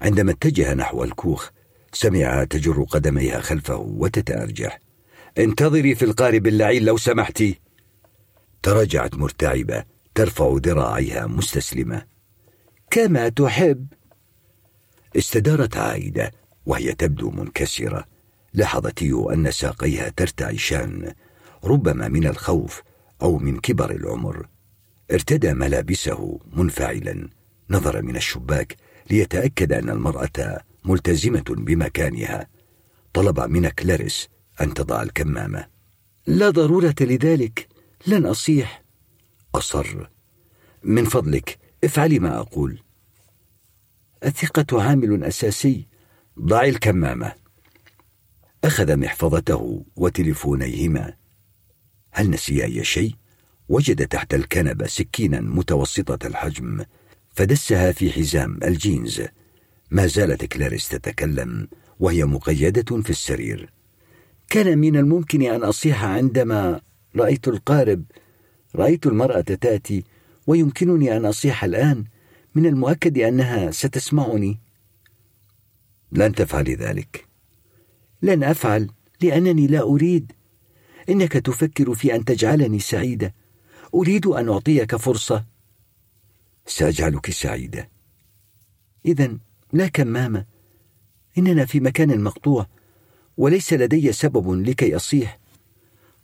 [0.00, 1.50] عندما اتجه نحو الكوخ
[1.92, 4.80] سمعها تجر قدميها خلفه وتتأرجح.
[5.38, 7.61] انتظري في القارب اللعين لو سمحتي.
[8.62, 12.02] تراجعت مرتعبة ترفع ذراعيها مستسلمة.
[12.90, 13.86] كما تحب.
[15.16, 16.32] استدارت عائدة
[16.66, 18.04] وهي تبدو منكسرة.
[18.54, 21.12] لاحظ تيو أن ساقيها ترتعشان
[21.64, 22.82] ربما من الخوف
[23.22, 24.46] أو من كبر العمر.
[25.12, 27.28] ارتدى ملابسه منفعلا.
[27.70, 28.76] نظر من الشباك
[29.10, 32.46] ليتأكد أن المرأة ملتزمة بمكانها.
[33.14, 34.28] طلب من كلاريس
[34.60, 35.66] أن تضع الكمامة.
[36.26, 37.71] لا ضرورة لذلك.
[38.06, 38.82] لن أصيح
[39.54, 40.06] أصر
[40.82, 42.82] من فضلك افعلي ما أقول.
[44.24, 45.86] الثقة عامل أساسي.
[46.40, 47.32] ضعي الكمامة.
[48.64, 51.14] أخذ محفظته وتلفونيهما
[52.10, 53.14] هل نسي أي شيء؟
[53.68, 56.84] وجد تحت الكنبة سكينا متوسطة الحجم
[57.34, 59.22] فدسها في حزام الجينز.
[59.90, 61.68] ما زالت كلاريس تتكلم
[62.00, 63.72] وهي مقيدة في السرير.
[64.48, 66.80] كان من الممكن أن أصيح عندما
[67.16, 68.04] رأيت القارب
[68.74, 70.04] رأيت المرأة تأتي
[70.46, 72.04] ويمكنني أن أصيح الآن
[72.54, 74.58] من المؤكد أنها ستسمعني.
[76.12, 77.26] لن تفعلي ذلك.
[78.22, 80.32] لن أفعل لأنني لا أريد.
[81.08, 83.34] إنك تفكر في أن تجعلني سعيدة.
[83.94, 85.44] أريد أن أعطيك فرصة.
[86.66, 87.88] سأجعلك سعيدة.
[89.06, 89.38] إذا
[89.72, 90.44] لا كمامة.
[91.38, 92.66] إننا في مكان مقطوع
[93.36, 95.41] وليس لدي سبب لكي أصيح.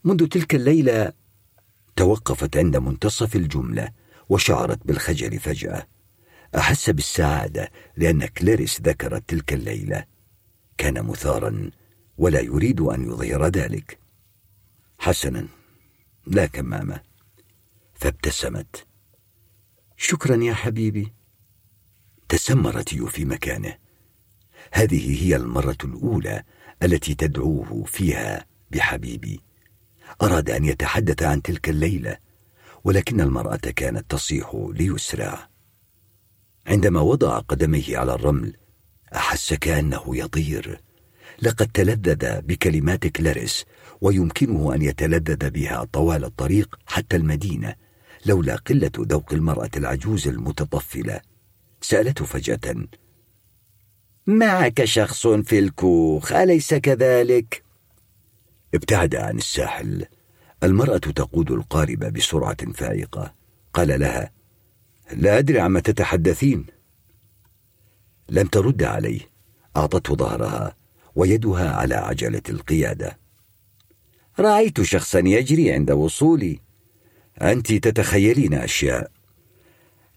[0.08, 1.12] منذ تلك الليلة
[1.96, 3.88] توقفت عند منتصف الجملة
[4.28, 5.86] وشعرت بالخجل فجأة.
[6.56, 10.04] أحس بالسعادة لأن كلاريس ذكرت تلك الليلة.
[10.78, 11.70] كان مثارا
[12.18, 13.98] ولا يريد أن يظهر ذلك.
[14.98, 15.48] حسنا
[16.26, 17.00] لا كمامة.
[17.94, 18.86] فابتسمت.
[19.96, 21.12] شكرا يا حبيبي.
[22.28, 23.78] تسمر تيو في مكانه.
[24.72, 26.42] هذه هي المرة الأولى
[26.82, 29.47] التي تدعوه فيها بحبيبي.
[30.22, 32.16] أراد أن يتحدث عن تلك الليلة
[32.84, 35.48] ولكن المرأة كانت تصيح ليسرع
[36.66, 38.56] عندما وضع قدميه على الرمل
[39.14, 40.80] أحس كأنه يطير.
[41.42, 43.64] لقد تلذذ بكلمات كلاريس
[44.00, 47.74] ويمكنه أن يتلذذ بها طوال الطريق حتى المدينة
[48.26, 51.20] لولا قلة ذوق المرأة العجوز المتطفلة.
[51.80, 52.86] سألته فجأة.
[54.26, 57.67] معك شخص في الكوخ أليس كذلك؟
[58.74, 60.06] ابتعد عن الساحل.
[60.62, 63.34] المرأة تقود القارب بسرعة فائقة.
[63.74, 64.32] قال لها
[65.12, 66.66] لا أدري عما تتحدثين.
[68.28, 69.20] لم ترد عليه.
[69.76, 70.76] أعطته ظهرها
[71.16, 73.18] ويدها على عجلة القيادة.
[74.38, 76.60] رأيت شخصا يجري عند وصولي.
[77.42, 79.10] أنت تتخيلين أشياء.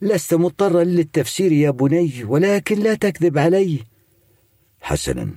[0.01, 3.79] لست مضطرا للتفسير يا بني ولكن لا تكذب علي.
[4.81, 5.31] حسنا.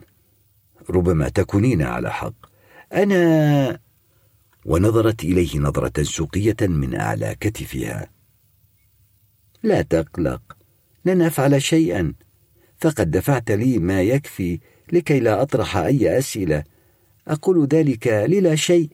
[0.90, 2.43] ربما تكونين على حق.
[2.94, 3.78] أنا
[4.64, 8.10] ونظرت إليه نظرة سوقية من أعلى كتفها
[9.62, 10.56] لا تقلق
[11.04, 12.14] لن أفعل شيئا.
[12.80, 14.60] فقد دفعت لي ما يكفي
[14.92, 16.64] لكي لا أطرح أي أسئلة.
[17.28, 18.90] أقول ذلك للا شيء.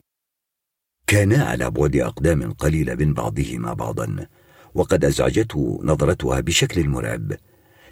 [1.07, 4.27] كانا على بعد أقدام قليلة من بعضهما بعضا
[4.75, 7.33] وقد أزعجته نظرتها بشكل مرعب.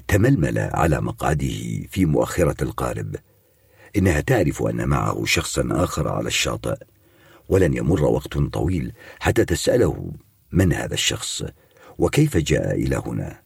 [0.07, 3.15] تململ على مقعده في مؤخرة القارب
[3.95, 6.77] إنها تعرف أن معه شخصا آخر على الشاطئ.
[7.49, 10.11] ولن يمر وقت طويل حتى تسأله
[10.51, 11.43] من هذا الشخص
[11.97, 13.41] وكيف جاء إلى هنا؟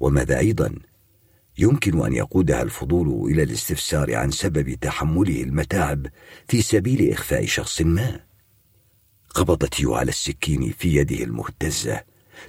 [0.00, 0.74] وماذا أيضا؟
[1.58, 6.06] يمكن أن يقودها الفضول إلى الاستفسار عن سبب تحمله المتاعب
[6.48, 8.20] في سبيل إخفاء شخص ما.
[9.28, 12.04] قبضت يو على السكين في يده المهتزة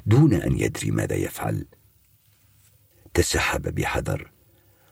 [0.06, 1.66] دون أن يدري ماذا يفعل.
[3.14, 4.32] تسحب بحذر.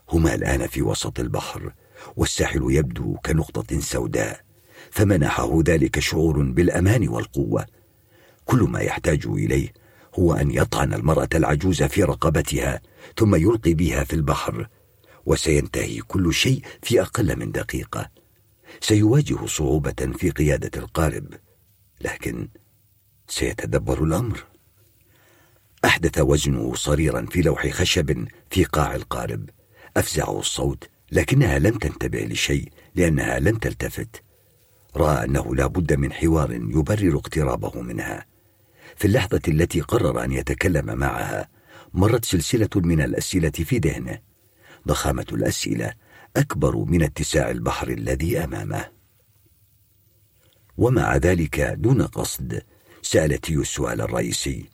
[0.10, 1.74] هما الآن في وسط البحر.
[2.16, 4.42] والساحل يبدو كنقطة سوداء
[4.92, 7.66] فمنحه ذلك شعور بالأمان والقوة.
[8.46, 9.74] كل ما يحتاج إليه
[10.20, 12.82] هو أن يطعن المرأة العجوز في رقبتها
[13.18, 14.68] ثم يلقي بها في البحر
[15.26, 18.10] وسينتهي كل شيء في أقل من دقيقة.
[18.82, 21.34] سيواجه صعوبة في قيادة القارب
[22.02, 22.48] لكن
[23.28, 24.44] سيتدبر الأمر.
[25.86, 29.50] أحدث وزنه صريرا في لوح خشب في قاع القارب
[29.98, 34.24] أفزعه الصوت لكنها لم تنتبه لشيء لأنها لم تلتفت.
[34.96, 38.26] رأى أنه لا بد من حوار يبرر اقترابه منها.
[38.96, 41.50] في اللحظة التي قرر أن يتكلم معها
[41.94, 44.20] مرت سلسلة من الأسئلة في ذهنه.
[44.88, 45.94] ضخامة الأسئلة
[46.38, 48.86] أكبر من اتساع البحر الذي أمامه.
[50.78, 52.62] ومع ذلك دون قصد
[53.02, 54.66] سأل تيو السؤال الرئيسي.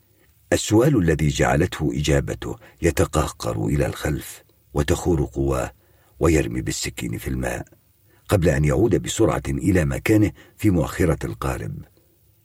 [0.52, 4.42] السؤال الذي جعلته إجابته يتقهقر إلى الخلف
[4.74, 5.72] وتخور قواه.
[6.20, 7.66] ويرمي بالسكين في الماء
[8.28, 11.74] قبل أن يعود بسرعة إلى مكانه في مؤخرة القارب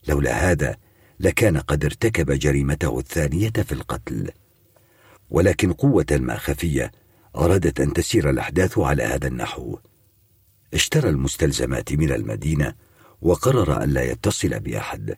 [0.08, 0.76] لولا هذا
[1.19, 4.32] لكان قد ارتكب جريمته الثانية في القتل.
[5.30, 6.92] ولكن قوة ما خفية
[7.35, 9.78] أرادت أن تسير الأحداث على هذا النحو.
[10.74, 12.74] اشترى المستلزمات من المدينة
[13.22, 15.16] وقرر أن لا يتصل بأحد.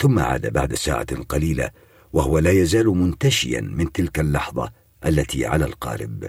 [0.00, 1.70] ثم عاد بعد ساعة قليلة
[2.12, 4.72] وهو لا يزال منتشيا من تلك اللحظة
[5.06, 6.28] التي على القارب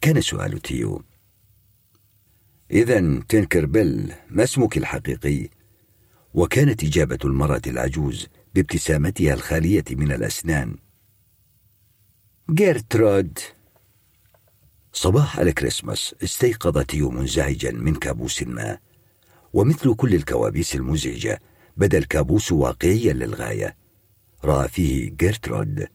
[0.00, 1.02] كان سؤال تيو.
[2.70, 5.48] إذا تنكر بيل ما اسمك الحقيقي؟
[6.34, 10.76] وكانت إجابة المرأة العجوز بابتسامتها الخالية من الأسنان.
[12.50, 13.38] جيرترود.
[14.92, 18.78] صباح الكريسماس استيقظ تيو منزعجا من كابوس ما.
[19.52, 21.40] ومثل كل الكوابيس المزعجة
[21.76, 23.76] بدا الكابوس واقعيا للغاية.
[24.44, 25.86] رأى فيه جيرترود.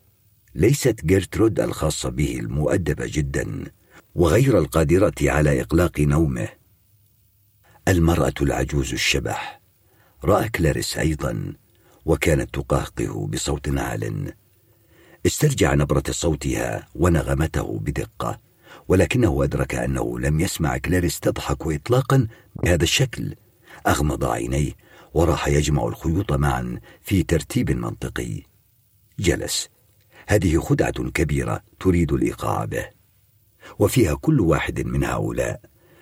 [0.56, 3.72] ليست جيرترود الخاصة به المؤدبة جدا.
[4.16, 6.48] وغير القادرة على إقلاق نومه.
[7.88, 9.62] المرأة العجوز الشبح.
[10.24, 11.54] رأى كلاريس أيضا
[12.06, 14.34] وكانت تقهقه بصوت عال.
[15.26, 18.40] استرجع نبرة صوتها ونغمته بدقة
[18.88, 23.36] ولكنه أدرك أنه لم يسمع كلاريس تضحك إطلاقا بهذا الشكل.
[23.88, 24.72] أغمض عينيه
[25.14, 28.44] وراح يجمع الخيوط معا في ترتيب منطقي.
[29.20, 29.70] جلس.
[30.28, 32.95] هذه خدعة كبيرة تريد الإيقاع به.
[33.80, 35.62] وفيها كل واحد من هؤلاء.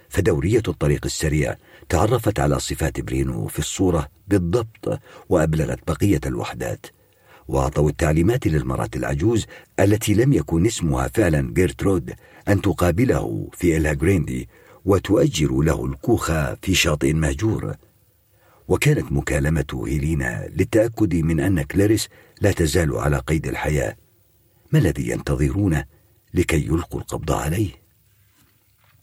[0.10, 1.56] فدورية الطريق السريع
[1.90, 6.86] تعرفت على صفات برينو في الصورة بالضبط وأبلغت بقية الوحدات.
[7.48, 9.46] وأعطوا التعليمات للمرأة العجوز
[9.80, 12.14] التي لم يكن اسمها فعلا جيرترود
[12.48, 14.50] أن تقابله في إليا جراندي
[14.86, 16.32] وتؤجر له الكوخ
[16.62, 17.76] في شاطئ مهجور.
[18.68, 22.10] وكانت مكالمة هيلينا للتأكد من أن كلاريس
[22.42, 23.96] لا تزال على قيد الحياة.
[24.72, 25.86] ما الذي ينتظرونه
[26.34, 27.72] لكي يلقوا القبض عليه.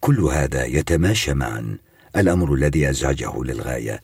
[0.00, 1.78] كل هذا يتماشى معا
[2.16, 4.00] الأمر الذي أزعجه للغاية.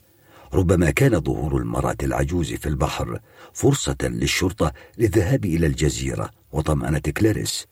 [0.55, 3.21] ربما كان ظهور المرأة العجوز في البحر
[3.53, 7.67] فرصة للشرطة للذهاب إلى الجزيرة وطمأنة كلاريس.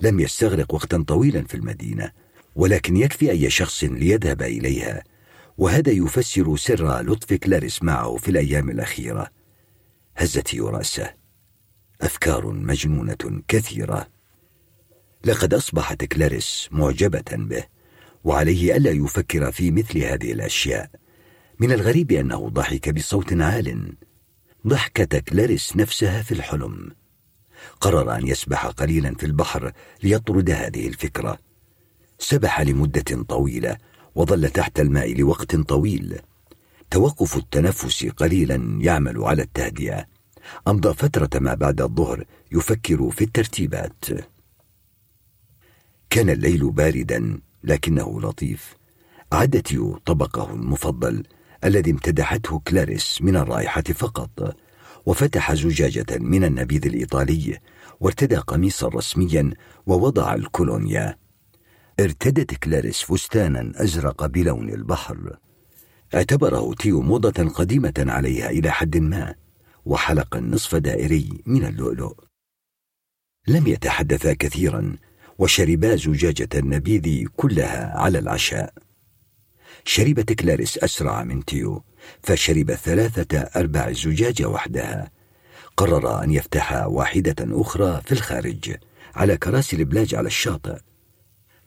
[0.00, 2.10] لم يستغرق وقتا طويلا في المدينة
[2.56, 5.04] ولكن يكفي أي شخص ليذهب إليها.
[5.58, 9.30] وهذا يفسر سر لطف كلاريس معه في الأيام الأخيرة.
[10.16, 11.14] هزت رأسه.
[12.00, 14.13] أفكار مجنونة كثيرة.
[15.24, 17.64] لقد أصبحت كلاريس معجبة به
[18.24, 20.90] وعليه ألا يفكر في مثل هذه الأشياء.
[21.58, 23.92] من الغريب أنه ضحك بصوت عال.
[24.66, 26.90] ضحكة كلاريس نفسها في الحلم.
[27.80, 31.38] قرر أن يسبح قليلا في البحر ليطرد هذه الفكرة.
[32.18, 33.76] سبح لمدة طويلة
[34.14, 36.18] وظل تحت الماء لوقت طويل.
[36.90, 40.06] توقف التنفس قليلا يعمل على التهدئة.
[40.68, 44.04] أمضى فترة ما بعد الظهر يفكر في الترتيبات.
[46.14, 48.74] كان الليل باردا لكنه لطيف.
[49.32, 51.22] عد تيو طبقه المفضل
[51.64, 54.56] الذي امتدحته كلاريس من الرائحة فقط
[55.06, 57.58] وفتح زجاجة من النبيذ الإيطالي
[58.00, 59.50] وارتدى قميصا رسميا
[59.86, 61.18] ووضع الكولونيا.
[62.00, 65.36] ارتدت كلاريس فستانا أزرق بلون البحر.
[66.14, 69.34] اعتبره تيو موضة قديمة عليها إلى حد ما
[69.84, 72.14] وحلق نصف دائري من اللؤلؤ.
[73.48, 74.96] لم يتحدثا كثيرا
[75.38, 78.74] وشربا زجاجة النبيذ كلها على العشاء.
[79.84, 81.84] شربت كلاريس أسرع من تيو
[82.22, 85.10] فشرب ثلاثة أرباع الزجاجة وحدها.
[85.76, 88.76] قرر أن يفتح واحدة أخرى في الخارج
[89.14, 90.78] على كراسي البلاج على الشاطئ.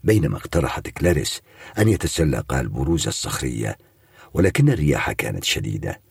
[0.03, 1.41] بينما اقترحت كلاريس
[1.77, 3.77] أن يتسلق البروز الصخرية
[4.33, 6.01] ولكن الرياح كانت شديدة.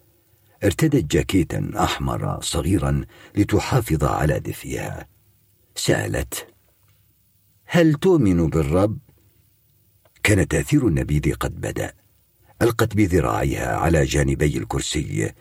[0.65, 3.05] ارتدت جاكيتا أحمر صغيرا
[3.37, 5.07] لتحافظ على دفئها.
[5.75, 6.47] سألت
[7.67, 8.99] هل تؤمن بالرب؟
[10.23, 11.93] كان تأثير النبيذ قد بدأ.
[12.63, 15.33] ألقت بذراعيها على جانبي الكرسي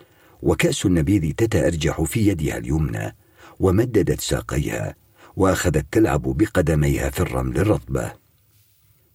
[0.41, 3.15] وكأس النبيذ تتأرجح في يدها اليمنى
[3.59, 4.95] ومددت ساقيها
[5.35, 8.13] وأخذت تلعب بقدميها في الرمل الرطبه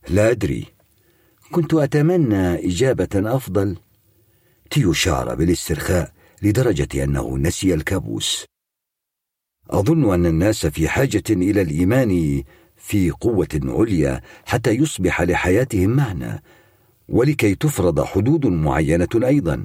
[0.08, 0.66] لا أدري.
[1.50, 3.76] كنت أتمنى إجابة أفضل.
[4.70, 6.12] تيو شعر بالاسترخاء
[6.42, 8.44] لدرجة أنه نسي الكابوس.
[9.70, 12.42] أظن أن الناس في حاجة إلى الإيمان
[12.80, 16.42] في قوة عليا حتى يصبح لحياتهم معنى
[17.08, 19.64] ولكي تفرض حدود معينة أيضا.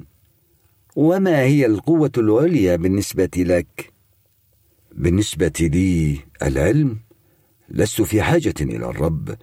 [0.96, 3.92] وما هي القوة العليا بالنسبة لك؟
[4.92, 6.96] بالنسبة لي العلم
[7.68, 9.36] لست في حاجة إلى الرب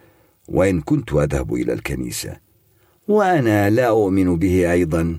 [0.48, 2.38] وإن كنت أذهب إلى الكنيسة.
[3.08, 5.18] وأنا لا أؤمن به أيضا.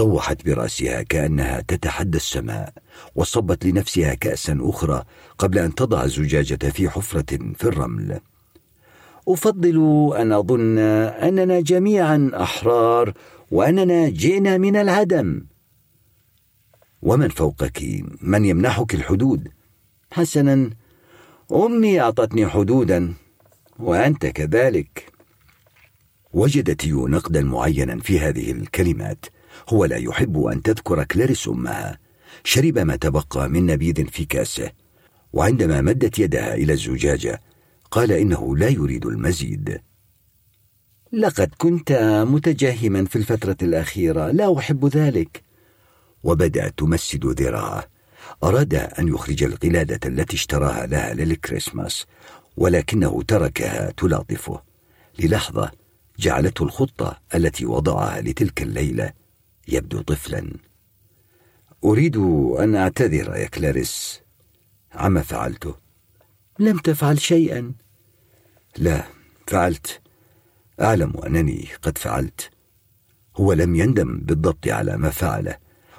[0.00, 2.72] طوحت برأسها كأنها تتحدى السماء
[3.14, 5.04] وصبت لنفسها كأسا أخرى
[5.38, 8.20] قبل أن تضع الزجاجة في حفرة في الرمل.
[9.28, 13.12] أفضل أن أظن أننا جميعا أحرار
[13.50, 15.44] وأننا جئنا من العدم
[17.02, 17.82] ومن فوقك؟
[18.22, 19.48] من يمنحك الحدود؟
[20.12, 20.70] حسنا
[21.52, 23.14] أمي أعطتني حدودا
[23.78, 25.12] وأنت كذلك.
[26.32, 29.24] وجدت يو نقدا معينا في هذه الكلمات.
[29.68, 31.98] هو لا يحب أن تذكر كلاريس أمها
[32.44, 34.70] شرب ما تبقى من نبيذ في كاسه.
[35.32, 37.40] وعندما مدت يدها إلى الزجاجة
[37.90, 39.80] قال إنه لا يريد المزيد.
[41.12, 41.92] لقد كنت
[42.28, 45.42] متجهما في الفترة الأخيرة لا أحب ذلك.
[46.22, 47.84] وبدأت تمسد ذراعه.
[48.44, 52.06] أراد أن يخرج القلادة التي اشتراها لها للكريسماس
[52.56, 54.62] ولكنه تركها تلاطفه.
[55.18, 55.70] للحظة
[56.18, 59.19] جعلته الخطة التي وضعها لتلك الليلة.
[59.72, 60.50] يبدو طفلا.
[61.84, 62.16] أريد
[62.58, 64.20] أن أعتذر يا كلاريس.
[64.92, 65.74] عما فعلته
[66.58, 67.72] لم تفعل شيئا.
[68.78, 69.04] لا
[69.46, 70.00] فعلت.
[70.80, 72.50] أعلم أنني قد فعلت.
[73.36, 75.56] هو لم يندم بالضبط على ما فعله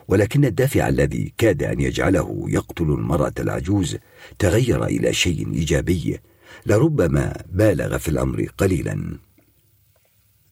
[0.07, 3.97] ولكن الدافع الذي كاد أن يجعله يقتل المرأة العجوز
[4.39, 6.19] تغير إلى شيء إيجابي
[6.65, 9.17] لربما بالغ في الأمر قليلا.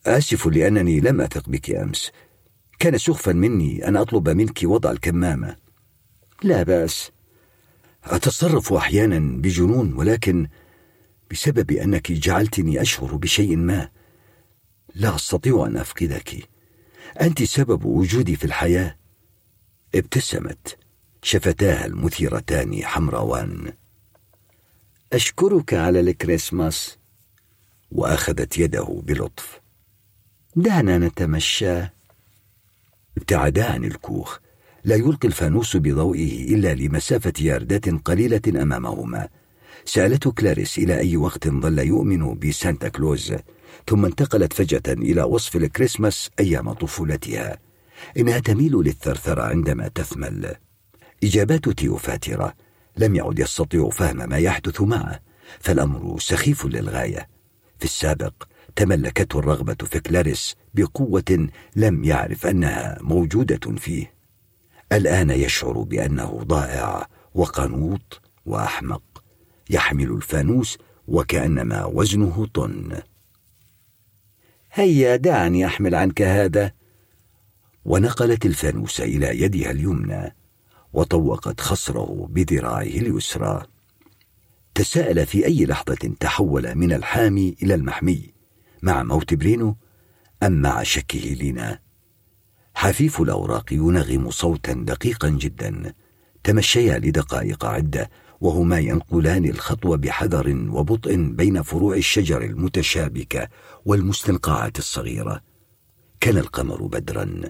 [0.06, 2.12] آسف لأنني لم أثق بك أمس.
[2.80, 5.56] كان سخفا مني أن أطلب منك وضع الكمامة.
[6.44, 7.12] لا بأس.
[8.04, 10.48] أتصرف أحيانا بجنون ولكن
[11.32, 13.90] بسبب أنك جعلتني أشعر بشيء ما.
[14.96, 16.50] لا أستطيع أن أفقدك.
[17.22, 18.96] أنت سبب وجودي في الحياة.
[19.96, 20.78] ابتسمت.
[21.22, 23.74] شفتاها المثيرتان حمراوان.
[25.14, 26.98] أشكرك على الكريسماس.
[27.92, 29.62] وأخذت يده بلطف.
[30.56, 31.99] دعنا نتمشى.
[33.20, 34.38] ابتعدا عن الكوخ.
[34.84, 39.28] لا يلقي الفانوس بضوئه إلا لمسافة ياردات قليلة أمامهما.
[39.86, 43.36] سألته كلاريس إلى أي وقت ظل يؤمن بسانتا كلوز
[43.88, 47.58] ثم انتقلت فجأة إلى وصف الكريسماس أيام طفولتها.
[48.18, 50.56] إنها تميل للثرثرة عندما تثمل.
[51.24, 52.54] إجابات تيوفاترة
[52.98, 55.20] لم يعد يستطيع فهم ما يحدث معه
[55.60, 57.28] فالأمر سخيف للغاية.
[57.80, 58.34] في السابق
[58.80, 64.14] تملكته الرغبة في كلاريس بقوة لم يعرف أنها موجودة فيه.
[64.92, 69.24] الآن يشعر بأنه ضائع وقنوط وأحمق
[69.70, 73.02] يحمل الفانوس وكأنما وزنه طن.
[74.72, 76.72] هيا دعني أحمل عنك هذا.
[77.86, 80.36] ونقلت الفانوس إلى يدها اليمنى
[80.94, 83.64] وطوقت خصره بذراعه اليسرى.
[84.76, 88.39] تساءل في أي لحظة تحول من الحامي إلى المحمي.
[88.82, 89.76] مع موت برينو
[90.44, 91.80] أم مع شكه لينا.
[92.76, 95.94] حفيف الأوراق ينغم صوتا دقيقا جدا.
[96.44, 98.10] تمشيا لدقائق عدة
[98.42, 103.48] وهما ينقلان الخطو بحذر وبطء بين فروع الشجر المتشابكة
[103.86, 105.42] والمستنقعات الصغيرة.
[106.20, 107.42] كان القمر بدرا.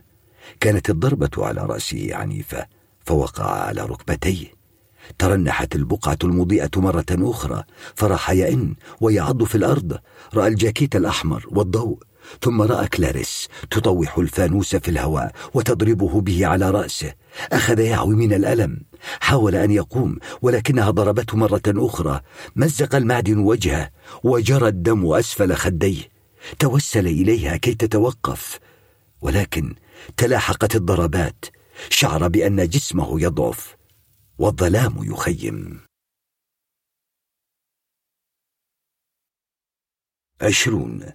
[0.60, 2.68] كانت الضربة على رأسه عنيفة
[3.06, 4.59] فوقع على ركبتيه.
[5.18, 7.64] ترنحت البقعة المضيئة مرة أخرى
[7.96, 9.98] فراح يئن ويعض في الأرض
[10.34, 12.00] رأى الجاكيت الأحمر والضوء
[12.42, 17.14] ثم رأى كلاريس تطوح الفانوس في الهواء وتضربه به على رأسه.
[17.52, 18.82] أخذ يعوي من الألم
[19.20, 22.22] حاول أن يقوم ولكنها ضربته مرة أخرى.
[22.56, 23.90] مزق المعدن وجهه
[24.24, 26.02] وجرى الدم أسفل خديه.
[26.60, 28.60] توسل إليها كي تتوقف
[29.22, 29.76] ولكن
[30.18, 31.46] تلاحقت الضربات.
[31.90, 33.79] شعر بأن جسمه يضعف.
[34.40, 35.82] والظلام يخيم.
[40.42, 41.14] عشرون.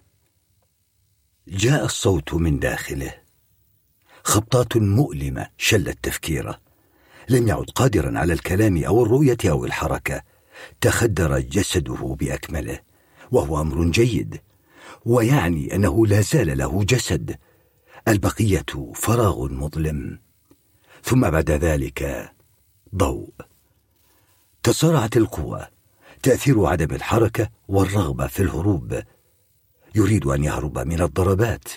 [1.48, 3.22] جاء الصوت من داخله.
[4.24, 6.60] خبطات مؤلمة شلت تفكيره.
[7.28, 10.22] لم يعد قادرا على الكلام أو الرؤية أو الحركة.
[10.80, 12.80] تخدر جسده بأكمله.
[13.32, 14.40] وهو أمر جيد.
[15.04, 17.38] ويعني أنه لا زال له جسد.
[18.08, 20.20] البقية فراغ مظلم.
[21.02, 22.34] ثم بعد ذلك
[22.94, 23.32] ضوء
[24.62, 25.66] تصارعت القوى
[26.22, 29.02] تأثير عدم الحركة والرغبة في الهروب.
[29.94, 31.68] يريد أن يهرب من الضربات.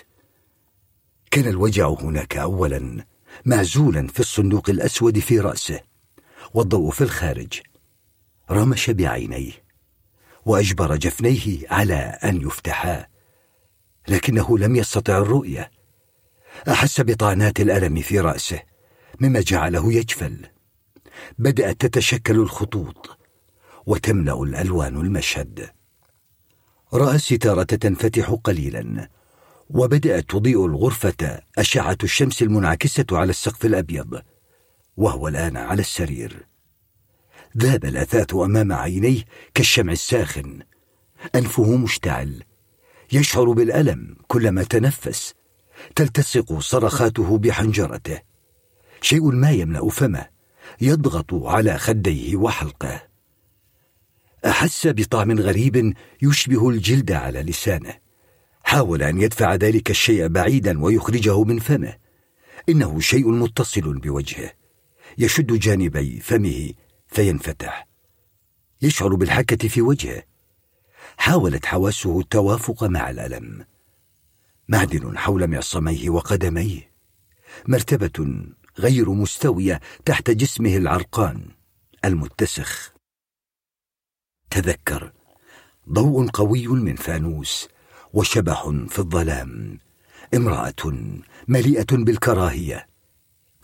[1.30, 3.04] كان الوجع هناك اولا
[3.44, 5.80] معزولا في الصندوق الأسود في رأسه
[6.54, 7.60] والضوء في الخارج.
[8.50, 9.52] رمش بعينيه
[10.46, 13.06] وأجبر جفنيه على أن يفتحا
[14.08, 15.70] لكنه لم يستطع الرؤية.
[16.68, 18.62] أحس بطعنات الألم في رأسه
[19.20, 20.46] مما جعله يجفل.
[21.38, 23.18] بدأت تتشكل الخطوط
[23.86, 25.70] وتملأ الألوان المشهد.
[26.94, 29.08] راى الستاره تنفتح قليلا
[29.70, 34.22] وبدأت تضيء الغرفة أشعة الشمس المنعكسة على السقف الأبيض
[34.96, 36.46] وهو الآن على السرير.
[37.58, 40.62] ذاب الأثاث أمام عينيه كالشمع الساخن.
[41.34, 42.42] أنفه مشتعل
[43.12, 45.34] يشعر بالألم كلما تنفس
[45.96, 48.20] تلتصق صرخاته بحنجرته.
[49.00, 50.37] شيء ما يملأ فمه.
[50.80, 53.02] يضغط على خديه وحلقه.
[54.46, 57.94] أحس بطعم غريب يشبه الجلد على لسانه.
[58.62, 61.96] حاول أن يدفع ذلك الشيء بعيدا ويخرجه من فمه.
[62.68, 64.52] إنه شيء متصل بوجهه.
[65.18, 66.72] يشد جانبي فمه
[67.08, 67.88] فينفتح.
[68.82, 70.22] يشعر بالحكة في وجهه.
[71.16, 73.64] حاولت حواسه التوافق مع الألم.
[74.68, 76.90] معدن حول معصميه وقدميه.
[77.68, 78.44] مرتبة
[78.78, 81.48] غير مستوية تحت جسمه العرقان
[82.04, 82.92] المتسخ.
[84.50, 85.12] تذكر
[85.88, 87.68] ضوء قوي من فانوس
[88.12, 89.78] وشبح في الظلام
[90.34, 91.10] امرأة
[91.48, 92.88] مليئة بالكراهية.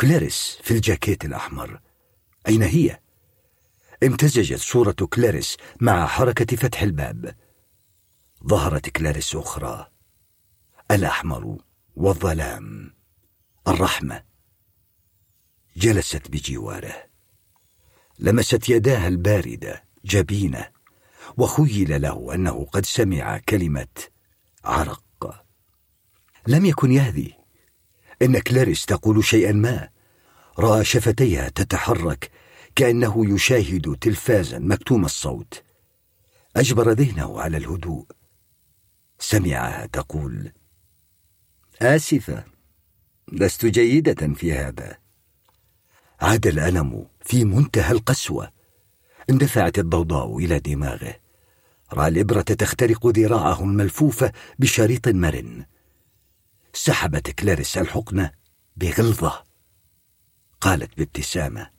[0.01, 1.81] كلاريس في الجاكيت الأحمر.
[2.49, 3.01] أين هي؟
[4.03, 7.37] امتزجت صورة كلاريس مع حركة فتح الباب.
[8.49, 9.87] ظهرت كلاريس أخرى
[10.91, 11.59] الأحمر
[11.97, 12.95] والظلام
[13.69, 14.34] الرحمة.
[15.77, 17.05] جلست بجواره.
[18.19, 20.69] لمست يداها البارده جبينه
[21.37, 23.87] وخيل له أنه قد سمع كلمة
[24.65, 25.45] عرق.
[26.47, 27.35] لم يكن يهذي
[28.23, 29.89] إن كلاريس تقول شيئا ما.
[30.59, 32.31] رأى شفتيها تتحرك
[32.77, 35.63] كأنه يشاهد تلفازا مكتوم الصوت.
[36.57, 38.07] أجبر ذهنه على الهدوء.
[39.19, 40.53] سمعها تقول
[41.83, 42.45] آسفة
[43.33, 45.04] لست جيدة في هذا.
[46.21, 48.51] عاد الألم في منتهى القسوة.
[49.31, 51.15] اندفعت الضوضاء إلى دماغه.
[51.93, 55.65] رأى الإبرة تخترق ذراعه الملفوفة بشريط مرن.
[56.73, 58.31] سحبت كلاريس الحقنة
[58.77, 59.45] بغلظة.
[60.61, 61.71] قالت بابتسامة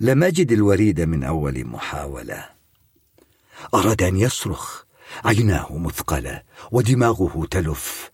[0.00, 2.50] لم أجد الوريد من أول محاولة.
[3.74, 4.82] أراد أن يصرخ.
[5.24, 6.42] عيناه مثقلة
[6.72, 8.10] ودماغه تلف.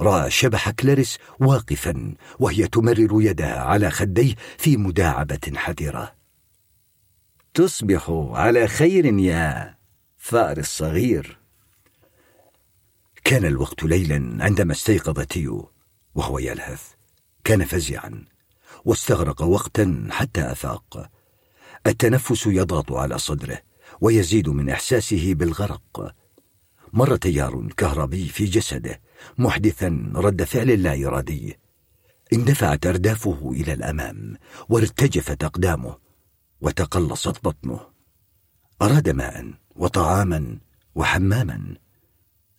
[0.00, 6.12] رأى شبح كلاريس واقفا وهي تمرر يدها على خديه في مداعبة حذرة.
[7.54, 9.74] تصبح على خير يا
[10.16, 11.38] فأر الصغير.
[13.24, 15.70] كان الوقت ليلا عندما استيقظ تيو
[16.14, 16.82] وهو يلهث.
[17.44, 18.24] كان فزعا
[18.84, 21.10] واستغرق وقتا حتى أفاق.
[21.86, 23.58] التنفس يضغط على صدره
[24.00, 26.14] ويزيد من إحساسه بالغرق.
[26.92, 29.00] مر تيار كهربي في جسده
[29.38, 31.58] محدثا رد فعل لا ارادي
[32.32, 34.36] اندفعت أردافه إلى الأمام
[34.68, 35.96] وارتجفت أقدامه
[36.60, 37.80] وتقلصت بطنه.
[38.82, 40.58] أراد ماء وطعاما
[40.94, 41.74] وحماما.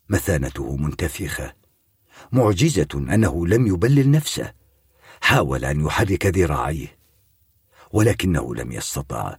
[0.09, 1.53] مثانته منتفخة.
[2.31, 4.53] معجزة أنه لم يبلل نفسه.
[5.21, 6.97] حاول أن يحرك ذراعيه.
[7.91, 9.37] ولكنه لم يستطع.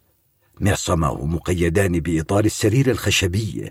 [0.61, 3.71] معصماه مقيدان بإطار السرير الخشبي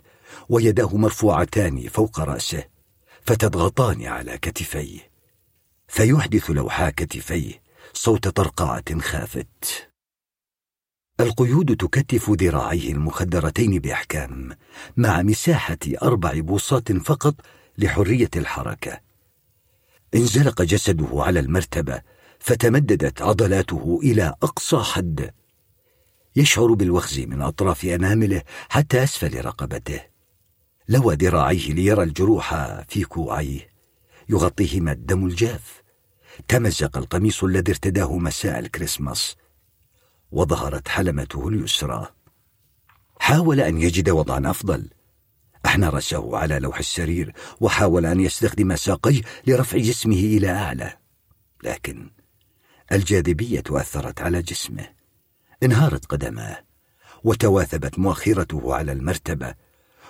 [0.50, 2.77] ويداه مرفوعتان فوق رأسه.
[3.28, 5.00] فتضغطان على كتفيه.
[5.88, 7.62] فيحدث لوحا كتفيه
[7.94, 9.90] صوت طرقعة خافت.
[11.20, 14.58] القيود تكتف ذراعيه المخدرتين بأحكام
[14.98, 17.36] مع مساحة أربع بوصات فقط
[17.78, 19.00] لحرية الحركة.
[20.16, 22.02] انزلق جسده على المرتبة
[22.40, 25.34] فتمددت عضلاته إلى أقصى حد.
[26.36, 30.17] يشعر بالوخز من أطراف أنامله حتى أسفل رقبته.
[30.90, 32.56] لوى ذراعيه ليرى الجروح
[32.90, 33.70] في كوعيه.
[34.30, 35.84] يغطيهما الدم الجاف.
[36.48, 39.36] تمزق القميص الذي ارتداه مساء الكريسماس.
[40.32, 42.08] وظهرت حلمته اليسرى.
[43.20, 44.90] حاول أن يجد وضعا أفضل.
[45.66, 50.98] أحنى رأسه على لوح السرير وحاول أن يستخدم ساقيه لرفع جسمه إلى أعلى.
[51.64, 52.10] لكن
[52.92, 54.90] الجاذبية أثرت على جسمه.
[55.64, 56.64] انهارت قدماه
[57.24, 59.67] وتواثبت مؤخرته على المرتبة.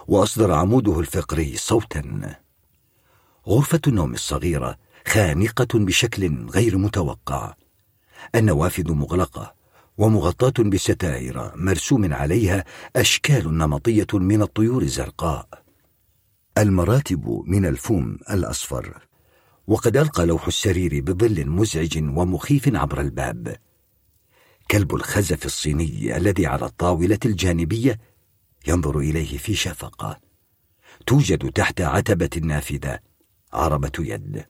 [0.07, 2.35] وأصدر عموده الفقري صوتا.
[3.47, 7.53] غرفة النوم الصغيرة خانقة بشكل غير متوقع.
[8.35, 9.53] النوافذ مغلقة
[9.97, 15.47] ومغطاة بستائر مرسوم عليها أشكال نمطية من الطيور الزرقاء
[16.57, 19.07] المراتب من الفوم الأصفر.
[19.67, 23.57] وقد ألقى لوح السرير بظل مزعج ومخيف عبر الباب.
[24.71, 27.99] كلب الخزف الصيني الذي على الطاولة الجانبية
[28.67, 30.19] ينظر إليه في شفقة.
[31.05, 32.99] توجد تحت عتبة النافذة
[33.53, 34.45] عربة يد.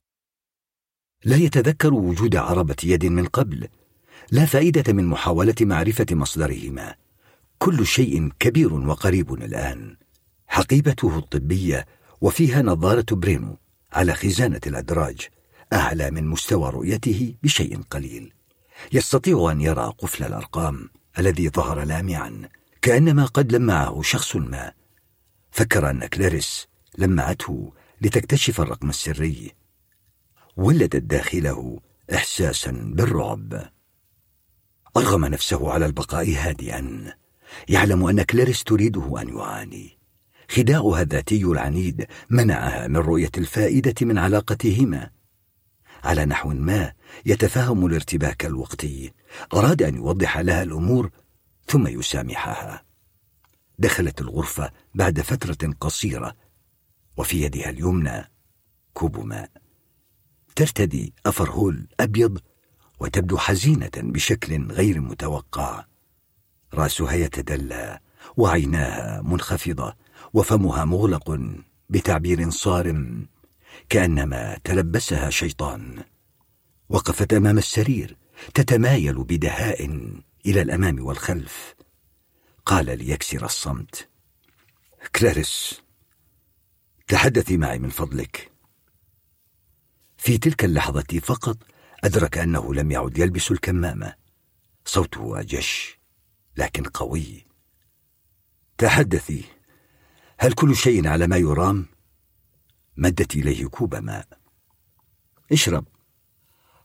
[1.25, 3.67] لا يتذكر وجود عربة يد من قبل.
[4.31, 6.95] لا فائدة من محاولة معرفة مصدرهما.
[7.59, 9.97] كل شيء كبير وقريب الآن.
[10.47, 11.85] حقيبته الطبية
[12.21, 13.57] وفيها نظارة برينو
[13.93, 15.27] على خزانة الأدراج
[15.73, 18.33] أعلى من مستوى رؤيته بشيء قليل.
[18.93, 22.49] يستطيع أن يرى قفل الأرقام الذي ظهر لامعا.
[22.81, 24.73] كأنما قد لمعه شخص ما.
[25.51, 29.51] فكر أن كلاريس لمعته لتكتشف الرقم السري.
[30.57, 31.79] ولدت داخله
[32.13, 33.71] إحساسا بالرعب.
[34.97, 37.13] أرغم نفسه على البقاء هادئا.
[37.69, 39.97] يعلم أن كلاريس تريده أن يعاني.
[40.49, 45.09] خداعها الذاتي العنيد منعها من رؤية الفائدة من علاقتهما.
[46.03, 46.93] على نحو ما
[47.25, 49.13] يتفهم الارتباك الوقتي.
[49.53, 51.09] أراد أن يوضح لها الأمور
[51.67, 52.83] ثم يسامحها.
[53.79, 56.35] دخلت الغرفة بعد فترة قصيرة
[57.17, 58.31] وفي يدها اليمنى
[58.93, 59.51] كوب ماء.
[60.55, 62.39] ترتدي أفرهول أبيض
[62.99, 65.85] وتبدو حزينة بشكل غير متوقع.
[66.73, 67.99] رأسها يتدلى
[68.37, 69.95] وعيناها منخفضة
[70.33, 71.39] وفمها مغلق
[71.89, 73.27] بتعبير صارم
[73.89, 76.03] كأنما تلبسها شيطان.
[76.89, 78.17] وقفت أمام السرير
[78.53, 80.09] تتمايل بدهاء
[80.45, 81.75] إلى الأمام والخلف.
[82.65, 84.09] قال ليكسر الصمت.
[85.15, 85.81] كلاريس
[87.07, 88.51] تحدثي معي من فضلك.
[90.17, 91.57] في تلك اللحظة فقط
[92.03, 94.15] أدرك أنه لم يعد يلبس الكمامة.
[94.85, 95.99] صوته أجش
[96.57, 97.47] لكن قوي.
[98.77, 99.43] تحدثي
[100.39, 101.85] هل كل شيء على ما يرام؟
[102.97, 104.27] مدت إليه كوب ماء.
[105.51, 105.85] اشرب.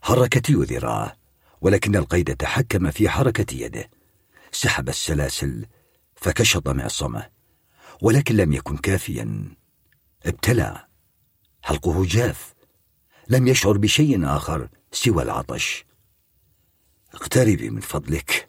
[0.02, 1.22] حرك تيو ذراعه.
[1.62, 3.91] ولكن القيد تحكم في حركة يده.
[4.53, 5.67] سحب السلاسل
[6.15, 7.31] فكشط معصمه
[8.03, 9.55] ولكن لم يكن كافيا.
[10.27, 10.89] ابتلع
[11.62, 12.55] حلقه جاف.
[13.28, 15.85] لم يشعر بشيء آخر سوى العطش.
[17.15, 18.49] اقتربي من فضلك.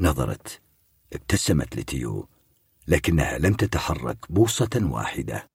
[0.00, 0.60] نظرت.
[1.12, 2.28] ابتسمت لتيو
[2.88, 5.48] لكنها لم تتحرك بوصة واحدة.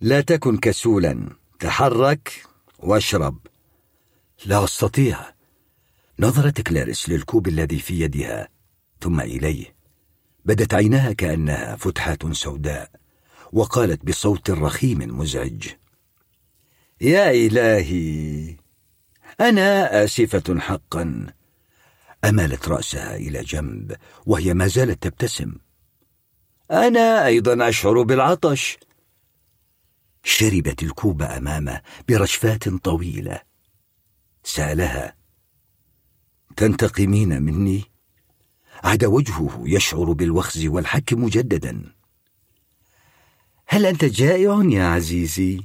[0.00, 1.36] لا تكن كسولا.
[1.60, 2.46] تحرك
[2.78, 3.46] واشرب.
[4.46, 5.33] لا أستطيع.
[6.18, 8.48] نظرت كلاريس للكوب الذي في يدها.
[9.00, 9.74] ثم إليه.
[10.44, 12.90] بدت عيناها كأنها فتحات سوداء
[13.52, 15.68] وقالت بصوت رخيم مزعج.
[17.00, 18.56] يا إلهي
[19.40, 21.26] أنا آسفة حقا.
[22.24, 25.54] أمالت رأسها إلى جنب وهي ما زالت تبتسم.
[26.70, 28.78] أنا أيضا أشعر بالعطش.
[30.24, 33.40] شربت الكوب أمامه برشفات طويلة.
[34.44, 35.23] سألها
[36.56, 37.84] تنتقمين مني؟
[38.84, 41.92] عاد وجهه يشعر بالوخز والحك مجددا
[43.66, 45.60] هل أنت جائع يا عزيزي؟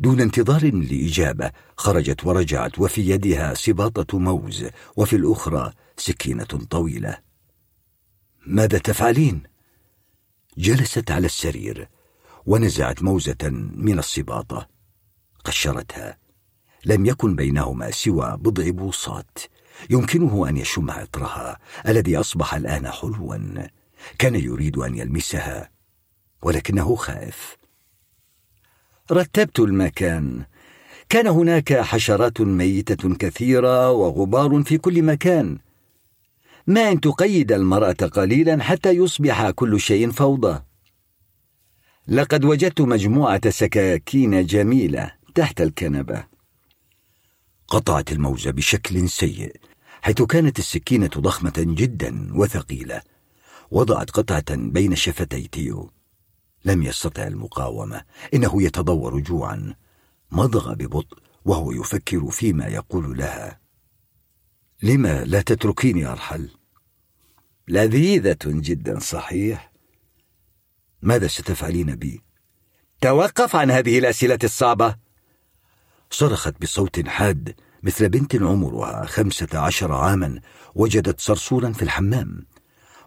[0.00, 7.18] دون انتظار لإجابة خرجت ورجعت وفي يدها سباطة موز وفي الأخرى سكينة طويلة
[8.46, 9.42] ماذا تفعلين؟
[10.58, 11.88] جلست على السرير
[12.46, 14.68] ونزعت موزة من السباطة
[15.44, 16.18] قشرتها
[16.86, 19.38] لم يكن بينهما سوى بضع بوصات
[19.90, 23.36] يمكنه أن يشم عطرها الذي أصبح الآن حلوا.
[24.18, 25.70] كان يريد أن يلمسها
[26.42, 27.56] ولكنه خائف.
[29.12, 30.44] رتبت المكان.
[31.08, 35.58] كان هناك حشرات ميتة كثيرة وغبار في كل مكان.
[36.66, 40.62] ما أن تقيد المرأة قليلا حتى يصبح كل شيء فوضى.
[42.08, 46.35] لقد وجدت مجموعة سكاكين جميلة تحت الكنبة.
[47.68, 49.56] قطعت الموز بشكل سيء
[50.02, 53.02] حيث كانت السكينة ضخمة جدا وثقيلة
[53.70, 55.90] وضعت قطعة بين شفتي تيو.
[56.64, 59.74] لم يستطع المقاومة إنه يتضور جوعا.
[60.30, 63.60] مضغ ببطء وهو يفكر فيما يقول لها.
[64.82, 66.50] لما لا تتركيني أرحل؟
[67.68, 69.72] لذيذة جدا صحيح.
[71.02, 72.22] ماذا ستفعلين بي؟
[73.00, 74.96] توقف عن هذه الأسئلة الصعبة.
[76.10, 80.40] صرخت بصوت حاد مثل بنت عمرها خمسة عشر عاما
[80.74, 82.46] وجدت صرصورا في الحمام.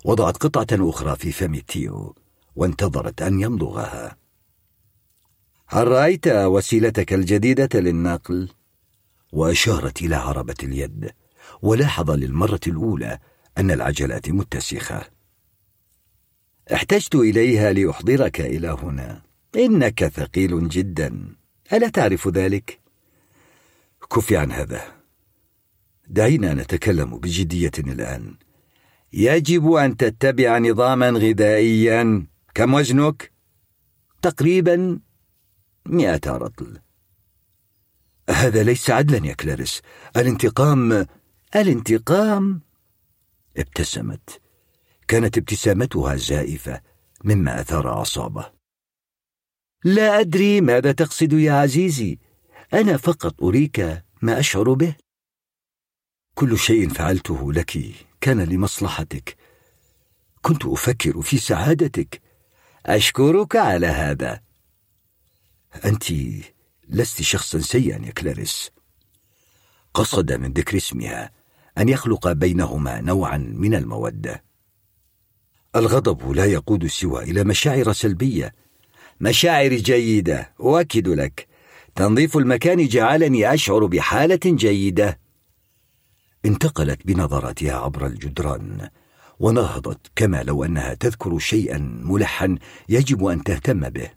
[0.05, 2.15] وضعت قطعة أخرى في فم تيو
[2.55, 4.17] وانتظرت أن يمضغها.
[5.67, 8.49] هل رأيت وسيلتك الجديدة للنقل؟
[9.31, 11.11] وأشارت إلى عربة اليد
[11.61, 13.19] ولاحظ للمرة الأولى
[13.57, 15.01] أن العجلات متسخة.
[16.73, 19.21] احتجت إليها لأحضرك إلى هنا.
[19.55, 21.35] إنك ثقيل جدا.
[21.73, 22.78] ألا تعرف ذلك؟
[24.15, 24.81] كفي عن هذا.
[26.07, 28.37] دعينا نتكلم بجدية الآن.
[29.13, 32.27] يجب أن تتبع نظاما غذائيا.
[32.53, 33.31] كم وزنك؟
[34.21, 34.99] تقريبا
[35.85, 36.79] مئة رطل.
[38.29, 39.81] هذا ليس عدلا يا كلاريس.
[40.17, 41.05] الانتقام
[41.55, 42.61] الانتقام
[43.57, 44.41] ابتسمت.
[45.07, 46.81] كانت ابتسامتها زائفة
[47.23, 48.51] مما أثار أعصابه.
[49.83, 52.19] لا أدري ماذا تقصد يا عزيزي.
[52.73, 54.95] أنا فقط أريك ما أشعر به؟
[56.35, 57.77] كل شيء فعلته لك
[58.21, 59.37] كان لمصلحتك.
[60.41, 62.21] كنت أفكر في سعادتك.
[62.85, 64.41] أشكرك على هذا.
[65.85, 66.03] أنت
[66.89, 68.71] لست شخصا سيئا يا كلاريس.
[69.93, 71.31] قصد من ذكر اسمها
[71.77, 74.43] أن يخلق بينهما نوعا من المودة.
[75.75, 78.55] الغضب لا يقود سوى إلى مشاعر سلبية.
[79.21, 81.48] مشاعر جيدة أؤكد لك.
[81.99, 85.19] تنظيف المكان جعلني أشعر بحالة جيدة.
[86.45, 88.89] انتقلت بنظراتها عبر الجدران
[89.39, 92.57] ونهضت كما لو أنها تذكر شيئا ملحا
[92.89, 94.09] يجب أن تهتم به.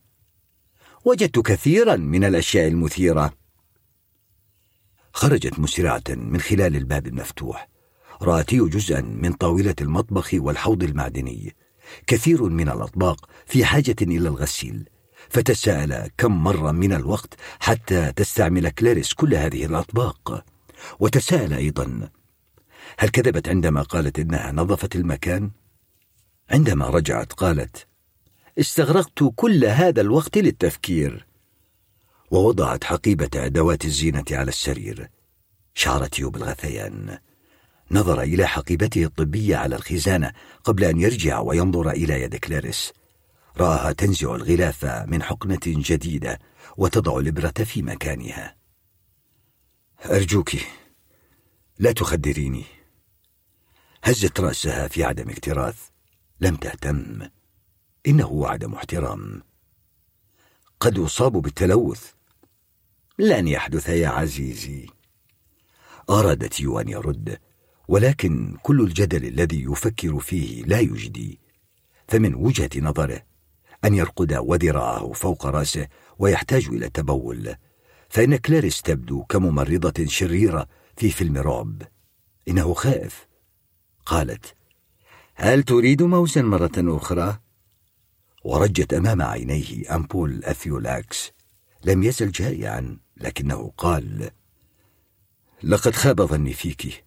[1.05, 3.33] وجدت كثيرا من الأشياء المثيرة.
[5.13, 7.69] خرجت مسرعة من خلال الباب المفتوح
[8.23, 11.57] رأتي جزءا من طاولة المطبخ والحوض المعدني.
[12.07, 14.89] كثير من الأطباق في حاجة إلى الغسيل.
[15.33, 20.45] فتساءل كم مر من الوقت حتى تستعمل كلاريس كل هذه الأطباق.
[21.01, 22.09] وتساءل أيضا
[22.99, 25.51] هل كذبت عندما قالت إنها نظفت المكان؟
[26.51, 27.87] عندما رجعت قالت
[28.59, 31.27] استغرقت كل هذا الوقت للتفكير.
[32.31, 35.09] ووضعت حقيبة أدوات الزينة على السرير.
[35.75, 37.19] شعرت يو بالغثيان
[37.91, 40.33] نظر إلى حقيبته الطبية على الخزانة
[40.65, 42.93] قبل أن يرجع وينظر إلى يد كلاريس.
[43.57, 46.39] رآها تنزع الغلاف من حقنة جديدة
[46.77, 48.57] وتضع الإبرة في مكانها.
[50.05, 50.51] أرجوك
[51.79, 52.65] لا تخدريني.
[54.05, 55.89] هزت رأسها في عدم اكتراث
[56.41, 57.29] لم تهتم.
[58.07, 59.43] إنه عدم احترام.
[60.81, 62.13] قد أصاب بالتلوث.
[63.19, 64.87] لن يحدث يا عزيزي.
[66.11, 67.39] أراد تيو أن يرد
[67.89, 71.41] ولكن كل الجدل الذي يفكر فيه لا يجدي.
[72.09, 73.32] فمن وجهة نظره
[73.85, 77.55] أن يرقد وذراعه فوق رأسه ويحتاج إلى تبول.
[78.09, 81.83] فإن كلاريس تبدو كممرضة شريرة في فيلم رعب
[82.49, 83.27] إنه خائف.
[84.07, 84.55] قالت
[85.35, 87.39] هل تريد موزا مرة أخرى؟
[88.45, 91.31] ورجت أمام عينيه أمبول أثيولاكس.
[91.85, 94.31] لم يزل جائعا لكنه قال
[95.63, 97.05] لقد خاب ظني فيك.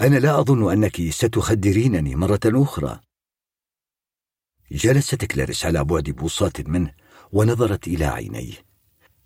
[0.00, 3.00] أنا لا أظن أنك ستخدرينني مرة أخرى.
[4.72, 6.94] جلست كلاريس على بعد بوصات منه
[7.32, 8.54] ونظرت إلى عينيه.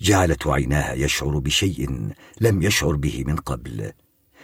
[0.01, 2.11] جعلت عيناها يشعر بشيء
[2.41, 3.93] لم يشعر به من قبل.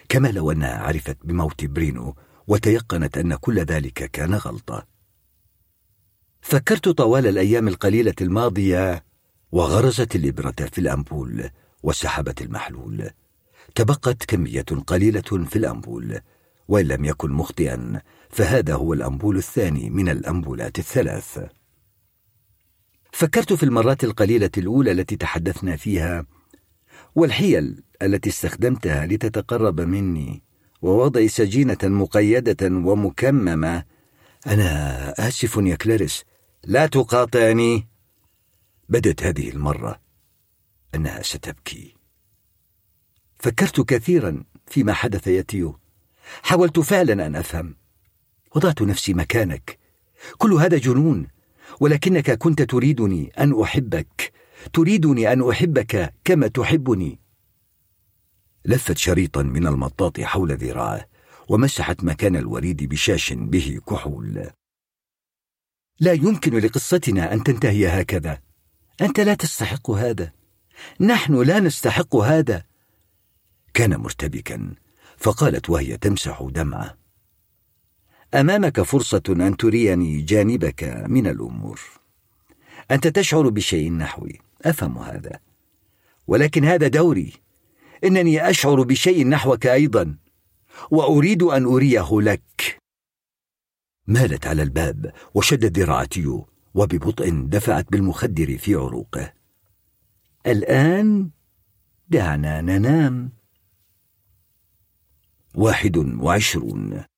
[0.09, 2.17] كما لو أنها عرفت بموت برينو
[2.47, 4.87] وتيقنت أن كل ذلك كان غلطة.
[6.41, 9.05] فكرت طوال الأيام القليلة الماضية
[9.53, 11.51] وغرزت الإبرة في الأمبول
[11.83, 13.11] وسحبت المحلول.
[13.75, 16.21] تبقت كمية قليلة في الأمبول
[16.69, 21.47] وإن لم يكن مخطئا فهذا هو الأمبول الثاني من الأمبولات الثلاث.
[23.13, 26.27] فكرت في المرات القليلة الأولى التي تحدثنا فيها
[27.15, 30.43] والحيل التي استخدمتها لتتقرب مني
[30.83, 33.85] ووضع سجينة مقيدة ومكممة.
[34.47, 36.25] أنا آسف يا كلاريس
[36.65, 37.89] لا تقاطعني.
[38.89, 40.01] بدت هذه المرة
[40.95, 41.95] أنها ستبكي.
[43.39, 45.79] فكرت كثيرا فيما حدث يا تيو
[46.43, 47.80] حاولت فعلا أن أفهم.
[48.57, 49.79] وضعت نفسي مكانك.
[50.39, 51.27] كل هذا جنون
[51.81, 54.33] ولكنك كنت تريدني أن أحبك.
[54.73, 57.19] تريدني أن أحبك كما تحبني.
[58.65, 61.09] لفت شريطا من المطاط حول ذراعه
[61.49, 64.51] ومسحت مكان الوريد بشاش به كحول.
[66.01, 68.41] لا يمكن لقصتنا أن تنتهي هكذا.
[69.01, 70.33] أنت لا تستحق هذا.
[71.01, 72.65] نحن لا نستحق هذا.
[73.75, 74.75] كان مرتبكا
[75.17, 77.00] فقالت وهي تمسح دمعه.
[78.35, 81.81] أمامك فرصة أن تريني جانبك من الأمور.
[82.91, 84.39] أنت تشعر بشيء نحوي.
[84.63, 85.41] أفهم هذا.
[86.27, 87.33] ولكن هذا دوري.
[88.05, 90.17] إنني أشعر بشيء نحوك أيضا.
[90.91, 92.79] وأريد أن أريه لك.
[94.07, 99.33] مالت على الباب وشدت ذراع تيو وببطء دفعت بالمخدر في عروقه.
[100.47, 101.31] الآن
[102.09, 103.33] دعنا ننام.
[105.55, 107.10] واحد وعشرون.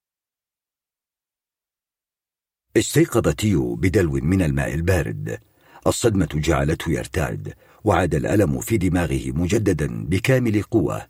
[2.76, 5.38] استيقظ تيو بدلو من الماء البارد.
[5.86, 11.06] الصدمة جعلته يرتعد وعاد الألم في دماغه مجددا بكامل قوة.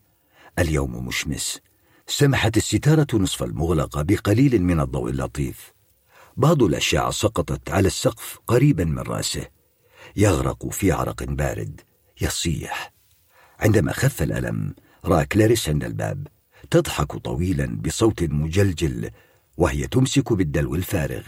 [0.59, 1.61] اليوم مشمس.
[2.07, 5.73] سمحت الستارة نصف المغلقة بقليل من الضوء اللطيف.
[6.37, 9.47] بعض الأشعة سقطت على السقف قريبا من رأسه.
[10.17, 11.81] يغرق في عرق بارد.
[12.21, 12.93] يصيح.
[13.61, 16.27] عندما خف الألم رأى كلاريس عند الباب.
[16.71, 19.11] تضحك طويلا بصوت مجلجل
[19.57, 21.23] وهي تمسك بالدلو الفارغ.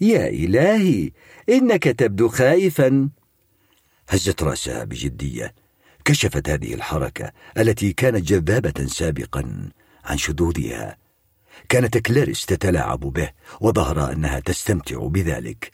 [0.00, 1.10] يا إلهي
[1.48, 3.08] إنك تبدو خائفا.
[4.08, 5.54] هزت رأسها بجدية
[6.04, 9.70] كشفت هذه الحركة التي كانت جذابة سابقا
[10.04, 10.96] عن شذوذها.
[11.68, 13.30] كانت كلاريس تتلاعب به
[13.60, 15.72] وظهر أنها تستمتع بذلك.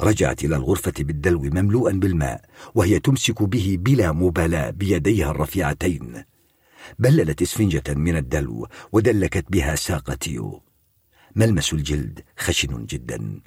[0.00, 2.44] رجعت إلى الغرفة بالدلو مملوءا بالماء
[2.74, 6.24] وهي تمسك به بلا مبالاة بيديها الرفيعتين.
[6.98, 10.62] بللت إسفنجة من الدلو ودلكت بها ساق تيو
[11.36, 13.40] ملمس الجلد خشن جدا.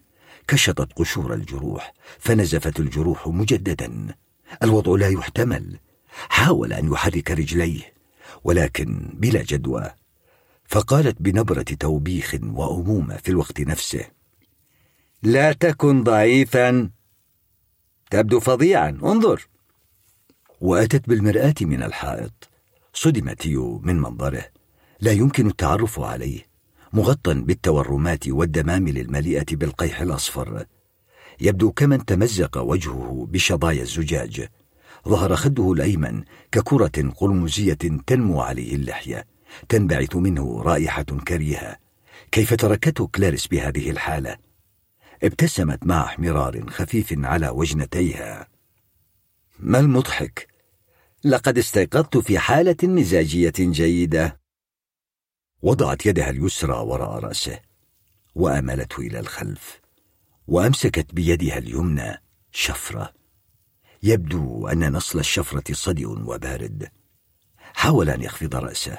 [0.47, 4.15] كشطت قشور الجروح فنزفت الجروح مجددا.
[4.63, 5.79] الوضع لا يحتمل.
[6.29, 7.93] حاول أن يحرك رجليه
[8.43, 9.91] ولكن بلا جدوى.
[10.67, 14.05] فقالت بنبرة توبيخ وأمومة في الوقت نفسه.
[15.23, 16.89] لا تكن ضعيفا.
[18.11, 19.47] تبدو فظيعا انظر.
[20.61, 22.49] وأتت بالمرآة من الحائط.
[22.93, 24.45] صدم تيو من منظره.
[24.99, 26.52] لا يمكن التعرف عليه.
[26.93, 30.65] مغطى بالتورمات والدمامل المليئة بالقيح الأصفر.
[31.41, 34.47] يبدو كمن تمزق وجهه بشظايا الزجاج.
[35.07, 37.73] ظهر خده الأيمن ككرة قرمزية
[38.07, 39.25] تنمو عليه اللحية.
[39.69, 41.77] تنبعث منه رائحة كريهة.
[42.31, 44.37] كيف تركته كلاريس بهذه الحالة؟
[45.23, 48.47] ابتسمت مع احمرار خفيف على وجنتيها.
[49.59, 50.47] ما المضحك؟
[51.23, 54.42] لقد استيقظت في حالة مزاجية جيدة.
[55.63, 57.59] وضعت يدها اليسرى وراء رأسه
[58.35, 59.81] وأملته إلى الخلف
[60.47, 63.13] وأمسكت بيدها اليمنى شفرة.
[64.03, 66.91] يبدو أن نصل الشفرة صدئ وبارد.
[67.57, 68.97] حاول أن يخفض رأسه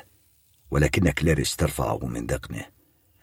[0.71, 2.67] ولكن كلاريس ترفعه من ذقنه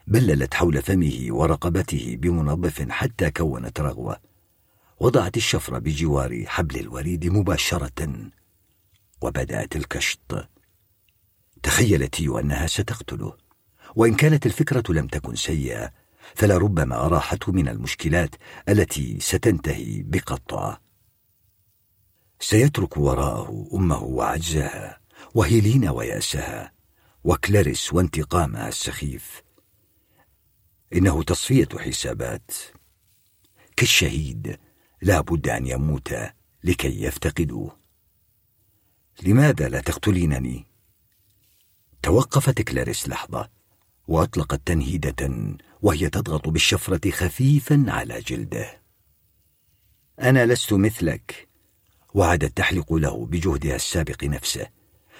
[0.07, 4.17] بللت حول فمه ورقبته بمنظف حتى كونت رغوة.
[4.99, 8.29] وضعت الشفرة بجوار حبل الوريد مباشرة
[9.21, 10.50] وبدأت الكشط
[11.63, 13.37] تخيل تيو أنها ستقتله.
[13.95, 15.91] وإن كانت الفكرة لم تكن سيئة
[16.35, 18.35] فلربما أراحته من المشكلات
[18.69, 20.77] التي ستنتهي بقطع.
[22.39, 24.99] سيترك وراءه أمه وعجزها
[25.35, 26.71] وهيلين ويأسها
[27.23, 29.43] وكلاريس وانتقامها السخيف.
[30.93, 32.51] إنه تصفية حسابات.
[33.75, 34.59] كالشهيد
[35.01, 36.13] لا بد أن يموت
[36.63, 37.77] لكي يفتقدوه.
[39.23, 40.70] لماذا لا تقتلينني؟
[42.03, 43.49] توقفت كلاريس لحظة
[44.07, 48.81] وأطلقت تنهيدة وهي تضغط بالشفرة خفيفا على جلده.
[50.19, 51.47] أنا لست مثلك
[52.13, 54.67] وعادت تحلق له بجهدها السابق نفسه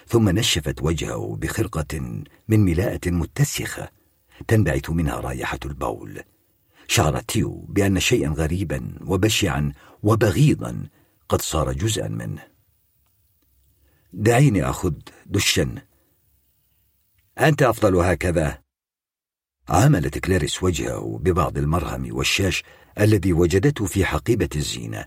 [0.07, 1.99] ثم نشفت وجهه بخرقة
[2.47, 3.91] من ملاءة متسخة
[4.47, 6.21] تنبعث منها رائحة البول.
[6.87, 10.87] شعرت تيو بأن شيئا غريبا وبشعا وبغيضا
[11.29, 12.47] قد صار جزءا منه.
[14.13, 14.93] دعيني أخذ
[15.25, 15.90] دشا.
[17.39, 18.61] أنت أفضل هكذا.
[19.69, 22.63] عاملت كلاريس وجهه ببعض المرهم والشاش
[22.99, 25.05] الذي وجدته في حقيبة الزينة.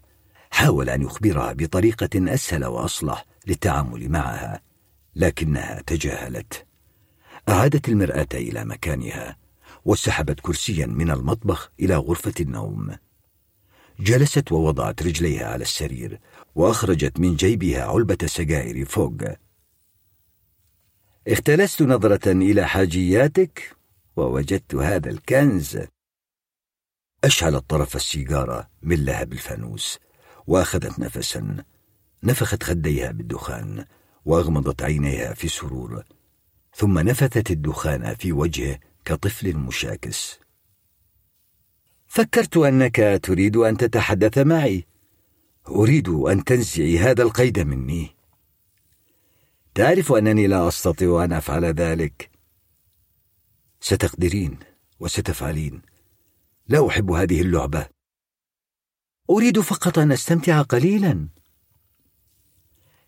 [0.50, 4.62] حاول أن يخبرها بطريقة أسهل وأصلح للتعامل معها
[5.16, 6.66] لكنها تجاهلت.
[7.48, 9.36] أعادت المرآة إلى مكانها
[9.84, 12.96] وسحبت كرسيا من المطبخ إلى غرفة النوم.
[14.00, 16.20] جلست ووضعت رجليها على السرير
[16.54, 19.16] وأخرجت من جيبها علبة سجائر فوق.
[21.28, 23.76] اختلست نظرة إلى حاجياتك
[24.16, 25.78] ووجدت هذا الكنز.
[27.24, 29.98] أشعلت طرف السيجارة من لهب الفانوس
[30.46, 31.64] وأخذت نفسا
[32.22, 33.84] نفخت خديها بالدخان
[34.24, 36.04] وأغمضت عينيها في سرور
[36.74, 40.38] ثم نفثت الدخان في وجهه كطفل مشاكس.
[42.06, 44.86] فكرت أنك تريد أن تتحدث معي.
[45.68, 48.16] أريد أن تنزعي هذا القيد مني.
[49.74, 52.30] تعرف أنني لا أستطيع أن أفعل ذلك.
[53.80, 54.58] ستقدرين
[55.00, 55.82] وستفعلين.
[56.68, 57.86] لا أحب هذه اللعبة.
[59.30, 61.28] أريد فقط أن أستمتع قليلا.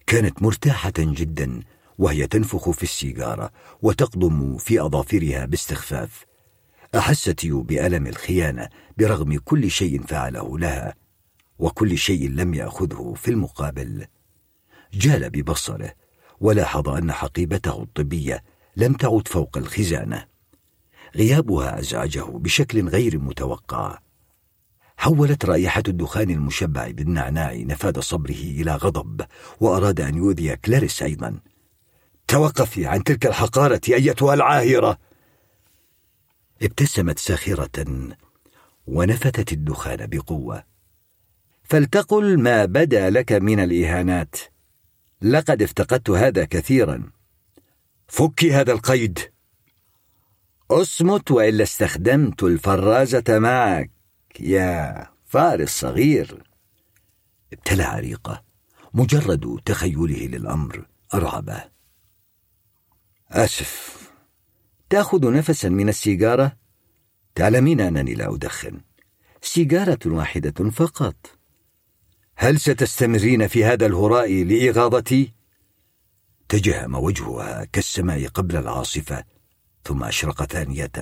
[0.06, 1.62] كانت مرتاحة جدا
[1.98, 6.24] وهي تنفخ في السيجارة وتقضم في أظافرها باستخفاف.
[6.94, 8.68] أحست يو بألم الخيانة
[8.98, 10.94] برغم كل شيء فعله لها
[11.58, 14.06] وكل شيء لم يأخذه في المقابل.
[14.92, 16.05] جال ببصره.
[16.40, 18.42] ولاحظ أن حقيبته الطبية
[18.76, 20.26] لم تعد فوق الخزانة.
[21.16, 23.98] غيابها أزعجه بشكل غير متوقع.
[24.96, 29.26] حولت رائحة الدخان المشبع بالنعناع نفاذ صبره إلى غضب
[29.60, 31.40] وأراد أن يؤذي كلاريس أيضا.
[32.28, 34.98] توقفي عن تلك الحقارة أيتها العاهرة!
[36.62, 37.86] ابتسمت ساخرة
[38.86, 40.64] ونفتت الدخان بقوة.
[41.62, 44.36] فلتقل ما بدا لك من الإهانات.
[45.22, 47.10] لقد افتقدت هذا كثيرا.
[48.08, 49.18] فكي هذا القيد.
[50.70, 53.90] أصمت وإلا استخدمت الفرازة معك
[54.40, 56.42] يا فارس صغير.
[57.52, 58.42] ابتلع ريقه
[58.94, 61.64] مجرد تخيله للأمر أرعبه.
[63.30, 63.96] آسف.
[64.90, 66.56] تأخذ نفسا من السيجارة؟
[67.34, 68.80] تعلمين أنني لا أدخن.
[69.42, 71.35] سيجارة واحدة فقط.
[72.38, 75.32] هل ستستمرين في هذا الهراء لاغاظتي
[76.48, 79.24] تجهم وجهها كالسماء قبل العاصفة
[79.84, 80.92] ثم أشرق ثانية.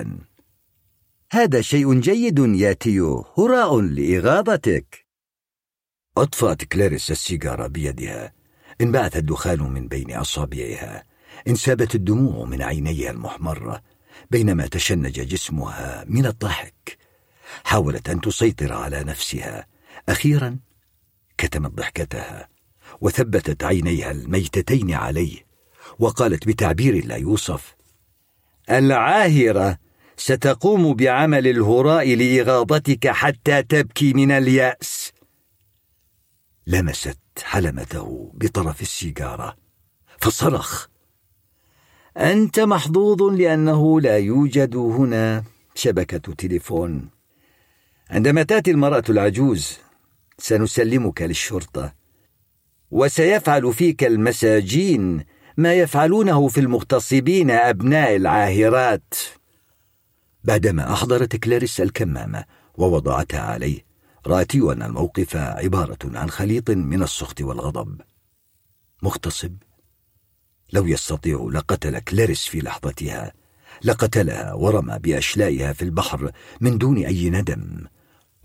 [1.31, 5.05] هذا شيء جيد يا تيو هراء لإغاظتك.
[6.17, 8.33] أطفأت كلاريس السيجارة بيدها.
[8.81, 11.03] انبعث الدخان من بين أصابعها
[11.47, 13.81] انسابت الدموع من عينيها المحمرة
[14.31, 16.97] بينما تشنج جسمها من الضحك.
[17.63, 19.67] حاولت أن تسيطر على نفسها.
[20.09, 20.59] أخيرا
[21.37, 22.49] كتمت ضحكتها
[23.01, 25.45] وثبتت عينيها الميتتين عليه
[25.99, 27.75] وقالت بتعبير لا يوصف
[28.69, 29.77] العاهرة
[30.17, 35.11] ستقوم بعمل الهراء لإغاظتك حتى تبكي من اليأس.
[36.67, 39.55] لمست حلمته بطرف السيجارة
[40.17, 40.87] فصرخ
[42.17, 45.43] أنت محظوظ لأنه لا يوجد هنا
[45.75, 47.09] شبكة تليفون.
[48.09, 49.77] عندما تأتي المرأة العجوز
[50.37, 51.93] سنسلمك للشرطة.
[52.91, 55.23] وسيفعل فيك المساجين
[55.57, 59.13] ما يفعلونه في المغتصبين أبناء العاهرات.
[60.43, 63.85] بعدما أحضرت كلاريس الكمامة ووضعتها عليه
[64.27, 68.01] رأت أن الموقف عبارة عن خليط من السخط والغضب.
[69.03, 69.55] مغتصب
[70.73, 73.33] لو يستطيع لقتل كلاريس في لحظتها
[73.83, 77.85] لقتلها ورمى بأشلائها في البحر من دون أي ندم.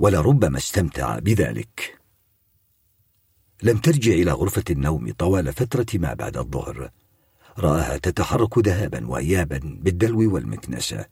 [0.01, 1.99] ولربما استمتع بذلك.
[3.63, 6.91] لم ترجع إلى غرفة النوم طوال فترة ما بعد الظهر.
[7.59, 11.07] رآها تتحرك ذهابا وإيابا بالدلو والمكنسة.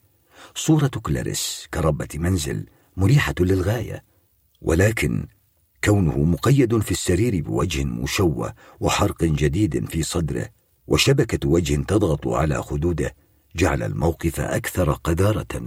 [0.55, 4.05] صورة كلاريس كربة منزل مريحة للغاية.
[4.61, 5.27] ولكن
[5.85, 10.49] كونه مقيد في السرير بوجه مشوه وحرق جديد في صدره
[10.87, 13.15] وشبكة وجه تضغط على خدوده
[13.57, 15.61] جعل الموقف أكثر قذارة.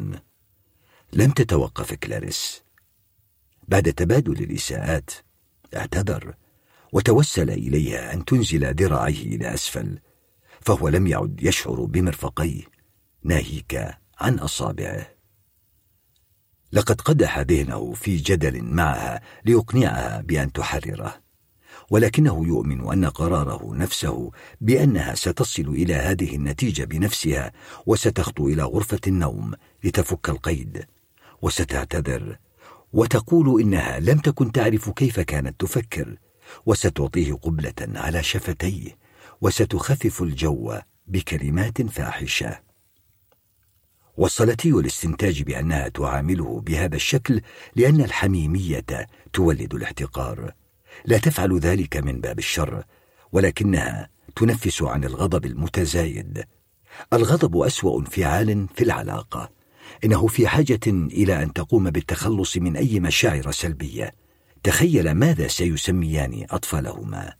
[1.13, 2.70] لم تتوقف كلاريس.
[3.71, 5.11] بعد تبادل الإساءات
[5.75, 6.33] اعتذر
[6.93, 9.99] وتوسل إليها أن تنزل ذراعيه إلى أسفل
[10.61, 12.63] فهو لم يعد يشعر بمرفقيه
[13.23, 13.87] ناهيك
[14.19, 15.07] عن أصابعه.
[16.71, 21.21] لقد قدح ذهنه في جدل معها ليقنعها بأن تحرره
[21.89, 27.51] ولكنه يؤمن أن قراره نفسه بأنها ستصل إلى هذه النتيجة بنفسها
[27.85, 30.85] وستخطو إلى غرفة النوم لتفك القيد
[31.41, 32.37] وستعتذر
[32.93, 36.17] وتقول إنها لم تكن تعرف كيف كانت تفكر
[36.65, 38.97] وستعطيه قبلة على شفتيه
[39.41, 42.59] وستخفف الجو بكلمات فاحشة.
[44.17, 47.41] وصلتي الاستنتاج بأنها تعامله بهذا الشكل
[47.75, 50.53] لأن الحميمية تولد الاحتقار.
[51.05, 52.83] لا تفعل ذلك من باب الشر
[53.31, 56.43] ولكنها تنفس عن الغضب المتزايد.
[57.13, 59.60] الغضب أسوأ انفعال في العلاقة.
[60.03, 64.11] إنه في حاجة إلى أن تقوم بالتخلص من أي مشاعر سلبية.
[64.63, 67.33] تخيل ماذا سيسميان أطفالهما.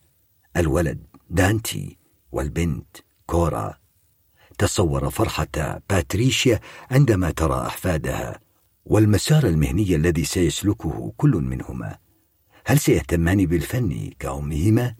[0.58, 1.98] الولد دانتي
[2.32, 3.78] والبنت كورا.
[4.58, 6.60] تصور فرحة باتريشيا
[6.92, 8.40] عندما ترى أحفادها
[8.86, 11.98] والمسار المهني الذي سيسلكه كل منهما.
[12.66, 14.96] هل سيهتمان بالفن كأمهما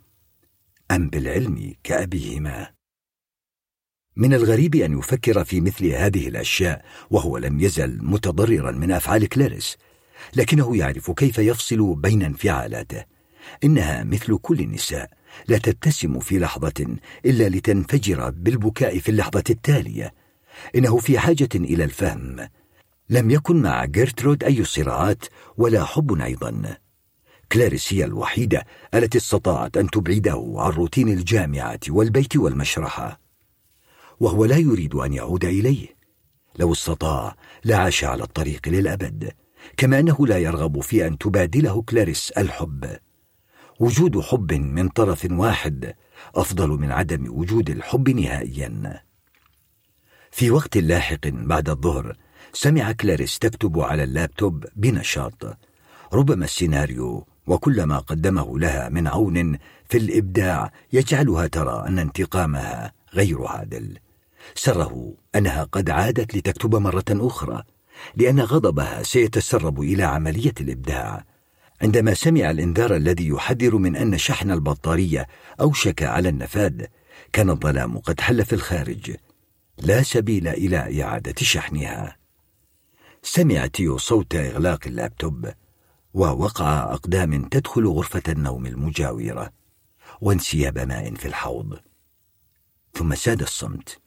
[0.92, 2.81] أم بالعلم كأبيهما؟
[4.16, 9.78] من الغريب أن يفكر في مثل هذه الأشياء وهو لم يزل متضررا من أفعال كلاريس
[10.36, 13.04] لكنه يعرف كيف يفصل بين انفعالاته.
[13.64, 15.10] إنها مثل كل النساء
[15.48, 20.14] لا تبتسم في لحظة إلا لتنفجر بالبكاء في اللحظة التالية.
[20.76, 22.48] إنه في حاجة إلى الفهم.
[23.10, 25.26] لم يكن مع جيرترود أي صراعات
[25.58, 26.78] ولا حب أيضا.
[27.52, 33.21] كلاريس هي الوحيدة التي استطاعت أن تبعده عن روتين الجامعة والبيت والمشرحة.
[34.22, 35.88] وهو لا يريد أن يعود إليه.
[36.60, 39.32] لو استطاع لعاش على الطريق للأبد
[39.78, 42.98] كما أنه لا يرغب في أن تبادله كلاريس الحب.
[43.80, 45.94] وجود حب من طرف واحد
[46.36, 49.02] أفضل من عدم وجود الحب نهائيا.
[50.32, 52.18] في وقت لاحق بعد الظهر
[52.54, 55.58] سمع كلاريس تكتب على اللابتوب بنشاط.
[56.14, 63.46] ربما السيناريو وكل ما قدمه لها من عون في الإبداع يجعلها ترى أن انتقامها غير
[63.48, 63.98] عادل.
[64.56, 67.64] سره أنها قد عادت لتكتب مرة أخرى
[68.16, 71.26] لأن غضبها سيتسرب إلى عملية الإبداع.
[71.82, 75.28] عندما سمع الإنذار الذي يحذر من أن شحن البطارية
[75.62, 76.88] أوشك على النفاد
[77.34, 79.16] كان الظلام قد حل في الخارج.
[79.78, 82.18] لا سبيل إلى إعادة شحنها.
[83.24, 85.52] سمع تيو صوت إغلاق اللابتوب
[86.14, 89.52] ووقع أقدام تدخل غرفة النوم المجاورة
[90.22, 91.80] وانسياب ماء في الحوض.
[92.94, 94.01] ثم ساد الصمت.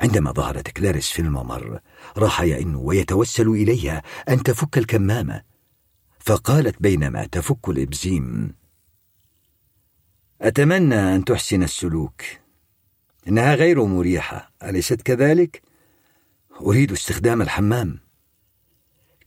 [0.00, 1.80] عندما ظهرت كلاريس في الممر
[2.16, 5.42] راح يئن ويتوسل إليها أن تفك الكمامة.
[6.18, 8.54] فقالت بينما تفك الإبزيم
[10.40, 12.22] أتمنى أن تحسن السلوك.
[13.28, 14.52] إنها غير مريحة.
[14.62, 15.62] أليست كذلك؟
[16.60, 17.98] أريد استخدام الحمام.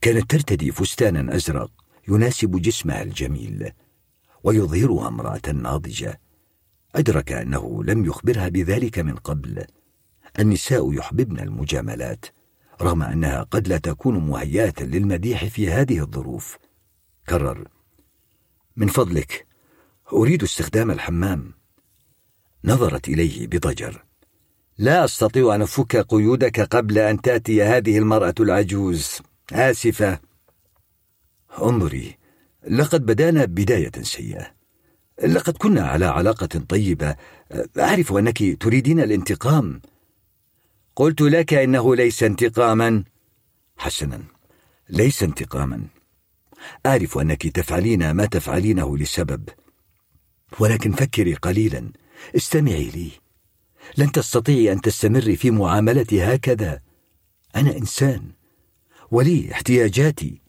[0.00, 1.70] كانت ترتدي فستانا أزرق
[2.08, 3.72] يناسب جسمها الجميل
[4.44, 6.20] ويظهرها امرأة ناضجة.
[6.94, 9.66] أدرك أنه لم يخبرها بذلك من قبل.
[10.38, 12.24] النساء يحببن المجاملات
[12.82, 16.58] رغم أنها قد لا تكون مهيئة للمديح في هذه الظروف.
[17.28, 17.68] كرر
[18.76, 19.46] من فضلك
[20.12, 21.52] أريد استخدام الحمام.
[22.64, 24.04] نظرت إليه بضجر
[24.78, 29.18] لا أستطيع أن أفك قيودك قبل أن تأتي هذه المرأة العجوز.
[29.52, 30.20] آسفة.
[31.62, 32.18] انظري
[32.70, 34.50] لقد بدانا بداية سيئة.
[35.24, 37.16] لقد كنا على علاقة طيبة.
[37.78, 39.80] أعرف أنك تريدين الانتقام.
[40.98, 43.04] قلت لك إنه ليس انتقاما.
[43.76, 44.22] حسنا
[44.88, 45.86] ليس انتقاما.
[46.86, 49.48] أعرف أنك تفعلين ما تفعلينه لسبب.
[50.58, 51.92] ولكن فكري قليلا.
[52.36, 53.10] استمعي لي.
[53.98, 56.80] لن تستطيعي أن تستمري في معاملتي هكذا.
[57.56, 58.32] أنا إنسان.
[59.10, 60.40] ولي احتياجاتي.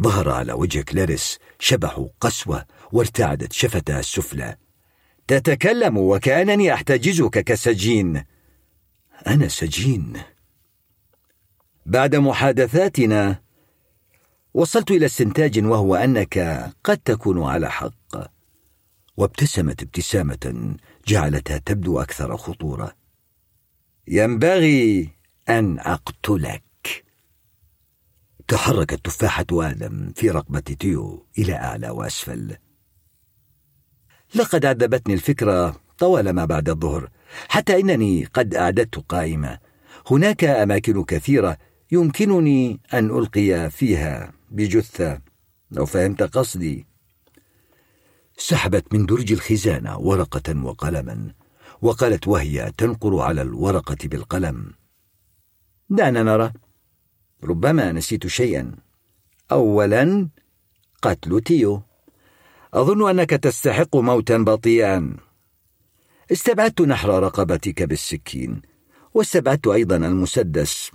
[0.00, 4.56] ظهر على وجه كلاريس شبح قسوة وارتعدت شفتها السفلى.
[5.28, 8.31] تتكلم وكأنني أحتجزك كسجين.
[9.26, 10.12] أنا سجين.
[11.86, 13.42] بعد محادثاتنا
[14.54, 16.38] وصلت إلى استنتاج وهو أنك
[16.84, 18.30] قد تكون على حق
[19.16, 22.92] وابتسمت ابتسامة جعلتها تبدو أكثر خطورة.
[24.08, 25.08] ينبغي
[25.48, 27.04] أن أقتلك.
[28.48, 32.56] تحركت تفاحة آدم في رقبة تيو إلى أعلى وأسفل.
[34.34, 37.10] لقد عذبتني الفكرة طوال ما بعد الظهر.
[37.48, 39.58] حتى إنني قد أعددت قائمة.
[40.10, 41.56] هناك أماكن كثيرة
[41.92, 45.20] يمكنني أن ألقي فيها بجثة.
[45.70, 46.86] لو فهمت قصدي.
[48.36, 51.32] سحبت من درج الخزانة ورقة وقلما
[51.82, 54.72] وقالت وهي تنقر على الورقة بالقلم.
[55.90, 56.52] دعنا نرى.
[57.44, 58.76] ربما نسيت شيئا.
[59.52, 60.28] اولا
[61.02, 61.82] قتل تيو.
[62.74, 65.16] أظن أنك تستحق موتا بطيئا.
[66.32, 68.62] استبعدت نحر رقبتك بالسكين
[69.14, 70.90] واستبعدت أيضا المسدس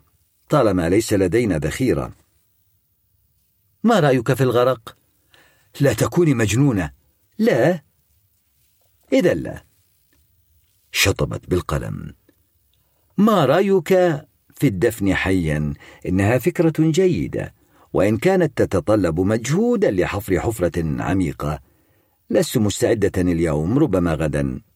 [0.50, 2.12] طالما ليس لدينا ذخيرة.
[3.84, 4.98] ما رأيك في الغرق؟
[5.82, 6.92] لا تكوني مجنونة.
[7.38, 7.84] لا.
[9.14, 9.64] اذا لا.
[10.92, 12.14] شطبت بالقلم.
[13.18, 13.88] ما رأيك
[14.56, 15.74] في الدفن حيا؟
[16.06, 17.54] إنها فكرة جيدة
[17.94, 21.60] وإن كانت تتطلب مجهودا لحفر حفرة عميقة.
[22.30, 24.67] لست مستعدة اليوم ربما غدا.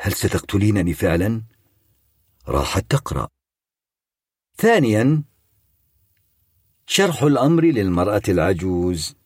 [0.00, 1.42] هل ستقتلينني فعلا؟
[2.48, 3.28] راحت تقرأ.
[4.56, 5.22] ثانيا
[6.86, 9.16] شرح الأمر للمرأة العجوز.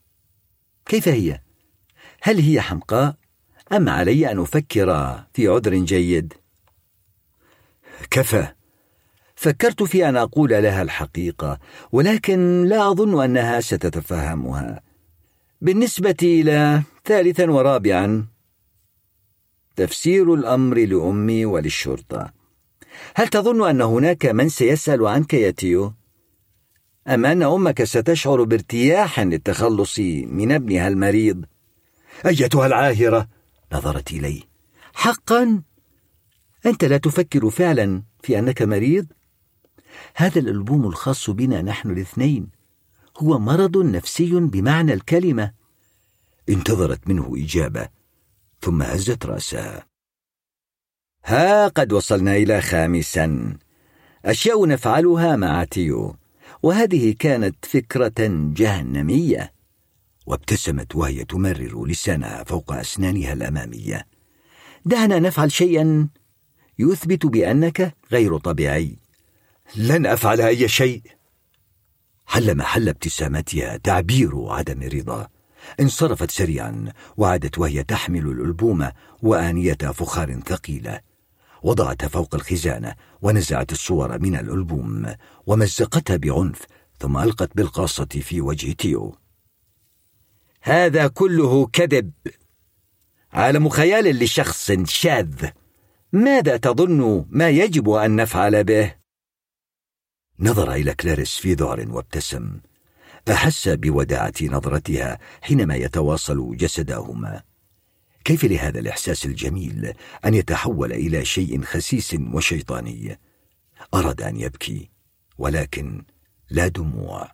[0.87, 1.41] كيف هي؟
[2.23, 3.17] هل هي حمقاء؟
[3.73, 6.35] أم علي أن أفكر في عذر جيد؟
[8.11, 8.49] كفى.
[9.35, 11.59] فكرت في أن أقول لها الحقيقة
[11.93, 14.83] ولكن لا أظن أنها ستتفهمها.
[15.61, 18.27] بالنسبة إلى ثالثا ورابعا
[19.77, 22.33] تفسير الأمر لأمي وللشرطة.
[23.15, 25.93] هل تظن أن هناك من سيسأل عنك يا تيو؟
[27.09, 31.45] أم أن أمك ستشعر بارتياح للتخلص من ابنها المريض؟
[32.27, 33.29] أيتها العاهرة؟
[33.73, 34.43] نظرت إلي.
[34.95, 35.63] حقا؟
[36.67, 39.07] أنت لا تفكر فعلا في أنك مريض؟
[40.15, 42.49] هذا الألبوم الخاص بنا نحن الاثنين.
[43.19, 45.53] هو مرض نفسي بمعنى الكلمة.
[46.49, 48.02] انتظرت منه إجابة.
[48.63, 49.87] ثم هزت رأسها
[51.25, 53.57] ها قد وصلنا إلى خامسا.
[54.25, 56.17] أشياء نفعلها مع تيو.
[56.63, 59.53] وهذه كانت فكرة جهنمية.
[60.27, 64.07] وابتسمت وهي تمرر لسانها فوق أسنانها الأمامية.
[64.85, 66.09] دعنا نفعل شيئا.
[66.79, 68.97] يثبت بأنك غير طبيعي.
[69.77, 71.03] لن أفعل أي شيء.
[72.27, 75.29] حل محل ابتسامتها تعبير عدم رضا.
[75.81, 78.89] انصرفت سريعا وعادت وهي تحمل الألبوم
[79.23, 81.01] وآنية فخار ثقيلة.
[81.63, 85.15] وضعتها فوق الخزانة ونزعت الصور من الألبوم
[85.47, 86.63] ومزقتها بعنف
[86.99, 89.17] ثم ألقت بالقاصة في وجه تيو.
[90.63, 92.13] هذا كله كذب.
[93.33, 95.47] عالم خيال لشخص شاذ.
[96.13, 98.95] ماذا تظن ما يجب أن نفعل به؟
[100.41, 102.61] نظر إلى كلاريس في ذعر وابتسم.
[103.31, 107.43] أحس بوداعة نظرتها حينما يتواصل جسداهما.
[108.25, 113.19] كيف لهذا الإحساس الجميل أن يتحول إلى شيء خسيس وشيطاني؟
[113.95, 114.91] أراد أن يبكي
[115.39, 116.05] ولكن
[116.51, 117.33] لا دموع.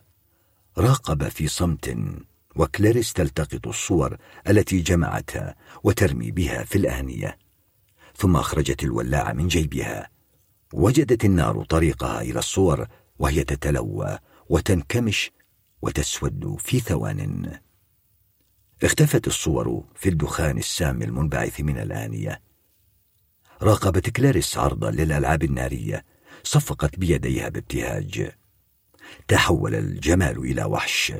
[0.79, 1.97] راقب في صمت
[2.57, 4.17] وكلاريس تلتقط الصور
[4.49, 5.55] التي جمعتها
[5.85, 7.39] وترمي بها في الآنية
[8.17, 10.11] ثم أخرجت الولاعة من جيبها.
[10.73, 12.87] وجدت النار طريقها إلى الصور
[13.19, 15.31] وهي تتلوى وتنكمش
[15.83, 17.59] وتسود في ثوان.
[18.83, 22.43] اختفت الصور في الدخان السام المنبعث من الآنية.
[23.63, 26.05] راقبت كلاريس عرضا للألعاب النارية.
[26.43, 28.31] صفقت بيديها بابتهاج.
[29.29, 31.13] تحول الجمال إلى وحش.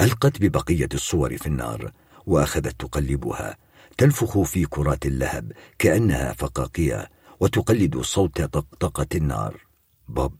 [0.00, 1.92] ألقت ببقية الصور في النار
[2.26, 3.56] وأخذت تقلبها.
[3.98, 7.06] تنفخ في كرات اللهب كأنها فقاقيع
[7.40, 9.60] وتقلد صوت طقطقة النار.
[10.08, 10.38] بوب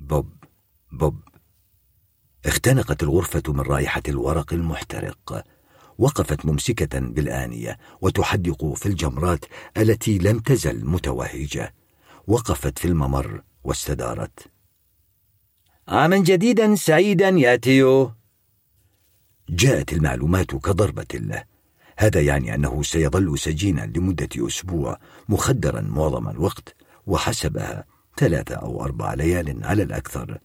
[0.00, 0.32] بوب
[0.92, 1.27] بوب.
[2.48, 5.44] اختنقت الغرفة من رائحة الورق المحترق.
[5.98, 9.44] وقفت ممسكة بالآنية وتحدق في الجمرات
[9.76, 11.74] التي لم تزل متوهجة.
[12.26, 14.50] وقفت في الممر واستدارت.
[15.88, 18.12] عاما جديدا سعيدا يا تيو
[19.48, 21.44] جاءت المعلومات كضربة له.
[21.96, 24.98] هذا يعني أنه سيظل سجينا لمدة أسبوع
[25.28, 27.84] مخدرا معظم الوقت وحسبها
[28.16, 30.38] ثلاثة أو أربع ليال على الأكثر.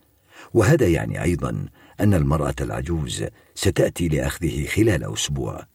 [0.54, 1.66] وهذا يعني أيضا
[2.00, 5.68] أن المرأة العجوز ستأتي لأخذه خلال أسبوع.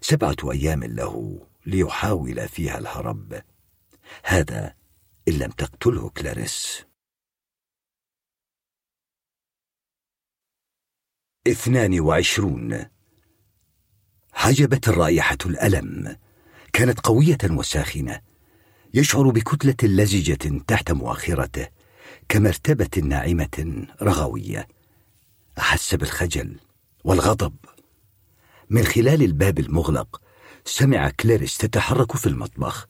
[0.00, 3.42] سبعة أيام له ليحاول فيها الهرب.
[4.24, 4.74] هذا
[5.28, 6.84] إن لم تقتله كلاريس.
[11.46, 12.86] اثنان وعشرون.
[14.32, 16.16] حجبت الرائحة الألم.
[16.72, 18.20] كانت قوية وساخنة.
[18.94, 21.68] يشعر بكتلة لزجة تحت مؤخرته
[22.28, 24.68] كمرتبة ناعمة رغوية.
[25.58, 26.60] أحس بالخجل
[27.04, 27.54] والغضب.
[28.70, 30.20] من خلال الباب المغلق
[30.64, 32.88] سمع كلاريس تتحرك في المطبخ.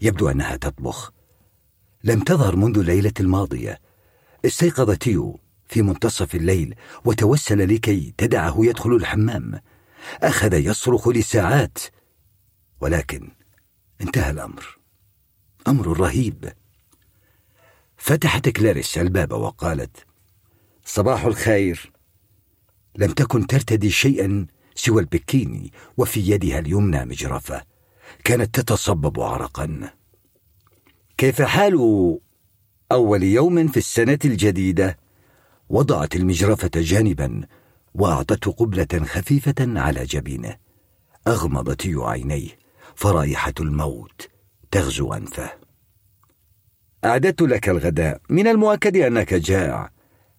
[0.00, 1.12] يبدو أنها تطبخ.
[2.04, 3.80] لم تظهر منذ الليلة الماضية.
[4.44, 9.60] استيقظ تيو في منتصف الليل وتوسل لكي تدعه يدخل الحمام.
[10.22, 11.78] أخذ يصرخ لساعات.
[12.80, 13.30] ولكن
[14.00, 14.78] انتهى الأمر.
[15.68, 16.52] أمر رهيب.
[17.96, 20.06] فتحت كلاريس الباب وقالت
[20.84, 21.93] صباح الخير.
[22.96, 27.62] لم تكن ترتدي شيئا سوى البكيني وفي يدها اليمنى مجرفه
[28.24, 29.90] كانت تتصبب عرقا.
[31.18, 31.74] كيف حال
[32.92, 34.98] أول يوم في السنة الجديدة؟
[35.68, 37.46] وضعت المجرفة جانبا
[37.94, 40.56] وأعطته قبلة خفيفة على جبينه.
[41.28, 42.58] أغمض تيو عينيه.
[42.94, 44.28] فرائحة الموت
[44.70, 45.52] تغزو أنفه.
[47.04, 48.20] أعددت لك الغداء.
[48.28, 49.93] من المؤكد أنك جائع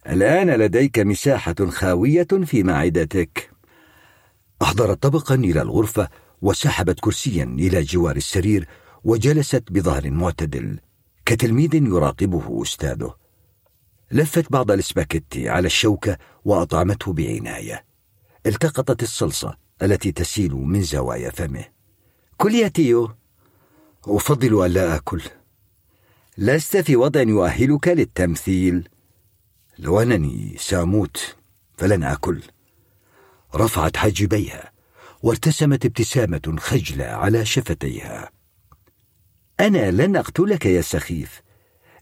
[0.09, 3.51] الآن لديك مساحة خاوية في معدتك.
[4.61, 6.09] أحضرت طبقا إلى الغرفة
[6.41, 8.67] وسحبت كرسيا إلى جوار السرير
[9.03, 10.79] وجلست بظهر معتدل
[11.25, 13.15] كتلميذ يراقبه أستاذه.
[14.11, 17.85] لفت بعض الاسباكيتي على الشوكة وأطعمته بعناية.
[18.45, 21.65] التقطت الصلصة التي تسيل من زوايا فمه.
[22.37, 23.11] كل يا تيو
[24.07, 25.21] أفضل ألا آكل.
[26.37, 28.89] لست في وضع يؤهلك للتمثيل.
[29.79, 31.35] لو أنني سأموت
[31.77, 32.41] فلن آكل.
[33.55, 34.71] رفعت حاجبيها
[35.23, 38.31] وارتسمت ابتسامة خجلة على شفتيها.
[39.59, 41.41] أنا لن أقتلك يا سخيف.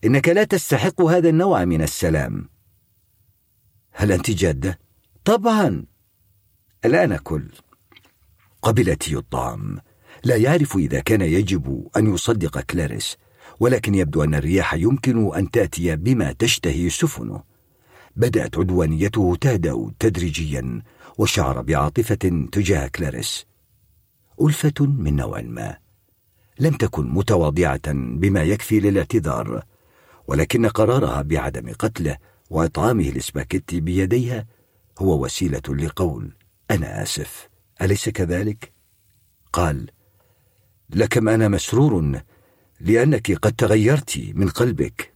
[0.06, 2.50] إنك لا تستحق هذا النوع من السلام.
[3.92, 4.80] هل أنت جادة؟
[5.26, 5.86] طبعا.
[6.86, 7.52] الان كل
[8.62, 9.80] قبلت الطعام.
[10.24, 13.18] لا يعرف إذا كان يجب أن يصدق كلاريس
[13.60, 17.53] ولكن يبدو أن الرياح يمكن أن تأتي بما تشتهي سفنه.
[18.16, 20.82] بدأت عدوانيته تهدا تدريجيا
[21.18, 23.46] وشعر بعاطفة تجاه كلاريس.
[24.42, 25.78] ألفة من نوع ما.
[26.60, 29.64] لم تكن متواضعة بما يكفي للاعتذار
[30.28, 32.18] ولكن قرارها بعدم قتله
[32.50, 34.46] وإطعامه الاسباكيتي بيديها
[35.00, 36.32] هو وسيلة لقول
[36.72, 37.50] أنا آسف
[37.82, 38.74] أليس كذلك؟
[39.54, 39.90] قال
[40.90, 42.22] لكم أنا مسرور
[42.80, 45.14] لأنك قد تغيرت من قلبك.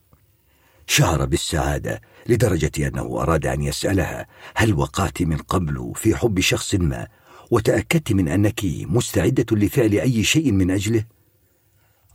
[0.87, 7.07] شعر بالسعادة لدرجة أنه أراد أن يسألها هل وقعت من قبل في حب شخص ما؟
[7.51, 11.03] وتأكدت من أنك مستعدة لفعل أي شيء من أجله؟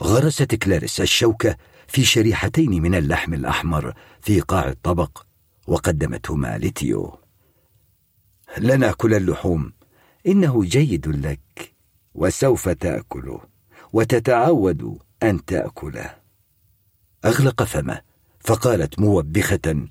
[0.03, 1.57] غرست كلاريس الشوكة
[1.89, 5.23] في شريحتين من اللحم الأحمر في قاع الطبق
[5.67, 7.19] وقدمتهما لتيو.
[8.59, 9.73] لن نأكل اللحوم
[10.27, 11.75] إنه جيد لك
[12.15, 13.41] وسوف تأكله
[13.93, 16.15] وتتعود أن تأكله
[17.25, 18.01] أغلق فمه
[18.41, 19.87] فقالت موبخة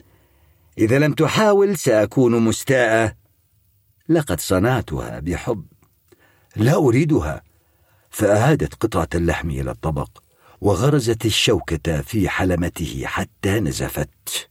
[0.82, 3.16] إذا لم تحاول سأكون مستاءة
[4.10, 5.66] لقد صنعتها بحب.
[6.56, 7.42] لا أريدها.
[8.10, 10.10] فأعادت قطعة اللحم إلى الطبق
[10.62, 14.50] وغرزت الشوكة في حلمته حتى نزفت.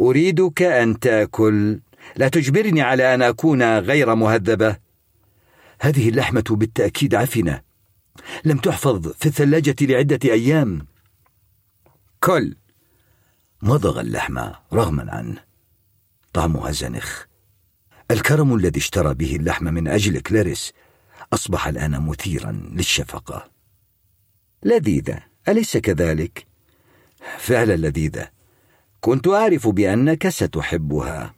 [0.00, 1.80] أريدك أن تأكل.
[2.16, 4.76] لا تجبرني على أن أكون غير مهذبة.
[5.80, 7.60] هذه اللحمة بالتأكيد عفنة.
[8.44, 10.86] لم تحفظ في الثلاجة لعدة أيام.
[12.20, 12.56] كل.
[13.66, 14.38] مضغ اللحم
[14.72, 15.44] رغما عنه.
[16.32, 17.24] طعمها زنخ
[18.10, 20.72] الكرم الذي اشترى به اللحم من أجل كلاريس
[21.32, 23.50] أصبح الآن مثيرا للشفقة.
[24.62, 26.46] لذيذة أليس كذلك؟
[27.38, 28.30] فعلا لذيذة.
[29.00, 31.34] كنت أعرف بأنك ستحبها.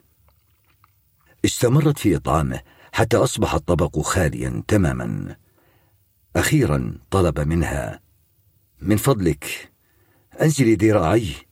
[1.44, 2.60] استمرت في إطعامه
[2.92, 5.36] حتى أصبح الطبق خاليا تماما.
[6.36, 8.00] أخيرا طلب منها.
[8.80, 9.72] من فضلك
[10.42, 11.47] أنزلي ذراعي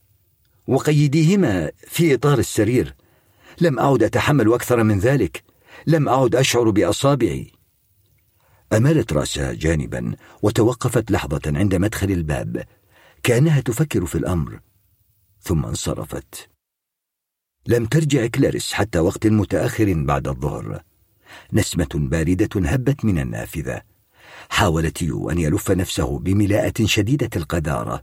[0.67, 2.95] وقيديهما في إطار السرير.
[3.61, 5.43] لم أعد أتحمل أكثر من ذلك.
[5.87, 7.53] لم أعد أشعر بأصابعي.
[8.73, 12.65] أمالت رأسها جانبا وتوقفت لحظة عند مدخل الباب.
[13.23, 14.61] كأنها تفكر في الأمر.
[15.41, 16.49] ثم انصرفت.
[17.67, 20.83] لم ترجع كلاريس حتى وقت متأخر بعد الظهر.
[21.53, 23.83] نسمة باردة هبت من النافذة.
[24.49, 28.03] حاول تيو أن يلف نفسه بملاءة شديدة القذارة.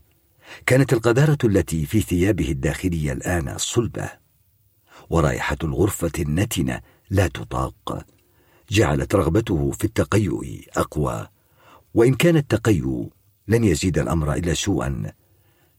[0.65, 4.09] كانت القذارة التي في ثيابه الداخلية الآن صلبة.
[5.09, 8.05] ورائحة الغرفة النتنة لا تطاق.
[8.69, 10.43] جعلت رغبته في التقيؤ
[10.77, 11.27] أقوى.
[11.93, 13.09] وإن كان التقيؤ
[13.47, 15.13] لن يزيد الأمر إلا سوءا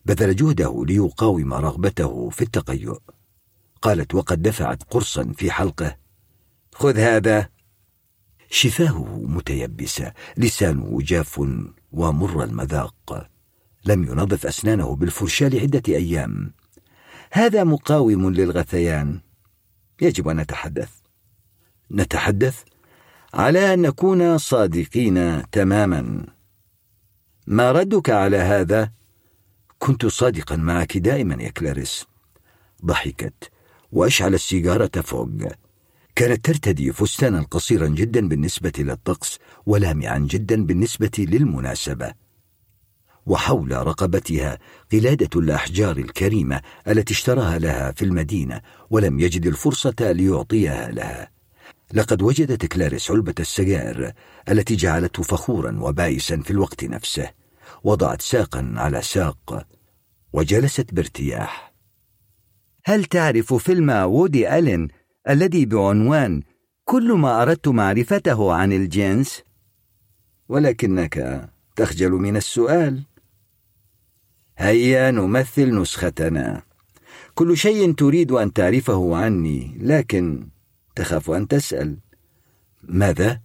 [0.07, 2.99] بذل جهده ليقاوم رغبته في التقيؤ.
[3.83, 5.97] قالت وقد دفعت قرصا في حلقه.
[6.74, 7.49] خذ هذا.
[8.51, 11.40] شفاهه متيبسه لسانه جاف
[11.92, 13.33] ومر المذاق.
[13.86, 16.52] لم ينظف أسنانه بالفرشاة لعدة أيام.
[17.33, 19.20] هذا مقاوم للغثيان.
[20.00, 20.90] يجب أن نتحدث.
[21.90, 22.62] نتحدث
[23.34, 26.26] على أن نكون صادقين تماما.
[27.47, 28.92] ما ردك على هذا؟
[29.78, 32.06] كنت صادقا معك دائما يا كلاريس.
[32.84, 33.50] ضحكت
[33.92, 35.28] وأشعل السيجارة فوق.
[36.17, 42.24] كانت ترتدي فستانا قصيرا جدا بالنسبة للطقس ولامعا جدا بالنسبة للمناسبة.
[43.26, 44.58] وحول رقبتها
[44.92, 51.31] قلادة الأحجار الكريمة التي اشتراها لها في المدينة ولم يجد الفرصة ليعطيها لها.
[51.94, 54.12] لقد وجدت كلاريس علبة السجائر
[54.49, 57.31] التي جعلته فخورا وبائسا في الوقت نفسه.
[57.85, 59.67] وضعت ساقا على ساق
[60.33, 61.74] وجلست بارتياح.
[62.85, 64.89] هل تعرف فيلم وودي ألين
[65.28, 66.42] الذي بعنوان
[66.85, 69.42] كل ما أردت معرفته عن الجنس؟
[70.49, 73.03] ولكنك تخجل من السؤال.
[74.58, 76.62] هيا نمثل نسختنا.
[77.35, 80.49] كل شيء تريد أن تعرفه عني لكن
[80.97, 81.97] تخاف أن تسأل.
[82.83, 83.40] ماذا؟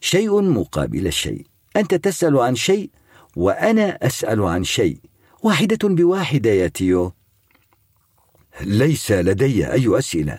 [0.00, 2.90] شيء مقابل الشيء أنت تسأل عن شيء
[3.36, 5.00] وأنا أسأل عن شيء.
[5.42, 7.12] واحدة بواحده يا تيو.
[8.60, 10.38] ليس لدي أي أسئلة.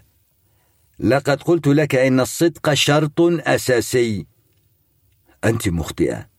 [1.00, 4.26] لقد قلت لك إن الصدق شرط أساسي.
[5.44, 6.30] أنت مخطئة.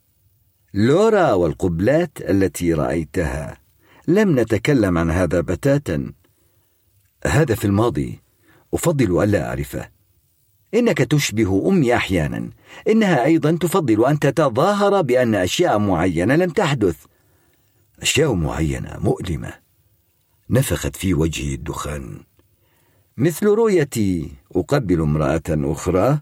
[0.75, 3.62] لورا والقبلات التي رأيتها.
[4.09, 6.13] لم نتكلم عن هذا بتاتا.
[7.27, 8.21] هذا في الماضي.
[8.75, 9.89] أفضل ألا أعرفه.
[10.75, 12.51] إنك تشبه أمي أحيانا.
[12.89, 16.97] إنها أيضا تفضل أن تتظاهر بأن أشياء معينة لم تحدث.
[18.03, 19.55] أشياء معينة مؤلمة.
[20.51, 22.21] نفخت في وجهي الدخان.
[23.17, 24.33] مثل رؤيتي.
[24.57, 26.21] أقبل امرأة أخرى.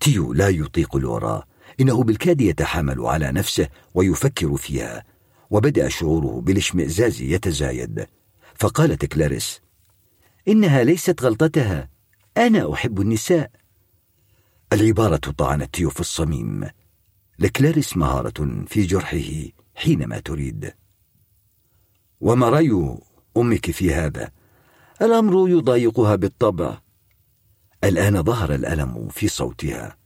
[0.00, 1.46] تيو لا يطيق لورا.
[1.80, 5.15] إنه بالكاد يتحامل على نفسه ويفكر فيها.
[5.50, 8.06] وبدأ شعوره بالاشمئزاز يتزايد.
[8.54, 9.60] فقالت كلاريس
[10.48, 11.88] إنها ليست غلطتها.
[12.36, 13.50] أنا أحب النساء.
[14.72, 16.68] العبارة طعنت تيو في الصميم.
[17.38, 20.72] لكلاريس مهارة في جرحه حينما تريد.
[22.20, 22.96] وما رأي
[23.36, 24.30] أمك في هذا؟
[25.02, 26.78] الأمر يضايقها بالطبع.
[27.84, 29.96] الآن ظهر الألم في صوتها.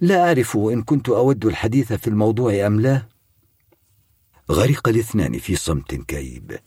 [0.00, 3.11] لا أعرف إن كنت أود الحديث في الموضوع أم لا.
[4.50, 6.58] غرق الاثنان في صمت كئيب.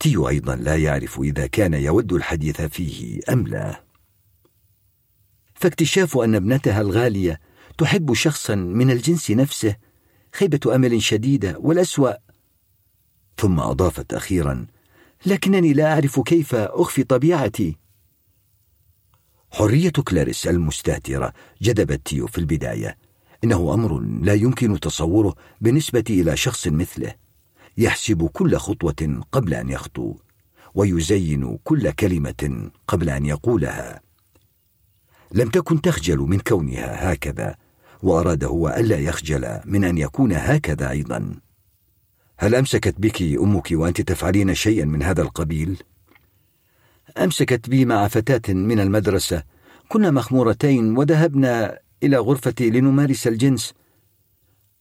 [0.00, 3.84] تيو أيضا لا يعرف إذا كان يود الحديث فيه أم لا.
[5.54, 7.40] فاكتشاف أن ابنتها الغالية
[7.78, 9.76] تحب شخصا من الجنس نفسه
[10.34, 12.12] خيبة أمل شديدة والأسوأ.
[13.36, 14.66] ثم أضافت أخيرا
[15.26, 17.76] لكنني لا أعرف كيف أخفي طبيعتي.
[19.50, 21.32] حرية كلاريس المستهتره
[21.62, 22.96] جذبت تيو في البداية.
[23.44, 27.14] إنه أمر لا يمكن تصوره بالنسبة إلى شخص مثله.
[27.78, 30.14] يحسب كل خطوة قبل أن يخطو
[30.74, 34.00] ويزين كل كلمة قبل أن يقولها.
[35.32, 37.56] لم تكن تخجل من كونها هكذا
[38.02, 41.40] واراد هو ألا يخجل من أن يكون هكذا أيضا.
[42.38, 45.82] هل أمسكت بك أمك وأنت تفعلين شيئا من هذا القبيل؟
[47.18, 49.42] أمسكت بي مع فتاة من المدرسة.
[49.88, 53.74] كنا مخمورتين وذهبنا إلى غرفتي لنمارس الجنس.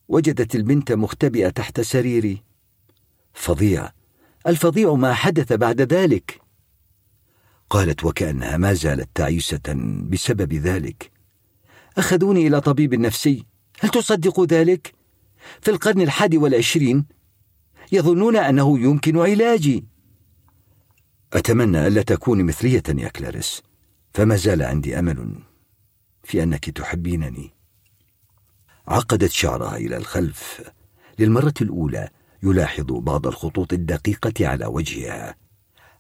[0.08, 2.44] وجدت البنت مختبئة تحت سريري.
[3.34, 3.90] فظيع.
[4.48, 6.42] الفظيع ما حدث بعد ذلك.
[7.70, 9.62] قالت وكأنها ما زالت تعيسة
[10.10, 11.12] بسبب ذلك.
[11.98, 13.46] أخذوني إلى طبيب نفسي.
[13.80, 14.94] هل تصدق ذلك؟
[15.62, 17.06] في القرن الحادي والعشرين.
[17.92, 19.86] يظنون أنه يمكن علاجي.
[21.34, 23.62] أتمنى ألا تكوني مثلية يا كلاريس.
[24.14, 25.49] فما زال عندي أمل.
[26.30, 27.54] في أنك تحبينني.
[28.88, 30.62] عقدت شعرها إلى الخلف.
[31.20, 32.10] للمرة الأولى
[32.44, 35.36] يلاحظ بعض الخطوط الدقيقة على وجهها.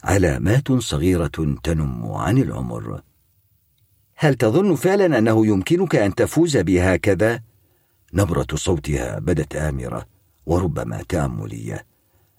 [0.03, 3.01] علامات صغيرة تنم عن العمر.
[4.15, 7.44] هل تظن فعلا أنه يمكنك أن تفوز بهكذا؟
[8.13, 10.06] نبرة صوتها بدت آمرة
[10.45, 11.85] وربما تأملية.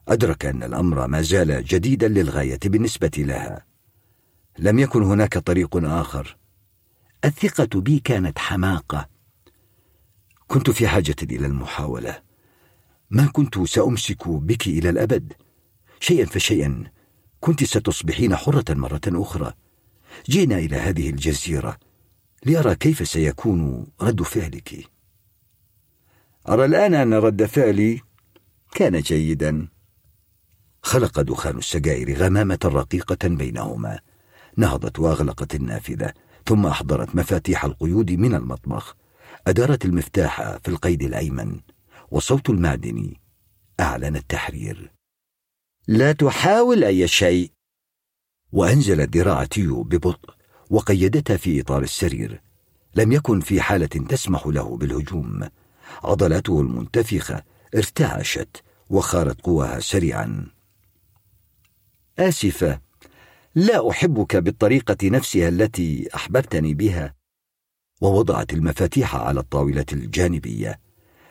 [0.09, 3.65] أدرك أن الأمر ما زال جديدا للغاية بالنسبة لها.
[4.59, 6.40] لم يكن هناك طريق آخر.
[7.25, 9.09] الثقة بي كانت حماقة.
[10.49, 12.23] كنت في حاجة إلى المحاولة.
[13.11, 15.33] ما كنت سأمسك بك إلى الأبد.
[16.01, 16.85] شيئا فشيئا
[17.41, 19.53] كنت ستصبحين حرة مرة أخرى.
[20.29, 21.79] جئنا إلى هذه الجزيرة
[22.45, 24.91] لأرى كيف سيكون رد فعلك.
[26.49, 28.01] أرى الآن أن رد فعلي
[28.73, 29.69] كان جيدا.
[30.83, 34.01] خلق دخان السجائر غمامة رقيقة بينهما.
[34.57, 36.13] نهضت وأغلقت النافذة.
[36.47, 38.97] ثم أحضرت مفاتيح القيود من المطبخ.
[39.47, 41.61] أدارت المفتاح في القيد الأيمن
[42.11, 43.15] وصوت المعدن
[43.81, 44.93] أعلن التحرير.
[45.89, 47.53] لا تحاول أي شيء.
[48.53, 50.35] وأنزلت ذراع تيو ببطء
[50.71, 52.43] وقيدتها في إطار السرير.
[52.95, 55.49] لم يكن في حالة تسمح له بالهجوم.
[56.05, 57.43] عضلاته المنتفخة
[57.75, 60.47] ارتعشت وخارت قواها سريعا.
[62.19, 62.81] آسفة.
[63.55, 67.15] لا أحبك بالطريقة نفسها التي أحببتني بها
[68.01, 70.81] ووضعت المفاتيح على الطاولة الجانبية.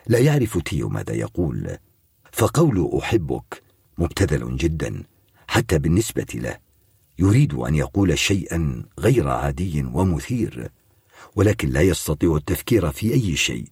[0.06, 1.76] لا يعرف تيو ماذا يقول.
[2.32, 3.62] فقول أحبك
[3.98, 5.02] مبتذل جدا
[5.48, 6.58] حتى بالنسبة له.
[7.18, 10.70] يريد أن يقول شيئا غير عادي ومثير
[11.36, 13.68] ولكن لا يستطيع التفكير في أي شيء.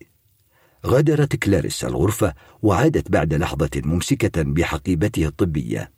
[0.86, 5.97] غادرت كلاريس الغرفة وعادت بعد لحظة ممسكة بحقيبته الطبية.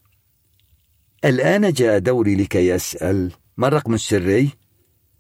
[1.25, 4.51] الآن جاء دوري لكي أسأل ما الرقم السري؟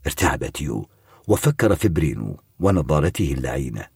[0.06, 0.88] ارتعب تيو
[1.28, 3.86] وفكر في برينو ونظارته اللعينة.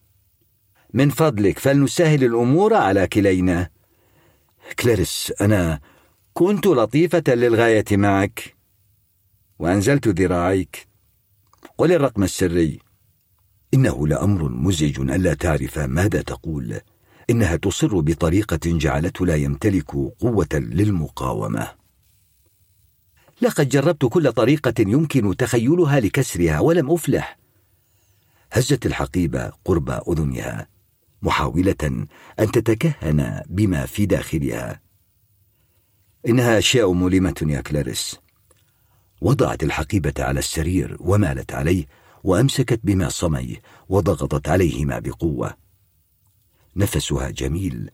[0.93, 3.69] من فضلك فلنسهل الأمور على كلينا.
[4.79, 5.79] كلاريس أنا
[6.33, 8.55] كنت لطيفة للغاية معك
[9.59, 10.87] وأنزلت ذراعيك.
[11.77, 12.79] قل الرقم السري.
[13.73, 16.79] إنه لأمر مزعج ألا تعرف ماذا تقول.
[17.29, 21.84] إنها تصر بطريقة جعلته لا يمتلك قوة للمقاومة.
[23.41, 27.37] لقد جربت كل طريقة يمكن تخيلها لكسرها ولم أفلح.
[28.51, 30.67] هزت الحقيبة قرب أذنها
[31.21, 32.07] محاولة
[32.39, 34.81] أن تتكهن بما في داخلها.
[36.27, 38.17] إنها أشياء مؤلمة يا كلاريس.
[39.21, 41.85] وضعت الحقيبة على السرير ومالت عليه
[42.23, 45.57] وأمسكت بما صمي وضغطت عليهما بقوة.
[46.75, 47.89] نفسها جميل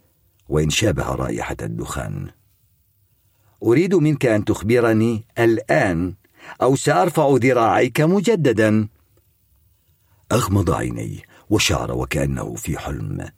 [0.50, 2.30] وإن شابه رائحة الدخان.
[3.64, 6.14] أريد منك أن تخبرني الآن
[6.62, 8.88] أو سأرفع ذراعيك مجددا.
[10.32, 13.30] أغمض عينيه وشعر وكأنه في حلم.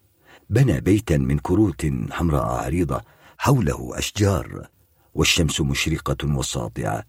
[0.50, 3.02] بنى بيتا من كروت حمراء عريضة
[3.38, 4.68] حوله أشجار
[5.14, 7.04] والشمس مشرقة وساطعة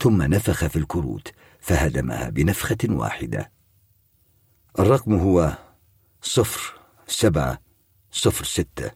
[0.00, 3.52] ثم نفخ في الكروت فهدمها بنفخة واحدة.
[4.78, 5.58] الرقم هو
[6.22, 7.60] صفر سبعة
[8.10, 8.90] صفر ستة.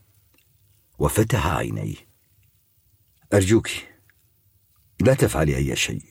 [0.99, 2.14] وفتح عينيه.
[3.35, 3.69] أرجوك
[5.01, 6.05] لا تفعلي أي شيء.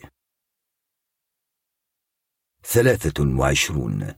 [2.66, 4.14] ثلاثة وعشرون.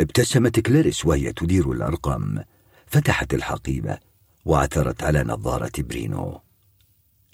[0.00, 2.44] ابتسمت كلاريس وهي تدير الأرقام.
[2.86, 3.98] فتحت الحقيبة
[4.44, 6.40] وعثرت على نظارة برينو.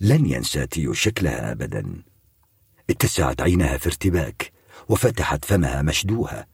[0.00, 2.02] لن ينسى تيو شكلها أبدا.
[2.90, 4.52] اتسعت عينها في ارتباك
[4.88, 6.46] وفتحت فمها مشدوها.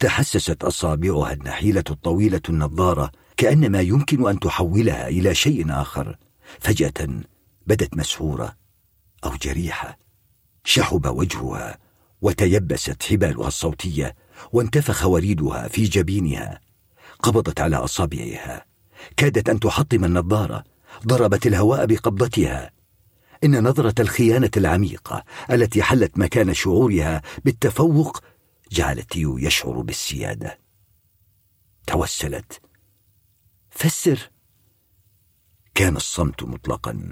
[0.00, 6.18] تحسست أصابعها النحيلة الطويلة النظارة كأنما يمكن أن تحولها إلى شيء آخر.
[6.60, 7.22] فجأة
[7.70, 8.56] بدت مسحورة
[9.24, 9.98] أو جريحة.
[10.64, 11.78] شحب وجهها
[12.22, 14.14] وتيبست حبالها الصوتية
[14.52, 16.60] وانتفخ وريدها في جبينها.
[17.22, 18.66] قبضت على أصابعها.
[19.16, 20.64] كادت أن تحطم النظارة.
[21.06, 22.70] ضربت الهواء بقبضتها.
[23.44, 28.22] إن نظرة الخيانة العميقة التي حلت مكان شعورها بالتفوق
[28.72, 30.58] جعلت تيو يشعر بالسيادة.
[31.86, 32.60] توسلت.
[33.70, 34.30] فسر.
[35.74, 37.10] كان الصمت مطلقا.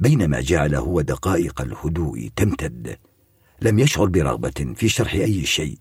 [0.00, 2.98] بينما جعل هو دقائق الهدوء تمتد.
[3.62, 5.78] لم يشعر برغبة في شرح أي شيء.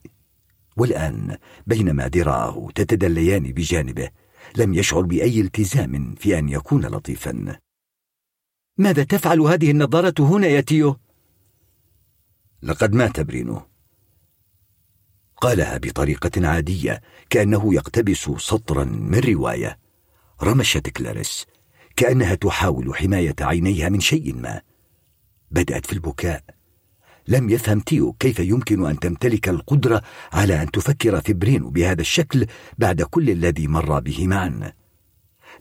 [0.78, 1.38] والآن
[1.68, 4.10] بينما ذراعه تتدليان بجانبه
[4.56, 7.60] لم يشعر بأي التزام في أن يكون لطيفا.
[8.78, 10.96] ماذا تفعل هذه النظارة هنا يا تيو؟
[12.64, 13.62] لقد مات برينو.
[15.38, 19.80] قالها بطريقة عادية كأنه يقتبس سطرا من رواية.
[20.44, 21.46] رمشت كلاريس.
[22.00, 24.62] كأنها تحاول حماية عينيها من شيء ما.
[25.52, 26.44] بدأت في البكاء.
[27.28, 30.02] لم يفهم تيو كيف يمكن أن تمتلك القدرة
[30.34, 32.46] على أن تفكر في برينو بهذا الشكل
[32.78, 34.74] بعد كل الذي مر به معا.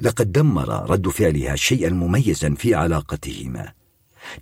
[0.01, 3.73] لقد دمر رد فعلها شيئا مميزا في علاقتهما.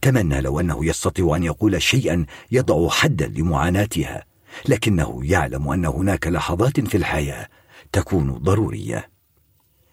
[0.03, 4.25] تمنى لو أنه يستطيع أن يقول شيئا يضع حدا لمعاناتها
[4.69, 7.49] لكنه يعلم أن هناك لحظات في الحياة
[7.93, 9.09] تكون ضرورية.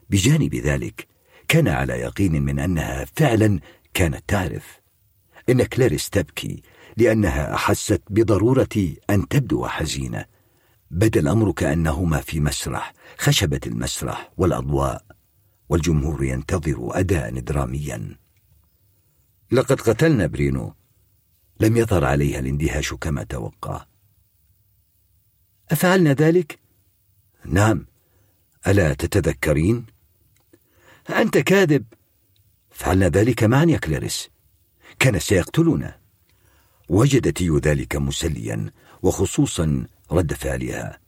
[0.10, 1.13] بجانب ذلك
[1.54, 3.60] كان على يقين من أنها فعلا
[3.94, 4.82] كانت تعرف.
[5.50, 6.64] إن كلاريس تبكي
[6.98, 10.26] لأنها أحست بضرورة أن تبدو حزينة.
[10.92, 15.06] بدا الأمر كأنهما في مسرح خشبة المسرح والأضواء
[15.70, 18.18] والجمهور ينتظر أداء دراميا
[19.52, 20.74] لقد قتلنا برينو.
[21.60, 23.86] لم يظهر عليها الاندهاش كما توقع.
[25.72, 26.60] أفعلنا ذلك؟
[27.46, 27.86] نعم.
[28.68, 29.93] ألا تتذكرين؟
[31.10, 31.86] أنت كاذب.
[32.70, 34.30] فعلنا ذلك معا يا كلاريس.
[35.00, 35.98] كان سيقتلنا
[36.90, 38.72] وجد تيو ذلك مسليا
[39.02, 41.00] وخصوصا رد فعلها.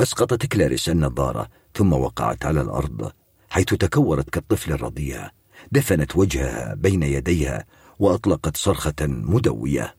[0.00, 3.12] أسقطت كلاريس النظارة ثم وقعت على الأرض
[3.50, 5.30] حيث تكورت كالطفل الرضيع.
[5.72, 7.64] دفنت وجهها بين يديها
[7.98, 9.94] وأطلقت صرخة مدوية.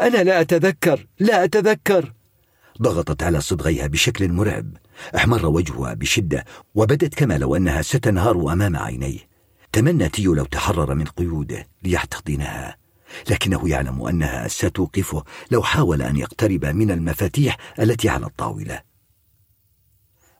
[0.00, 2.12] أنا لا أتذكر لا أتذكر.
[2.82, 4.76] ضغطت على صدغيها بشكل مرعب.
[5.16, 9.18] أحمر وجهها بشدة وبدت كما لو أنها ستنهار أمام عينيه.
[9.72, 12.76] تمنى تيو لو تحرر من قيوده ليحتضنها
[13.30, 18.82] لكنه يعلم أنها ستوقفه لو حاول أن يقترب من المفاتيح التي على الطاولة.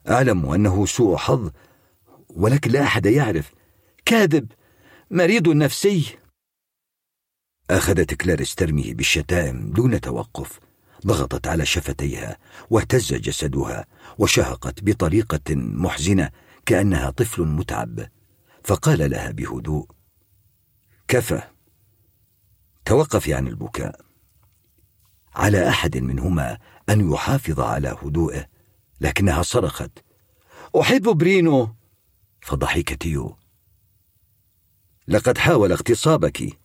[0.09, 1.49] أعلم أنه سوء حظ
[2.29, 3.53] ولكن لا أحد يعرف.
[4.05, 4.51] كاذب!
[5.11, 6.05] مريض نفسي!
[7.69, 10.59] أخذت كلاريس ترميه بالشتائم دون توقف
[11.05, 12.37] ضغطت على شفتيها
[12.69, 13.85] واهتز جسدها
[14.17, 16.29] وشهقت بطريقة محزنة
[16.65, 18.07] كأنها طفل متعب.
[18.63, 19.87] فقال لها بهدوء
[21.07, 21.41] كفى
[22.85, 24.01] توقفي عن البكاء.
[25.35, 26.57] على أحد منهما
[26.89, 28.45] أن يحافظ على هدوئه
[29.01, 29.91] لكنها صرخت
[30.81, 31.75] أحب برينو.
[32.41, 33.37] فضحك تيو
[35.07, 36.59] لقد حاول اغتصابك.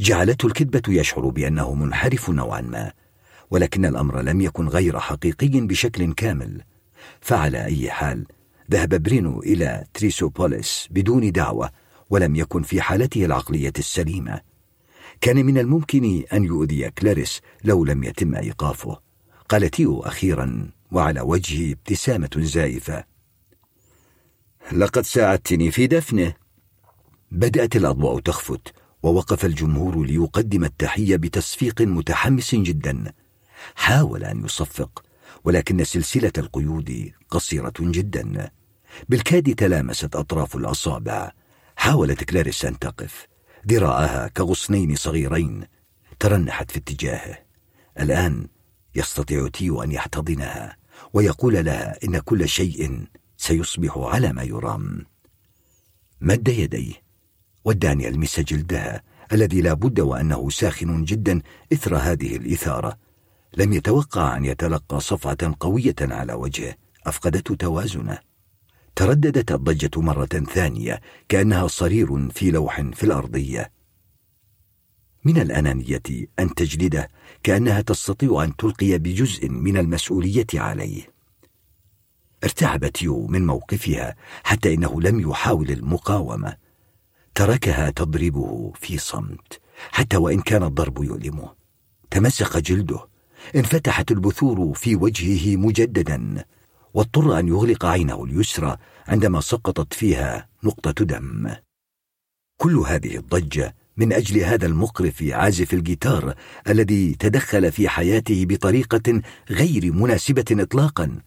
[0.00, 2.92] جعلته الكذبة يشعر بأنه منحرف نوعا ما.
[3.50, 6.62] ولكن الأمر لم يكن غير حقيقي بشكل كامل.
[7.20, 8.26] فعلى أي حال
[8.70, 11.70] ذهب برينو إلى تريسوبوليس بدون دعوة
[12.10, 14.40] ولم يكن في حالته العقلية السليمة.
[15.20, 19.00] كان من الممكن أن يؤذي كلاريس لو لم يتم إيقافه.
[19.48, 23.04] قال تيو أخيرا وعلى وجهه ابتسامة زائفة.
[24.72, 26.34] لقد ساعدتني في دفنه.
[27.30, 33.12] بدأت الأضواء تخفت ووقف الجمهور ليقدم التحية بتصفيق متحمس جدا.
[33.74, 35.04] حاول أن يصفق
[35.44, 38.50] ولكن سلسلة القيود قصيرة جدا.
[39.08, 41.32] بالكاد تلامست أطراف الأصابع.
[41.76, 43.26] حاولت كلاريس أن تقف.
[43.68, 45.64] ذراعها كغصنين صغيرين
[46.18, 47.38] ترنحت في اتجاهه.
[48.00, 48.48] الآن
[48.94, 50.76] يستطيع تيو أن يحتضنها
[51.12, 53.04] ويقول لها إن كل شيء
[53.36, 55.06] سيصبح على ما يرام.
[56.20, 56.92] مد يديه
[57.64, 62.98] ودعني يلمس جلدها الذي لا بد وأنه ساخن جدا إثر هذه الإثارة.
[63.56, 66.74] لم يتوقع أن يتلقى صفعة قوية على وجهه.
[67.06, 68.18] أفقدته توازنه.
[68.96, 73.72] ترددت الضجة مرة ثانية كأنها صرير في لوح في الأرضية.
[75.24, 76.02] من الأنانية
[76.38, 77.08] أن تجلده
[77.42, 81.02] كأنها تستطيع أن تلقي بجزء من المسؤولية عليه.
[82.44, 86.56] ارتعبت يو من موقفها حتى إنه لم يحاول المقاومة.
[87.34, 91.54] تركها تضربه في صمت حتى وإن كان الضرب يؤلمه.
[92.10, 93.15] تمزق جلده.
[93.54, 96.44] انفتحت البثور في وجهه مجددا
[96.94, 98.76] واضطر أن يغلق عينه اليسرى
[99.08, 101.54] عندما سقطت فيها نقطة دم.
[102.56, 106.34] كل هذه الضجة من أجل هذا المقرف عازف الجيتار
[106.68, 111.20] الذي تدخل في حياته بطريقة غير مناسبة اطلاقا.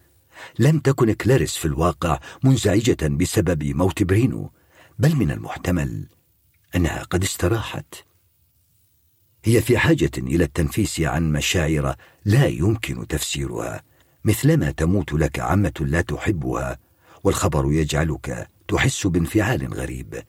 [0.58, 4.50] لم تكن كلاريس في الواقع منزعجة بسبب موت برينو
[4.98, 6.06] بل من المحتمل
[6.76, 8.09] أنها قد استراحت.
[9.44, 13.82] هي في حاجة إلى التنفيس عن مشاعر لا يمكن تفسيرها
[14.24, 16.78] مثلما تموت لك عمه لا تحبها
[17.24, 20.22] والخبر يجعلك تحس بانفعال غريب.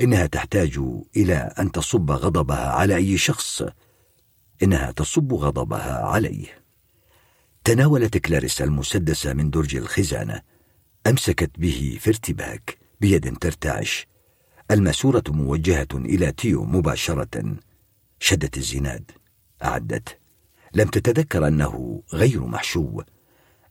[0.00, 0.80] إنها تحتاج
[1.16, 3.62] إلى أن تصب غضبها على أي شخص.
[4.62, 6.46] إنها تصب غضبها عليه.
[7.64, 10.42] تناولت كلاريس المسدس من درج الخزانة.
[11.06, 14.06] أمسكت به في ارتباك بيد ترتعش.
[14.70, 17.56] الماسورة موجهة إلى تيو مباشرة.
[18.22, 19.10] شدت الزناد
[19.64, 20.18] عدة.
[20.74, 23.02] لم تتذكر أنه غير محشو.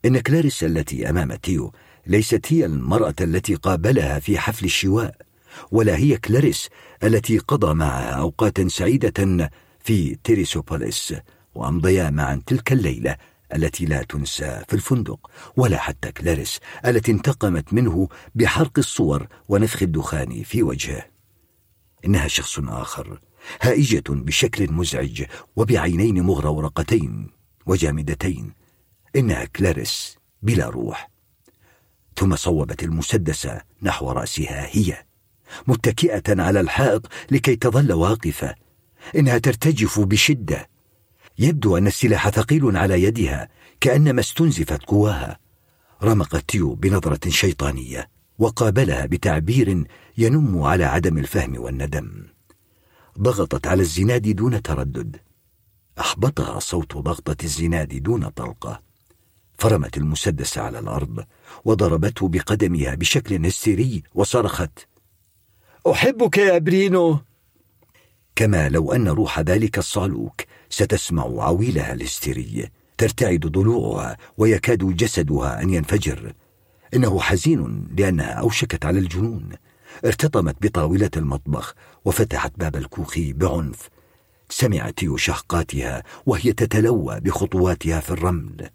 [0.06, 1.74] إن كلاريس التي أمام تيو
[2.08, 5.16] ليست هي المرأة التي قابلها في حفل الشواء
[5.72, 6.70] ولا هي كلاريس
[7.04, 11.14] التي قضى معها أوقاتا سعيدة في تيريسوبوليس
[11.56, 13.18] وأمضيا معا تلك الليلة
[13.56, 15.32] التي لا تنسى في الفندق.
[15.56, 21.06] ولا حتى كلاريس التي انتقمت منه بحرق الصور ونفخ الدخان في وجهه.
[22.06, 23.20] إنها شخص آخر.
[23.62, 25.24] هائجة بشكل مزعج
[25.56, 27.30] وبعينين مغرورقتين
[27.66, 28.54] وجامدتين.
[29.16, 31.12] إنها كلاريس بلا روح.
[32.18, 33.48] ثم صوبت المسدس
[33.82, 35.06] نحو رأسها هي
[35.68, 38.56] متكئة على الحائط لكي تظل واقفة.
[39.16, 40.70] إنها ترتجف بشدة.
[41.40, 45.40] يبدو أن السلاح ثقيل على يدها كأنما استنزفت قواها.
[46.04, 48.10] رمقت تيو بنظرة شيطانية
[48.40, 49.84] وقابلها بتعبير
[50.18, 52.28] ينم على عدم الفهم والندم.
[53.20, 55.18] ضغطت على الزناد دون تردد.
[56.00, 58.82] أحبطها صوت ضغطة الزناد دون طلقة.
[59.58, 61.26] فرمت المسدس على الأرض
[61.66, 64.88] وضربته بقدمها بشكل هستيري وصرخت.
[65.88, 67.20] أحبك يا برينو.
[68.36, 76.34] كما لو أن روح ذلك الصعلوك ستسمع عويلها الهستيري ترتعد ضلوعها ويكاد جسدها أن ينفجر.
[76.94, 79.50] إنه حزين لأنها أوشكت على الجنون.
[80.06, 83.90] ارتطمت بطاولة المطبخ وفتحت باب الكوخ بعنف
[84.50, 88.70] سمع تيو شهقاتها وهي تتلوى بخطواتها في الرمل.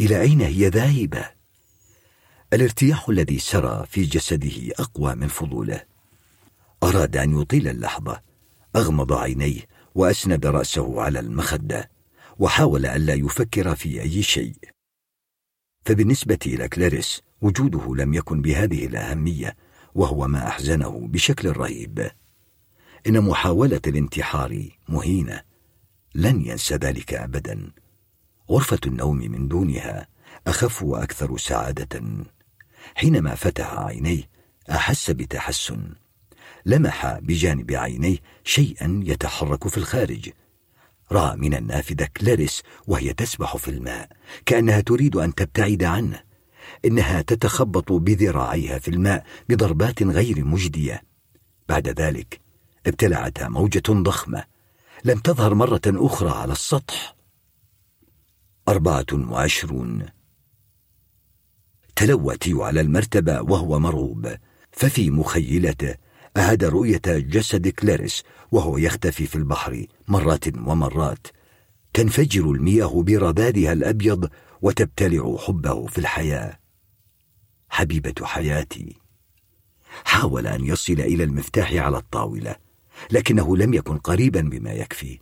[0.00, 1.30] إلى أين هي ذاهبة؟
[2.52, 5.82] الارتياح الذي سرى في جسده أقوى من فضوله.
[6.82, 8.22] أراد أن يطيل اللحظة
[8.76, 9.60] أغمض عينيه
[9.94, 11.90] وأسند رأسه على المخدة
[12.38, 14.56] وحاول ألا يفكر في أي شيء.
[15.84, 19.56] فبالنسبة إلى كلاريس وجوده لم يكن بهذه الأهمية
[19.94, 22.10] وهو ما أحزنه بشكل رهيب.
[23.06, 25.42] إن محاولة الانتحار مهينة.
[26.14, 27.72] لن ينسى ذلك ابدا.
[28.50, 30.08] غرفة النوم من دونها
[30.46, 32.02] أخف وأكثر سعادة.
[32.94, 34.28] حينما فتح عينيه
[34.70, 35.94] أحس بتحسن.
[36.66, 40.30] لمح بجانب عينيه شيئا يتحرك في الخارج.
[41.12, 44.08] رأى من النافذة كلاريس وهي تسبح في الماء
[44.46, 46.22] كأنها تريد أن تبتعد عنه.
[46.84, 51.02] إنها تتخبط بذراعيها في الماء بضربات غير مجدية.
[51.68, 52.40] بعد ذلك
[52.90, 54.44] ابتلعتها موجة ضخمة.
[55.04, 57.16] لم تظهر مرة أخرى على السطح.
[58.68, 60.06] أربعة وعشرون.
[61.96, 64.34] تلوى تيو على المرتبة وهو مرعوب.
[64.72, 65.94] ففي مخيلته
[66.36, 71.26] أهد رؤية جسد كلاريس وهو يختفي في البحر مرات ومرات.
[71.92, 74.30] تنفجر المياه برذاذها الأبيض
[74.62, 76.58] وتبتلع حبه في الحياة.
[77.68, 78.96] حبيبة حياتي.
[80.04, 82.56] حاول أن يصل إلى المفتاح على الطاولة.
[83.10, 85.18] لكنه لم يكن قريبا بما يكفي.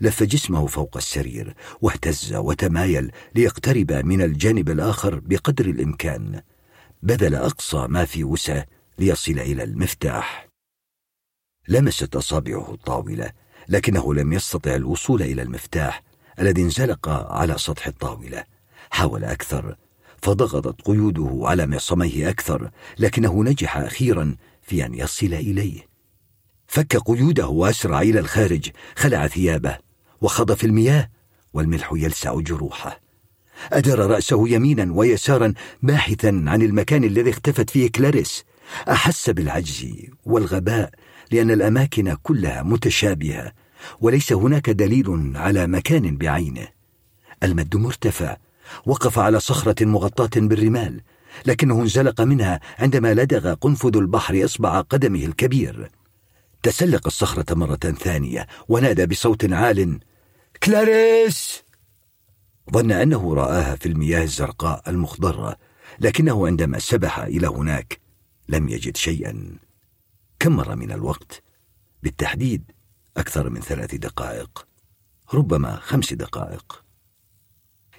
[0.00, 6.42] لف جسمه فوق السرير واهتز وتمايل ليقترب من الجانب الآخر بقدر الإمكان.
[7.02, 8.66] بذل أقصى ما في وسعه
[8.98, 10.48] ليصل إلى المفتاح.
[11.68, 13.30] لمست أصابعه الطاولة
[13.68, 16.02] لكنه لم يستطع الوصول إلى المفتاح
[16.38, 18.44] الذي انزلق على سطح الطاولة.
[18.90, 19.76] حاول أكثر
[20.22, 25.95] فضغطت قيوده على معصميه أكثر لكنه نجح أخيرا في أن يصل إليه.
[26.66, 29.78] فك قيوده وأسرع إلى الخارج خلع ثيابه
[30.20, 31.08] وخض في المياه
[31.54, 33.00] والملح يلسع جروحه.
[33.72, 38.44] أدار رأسه يمينا ويسارا باحثا عن المكان الذي اختفت فيه كلاريس.
[38.88, 39.86] أحس بالعجز
[40.24, 40.90] والغباء
[41.30, 43.52] لأن الأماكن كلها متشابهة
[44.00, 46.68] وليس هناك دليل على مكان بعينه.
[47.42, 48.36] المد مرتفع
[48.86, 51.00] وقف على صخرة مغطاة بالرمال
[51.46, 55.90] لكنه انزلق منها عندما لدغ قنفذ البحر إصبع قدمه الكبير.
[56.66, 60.00] تسلق الصخرة مرة ثانية ونادى بصوت عال.
[60.62, 61.62] كلاريس!
[62.72, 65.56] ظن أنه رآها في المياه الزرقاء المخضرة
[66.00, 68.00] لكنه عندما سبح إلى هناك
[68.48, 69.58] لم يجد شيئا.
[70.38, 71.42] كم مر من الوقت؟
[72.02, 72.70] بالتحديد
[73.16, 74.66] أكثر من ثلاث دقائق
[75.34, 76.84] ربما خمس دقائق.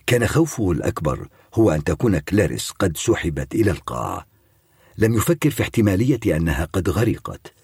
[0.08, 4.26] كان خوفه الأكبر هو أن تكون كلاريس قد سحبت إلى القاع.
[4.98, 7.57] لم يفكر في احتمالية أنها قد غرقت.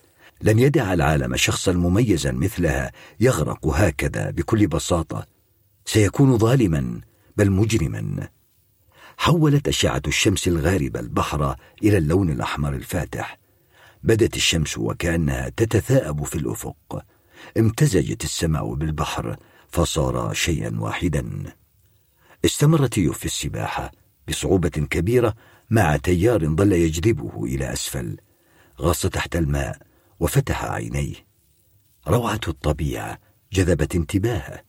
[0.43, 5.25] لم يدع العالم شخصا مميزا مثلها يغرق هكذا بكل بساطة.
[5.85, 7.01] سيكون ظالما
[7.37, 8.29] بل مجرما.
[9.17, 13.39] حولت أشعة الشمس الغاربه البحر إلى اللون الأحمر الفاتح.
[14.03, 17.05] بدت الشمس وكأنها تتثاءب في الأفق.
[17.57, 19.37] امتزجت السماء بالبحر
[19.69, 21.53] فصار شيئا واحدا.
[22.45, 23.91] استمر تيو في السباحة
[24.27, 25.35] بصعوبة كبيرة
[25.69, 28.17] مع تيار ظل يجذبه إلى أسفل.
[28.81, 29.92] غاص تحت الماء
[30.23, 31.15] وفتح عينيه.
[32.07, 33.19] روعة الطبيعة
[33.53, 34.63] جذبت انتباهه.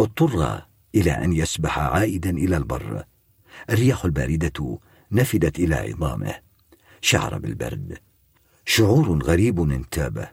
[0.00, 0.62] اضطر
[0.94, 3.04] إلى أن يسبح عائدا إلى البر.
[3.70, 4.78] الرياح الباردة
[5.12, 6.34] نفدت إلى عظامه.
[7.00, 7.98] شعر بالبرد.
[8.66, 10.28] شعور غريب انتابه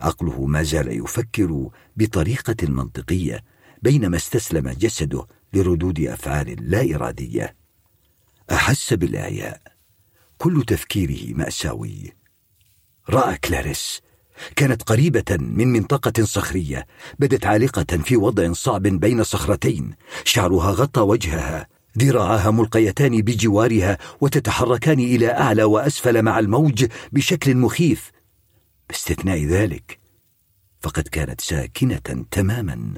[0.00, 3.44] عقله ما زال يفكر بطريقة منطقية
[3.82, 7.56] بينما استسلم جسده لردود أفعال لا إرادية.
[8.52, 9.62] أحس بالاعياء
[10.38, 12.12] كل تفكيره مأساوي.
[13.08, 14.05] رأى كلاريس
[14.56, 16.86] كانت قريبة من منطقة صخرية
[17.18, 21.68] بدت عالقة في وضع صعب بين صخرتين شعرها غطى وجهها.
[21.98, 28.10] ذراعاها ملقيتان بجوارها وتتحركان إلى أعلى وأسفل مع الموج بشكل مخيف.
[28.88, 29.98] باستثناء ذلك
[30.80, 32.94] فقد كانت ساكنة تماما.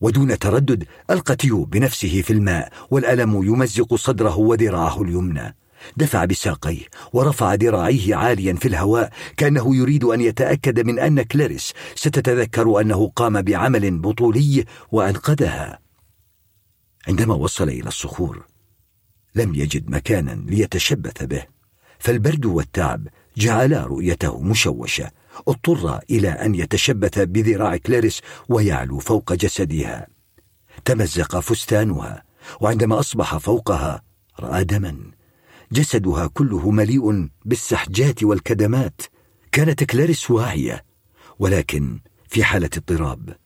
[0.00, 5.56] ودون تردد القى تيو بنفسه في الماء والألم يمزق صدره وذراعه اليمنى.
[5.96, 12.80] دفع بساقيه ورفع ذراعيه عاليا في الهواء كأنه يريد أن يتأكد من أن كلاريس ستتذكر
[12.80, 15.78] أنه قام بعمل بطولي وأنقذها.
[17.08, 18.44] عندما وصل إلى الصخور
[19.34, 21.42] لم يجد مكانا ليتشبث به
[21.98, 25.10] فالبرد والتعب جعلا رؤيته مشوشة.
[25.48, 30.06] اضطر إلى أن يتشبث بذراع كلاريس ويعلو فوق جسدها.
[30.84, 32.22] تمزق فستانها
[32.60, 34.02] وعندما أصبح فوقها
[34.40, 35.15] رأى دما.
[35.72, 39.00] جسدها كله مليء بالسحجات والكدمات
[39.52, 40.84] كانت كلاريس واعية.
[41.38, 43.36] ولكن في حالة اضطراب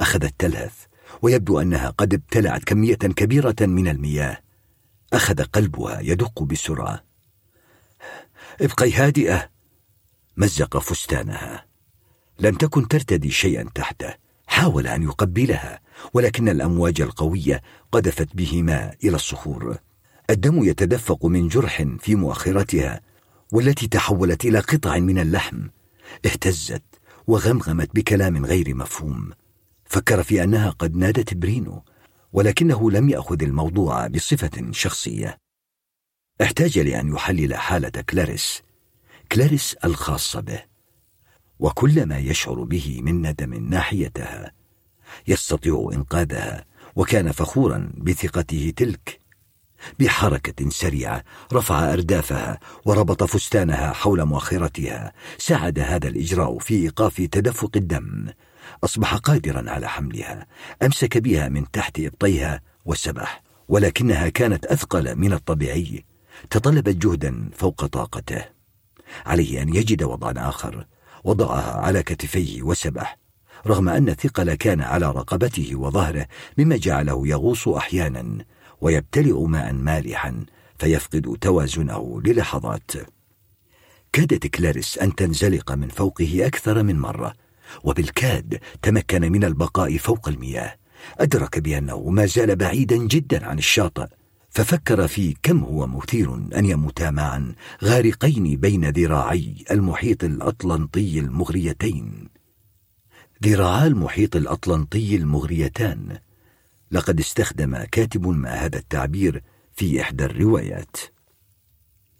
[0.00, 0.74] أخذت تلهث
[1.22, 4.38] ويبدو أنها قد ابتلعت كمية كبيرة من المياه.
[5.12, 7.04] أخذ قلبها يدق بسرعة.
[8.60, 9.50] ابقي هادئة.
[10.36, 11.66] مزق فستانها.
[12.38, 14.14] لم تكن ترتدي شيئا تحته.
[14.46, 15.80] حاول أن يقبلها
[16.14, 19.78] ولكن الأمواج القوية قذفت بهما إلى الصخور.
[20.30, 23.00] الدم يتدفق من جرح في مؤخرتها
[23.52, 25.68] والتي تحولت إلى قطع من اللحم.
[26.24, 26.82] اهتزت
[27.26, 29.30] وغمغمت بكلام غير مفهوم.
[29.84, 31.84] فكر في أنها قد نادت برينو
[32.32, 35.38] ولكنه لم يأخذ الموضوع بصفة شخصية.
[36.42, 38.62] احتاج لأن يحلل حالة كلاريس.
[39.32, 40.62] كلاريس الخاصة به.
[41.58, 44.52] وكل ما يشعر به من ندم ناحيتها.
[45.28, 46.64] يستطيع إنقاذها
[46.96, 49.19] وكان فخورا بثقته تلك.
[49.98, 58.26] بحركة سريعة رفع أردافها وربط فستانها حول مؤخرتها ساعد هذا الإجراء في إيقاف تدفق الدم.
[58.84, 60.46] أصبح قادرا على حملها.
[60.82, 66.04] أمسك بها من تحت إبطيها وسبح ولكنها كانت أثقل من الطبيعي.
[66.50, 68.44] تطلبت جهدا فوق طاقته.
[69.26, 70.86] عليه أن يجد وضعا آخر.
[71.24, 73.18] وضعها على كتفيه وسبح.
[73.66, 76.26] رغم أن الثقل كان على رقبته وظهره
[76.58, 78.44] مما جعله يغوص أحيانا.
[78.80, 80.44] ويبتلع ماء مالحا
[80.78, 82.90] فيفقد توازنه للحظات.
[84.12, 87.34] كادت كلاريس أن تنزلق من فوقه أكثر من مرة
[87.84, 90.76] وبالكاد تمكن من البقاء فوق المياه.
[91.18, 94.06] أدرك بأنه ما زال بعيدا جدا عن الشاطئ
[94.50, 102.28] ففكر في كم هو مثير أن يموتا معا غارقين بين ذراعي المحيط الأطلنطي المغريتين.
[103.44, 106.18] ذراعا المحيط الأطلنطي المغريتان
[106.92, 109.42] لقد استخدم كاتب ما هذا التعبير
[109.72, 110.96] في إحدى الروايات.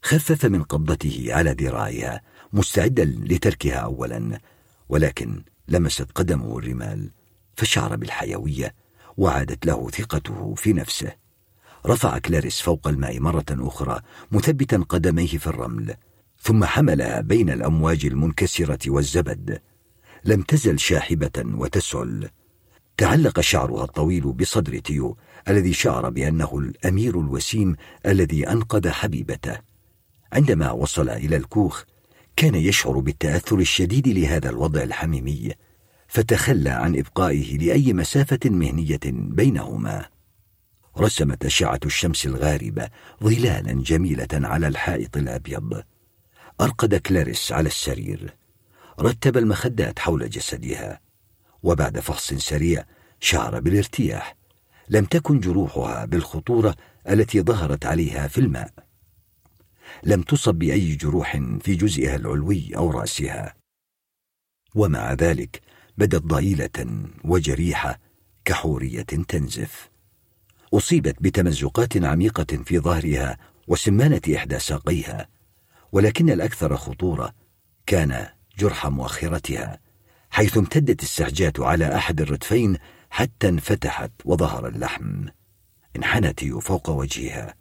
[0.03, 2.21] خفف من قبضته على ذراعها
[2.53, 4.41] مستعدا لتركها اولا
[4.89, 7.11] ولكن لمست قدمه الرمال
[7.57, 8.75] فشعر بالحيوية
[9.17, 11.13] وعادت له ثقته في نفسه.
[11.87, 14.01] رفع كلاريس فوق الماء مرة أخرى
[14.33, 15.95] مثبتا قدميه في الرمل
[16.41, 19.63] ثم حملها بين الأمواج المنكسرة والزبد.
[20.25, 22.31] لم تزل شاحبة وتسعل
[23.01, 25.17] تعلق شعرها الطويل بصدر تيو
[25.49, 29.59] الذي شعر بأنه الأمير الوسيم الذي أنقذ حبيبته.
[30.33, 31.85] عندما وصل إلى الكوخ
[32.37, 35.53] كان يشعر بالتأثر الشديد لهذا الوضع الحميمي
[36.09, 40.07] فتخلى عن إبقائه لأي مسافة مهنية بينهما.
[40.99, 42.89] رسمت اشعه الشمس الغاربة
[43.25, 45.83] ظلالا جميلة على الحائط الأبيض.
[46.61, 48.37] أرقد كلاريس على السرير.
[49.01, 51.10] رتب المخدات حول جسدها.
[51.63, 52.85] وبعد فحص سريع
[53.21, 54.37] شعر بالارتياح.
[54.89, 56.77] لم تكن جروحها بالخطورة
[57.09, 58.73] التي ظهرت عليها في الماء.
[60.03, 63.55] لم تصب بأي جروح في جزئها العلوي أو رأسها.
[64.75, 65.61] ومع ذلك
[65.99, 68.01] بدت ضئيلة وجريحة
[68.45, 69.91] كحورية تنزف.
[70.75, 75.29] أصيبت بتمزقات عميقة في ظهرها وسمانة إحدى ساقيها
[75.93, 77.35] ولكن الأكثر خطورة
[77.87, 78.27] كان
[78.59, 79.79] جرح مؤخرتها.
[80.31, 82.77] حيث امتدت السحجات على أحد الردفين
[83.11, 85.27] حتى انفتحت وظهر اللحم.
[85.97, 87.55] انحنت فوق وجهها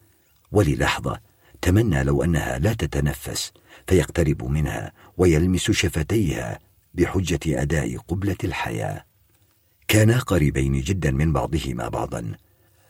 [0.52, 1.20] وللحظة
[1.62, 3.52] تمنى لو أنها لا تتنفس
[3.88, 6.60] فيقترب منها ويلمس شفتيها
[6.94, 9.06] بحجة أداء قبلة الحياة.
[9.88, 12.36] كانا قريبين جدا من بعضهما بعضا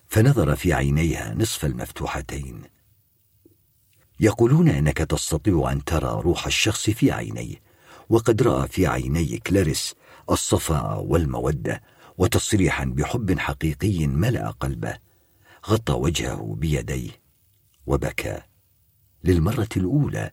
[0.07, 2.61] فنظر في عينيها نصف المفتوحتين.
[4.19, 7.68] يقولون إنك تستطيع أن ترى روح الشخص في عينيه
[8.09, 9.95] وقد رأى في عيني كلاريس
[10.29, 11.81] الصفاء والمودة
[12.17, 14.97] وتصريحا بحب حقيقي ملأ قلبه
[15.67, 17.09] غطى وجهه بيديه
[17.85, 18.41] وبكى.
[19.23, 20.31] للمرة الأولى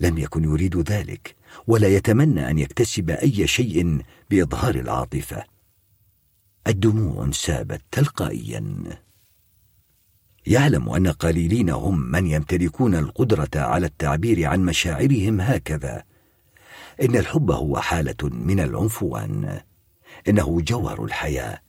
[0.00, 5.44] لم يكن يريد ذلك ولا يتمنى أن يكتسب أي شيء بإظهار العاطفة.
[6.66, 8.74] الدموع سابت تلقائيا.
[10.46, 16.04] يعلم أن قليلين هم من يمتلكون القدرة على التعبير عن مشاعرهم هكذا.
[17.02, 19.60] إن الحب هو حالة من العنفوان.
[20.28, 21.60] إنه جوهر الحياة.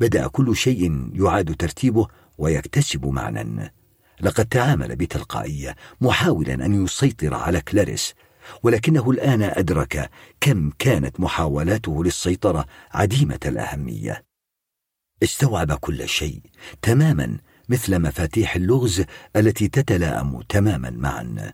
[0.00, 2.08] بدأ كل شيء يعاد ترتيبه
[2.38, 3.74] ويكتسب معنى.
[4.20, 8.14] لقد تعامل بتلقائية محاولا أن يسيطر على كلاريس
[8.62, 14.24] ولكنه الآن أدرك كم كانت محاولاته للسيطرة عديمة الأهمية.
[15.22, 16.40] استوعب كل شيء
[16.82, 19.04] تماما مثل مفاتيح اللغز
[19.36, 21.52] التي تتلائم تماما معا.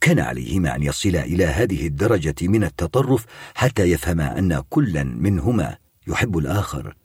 [0.00, 6.38] كان عليهما أن يصلا إلى هذه الدرجة من التطرف حتى يفهما أن كلا منهما يحب
[6.38, 6.96] الآخر.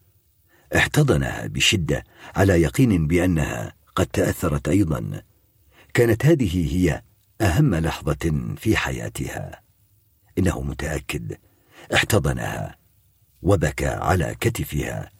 [0.75, 2.03] احتضنها بشدة
[2.35, 5.21] على يقين بأنها قد تأثرت أيضا.
[5.93, 7.01] كانت هذه هي
[7.41, 9.61] أهم لحظة في حياتها.
[10.37, 11.37] إنه متأكد
[11.93, 12.75] احتضنها
[13.41, 15.11] وبكى على كتفها.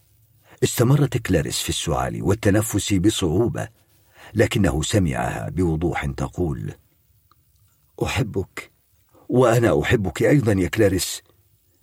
[0.64, 3.68] استمرت كلاريس في السعال والتنفس بصعوبة
[4.34, 6.74] لكنه سمعها بوضوح تقول
[8.04, 8.72] أحبك
[9.30, 11.22] وأنا أحبك أيضا يا كلاريس.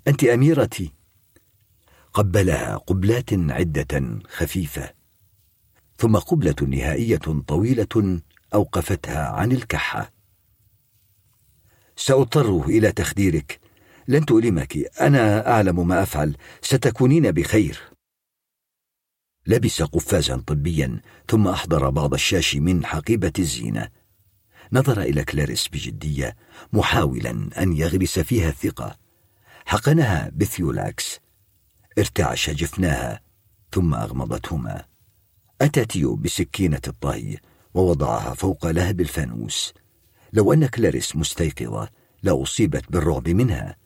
[0.09, 0.93] أنت أميرتي.
[2.12, 4.95] قبلها قبلات عدة خفيفة
[5.99, 8.21] ثم قبلة نهائية طويلة
[8.55, 10.12] أوقفتها عن الكحة.
[11.97, 13.61] سأضطر إلى تخديرك.
[14.09, 14.77] لن تؤلمك.
[15.01, 16.37] أنا أعلم ما أفعل.
[16.62, 17.81] ستكونين بخير.
[19.47, 24.02] لبس قفازا طبيا ثم أحضر بعض الشاش من حقيبة الزينة.
[24.72, 26.37] نظر إلى كلاريس بجدية
[26.72, 28.99] محاولا أن يغرس فيها الثقة.
[29.67, 31.21] حقنها بثيولاكس.
[31.99, 33.21] ارتعش جفناها
[33.72, 34.85] ثم أغمضتهما.
[35.60, 37.38] اتى تيو بسكينة الطهي
[37.74, 39.74] ووضعها فوق لهب الفانوس.
[40.33, 41.88] لو أن كلاريس مستيقظة
[42.22, 43.76] لأصيبت بالرعب منها.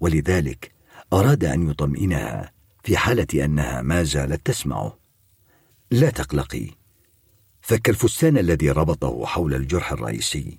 [0.00, 0.72] ولذلك
[1.12, 4.98] أراد أن يطمئنها في حالة أنها ما زالت تسمعه.
[5.90, 6.70] لا تقلقي.
[7.66, 10.58] فك الفستان الذي ربطه حول الجرح الرئيسي.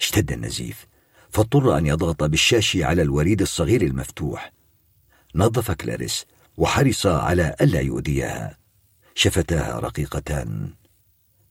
[0.00, 0.86] اشتد النزيف
[1.30, 4.52] فاضطر أن يضغط بالشاش على الوريد الصغير المفتوح.
[5.34, 6.26] نظف كلاريس
[6.56, 8.58] وحرص على ألا يؤذيها.
[9.14, 10.70] شفتاها رقيقتان.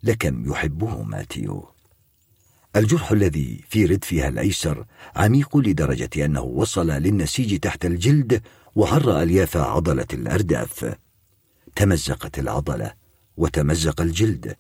[0.04, 1.68] لكم يحبه ماتيو.
[2.76, 8.42] الجرح الذي في ردفها الأيسر عميق لدرجة أنه وصل للنسيج تحت الجلد
[8.76, 10.96] وعر ألياف عضلة الأرداف.
[11.76, 12.94] تمزقت العضلة
[13.38, 14.56] وتمزق الجلد.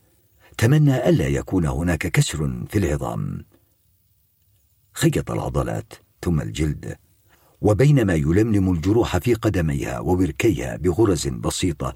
[0.61, 3.45] تمنى ألا يكون هناك كسر في العظام.
[4.93, 6.97] خيط العضلات ثم الجلد
[7.61, 11.95] وبينما يلملم الجروح في قدميها ووركيها بغرز بسيطة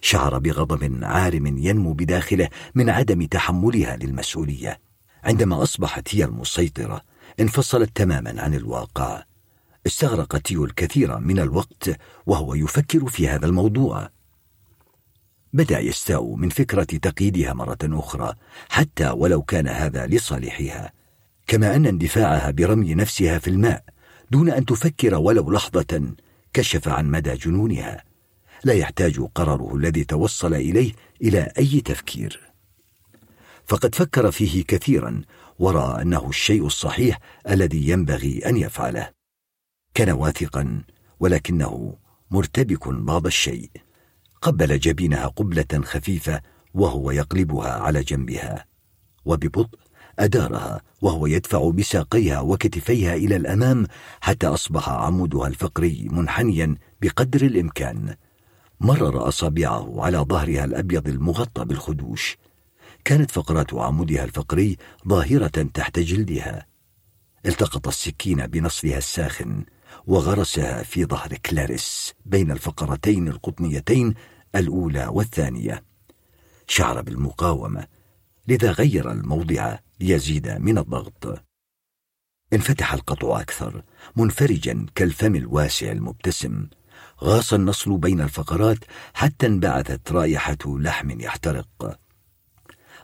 [0.00, 4.80] شعر بغضب عارم ينمو بداخله من عدم تحملها للمسؤولية.
[5.24, 7.00] عندما أصبحت هي المسيطرة
[7.40, 9.22] انفصلت تماما عن الواقع.
[9.86, 11.90] استغرق تيو الكثير من الوقت
[12.26, 14.10] وهو يفكر في هذا الموضوع.
[15.52, 18.34] بدأ يستاء من فكرة تقييدها مرة أخرى
[18.68, 20.92] حتى ولو كان هذا لصالحها.
[21.46, 23.84] كما أن اندفاعها برمي نفسها في الماء
[24.30, 26.14] دون أن تفكر ولو لحظة
[26.52, 28.04] كشف عن مدى جنونها.
[28.64, 32.40] لا يحتاج قراره الذي توصل إليه إلى أي تفكير.
[33.66, 35.22] فقد فكر فيه كثيرا
[35.58, 39.10] ورأى أنه الشيء الصحيح الذي ينبغي أن يفعله.
[39.94, 40.82] كان واثقا
[41.20, 41.96] ولكنه
[42.30, 43.70] مرتبك بعض الشيء.
[44.42, 46.40] قبل جبينها قبلة خفيفة
[46.74, 48.64] وهو يقلبها على جنبها.
[49.24, 49.78] وببطء
[50.18, 53.86] أدارها وهو يدفع بساقيها وكتفيها إلى الأمام
[54.20, 58.14] حتى أصبح عمودها الفقري منحنيا بقدر الإمكان.
[58.80, 62.36] مرر أصابعه على ظهرها الأبيض المغطى بالخدوش.
[63.04, 64.76] كانت فقرات عمودها الفقري
[65.08, 66.66] ظاهرة تحت جلدها.
[67.46, 69.64] التقط السكين بنصفها الساخن.
[70.06, 74.14] وغرسها في ظهر كلاريس بين الفقرتين القطنيتين
[74.54, 75.84] الأولى والثانية.
[76.66, 77.86] شعر بالمقاومة
[78.48, 81.44] لذا غير الموضع ليزيد من الضغط.
[82.52, 83.82] انفتح القطع أكثر
[84.16, 86.66] منفرجا كالفم الواسع المبتسم.
[87.22, 88.78] غاص النصل بين الفقرات
[89.14, 92.00] حتى انبعثت رائحة لحم يحترق.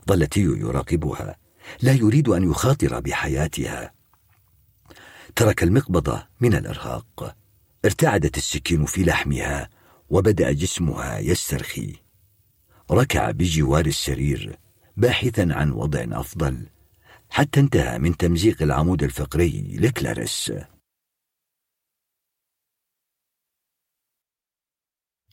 [0.08, 1.36] ظل تيو يراقبها
[1.82, 3.95] لا يريد أن يخاطر بحياتها.
[5.36, 7.36] ترك المقبضة من الأرهاق.
[7.84, 9.70] ارتعدت السكين في لحمها
[10.10, 11.96] وبدأ جسمها يسترخي.
[12.90, 14.58] ركع بجوار السرير
[14.96, 16.66] باحثا عن وضع أفضل
[17.30, 20.52] حتى انتهى من تمزيق العمود الفقري لكلاريس.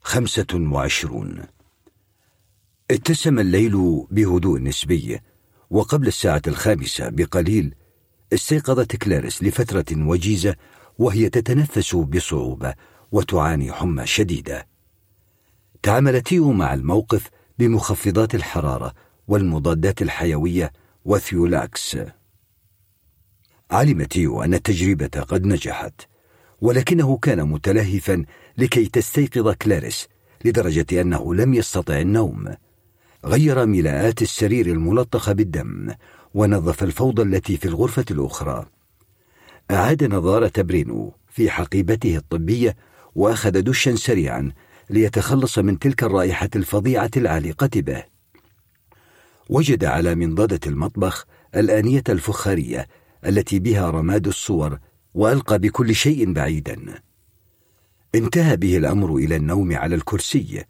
[0.02, 1.46] خمسة وعشرون.
[2.92, 5.20] اتسم الليل بهدوء نسبي
[5.70, 7.76] وقبل الساعة الخامسة بقليل
[8.34, 10.56] استيقظت كلاريس لفترة وجيزة
[10.98, 12.74] وهي تتنفس بصعوبة
[13.12, 14.68] وتعاني حمى شديدة.
[15.84, 18.94] تعامل تيو مع الموقف بمخفضات الحرارة
[19.28, 20.72] والمضادات الحيوية
[21.06, 21.98] وثيولاكس.
[23.72, 26.02] علم تيو أن التجربة قد نجحت
[26.62, 28.26] ولكنه كان متلهفا
[28.58, 30.08] لكي تستيقظ كلاريس
[30.46, 32.56] لدرجة أنه لم يستطع النوم.
[33.26, 35.94] غير ملاءات السرير الملطخة بالدم
[36.34, 38.66] ونظف الفوضى التي في الغرفة الأخرى.
[39.72, 42.76] أعاد نظارة برينو في حقيبته الطبية
[43.16, 44.52] وأخذ دشا سريعا
[44.90, 48.04] ليتخلص من تلك الرائحة الفظيعة العالقة به.
[49.50, 52.88] وجد على منضدة المطبخ الآنية الفخارية
[53.26, 54.80] التي بها رماد الصور
[55.14, 57.02] وألقى بكل شيء بعيدا.
[58.16, 60.64] انتهى به الأمر إلى النوم على الكرسي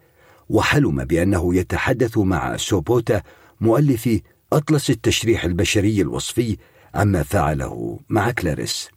[0.49, 3.21] وحلم بأنه يتحدث مع سوبوتا
[3.61, 4.19] مؤلف
[4.57, 6.57] أطلس التشريح البشري الوصفي
[6.95, 8.89] عما فعله مع كلاريس.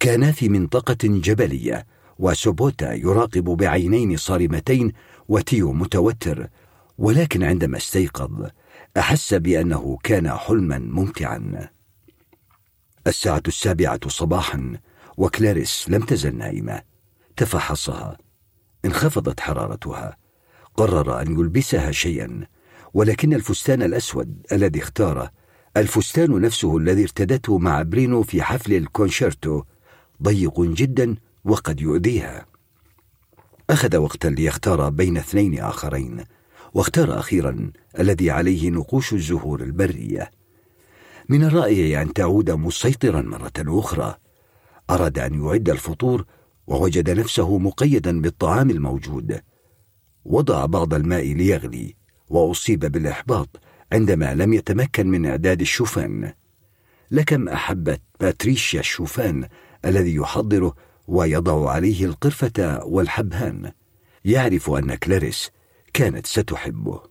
[0.00, 1.86] كانا في منطقة جبلية
[2.18, 4.92] وسوبوتا يراقب بعينين صارمتين
[5.28, 6.48] وتيو متوتر
[6.98, 8.46] ولكن عندما استيقظ
[8.96, 11.68] أحس بأنه كان حلما ممتعا.
[13.06, 14.72] الساعة السابعة صباحا
[15.16, 16.82] وكلاريس لم تزل نائمة.
[17.36, 18.18] تفحصها.
[18.84, 20.16] انخفضت حرارتها.
[20.76, 22.46] قرر أن يلبسها شيئا.
[22.94, 25.30] ولكن الفستان الأسود الذي اختاره
[25.76, 29.62] الفستان نفسه الذي ارتدته مع برينو في حفل الكونشيرتو
[30.22, 32.46] ضيق جدا وقد يؤذيها.
[33.70, 36.24] أخذ وقتا ليختار بين اثنين آخرين
[36.74, 40.30] واختار أخيرا الذي عليه نقوش الزهور البرية.
[41.28, 44.14] من الرائع أن تعود مسيطرا مرة أخرى.
[44.90, 46.24] أراد أن يعد الفطور
[46.66, 49.40] ووجد نفسه مقيدا بالطعام الموجود.
[50.24, 51.99] وضع بعض الماء ليغلي.
[52.30, 53.48] وأصيب بالإحباط
[53.92, 56.32] عندما لم يتمكن من إعداد الشوفان.
[57.10, 59.48] لكم احبت باتريشيا الشوفان
[59.84, 60.74] الذي يحضره
[61.08, 63.72] ويضع عليه القرفة والحبهان.
[64.24, 65.50] يعرف أن كلاريس
[65.94, 67.02] كانت ستحبه.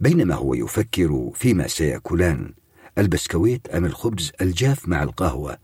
[0.00, 2.54] بينما هو يفكر فيما سيأكلان
[2.98, 5.58] البسكويت أم الخبز الجاف مع القهوة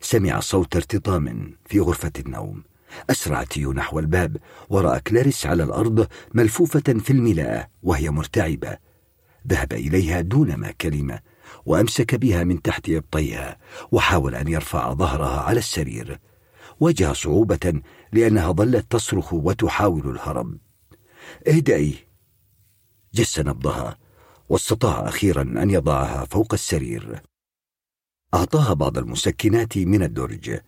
[0.00, 2.62] سمع صوت ارتطام في غرفة النوم.
[3.10, 4.36] أسرع تيو نحو الباب
[4.68, 8.78] ورأى كلاريس على الأرض ملفوفة في الملاءة وهي مرتعبة.
[9.48, 11.20] ذهب إليها دون ما كلمة
[11.66, 13.58] وأمسك بها من تحت إبطيها
[13.92, 16.20] وحاول أن يرفع ظهرها على السرير.
[16.80, 20.58] واجه صعوبة لأنها ظلت تصرخ وتحاول الهرب
[21.48, 21.94] اهدئي!
[23.14, 23.98] جس نبضها
[24.48, 27.22] واستطاع أخيرا أن يضعها فوق السرير.
[28.34, 30.60] أعطاها بعض المسكنات من الدرج.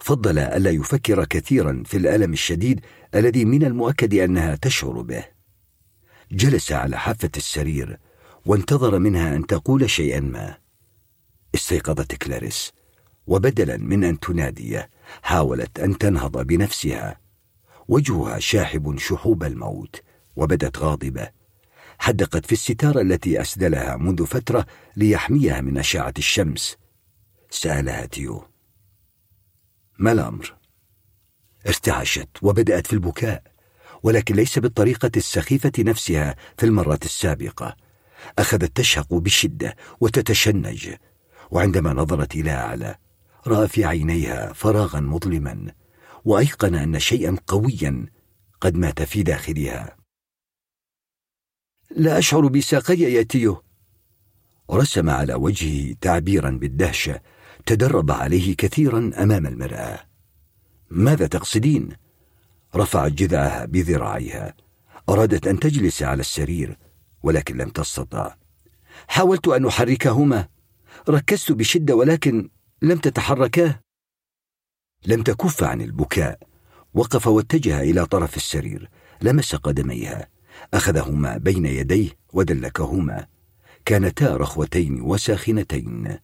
[0.00, 2.80] فضل ألا يفكر كثيرا في الألم الشديد
[3.14, 5.24] الذي من المؤكد أنها تشعر به.
[6.32, 7.98] جلس على حافة السرير
[8.46, 10.56] وانتظر منها أن تقول شيئا ما.
[11.54, 12.72] استيقظت كلاريس
[13.26, 14.82] وبدلا من أن تنادي
[15.22, 17.20] حاولت أن تنهض بنفسها.
[17.88, 20.02] وجهها شاحب شحوب الموت
[20.36, 21.30] وبدت غاضبة.
[21.98, 24.66] حدقت في الستاره التي أسدلها منذ فترة
[24.96, 26.76] ليحميها من أشعة الشمس.
[27.50, 28.49] سألها تيو
[30.00, 30.54] ما الأمر؟
[31.66, 33.42] ارتعشت وبدأت في البكاء
[34.02, 37.76] ولكن ليس بالطريقة السخيفة نفسها في المرة السابقة.
[38.38, 40.94] أخذت تشهق بشدة وتتشنج
[41.50, 42.96] وعندما نظرت إلى أعلى
[43.46, 45.72] رأى في عينيها فراغا مظلما
[46.24, 48.06] وأيقن أن شيئا قويا
[48.60, 49.96] قد مات في داخلها.
[51.90, 53.62] لا أشعر بساقي يا تيو.
[54.70, 57.20] رسم على وجهه تعبيرا بالدهشة
[57.66, 60.00] تدرب عليه كثيرا أمام المرأة.
[60.90, 61.88] ماذا تقصدين؟
[62.76, 64.54] رفعت جذعها بذراعيها.
[65.08, 66.78] أرادت أن تجلس على السرير
[67.22, 68.34] ولكن لم تستطع.
[69.08, 70.48] حاولت أن أحركهما.
[71.08, 72.50] ركزت بشدة ولكن
[72.82, 73.74] لم تتحركا
[75.06, 76.38] لم تكف عن البكاء.
[76.94, 78.90] وقف واتجه إلى طرف السرير.
[79.22, 80.28] لمس قدميها.
[80.74, 83.26] أخذهما بين يديه ودلكهما.
[83.84, 86.18] كانتا رخوتين وساخنتين.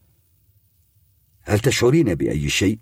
[1.48, 2.78] هل تشعرين بأي شيء؟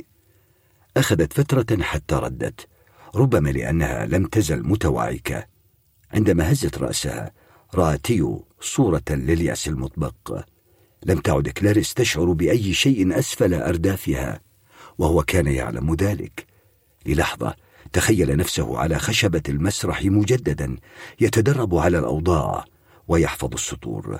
[0.96, 2.68] أخذت فترة حتى ردت
[3.14, 5.46] ربما لأنها لم تزل متوعكة.
[6.12, 7.32] عندما هزت رأسها
[7.74, 10.44] رات تيو صورة للياس المطبق.
[11.06, 14.40] لم تعد كلاريس تشعر بأي شيء أسفل أردافها
[14.98, 16.46] وهو كان يعلم ذلك.
[17.06, 17.54] للحظة
[17.92, 20.76] تخيل نفسه على خشبة المسرح مجددا
[21.20, 22.64] يتدرب على الأوضاع
[23.08, 24.18] ويحفظ السطور.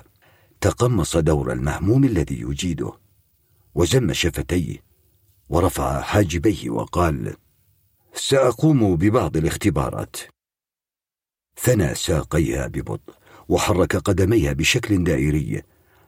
[0.61, 3.04] تقمص دور المهموم الذي يجيده.
[3.75, 4.83] وزم شفتيه
[5.49, 7.35] ورفع حاجبيه وقال
[8.13, 10.17] سأقوم ببعض الاختبارات.
[11.57, 13.13] ثنى ساقيها ببطء
[13.49, 15.61] وحرك قدميها بشكل دائري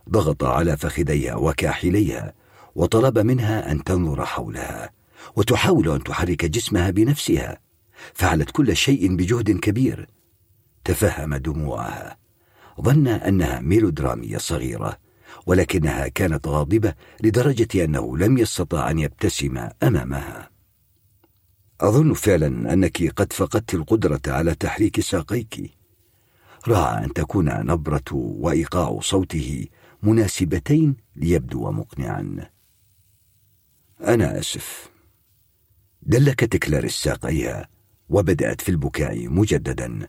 [0.09, 2.33] ضغط على فخذيها وكاحليها
[2.75, 4.91] وطلب منها أن تنظر حولها
[5.35, 7.59] وتحاول أن تحرك جسمها بنفسها
[8.13, 10.07] فعلت كل شيء بجهد كبير.
[10.83, 12.17] تفهم دموعها
[12.81, 15.06] ظن أنها ميلودرامية صغيرة.
[15.47, 20.49] ولكنها كانت غاضبة لدرجة أنه لم يستطع أن يبتسم أمامها.
[21.81, 25.71] أظن فعلا أنك قد فقدت القدرة على تحريك ساقيك.
[26.67, 29.65] راعى أن تكون نبرة وإيقاع صوته
[30.03, 32.49] مناسبتين ليبدو مقنعا.
[34.01, 34.89] أنا آسف.
[36.01, 37.69] دلكت كلاريس ساقيها
[38.09, 40.07] وبدأت في البكاء مجددا.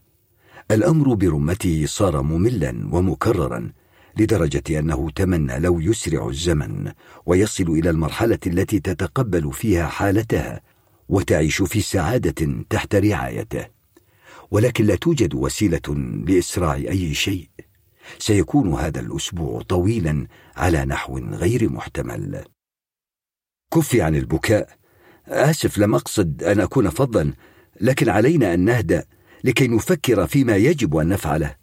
[0.71, 3.73] الأمر برمته صار مملا ومكررا.
[4.21, 6.93] لدرجة أنه تمنى لو يسرع الزمن
[7.27, 10.61] ويصل إلى المرحلة التي تتقبل فيها حالتها
[11.09, 13.67] وتعيش في سعادة تحت رعايته.
[14.51, 15.95] ولكن لا توجد وسيلة
[16.27, 17.49] لإسراع أي شيء.
[18.19, 22.45] سيكون هذا الأسبوع طويلا على نحو غير محتمل.
[23.75, 24.79] كفي عن البكاء.
[25.29, 27.33] آسف لم أقصد أن أكون فظا
[27.81, 29.05] لكن علينا أن نهدأ
[29.45, 31.57] لكي نفكر فيما يجب أن نفعله.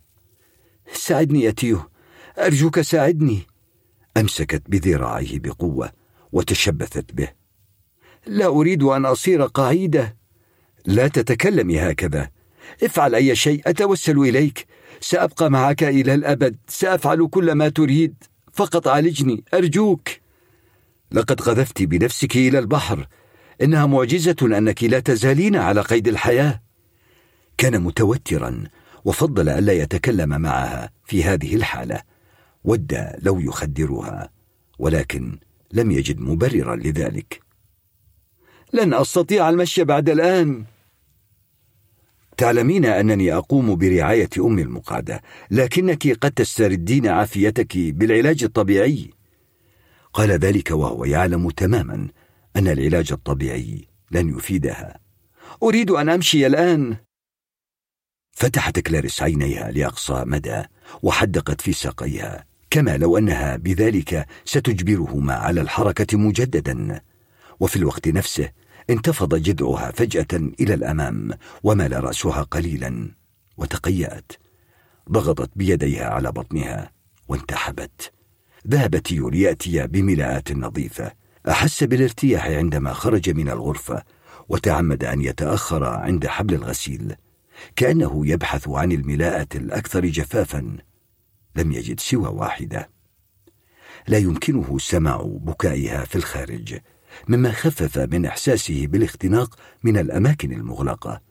[0.94, 1.82] ساعدني تيو
[2.40, 3.42] أرجوك ساعدني.
[4.18, 5.92] أمسكت بذراعيه بقوة
[6.32, 7.28] وتشبثت به.
[8.28, 10.18] لا أريد أن أصير قعيدة.
[10.86, 12.30] لا تتكلمي هكذا.
[12.84, 14.68] افعل أي شيء أتوسل إليك.
[15.02, 16.58] سأبقى معك إلى الأبد.
[16.68, 18.24] سأفعل كل ما تريد.
[18.54, 19.44] فقط عالجني.
[19.54, 20.10] أرجوك.
[21.12, 23.08] لقد قذفت بنفسك إلى البحر.
[23.62, 26.62] إنها معجزة أنك لا تزالين على قيد الحياة.
[27.58, 28.64] كان متوترا
[29.06, 32.15] وفضل ألا يتكلم معها في هذه الحالة.
[32.66, 34.30] ود لو يخدرها
[34.80, 35.40] ولكن
[35.72, 37.42] لم يجد مبررا لذلك.
[38.74, 40.66] لن أستطيع المشي بعد الآن.
[42.38, 49.10] تعلمين أنني أقوم برعاية ام المقعده لكنك قد تستردين عافيتك بالعلاج الطبيعي.
[50.14, 52.08] قال ذلك وهو يعلم تماما
[52.56, 55.00] أن العلاج الطبيعي لن يفيدها.
[55.64, 56.98] أريد أن أمشي الآن.
[58.32, 60.64] فتحت كلاريس عينيها لأقصى مدى
[61.04, 62.46] وحدقت في ساقيها.
[62.70, 67.02] كما لو أنها بذلك ستجبرهما على الحركة مجددا.
[67.60, 68.50] وفي الوقت نفسه
[68.90, 70.28] انتفض جذعها فجأة
[70.60, 71.32] إلى الأمام
[71.64, 73.12] ومال رأسها قليلا
[73.58, 74.32] وتقيأت.
[75.12, 76.92] ضغطت بيديها على بطنها
[77.28, 78.12] وانتحبت.
[78.68, 81.12] ذهبت ليأتي بملاءات نظيفة.
[81.50, 84.04] أحس بالارتياح عندما خرج من الغرفة
[84.50, 87.16] وتعمد أن يتأخر عند حبل الغسيل.
[87.76, 90.78] كأنه يبحث عن الملاءة الأكثر جفافا.
[91.56, 92.90] لم يجد سوى واحدة.
[94.08, 96.80] لا يمكنه سماع بكائها في الخارج
[97.28, 101.22] مما خفف من إحساسه بالاختناق من الأماكن المغلقة.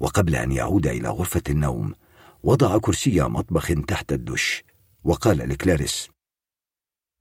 [0.00, 1.94] وقبل أن يعود إلى غرفة النوم
[2.42, 4.64] وضع كرسي مطبخ تحت الدش
[5.04, 6.08] وقال لكلاريس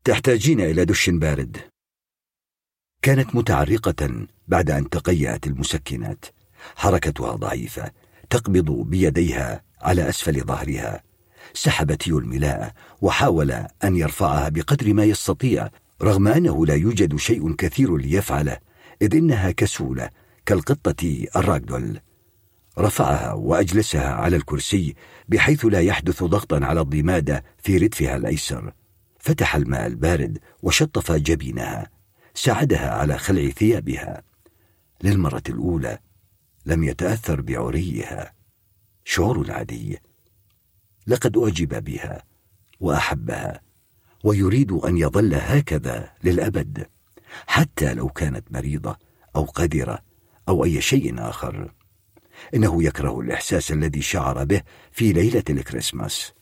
[0.04, 1.58] تحتاجين إلى دش بارد.
[3.02, 6.26] كانت متعرقة بعد أن تقيأت المسكنات
[6.76, 7.92] حركتها ضعيفة
[8.30, 11.09] تقبض بيديها على أسفل ظهرها.
[11.54, 13.52] سحب تيو الملاءة وحاول
[13.84, 15.70] أن يرفعها بقدر ما يستطيع
[16.02, 18.58] رغم أنه لا يوجد شيء كثير ليفعله
[19.02, 20.10] إذ إنها كسولة
[20.46, 22.00] كالقطة الراجدول
[22.80, 24.96] رفعها وأجلسها على الكرسي
[25.30, 28.74] بحيث لا يحدث ضغطا على الضمادة في ردفها الأيسر.
[29.20, 31.90] فتح الماء البارد وشطف جبينها.
[32.34, 34.24] ساعدها على خلع ثيابها.
[35.04, 36.00] للمرة الأولى
[36.66, 38.34] لم يتأثر بعريها.
[39.06, 40.00] شعور عادي
[41.10, 42.24] لقد أعجب بها
[42.80, 43.62] وأحبها
[44.24, 46.88] ويريد أن يظل هكذا للأبد
[47.48, 48.98] حتى لو كانت مريضة
[49.36, 50.00] أو قذرة
[50.50, 51.74] أو أي شيء آخر.
[52.56, 54.62] إنه يكره الإحساس الذي شعر به
[54.92, 56.34] في ليلة الكريسماس.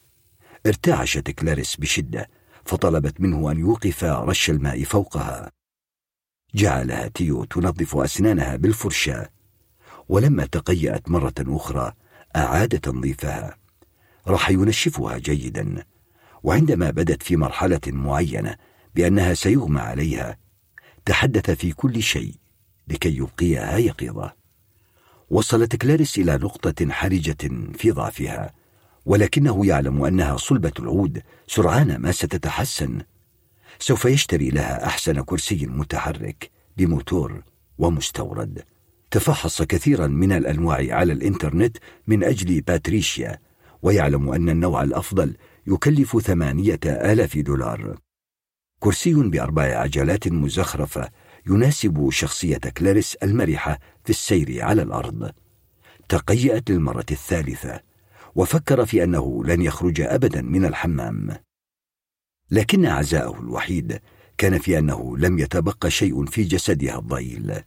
[0.65, 2.29] ارتعشت كلاريس بشدة
[2.65, 5.51] فطلبت منه أن يوقف رش الماء فوقها.
[6.55, 9.29] جعلها تيو تنظف أسنانها بالفرشاة
[10.09, 11.93] ولما تقيأت مرة أخرى
[12.35, 13.66] أعاد تنظيفها.
[14.27, 15.83] راح ينشفها جيدا.
[16.43, 18.55] وعندما بدت في مرحلة معينة
[18.95, 20.37] بأنها سيغمى عليها
[21.05, 22.35] تحدث في كل شيء
[22.87, 24.33] لكي يبقيها يقظة.
[25.29, 27.37] وصلت كلاريس إلى نقطة حرجة
[27.73, 28.53] في ضعفها
[29.05, 33.01] ولكنه يعلم أنها صلبة العود سرعان ما ستتحسن.
[33.79, 37.43] سوف يشتري لها أحسن كرسي متحرك بموتور
[37.77, 38.63] ومستورد.
[39.11, 41.77] تفحص كثيرا من الأنواع على الإنترنت
[42.07, 43.39] من أجل باتريشيا.
[43.81, 47.97] ويعلم أن النوع الأفضل يكلف ثمانية آلاف دولار.
[48.79, 51.09] كرسي بأربع عجلات مزخرفة
[51.47, 55.31] يناسب شخصية كلاريس المرحة في السير على الأرض.
[56.09, 57.81] تقيأت للمرة الثالثة
[58.35, 61.37] وفكر في أنه لن يخرج أبدا من الحمام.
[62.51, 63.99] لكن عزاءه الوحيد
[64.37, 67.63] كان في أنه لم يتبقى شيء في جسدها الضئيل.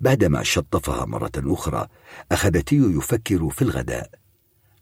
[0.00, 1.88] بعدما شطفها مرة أخرى
[2.32, 4.21] أخذ تيو يفكر في الغداء.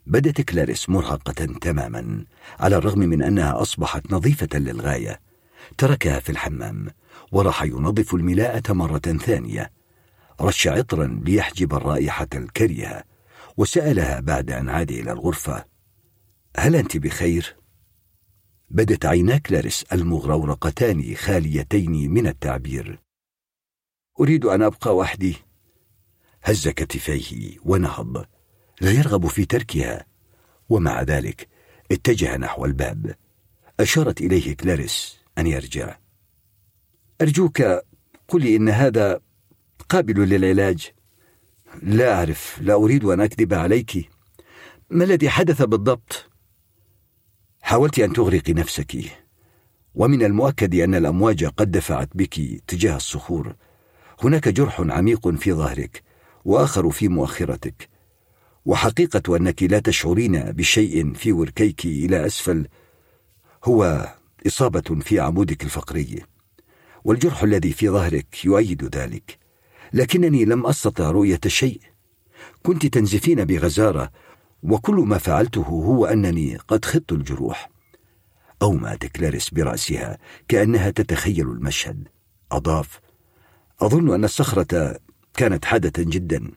[0.06, 2.24] بدت كلاريس مرهقة تماما
[2.60, 5.20] على الرغم من أنها أصبحت نظيفة للغاية.
[5.78, 6.86] تركها في الحمام
[7.32, 9.72] وراح ينظف الملاءة مرة ثانية.
[10.40, 13.04] رش عطرا ليحجب الرائحة الكريهة
[13.56, 15.64] وسألها بعد أن عاد إلى الغرفة.
[16.56, 17.56] هل أنت بخير؟
[18.70, 23.00] بدت عينا كلاريس المغرورقتان خاليتين من التعبير.
[24.20, 25.36] أريد أن أبقى وحدي.
[26.42, 28.26] هز كتفيه ونهض.
[28.80, 30.06] لا يرغب في تركها.
[30.68, 31.48] ومع ذلك
[31.92, 33.14] اتجه نحو الباب.
[33.80, 35.96] أشارت إليه كلاريس أن يرجع.
[37.20, 37.62] أرجوك
[38.28, 39.20] قل إن هذا
[39.88, 40.92] قابل للعلاج.
[41.82, 44.10] لا أعرف لا أريد أن أكذب عليك.
[44.90, 46.30] ما الذي حدث بالضبط؟
[47.62, 48.96] حاولت أن تغرقي نفسك.
[49.94, 53.56] ومن المؤكد أن الأمواج قد دفعت بك تجاه الصخور.
[54.22, 56.02] هناك جرح عميق في ظهرك
[56.44, 57.88] وآخر في مؤخرتك.
[58.64, 62.68] وحقيقة انك لا تشعرين بشيء في وركيك إلى أسفل
[63.64, 64.08] هو
[64.46, 66.22] إصابة في عمودك الفقري
[67.04, 69.38] والجرح الذي في ظهرك يؤيد ذلك.
[69.92, 71.80] لكنني لم أستطع رؤية شيء.
[72.62, 74.10] كنت تنزفين بغزارة
[74.62, 77.70] وكل ما فعلته هو أنني قد خضت الجروح.
[78.62, 82.08] أومأت كلاريس برأسها كأنها تتخيل المشهد.
[82.52, 83.00] أضاف
[83.80, 85.00] أظن أن الصخرة
[85.34, 86.50] كانت حادة جدا.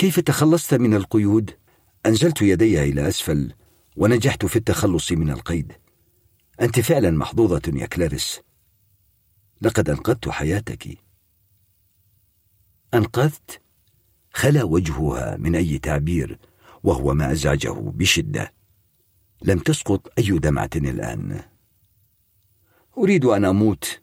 [0.00, 1.50] كيف تخلصت من القيود؟
[2.06, 3.52] أنزلت يدي إلى أسفل
[3.96, 5.72] ونجحت في التخلص من القيد.
[6.60, 8.40] أنت فعلا محظوظة يا كلاريس.
[9.62, 10.98] لقد أنقذت حياتك.
[12.94, 13.60] أنقذت؟
[14.32, 16.38] خلا وجهها من أي تعبير
[16.82, 18.52] وهو ما أزعجه بشدة.
[19.42, 21.42] لم تسقط أي دمعة الآن.
[22.98, 24.00] أريد أن أموت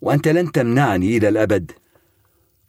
[0.00, 1.72] وأنت لن تمنعني إلى الأبد.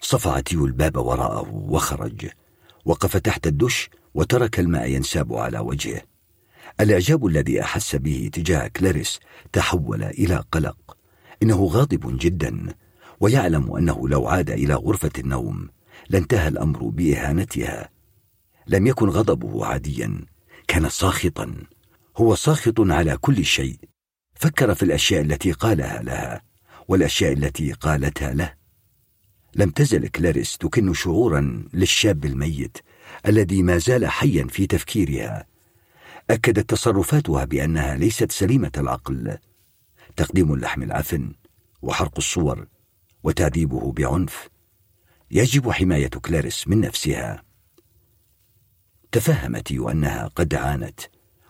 [0.01, 2.40] صفع تيو الباب وراءه وخرج.
[2.85, 6.01] وقف تحت الدش وترك الماء ينساب على وجهه.
[6.79, 9.19] الإعجاب الذي أحس به تجاه كلاريس
[9.53, 10.97] تحول إلى قلق.
[11.43, 12.75] إنه غاضب جدا
[13.19, 15.69] ويعلم أنه لو عاد إلى غرفة النوم
[16.09, 17.89] لانتهى الأمر بإهانتها.
[18.67, 20.25] لم يكن غضبه عاديا
[20.67, 21.53] كان ساخطا.
[22.17, 23.79] هو ساخط على كل شيء.
[24.33, 26.41] فكر في الأشياء التي قالها لها
[26.87, 28.60] والأشياء التي قالتها له.
[29.55, 32.77] لم تزل كلاريس تكن شعورا للشاب الميت
[33.25, 35.45] الذي ما زال حيا في تفكيرها.
[36.29, 39.37] أكدت تصرفاتها بأنها ليست سليمة العقل.
[40.15, 41.33] تقديم اللحم العفن
[41.81, 42.67] وحرق الصور
[43.23, 44.49] وتعذيبه بعنف.
[45.31, 47.43] يجب حماية كلاريس من نفسها.
[49.11, 50.99] تفهمت أنها قد عانت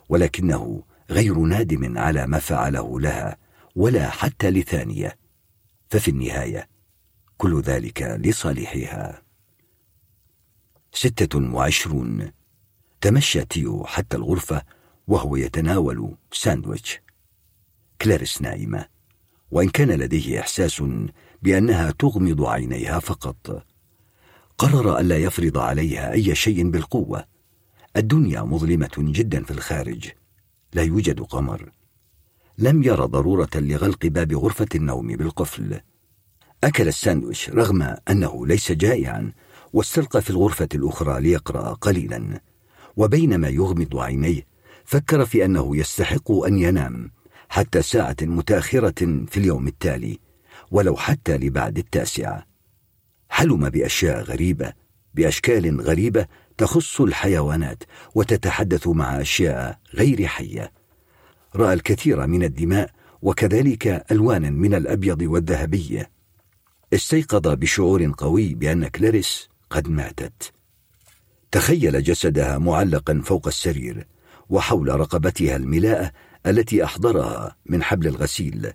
[0.09, 3.37] ولكنه غير نادم على ما فعله لها
[3.75, 5.17] ولا حتى لثانية.
[5.89, 6.70] ففي النهاية
[7.41, 9.21] كل ذلك لصالحها
[10.93, 12.31] ستة وعشرون.
[13.01, 14.63] تمشى تيو حتى الغرفة
[15.07, 16.99] وهو يتناول ساندويتش.
[18.01, 18.85] كلاريس نائمة
[19.51, 20.83] وإن كان لديه إحساس
[21.41, 23.65] بأنها تغمض عينيها فقط.
[24.57, 27.25] قرر ألا يفرض عليها أي شيء بالقوة.
[27.97, 30.09] الدنيا مظلمة جدا في الخارج.
[30.73, 31.71] لا يوجد قمر.
[32.57, 35.81] لم ير ضرورة لغلق باب غرفة النوم بالقفل.
[36.63, 39.31] أكل الساندويش رغم أنه ليس جائعا
[39.73, 42.41] واستلقى في الغرفة الأخرى ليقرأ قليلا.
[42.97, 44.47] وبينما يغمض عينيه
[44.85, 47.11] فكر في أنه يستحق أن ينام
[47.49, 50.19] حتى ساعة متأخرة في اليوم التالي
[50.71, 52.45] ولو حتى لبعد التاسعة.
[53.29, 54.73] حلم بأشياء غريبة
[55.13, 56.25] بأشكال غريبة
[56.57, 57.83] تخص الحيوانات
[58.15, 60.71] وتتحدث مع أشياء غير حية.
[61.55, 62.89] رأى الكثير من الدماء
[63.21, 66.05] وكذلك ألوانا من الأبيض والذهبي.
[66.93, 70.53] استيقظ بشعور قوي بأن كلاريس قد ماتت.
[71.51, 74.07] تخيل جسدها معلقا فوق السرير
[74.49, 76.11] وحول رقبتها الملاءة
[76.45, 78.73] التي أحضرها من حبل الغسيل.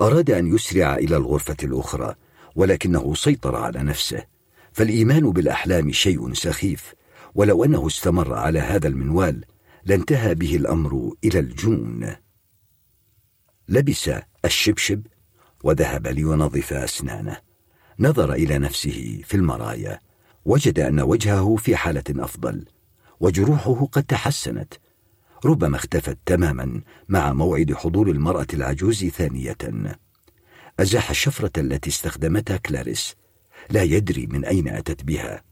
[0.00, 2.14] أراد أن يسرع إلى الغرفة الأخرى
[2.56, 4.24] ولكنه سيطر على نفسه.
[4.72, 6.94] فالإيمان بالأحلام شيء سخيف
[7.34, 9.44] ولو أنه استمر على هذا المنوال
[9.84, 12.16] لانتهى به الأمر إلى الجنون
[13.68, 14.10] لبس
[14.44, 15.02] الشبشب
[15.64, 17.36] وذهب لينظف أسنانه.
[17.98, 20.00] نظر إلى نفسه في المرايا.
[20.44, 22.64] وجد أن وجهه في حالة أفضل
[23.20, 24.74] وجروحه قد تحسنت.
[25.44, 29.56] ربما اختفت تماما مع موعد حضور المرأة العجوز ثانية.
[30.80, 33.16] أزاح الشفرة التي استخدمتها كلاريس.
[33.70, 35.42] لا يدري من أين أتت بها.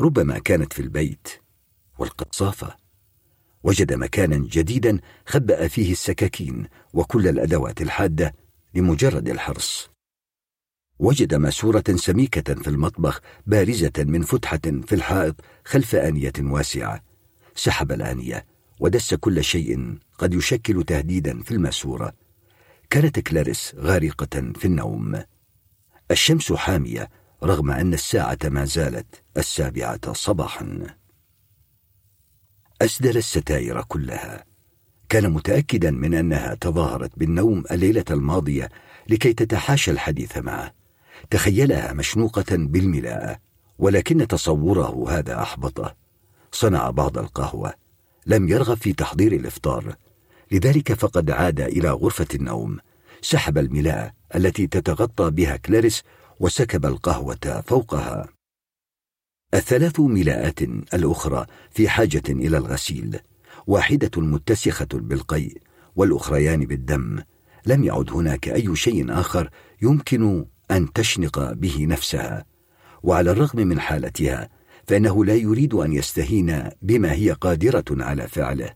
[0.00, 1.28] ربما كانت في البيت
[1.98, 2.76] والقصافة.
[3.62, 8.34] وجد مكانا جديدا خبأ فيه السكاكين وكل الأدوات الحادة
[8.74, 9.90] لمجرد الحرص.
[10.98, 17.04] وجد ماسورة سميكة في المطبخ بارزة من فتحة في الحائط خلف آنية واسعة.
[17.54, 18.46] سحب الآنية
[18.80, 22.12] ودس كل شيء قد يشكل تهديدا في الماسورة
[22.90, 25.22] كانت كلاريس غارقة في النوم.
[26.10, 27.10] الشمس حامية
[27.42, 30.96] رغم أن الساعة ما زالت السابعة صباحا.
[32.82, 34.53] أسدل الستائر كلها.
[35.14, 38.68] كان متأكدا من أنها تظاهرت بالنوم الليلة الماضية
[39.08, 40.74] لكي تتحاشى الحديث معه.
[41.30, 43.38] تخيلها مشنوقة بالملاءة
[43.78, 45.96] ولكن تصوره هذا أحبطه.
[46.52, 47.74] صنع بعض القهوة.
[48.26, 49.96] لم يرغب في تحضير الإفطار.
[50.52, 52.78] لذلك فقد عاد إلى غرفة النوم.
[53.22, 56.02] سحب الملاءة التي تتغطى بها كلاريس
[56.40, 58.28] وسكب القهوة فوقها.
[59.54, 60.62] الثلاث ملاءات
[60.94, 63.20] الأخرى في حاجة إلى الغسيل.
[63.66, 65.58] واحدة متسخة بالقيء
[65.96, 67.18] والأخريان بالدم.
[67.66, 69.50] لم يعد هناك أي شيء آخر
[69.82, 72.44] يمكن أن تشنق به نفسها.
[73.02, 74.48] وعلى الرغم من حالتها
[74.86, 78.74] فإنه لا يريد أن يستهين بما هي قادرة على فعله.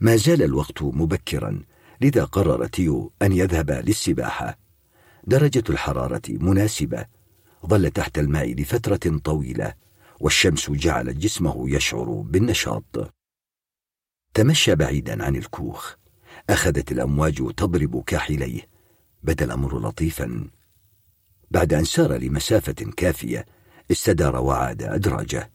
[0.00, 1.60] ما زال الوقت مبكرا
[2.00, 4.58] لذا قرر تيو أن يذهب للسباحة.
[5.24, 7.04] درجة الحرارة مناسبة.
[7.66, 9.74] ظل تحت الماء لفترة طويلة
[10.20, 13.19] والشمس جعلت جسمه يشعر بالنشاط.
[14.34, 15.94] تمشى بعيدا عن الكوخ.
[16.50, 18.60] أخذت الأمواج تضرب كاحليه.
[19.22, 20.50] بدأ الأمر لطيفا.
[21.50, 23.46] بعد أن سار لمسافة كافية
[23.90, 25.50] استدار وعاد أدراجه.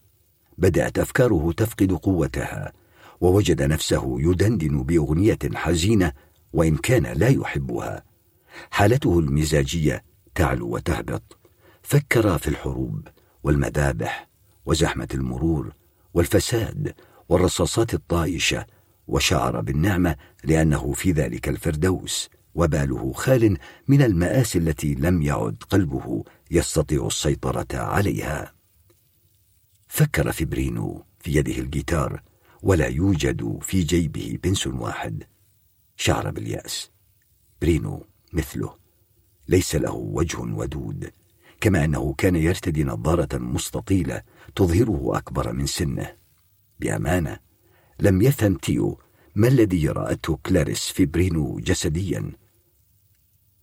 [0.57, 2.73] بدأت أفكاره تفقد قوتها
[3.21, 6.11] ووجد نفسه يدندن بأغنية حزينة
[6.53, 8.03] وإن كان لا يحبها.
[8.71, 10.03] حالته المزاجية
[10.35, 11.37] تعلو وتهبط.
[11.81, 13.07] فكر في الحروب
[13.43, 14.27] والمذابح
[14.65, 15.73] وزحمة المرور
[16.13, 16.93] والفساد
[17.29, 18.65] والرصاصات الطائشة
[19.07, 27.07] وشعر بالنعمة لأنه في ذلك الفردوس وباله خال من المآسي التي لم يعد قلبه يستطيع
[27.07, 28.53] السيطرة عليها.
[29.87, 32.21] فكر في برينو في يده الجيتار
[32.61, 35.23] ولا يوجد في جيبه بنس واحد.
[35.95, 36.91] شعر باليأس.
[37.61, 38.75] برينو مثله.
[39.47, 41.11] ليس له وجه ودود
[41.61, 44.21] كما أنه كان يرتدي نظارة مستطيلة
[44.55, 46.24] تظهره أكبر من سنه.
[46.79, 47.39] بأمانة
[47.99, 48.99] لم يفهم تيو
[49.35, 52.31] ما الذي رأته كلاريس في برينو جسديا.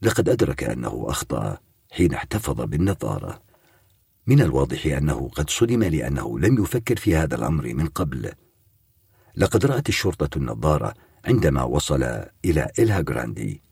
[0.02, 1.58] لقد أدرك أنه أخطأ
[1.90, 3.42] حين احتفظ بالنظارة.
[4.26, 8.32] من الواضح أنه قد صدم لأنه لم يفكر في هذا الأمر من قبل.
[9.36, 12.02] لقد رأت الشرطة النظارة عندما وصل
[12.44, 13.62] إلى إلها جراندي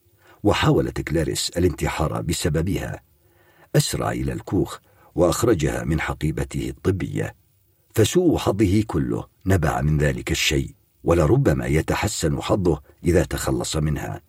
[0.42, 3.02] وحاولت كلاريس الانتحار بسببها.
[3.76, 4.78] أسرع إلى الكوخ
[5.14, 7.39] وأخرجها من حقيبته الطبية.
[7.94, 10.74] فسوء حظه كله نبع من ذلك الشيء
[11.04, 14.20] ولربما يتحسن حظه إذا تخلص منها.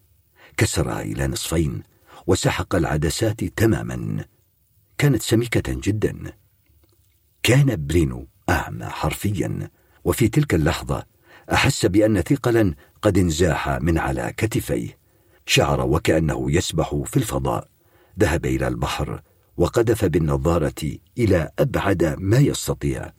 [0.57, 1.83] كسرها إلى نصفين
[2.27, 4.25] وسحق العدسات تماما.
[4.97, 6.33] كانت سميكة جدا.
[7.43, 9.69] كان برينو أعمى حرفيا.
[10.03, 11.05] وفي تلك اللحظة
[11.53, 14.97] أحس بأن ثقلا قد انزاح من على كتفيه.
[15.45, 17.67] شعر وكأنه يسبح في الفضاء.
[18.19, 19.21] ذهب إلى البحر
[19.57, 23.13] وقذف بالنظارة إلى أبعد ما يستطيع.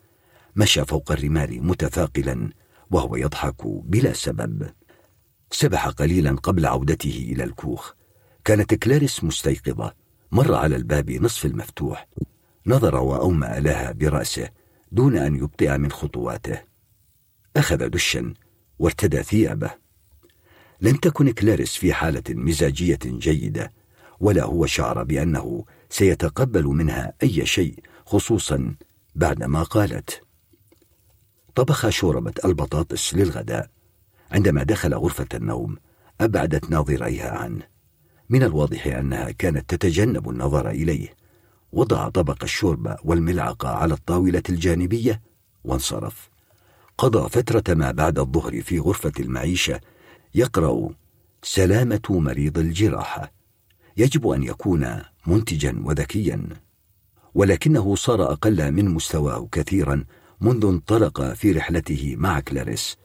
[0.56, 2.50] مشى فوق الرمال متثاقلا
[2.90, 4.70] وهو يضحك بلا سبب.
[5.50, 7.92] سبح قليلا قبل عودته إلى الكوخ.
[8.44, 9.94] كانت كلاريس مستيقظة.
[10.32, 12.08] مر على الباب نصف المفتوح.
[12.66, 14.48] نظر وأومأ لها برأسه
[14.92, 16.62] دون أن يبطئ من خطواته.
[17.56, 18.34] أخذ دشا
[18.78, 19.70] وارتدى ثيابه.
[20.80, 23.72] لم تكن كلاريس في حالة مزاجية جيدة
[24.20, 28.74] ولا هو شعر بأنه سيتقبل منها أي شيء خصوصا
[29.14, 30.22] بعدما قالت.
[31.54, 33.70] طبخ شوربة البطاطس للغداء.
[34.30, 35.76] عندما دخل غرفة النوم
[36.20, 37.62] أبعدت ناظريها عنه.
[38.30, 41.14] من الواضح أنها كانت تتجنب النظر إليه.
[41.72, 45.20] وضع طبق الشوربة والملعقة على الطاولة الجانبية
[45.64, 46.30] وانصرف.
[46.98, 49.80] قضى فترة ما بعد الظهر في غرفة المعيشة
[50.34, 50.88] يقرأ
[51.42, 53.32] سلامة مريض الجراحة
[53.96, 56.48] يجب أن يكون منتجا وذكيا.
[57.34, 60.04] ولكنه صار أقل من مستواه كثيرا
[60.42, 62.96] منذ انطلق في رحلته مع كلاريس.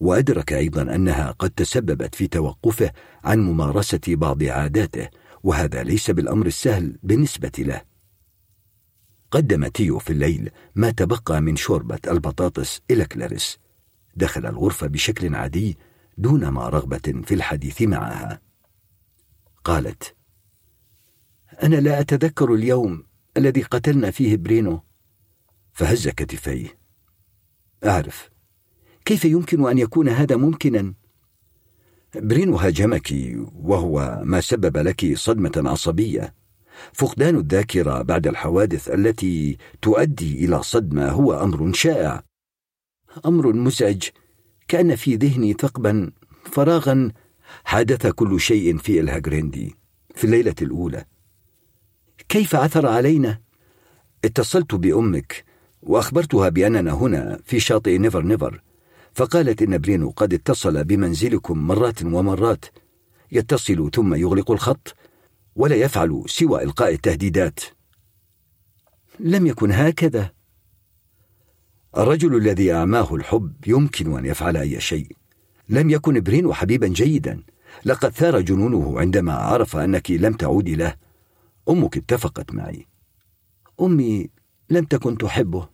[0.00, 2.92] وأدرك أيضا أنها قد تسببت في توقفه
[3.24, 5.08] عن ممارسة بعض عاداته
[5.42, 7.82] وهذا ليس بالأمر السهل بالنسبة له.
[9.30, 13.58] قدم تيو في الليل ما تبقى من شوربة البطاطس إلى كلاريس.
[14.16, 15.78] دخل الغرفة بشكل عادي
[16.18, 18.40] دونما رغبة في الحديث معها.
[19.64, 20.14] قالت
[21.62, 23.04] أنا لا أتذكر اليوم
[23.36, 24.82] الذي قتلنا فيه برينو.
[25.72, 26.77] فهز كتفيه.
[27.84, 28.30] أعرف.
[29.04, 30.94] كيف يمكن أن يكون هذا ممكنا؟
[32.14, 33.14] برينو هاجمك
[33.54, 36.34] وهو ما سبب لك صدمة عصبية.
[36.92, 42.22] فقدان الذاكرة بعد الحوادث التي تؤدي إلى صدمة هو أمر شائع.
[43.26, 44.02] أمر مزعج
[44.68, 46.12] كأن في ذهني ثقبا
[46.44, 47.12] فراغا
[47.64, 49.76] حدث كل شيء في الهاجريندي
[50.14, 51.04] في الليلة الأولى.
[52.28, 53.40] كيف عثر علينا؟
[54.24, 55.47] اتصلت بأمك.
[55.82, 58.62] وأخبرتها بأننا هنا في شاطئ نيفر نيفر
[59.12, 62.64] فقالت إن برينو قد اتصل بمنزلكم مرات ومرات.
[63.32, 64.94] يتصل ثم يغلق الخط
[65.56, 67.60] ولا يفعل سوى إلقاء التهديدات.
[69.20, 70.30] لم يكن هكذا.
[71.96, 75.16] الرجل الذي أعماه الحب يمكن أن يفعل أي شيء.
[75.68, 77.42] لم يكن برينو حبيبا جيدا.
[77.84, 80.94] لقد ثار جنونه عندما عرف أنك لم تعودي له.
[81.68, 82.86] أمك اتفقت معي.
[83.80, 84.30] أمي
[84.70, 85.68] لم تكن تحبه.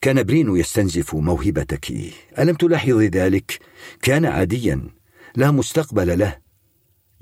[0.00, 1.92] كان برينو يستنزف موهبتك.
[2.38, 3.58] ألم تلاحظي ذلك؟
[4.02, 4.90] كان عاديا
[5.36, 6.36] لا مستقبل له.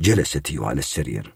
[0.01, 1.35] جلست على السرير.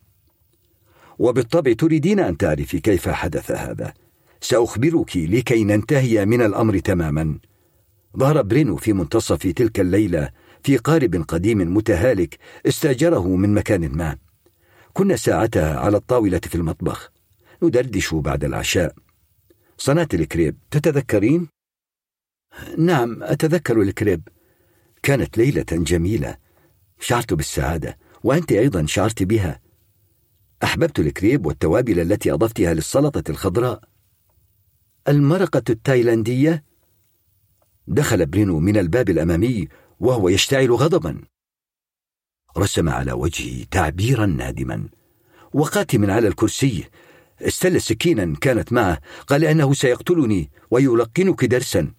[1.19, 3.95] وبالطبع تريدين أن تعرفي كيف حدث هذا.
[4.41, 7.39] سأخبرك لكي ننتهي من الأمر تماما.
[8.17, 10.31] ظهر برينو في منتصف تلك الليلة
[10.63, 14.17] في قارب قديم متهالك استأجره من مكان ما.
[14.93, 17.11] كنا ساعتها على الطاولة في المطبخ.
[17.63, 18.95] ندردش بعد العشاء.
[19.79, 20.59] صنعت الكريب.
[20.71, 21.49] تتذكرين؟
[22.79, 24.29] نعم أتذكر الكريب.
[25.03, 26.37] كانت ليلة جميلة.
[27.01, 29.61] شعرت بالسعادة وأنت أيضا شعرت بها.
[30.65, 33.83] أحببت الكريب والتوابل التي أضفتها للسلطة الخضراء.
[35.09, 36.65] المرقة التايلاندية؟
[37.87, 39.69] دخل برينو من الباب الأمامي
[40.01, 41.23] وهو يشتعل غضبا.
[42.59, 44.89] رسم على وجهه تعبيرا نادما.
[45.53, 46.85] وقاتم على الكرسي
[47.43, 51.93] استل سكينا كانت معه قال إنه سيقتلني ويلقنك درسا.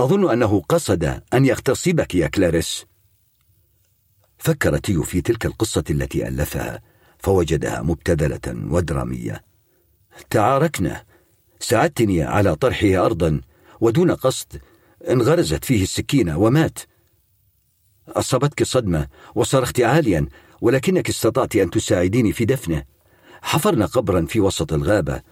[0.00, 2.84] أظن أنه قصد أن يغتصبك يا كلاريس.
[4.38, 6.82] فكر تيو في تلك القصة التي ألفها
[7.18, 9.44] فوجدها مبتذلة ودرامية.
[10.30, 11.04] تعاركنا
[11.60, 13.40] ساعدتني على طرحه ارضا
[13.80, 14.60] ودون قصد
[15.10, 16.78] انغرزت فيه السكينة ومات.
[18.08, 20.26] أصابتك صدمة وصرخت عاليا
[20.60, 22.95] ولكنك استطعت أن تساعديني في دفنه.
[23.42, 25.22] حفرنا قبرا في وسط الغابة.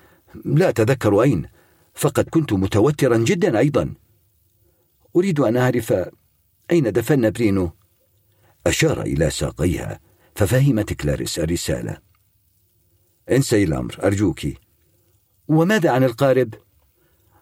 [0.44, 1.48] لا أتذكر أين
[1.94, 3.94] فقد كنت متوترا جدا أيضا.
[5.16, 5.94] أريد أن أعرف
[6.70, 7.70] أين دفن برينو.
[8.66, 10.00] أشار إلى ساقيها
[10.34, 11.98] ففهمت كلاريس الرسالة.
[13.30, 14.40] انسي الأمر أرجوك.
[15.48, 16.54] وماذا عن القارب؟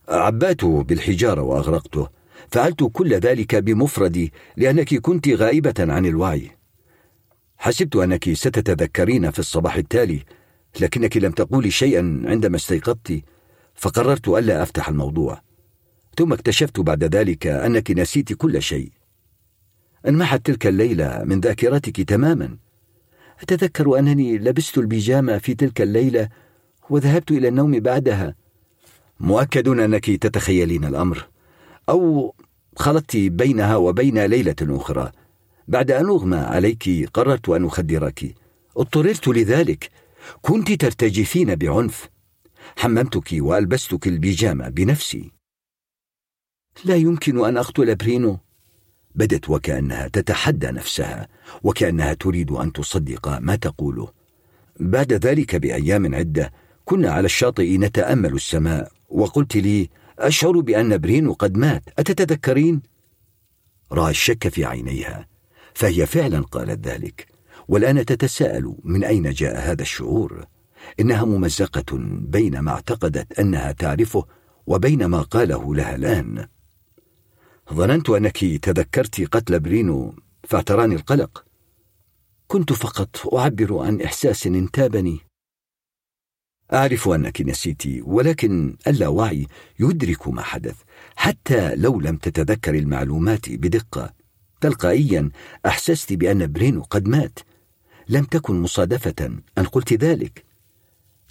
[0.08, 2.08] عباته بالحجارة وأغرقته
[2.48, 6.50] فعلت كل ذلك بمفردي لأنك كنت غائبة عن الوعي.
[7.56, 10.24] حسبت أنك ستتذكرين في الصباح التالي
[10.80, 13.22] لكنك لم تقولي شيئا عندما استيقظت
[13.74, 15.42] فقررت الا أفتح الموضوع.
[16.18, 18.90] ثم اكتشفت بعد ذلك أنك نسيت كل شيء.
[20.08, 22.56] انمحت تلك الليلة من ذاكرتك تماما.
[23.42, 26.28] أتذكر أنني لبست البيجامة في تلك الليلة
[26.90, 28.34] وذهبت إلى النوم بعدها.
[29.20, 31.28] مؤكد أنك تتخيلين الأمر.
[31.88, 32.34] أو
[32.76, 35.12] خلطت بينها وبين ليلة أخرى.
[35.68, 38.34] بعد أن أغمى عليك قررت أن أخدرك.
[38.76, 39.90] اضطررت لذلك.
[40.40, 42.08] كنت ترتجفين بعنف.
[42.76, 45.32] حممتك والبستك البيجامه بنفسي.
[46.84, 48.38] لا يمكن أن أقتل برينو.
[49.14, 51.28] بدت وكأنها تتحدى نفسها
[51.62, 54.12] وكأنها تريد أن تصدق ما تقوله
[54.80, 56.52] بعد ذلك بأيام عدة
[56.84, 62.82] كنا على الشاطئ نتأمل السماء وقلت لي أشعر بأن برينو قد مات أتتذكرين؟
[63.92, 65.26] رأى الشك في عينيها
[65.74, 67.31] فهي فعلا قالت ذلك.
[67.72, 70.46] والآن تتساءل من أين جاء هذا الشعور؟
[71.00, 74.26] إنها ممزقة بين ما اعتقدت أنها تعرفه
[74.66, 76.48] وبين ما قاله لها الآن.
[77.72, 81.44] ظننت أنك تذكرت قتل برينو فاعتراني القلق.
[82.46, 85.18] كنت فقط أعبر عن إحساس انتابني.
[86.72, 89.46] أعرف أنك نسيت ولكن اللاوعي
[89.80, 90.76] يدرك ما حدث
[91.16, 94.14] حتى لو لم تتذكر المعلومات بدقة.
[94.60, 95.30] تلقائيا
[95.66, 97.38] أحسست بأن برينو قد مات.
[98.12, 99.42] لم تكن مصادفة.
[99.58, 100.44] أن قلت ذلك.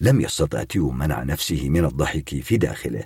[0.02, 3.04] لم يستطع تيو منع نفسه من الضحك في داخله.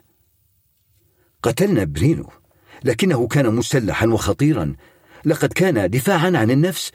[1.44, 2.30] قتلنا برينو
[2.84, 4.76] لكنه كان مسلحا وخطيرا.
[5.26, 6.92] لقد كان دفاعا عن النفس.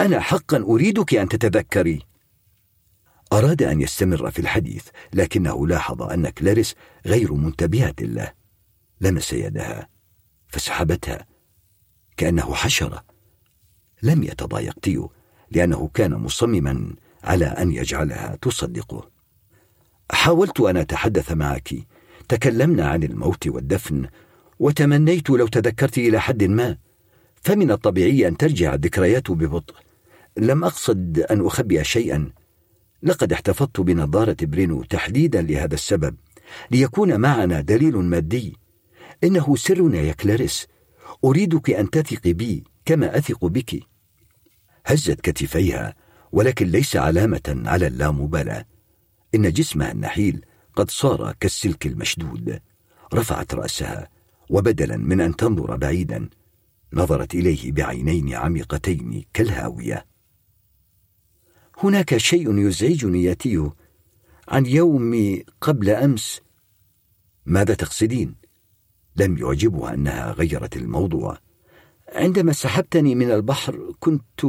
[0.00, 2.02] أنا حقا أريدك أن تتذكري.
[3.32, 6.74] أراد أن يستمر في الحديث لكنه لاحظ أن كلاريس
[7.06, 8.32] غير منتبهة له.
[9.00, 9.88] لمس يدها
[10.48, 11.26] فسحبتها.
[12.16, 13.04] كأنه حشرة.
[14.02, 15.12] لم يتضايق تيو.
[15.54, 19.08] لأنه كان مصمما على أن يجعلها تصدقه.
[20.10, 21.74] حاولت أن أتحدث معك.
[22.28, 24.06] تكلمنا عن الموت والدفن
[24.58, 26.76] وتمنيت لو تذكرت إلى حد ما.
[27.42, 29.74] فمن الطبيعي أن ترجع الذكريات ببطء.
[30.36, 32.30] لم أقصد أن أخبئ شيئا.
[33.02, 36.16] لقد احتفظت بنظارة برينو تحديدا لهذا السبب
[36.70, 38.56] ليكون معنا دليل مادي.
[39.24, 40.66] إنه سرنا يا كلاريس.
[41.24, 43.93] أريدك أن تثقي بي كما أثق بك.
[44.86, 45.94] هزت كتفيها
[46.32, 48.66] ولكن ليس علامة على اللامبالاة.
[49.34, 50.44] إن جسمها النحيل
[50.76, 52.60] قد صار كالسلك المشدود.
[53.14, 54.08] رفعت رأسها
[54.50, 56.28] وبدلا من أن تنظر بعيدا
[56.92, 60.06] نظرت إليه بعينين عميقتين كالهاوية.
[61.78, 63.76] هناك شيء يزعجني يا تيو
[64.48, 66.40] عن يومي قبل أمس.
[67.46, 68.34] ماذا تقصدين؟
[69.16, 71.38] لم يعجبها أنها غيرت الموضوع.
[72.08, 74.40] عندما سحبتني من البحر كنت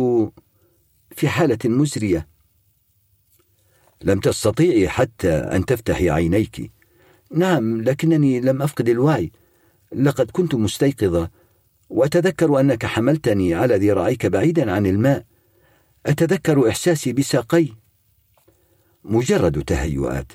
[1.11, 2.27] في حالة مزرية.
[4.03, 6.71] لم تستطيعي حتى أن تفتحي عينيك.
[7.31, 9.31] نعم لكنني لم أفقد الوعي.
[9.95, 11.29] لقد كنت مستيقظة
[11.89, 15.25] وأتذكر أنك حملتني على ذراعيك بعيدا عن الماء.
[16.05, 17.67] أتذكر إحساسي بساقي.
[19.03, 20.31] مجرد تهيؤات.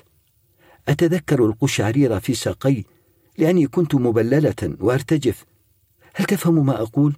[0.87, 2.83] أتذكر القشعرير في ساقي
[3.37, 5.45] لأني كنت مبللة وأرتجف.
[6.15, 7.15] هل تفهم ما أقول؟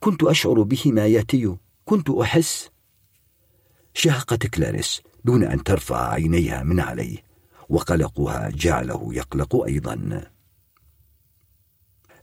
[0.00, 2.70] كنت أشعر بهما ياتيو كنت أحس
[3.94, 7.18] شهقت كلاريس دون أن ترفع عينيها من عليه
[7.68, 10.24] وقلقها جعله يقلق أيضا.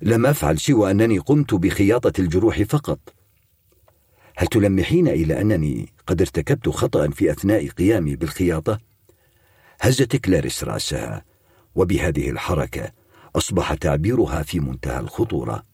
[0.02, 3.00] لم أفعل سوى أنني قمت بخياطة الجروح فقط.
[4.38, 8.80] هل تلمحين إلى أنني قد ارتكبت خطأ في أثناء قيامي بالخياطة؟
[9.82, 11.26] هزت كلاريس رأسها
[11.76, 12.92] وبهذه الحركة
[13.36, 15.71] أصبح تعبيرها في منتهى الخطورة.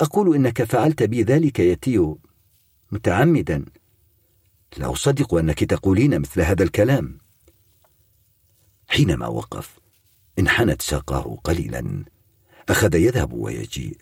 [0.00, 2.18] أقول إنك فعلت بي ذلك يا تيو
[2.92, 3.64] متعمدا.
[4.76, 7.18] لا أصدق أنك تقولين مثل هذا الكلام.
[8.88, 9.78] حينما وقف
[10.38, 12.04] انحنت ساقاه قليلا
[12.68, 13.96] أخذ يذهب ويجيء.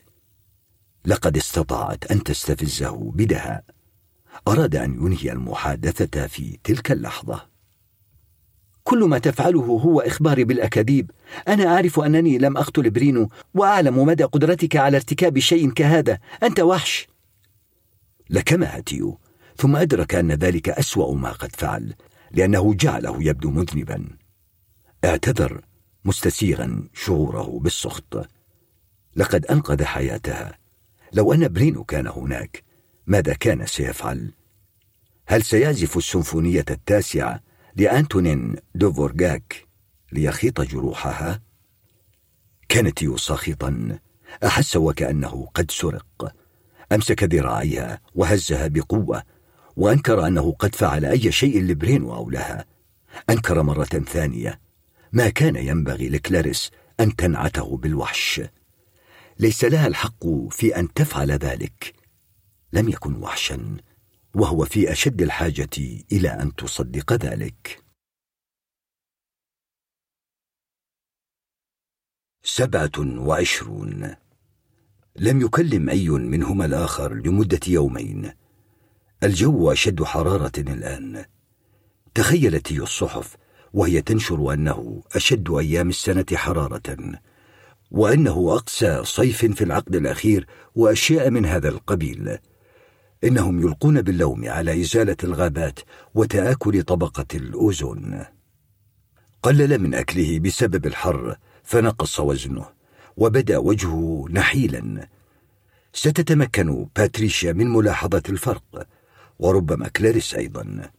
[1.04, 3.64] لقد استطاعت أن تستفزه بدهاء.
[4.48, 7.51] أراد أن ينهي المحادثة في تلك اللحظة.
[8.84, 11.10] كل ما تفعله هو اخباري بالأكاذيب.
[11.48, 16.18] أنا أعرف أنني لم أقتل برينو وأعلم مدى قدرتك على ارتكاب شيء كهذا.
[16.42, 17.08] أنت وحش.
[18.30, 19.18] لكمها تيو
[19.56, 21.94] ثم أدرك أن ذلك أسوأ ما قد فعل
[22.30, 24.08] لأنه جعله يبدو مذنبا.
[25.04, 25.60] اعتذر
[26.04, 28.28] مستسيغا شعوره بالسخط.
[29.16, 30.58] لقد أنقذ حياتها.
[31.12, 32.62] لو أن برينو كان هناك
[33.06, 34.32] ماذا كان سيفعل؟
[35.26, 37.40] هل سيعزف السيمفونية التاسعة؟
[37.76, 39.66] لأنتونين دفورجاك
[40.12, 41.42] ليخيط جروحها.
[42.68, 43.98] كان تيو ساخطا
[44.44, 46.34] أحس وكأنه قد سرق.
[46.92, 49.22] أمسك ذراعيها وهزها بقوة
[49.76, 52.64] وأنكر أنه قد فعل أي شيء لبرينو أو لها
[53.30, 54.60] أنكر مرة ثانية
[55.12, 58.40] ما كان ينبغي لكلاريس أن تنعته بالوحش.
[59.38, 61.94] ليس لها الحق في أن تفعل ذلك.
[62.72, 63.76] لم يكن وحشا.
[64.34, 65.70] وهو في أشد الحاجة
[66.12, 67.84] إلى أن تصدق ذلك.
[72.44, 74.16] سبعة وعشرون.
[75.16, 78.32] لم يكلم أي منهما الآخر لمدة يومين.
[79.22, 81.24] الجو أشد حرارة الآن.
[82.14, 83.36] تخيلت هي الصحف
[83.72, 87.20] وهي تنشر أنه أشد أيام السنة حرارة
[87.90, 92.38] وأنه اقسى صيف في العقد الأخير وأشياء من هذا القبيل.
[93.24, 95.80] إنهم يلقون باللوم على إزالة الغابات
[96.14, 98.24] وتآكل طبقة الأوزون.
[99.42, 102.66] قلل من أكله بسبب الحر فنقص وزنه
[103.16, 105.08] وبدأ وجهه نحيلا.
[105.92, 108.86] ستتمكن باتريشيا من ملاحظة الفرق
[109.38, 110.90] وربما كلاريس أيضا.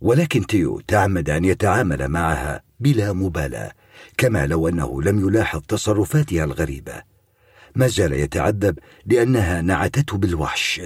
[0.00, 3.72] ولكن تيو تعمد أن يتعامل معها بلا مبالاة
[4.16, 7.13] كما لو أنه لم يلاحظ تصرفاتها الغريبة.
[7.74, 10.80] ما زال يتعذب لأنها نعتته بالوحش.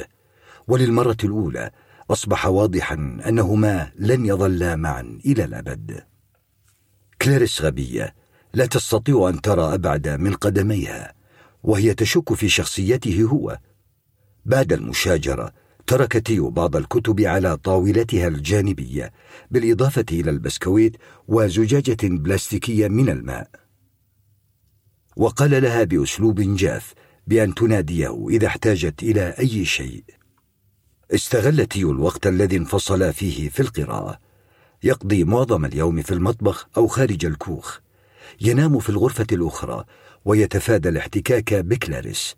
[0.68, 1.70] وللمرة الأولى
[2.10, 2.94] أصبح واضحا
[3.28, 6.04] أنهما لن يظلا معا إلى الأبد.
[7.22, 8.14] كلاريس غبية
[8.54, 11.14] لا تستطيع أن ترى أبعد من قدميها
[11.62, 13.58] وهي تشك في شخصيته هو.
[14.44, 15.52] بعد المشاجرة
[15.86, 19.12] ترك تيو بعض الكتب على طاولتها الجانبية
[19.50, 20.96] بالإضافة إلى البسكويت
[21.28, 23.67] وزجاجة بلاستيكية من الماء.
[25.18, 26.94] وقال لها بأسلوب جاف
[27.26, 30.04] بأن تناديه إذا احتاجت إلى أي شيء.
[31.14, 34.18] استغل تيو الوقت الذي انفصل فيه في القراءة.
[34.82, 37.78] يقضي معظم اليوم في المطبخ أو خارج الكوخ.
[38.40, 39.84] ينام في الغرفة الأخرى
[40.24, 42.36] ويتفادى الاحتكاك بكلاريس.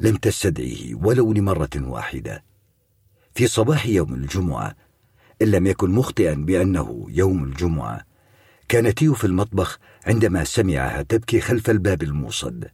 [0.00, 2.44] لم تستدعيه ولو لمرة واحدة.
[3.34, 4.76] في صباح يوم الجمعة
[5.42, 8.06] إن لم يكن مخطئا بأنه يوم الجمعة
[8.68, 12.70] كان تيو في المطبخ عندما سمعها تبكي خلف الباب الموصد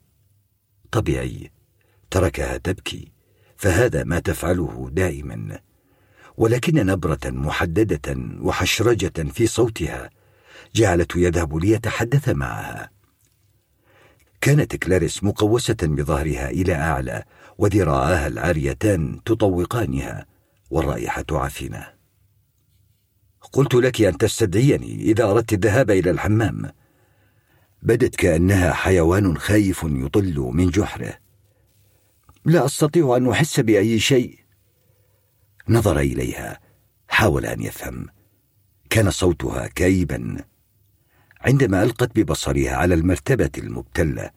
[0.92, 1.50] طبيعي
[2.10, 3.12] تركها تبكي
[3.56, 5.58] فهذا ما تفعله دائما.
[6.36, 10.10] ولكن نبرة محددة وحشرجة في صوتها
[10.74, 12.90] جعلته يذهب ليتحدث معها.
[14.40, 17.24] كانت كلاريس مقوسة بظهرها إلى أعلى
[17.58, 20.26] وذراعاها العاريتان تطوقانها
[20.70, 21.86] والرائحة عفنة
[23.52, 26.70] قلت لك أن تستدعيني إذا أردت الذهاب إلى الحمام.
[27.82, 31.18] بدت كأنها حيوان خايف يطل من جحره.
[32.44, 34.38] لا أستطيع أن أحس بأي شيء.
[35.68, 36.60] نظر إليها
[37.08, 38.06] حاول أن يفهم.
[38.90, 40.44] كان صوتها كئيبا.
[41.40, 44.30] عندما ألقت ببصرها على المرتبة المبتلة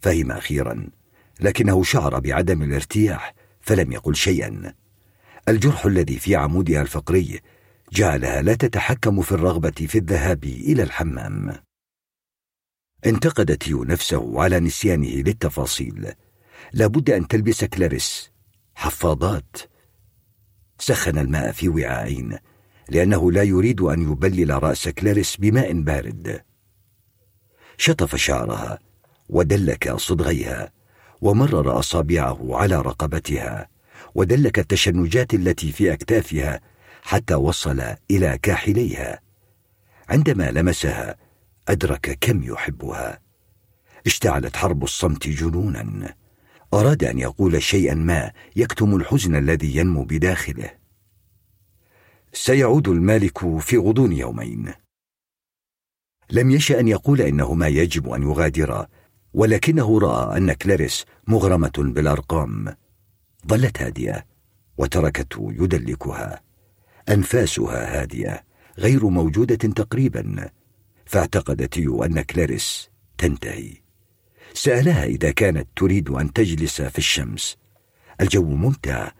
[0.00, 0.88] فهم أخيرا
[1.40, 4.74] لكنه شعر بعدم الارتياح فلم يقل شيئا.
[5.48, 7.40] الجرح الذي في عمودها الفقري
[7.92, 11.67] جعلها لا تتحكم في الرغبة في الذهاب إلى الحمام.
[13.06, 16.12] انتقد تيو نفسه على نسيانه للتفاصيل.
[16.72, 18.30] لابد أن تلبس كلاريس.
[18.74, 19.56] حفاضات.
[20.78, 22.38] سخن الماء في وعاءين
[22.88, 26.42] لأنه لا يريد أن يبلل رأس كلاريس بماء بارد.
[27.76, 28.78] شطف شعرها
[29.28, 30.72] ودلك صدغيها
[31.20, 33.68] ومرر أصابعه على رقبتها
[34.14, 36.60] ودلك التشنجات التي في أكتافها
[37.02, 39.20] حتى وصل إلى كاحليها.
[40.08, 41.16] عندما لمسها
[41.68, 43.20] أدرك كم يحبها.
[44.06, 46.14] اشتعلت حرب الصمت جنونا.
[46.74, 50.70] أراد أن يقول شيئا ما يكتم الحزن الذي ينمو بداخله.
[52.32, 54.72] سيعود المالك في غضون يومين.
[56.30, 58.86] لم يشأ أن يقول إنه ما يجب أن يغادر
[59.34, 62.74] ولكنه رأى أن كلاريس مغرمة بالأرقام.
[63.46, 64.24] ظلت هادئة
[64.78, 66.40] وتركته يدلكها.
[67.08, 68.42] أنفاسها هادئة
[68.78, 70.50] غير موجودة تقريبا.
[71.08, 73.74] فاعتقد تيو أن كلاريس تنتهي.
[74.54, 77.56] سألها إذا كانت تريد أن تجلس في الشمس.
[78.20, 79.10] الجو ممتع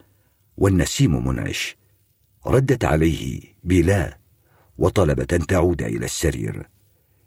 [0.56, 1.76] والنسيم منعش.
[2.47, 4.19] ردت عليه بلا
[4.78, 6.69] وطلبت أن تعود إلى السرير.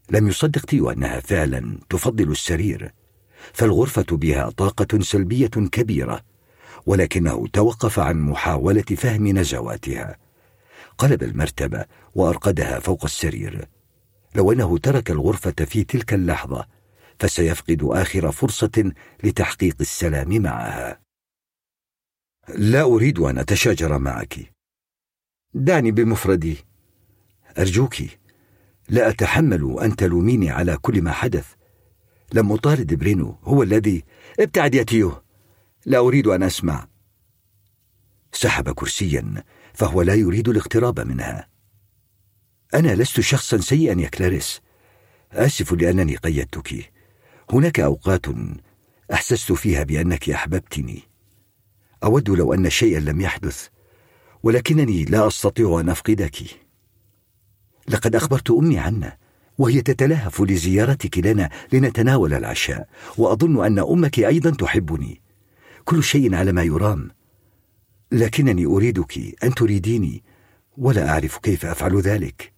[0.10, 2.94] لم يصدق تيو أنها فعلا تفضل السرير.
[3.53, 6.22] فالغرفة بها طاقة سلبية كبيرة
[6.85, 10.17] ولكنه توقف عن محاولة فهم نزواتها.
[10.97, 13.67] قلب المرتبة وأرقدها فوق السرير.
[14.35, 16.67] لو أنه ترك الغرفة في تلك اللحظة
[17.19, 21.01] فسيفقد آخر فرصة لتحقيق السلام معها.
[22.56, 24.53] لا أريد أن أتشاجر معك.
[25.53, 26.58] دعني بمفردي.
[27.58, 27.96] أرجوك
[28.90, 31.53] لا أتحمل أن تلوميني على كل ما حدث.
[32.33, 34.03] لم أطارد برينو هو الذي
[34.40, 35.22] ابتعد يا تيو.
[35.85, 36.88] لا أريد أن أسمع.
[38.33, 41.51] سحب كرسيا فهو لا يريد الاقتراب منها.
[42.73, 44.61] أنا لست شخصا سيئا يا كلاريس.
[45.31, 46.91] آسف لأنني قيدتك.
[47.51, 48.25] هناك أوقات
[49.13, 51.01] أحسست فيها بأنك أحببتني.
[52.03, 53.67] أود لو أن شيئا لم يحدث
[54.43, 56.37] ولكنني لا أستطيع أن أفقدك.
[57.87, 59.17] لقد أخبرت أمي عنا
[59.57, 65.21] وهي تتلهف لزيارتك لنا لنتناول العشاء وأظن أن أمك أيضا تحبني.
[65.85, 67.11] كل شيء على ما يرام.
[68.11, 70.23] لكنني أريدك أن تريديني
[70.77, 72.51] ولا أعرف كيف أفعل ذلك.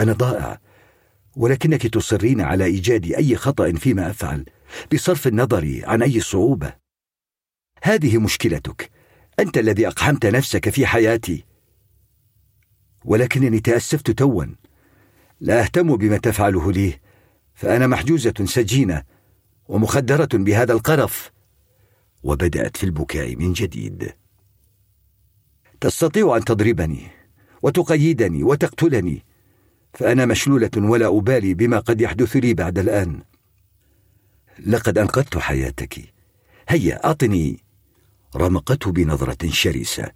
[0.00, 0.60] أنا ضائع.
[1.36, 4.44] ولكنك تصرين على إيجاد أي خطأ فيما أفعل
[4.92, 6.74] بصرف النظر عن أي صعوبة.
[7.82, 8.90] هذه مشكلتك.
[9.40, 11.44] أنت الذي أقحمت نفسك في حياتي.
[13.04, 14.44] ولكنني تأسفت توا.
[15.40, 17.00] لا أهتم بما تفعله لي
[17.54, 19.02] فأنا محجوزة سجينة
[19.68, 21.30] ومخدرة بهذا القرف.
[22.22, 24.12] وبدأت في البكاء من جديد.
[25.80, 27.06] تستطيع أن تضربني
[27.62, 29.24] وتقيدني وتقتلني.
[29.94, 33.22] فأنا مشلولة ولا أبالي بما قد يحدث لي بعد الآن.
[34.66, 36.12] لقد أنقذت حياتك.
[36.68, 37.60] هيا أعطني
[38.36, 40.10] رمقته بنظرة شرسة.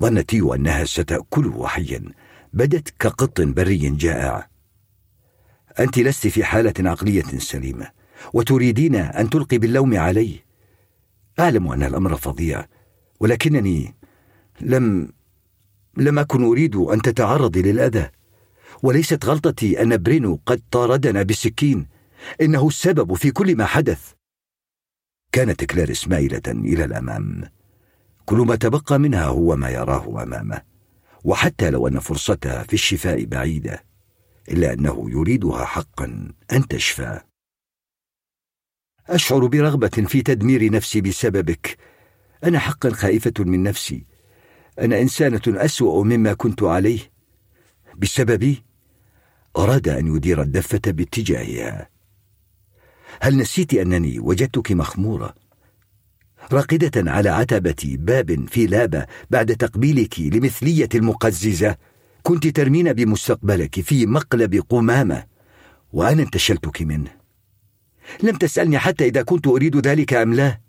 [0.00, 2.02] ظنت أنها ستأكله حيا
[2.52, 4.48] بدت كقط بري جائع.
[5.80, 7.90] أنت لست في حالة عقلية سليمة
[8.32, 10.38] وتريدين أن تلقي باللوم علي.
[11.40, 12.66] أعلم أن الأمر فظيع
[13.20, 13.94] ولكنني
[14.60, 15.12] لم
[15.96, 18.10] لم أكن أريد أن تتعرضي للأذى.
[18.82, 21.86] وليست غلطتي أن برينو قد طاردنا بالسكين.
[22.40, 24.12] إنه السبب في كل ما حدث.
[25.32, 27.50] كانت كلاريس مائلة إلى الأمام.
[28.24, 30.62] كل ما تبقى منها هو ما يراه أمامه.
[31.24, 33.84] وحتى لو أن فرصتها في الشفاء بعيدة.
[34.48, 37.20] إلا أنه يريدها حقا أن تشفى.
[39.08, 41.76] أشعر برغبة في تدمير نفسي بسببك.
[42.44, 44.06] أنا حقا خائفة من نفسي.
[44.78, 47.12] أنا إنسانة أسوأ مما كنت عليه.
[47.98, 48.69] بسببي
[49.56, 51.88] أراد أن يدير الدفة باتجاهها.
[53.20, 55.34] هل نسيت أنني وجدتك مخمورة؟
[56.52, 61.76] راقدة على عتبة باب في لابة بعد تقبيلك لمثلية المقززة.
[62.22, 65.24] كنت ترمين بمستقبلك في مقلب قمامة
[65.92, 67.10] وأنا انتشلتك منه.
[68.22, 70.60] لم تسألني حتى إذا كنت أريد ذلك أم لا.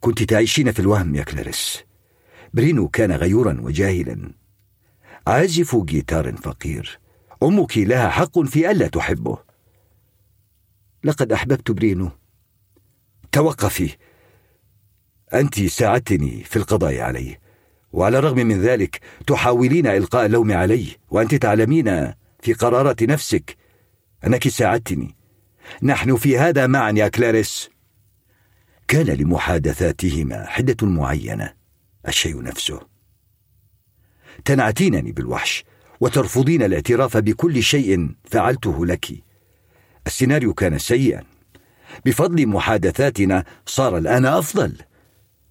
[0.00, 1.78] كنت تعيشين في الوهم يا كلاريس.
[2.54, 4.32] برينو كان غيورا وجاهلا.
[5.26, 7.01] عازف جيتار فقير.
[7.42, 9.38] أمك لها حق في ألا تحبه.
[11.04, 12.10] لقد أحببت برينو.
[13.32, 13.96] توقفي.
[15.34, 17.40] أنت ساعدتني في القضاء عليه
[17.92, 23.56] وعلى الرغم من ذلك تحاولين إلقاء اللوم علي وأنت تعلمين في قرارة نفسك
[24.26, 25.16] أنك ساعدتني.
[25.82, 27.70] نحن في هذا معا يا كلاريس.
[28.88, 31.54] كان لمحادثاتهما حدة معينة
[32.08, 32.80] الشيء نفسه.
[34.44, 35.64] تنعتينني بالوحش.
[36.02, 39.06] وترفضين الاعتراف بكل شيء فعلته لك.
[40.06, 41.24] السيناريو كان سيئا.
[42.06, 44.76] بفضل محادثاتنا صار الآن أفضل.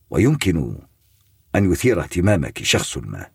[0.09, 0.75] ويمكن
[1.55, 3.27] أن يثير اهتمامك شخص ما.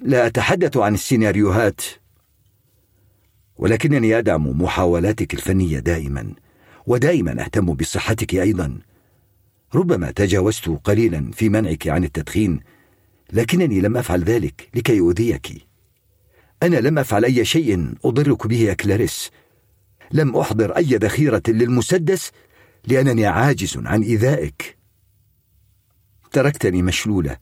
[0.00, 1.80] لا أتحدث عن السيناريوهات
[3.56, 6.34] ولكنني أدعم محاولاتك الفنية دائما
[6.86, 8.78] ودائما أهتم بصحتك أيضا.
[9.74, 12.60] ربما تجاوزت قليلا في منعك عن التدخين
[13.32, 15.69] لكنني لم أفعل ذلك لكي أؤذيك.
[16.62, 19.30] أنا لم أفعل أي شيء أضرك به يا كلاريس.
[20.12, 22.30] لم أحضر أي ذخيرة للمسدس
[22.86, 24.78] لأنني عاجز عن إيذائك.
[26.32, 27.36] تركتني مشلولة.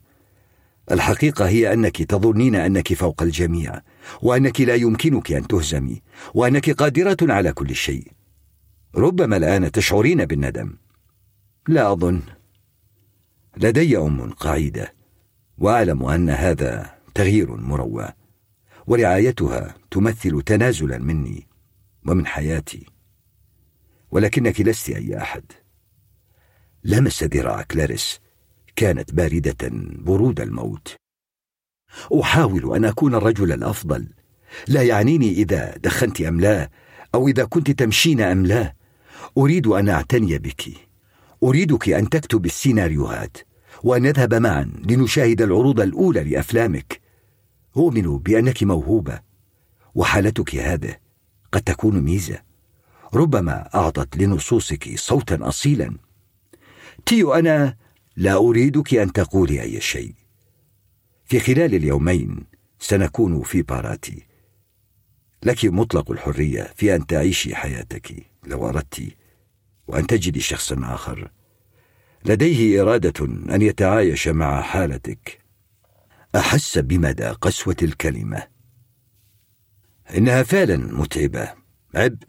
[0.91, 3.81] الحقيقة هي أنك تظنين أنك فوق الجميع
[4.21, 6.01] وأنك لا يمكنك أن تهزمي
[6.33, 8.07] وأنك قادرة على كل شيء.
[8.95, 10.77] ربما الآن تشعرين بالندم.
[11.67, 12.21] لا أظن.
[13.57, 14.93] لدي أم قعيدة
[15.57, 18.18] وأعلم أن هذا تغيير مروى.
[18.89, 21.47] ورعايتها تمثل تنازلا مني
[22.05, 22.85] ومن حياتي
[24.11, 25.43] ولكنك لست أي أحد.
[26.83, 28.19] لمس ذراع كلاريس
[28.75, 29.69] كانت باردة
[30.05, 30.95] برود الموت.
[32.21, 34.07] أحاول أن أكون الرجل الأفضل.
[34.67, 36.69] لا يعنيني إذا دخنت أم لا
[37.15, 38.75] أو إذا كنت تمشين أم لا.
[39.37, 40.63] أريد أن أعتني بك.
[41.43, 43.37] أريدك أن تكتب السيناريوهات
[43.83, 47.08] وأن نذهب معا لنشاهد العروض الأولى لأفلامك.
[47.79, 49.21] أؤمن بأنك موهوبة
[49.95, 50.95] وحالتك هذه
[51.51, 52.41] قد تكون ميزة.
[53.13, 55.97] ربما أعطت لنصوصك صوتا اصيلا.
[57.05, 57.77] تيو أنا
[58.15, 60.13] لا أريدك أن تقولي أي شيء.
[61.25, 62.45] في خلال اليومين
[62.79, 64.25] سنكون في باراتي.
[65.43, 69.03] لك مطلق الحرية في أن تعيشي حياتك لو أردت
[69.87, 71.31] وأن تجدي شخصا آخر.
[72.25, 75.48] لديه إرادة أن يتعايش مع حالتك.
[76.35, 78.47] أحس بمدى قسوة الكلمة.
[80.17, 81.53] إنها فعلا متعبة.
[81.95, 82.27] عبء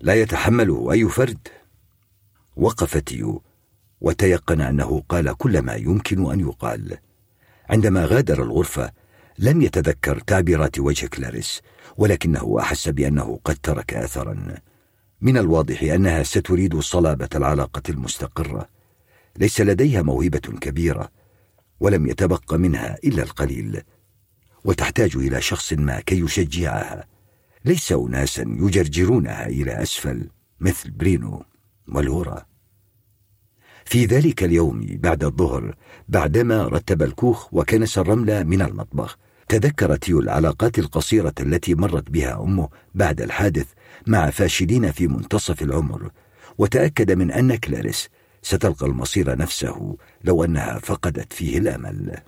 [0.00, 1.48] لا يتحمله أي فرد.
[2.56, 3.42] وقف تيو
[4.00, 6.98] وتيقن أنه قال كل ما يمكن أن يقال.
[7.70, 8.92] عندما غادر الغرفة
[9.38, 11.60] لم يتذكر تعبيرات وجه كلاريس
[11.96, 14.56] ولكنه أحس بأنه قد ترك اثرا.
[15.20, 18.68] من الواضح أنها ستريد صلابة العلاقة المستقرة.
[19.36, 21.21] ليس لديها موهبة كبيرة.
[21.80, 23.82] ولم يتبق منها إلا القليل
[24.64, 27.04] وتحتاج إلى شخص ما كي يشجعها.
[27.64, 30.28] ليس اناسا يجرجرونها إلى أسفل
[30.60, 31.44] مثل برينو
[31.88, 32.46] ولورا
[33.84, 35.74] في ذلك اليوم بعد الظهر
[36.08, 42.68] بعدما رتب الكوخ وكنس الرمل من المطبخ تذكر تيو العلاقات القصيرة التي مرت بها أمه
[42.94, 43.66] بعد الحادث
[44.06, 46.10] مع فاشلين في منتصف العمر
[46.58, 48.08] وتأكد من أن كلاريس
[48.42, 52.18] ستلقى المصير نفسه لو أنها فقدت فيه الأمل.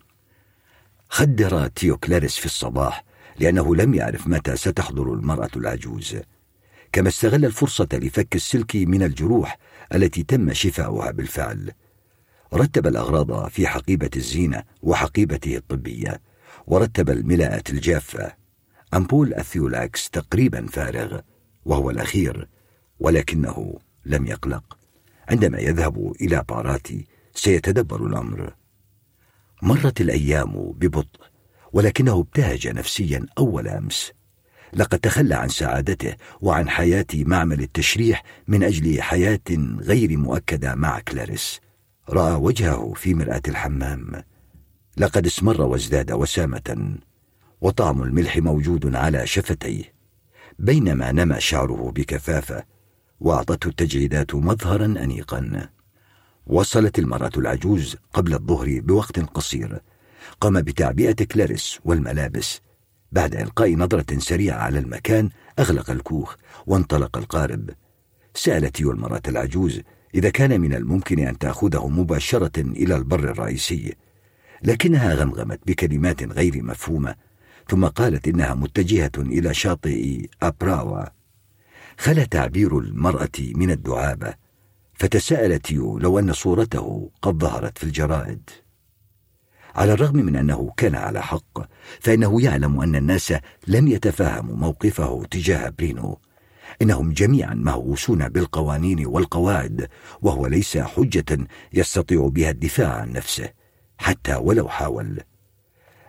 [1.09, 3.05] خدر تيو كلاريس في الصباح
[3.39, 6.17] لأنه لم يعرف متى ستحضر المرأة العجوز.
[6.93, 9.59] كما استغل الفرصة لفك السلك من الجروح
[9.95, 11.73] التي تم شفاؤها بالفعل.
[12.55, 16.21] رتب الأغراض في حقيبة الزينة وحقيبته الطبية
[16.67, 18.33] ورتب الملاءات الجافة.
[18.95, 21.21] أمبول أثيولاكس تقريبا فارغ
[21.65, 22.49] وهو الأخير
[23.01, 24.84] ولكنه لم يقلق.
[25.29, 28.55] عندما يذهب إلى باراتي سيتدبر الأمر.
[29.63, 31.21] مرت الأيام ببطء
[31.73, 34.13] ولكنه ابتهج نفسيا أول أمس.
[34.73, 39.41] لقد تخلى عن سعادته وعن حياة معمل التشريح من أجل حياة
[39.81, 41.61] غير مؤكدة مع كلاريس.
[42.09, 44.23] رأى وجهه في مرآة الحمام.
[44.97, 46.97] لقد اسمر وازداد وسامة
[47.61, 49.95] وطعم الملح موجود على شفتيه.
[50.59, 52.65] بينما نمى شعره بكثافة
[53.25, 55.69] وأعطته التجعيدات مظهرا أنيقا.
[56.47, 59.81] وصلت المرأة العجوز قبل الظهر بوقت قصير.
[60.41, 62.61] قام بتعبئة كلاريس والملابس.
[63.13, 67.71] بعد إلقاء نظرة سريعة على المكان أغلق الكوخ وانطلق القارب.
[68.35, 69.81] سألت يو المرأة العجوز
[70.15, 73.95] إذا كان من الممكن أن تأخذه مباشرة إلى البر الرئيسي.
[74.63, 77.15] لكنها غمغمت بكلمات غير مفهومة
[77.69, 81.24] ثم قالت إنها متجهة إلى شاطئ أبراوا.
[81.99, 84.35] خلا تعبير المرأة من الدعابة.
[84.95, 88.51] فتساءلت يو لو أن صورته قد ظهرت في الجرائد.
[89.75, 91.59] على الرغم من أنه كان على حق
[92.01, 93.35] فإنه يعلم أن الناس
[93.67, 96.19] لن يتفهموا موقفه تجاه برينو.
[96.83, 99.89] إنهم جميعا مهووسون بالقوانين والقواعد
[100.23, 101.39] وهو ليس حجة
[101.73, 103.51] يستطيع بها الدفاع عن نفسه
[103.99, 105.21] حتى ولو حاول.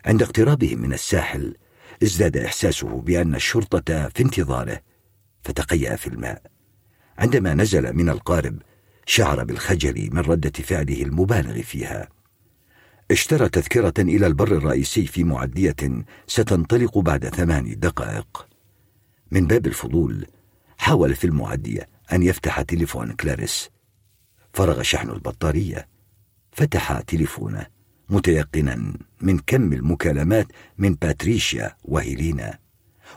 [0.05, 1.55] عند اقترابهم من الساحل
[2.03, 4.79] ازداد إحساسه بأن الشرطة في انتظاره.
[5.45, 6.41] فتقيأ في الماء.
[7.17, 8.61] عندما نزل من القارب
[9.05, 12.09] شعر بالخجل من ردة فعله المبالغ فيها.
[13.11, 15.75] اشترى تذكرة إلى البر الرئيسي في معدية
[16.27, 18.47] ستنطلق بعد ثمان دقائق.
[19.31, 20.25] من باب الفضول
[20.77, 23.69] حاول في المعدية أن يفتح تليفون كلاريس.
[24.53, 25.87] فرغ شحن البطارية.
[26.51, 27.67] فتح تليفونه
[28.09, 30.47] متيقنا من كم المكالمات
[30.77, 32.64] من باتريشيا وهيلينا.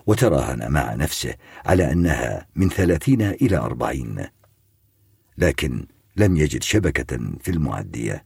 [0.09, 1.35] وتراهن مع نفسه
[1.67, 4.27] على أنها من ثلاثين إلى أربعين.
[5.39, 8.25] لكن لم يجد شبكة في المعدية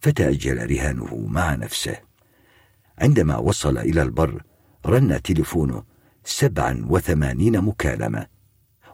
[0.00, 1.96] فتأجل رهانه مع نفسه.
[2.98, 4.42] عندما وصل إلى البر
[4.86, 5.82] رن تلفونه
[6.24, 8.26] سبعا وثمانين مكالمة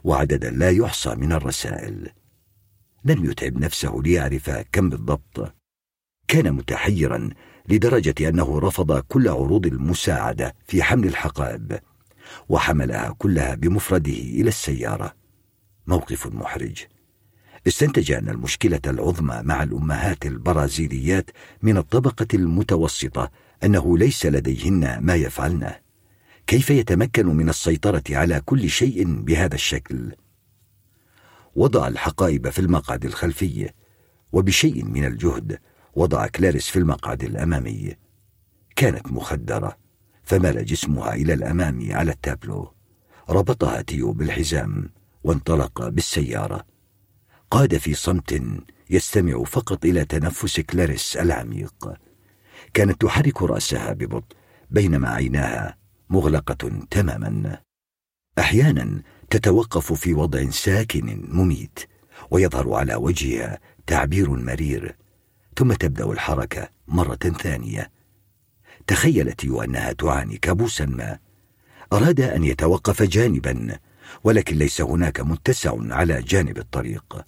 [0.04, 2.10] وعددا لا يحصى من الرسائل.
[3.04, 5.54] لم يتعب نفسه ليعرف كم بالضبط.
[6.28, 7.30] كان متحيرا
[7.68, 11.78] لدرجة أنه رفض كل عروض المساعدة في حمل الحقائب.
[12.48, 15.14] وحملها كلها بمفرده إلى السيارة.
[15.86, 16.84] موقف محرج.
[17.66, 21.30] استنتج أن المشكلة العظمى مع الأمهات البرازيليات
[21.62, 23.30] من الطبقة المتوسطة
[23.64, 25.76] أنه ليس لديهن ما يفعلنه
[26.46, 30.12] كيف يتمكن من السيطرة على كل شيء بهذا الشكل؟
[31.54, 33.70] وضع الحقائب في المقعد الخلفي.
[34.32, 35.58] وبشيء من الجهد
[35.94, 37.96] وضع كلاريس في المقعد الأمامي.
[38.76, 39.81] كانت مخدرة.
[40.32, 42.72] فمال جسمها إلى الأمام على التابلو.
[43.28, 44.90] ربطها تيو بالحزام
[45.24, 46.66] وانطلق بالسيارة.
[47.50, 48.42] قاد في صمت
[48.90, 51.94] يستمع فقط إلى تنفس كلاريس العميق.
[52.74, 54.36] كانت تحرك رأسها ببطء
[54.70, 55.76] بينما عيناها
[56.10, 57.58] مغلقة تماما.
[58.38, 61.78] أحيانا تتوقف في وضع ساكن مميت
[62.30, 64.96] ويظهر على وجهها تعبير مرير.
[65.56, 67.90] ثم تبدأ الحركة مرة ثانية.
[68.86, 71.18] تخيلت يو انها تعاني كابوسا ما.
[71.92, 73.78] أراد أن يتوقف جانبا
[74.24, 77.24] ولكن ليس هناك متسع على جانب الطريق.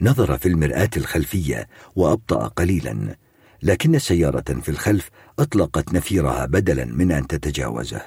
[0.00, 3.16] نظر في المرآة الخلفية وأبطأ قليلا
[3.62, 8.02] لكن سيارة في الخلف أطلقت نفيرها بدلا من أن تتجاوزه.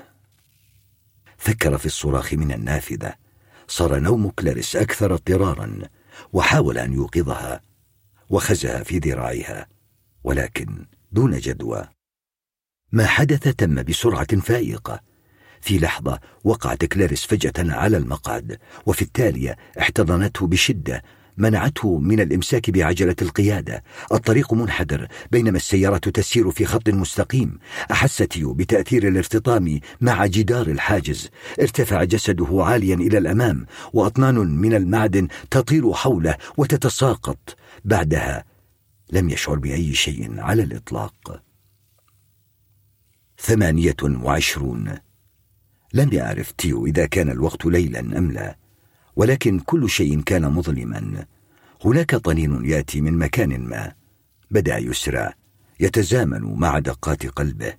[1.37, 3.13] فكر في الصراخ من النافذة.
[3.67, 5.79] صار نوم كلاريس أكثر اضطرارا
[6.33, 7.61] وحاول أن يوقظها
[8.29, 9.67] وخزها في ذراعها
[10.23, 11.87] ولكن دون جدوى.
[12.91, 15.01] ما حدث تم بسرعة فائقة.
[15.61, 21.03] في لحظة وقعت كلاريس فجأة على المقعد وفي التالية احتضنته بشدة
[21.37, 23.83] منعته من الإمساك بعجلة القيادة.
[24.11, 27.59] الطريق منحدر بينما السيارة تسير في خط مستقيم.
[27.91, 31.29] احس تيو بتأثير الارتطام مع جدار الحاجز.
[31.61, 37.57] ارتفع جسده عاليا إلى الأمام وأطنان من المعدن تطير حوله وتتساقط.
[37.85, 38.45] بعدها
[39.11, 41.41] لم يشعر بأي شيء على الإطلاق.
[43.41, 44.97] ثمانية وعشرون.
[45.93, 48.57] لم يعرف تيو إذا كان الوقت ليلا أم لا
[49.15, 51.25] ولكن كل شيء كان مظلما.
[51.85, 53.93] هناك طنين يأتي من مكان ما.
[54.51, 55.33] بدأ يسرع
[55.79, 57.73] يتزامن مع دقات قلبه.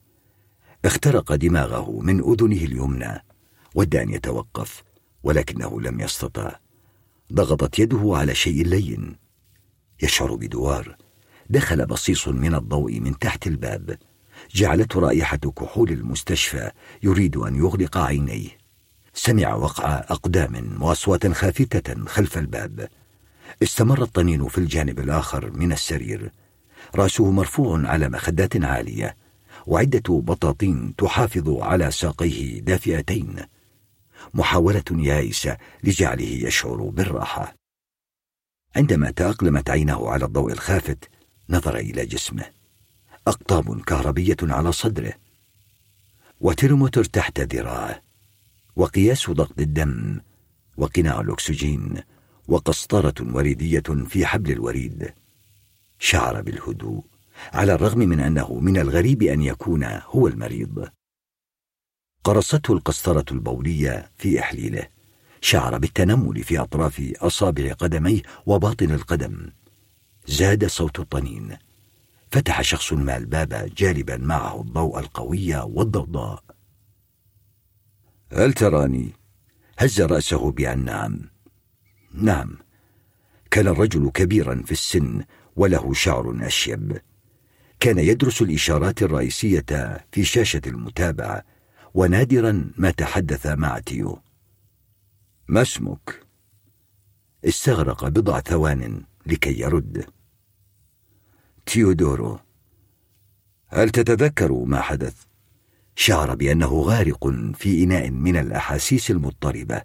[0.85, 3.25] اخترق دماغه من أذنه اليمنى
[3.75, 4.83] ود ان يتوقف
[5.23, 6.57] ولكنه لم يستطع.
[7.33, 9.17] ضغطت يده على شيء لين.
[10.03, 10.97] يشعر بدوار.
[11.51, 13.99] دخل بصيص من الضوء من تحت الباب.
[14.55, 16.71] جعلته رائحة كحول المستشفى
[17.03, 18.49] يريد أن يغلق عينيه.
[19.15, 22.89] سمع وقع أقدام وأصوات خافتة خلف الباب.
[23.63, 26.33] استمر الطنين في الجانب الآخر من السرير.
[26.95, 29.17] رأسه مرفوع على مخدات عالية
[29.67, 33.37] وعدة بطاطين تحافظ على ساقيه دافئتين.
[34.35, 37.55] محاولة يائسة لجعله يشعر بالراحة.
[38.77, 41.09] عندما تأقلمت عينه على الضوء الخافت
[41.49, 42.62] نظر إلى جسمه.
[43.27, 45.13] أقطاب كهربية على صدره
[46.41, 48.03] وترموتر تحت ذراعه
[48.77, 50.21] وقياس ضغط الدم
[50.77, 52.03] وقناع الأكسجين
[52.49, 55.15] وقسطرة وريدية في حبل الوريد.
[55.99, 57.05] شعر بالهدوء
[57.53, 60.89] على الرغم من أنه من الغريب أن يكون هو المريض.
[62.25, 64.89] قرصته القسطرة البولية في إحليله.
[65.41, 69.51] شعر بالتنمل في أطراف أصابع قدميه وباطن القدم.
[70.27, 71.57] زاد صوت الطنين.
[72.33, 76.45] فتح شخص ما الباب جالبا معه الضوء القوي والضوضاء.
[78.33, 79.13] هل تراني؟
[79.79, 81.21] هز رأسه بأن نعم.
[82.15, 82.59] نعم.
[83.51, 85.25] كان الرجل كبيرا في السن
[85.57, 87.01] وله شعر أشيب.
[87.81, 91.45] كان يدرس الإشارات الرئيسية في شاشة المتابعة
[91.95, 94.19] ونادرا ما تحدث مع تيو.
[95.49, 96.27] ما اسمك؟
[97.45, 100.07] استغرق بضع ثوان لكي يرد.
[101.67, 102.39] تيودورو.
[103.67, 105.25] هل تتذكر ما حدث؟
[105.95, 109.83] شعر بأنه غارق في إناء من الأحاسيس المضطربة.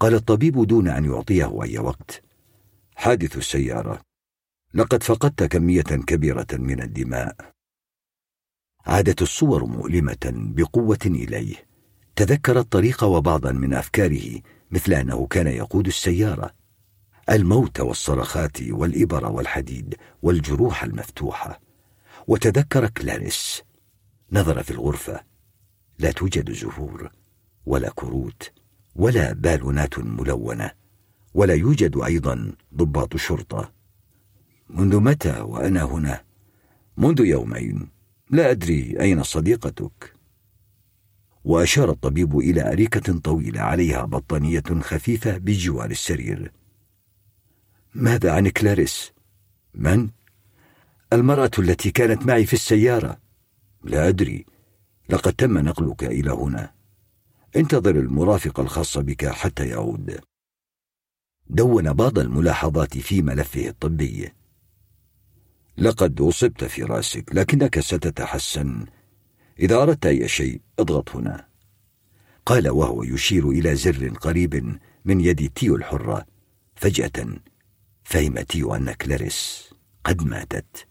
[0.00, 2.22] قال الطبيب دون أن يعطيه أي وقت.
[2.94, 4.00] حادث السيارة.
[4.74, 7.36] لقد فقدت كمية كبيرة من الدماء.
[8.86, 11.56] عادت الصور مؤلمة بقوة إليه.
[12.16, 16.61] تذكر الطريق وبعضا من أفكاره مثل أنه كان يقود السيارة.
[17.30, 21.60] الموت والصرخات والإبر والحديد والجروح المفتوحة.
[22.26, 23.62] وتذكر كلاريس
[24.32, 25.20] نظر في الغرفة.
[25.98, 27.10] لا توجد زهور
[27.66, 28.50] ولا كروت
[28.96, 30.70] ولا بالونات ملونة
[31.34, 33.72] ولا يوجد أيضا ضباط شرطة.
[34.70, 36.24] منذ متى وأنا هنا؟
[36.96, 37.88] منذ يومين.
[38.30, 40.14] لا أدري أين صديقتك.
[41.44, 46.52] وأشار الطبيب إلى أريكة طويلة عليها بطانية خفيفة بجوار السرير.
[47.94, 49.12] ماذا عن كلاريس؟
[49.74, 50.10] من؟
[51.12, 53.20] المرأة التي كانت معي في السيارة.
[53.84, 54.46] لا أدري.
[55.08, 56.72] لقد تم نقلك إلى هنا.
[57.56, 60.20] انتظر المرافق الخاص بك حتى يعود.
[61.46, 64.32] دون بعض الملاحظات في ملفه الطبي.
[65.78, 68.86] لقد أصبت في راسك لكنك ستتحسن.
[69.58, 71.48] إذا أردت أي شيء اضغط هنا.
[72.46, 76.26] قال وهو يشير إلى زر قريب من يد تيو الحرة
[76.74, 77.42] فجأة.
[78.04, 79.70] فهم تيو أن كلاريس
[80.04, 80.86] قد ماتت.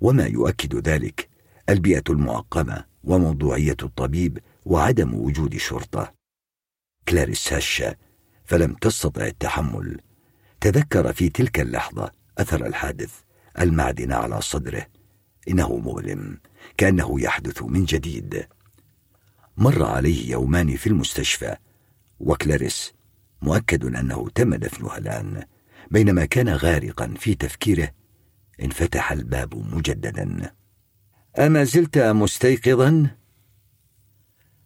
[0.00, 1.28] وما يؤكد ذلك
[1.68, 6.14] البيئة المعقمة وموضوعية الطبيب وعدم وجود شرطة.
[7.08, 7.96] كلاريس هشه
[8.44, 10.00] فلم تستطع التحمل.
[10.60, 13.20] تذكر في تلك اللحظة أثر الحادث
[13.58, 14.86] المعدن على صدره.
[15.48, 16.40] إنه مؤلم
[16.76, 18.46] كأنه يحدث من جديد.
[19.56, 21.56] مر عليه يومان في المستشفى
[22.20, 22.92] وكلاريس
[23.42, 25.44] مؤكد أنه تم دفنها الآن.
[25.90, 27.92] بينما كان غارقا في تفكيره
[28.62, 30.52] انفتح الباب مجددا.
[31.38, 33.10] أما زلت مستيقظا؟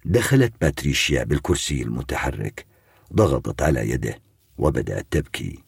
[0.04, 2.66] دخلت باتريشيا بالكرسي المتحرك
[3.12, 4.18] ضغطت على يده
[4.58, 5.58] وبدأت تبكي.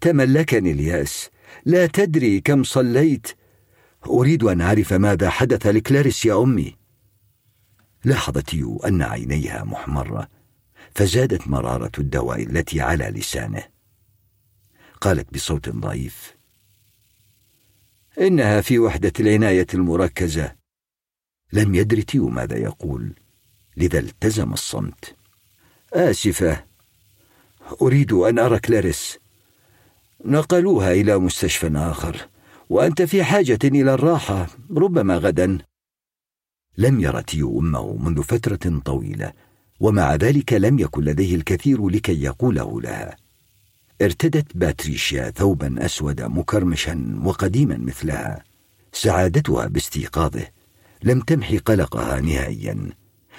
[0.00, 1.30] تملكني اليأس
[1.64, 3.28] لا تدري كم صليت.
[4.06, 6.76] أريد أن أعرف ماذا حدث لكلاريس يا أمي.
[8.04, 10.28] لاحظ تيو أن عينيها محمرة
[10.94, 13.79] فزادت مرارة الدواء التي على لسانه.
[15.00, 16.36] قالت بصوت ضعيف.
[18.20, 20.56] إنها في وحدة العناية المركزة.
[21.52, 23.12] لم يدر تيو ماذا يقول.
[23.76, 25.16] لذا التزم الصمت.
[25.92, 26.64] آسفة.
[27.82, 29.18] أريد أن أرى كلاريس.
[30.24, 32.28] نقلوها إلى مستشفى آخر.
[32.68, 35.58] وأنت في حاجة إلى الراحة ربما غدا.
[36.78, 39.32] لم ير تيو أمه منذ فترة طويلة.
[39.80, 43.16] ومع ذلك لم يكن لديه الكثير لكي يقوله لها.
[44.02, 48.44] ارتدت باتريشيا ثوبا أسود مكرمشا وقديما مثلها.
[48.92, 50.46] سعادتها باستيقاظه.
[51.02, 52.90] لم تمحي قلقها نهائيا.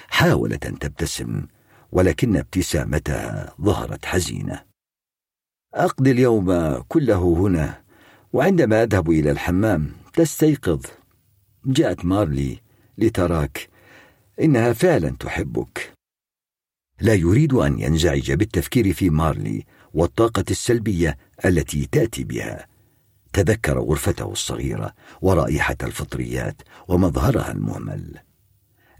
[0.08, 1.46] حاولت أن تبتسم
[1.92, 4.62] ولكن ابتسامتها ظهرت حزينة.
[5.74, 7.82] أقضي اليوم كله هنا
[8.32, 10.86] وعندما أذهب إلى الحمام تستيقظ.
[11.66, 12.58] جاءت مارلي
[12.98, 13.68] لتراك.
[14.40, 15.92] إنها فعلا تحبك.
[17.00, 22.66] لا يريد أن ينزعج بالتفكير في مارلي والطاقة السلبية التي تأتي بها.
[23.32, 28.18] تذكر غرفته الصغيرة ورائحة الفطريات ومظهرها المهمل.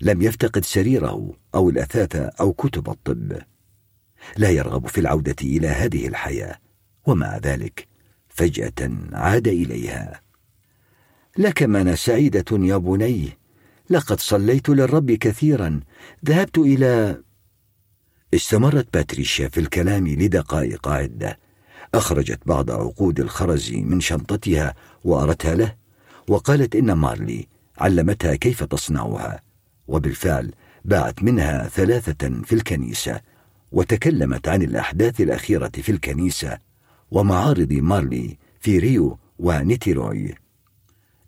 [0.01, 3.39] لم يفتقد سريره أو الأثاث أو كتب الطب.
[4.37, 6.59] لا يرغب في العودة إلى هذه الحياة
[7.07, 7.87] ومع ذلك
[8.29, 10.21] فجأة عاد إليها.
[11.39, 13.39] لك من سعيدة يا بني
[13.91, 15.81] لقد صليت للرب كثيرا
[16.25, 17.23] ذهبت إلى
[18.35, 21.39] استمرت باتريشيا في الكلام لدقائق عدة.
[21.95, 25.75] أخرجت بعض عقود الخرز من شنطتها وأرتها له
[26.29, 27.47] وقالت إن مارلي
[27.79, 29.41] علمتها كيف تصنعها
[29.89, 30.53] وبالفعل
[30.85, 33.21] باعت منها ثلاثة في الكنيسة
[33.73, 36.59] وتكلمت عن الأحداث الأخيرة في الكنيسة
[37.11, 40.35] ومعارض مارلي في ريو ونيتيروي.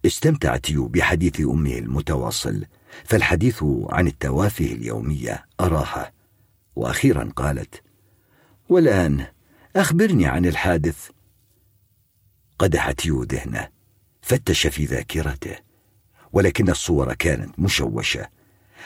[0.06, 2.64] استمتعت يو بحديث أمه المتواصل
[3.04, 6.13] فالحديث عن التوافه اليومية اراحه
[6.76, 7.82] وأخيرا قالت
[8.68, 9.26] والآن
[9.76, 11.08] أخبرني عن الحادث.
[12.58, 13.68] قدحت يو ذهنه
[14.22, 15.56] فتش في ذاكرته
[16.32, 18.28] ولكن الصور كانت مشوشة.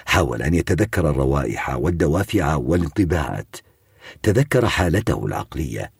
[0.06, 3.56] حاول أن يتذكر الروائح والدوافع والانطباعات.
[4.22, 5.92] تذكر حالته العقلية.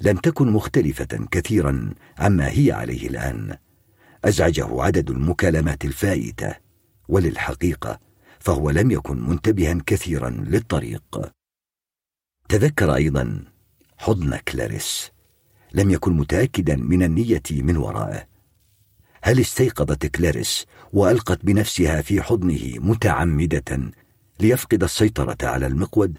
[0.00, 3.56] لم تكن مختلفة كثيرا عما هي عليه الآن.
[4.24, 6.54] أزعجه عدد المكالمات الفائتة.
[7.08, 8.00] وللحقيقة
[8.42, 11.32] فهو لم يكن منتبها كثيرا للطريق.
[12.48, 13.44] تذكر أيضا
[13.98, 15.10] حضن كلاريس.
[15.74, 18.28] لم يكن متأكدا من النية من ورائه.
[19.22, 23.90] هل استيقظت كلاريس وألقت بنفسها في حضنه متعمدة
[24.40, 26.18] ليفقد السيطرة على المقود؟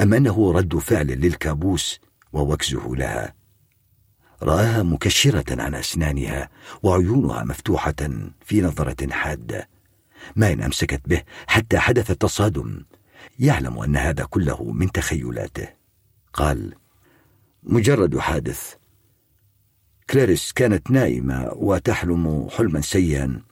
[0.00, 2.00] أم أنه رد فعل للكابوس
[2.32, 3.34] ووكزه لها؟
[4.42, 6.50] رآها مكشرة عن أسنانها
[6.82, 7.94] وعيونها مفتوحة
[8.40, 9.73] في نظرة حادة.
[10.36, 12.84] ما إن أمسكت به حتى حدث التصادم.
[13.38, 15.68] يعلم أن هذا كله من تخيلاته.
[16.32, 16.74] قال
[17.62, 18.74] مجرد حادث.
[20.10, 23.42] كلاريس كانت نائمة وتحلم حلما سيئا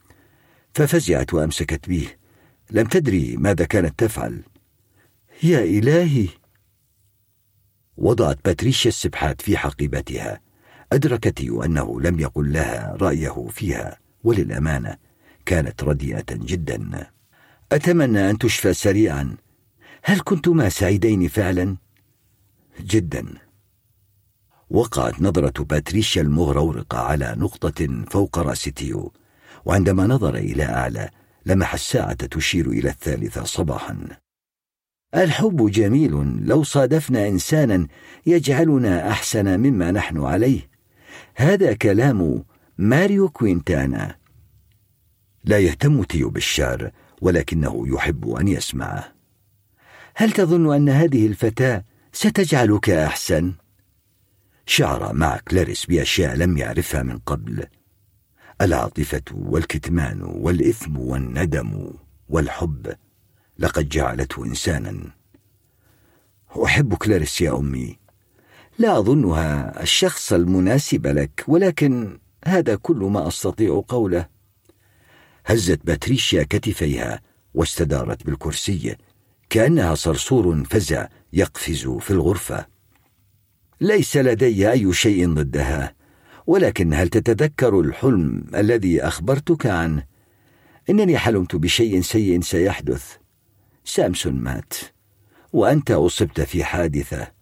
[0.74, 2.08] ففزعت وأمسكت به.
[2.70, 4.42] لم تدري ماذا كانت تفعل.
[5.42, 6.28] يا إلهي!
[7.96, 10.40] وضعت باتريشيا السبحات في حقيبتها.
[10.92, 14.96] أدركت أنه لم يقل لها رأيه فيها وللأمانة
[15.46, 17.06] كانت رديئة جدا.
[17.72, 19.36] أتمنى أن تشفى سريعا.
[20.04, 21.76] هل كنتما سعيدين فعلا؟
[22.80, 23.24] جدا.
[24.70, 29.12] وقعت نظرة باتريشيا المغرورقة على نقطة فوق رأس تيو.
[29.64, 31.10] وعندما نظر إلى أعلى
[31.46, 33.98] لمح الساعة تشير إلى الثالثة صباحا.
[35.14, 36.12] الحب جميل.
[36.46, 37.86] لو صادفنا إنسانا
[38.26, 40.70] يجعلنا أحسن مما نحن عليه.
[41.34, 42.44] هذا كلام
[42.78, 44.21] ماريو كوينتانا.
[45.44, 49.12] لا يهتم تيو بالشعر ولكنه يحب أن يسمعه.
[50.14, 53.54] هل تظن أن هذه الفتاة ستجعلك أحسن؟
[54.66, 57.66] شعر مع كلاريس بأشياء لم يعرفها من قبل.
[58.60, 61.90] العاطفة والكتمان والإثم والندم
[62.28, 62.94] والحب
[63.58, 65.10] لقد جعلته إنسانا.
[66.64, 67.98] أحب كلاريس يا أمي.
[68.78, 74.31] لا أظنها الشخص المناسب لك ولكن هذا كل ما أستطيع قوله.
[75.46, 77.20] هزت باتريشيا كتفيها
[77.54, 78.96] واستدارت بالكرسي
[79.50, 82.66] كأنها صرصور فزع يقفز في الغرفة.
[83.80, 85.94] ليس لدي أي شيء ضدها
[86.46, 90.06] ولكن هل تتذكر الحلم الذي أخبرتك عنه؟
[90.90, 93.16] إنني حلمت بشيء سيء سيحدث.
[93.84, 94.74] سامسون مات
[95.52, 97.32] وأنت أصبت في حادثة.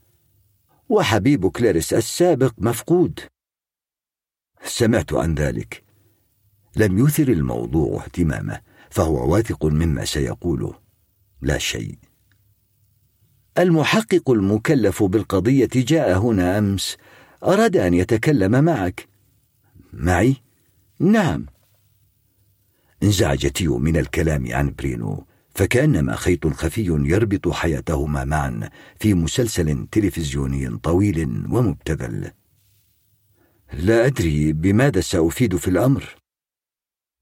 [0.89, 3.21] وحبيب كلاريس السابق مفقود.
[4.65, 5.90] سمعت عن ذلك.
[6.77, 10.75] لم يثر الموضوع اهتمامه فهو واثق مما سيقوله.
[11.43, 11.99] لا شيء.
[13.59, 16.97] المحقق المكلف بالقضية جاء هنا أمس
[17.45, 19.09] أراد أن يتكلم معك.
[19.93, 20.37] معي؟
[20.99, 21.47] نعم.
[23.03, 30.79] انزعج تيو من الكلام عن برينو فكأنما خيط خفي يربط حياتهما معا في مسلسل تلفزيوني
[30.79, 32.31] طويل ومبتذل.
[33.73, 36.20] لا أدري بماذا سأفيد في الأمر.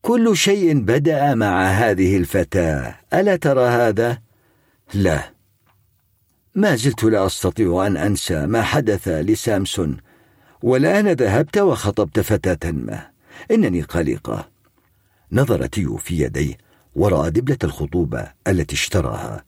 [0.02, 2.94] كل شيء بدأ مع هذه الفتاة.
[3.14, 4.18] ألا ترى هذا؟
[4.94, 5.30] لا.
[6.54, 9.96] ما زلت لا أستطيع أن أنسى ما حدث لسامسون
[10.62, 13.06] والان ذهبت وخطبت فتاة ما.
[13.50, 14.48] إنني قلقة.
[15.32, 16.56] نظر تيو في يديه
[16.94, 19.44] وراى دبلة الخطوبة التي اشتراها.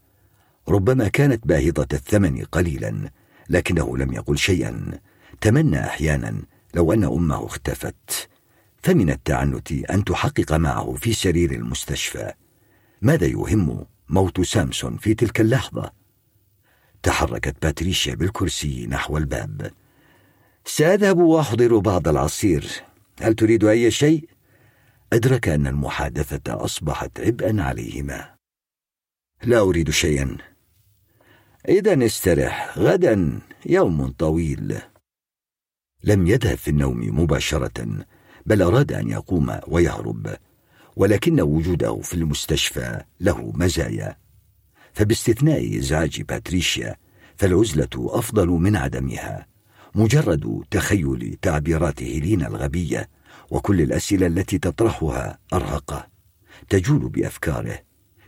[0.68, 3.10] ربما كانت باهظة الثمن قليلا
[3.50, 4.98] لكنه لم يقل شيئا.
[5.40, 6.42] تمنى أحيانا
[6.74, 8.28] لو أن أمه اختفت.
[8.82, 12.32] فمن التعنت أن تحقق معه في سرير المستشفى.
[13.02, 15.92] ماذا يهم موت سامسون في تلك اللحظة؟
[17.02, 19.72] تحركت باتريشيا بالكرسي نحو الباب.
[20.64, 22.70] سأذهب وأحضر بعض العصير.
[23.20, 24.28] هل تريد أي شيء؟
[25.12, 28.34] أدرك أن المحادثة أصبحت عبئا عليهما.
[29.42, 30.36] لا أريد شيئا.
[31.68, 34.78] اذا استرح غدا يوم طويل.
[36.04, 38.06] لم يذهب في النوم مباشرة.
[38.50, 40.36] بل أراد أن يقوم ويهرب
[40.96, 44.16] ولكن وجوده في المستشفى له مزايا.
[44.92, 46.96] فباستثناء ازعاج باتريشيا
[47.36, 49.46] فالعزلة أفضل من عدمها
[49.94, 53.08] مجرد تخيل تعبيرات هيلينا الغبية
[53.50, 56.06] وكل الأسئلة التي تطرحها أرهقه.
[56.68, 57.78] تجول بأفكاره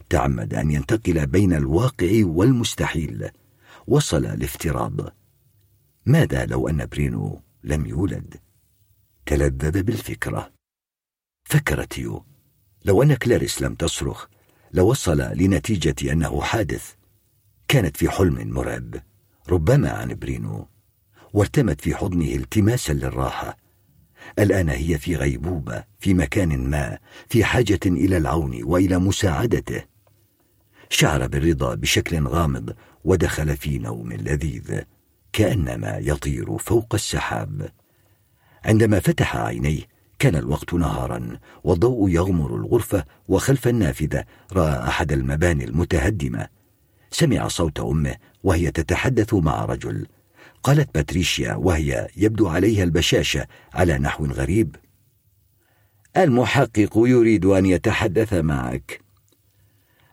[0.09, 3.29] تعمد أن ينتقل بين الواقع والمستحيل.
[3.87, 5.01] وصل لافتراض
[6.07, 8.42] ماذا لو أن برينو لم يولد؟
[9.27, 10.53] تلذذ بالفكرة.
[11.45, 12.25] فكر تيو
[12.85, 14.27] لو أن كلاريس لم تصرخ
[14.73, 16.95] لوصل لنتيجة أنه حادث.
[17.69, 18.95] كانت في حلم مرعب
[19.49, 20.69] ربما عن برينو
[21.33, 23.57] وارتمت في حضنه التماسا للراحة.
[24.39, 29.85] الآن هي في غيبوبة في مكان ما في حاجة إلى العون وإلى مساعدته.
[30.89, 32.75] شعر بالرضا بشكل غامض
[33.05, 34.81] ودخل في نوم لذيذ
[35.33, 37.71] كأنما يطير فوق السحاب.
[38.65, 46.49] عندما فتح عينيه كان الوقت نهارا والضوء يغمر الغرفة وخلف النافذة رأى أحد المباني المتهدمة.
[47.11, 50.07] سمع صوت أمه وهي تتحدث مع رجل.
[50.63, 54.77] قالت باتريشيا وهي يبدو عليها البشاشة على نحو غريب.
[56.17, 59.01] المحقق يريد أن يتحدث معك.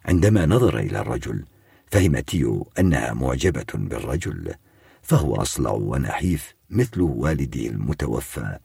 [0.05, 1.45] عندما نظر إلى الرجل
[1.87, 4.53] فهم تيو أنها معجبة بالرجل
[5.01, 6.58] فهو أصلع ونحيف.
[6.69, 8.59] مثل والده المتوفى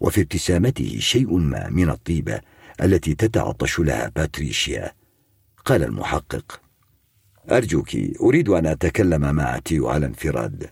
[0.00, 2.40] وفي ابتسامته شيء ما من الطيبة
[2.82, 4.92] التي تتعطش لها باتريشيا.
[5.64, 6.60] قال المحقق
[7.50, 7.88] أرجوك
[8.20, 10.70] أريد أن أتكلم مع تيو على انفراد.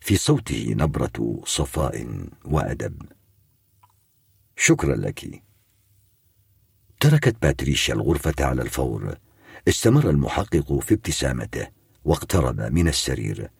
[0.00, 3.02] في صوته نبرة صفاء وأدب.
[4.56, 5.42] شكرا لك.
[7.00, 9.16] تركت باتريشيا الغرفة على الفور.
[9.68, 11.68] استمر المحقق في ابتسامته
[12.04, 13.50] واقترب من السرير.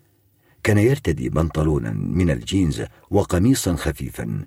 [0.65, 4.47] كان يرتدي بنطلونا من الجينز وقميصا خفيفا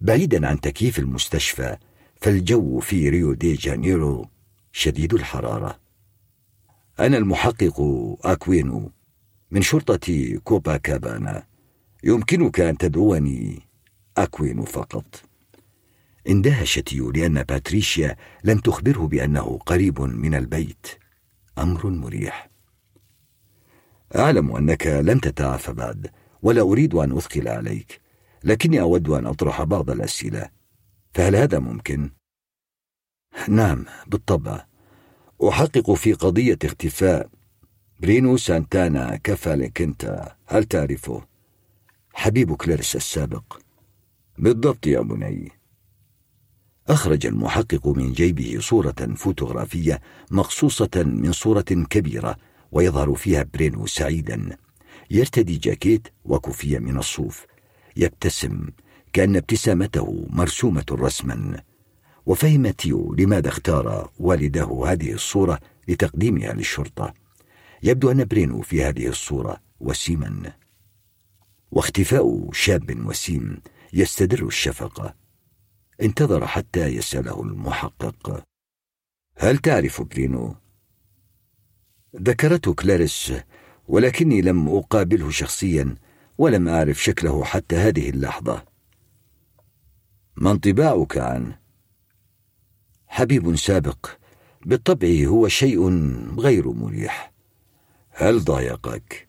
[0.00, 1.76] بعيدا عن تكييف المستشفى
[2.20, 4.28] فالجو في ريو دي جانيرو
[4.72, 5.80] شديد الحرارة.
[7.00, 7.80] أنا المحقق
[8.24, 8.92] أكوينو
[9.50, 11.46] من شرطة كوبا كابانا
[12.04, 13.62] يمكنك أن تدعوني
[14.16, 15.22] أكوينو فقط.
[16.28, 20.86] اندهش تيو لأن باتريشيا لم تخبره بأنه قريب من البيت.
[21.58, 22.49] أمر مريح.
[24.16, 26.10] أعلم أنك لن تتعافى بعد
[26.42, 28.00] ولا أريد أن أثقل عليك
[28.44, 30.50] لكني أود أن أطرح بعض الأسئلة.
[31.14, 32.10] فهل هذا ممكن؟
[33.48, 34.64] نعم بالطبع.
[35.48, 37.28] أحقق في قضية اختفاء.
[38.00, 41.26] برينو سانتانا كفالكنتا هل تعرفه؟
[42.14, 43.60] حبيب كلارس السابق.
[44.38, 45.52] بالضبط يا بني.
[46.88, 51.60] أخرج المحقق من جيبه صورة فوتوغرافية مقصوصة من صورة
[51.90, 52.36] كبيرة.
[52.72, 54.56] ويظهر فيها برينو سعيدا.
[55.10, 57.46] يرتدي جاكيت وكوفية من الصوف.
[57.96, 58.68] يبتسم
[59.12, 61.62] كأن ابتسامته مرسومة رسما.
[62.26, 67.14] وفهم تيو لماذا اختار والده هذه الصورة لتقديمها للشرطة.
[67.82, 70.52] يبدو أن برينو في هذه الصورة وسيما.
[71.70, 73.60] واختفاء شاب وسيم
[73.92, 75.14] يستدر الشفقة
[76.02, 78.44] انتظر حتى يسأله المحقق.
[79.36, 80.56] هل تعرف برينو؟
[82.16, 83.32] ذكرته كلاريس
[83.88, 85.94] ولكني لم أقابله شخصيا
[86.38, 88.64] ولم أعرف شكله حتى هذه اللحظة
[90.36, 91.58] ما انطباعك عنه؟
[93.06, 94.06] حبيب سابق
[94.66, 95.88] بالطبع هو شيء
[96.38, 97.32] غير مريح
[98.10, 99.28] هل ضايقك؟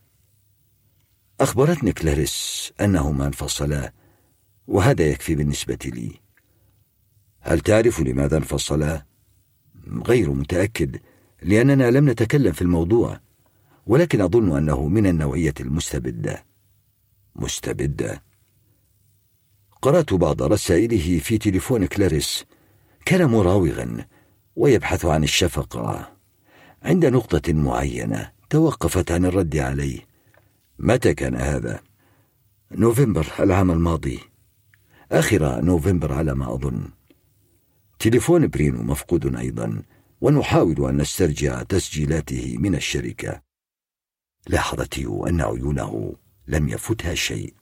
[1.39, 3.93] أخبرتني كلاريس أنهما انفصلا
[4.67, 6.11] وهذا يكفي بالنسبة لي
[7.39, 9.05] هل تعرف لماذا انفصلا؟
[9.87, 10.99] غير متأكد
[11.41, 13.19] لأننا لم نتكلم في الموضوع
[13.87, 16.45] ولكن أظن أنه من النوعية المستبدة.
[17.35, 18.23] مستبدة.
[19.81, 22.45] قرأت بعض رسائله في تليفون كلاريس
[23.05, 24.05] كان مراوغا
[24.55, 26.11] ويبحث عن الشفقة.
[26.83, 29.99] عند نقطة معينة توقفت عن الرد عليه.
[30.79, 31.79] متى كان هذا؟
[32.71, 34.19] نوفمبر العام الماضي.
[35.11, 36.87] آخر نوفمبر على ما أظن.
[37.99, 39.81] تليفون برينو مفقود أيضا.
[40.21, 43.41] ونحاول أن نسترجع تسجيلاته من الشركة.
[44.47, 46.15] لاحظ تيو أن عيونه
[46.47, 47.53] لم يفتها شيء.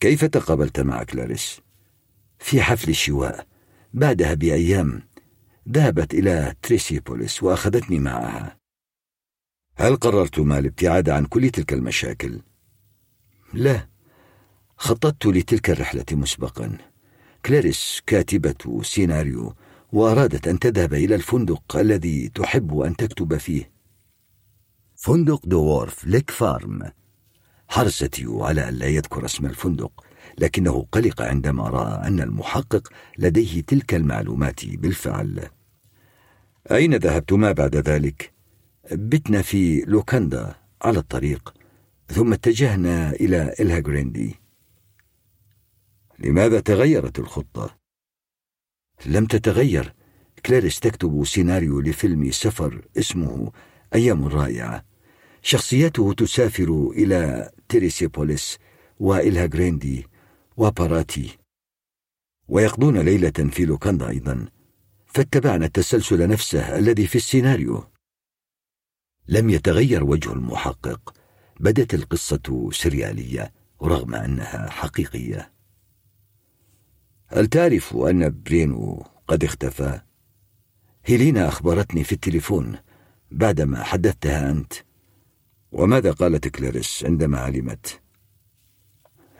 [0.00, 1.60] كيف تقابلت مع كلاريس؟
[2.38, 3.46] في حفل الشواء.
[3.94, 5.02] بعدها بأيام
[5.68, 8.56] ذهبت إلى تريسيبوليس وأخذتني معها.
[9.76, 12.40] هل قررتما الابتعاد عن كل تلك المشاكل؟
[13.52, 13.88] لا.
[14.76, 16.78] خططت لتلك الرحلة مسبقا.
[17.46, 19.54] كلاريس كاتبة سيناريو
[19.92, 23.70] وأرادت أن تذهب إلى الفندق الذي تحب أن تكتب فيه.
[24.96, 26.92] فندق Dwarf Lake Farm
[27.68, 30.04] حرص تيو على أن لا يذكر اسم الفندق
[30.38, 32.88] لكنه قلق عندما رأى أن المحقق
[33.18, 35.48] لديه تلك المعلومات بالفعل.
[36.70, 38.32] أين ذهبتما بعد ذلك؟
[38.92, 41.54] بتنا في لوكاندا على الطريق.
[42.08, 44.34] ثم اتجهنا إلى إلها جريندي.
[46.18, 47.77] لماذا تغيرت الخطة؟
[49.06, 49.94] لم تتغير.
[50.46, 53.52] كلاريس تكتب سيناريو لفيلم سفر اسمه
[53.94, 54.84] أيام رائعة.
[55.42, 58.58] شخصياته تسافر إلى تيريسيبوليس
[59.00, 60.06] وإلها جريندي
[60.56, 61.38] وباراتي.
[62.48, 64.48] ويقضون ليلة في لوكاندا أيضا.
[65.06, 67.84] فاتبعنا التسلسل نفسه الذي في السيناريو.
[69.28, 71.14] لم يتغير وجه المحقق.
[71.60, 75.57] بدت القصة سريالية رغم أنها حقيقية.
[77.30, 80.00] هل تعرف أن برينو قد اختفى؟
[81.04, 82.78] هيلينا أخبرتني في التليفون
[83.30, 84.72] بعدما حدثتها أنت
[85.72, 88.00] وماذا قالت كلاريس عندما علمت؟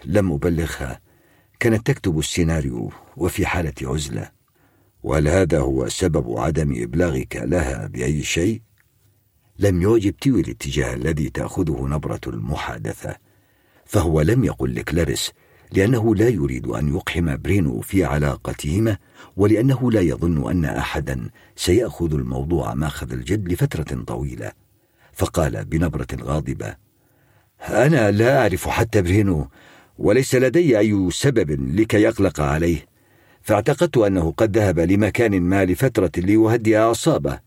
[0.05, 1.01] لم أبلغها
[1.61, 4.31] كانت تكتب السيناريو وفي حالة عزلة
[5.03, 8.63] وهل هذا هو سبب عدم إبلاغك لها بأي شيء؟
[9.59, 13.17] لم يعجب تيو الاتجاه الذي تأخذه نبرة المحادثة
[13.85, 15.33] فهو لم يقل لكلاريس
[15.73, 18.97] لأنه لا يريد أن يقحم برينو في علاقتهما
[19.37, 24.53] ولأنه لا يظن أن أحدا سيأخذ الموضوع مأخذ الجد لفترة طويلة.
[25.13, 26.77] فقال بنبرة غاضبة
[27.69, 29.49] أنا لا أعرف حتى برينو
[29.99, 32.87] وليس لدي أي سبب لكي أقلق عليه.
[33.43, 37.41] فاعتقدت أنه قد ذهب لمكان ما لفترة ليهدئ أعصابه.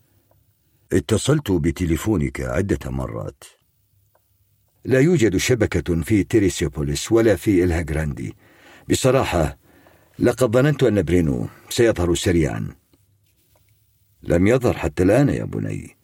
[0.92, 3.44] اتصلت بتليفونك عدة مرات.
[4.84, 8.34] لا يوجد شبكة في تيريسيوبوليس ولا في إلها جراندي.
[8.90, 9.58] بصراحة
[10.18, 12.68] لقد ظننت أن برينو سيظهر سريعا.
[14.22, 15.96] لم يظهر حتى الآن يا بني.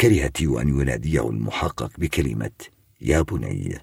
[0.00, 2.50] كره تيو أن يناديه المحقق بكلمة
[3.00, 3.78] يا بني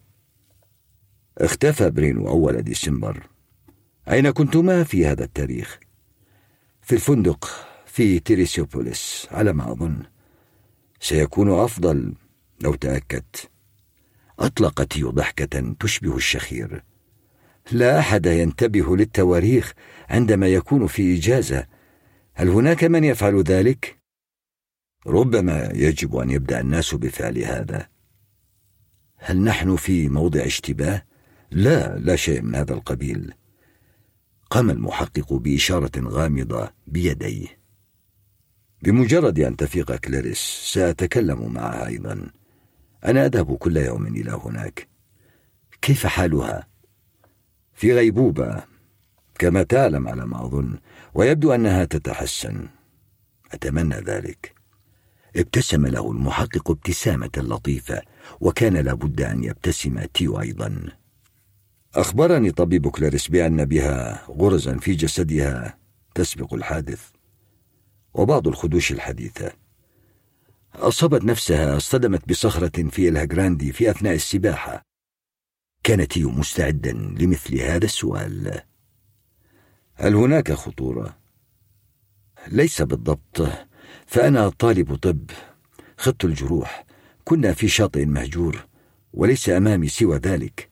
[1.37, 3.27] اختفى برينو أول ديسمبر.
[4.09, 5.79] أين كنتما في هذا التاريخ؟
[6.81, 7.49] في الفندق
[7.85, 10.03] في تيريسيوبوليس على ما أظن.
[10.99, 12.13] سيكون أفضل
[12.61, 13.49] لو تأكدت.
[14.39, 16.83] أطلق تيو ضحكة تشبه الشخير.
[17.71, 19.73] لا أحد ينتبه للتواريخ
[20.09, 21.67] عندما يكون في إجازة.
[22.33, 23.99] هل هناك من يفعل ذلك؟
[25.07, 27.87] ربما يجب أن يبدأ الناس بفعل هذا.
[29.17, 31.05] هل نحن في موضع اشتباه؟
[31.51, 33.33] لا لا شيء من هذا القبيل.
[34.49, 37.59] قام المحقق بإشارة غامضة بيديه.
[38.83, 40.39] بمجرد أن تفيق كلاريس
[40.73, 42.38] سأتكلم معها أيضا.
[43.05, 44.87] أنا أذهب كل يوم إلى هناك.
[45.81, 46.67] كيف حالها؟
[47.73, 48.63] في غيبوبة
[49.39, 50.77] كما تعلم على ما أظن
[51.13, 52.67] ويبدو أنها تتحسن.
[53.51, 54.55] أتمنى ذلك.
[55.35, 58.01] ابتسم له المحقق ابتسامة لطيفة
[58.39, 60.85] وكان لابد أن يبتسم تيو أيضا.
[61.95, 65.77] أخبرني طبيب كلاريس بأن بها غرزا في جسدها
[66.15, 67.09] تسبق الحادث.
[68.13, 69.51] وبعض الخدوش الحديثة.
[70.75, 74.81] أصابت نفسها اصطدمت بصخرة في الهجراندي في أثناء السباحة
[75.83, 78.61] كانت هي مستعدا لمثل هذا السؤال
[79.93, 81.17] هل هناك خطورة؟
[82.47, 83.47] ليس بالضبط
[84.05, 85.31] فأنا طالب طب
[85.97, 86.85] خدت الجروح
[87.23, 88.65] كنا في شاطئ مهجور
[89.13, 90.69] وليس أمامي سوى ذلك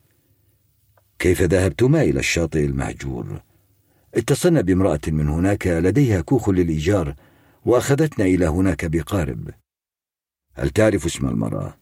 [1.18, 3.42] كيف ذهبتما إلى الشاطئ المهجور؟
[4.14, 7.14] اتصلنا بامرأة من هناك لديها كوخ للإيجار
[7.64, 9.50] وأخذتنا إلى هناك بقارب
[10.58, 11.76] هل تعرف اسم المرأة؟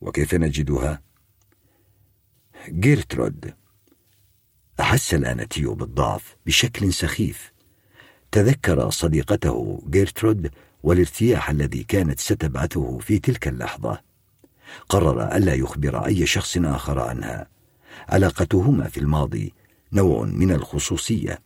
[0.00, 1.02] وكيف نجدها؟
[2.68, 3.54] جيرترود
[4.80, 7.52] أحس الآن تيو بالضعف بشكل سخيف.
[8.32, 10.50] تذكر صديقته جيرترود
[10.82, 14.00] والارتياح الذي كانت ستبعثه في تلك اللحظة.
[14.88, 17.46] قرر ألا يخبر أي شخص آخر عنها.
[18.08, 19.54] علاقتهما في الماضي
[19.92, 21.38] نوع من الخصوصية.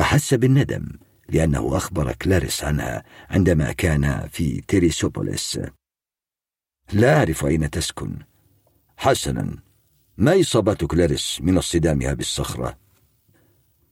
[0.00, 0.88] أحس بالندم
[1.28, 5.58] لأنه أخبر كلاريس عنها عندما كان في تيريسوبوليس.
[6.92, 8.16] لا أعرف أين تسكن.
[8.96, 9.56] حسنا
[10.18, 12.76] ما إصابة كلاريس من اصطدامها بالصخرة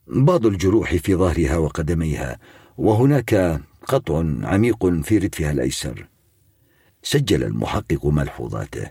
[0.06, 2.38] بعض الجروح في ظهرها وقدميها
[2.78, 6.08] وهناك قطع عميق في ردفها الأيسر.
[7.02, 8.90] سجل المحقق ملحوظاته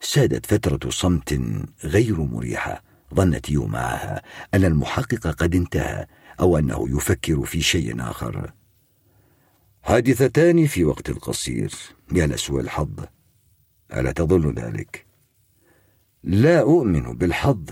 [0.00, 1.40] سادت فترة صمت
[1.84, 2.82] غير مريحة.
[3.14, 4.22] ظنت يو معها
[4.54, 6.06] أن المحقق قد انتهى
[6.40, 8.52] أو أنه يفكر في شيء آخر.
[9.82, 11.74] حادثتان في وقت قصير.
[12.12, 12.90] يا لسوء الحظ.
[13.92, 15.06] ألا تظن ذلك؟
[16.22, 17.70] لا أؤمن بالحظ.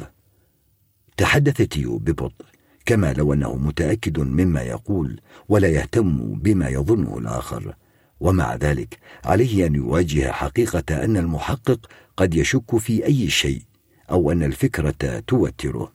[1.17, 2.45] تحدث تيو ببطء
[2.87, 7.75] كما لو أنه متأكد مما يقول ولا يهتم بما يظنه الآخر.
[8.21, 13.63] ومع ذلك عليه أن يواجه حقيقة أن المحقق قد يشك في أي شيء
[14.11, 15.93] أو أن الفكرة توتره.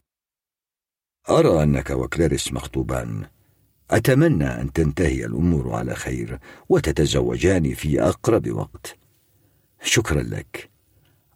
[1.29, 3.25] أرى أنك وكلاريس مخطوبان.
[3.91, 6.39] أتمنى أن تنتهي الأمور على خير
[6.69, 9.02] وتتزوجان في أقرب وقت.
[9.83, 10.69] شكرا لك.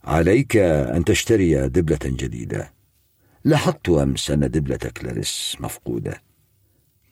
[0.04, 2.74] عليك أن تشتري دبلة جديدة.
[3.44, 6.22] لاحظت أمس أن دبلة كلاريس مفقودة.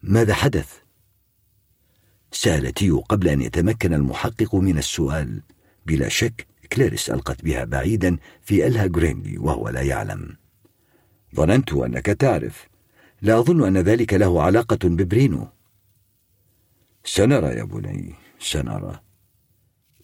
[0.04, 0.74] ماذا حدث؟
[2.32, 5.42] سأل تيو قبل أن يتمكن المحقق من السؤال.
[5.86, 10.38] بلا شك كلاريس ألقت بها بعيدا في إلها جريندي وهو لا يعلم.
[11.36, 12.68] ظننت أنك تعرف.
[13.22, 15.48] لا أظن أن ذلك له علاقة ببرينو.
[17.04, 19.05] سنرى يا بني سنرى.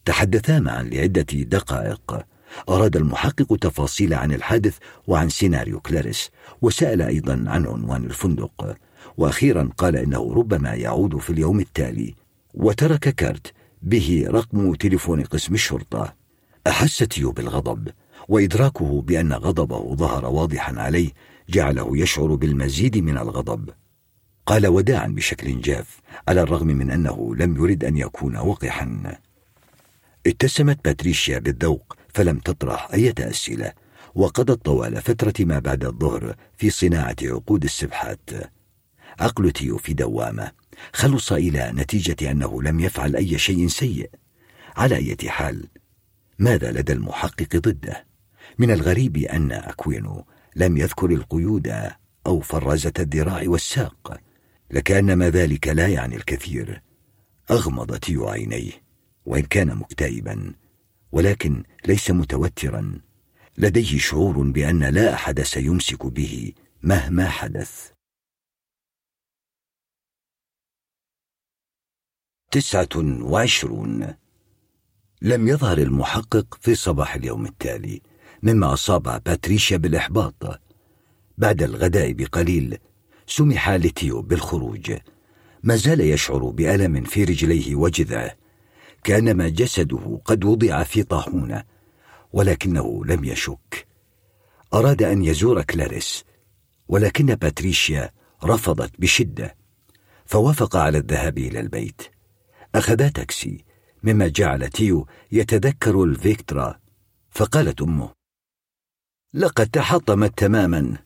[0.06, 2.26] تحدثا معا لعدة دقائق.
[2.70, 6.30] أراد المحقق تفاصيل عن الحادث وعن سيناريو كلاريس
[6.62, 8.78] وسأل أيضا عن عنوان الفندق.
[9.18, 12.16] وأخيرا قال إنه ربما يعود في اليوم التالي.
[12.54, 16.14] وترك كارت به رقم تليفون قسم الشرطة.
[16.68, 17.88] أحس تيو بالغضب
[18.28, 21.10] وإدراكه بأن غضبه ظهر واضحا عليه
[21.50, 23.70] جعله يشعر بالمزيد من الغضب.
[24.46, 29.18] قال وداعا بشكل جاف على الرغم من أنه لم يرد أن يكون وقحا.
[30.28, 33.74] اتسمت باتريشيا بالذوق فلم تطرح أي أسئلة
[34.16, 38.30] وقضت طوال فترة ما بعد الظهر في صناعة عقود السبحات.
[39.20, 40.52] عقل تيو في دوامة
[40.94, 44.10] خلص إلى نتيجة أنه لم يفعل أي شيء سيء.
[44.76, 45.68] على أي حال
[46.40, 48.06] ماذا لدى المحقق ضده؟
[48.58, 51.74] من الغريب أن أكوينو لم يذكر القيود
[52.28, 54.20] أو فرزة الذراع والساق
[54.72, 56.82] لكأنما ذلك لا يعني الكثير
[57.52, 58.72] أغمض تيو عينيه.
[59.26, 60.54] وإن كان مكتئبا
[61.12, 63.02] ولكن ليس متوترا.
[63.58, 67.92] لديه شعور بأن لا أحد سيمسك به مهما حدث.
[72.52, 74.16] تسعة وعشرون.
[75.22, 78.02] لم يظهر المحقق في صباح اليوم التالي
[78.44, 80.62] مما أصاب باتريشيا بالإحباط.
[81.38, 82.78] بعد الغداء بقليل
[83.28, 84.94] سمح لتيو بالخروج.
[85.64, 88.41] ما زال يشعر بألم في رجليه وجذعه.
[89.04, 91.64] كانما جسده قد وضع في طاحونة
[92.34, 93.88] ولكنه لم يشك.
[94.74, 96.24] أراد أن يزور كلاريس
[96.88, 98.12] ولكن باتريشيا
[98.44, 99.56] رفضت بشدة
[100.26, 102.02] فوافق على الذهاب إلى البيت.
[102.76, 103.66] أخذا تاكسي
[104.04, 106.80] مما جعل تيو يتذكر الفيكترا
[107.30, 108.12] فقالت أمه
[109.34, 110.98] لقد تحطمت تماما.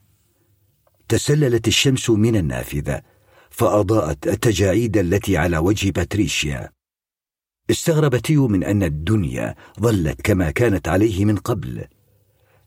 [1.08, 3.01] تسللت الشمس من النافذة
[3.49, 6.74] فأضاءت التجاعيد التي على وجه باتريشيا.
[7.69, 11.85] استغرب تيو من أن الدنيا ظلت كما كانت عليه من قبل.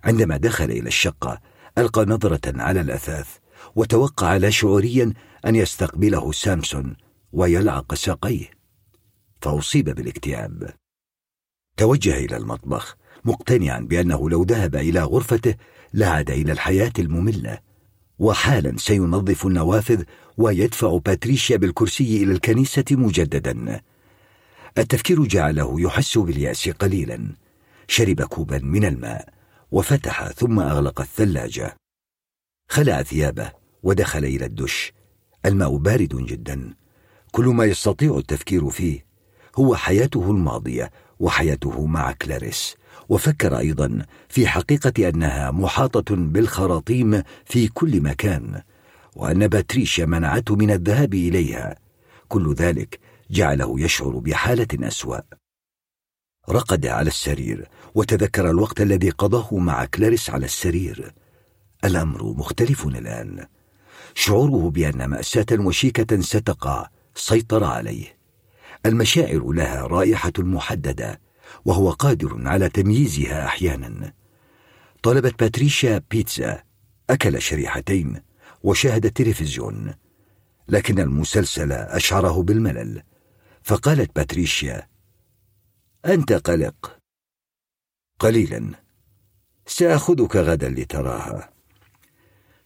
[0.05, 1.41] عندما دخل إلى الشقة
[1.79, 3.37] ألقى نظرة على الأثاث
[3.77, 5.13] وتوقع لا شعوريا
[5.47, 6.97] أن يستقبله سامسون
[7.33, 8.51] ويلعق ساقيه.
[9.41, 10.71] فأصيب بالاكتئاب.
[11.77, 15.55] توجه إلى المطبخ مقتنعا بأنه لو ذهب إلى غرفته
[15.95, 17.59] لعاد إلى الحياة المملة.
[18.19, 20.03] وحالا سينظف النوافذ
[20.37, 23.81] ويدفع باتريشيا بالكرسي إلى الكنيسة مجددا.
[24.79, 27.29] التفكير جعله يحس باليأس قليلا.
[27.89, 29.29] شرب كوبا من الماء
[29.71, 31.77] وفتح ثم أغلق الثلاجة.
[32.71, 34.93] خلع ثيابه ودخل إلى الدش.
[35.47, 36.75] الماء بارد جدا.
[37.33, 39.05] كل ما يستطيع التفكير فيه
[39.57, 42.77] هو حياته الماضية وحياته مع كلاريس.
[43.09, 48.63] وفكر أيضا في حقيقة أنها محاطة بالخراطيم في كل مكان
[49.17, 51.77] وأن باتريشيا منعته من الذهاب إليها.
[52.29, 55.21] كل ذلك جعله يشعر بحالة أسوأ.
[56.51, 61.15] رقد على السرير وتذكر الوقت الذي قضاه مع كلاريس على السرير.
[61.85, 63.47] الأمر مختلف الآن.
[64.15, 68.19] شعوره بأن مأساة وشيكة ستقع سيطر عليه.
[68.87, 71.21] المشاعر لها رائحة محددة
[71.65, 74.13] وهو قادر على تمييزها أحيانا.
[75.03, 76.63] طلبت باتريشيا بيتزا
[77.11, 78.23] أكل شريحتين
[78.63, 79.95] وشاهد التلفزيون.
[80.69, 83.03] لكن المسلسل أشعره بالملل.
[83.69, 84.89] فقالت باتريشيا
[86.07, 86.99] أنت قلق.
[88.19, 88.71] قليلا.
[89.67, 91.51] سأخذك غدا لتراها.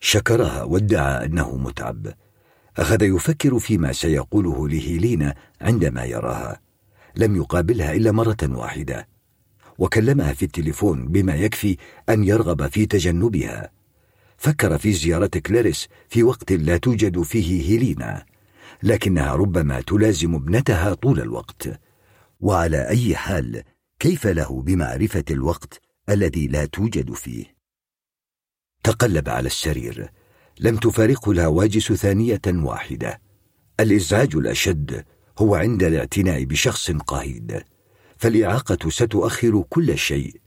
[0.00, 2.14] شكرها وادعى أنه متعب.
[2.76, 6.60] أخذ يفكر فيما سيقوله لهيلينا عندما يراها.
[7.16, 9.08] لم يقابلها إلا مرة واحدة.
[9.78, 11.76] وكلمها في التليفون بما يكفي
[12.08, 13.70] أن يرغب في تجنبها.
[14.36, 18.31] فكر في زيارة كلاريس في وقت لا توجد فيه هيلينا.
[18.82, 21.80] لكنها ربما تلازم ابنتها طول الوقت.
[22.40, 23.62] وعلى أي حال
[23.98, 27.44] كيف له بمعرفة الوقت الذي لا توجد فيه؟
[28.84, 30.10] تقلب على السرير
[30.60, 33.20] لم تفارقه الهواجس ثانية واحدة.
[33.80, 35.04] الإزعاج الأشد
[35.38, 37.62] هو عند الاعتناء بشخص قهيد.
[38.16, 40.40] فالإعاقة ستؤخر كل شيء.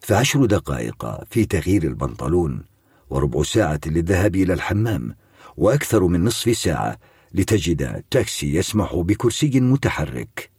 [0.00, 2.64] فعشر دقائق في تغيير البنطلون
[3.10, 5.16] وربع ساعة للذهاب إلى الحمام
[5.56, 6.98] وأكثر من نصف ساعة
[7.34, 10.50] لتجد تاكسي يسمح بكرسي متحرك.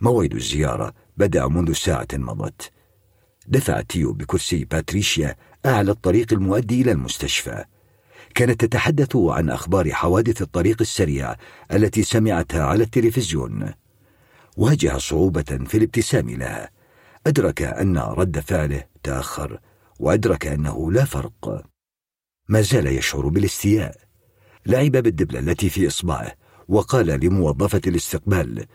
[0.00, 2.72] موعد الزيارة بدأ منذ ساعة مضت.
[3.46, 5.36] دفع تيو بكرسي باتريشيا
[5.66, 7.64] أعلى الطريق المؤدي إلى المستشفى.
[8.34, 11.36] كانت تتحدث عن أخبار حوادث الطريق السريع
[11.72, 13.72] التي سمعتها على التلفزيون.
[14.56, 16.70] واجه صعوبة في الابتسام لها.
[17.26, 19.60] أدرك أن رد فعله تأخر
[19.98, 21.64] وأدرك أنه لا فرق.
[22.48, 24.07] ما زال يشعر بالاستياء.
[24.68, 26.32] لعب بالدبلة التي في إصبعه
[26.68, 28.66] وقال لموظفة الاستقبال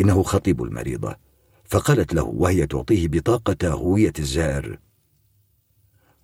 [0.00, 1.16] إنه خطيب المريضة
[1.64, 4.78] فقالت له وهي تعطيه بطاقة هوية الزائر.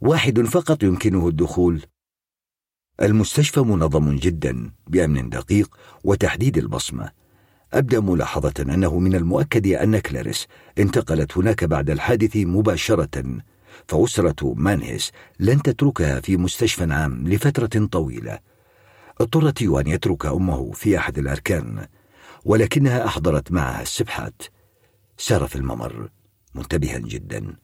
[0.00, 1.82] واحد فقط يمكنه الدخول.
[3.02, 7.10] المستشفى منظم جدا بأمن دقيق وتحديد البصمة.
[7.72, 10.46] أبدأ ملاحظة أنه من المؤكد أن كلاريس
[10.78, 13.40] انتقلت هناك بعد الحادث مباشرة
[13.88, 18.55] فأسرة مانهيس لن تتركها في مستشفى عام لفترة طويلة.
[19.20, 21.86] اضطر تيو أن يترك أمه في أحد الأركان
[22.44, 24.42] ولكنها أحضرت معها السبحات.
[25.18, 26.08] سار في الممر.
[26.54, 27.56] منتبها جدا.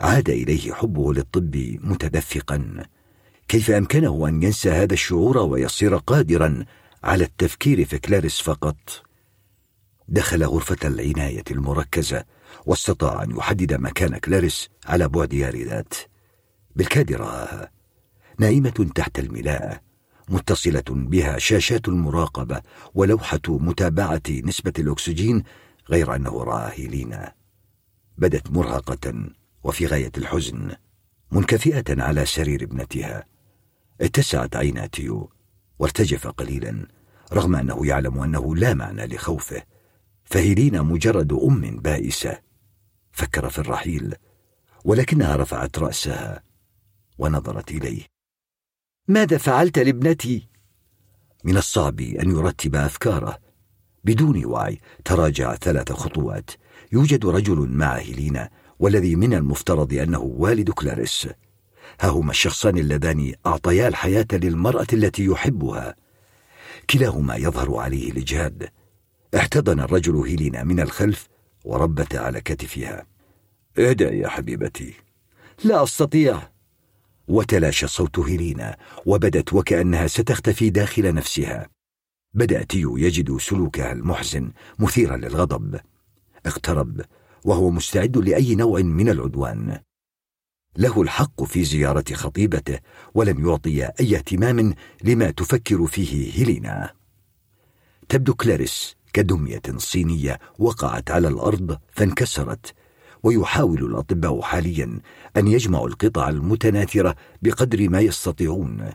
[0.00, 2.84] عاد إليه حبه للطب متدفقا.
[3.48, 6.64] كيف أمكنه أن ينسى هذا الشعور ويصير قادرا
[7.04, 8.76] على التفكير في كلاريس فقط؟
[10.08, 12.24] دخل غرفة العناية المركزة
[12.66, 15.94] واستطاع أن يحدد مكان كلاريس على بعد ياردات
[16.76, 17.70] بالكاد راها
[18.38, 19.83] نائمة تحت الملاءه
[20.28, 22.62] متصلة بها شاشات المراقبة
[22.94, 25.42] ولوحة متابعة نسبة الأكسجين
[25.90, 27.32] غير أنه راى هيلينا
[28.18, 29.30] بدت مرهقة
[29.64, 30.76] وفي غاية الحزن
[31.30, 33.24] منكفئة على سرير ابنتها.
[34.00, 35.30] اتسعت عينا تيو
[35.78, 36.86] وارتجف قليلا
[37.32, 39.62] رغم أنه يعلم أنه لا معنى لخوفه.
[40.24, 42.38] فهيلينا مجرد أم بائسة.
[43.12, 44.14] فكر في الرحيل
[44.84, 46.42] ولكنها رفعت رأسها
[47.18, 48.13] ونظرت إليه.
[49.08, 50.48] ماذا فعلت لابنتي؟
[51.44, 53.38] من الصعب أن يرتب أفكاره.
[54.04, 56.50] بدون وعي تراجع ثلاث خطوات.
[56.92, 61.28] يوجد رجل مع هيلينا والذي من المفترض أنه والد كلاريس.
[62.00, 65.94] ها هما الشخصان اللذان أعطيا الحياة للمرأة التي يحبها.
[66.90, 68.68] كلاهما يظهر عليه الإجهاد.
[69.36, 71.28] احتضن الرجل هيلينا من الخلف
[71.64, 73.06] وربت على كتفها.
[73.78, 74.94] اهدأ يا حبيبتي.
[75.64, 76.53] لا أستطيع.
[77.28, 78.76] وتلاشى صوت هيلينا
[79.06, 81.68] وبدت وكأنها ستختفي داخل نفسها.
[82.34, 85.80] بدا تيو يجد سلوكها المحزن مثيرا للغضب.
[86.46, 87.00] اقترب
[87.44, 89.80] وهو مستعد لأي نوع من العدوان.
[90.76, 92.78] له الحق في زيارة خطيبته
[93.14, 94.74] ولن يعطي أي اهتمام
[95.04, 96.94] لما تفكر فيه هيلينا.
[98.08, 102.74] تبدو كلاريس كدمية صينية وقعت على الأرض فانكسرت.
[103.24, 105.00] ويحاول الأطباء حاليا
[105.36, 108.90] أن يجمعوا القطع المتناثرة بقدر ما يستطيعون.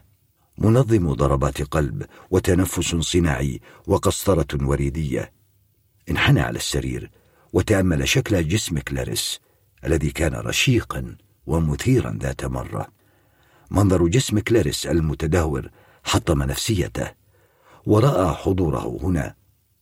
[0.57, 5.31] منظم ضربات قلب وتنفس صناعي وقسطرة وريدية.
[6.09, 7.11] انحنى على السرير
[7.53, 9.39] وتأمل شكل جسم كلاريس
[9.85, 12.87] الذي كان رشيقا ومثيرا ذات مرة.
[13.71, 15.69] منظر جسم كلاريس المتدهور
[16.03, 17.11] حطم نفسيته
[17.85, 19.35] ورأى حضوره هنا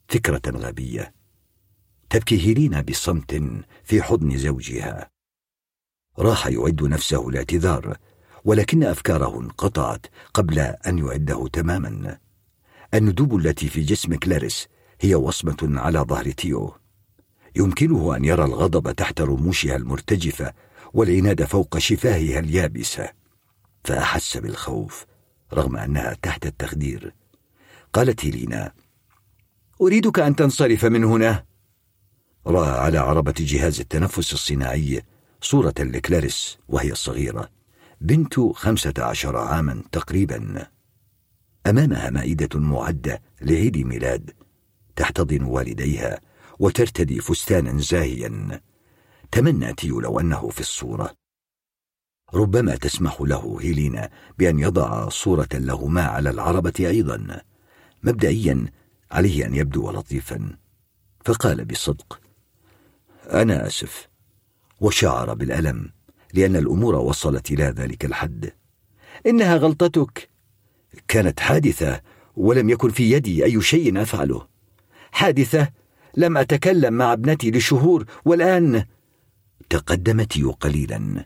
[0.08, 1.17] فكرة غبية.
[2.10, 3.44] تبكي هيلينا بصمت
[3.84, 5.10] في حضن زوجها.
[6.20, 7.98] راح يعد نفسه لاعتذار
[8.46, 12.18] ولكن أفكاره انقطعت قبل أن يعده تماما.
[12.94, 14.68] الندوب التي في جسم كلاريس
[15.02, 16.74] هي وصمة على ظهر تيو.
[17.56, 20.54] يمكنه أن يرى الغضب تحت رموشها المرتجفة
[20.94, 23.10] والعناد فوق شفاهها اليابسة.
[23.84, 25.06] فأحس بالخوف
[25.54, 27.14] رغم أنها تحت التخدير.
[27.94, 28.74] قالت هيلينا
[29.82, 31.47] أريدك أن تنصرف من هنا.
[32.48, 35.04] رأى على عربة جهاز التنفس الصناعي
[35.42, 37.50] صورة لكلاريس وهي صغيره
[38.02, 40.68] بنت خمسة عشر عاما تقريبا.
[41.68, 44.32] أمامها مائدة معدة لعيد ميلاد
[44.96, 46.20] تحتضن والديها
[46.60, 48.62] وترتدي فستانا زاهيا.
[49.32, 51.14] تمنى تيو لو أنه في الصورة.
[52.34, 57.42] ربما تسمح له هيلينا بأن يضع صورة لهما على العربة أيضا
[58.04, 58.66] مبدئيا
[59.12, 60.58] عليه أن يبدو لطيفا.
[61.26, 62.27] فقال بصدق
[63.34, 64.08] أنا آسف.
[64.82, 65.92] وشعر بالألم
[66.34, 68.52] لأن الأمور وصلت إلى ذلك الحد.
[69.26, 70.30] إنها غلطتك.
[71.08, 72.02] كانت حادثة
[72.36, 74.48] ولم يكن في يدي أي شيء أفعله.
[75.12, 75.72] حادثة
[76.18, 78.86] لم أتكلم مع ابنتي لشهور والآن
[79.70, 81.26] تقدمت قليلا.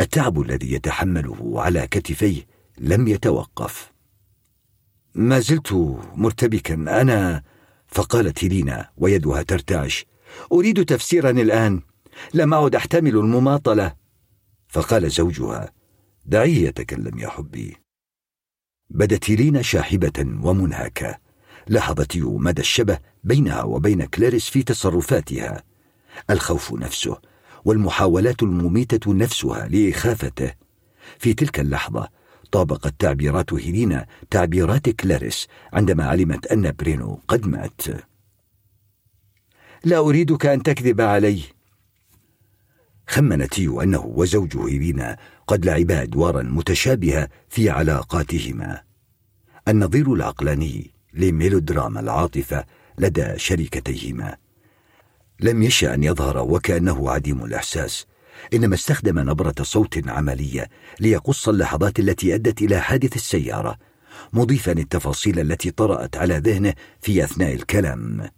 [0.00, 2.46] التعب الذي يتحمله على كتفيه
[2.78, 3.92] لم يتوقف.
[5.14, 5.72] ما زلت
[6.14, 7.42] مرتبكا أنا
[7.86, 10.06] فقالت هيلينا ويدها ترتعش.
[10.52, 11.80] أريد تفسيرا الآن.
[12.34, 13.94] لم أعد أحتمل المماطلة.
[14.68, 15.72] فقال زوجها
[16.26, 17.76] دعيه يتكلم يا حبي.
[18.90, 21.18] بدت هيلينا شاحبة ومنهكه
[21.66, 25.62] لاحظ تيو مدى الشبه بينها وبين كلاريس في تصرفاتها.
[26.30, 27.18] الخوف نفسه
[27.64, 30.54] والمحاولات المميتة نفسها لإخافته.
[31.18, 32.08] في تلك اللحظة
[32.52, 37.82] طابقت تعبيرات هيلينا تعبيرات كلاريس عندما علمت أن برينو قد مات.
[39.84, 41.42] لا أريدك أن تكذب علي.
[43.08, 48.80] خمن تيو أنه وزوجه هيلينا قد لعبا أدوارا متشابهة في علاقاتهما.
[49.68, 52.64] النظير العقلاني لميلودراما العاطفة
[52.98, 54.36] لدى شريكتيهما.
[55.40, 58.06] لم يشا أن يظهر وكأنه عديم الإحساس
[58.54, 60.68] إنما استخدم نبرة صوت عملية
[61.00, 63.78] ليقص اللحظات التي أدت إلى حادث السيارة
[64.32, 68.30] مضيفا التفاصيل التي طرأت على ذهنه في أثناء الكلام.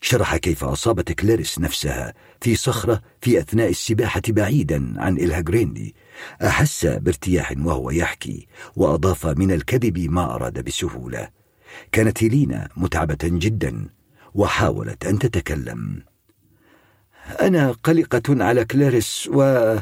[0.00, 5.94] شرح كيف أصابت كلاريس نفسها في صخرة في أثناء السباحة بعيدا عن إلها جريندي.
[6.42, 11.28] أحس بارتياح وهو يحكي وأضاف من الكذب ما أراد بسهولة.
[11.92, 13.88] كانت هيلينا متعبة جدا
[14.34, 16.02] وحاولت أن تتكلم.
[17.40, 19.76] أنا قلقة على كلاريس و...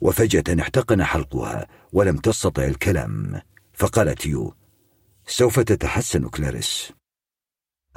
[0.00, 3.40] وفجأة احتقن حلقها ولم تستطع الكلام.
[3.72, 4.54] فقال تيو
[5.26, 6.92] سوف تتحسن كلاريس.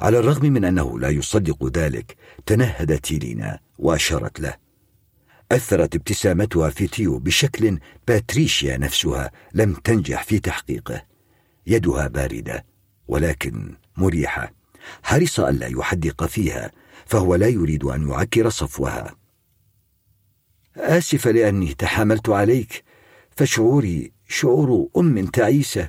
[0.00, 4.54] على الرغم من أنه لا يصدق ذلك تنهدت هيلينا وأشارت له.
[5.52, 7.78] أثرت ابتسامتها في تيو بشكل
[8.08, 11.02] باتريشيا نفسها لم تنجح في تحقيقه.
[11.66, 12.64] يدها باردة
[13.08, 14.52] ولكن مريحة.
[15.02, 16.70] حرص ألا يحدق فيها
[17.06, 19.16] فهو لا يريد أن يعكر صفوها.
[20.76, 22.84] آسفة لأني تحاملت عليك
[23.36, 25.88] فشعوري شعور أم تعيسة.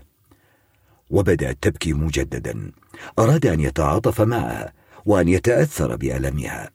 [1.09, 2.71] وبدأت تبكي مجددا.
[3.19, 4.73] أراد أن يتعاطف معها
[5.05, 6.71] وأن يتأثر بألمها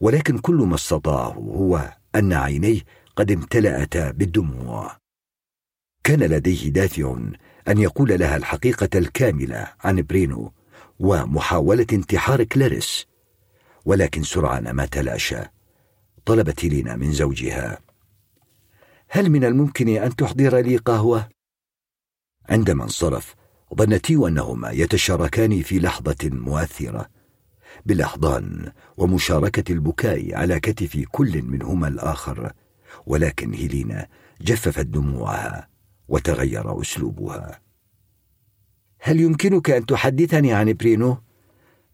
[0.00, 2.80] ولكن كل ما استطاعه هو أن عينيه
[3.16, 4.96] قد امتلأتا بالدموع
[6.04, 7.16] كان لديه دافع
[7.68, 10.52] أن يقول لها الحقيقة الكاملة عن برينو
[10.98, 13.06] ومحاولة انتحار كلاريس
[13.84, 15.40] ولكن سرعان ما تلاشى
[16.24, 17.78] طلبت هيلينا من زوجها
[19.08, 21.28] هل من الممكن أن تحضر لي قهوة؟
[22.48, 23.34] عندما انصرف
[23.74, 27.06] ظن تيو أنهما يتشاركان في لحظة مؤثرة
[27.86, 32.52] بالأحضان ومشاركة البكاء على كتف كل منهما الآخر
[33.06, 34.08] ولكن هيلينا
[34.40, 35.68] جففت دموعها
[36.08, 37.60] وتغير أسلوبها.
[38.98, 41.18] هل يمكنك أن تحدثني عن برينو؟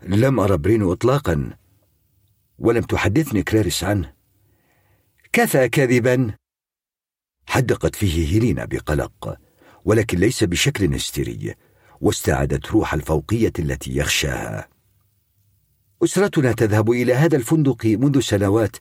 [0.03, 1.51] لم أرى برينو إطلاقا
[2.59, 4.13] ولم تحدثني كلاريس عنه.
[5.33, 6.35] كفى كذبا
[7.47, 9.39] حدقت فيه هيلينا بقلق
[9.85, 11.55] ولكن ليس بشكل هستيري.
[12.01, 14.69] واستعادت روح الفوقية التي يخشاها.
[16.05, 18.77] أسرتنا تذهب إلى هذا الفندق منذ سنوات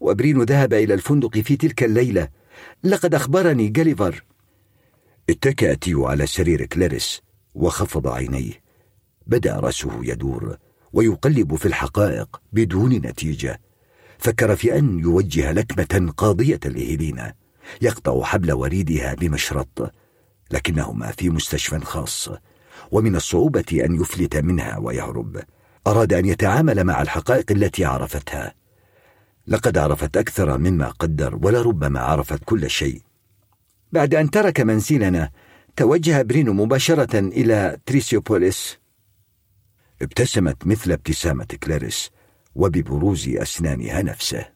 [0.00, 2.28] وبرينو ذهب إلى الفندق في تلك الليلة.
[2.84, 4.24] لقد أخبرني جاليفر.
[5.30, 7.20] اتكأ تيو على سرير كلاريس
[7.54, 8.52] وخفض عينيه.
[9.26, 10.56] بدأ رأسه يدور
[10.92, 13.60] ويقلب في الحقائق بدون نتيجة.
[14.18, 17.34] فكر في أن يوجه لكمة قاضية لهيلينا
[17.82, 19.94] يقطع حبل وريدها بمشرط
[20.50, 22.30] لكنهما في مستشفى خاص.
[22.90, 25.42] ومن الصعوبة أن يفلت منها ويهرب.
[25.86, 28.54] أراد أن يتعامل مع الحقائق التي عرفتها.
[29.46, 33.02] لقد عرفت أكثر مما قدر ولربما عرفت كل شيء.
[33.92, 35.30] بعد أن ترك منزلنا
[35.76, 38.78] توجه برينو مباشرة إلى تريسوبوليس.
[40.02, 42.10] ابتسمت مثل ابتسامة كلاريس
[42.54, 44.48] وببروز أسنانها نفسه.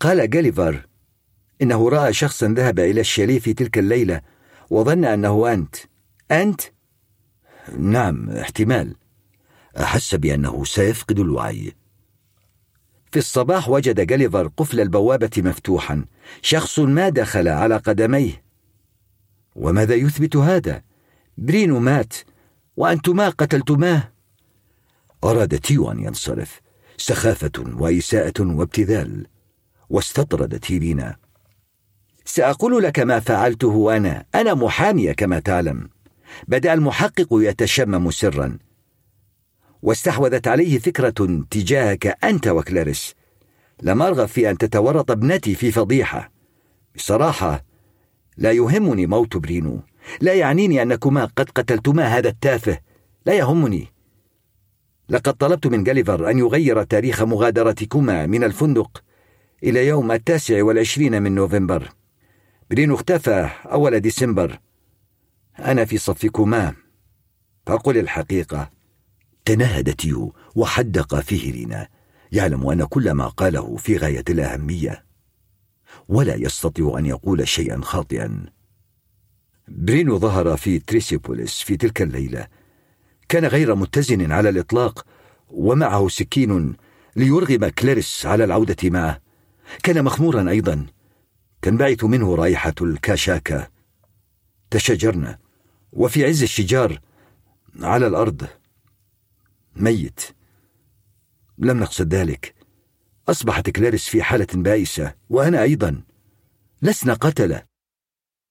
[0.00, 0.86] قال جاليفر
[1.62, 4.20] إنه رأى شخصا ذهب إلى الشاليه في تلك الليلة
[4.70, 5.76] وظن أنه أنت.
[6.30, 6.60] أنت؟
[7.78, 8.94] نعم احتمال.
[9.80, 11.72] أحس بأنه سيفقد الوعي.
[13.12, 16.04] في الصباح وجد جاليفر قفل البوابة مفتوحا.
[16.42, 18.42] شخص ما دخل على قدميه.
[19.56, 20.82] وماذا يثبت هذا؟
[21.38, 22.14] برينو مات
[22.76, 24.12] وأنتما قتلتماه.
[25.24, 26.60] أراد تيو أن ينصرف.
[26.96, 29.26] سخافة وإساءة وابتذال.
[29.90, 31.16] واستطردت هيلينا
[32.24, 34.24] سأقول لك ما فعلته أنا.
[34.34, 35.88] أنا محاميه كما تعلم.
[36.48, 38.58] بدأ المحقق يتشمم سرا.
[39.82, 43.14] واستحوذت عليه فكرة تجاهك أنت وكلاريس.
[43.82, 46.32] لم ارغب في أن تتورط ابنتي في فضيحة.
[46.96, 47.64] بصراحة
[48.36, 49.80] لا يهمني موت برينو.
[50.20, 52.80] لا يعنيني أنكما قد قتلتما هذا التافه.
[53.26, 53.86] لا يهمني.
[55.08, 59.02] لقد طلبت من جاليفر أن يغير تاريخ مغادرتكما من الفندق
[59.62, 61.88] إلى يوم التاسع والعشرين من نوفمبر.
[62.70, 64.58] برينو اختفى أول ديسمبر.
[65.58, 66.74] أنا في صفكما.
[67.66, 68.70] فقل الحقيقة
[69.44, 71.88] تنهد تيو وحدق في هيلينا
[72.32, 75.04] يعلم أن كل ما قاله في غاية الأهمية.
[76.08, 78.46] ولا يستطيع أن يقول شيئا خاطئا.
[79.68, 82.46] برينو ظهر في تريسوبوليس في تلك الليلة.
[83.28, 85.06] كان غير متزن على الإطلاق
[85.48, 86.76] ومعه سكين
[87.16, 89.20] ليرغم كلاريس على العودة معه.
[89.82, 90.86] كان مخمورا أيضا.
[91.62, 93.68] تنبعث منه رائحة الكاشاكا.
[94.70, 95.38] تشاجرنا
[95.92, 97.00] وفي عز الشجار
[97.80, 98.46] على الأرض.
[99.76, 100.20] ميت.
[101.58, 102.54] لم نقصد ذلك.
[103.28, 106.02] أصبحت كلاريس في حالة بائسة وأنا أيضا.
[106.82, 107.62] لسنا قتلة.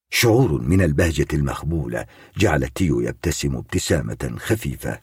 [0.10, 2.06] شعور من البهجة المخبولة
[2.38, 5.02] جعل تيو يبتسم ابتسامة خفيفة.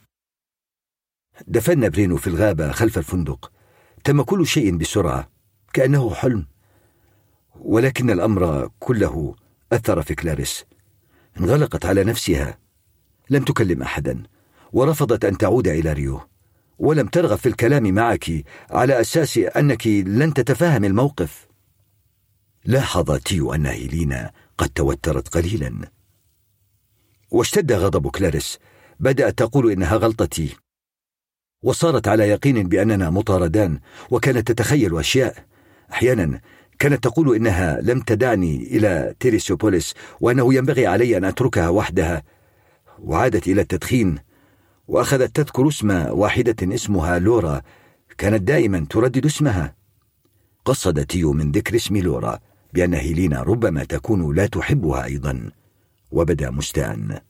[1.47, 3.53] دفنا برينو في الغابة خلف الفندق.
[4.05, 5.31] تم كل شيء بسرعة
[5.73, 6.47] كأنه حلم.
[7.55, 9.37] ولكن الأمر كله
[9.73, 10.65] أثر في كلاريس.
[11.41, 12.59] انغلقت على نفسها.
[13.31, 14.23] لم تكلم احدا
[14.73, 16.21] ورفضت أن تعود إلى ريو.
[16.79, 21.49] ولم ترغب في الكلام معك على أساس أنك لن تتفهم الموقف.
[22.65, 25.91] لاحظ تيو أن هيلينا قد توترت قليلا.
[27.31, 28.59] واشتد غضب كلاريس.
[29.01, 30.57] بدأت تقول إنها غلطتي.
[31.63, 35.45] وصارت على يقين بأننا مطاردان وكانت تتخيل أشياء.
[35.93, 36.41] أحيانا
[36.79, 42.23] كانت تقول إنها لم تدعني إلى تيريسوبوليس وأنه ينبغي علي أن أتركها وحدها.
[42.99, 44.19] وعادت إلى التدخين
[44.89, 47.63] وأخذت تذكر اسم واحدة اسمها لورا
[48.19, 49.75] كانت دائما تردد اسمها.
[50.65, 52.39] قصد تيو من ذكر اسم لورا
[52.73, 55.51] بأن هيلينا ربما تكون لا تحبها أيضا.
[56.11, 57.23] وبدأ مستاء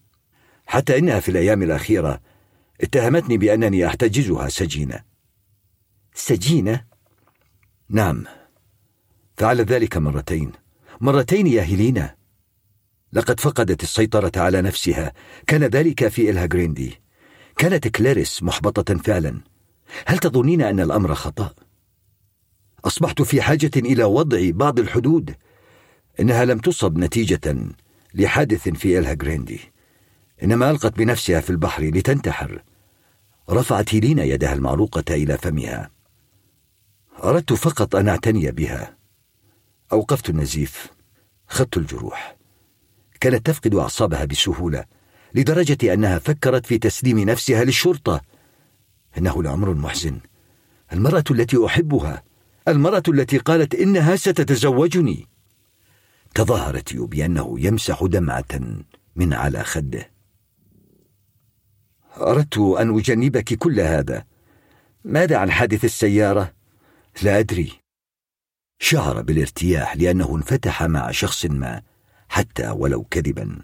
[0.66, 2.20] حتى إنها في الأيام الأخيرة
[2.80, 5.00] اتهمتني بأنني أحتجزها سجينة.
[6.14, 6.84] سجينة؟
[7.88, 8.24] نعم.
[9.36, 10.52] فعل ذلك مرتين.
[11.00, 12.14] مرتين يا هيلينا.
[13.12, 15.12] لقد فقدت السيطرة على نفسها.
[15.46, 17.00] كان ذلك في إلها جريندي.
[17.56, 19.40] كانت كلاريس محبطة فعلا.
[20.06, 21.54] هل تظنين أن الأمر خطأ؟
[22.84, 25.34] أصبحت في حاجة إلى وضع بعض الحدود.
[26.20, 27.56] إنها لم تصب نتيجة
[28.14, 29.60] لحادث في إلها جريندي.
[30.42, 32.62] إنما ألقت بنفسها في البحر لتنتحر.
[33.50, 35.90] رفعت هيلينا يدها المعروقة إلى فمها.
[37.24, 39.03] أردت فقط أن أعتني بها.
[39.94, 40.88] أوقفت النزيف
[41.48, 42.36] خدت الجروح.
[43.20, 44.84] كانت تفقد أعصابها بسهولة
[45.34, 48.20] لدرجة أنها فكرت في تسليم نفسها للشرطة.
[49.18, 50.20] إنه لأمر محزن.
[50.92, 52.22] المرأة التي أحبها
[52.68, 55.28] المرأة التي قالت إنها ستتزوجني.
[56.34, 58.60] تظاهرت يو بأنه يمسح دمعة
[59.16, 60.10] من على خده.
[62.16, 64.24] أردت أن أجنبك كل هذا.
[65.04, 66.52] ماذا عن حادث السيارة؟
[67.22, 67.83] لا أدري.
[68.78, 71.82] شعر بالارتياح لأنه انفتح مع شخص ما
[72.28, 73.58] حتى ولو كذبا.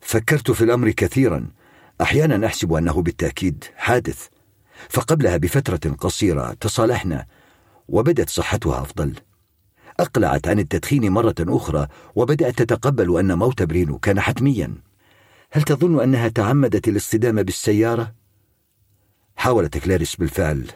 [0.00, 1.50] فكرت في الأمر كثيرا.
[2.00, 4.26] أحيانا أحسب أنه بالتأكيد حادث.
[4.88, 7.26] فقبلها بفترة قصيرة تصالحنا
[7.88, 9.14] وبدت صحتها أفضل.
[10.00, 14.74] أقلعت عن التدخين مرة أخرى وبدأت تتقبل أن موت برينو كان حتميا.
[15.52, 18.14] هل تظن أنها تعمدت الاصطدام بالسيارة؟
[19.36, 20.66] حاولت كلاريس بالفعل.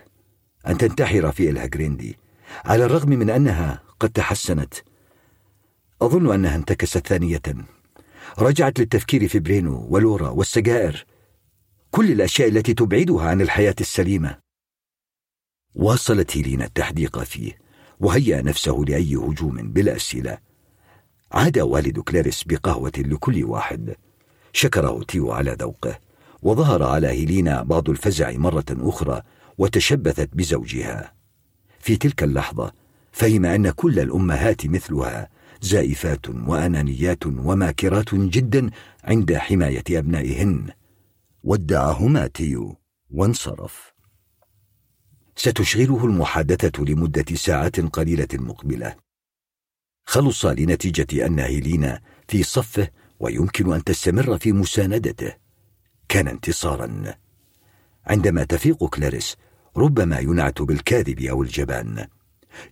[0.67, 2.24] أن تنتحر في إلها جريندي
[2.65, 4.75] على الرغم من أنها قد تحسنت.
[6.03, 7.43] أظن أنها انتكست ثانية.
[8.39, 11.05] رجعت للتفكير في برينو ولورا والسجائر.
[11.91, 14.39] كل الأشياء التي تبعدها عن الحياة السليمة.
[15.75, 17.59] واصلت هيلينا التحديق فيه
[18.01, 19.97] وهيأ نفسه لأي هجوم بلا
[21.33, 23.97] عاد والد كلاريس بقهوة لكل واحد.
[24.53, 25.99] شكره تيو على ذوقه
[26.43, 29.23] وظهر على هيلينا بعض الفزع مرة أخرى
[29.59, 31.13] وتشبثت بزوجها.
[31.85, 32.73] في تلك اللحظة
[33.13, 35.29] فهم أن كل الأمهات مثلها
[35.61, 38.71] زائفات وأنانيات وماكرات جدا
[39.05, 40.71] عند حماية أبنائهن.
[41.43, 42.77] ودعهما تيو.
[43.11, 43.93] وانصرف.
[45.37, 48.97] ستشغله المحادثة لمدة ساعات قليلة مقبلة.
[50.07, 52.89] خلص لنتيجة أن هيلينا في صفه
[53.21, 55.35] ويمكن أن تستمر في مساندته.
[56.09, 57.15] كان انتصارا.
[58.07, 59.37] عندما تفيق كلاريس
[59.77, 62.07] ربما ينعت بالكاذب أو الجبان.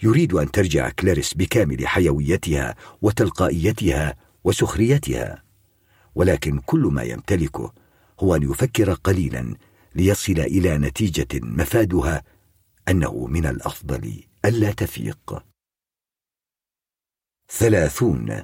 [0.02, 5.42] يريد أن ترجع كلاريس بكامل حيويتها وتلقائيتها وسخريتها.
[6.14, 7.72] ولكن كل ما يمتلكه
[8.20, 9.54] هو أن يفكر قليلا
[9.94, 12.22] ليصل إلى نتيجة مفادها
[12.88, 15.44] أنه من الأفضل ألا تفيق.
[17.48, 18.42] ثلاثون.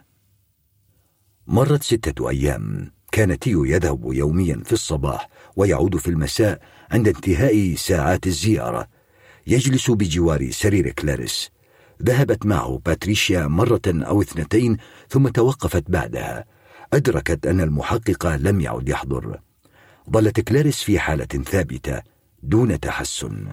[1.47, 2.93] مرت ستة أيام.
[3.13, 8.89] كان تيو يذهب يوميا في الصباح ويعود في المساء عند انتهاء ساعات الزيارة
[9.47, 11.51] يجلس بجوار سرير كلاريس.
[12.03, 14.77] ذهبت معه باتريشيا مرة أو اثنتين
[15.09, 16.45] ثم توقفت بعدها.
[16.93, 19.41] أدركت أن المحقق لم يعد يحضر.
[20.11, 22.03] ظلت كلاريس في حالة ثابتة
[22.43, 23.47] دون تحسن.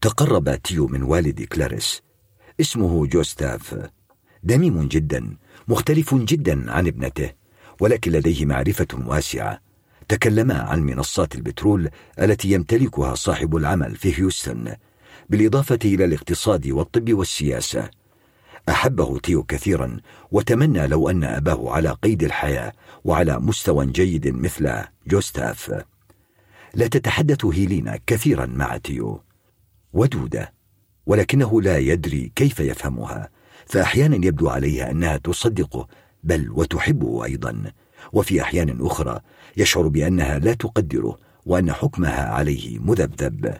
[0.00, 2.02] تقرب تيو من والد كلاريس.
[2.60, 3.88] اسمه جوستاف.
[4.42, 5.36] دميم جدا
[5.68, 7.32] مختلف جدا عن ابنته
[7.80, 9.67] ولكن لديه معرفة واسعة.
[10.08, 14.76] تكلما عن منصات البترول التي يمتلكها صاحب العمل في هيوستن
[15.28, 17.90] بالإضافة إلى الاقتصاد والطب والسياسة.
[18.68, 19.96] أحبه تيو كثيرا
[20.32, 22.72] وتمنى لو أن أباه على قيد الحياة
[23.04, 25.84] وعلى مستوى جيد مثل جوستاف.
[26.74, 29.20] لا تتحدث هيلينا كثيرا مع تيو.
[29.92, 30.52] ودودة
[31.06, 33.28] ولكنه لا يدري كيف يفهمها
[33.66, 35.88] فأحيانا يبدو عليها أنها تصدقه
[36.24, 37.72] بل وتحبه أيضا.
[38.12, 39.20] وفي أحيان أخرى
[39.58, 43.54] يشعر بأنها لا تقدره وأن حكمها عليه مذبذب.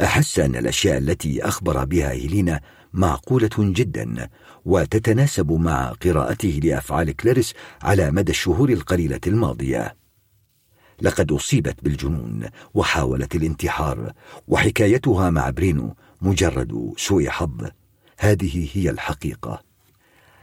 [0.00, 2.60] أحس أن الأشياء التي أخبر بها هيلينا
[2.92, 4.28] معقولة جدا
[4.64, 9.96] وتتناسب مع قراءته لأفعال كلاريس على مدى الشهور القليلة الماضية.
[11.02, 14.12] لقد أصيبت بالجنون وحاولت الانتحار
[14.48, 17.68] وحكايتها مع برينو مجرد سوء حظ.
[18.18, 19.62] هذه هي الحقيقة.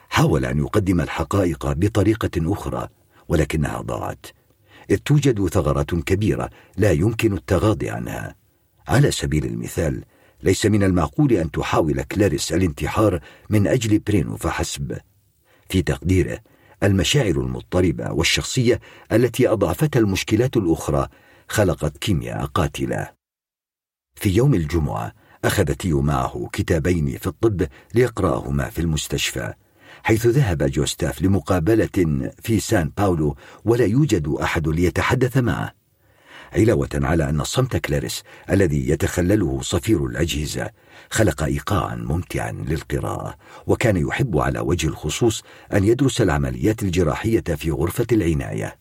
[0.10, 2.90] حاول أن يقدم الحقائق بطريقة أخرى
[3.30, 4.26] ولكنها ضاعت.
[4.90, 8.36] إذ توجد ثغرات كبيرة لا يمكن التغاضي عنها.
[8.88, 10.04] على سبيل المثال
[10.44, 14.98] ليس من المعقول أن تحاول كلاريس الانتحار من أجل برينو فحسب.
[15.70, 16.40] في تقديره
[16.84, 18.80] المشاعر المضطربة والشخصية
[19.12, 21.08] التي أضعفتها المشكلات الأخرى
[21.48, 23.10] خلقت كيمياء قاتلة.
[24.16, 25.14] في يوم الجمعة
[25.46, 29.54] أخذ تيو معه كتابين في الطب ليقرأهما في المستشفى.
[30.04, 35.74] حيث ذهب جوستاف لمقابلة في سان باولو ولا يوجد أحد ليتحدث معه.
[36.54, 40.70] علاوة على أن صمت كلاريس الذي يتخلله صفير الأجهزة
[41.10, 43.36] خلق إيقاعا ممتعا للقراءة
[43.68, 48.80] وكان يحب على وجه الخصوص أن يدرس العمليات الجراحية في غرفة العناية.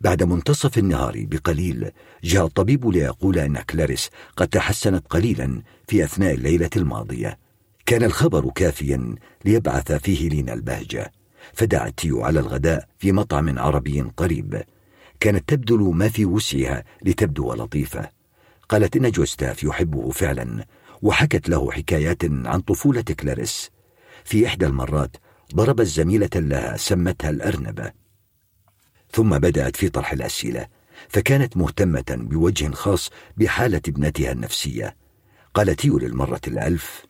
[0.00, 1.90] بعد منتصف النهار بقليل
[2.24, 7.43] جاء الطبيب ليقول أن كلاريس قد تحسنت قليلا في أثناء الليلة الماضية.
[7.86, 11.12] كان الخبر كافيا ليبعث في هيلينا البهجة
[11.52, 14.62] فدعت تيو على الغداء في مطعم عربي قريب.
[15.20, 18.10] كانت تبذل ما في وسعها لتبدو لطيفة.
[18.68, 20.66] قالت إن جوستاف يحبه فعلا
[21.02, 23.70] وحكت له حكايات عن طفولة كلاريس.
[24.24, 25.16] في إحدى المرات
[25.54, 27.92] ضربت زميلة لها سمتها الأرنبة.
[29.12, 30.66] ثم بدأت في طرح الأسئلة
[31.08, 34.96] فكانت مهتمة بوجه خاص بحالة ابنتها النفسية.
[35.54, 37.06] قال تيو للمرة الألف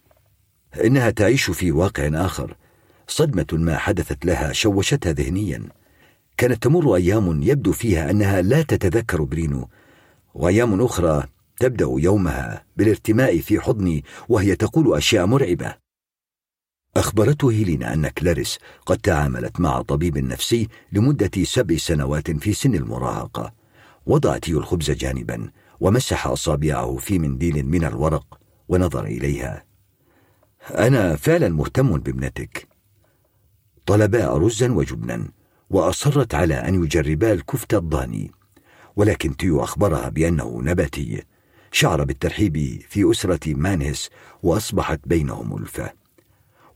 [0.84, 2.56] إنها تعيش في واقع آخر.
[3.08, 5.62] صدمة ما حدثت لها شوشتها ذهنيا.
[6.36, 9.68] كانت تمر أيام يبدو فيها أنها لا تتذكر برينو.
[10.34, 11.26] وأيام أخرى
[11.56, 15.74] تبدأ يومها بالارتماء في حضني وهي تقول أشياء مرعبة.
[16.96, 23.52] أخبرته هيلينا أن كلاريس قد تعاملت مع طبيب نفسي لمدة سبع سنوات في سن المراهقة.
[24.06, 29.73] وضعت الخبز جانبا ومسح أصابعه في منديل من الورق ونظر إليها.
[30.70, 32.68] أنا فعلا مهتم بابنتك.
[33.86, 35.28] طلبا رزا وجبنا
[35.70, 38.30] وأصرت على أن يجربا الكفتة الضاني.
[38.96, 41.22] ولكن تيو أخبرها بأنه نباتي.
[41.72, 44.10] شعر بالترحيب في أسرة مانهس
[44.42, 45.92] وأصبحت بينهم ألفة.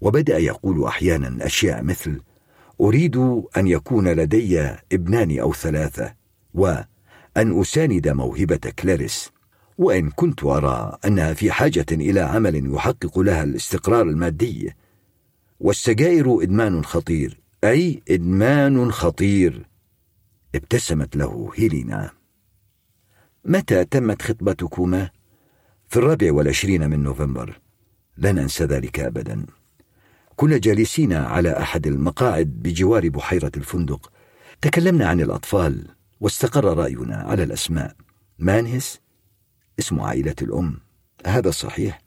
[0.00, 2.20] وبدأ يقول أحيانا أشياء مثل
[2.80, 3.16] أريد
[3.56, 4.60] أن يكون لدي
[4.92, 6.14] ابنان أو ثلاثة
[6.54, 6.86] وأن
[7.36, 9.30] أساند موهبة كلاريس.
[9.78, 14.74] وإن كنت أرى أنها في حاجة إلى عمل يحقق لها الاستقرار المادي.
[15.60, 19.66] والسجائر إدمان خطير أي إدمان خطير.
[20.54, 22.10] ابتسمت له هيلينا.
[23.44, 25.10] متى تمت خطبتكما؟
[25.88, 27.60] في الرابع والعشرين من نوفمبر.
[28.16, 29.46] لن أنسى ذلك أبدا.
[30.36, 34.12] كنا جالسين على أحد المقاعد بجوار بحيرة الفندق.
[34.60, 35.86] تكلمنا عن الأطفال
[36.20, 37.96] واستقر رأينا على الأسماء.
[38.38, 39.00] مانهس
[39.78, 40.80] اسم عائلة الأم.
[41.26, 42.00] هذا صحيح؟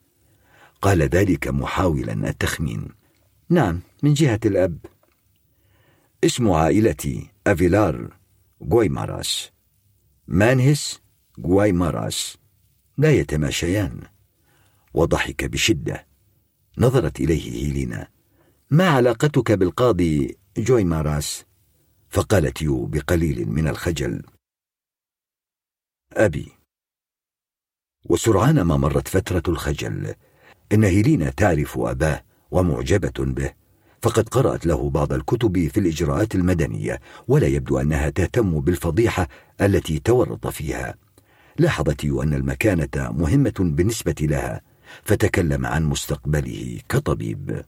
[0.82, 2.88] قال ذلك محاولا التخمين.
[3.50, 4.78] نعم من جهة الأب.
[6.24, 8.18] اسم عائلتي أفيلار
[8.72, 9.52] غويماراس
[10.28, 11.02] مانهس
[11.40, 12.38] وغويماراس
[12.98, 14.02] لا يتماشيان.
[14.94, 16.08] وضحك بشدة.
[16.78, 18.08] نظرت إليه هيلينا.
[18.70, 21.46] ما علاقتك بالقاضي جوي ماراس
[22.10, 24.24] فقالت يو بقليل من الخجل.
[26.14, 26.61] أبي
[28.06, 30.14] وسرعان ما مرت فترة الخجل.
[30.74, 33.54] إن هيلينا تعرف أباه ومعجبة به
[34.02, 39.28] فقد قرأت له بعض الكتب في الإجراءات المدنية ولا يبدو أنها تهتم بالفضيحة
[39.62, 40.96] التي تورط فيها.
[41.60, 44.62] لاحظت أن المكانة مهمة بالنسبة لها
[45.04, 47.66] فتكلم عن مستقبله كطبيب.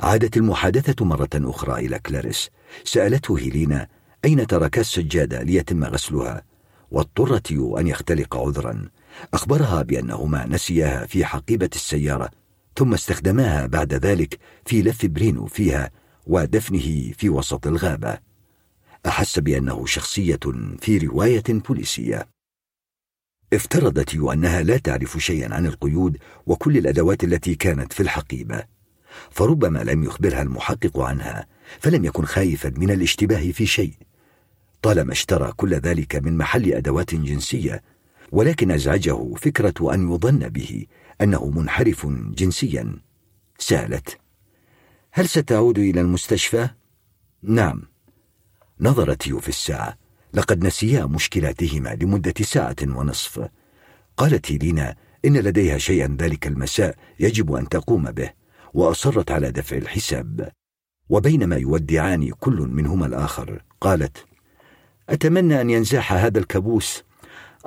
[0.00, 2.50] عادت المحادثة مرة أخرى إلى كلاريس.
[2.84, 3.88] سألته هيلينا
[4.24, 6.42] أين ترك السجادة ليتم غسلها؟
[6.90, 8.88] واضطر تيو أن يختلق عذرا.
[9.34, 12.30] أخبرها بأنهما نسياها في حقيبة السيارة
[12.76, 15.90] ثم استخدماها بعد ذلك في لف برينو فيها
[16.26, 18.18] ودفنه في وسط الغابة.
[19.06, 20.40] أحس بأنه شخصية
[20.78, 22.28] في رواية بوليسية.
[23.52, 28.64] افترض تيو أنها لا تعرف شيئا عن القيود وكل الأدوات التي كانت في الحقيبة
[29.30, 31.46] فربما لم يخبرها المحقق عنها
[31.80, 33.94] فلم يكن خايفا من الاشتباه في شيء.
[34.82, 37.82] طالما اشترى كل ذلك من محل أدوات جنسية
[38.32, 40.86] ولكن أزعجه فكرة أن يظن به
[41.20, 42.96] أنه منحرف جنسيا.
[43.58, 44.18] سألت
[45.12, 46.68] هل ستعود إلى المستشفى؟
[47.42, 47.82] نعم.
[48.80, 49.98] نظرت يو في الساعة
[50.34, 53.48] لقد نسيا مشكلاتهما لمدة ساعة ونصف.
[54.16, 58.32] قالت لينا إن لديها شيئا ذلك المساء يجب أن تقوم به
[58.74, 60.52] وأصرت على دفع الحساب.
[61.08, 64.24] وبينما يودعان كل منهما الآخر قالت
[65.08, 67.04] أتمنى أن ينزاح هذا الكابوس.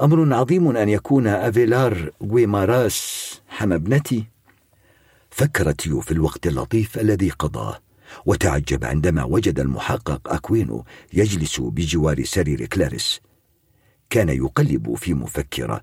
[0.01, 4.27] أمر عظيم أن يكون أفيلار غويماراس حم ابنتي
[5.29, 7.79] فكر تيو في الوقت اللطيف الذي قضاه
[8.25, 13.21] وتعجب عندما وجد المحقق أكوينو يجلس بجوار سرير كلاريس.
[14.09, 15.81] كان يقلب في مفكرة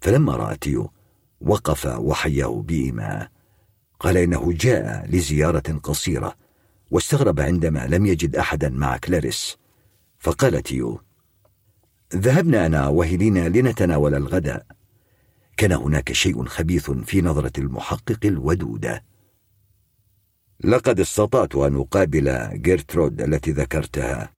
[0.00, 0.90] فلما رأى تيو
[1.40, 3.30] وقف وحياه بإيماء
[4.00, 6.34] قال إنه جاء لزيارة قصيرة
[6.90, 9.56] واستغرب عندما لم يجد أحدا مع كلاريس.
[10.18, 11.00] فقال تيو
[12.14, 14.66] ذهبنا أنا وهيلينا لنتناول الغداء.
[15.56, 19.04] كان هناك شيء خبيث في نظرة المحقق الودودة
[20.64, 24.32] لقد استطعت أن أقابل جيرترود التي ذكرتها.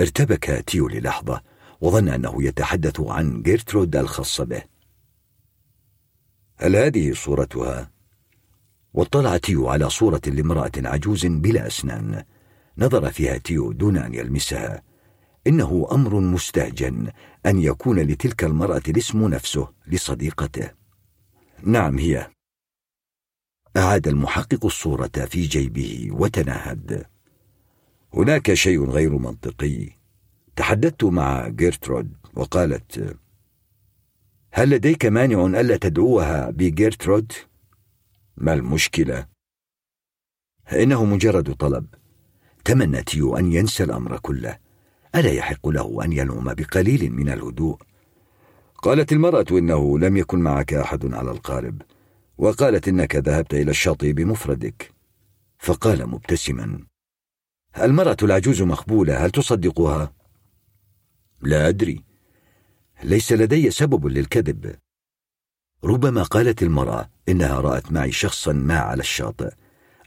[0.00, 1.42] ارتبك تيو للحظة
[1.80, 4.62] وظن أنه يتحدث عن جيرترود الخاصة به.
[6.56, 7.90] هل هذه صورتها؟
[8.94, 12.24] واطلع تيو على صورة لامرأة عجوز بلا أسنان.
[12.78, 14.89] نظر فيها تيو دون أن يلمسها.
[15.46, 17.12] إنه أمر مستهجن
[17.46, 20.70] أن يكون لتلك المرأة الاسم نفسه لصديقته.
[21.62, 22.30] نعم هي.
[23.76, 27.06] أعاد المحقق الصورة في جيبه وتنهد
[28.14, 29.88] هناك شيء غير منطقي.
[30.56, 33.16] تحدثت مع جيرترود وقالت
[34.52, 37.32] هل لديك مانع ألا تدعوها بجيرترود؟
[38.36, 39.26] ما المشكلة؟
[40.72, 41.86] إنه مجرد طلب.
[42.64, 44.58] تمنى تيو أن ينسى الأمر كله.
[45.14, 47.78] ألا يحق له أن ينعم بقليل من الهدوء؟
[48.82, 51.82] قالت المرأة إنه لم يكن معك أحد على القارب
[52.38, 54.92] وقالت إنك ذهبت إلى الشاطئ بمفردك
[55.58, 56.78] فقال مبتسما
[57.80, 60.12] المرأة العجوز مخبولة هل تصدقها؟
[61.42, 62.04] لا أدري
[63.04, 64.76] ليس لدي سبب للكذب
[65.84, 69.50] ربما قالت المرأة إنها رأت معي شخصا ما على الشاطئ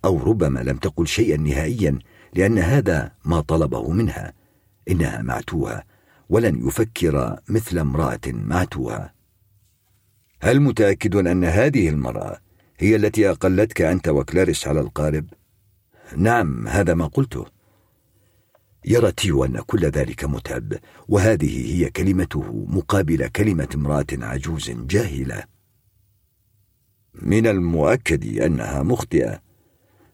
[0.06, 2.00] أو ربما لم تقل شيئا نهائيا
[2.34, 4.34] لأن هذا ما طلبه منها
[4.90, 5.84] إنها معتوهة
[6.30, 9.14] ولن يفكر مثل امرأة معتوهة
[10.42, 12.40] هل متأكد أن هذه المرأة
[12.80, 15.26] هي التي أقلتك أنت وكلاريس على القارب؟
[16.18, 17.46] نعم هذا ما قلته.
[18.86, 20.74] يرى تيو أن كل ذلك متعب
[21.08, 25.44] وهذه هي كلمته مقابل كلمة امرأة عجوز جاهلة.
[27.14, 29.42] من المؤكد أنها مخطئة.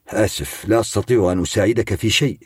[0.08, 2.40] آسف لا أستطيع أن أساعدك في شيء.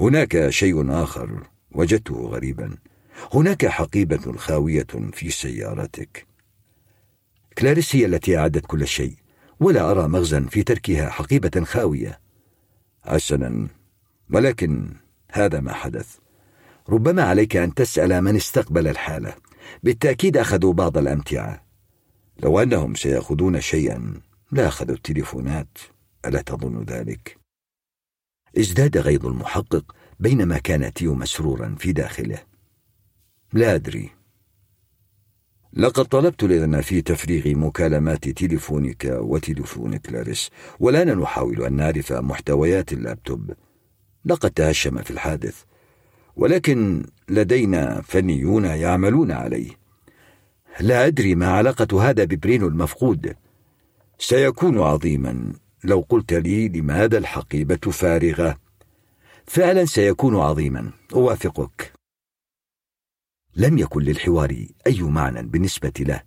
[0.00, 2.76] هناك شيء آخر وجدته غريبا.
[3.34, 6.26] هناك حقيبة خاوية في سيارتك.
[7.58, 9.14] كلاريس هي التي أعدت كل شيء
[9.60, 12.20] ولا أرى مغزا في تركها حقيبة خاوية.
[13.02, 13.68] حسنا
[14.30, 14.96] ولكن
[15.32, 16.16] هذا ما حدث.
[16.88, 19.34] ربما عليك أن تسأل من استقبل الحالة.
[19.82, 21.64] بالتأكيد أخذوا بعض الأمتعة.
[22.42, 24.20] لو أنهم سيأخذون شيئا
[24.52, 25.78] لا أخذوا التليفونات.
[26.26, 27.39] ألا تظن ذلك؟
[28.58, 32.38] ازداد غيظ المحقق بينما كان تيو مسرورا في داخله.
[33.52, 34.10] لا أدري.
[35.72, 40.50] لقد طلبت الإذن في تفريغ مكالمات تليفونك وتليفون كلاريس
[40.80, 43.52] والآن نحاول أن نعرف محتويات اللابتوب.
[44.24, 45.62] لقد تهشم في الحادث
[46.36, 49.70] ولكن لدينا فنيون يعملون عليه.
[50.80, 53.34] لا أدري ما علاقة هذا ببرينو المفقود.
[54.18, 55.52] سيكون عظيما.
[55.84, 58.60] لو قلت لي لماذا الحقيبة فارغة؟
[59.46, 61.92] فعلا سيكون عظيما أوافقك.
[63.56, 66.22] لم يكن للحوار أي معنى بالنسبة له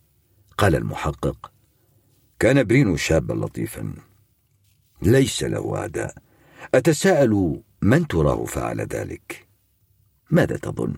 [0.58, 1.52] قال المحقق.
[2.40, 3.94] كان برينو شابا لطيفا.
[5.02, 6.16] ليس له أعداء
[6.74, 9.48] أتساءل من تراه فعل ذلك؟
[10.30, 10.96] ماذا تظن؟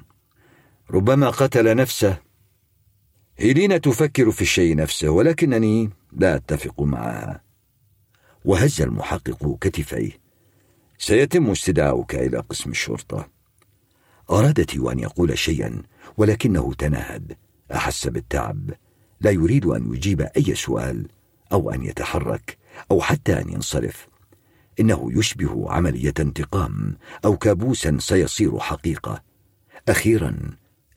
[0.92, 2.18] ربما قتل نفسه.
[3.38, 7.45] هيلينا تفكر في الشيء نفسه ولكنني لا أتفق معها
[8.46, 10.12] وهز المحقق كتفيه.
[10.98, 13.30] سيتم استدعاؤك إلى قسم الشرطة.
[14.30, 15.82] أرادت أن يقول شيئا
[16.18, 17.38] ولكنه تنهد
[17.74, 18.72] أحس بالتعب.
[19.22, 21.08] لا يريد أن يجيب أي سؤال
[21.52, 22.58] أو أن يتحرك
[22.92, 24.08] أو حتى أن ينصرف.
[24.80, 29.24] إنه يشبه عملية انتقام أو كابوسا سيصير حقيقة.
[29.90, 30.36] أخيرا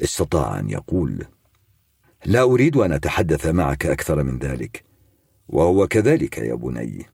[0.03, 1.25] استطاع أن يقول
[2.25, 4.85] لا أريد أن أتحدث معك أكثر من ذلك.
[5.49, 7.07] وهو كذلك يا بني.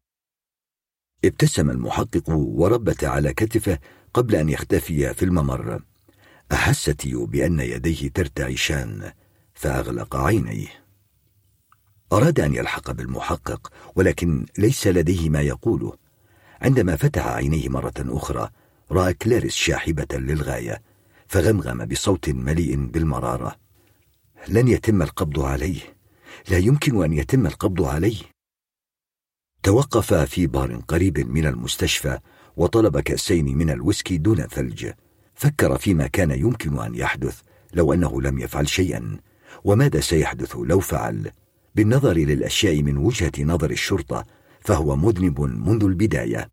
[1.27, 3.79] ابتسم المحقق وربت على كتفه
[4.15, 5.83] قبل أن يختفي في الممر.
[6.53, 9.13] أحس تيو بأن يديه ترتعشان
[9.55, 10.69] فأغلق عينيه.
[12.13, 15.93] أراد أن يلحق بالمحقق ولكن ليس لديه ما يقوله.
[16.61, 18.51] عندما فتح عينيه مرة أخرى
[18.91, 20.83] رأى كلاريس شاحبة للغاية
[21.27, 23.57] فغمغم بصوت مليء بالمرارة.
[24.49, 25.81] لن يتم القبض عليه.
[26.49, 28.34] لا يمكن أن يتم القبض عليه.
[29.65, 32.19] توقف في بار قريب من المستشفى
[32.57, 34.91] وطلب كأسين من الويسكي دون ثلج.
[35.35, 37.41] فكر فيما كان يمكن أن يحدث
[37.73, 39.19] لو أنه لم يفعل شيئا.
[39.65, 41.31] وماذا سيحدث لو فعل؟
[41.75, 44.25] بالنظر للأشياء من وجهة نظر الشرطة
[44.61, 46.51] فهو مذنب منذ البداية.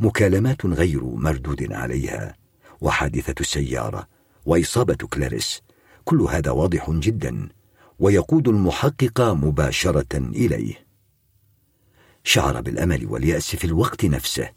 [0.00, 2.36] مكالمات غير مردود عليها.
[2.80, 4.06] وحادثة السيارة.
[4.44, 5.62] وإصابة كلاريس.
[6.04, 7.48] كل هذا واضح جدا.
[7.98, 10.85] ويقود المحقق مباشرة إليه.
[12.28, 14.50] شعر بالأمل واليأس في الوقت نفسه.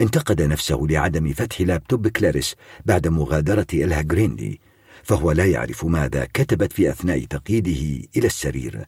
[0.00, 2.54] انتقد نفسه لعدم فتح لابتوب كلاريس
[2.84, 4.58] بعد مغادرة إلها جراندي
[5.02, 8.86] فهو لا يعرف ماذا كتبت في أثناء تقييده إلى السرير.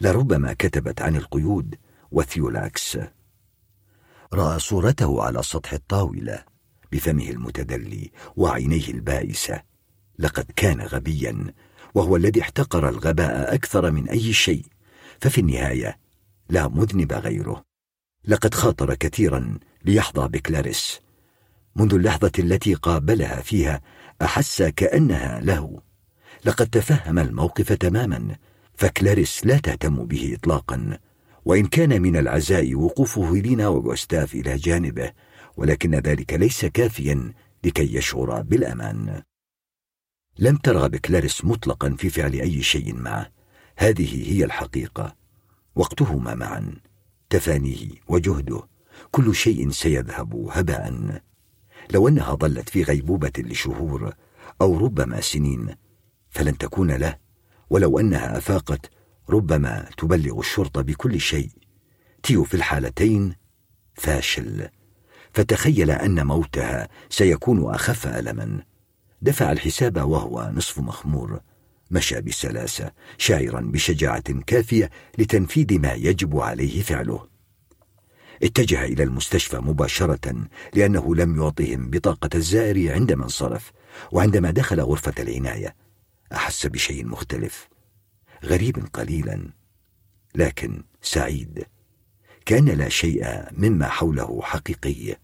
[0.00, 1.74] لربما كتبت عن القيود
[2.10, 2.98] وثيولاكس.
[4.32, 6.44] رأى صورته على سطح الطاولة
[6.92, 9.62] بفمه المتدلي وعينيه البائسة.
[10.18, 11.54] لقد كان غبيا
[11.94, 14.64] وهو الذي احتقر الغباء أكثر من أي شيء
[15.20, 15.98] ففي النهاية
[16.50, 17.71] لا مذنب غيره.
[18.24, 21.00] لقد خاطر كثيرا ليحظى بكلاريس
[21.76, 23.80] منذ اللحظة التي قابلها فيها
[24.22, 25.80] أحس كأنها له.
[26.44, 28.36] لقد تفهم الموقف تماما
[28.74, 30.98] فكلاريس لا تهتم به إطلاقا
[31.44, 35.12] وإن كان من العزاء وقوف هيلينا وغوستاف إلى جانبه
[35.56, 37.32] ولكن ذلك ليس كافيا
[37.64, 39.22] لكي يشعر بالأمان.
[40.38, 43.30] لم ترغب كلاريس مطلقا في فعل أي شيء معه.
[43.76, 45.16] هذه هي الحقيقة.
[45.74, 46.76] وقتهما معا.
[47.32, 48.62] تفانيه وجهده.
[49.10, 51.20] كل شيء سيذهب هباء.
[51.90, 54.14] لو أنها ظلت في غيبوبة لشهور
[54.60, 55.74] أو ربما سنين
[56.30, 57.16] فلن تكون له.
[57.70, 58.90] ولو أنها أفاقت
[59.30, 61.50] ربما تبلغ الشرطة بكل شيء.
[62.22, 63.34] تيو في الحالتين
[63.94, 64.68] فاشل.
[65.32, 68.62] فتخيل أن موتها سيكون أخف ألما.
[69.22, 71.40] دفع الحساب وهو نصف مخمور.
[71.92, 77.28] مشى بسلاسة شاعرا بشجاعة كافية لتنفيذ ما يجب عليه فعله.
[78.42, 83.72] اتجه إلى المستشفى مباشرة لأنه لم يعطهم بطاقة الزائر عندما انصرف
[84.12, 85.74] وعندما دخل غرفة العناية
[86.32, 87.68] أحس بشيء مختلف
[88.44, 89.48] غريب قليلا
[90.34, 91.66] لكن سعيد
[92.46, 95.16] كأن لا شيء مما حوله حقيقي.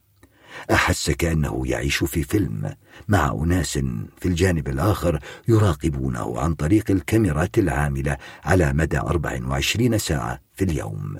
[0.70, 2.74] أحس كأنه يعيش في فيلم
[3.08, 3.78] مع أناس
[4.16, 11.16] في الجانب الآخر يراقبونه عن طريق الكاميرات العاملة على مدى 24 ساعة في اليوم.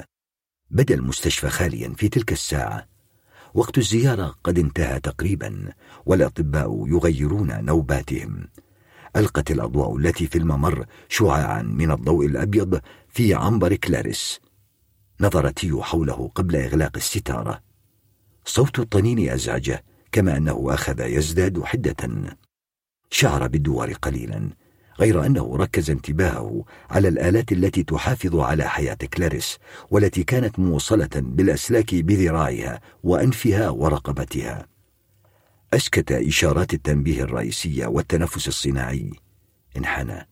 [0.70, 2.86] بدأ المستشفى خاليا في تلك الساعة.
[3.54, 5.72] وقت الزيارة قد انتهى تقريبا
[6.06, 8.48] والأطباء يغيرون نوباتهم.
[9.16, 14.40] ألقت الأضواء التي في الممر شعاعا من الضوء الأبيض في عنبر كلاريس.
[15.20, 17.67] نظر تيو حوله قبل إغلاق الستارة.
[18.48, 21.96] صوت الطنين أزعجه كما أنه أخذ يزداد حدة.
[23.10, 24.50] شعر بالدوار قليلا
[25.00, 29.58] غير أنه ركز انتباهه على الآلات التي تحافظ على حياة كلاريس
[29.90, 34.66] والتي كانت موصلة بالأسلاك بذراعها وأنفها ورقبتها.
[35.74, 39.10] أسكت إشارات التنبيه الرئيسية والتنفس الصناعي.
[39.76, 40.28] انحنى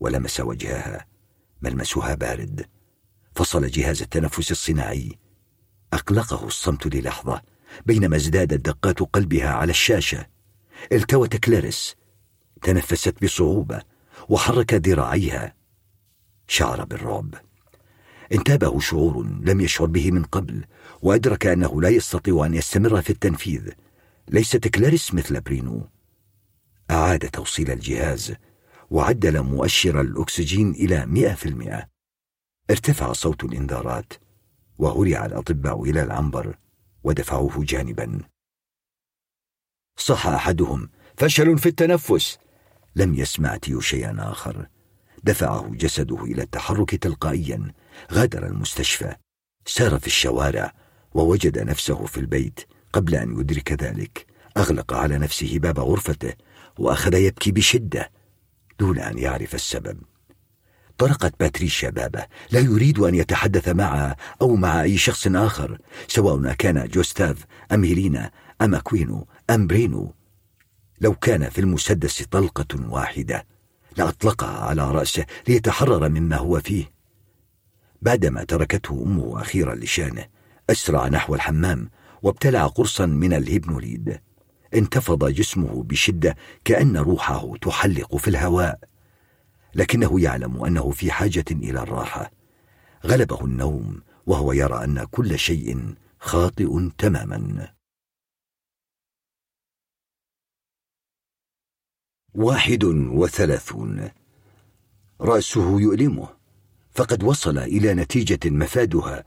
[0.00, 1.06] ولمس وجهها
[1.62, 2.66] ملمسها بارد.
[3.34, 5.18] فصل جهاز التنفس الصناعي.
[5.92, 7.42] أقلقه الصمت للحظة
[7.86, 10.26] بينما ازدادت دقات قلبها على الشاشة.
[10.92, 11.96] التوت كلاريس
[12.62, 13.82] تنفست بصعوبة
[14.28, 15.54] وحرك ذراعيها.
[16.48, 17.34] شعر بالرعب.
[18.32, 20.64] انتابه شعور لم يشعر به من قبل
[21.02, 23.70] وأدرك أنه لا يستطيع أن يستمر في التنفيذ.
[24.28, 25.88] ليست كلاريس مثل برينو.
[26.90, 28.34] أعاد توصيل الجهاز
[28.90, 31.88] وعدل مؤشر الأكسجين إلى مئة في المئة.
[32.70, 34.12] ارتفع صوت الإنذارات.
[34.80, 36.56] وهرع الأطباء إلى العنبر
[37.04, 38.20] ودفعوه جانبا.
[39.96, 42.38] صح أحدهم فشل في التنفس.
[42.96, 44.66] لم يسمع تيو شيئا آخر.
[45.22, 47.72] دفعه جسده إلى التحرك تلقائيا.
[48.12, 49.14] غادر المستشفى.
[49.66, 50.72] سار في الشوارع
[51.14, 52.60] ووجد نفسه في البيت
[52.92, 54.26] قبل أن يدرك ذلك.
[54.56, 56.34] أغلق على نفسه باب غرفته
[56.78, 58.10] وأخذ يبكي بشدة
[58.78, 60.02] دون أن يعرف السبب.
[61.00, 62.26] طرقت باتريشيا بابه.
[62.50, 68.30] لا يريد أن يتحدث معها أو مع أي شخص آخر سواء كان جوستاف أم هيلينا
[68.62, 70.14] أم أكوينو أم برينو.
[71.00, 73.46] لو كان في المسدس طلقة واحدة
[73.96, 76.92] لأطلقها على رأسه ليتحرر مما هو فيه.
[78.02, 80.26] بعدما تركته أمه أخيرا لشأنه
[80.70, 81.90] أسرع نحو الحمام
[82.22, 84.20] وابتلع قرصا من الهيبنوليد.
[84.74, 88.89] انتفض جسمه بشدة كأن روحه تحلق في الهواء.
[89.74, 92.30] لكنه يعلم أنه في حاجة إلى الراحة.
[93.06, 97.74] غلبه النوم وهو يرى أن كل شيء خاطئ تماما.
[102.34, 104.10] واحد وثلاثون.
[105.20, 106.28] رأسه يؤلمه.
[106.90, 109.24] فقد وصل إلى نتيجة مفادها.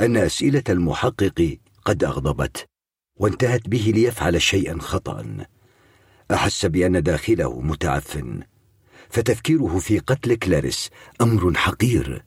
[0.00, 2.68] أن أسئلة المحقق قد أغضبت
[3.16, 5.46] وانتهت به ليفعل شيئا خطأ
[6.30, 8.53] أحس بأن داخله متعفن.
[9.14, 12.24] فتفكيره في قتل كلاريس أمر حقير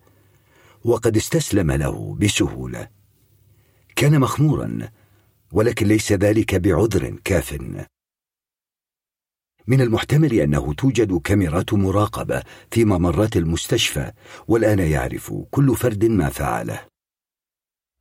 [0.86, 2.88] وقد استسلم له بسهولة.
[3.96, 4.90] كان مخمورا
[5.52, 7.58] ولكن ليس ذلك بعذر كاف.
[9.68, 14.12] من المحتمل أنه توجد كاميرات مراقبة في ممرات المستشفى
[14.48, 16.86] والآن يعرف كل فرد ما فعله.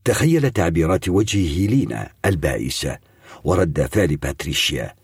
[0.04, 2.98] تخيل تعبيرات وجه هيلينا البائسة
[3.44, 4.94] ورد فعل باتريشيا.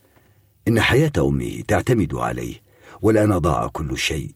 [0.69, 2.62] إن حياة أمه تعتمد عليه.
[3.03, 4.35] والان ضاع كل شيء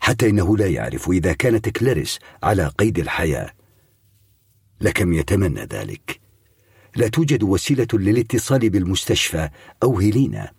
[0.00, 3.52] حتى إنه لا يعرف إذا كانت كلاريس على قيد الحياة.
[4.80, 6.20] لكم يتمنى ذلك.
[6.96, 9.48] لا توجد وسيلة للاتصال بالمستشفى
[9.82, 10.52] أو هيلينا.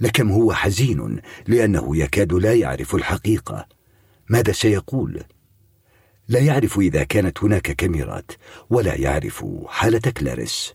[0.00, 3.68] لكم هو حزين لأنه يكاد لا يعرف الحقيقة.
[4.30, 5.24] ماذا سيقول؟
[6.28, 8.32] لا يعرف إذا كانت هناك كاميرات
[8.70, 10.74] ولا يعرف حالة كلاريس.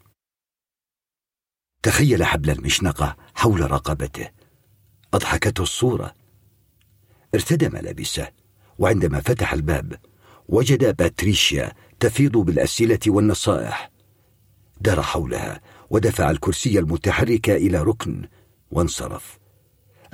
[1.83, 4.42] تخيل حبل المشنقة حول رقبته.
[5.13, 6.13] اضحكته الصورة.
[7.35, 8.31] ارتدى ملابسه
[8.79, 9.99] وعندما فتح الباب
[10.47, 13.91] وجد باتريشيا تفيض بالأسئلة والنصائح.
[14.81, 18.27] دار حولها ودفع الكرسي المتحرك إلى ركن
[18.71, 19.39] وانصرف.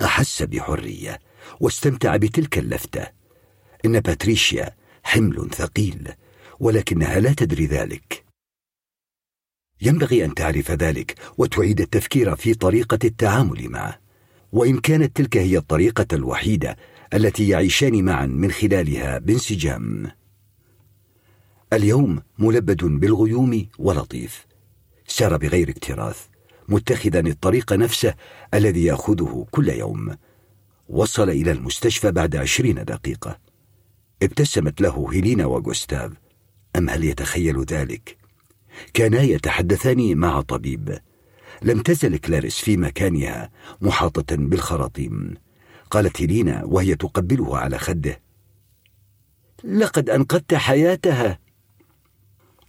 [0.03, 1.19] أحس بحرية
[1.59, 3.07] واستمتع بتلك اللفتة.
[3.85, 6.13] إن باتريشيا حمل ثقيل
[6.59, 8.25] ولكنها لا تدري ذلك.
[9.81, 14.08] ينبغي أن تعرف ذلك وتعيد التفكير في طريقة التعامل معه.
[14.51, 16.77] وإن كانت تلك هي الطريقة الوحيدة
[17.13, 20.11] التي يعيشان معا من خلالها بانسجام.
[21.73, 24.45] اليوم ملبد بالغيوم ولطيف.
[25.07, 26.25] سار بغير اكتراث
[26.69, 28.15] متخذا الطريق نفسه
[28.53, 30.15] الذي يأخذه كل يوم.
[30.89, 33.39] وصل إلى المستشفى بعد عشرين دقيقة.
[34.23, 36.11] ابتسمت له هيلينا وغوستاف.
[36.75, 38.17] أم هل يتخيل ذلك؟
[38.93, 40.99] كانا يتحدثان مع طبيب.
[41.61, 43.49] لم تزل كلاريس في مكانها
[43.81, 45.35] محاطة بالخراطيم.
[45.91, 48.19] قالت هيلينا وهي تقبله على خده.
[49.63, 51.39] لقد أنقذت حياتها.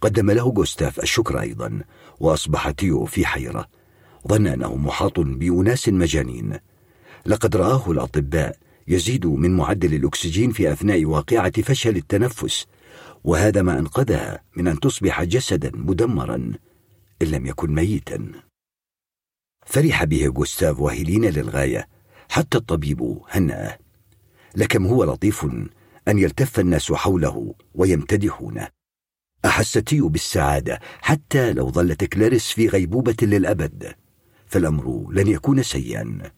[0.01, 1.81] قدم له غوستاف الشكر أيضا
[2.19, 3.67] وأصبح تيو في حيرة.
[4.27, 6.59] ظن أنه محاط بأناس مجانين.
[7.25, 8.57] لقد رآه الأطباء
[8.87, 12.65] يزيد من معدل الأكسجين في أثناء واقعة فشل التنفس
[13.23, 16.35] وهذا ما أنقذها من أن تصبح جسدا مدمرا
[17.21, 18.31] إن لم يكن ميتا.
[19.65, 21.87] فرح به غوستاف وهيلينا للغاية
[22.29, 23.77] حتى الطبيب هنأه.
[24.55, 25.45] لكم هو لطيف
[26.07, 28.67] أن يلتف الناس حوله ويمتدحونه
[29.45, 33.95] أحس تيو بالسعادة حتى لو ظلت كلاريس في غيبوبة للأبد
[34.45, 36.31] فالأمر لن يكون سيئا.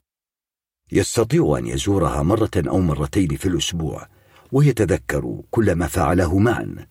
[0.91, 4.07] يستطيع أن يزورها مرة أو مرتين في الأسبوع
[4.51, 6.88] ويتذكر كل ما فعلاه معا.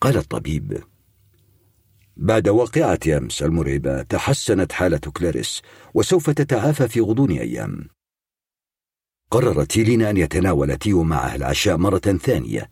[0.00, 0.82] قال الطبيب
[2.22, 5.62] بعد واقعة أمس المرعبة تحسنت حالة كلاريس
[5.94, 7.88] وسوف تتعافى في غضون أيام.
[9.30, 12.70] قررت هيلينا أن يتناول تيو معها العشاء مرة ثانية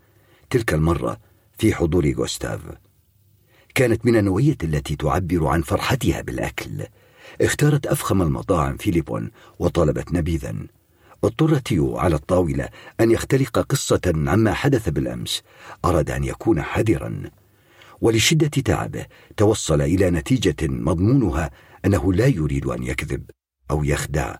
[0.50, 1.20] تلك المرة
[1.58, 2.60] في حضور غوستاف.
[3.74, 6.86] كانت من النوعية التي تعبر عن فرحتها بالأكل.
[7.40, 10.54] اختارت أفخم المطاعم في ليبلون وطلبت نبيذا.
[11.24, 12.68] اضطر تيو على الطاولة
[13.00, 15.42] أن يختلق قصة عما حدث بالأمس
[15.84, 17.31] أراد أن يكون حذرا.
[18.00, 21.50] ولشدة تعبه توصل إلى نتيجة مضمونها
[21.84, 23.22] أنه لا يريد أن يكذب
[23.70, 24.36] أو يخدع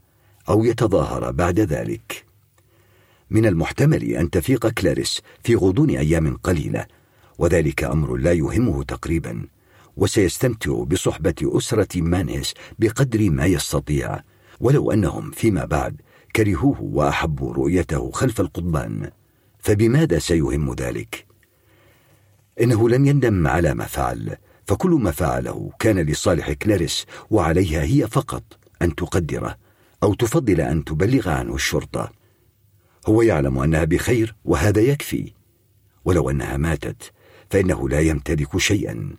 [0.49, 2.25] أو يتظاهر بعد ذلك
[3.31, 6.87] من المحتمل أن تفيق كلاريس في غضون أيام قليلة
[7.39, 9.47] وذلك أمر لا يهمه تقريبا
[9.97, 14.21] وسيستمتع بصحبة أسرة مانيس بقدر ما يستطيع
[14.61, 16.01] ولو أنهم فيما بعد
[16.37, 19.11] كرهوه وأحبوا رؤيته خلف القضبان
[19.59, 21.28] فبماذا سيهم ذلك؟
[22.61, 28.43] إنه لم يندم على ما فعل فكل ما فعله كان لصالح كلاريس وعليها هي فقط
[28.83, 29.57] أن تقدره
[30.03, 32.13] أو تفضل أن تبلغ عنه الشرطة.
[33.07, 35.33] هو يعلم أنها بخير وهذا يكفي.
[36.05, 37.13] ولو أنها ماتت
[37.51, 39.17] فإنه لا يمتلك شيئا.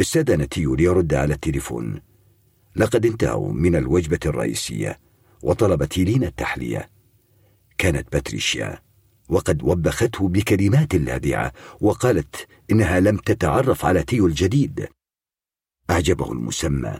[0.00, 2.00] استأذن تيو ليرد على التليفون.
[2.76, 4.98] لقد انتهوا من الوجبة الرئيسية
[5.42, 6.90] وطلبت هيلينا التحلية.
[7.78, 8.78] كانت باتريشيا.
[9.32, 14.88] وقد وبخته بكلمات لاذعة وقالت إنها لم تتعرف على تيو الجديد.
[15.90, 16.94] أعجبه المسمى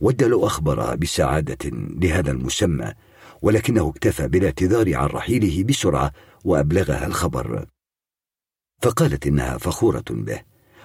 [0.00, 2.92] ود لو أخبرها بسعادته لهذا المسمى
[3.42, 6.12] ولكنه اكتفى بالاعتذار عن رحيله بسرعة
[6.44, 7.66] وأبلغها الخبر.
[8.82, 10.40] فقالت إنها فخورة به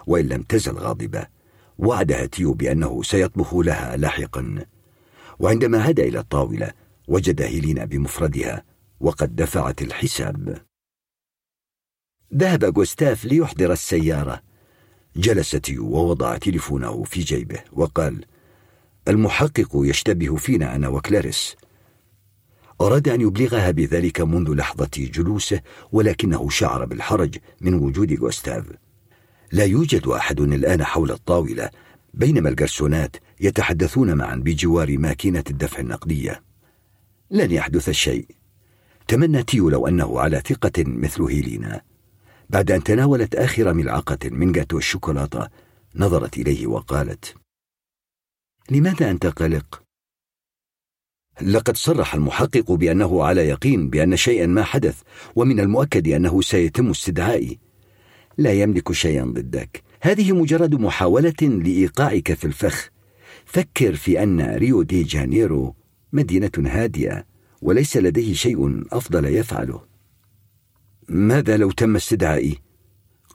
[0.07, 1.27] وإن لم تزل غاضبة
[1.77, 4.65] وعدها تيو بأنه سيطبخ لها لاحقا.
[5.39, 6.71] وعندما عاد إلى الطاولة
[7.07, 8.63] وجد هيلينا بمفردها
[8.99, 10.65] وقد دفعت الحساب.
[12.35, 14.41] ذهب غوستاف ليحضر السيارة.
[15.15, 18.25] جلس تيو ووضع تليفونه في جيبه وقال
[19.07, 21.55] المحقق يشتبه فينا أنا وكلاريس.
[22.81, 28.65] أراد أن يبلغها بذلك منذ لحظة جلوسه ولكنه شعر بالحرج من وجود غوستاف.
[29.51, 31.69] لا يوجد أحد الآن حول الطاولة
[32.13, 36.43] بينما الجرسونات يتحدثون معا بجوار ماكينة الدفع النقدية.
[37.31, 38.27] لن يحدث الشيء
[39.07, 41.81] تمنى تيو لو أنه على ثقة مثل هيلينا.
[42.49, 45.47] بعد أن تناولت آخر ملعقة من جاتو الشوكولاتة
[45.95, 47.35] نظرت إليه وقالت
[48.71, 49.85] لماذا أنت قلق؟
[51.41, 55.01] لقد صرح المحقق بأنه على يقين بأن شيئا ما حدث
[55.35, 57.59] ومن المؤكد أنه سيتم استدعائي.
[58.37, 59.83] لا يملك شيئا ضدك.
[60.01, 62.89] هذه مجرد محاولة لإيقاعك في الفخ.
[63.45, 65.75] فكر في أن ريو دي جانيرو
[66.13, 67.25] مدينة هادئة
[67.61, 69.94] وليس لديه شيء أفضل يفعله.
[71.09, 72.59] ماذا لو تم استدعائي؟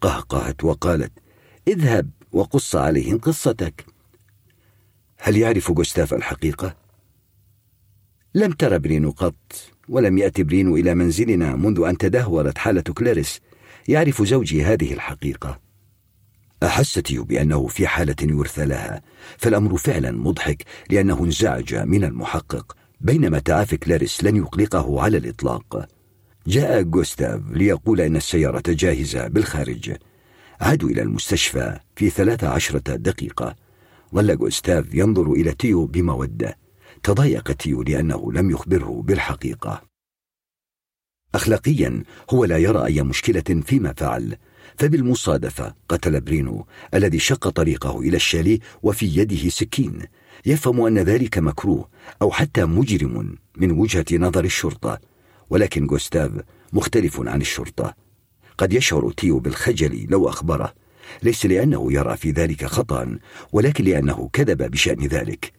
[0.01, 1.13] قهقهت وقالت
[1.69, 3.87] اذهب وقص عليهم قصتك
[5.19, 6.77] هل يعرف جوستاف الحقيقة؟
[8.35, 9.35] لم تر برينو قط
[9.89, 13.41] ولم يأت برينو إلى منزلنا منذ أن تدهورت حالة كلاريس
[13.89, 15.61] يعرف زوجي هذه الحقيقة
[16.63, 19.03] أحست بأنه في حالة يرثى لها
[19.39, 25.89] فالأمر فعلا مضحك لأنه انزعج من المحقق بينما تعافي كلاريس لن يقلقه على الإطلاق
[26.47, 29.97] جاء جوستاف ليقول إن السيارة جاهزة بالخارج.
[30.61, 33.57] عادوا إلى المستشفى في ثلاث عشرة دقيقة.
[34.15, 36.59] ظل جوستاف ينظر إلى تيو بمودة.
[37.03, 39.83] تضايق تيو لأنه لم يخبره بالحقيقة.
[41.35, 44.37] أخلاقيا هو لا يرى أي مشكلة فيما فعل.
[44.77, 50.03] فبالمصادفة قتل برينو الذي شق طريقه إلى الشاليه وفي يده سكين.
[50.47, 51.89] يفهم أن ذلك مكروه
[52.23, 55.10] أو حتى مجرم من وجهة نظر الشرطة.
[55.51, 56.31] ولكن جوستاف
[56.73, 57.95] مختلف عن الشرطة.
[58.59, 60.75] قد يشعر تيو بالخجل لو أخبره.
[61.23, 63.19] ليس لأنه يرى في ذلك خطأ
[63.53, 65.53] ولكن لأنه كذب بشأن ذلك.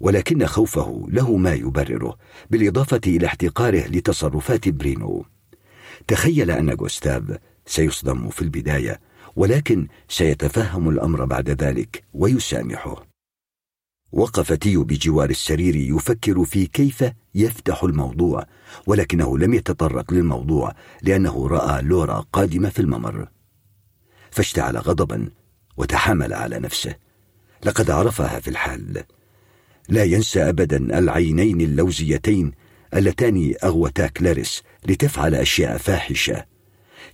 [0.00, 2.16] ولكن خوفه له ما يبرره
[2.50, 5.24] بالإضافة إلى احتقاره لتصرفات برينو.
[6.08, 7.22] تخيل أن جوستاف
[7.66, 9.00] سيصدم في البداية
[9.36, 13.05] ولكن سيتفهم الأمر بعد ذلك ويسامحه.
[14.12, 18.46] وقف تيو بجوار السرير يفكر في كيف يفتح الموضوع
[18.86, 20.72] ولكنه لم يتطرق للموضوع
[21.02, 23.28] لأنه رأى لورا قادمة في الممر.
[24.30, 25.28] فاشتعل غضبا
[25.76, 26.94] وتحامل على نفسه.
[27.64, 29.04] لقد عرفها في الحال.
[29.88, 32.52] لا ينسى أبدا العينين اللوزيتين
[32.94, 36.44] اللتان أغوتا كلاريس لتفعل أشياء فاحشة.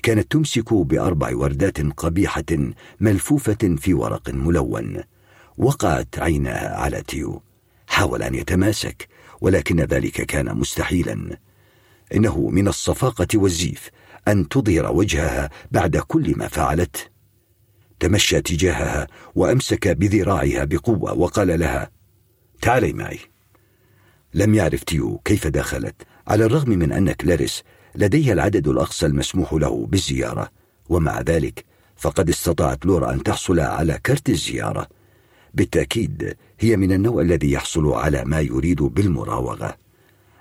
[0.02, 2.44] كانت تمسك بأربع وردات قبيحة
[3.00, 5.02] ملفوفة في ورق ملون.
[5.58, 7.42] وقعت عيناها على تيو.
[7.86, 9.08] حاول أن يتماسك
[9.40, 11.38] ولكن ذلك كان مستحيلا.
[12.14, 13.90] إنه من الصفاقة والزيف
[14.28, 17.10] أن تظهر وجهها بعد كل ما فعلت.
[18.00, 21.90] تمشى تجاهها وأمسك بذراعها بقوة وقال لها
[22.60, 23.18] تعالي معي.
[24.34, 27.62] لم يعرف تيو كيف دخلت على الرغم من ان كلاريس
[27.94, 30.50] لديها العدد الأقصى المسموح له بالزيارة.
[30.88, 31.64] ومع ذلك
[31.96, 34.88] فقد استطاعت لورا أن تحصل على كرت الزيارة.
[35.54, 39.76] بالتأكيد هي من النوع الذي يحصل على ما يريد بالمراوغة.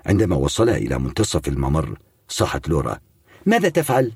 [0.06, 2.98] عندما وصل إلى منتصف الممر صاحت لورا
[3.46, 4.12] ماذا تفعل؟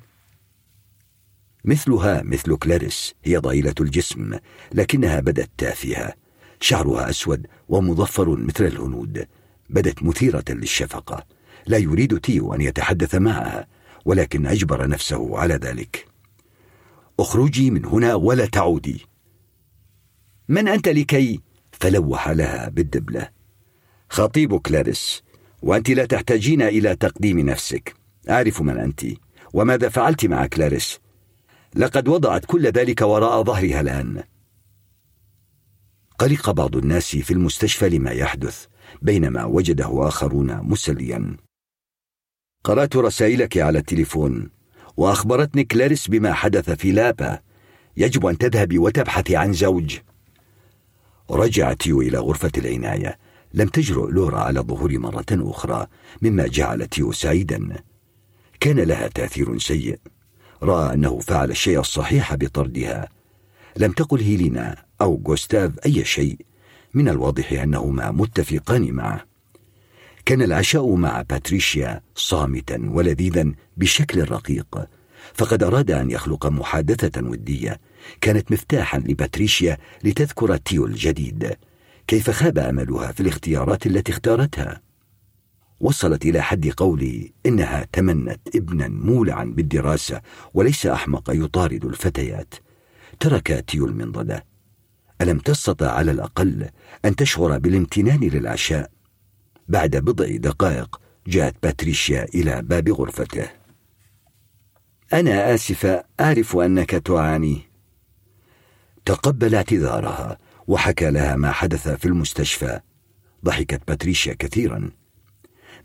[1.64, 4.38] مثلها مثل كلاريس هي ضئيلة الجسم
[4.72, 6.14] لكنها بدت تافهة.
[6.60, 9.26] شعرها أسود ومظفر مثل الهنود.
[9.70, 11.26] بدت مثيرة للشفقة.
[11.66, 13.66] لا يريد تيو أن يتحدث معها
[14.04, 16.06] ولكن أجبر نفسه على ذلك.
[17.20, 19.06] أخرجي من هنا ولا تعودي.
[20.48, 21.40] من أنت لكي
[21.72, 23.28] فلوح لها بالدبلة.
[24.10, 25.22] خطيب كلاريس
[25.62, 27.94] وأنت لا تحتاجين إلى تقديم نفسك.
[28.30, 29.06] أعرف من أنت
[29.54, 30.98] وماذا فعلت مع كلاريس
[31.74, 34.22] لقد وضعت كل ذلك وراء ظهرها الآن.
[36.18, 38.66] قلق بعض الناس في المستشفى لما يحدث
[39.02, 41.36] بينما وجده آخرون مسليا.
[42.64, 44.50] قرأت رسائلك على التليفون
[44.96, 47.40] وأخبرتني كلاريس بما حدث في لابا.
[47.96, 49.98] يجب أن تذهبي وتبحثي عن زوج.
[51.30, 53.18] رجع تيو إلى غرفة العناية.
[53.54, 55.86] لم تجرؤ لورا على الظهور مرة أخرى
[56.22, 57.82] مما جعل تيو سعيدا.
[58.60, 59.98] كان لها تأثير سيء.
[60.62, 63.08] رأى أنه فعل الشيء الصحيح بطردها.
[63.76, 66.38] لم تقل هيلينا أو جوستاف أي شيء
[66.94, 69.24] من الواضح أنهما متفقان معه.
[70.24, 74.88] كان العشاء مع باتريشيا صامتا ولذيذا بشكل رقيق.
[75.36, 77.80] فقد أراد أن يخلق محادثة ودية
[78.20, 81.56] كانت مفتاحا لباتريشيا لتذكر تيو الجديد.
[82.06, 84.80] كيف خاب أملها في الاختيارات التي اختارتها؟
[85.80, 90.20] وصلت إلى حد قولي إنها تمنت ابنا مولعا بالدراسة
[90.54, 92.54] وليس أحمق يطارد الفتيات.
[93.20, 94.44] ترك تيو المنضدة.
[95.20, 96.68] ألم تستطع على الأقل
[97.04, 98.90] أن تشعر بالامتنان للعشاء؟
[99.68, 103.55] بعد بضع دقائق جاءت باتريشيا إلى باب غرفته.
[105.12, 107.62] أنا اسفه أعرف أنك تعاني.
[109.04, 112.80] تقبل اعتذارها وحكى لها ما حدث في المستشفى.
[113.44, 114.90] ضحكت باتريشيا كثيرا.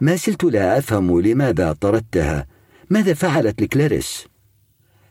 [0.01, 2.47] ما زلت لا أفهم لماذا طردتها.
[2.89, 4.25] ماذا فعلت لكلاريس؟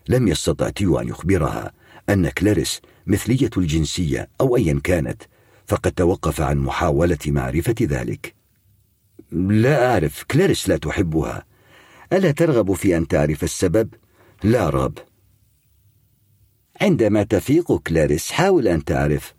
[0.09, 1.73] لم يستطع تيو أن يخبرها
[2.09, 5.23] أن كلاريس مثلية الجنسية أو ايا كانت
[5.67, 8.35] فقد توقف عن محاولة معرفة ذلك.
[9.33, 11.50] لا أعرف كلاريس لا تحبها.
[12.13, 13.89] ألا ترغب في أن تعرف السبب؟
[14.45, 14.99] لا راب
[16.81, 19.35] عندما تفيق كلاريس حاول أن تعرف.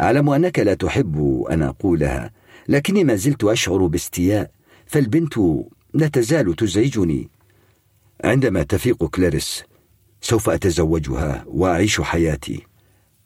[0.00, 2.30] أعلم أنك لا تحب أن أقولها
[2.68, 4.50] لكني ما زلت أشعر باستياء
[4.86, 5.34] فالبنت
[5.94, 7.30] لا تزال تزعجني.
[8.24, 9.64] عندما تفيق كلاريس
[10.20, 12.66] سوف أتزوجها وأعيش حياتي.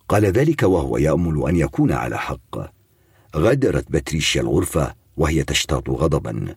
[0.09, 2.73] قال ذلك وهو يأمل أن يكون على حق.
[3.37, 6.55] غادرت باتريشيا الغرفة وهي تشتاط غضبا.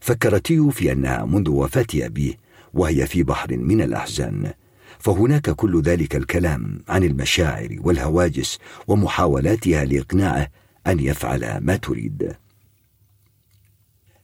[0.00, 2.34] فكر تيو في انها منذ وفاة أبيه
[2.74, 4.52] وهي في بحر من الأحزان
[4.98, 10.48] فهناك كل ذلك الكلام عن المشاعر والهواجس ومحاولاتها لإقناعه
[10.86, 12.36] أن يفعل ما تريد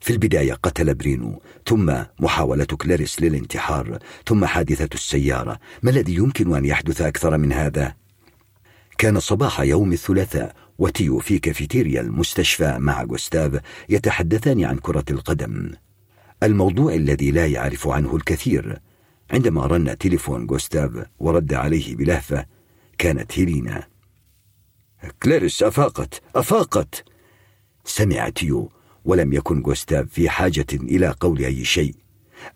[0.01, 6.65] في البداية قتل برينو ثم محاولة كلاريس للانتحار ثم حادثة السيارة ما الذي يمكن أن
[6.65, 7.95] يحدث أكثر من هذا؟
[8.99, 15.73] كان صباح يوم الثلاثاء وتيو في كافيتيريا المستشفى مع غوستاف يتحدثان عن كرة القدم.
[16.43, 18.79] الموضوع الذي لا يعرف عنه الكثير.
[19.31, 22.47] عندما رن تليفون غوستاف ورد عليه بلهفة
[22.99, 23.87] كانت هيلينا.
[25.23, 27.05] كلاريس أفاقت أفاقت!
[27.85, 28.71] سمع تيو
[29.05, 31.95] ولم يكن غوستاف في حاجة إلى قول أي شيء.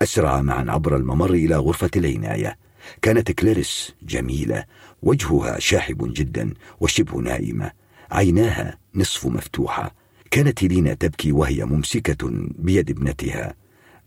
[0.02, 2.58] أسرعا معا عبر الممر إلى غرفة العناية.
[3.02, 4.64] كانت كلاريس جميلة
[5.02, 7.77] وجهها شاحب جدا وشبه نائمة.
[8.10, 9.94] عيناها نصف مفتوحة.
[10.30, 12.16] كانت هيلينا تبكي وهي ممسكة
[12.58, 13.54] بيد ابنتها.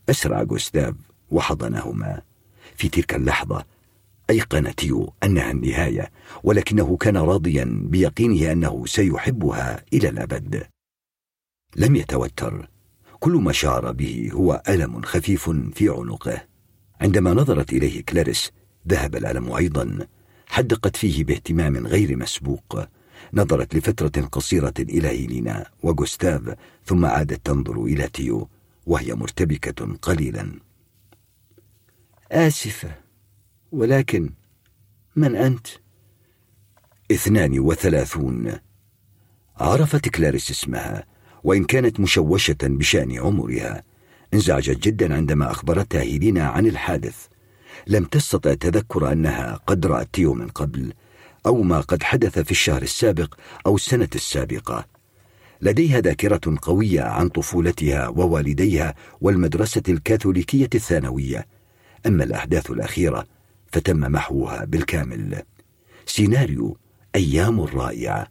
[0.10, 0.96] أسرع غوستاف
[1.32, 2.22] وحضنهما.
[2.76, 3.66] في تلك اللحظة
[4.30, 6.12] أيقن تيو أنها النهاية
[6.44, 10.68] ولكنه كان راضيا بيقينه أنه سيحبها إلى الأبد.
[11.76, 12.68] لم يتوتر.
[13.20, 16.42] كل ما شعر به هو ألم خفيف في عنقه.
[17.02, 18.52] عندما نظرت إليه كلاريس
[18.88, 20.08] ذهب الألم أيضا
[20.48, 22.86] حدقت فيه باهتمام غير مسبوق.
[23.34, 28.50] نظرت لفترة قصيرة إلى هيلينا وغوستاف ثم عادت تنظر إلى تيو
[28.86, 30.60] وهي مرتبكة قليلا.
[32.32, 32.96] آسفة
[33.72, 34.30] ولكن
[35.16, 35.68] من أنت؟
[37.12, 38.52] اثنان وثلاثون.
[39.58, 41.06] عرفت كلاريس اسمها
[41.44, 43.84] وإن كانت مشوشة بشأن عمرها.
[44.34, 47.28] انزعجت جدا عندما أخبرتها هيلينا عن الحادث.
[47.88, 50.94] لم تستطع تذكر أنها قد رأت تيو من قبل.
[51.46, 54.86] أو ما قد حدث في الشهر السابق أو السنة السابقة.
[55.62, 61.48] لديها ذاكرة قوية عن طفولتها ووالديها والمدرسة الكاثوليكية الثانوية.
[62.06, 63.28] أما الأحداث الأخيرة
[63.72, 65.44] فتم محوها بالكامل.
[66.06, 66.78] سيناريو
[67.16, 68.28] أيام رائعة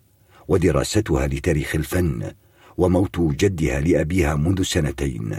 [0.49, 2.33] ودراستها لتاريخ الفن
[2.77, 5.37] وموت جدها لأبيها منذ سنتين.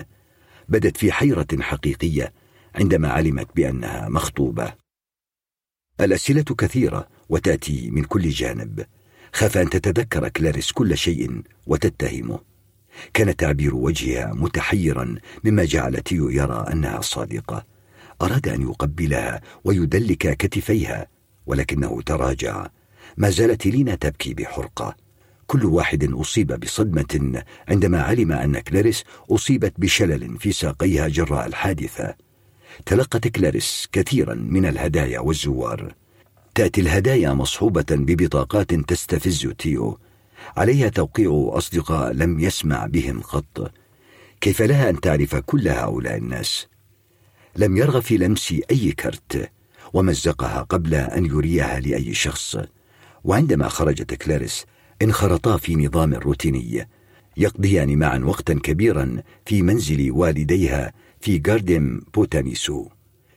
[0.70, 2.34] بدت في حيرة حقيقية
[2.76, 4.74] عندما علمت بأنها مخطوبة.
[6.02, 8.86] الأسئلة كثيرة وتأتي من كل جانب.
[9.34, 12.40] خاف أن تتذكر كلاريس كل شيء وتتهمه
[13.14, 17.66] كان تعبير وجهها متحيرا مما جعل تيو يرى أنها صادقة.
[18.22, 21.08] أراد أن يقبلها ويدلك كتفيها
[21.46, 22.68] ولكنه تراجع.
[23.18, 24.96] ما زالت هيلينا تبكي بحرقة.
[25.48, 32.16] كل واحد أصيب بصدمة عندما علم أن كلاريس أصيبت بشلل في ساقيها جراء الحادثة.
[32.86, 35.94] تلقت كلاريس كثيرا من الهدايا والزوار.
[36.56, 40.00] تأتي الهدايا مصحوبة ببطاقات تستفز تيو.
[40.58, 43.72] عليها توقيع أصدقاء لم يسمع بهم قط
[44.42, 46.68] كيف لها أن تعرف كل هؤلاء الناس؟
[47.56, 49.52] لم يرغب في لمس أي كرت
[49.94, 52.58] ومزقها قبل أن يريها لأي شخص.
[53.24, 54.66] وعندما خرجت كلاريس
[55.02, 56.88] انخرطا في نظام روتيني.
[57.38, 62.88] يقضيان معا وقتا كبيرا في منزل والديها في جاردن بوتانيكو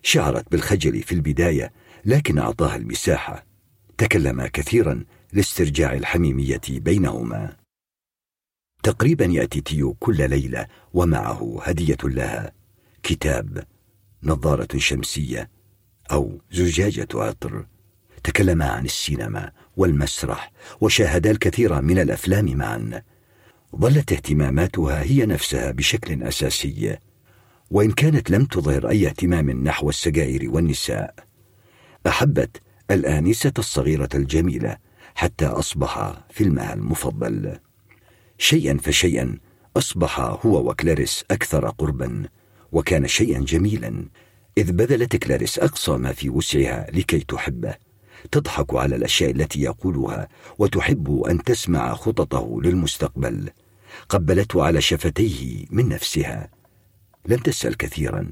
[0.02, 1.72] شعرت بالخجل في البداية
[2.04, 3.47] لكن أعطاها المساحة.
[3.99, 7.56] تكلما كثيرا لاسترجاع الحميمية بينهما.
[8.83, 12.53] تقريبا يأتي تيو كل ليلة ومعه هدية لها.
[13.03, 13.65] كتاب
[14.22, 15.51] نظارة شمسية
[16.12, 17.67] أو زجاجة عطر.
[18.24, 23.03] تكلما عن السينما والمسرح وشاهدا الكثير من الأفلام معا.
[23.76, 26.99] ظلت اهتماماتها هي نفسها بشكل أساسي.
[27.70, 31.33] وإن كانت لم تظهر أي اهتمام نحو السجائر والنساء.
[32.06, 34.76] أحبت الآنسة الصغيرة الجميلة
[35.15, 37.58] حتى أصبح فيلمها المفضل.
[38.38, 39.38] شيئا فشيئا
[39.76, 42.22] أصبح هو وكلاريس أكثر قربا
[42.72, 44.08] وكان شيئا جميلا
[44.58, 47.74] إذ بذلت كلاريس أقصى ما في وسعها لكي تحبه.
[48.33, 53.51] تضحك على الأشياء التي يقولها وتحب أن تسمع خططه للمستقبل.
[54.08, 56.51] قبلته على شفتيه من نفسها.
[57.26, 58.31] لم تسأل كثيرا.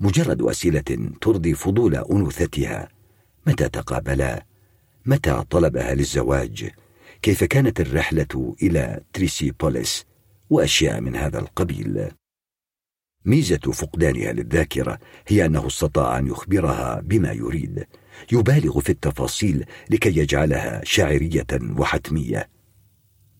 [0.00, 2.88] مجرد اسئله ترضي فضول أنوثتها.
[3.46, 4.44] متى تقابلا
[5.06, 6.70] متى طلبها للزواج؟
[7.22, 10.04] كيف كانت الرحلة إلى تريسي بوليس
[10.50, 12.08] وأشياء من هذا القبيل؟
[13.24, 17.86] ميزة فقدانها للذاكرة هي أنه استطاع أن يخبرها بما يريد
[18.32, 22.48] يبالغ في التفاصيل لكي يجعلها شاعرية وحتمية.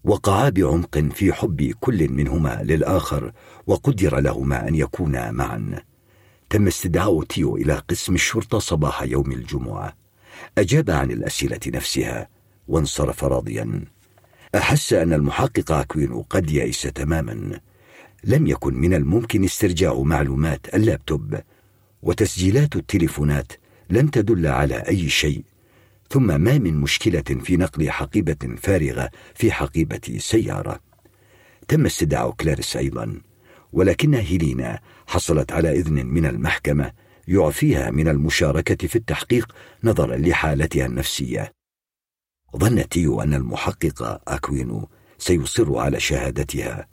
[0.05, 3.33] وقعا بعمق في حب كل منهما للآخر
[3.67, 5.88] وقدر لهما أن يكونا معا.
[6.51, 9.97] تم استدعاء تيو إلى قسم الشرطة صباح يوم الجمعة.
[10.59, 12.29] أجاب عن الأسئلة نفسها
[12.69, 13.85] وانصرف راضيا.
[14.55, 17.61] أحس أن المحقق أكوين قد يئس تماما.
[18.25, 21.39] لم يكن من الممكن استرجاع معلومات اللابتوب
[22.03, 23.53] وتسجيلات التليفونات
[23.91, 25.43] لم تدل على أي شيء
[26.11, 30.81] ثم ما من مشكلة في نقل حقيبة فارغة في حقيبة سيارة.
[31.69, 33.21] تم استدعاء كلاريس أيضا
[33.73, 36.93] ولكن هيلينا حصلت على إذن من المحكمة
[37.29, 41.53] يعفيها من المشاركة في التحقيق نظرا لحالتها النفسية.
[42.57, 46.89] ظن تيو أن المحقق أكوينو سيصر على شهادتها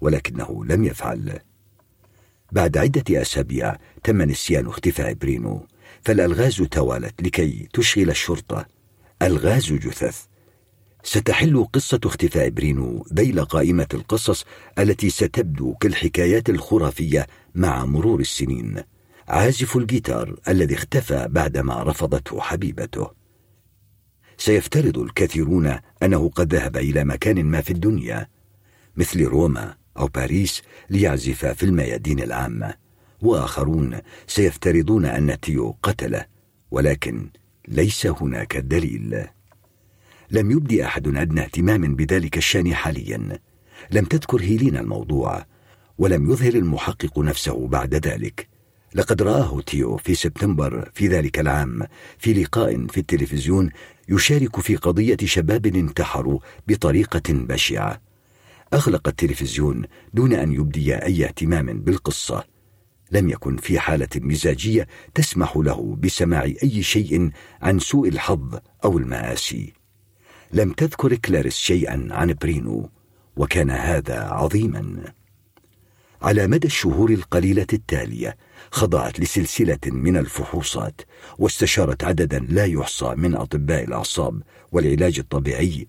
[0.00, 1.38] ولكنه لم يفعل.
[2.52, 5.66] بعد عدة أسابيع تم نسيان اختفاء برينو
[6.02, 8.66] فالألغاز توالت لكي تشغل الشرطة.
[9.22, 10.29] ألغاز جثث.
[11.02, 14.44] ستحل قصة اختفاء برينو ذيل قائمة القصص
[14.78, 18.82] التي ستبدو كالحكايات الخرافية مع مرور السنين.
[19.28, 23.10] عازف الجيتار الذي اختفى بعدما رفضته حبيبته.
[24.38, 28.28] سيفترض الكثيرون أنه قد ذهب إلى مكان ما في الدنيا
[28.96, 32.74] مثل روما أو باريس ليعزف في الميادين العامة
[33.20, 36.26] وآخرون سيفترضون أن تيو قتله
[36.70, 37.30] ولكن
[37.68, 39.26] ليس هناك دليل.
[40.32, 43.38] لم يبدي أحد أدنى اهتمام بذلك الشأن حاليا.
[43.90, 45.46] لم تذكر هيلينا الموضوع
[45.98, 48.48] ولم يظهر المحقق نفسه بعد ذلك.
[48.94, 51.82] لقد رآه تيو في سبتمبر في ذلك العام
[52.18, 53.70] في لقاء في التلفزيون
[54.08, 58.00] يشارك في قضية شباب انتحروا بطريقة بشعة.
[58.74, 62.44] أغلق التلفزيون دون أن يبدي أي اهتمام بالقصة.
[63.12, 67.30] لم يكن في حالة مزاجية تسمح له بسماع أي شيء
[67.62, 69.79] عن سوء الحظ أو المآسي.
[70.52, 72.90] لم تذكر كلاريس شيئا عن برينو
[73.36, 75.12] وكان هذا عظيما.
[76.22, 78.36] على مدى الشهور القليلة التالية
[78.70, 81.00] خضعت لسلسلة من الفحوصات
[81.38, 85.88] واستشارت عددا لا يحصى من أطباء الأعصاب والعلاج الطبيعي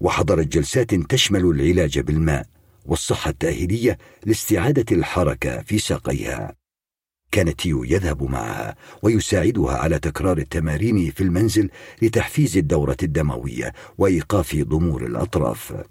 [0.00, 2.46] وحضرت جلسات تشمل العلاج بالماء
[2.86, 6.61] والصحة التأهيلية لاستعادة الحركة في ساقيها.
[7.32, 11.70] كان تيو يذهب معها ويساعدها على تكرار التمارين في المنزل
[12.02, 15.84] لتحفيز الدورة الدموية وإيقاف ضمور الأطراف.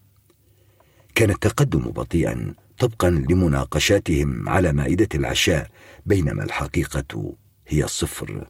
[1.15, 5.69] كان التقدم بطيئا طبقا لمناقشاتهم على مائدة العشاء
[6.06, 7.35] بينما الحقيقة
[7.67, 8.47] هي الصفر.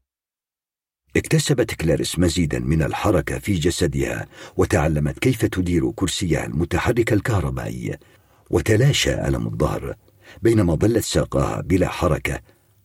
[1.16, 7.98] اكتسبت كلاريس مزيدا من الحركة في جسدها وتعلمت كيف تدير كرسيها المتحرك الكهربائي
[8.50, 9.96] وتلاشى ألم الظهر
[10.42, 12.40] بينما ظلت ساقاها بلا حركة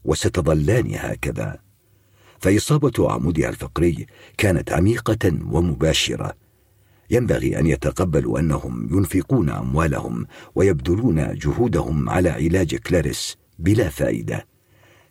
[0.07, 1.59] وستظلان هكذا.
[2.39, 4.07] فإصابة عمودها الفقري
[4.39, 6.33] كانت عميقة ومباشرة.
[7.11, 14.47] ينبغي أن يتقبلوا أنهم ينفقون أموالهم ويبذلون جهودهم على علاج كلاريس بلا فائدة.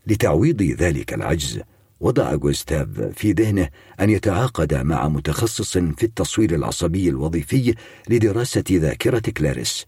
[0.07, 1.61] لتعويض ذلك العجز
[1.99, 7.75] وضع جوستاف في ذهنه أن يتعاقد مع متخصص في التصوير العصبي الوظيفي
[8.09, 9.85] لدراسة ذاكرة كلاريس.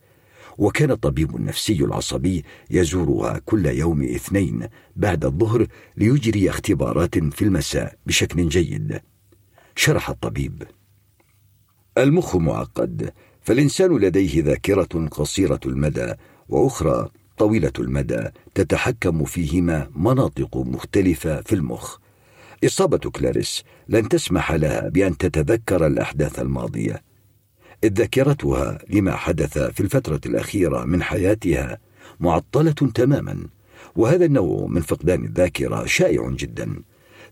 [0.57, 8.49] وكان الطبيب النفسي العصبي يزورها كل يوم اثنين بعد الظهر ليجري اختبارات في المساء بشكل
[8.49, 9.01] جيد.
[9.75, 10.63] شرح الطبيب.
[11.97, 16.13] المخ معقد فالإنسان لديه ذاكرة قصيرة المدى
[16.49, 18.23] وأخرى طويلة المدى
[18.56, 21.97] تتحكم فيهما مناطق مختلفة في المخ.
[22.65, 27.03] إصابة كلاريس لن تسمح لها بأن تتذكر الأحداث الماضية.
[27.83, 31.77] اذ ذاكرتها لما حدث في الفترة الأخيرة من حياتها
[32.19, 33.47] معطلة تماما
[33.95, 36.81] وهذا النوع من فقدان الذاكرة شائع جدا.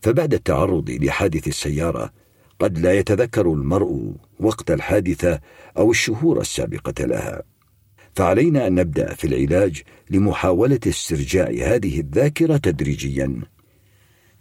[0.01, 2.13] فبعد التعرض لحادث السيارة
[2.59, 5.39] قد لا يتذكر المرء وقت الحادثة
[5.77, 7.43] أو الشهور السابقة لها.
[8.15, 13.41] فعلينا أن نبدأ في العلاج لمحاولة استرجاع هذه الذاكرة تدريجيا.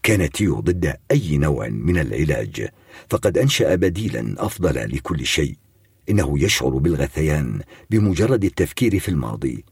[0.03, 2.69] كان تيو ضد أي نوع من العلاج
[3.09, 5.64] فقد أنشأ بديلا أفضل لكل شيء.
[6.11, 9.65] إنه يشعر بالغثيان بمجرد التفكير في الماضي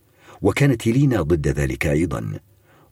[0.42, 2.38] وكانت لينا ضد ذلك أيضا.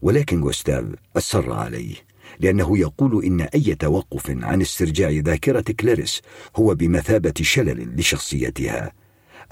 [0.03, 0.85] ولكن غوستاف
[1.17, 1.95] أصر عليه
[2.41, 6.23] لأنه يقول إن أي توقف عن استرجاع ذاكرة كلاريس
[6.57, 8.93] هو بمثابة شلل لشخصيتها.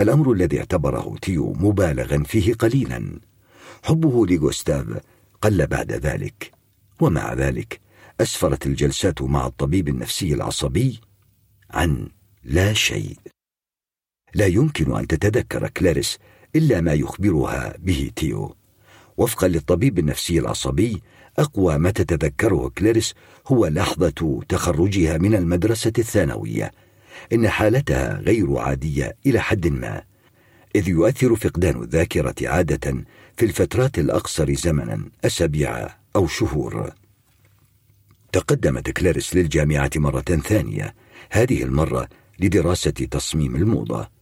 [0.00, 3.20] الأمر الذي اعتبره تيو مبالغا فيه قليلا.
[3.82, 4.86] حبه لغوستاف
[5.42, 6.52] قل بعد ذلك.
[7.00, 7.80] ومع ذلك
[8.20, 11.00] أسفرت الجلسات مع الطبيب النفسي العصبي
[11.70, 12.08] عن
[12.44, 13.16] لا شيء.
[14.34, 16.18] لا يمكن أن تتذكر كلاريس
[16.56, 18.54] إلا ما يخبرها به تيو.
[19.16, 21.02] وفقا للطبيب النفسي العصبي
[21.38, 23.14] أقوى ما تتذكره كلاريس
[23.46, 26.72] هو لحظة تخرجها من المدرسة الثانوية.
[27.32, 30.02] إن حالتها غير عادية إلى حد ما.
[30.76, 33.04] إذ يؤثر فقدان الذاكرة عادة
[33.36, 36.92] في الفترات الأقصر زمنا أسابيع أو شهور.
[38.32, 40.94] تقدمت كلاريس للجامعة مرة ثانية.
[41.30, 44.17] هذه المرة لدراسة تصميم الموضة.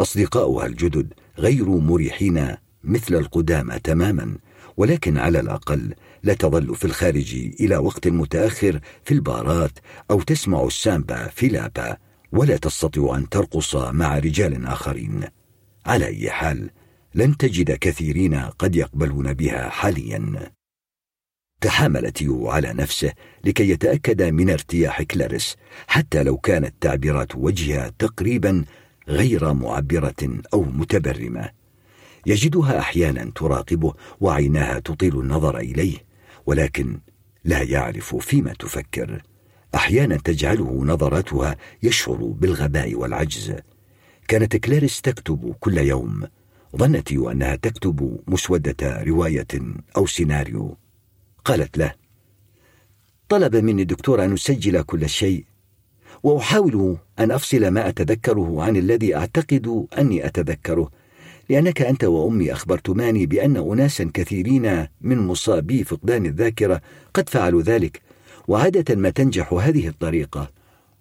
[0.00, 4.38] أصدقاؤها الجدد غير مريحين مثل القدامى تماما
[4.76, 9.78] ولكن على الأقل لا تظل في الخارج إلى وقت متأخر في البارات
[10.10, 11.96] أو تسمع السامبا في لابا
[12.32, 15.24] ولا تستطيع أن ترقص مع رجال آخرين.
[15.86, 16.70] على أي حال
[17.14, 20.52] لن تجد كثيرين قد يقبلون بها حاليا.
[21.60, 23.12] تحامل تيو على نفسه
[23.44, 28.64] لكي يتأكد من ارتياح كلاريس حتى لو كانت تعبيرات وجهها تقريبا
[29.08, 31.50] غير معبرة أو متبرمة.
[32.26, 35.96] يجدها أحيانا تراقبه وعيناها تطيل النظر إليه
[36.46, 37.00] ولكن
[37.44, 39.22] لا يعرف فيما تفكر.
[39.74, 43.54] أحيانا تجعله نظراتها يشعر بالغباء والعجز.
[44.28, 46.26] كانت كلاريس تكتب كل يوم
[46.76, 49.46] ظنت أنها تكتب مسودة رواية
[49.96, 50.76] أو سيناريو.
[51.44, 51.94] قالت له
[53.28, 55.44] طلب مني الدكتور أن أسجل كل شيء
[56.22, 60.90] وأحاول أن أفصل ما أتذكره عن الذي أعتقد أني أتذكره
[61.48, 66.80] لأنك أنت وأمي أخبرتماني بأن أناسا كثيرين من مصابي فقدان الذاكرة
[67.14, 68.02] قد فعلوا ذلك
[68.48, 70.50] وعادة ما تنجح هذه الطريقة.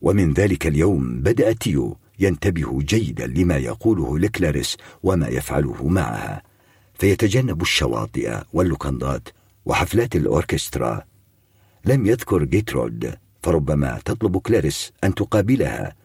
[0.02, 6.44] ومن ذلك اليوم بدأ تيو ينتبه جيدا لما يقوله لكلاريس وما يفعله معها.
[7.00, 9.30] فيتجنب الشواطئ واللوكندات
[9.66, 11.04] وحفلات الأوركسترا.
[11.86, 13.14] لم يذكر جيرترود
[13.48, 15.96] فربما تطلب كلاريس أن تقابلها.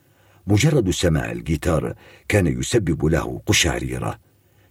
[0.47, 1.95] مجرد سماع الجيتار
[2.29, 4.19] كان يسبب له قشعريرة.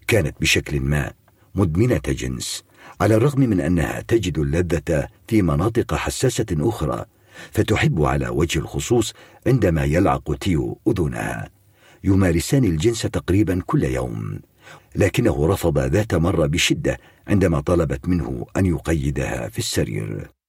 [0.07, 1.11] كانت بشكل ما
[1.55, 2.63] مدمنة جنس
[3.01, 7.05] على الرغم من أنها تجد اللذة في مناطق حساسة أخرى
[7.51, 9.13] فتحب على وجه الخصوص
[9.47, 11.49] عندما يلعق تيو أذنها.
[12.03, 14.39] يمارسان الجنس تقريبا كل يوم
[14.95, 20.40] لكنه رفض ذات مرة بشدة عندما طلبت منه أن يقيدها في السرير.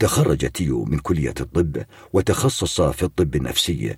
[0.00, 3.96] تخرج تيو من كلية الطب وتخصص في الطب النفسي.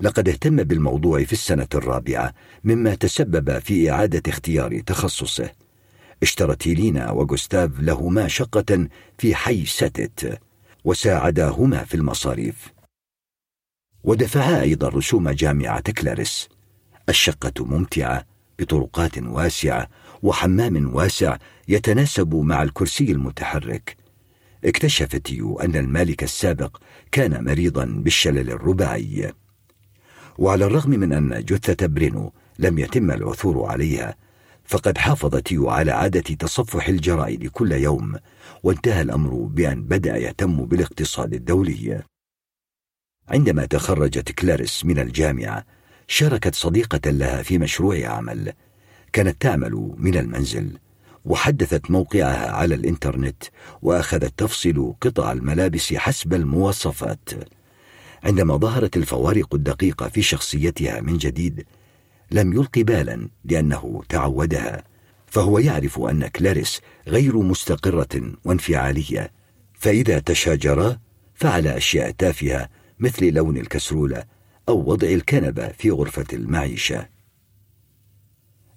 [0.00, 5.50] لقد اهتم بالموضوع في السنة الرابعة مما تسبب في إعادة اختيار تخصصه.
[6.22, 10.38] اشترت هيلينا وغوستاف لهما شقة في حي ساتت
[10.84, 12.72] وساعداهما في المصاريف.
[14.04, 16.48] ودفعا أيضا رسوم جامعة كلاريس
[17.08, 18.24] الشقة ممتعة
[18.58, 19.88] بطرقات واسعة
[20.22, 21.36] وحمام واسع
[21.68, 24.07] يتناسب مع الكرسي المتحرك.
[24.64, 26.76] اكتشف تيو أن المالك السابق
[27.12, 29.32] كان مريضا بالشلل الرباعي.
[30.38, 34.14] وعلى الرغم من أن جثة برينو لم يتم العثور عليها
[34.64, 38.16] فقد حافظت يو على عادة تصفح الجرائد كل يوم
[38.62, 42.02] وانتهى الأمر بأن بدأ يهتم بالاقتصاد الدولي.
[43.28, 45.64] عندما تخرجت كلاريس من الجامعة
[46.08, 48.52] شاركت صديقة لها في مشروع عمل
[49.12, 50.78] كانت تعمل من المنزل.
[51.28, 53.42] وحدثت موقعها على الإنترنت
[53.82, 57.30] وأخذت تفصل قطع الملابس حسب المواصفات.
[58.24, 61.66] عندما ظهرت الفوارق الدقيقة في شخصيتها من جديد
[62.30, 64.84] لم يلق بالا لأنه تعودها
[65.26, 69.32] فهو يعرف أن كلاريس غير مستقرة وانفعالية
[69.74, 70.98] فإذا تشاجرا
[71.34, 74.24] فعل أشياء تافهة مثل لون الكسرولة
[74.68, 77.17] أو وضع الكنبة في غرفة المعيشة.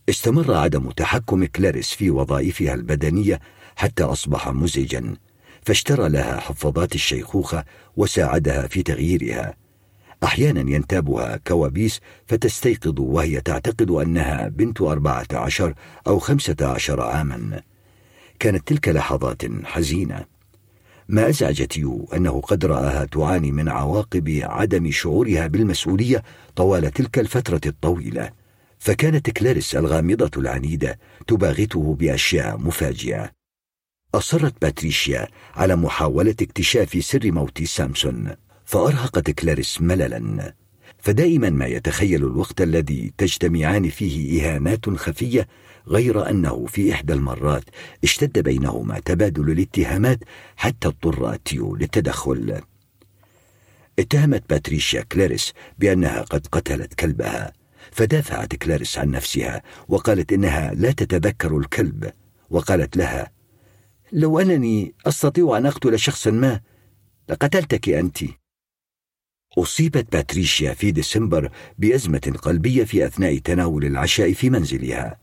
[0.09, 3.39] استمر عدم تحكم كلاريس في وظائفها البدنية
[3.75, 5.15] حتى أصبح مزعجا
[5.61, 7.63] فاشترى لها حفاضات الشيخوخة
[7.97, 9.55] وساعدها في تغييرها.
[10.23, 15.73] أحيانا ينتابها كوابيس فتستيقظ وهي تعتقد أنها بنت أربعة عشر
[16.07, 17.61] أو خمسة عشر عاما.
[18.39, 20.25] كانت تلك لحظات حزينة.
[21.07, 26.23] ما ازعج تيو أنه قد رآها تعاني من عواقب عدم شعورها بالمسؤولية
[26.55, 28.40] طوال تلك الفترة الطويلة.
[28.81, 33.31] فكانت كلاريس الغامضة العنيدة تباغته بأشياء مفاجئة.
[34.13, 40.53] أصرت باتريشيا على محاولة اكتشاف سر موت سامسون فأرهقت كلاريس مللا.
[40.99, 45.47] فدائما ما يتخلل الوقت الذي تجتمعان فيه إهانات خفية
[45.87, 47.63] غير أنه في إحدى المرات
[48.03, 50.19] اشتد بينهما تبادل الاتهامات
[50.55, 52.61] حتى اضطر تيو للتدخل.
[53.99, 57.60] اتهمت باتريشيا كلاريس بأنها قد قتلت كلبها.
[57.91, 62.13] فدافعت كلاريس عن نفسها وقالت إنها لا تتذكر الكلب
[62.49, 63.31] وقالت لها
[64.11, 66.61] لو أنني أستطيع أن أقتل شخصا ما
[67.29, 68.17] لقتلتك أنت.
[69.57, 75.19] أصيبت باتريشيا في ديسمبر بأزمة قلبية في أثناء تناول العشاء في منزلها.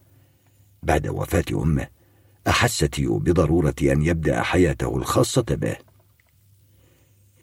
[0.83, 1.89] بعد وفاة أمه
[2.49, 5.77] أحس تيو بضرورة أن يبدأ حياته الخاصة به.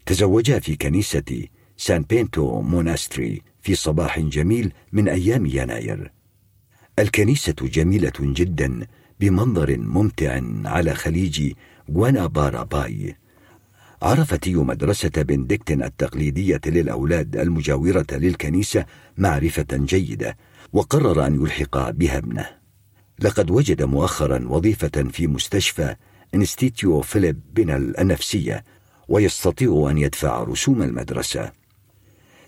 [0.06, 6.12] تزوجا في كنيسة سان بينتو موناستري في صباح جميل من أيام يناير.
[7.00, 8.88] الكنيسة جميلة جدا
[9.20, 11.54] بمنظر ممتع على خليج
[11.92, 13.16] غوانابارا
[14.02, 18.86] عرف تيو مدرسة بندكتن التقليدية للأولاد المجاورة للكنيسة
[19.18, 20.38] معرفة جيدة
[20.74, 22.50] وقرر أن يلحق بها ابنه.
[23.20, 25.96] لقد وجد مؤخرا وظيفة في مستشفى
[26.36, 28.64] انستيتيو فيليب بينيل النفسية
[29.08, 31.65] ويستطيع أن يدفع رسوم المدرسة.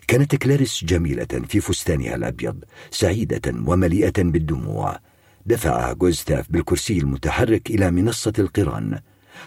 [0.07, 4.99] كانت كلاريس جميلة في فستانها الأبيض سعيدة ومليئة بالدموع.
[5.45, 8.99] دفعها جوزتاف بالكرسي المتحرك إلى منصة القران.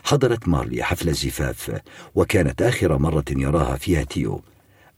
[0.05, 1.81] حضرت مارلي حفل الزفاف
[2.15, 4.43] وكانت آخر مرة يراها فيها تيو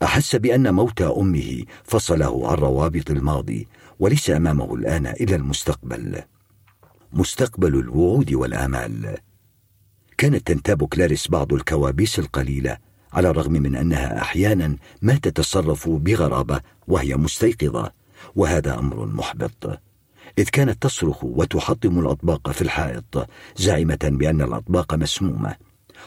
[0.02, 3.68] أحس بأن موت أمه فصله عن روابط الماضي
[4.00, 6.22] وليس أمامه الآن إلا المستقبل.
[7.12, 9.16] مستقبل الوعود والآمال.
[10.18, 12.91] كانت تنتاب كلاريس بعض الكوابيس القليلة.
[13.12, 17.92] على الرغم من أنها أحيانا ما تتصرف بغرابة وهي مستيقظة
[18.36, 19.80] وهذا أمر محبط.
[20.38, 25.56] إذ كانت تصرخ وتحطم الأطباق في الحائط زاعمة بأن الأطباق مسمومة.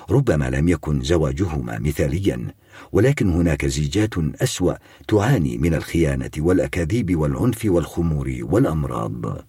[0.09, 2.53] ربما لم يكن زواجهما مثاليا
[2.91, 4.73] ولكن هناك زيجات أسوأ
[5.07, 9.45] تعاني من الخيانة والأكاذيب والعنف والخمور والأمراض.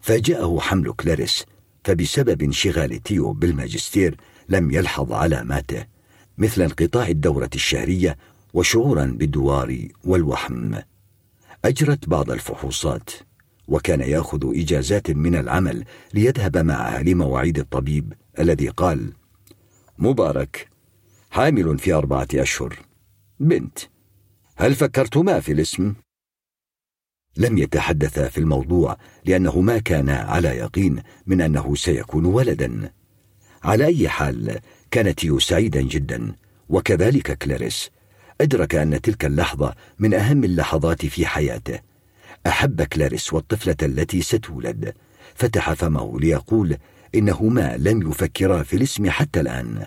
[0.00, 1.44] فاجأه حمل كلاريس
[1.84, 4.16] فبسبب انشغال تيو بالماجستير
[4.48, 5.91] لم يلحظ علاماته.
[6.38, 8.16] مثل انقطاع الدورة الشهرية
[8.54, 10.74] وشعورا بالدوار والوحم
[11.64, 13.10] أجرت بعض الفحوصات
[13.68, 15.84] وكان يأخذ إجازات من العمل
[16.14, 19.12] ليذهب معها لمواعيد الطبيب الذي قال
[19.98, 20.68] مبارك
[21.30, 22.78] حامل في أربعة أشهر.
[23.40, 23.78] بنت
[24.56, 25.94] هل فكرتما في الاسم؟
[27.36, 32.92] لم يتحدثا في الموضوع لأنه ما كان على يقين من أنه سيكون ولدا.
[33.62, 34.60] على أي حال
[34.92, 36.32] كان تيو سعيدا جدا.
[36.68, 37.90] وكذلك كلاريس.
[38.40, 41.80] أدرك أن تلك اللحظة من أهم اللحظات في حياته.
[42.46, 44.94] أحب كلاريس والطفلة التي ستولد.
[45.34, 46.76] فتح فمه ليقول
[47.14, 49.86] انهما لم يفكرا في الاسم حتى الآن.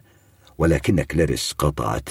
[0.57, 2.09] ولكن كلاريس قاطعته.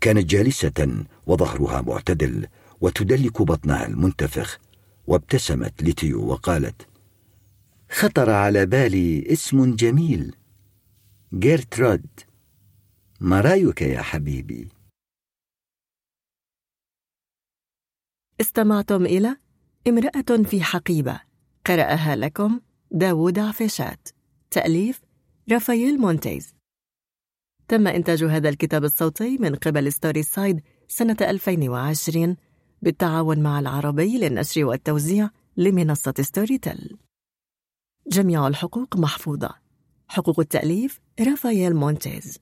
[0.00, 2.46] كانت جالسة وظهرها معتدل
[2.80, 4.58] وتدلك بطنها المنتفخ.
[5.06, 6.86] وابتسمت لتيو وقالت
[7.90, 10.34] خطر على بالي اسم جميل.
[11.34, 12.06] جيرترود
[13.20, 14.68] ما رايك يا حبيبي.
[18.40, 19.36] استمعتم إلى
[19.88, 21.20] امرأة في حقيبة
[21.66, 24.08] قرأها لكم داوود عفيشات.
[24.50, 25.02] تأليف
[25.52, 26.54] رافائيل مونتيز.
[27.68, 32.36] تم إنتاج هذا الكتاب الصوتي من قبل ستوري سايد سنة 2020
[32.82, 36.98] بالتعاون مع العربي للنشر والتوزيع لمنصة ستوري تل
[38.06, 39.54] جميع الحقوق محفوظة.
[40.08, 42.38] حقوق التأليف رافائيل مونتيز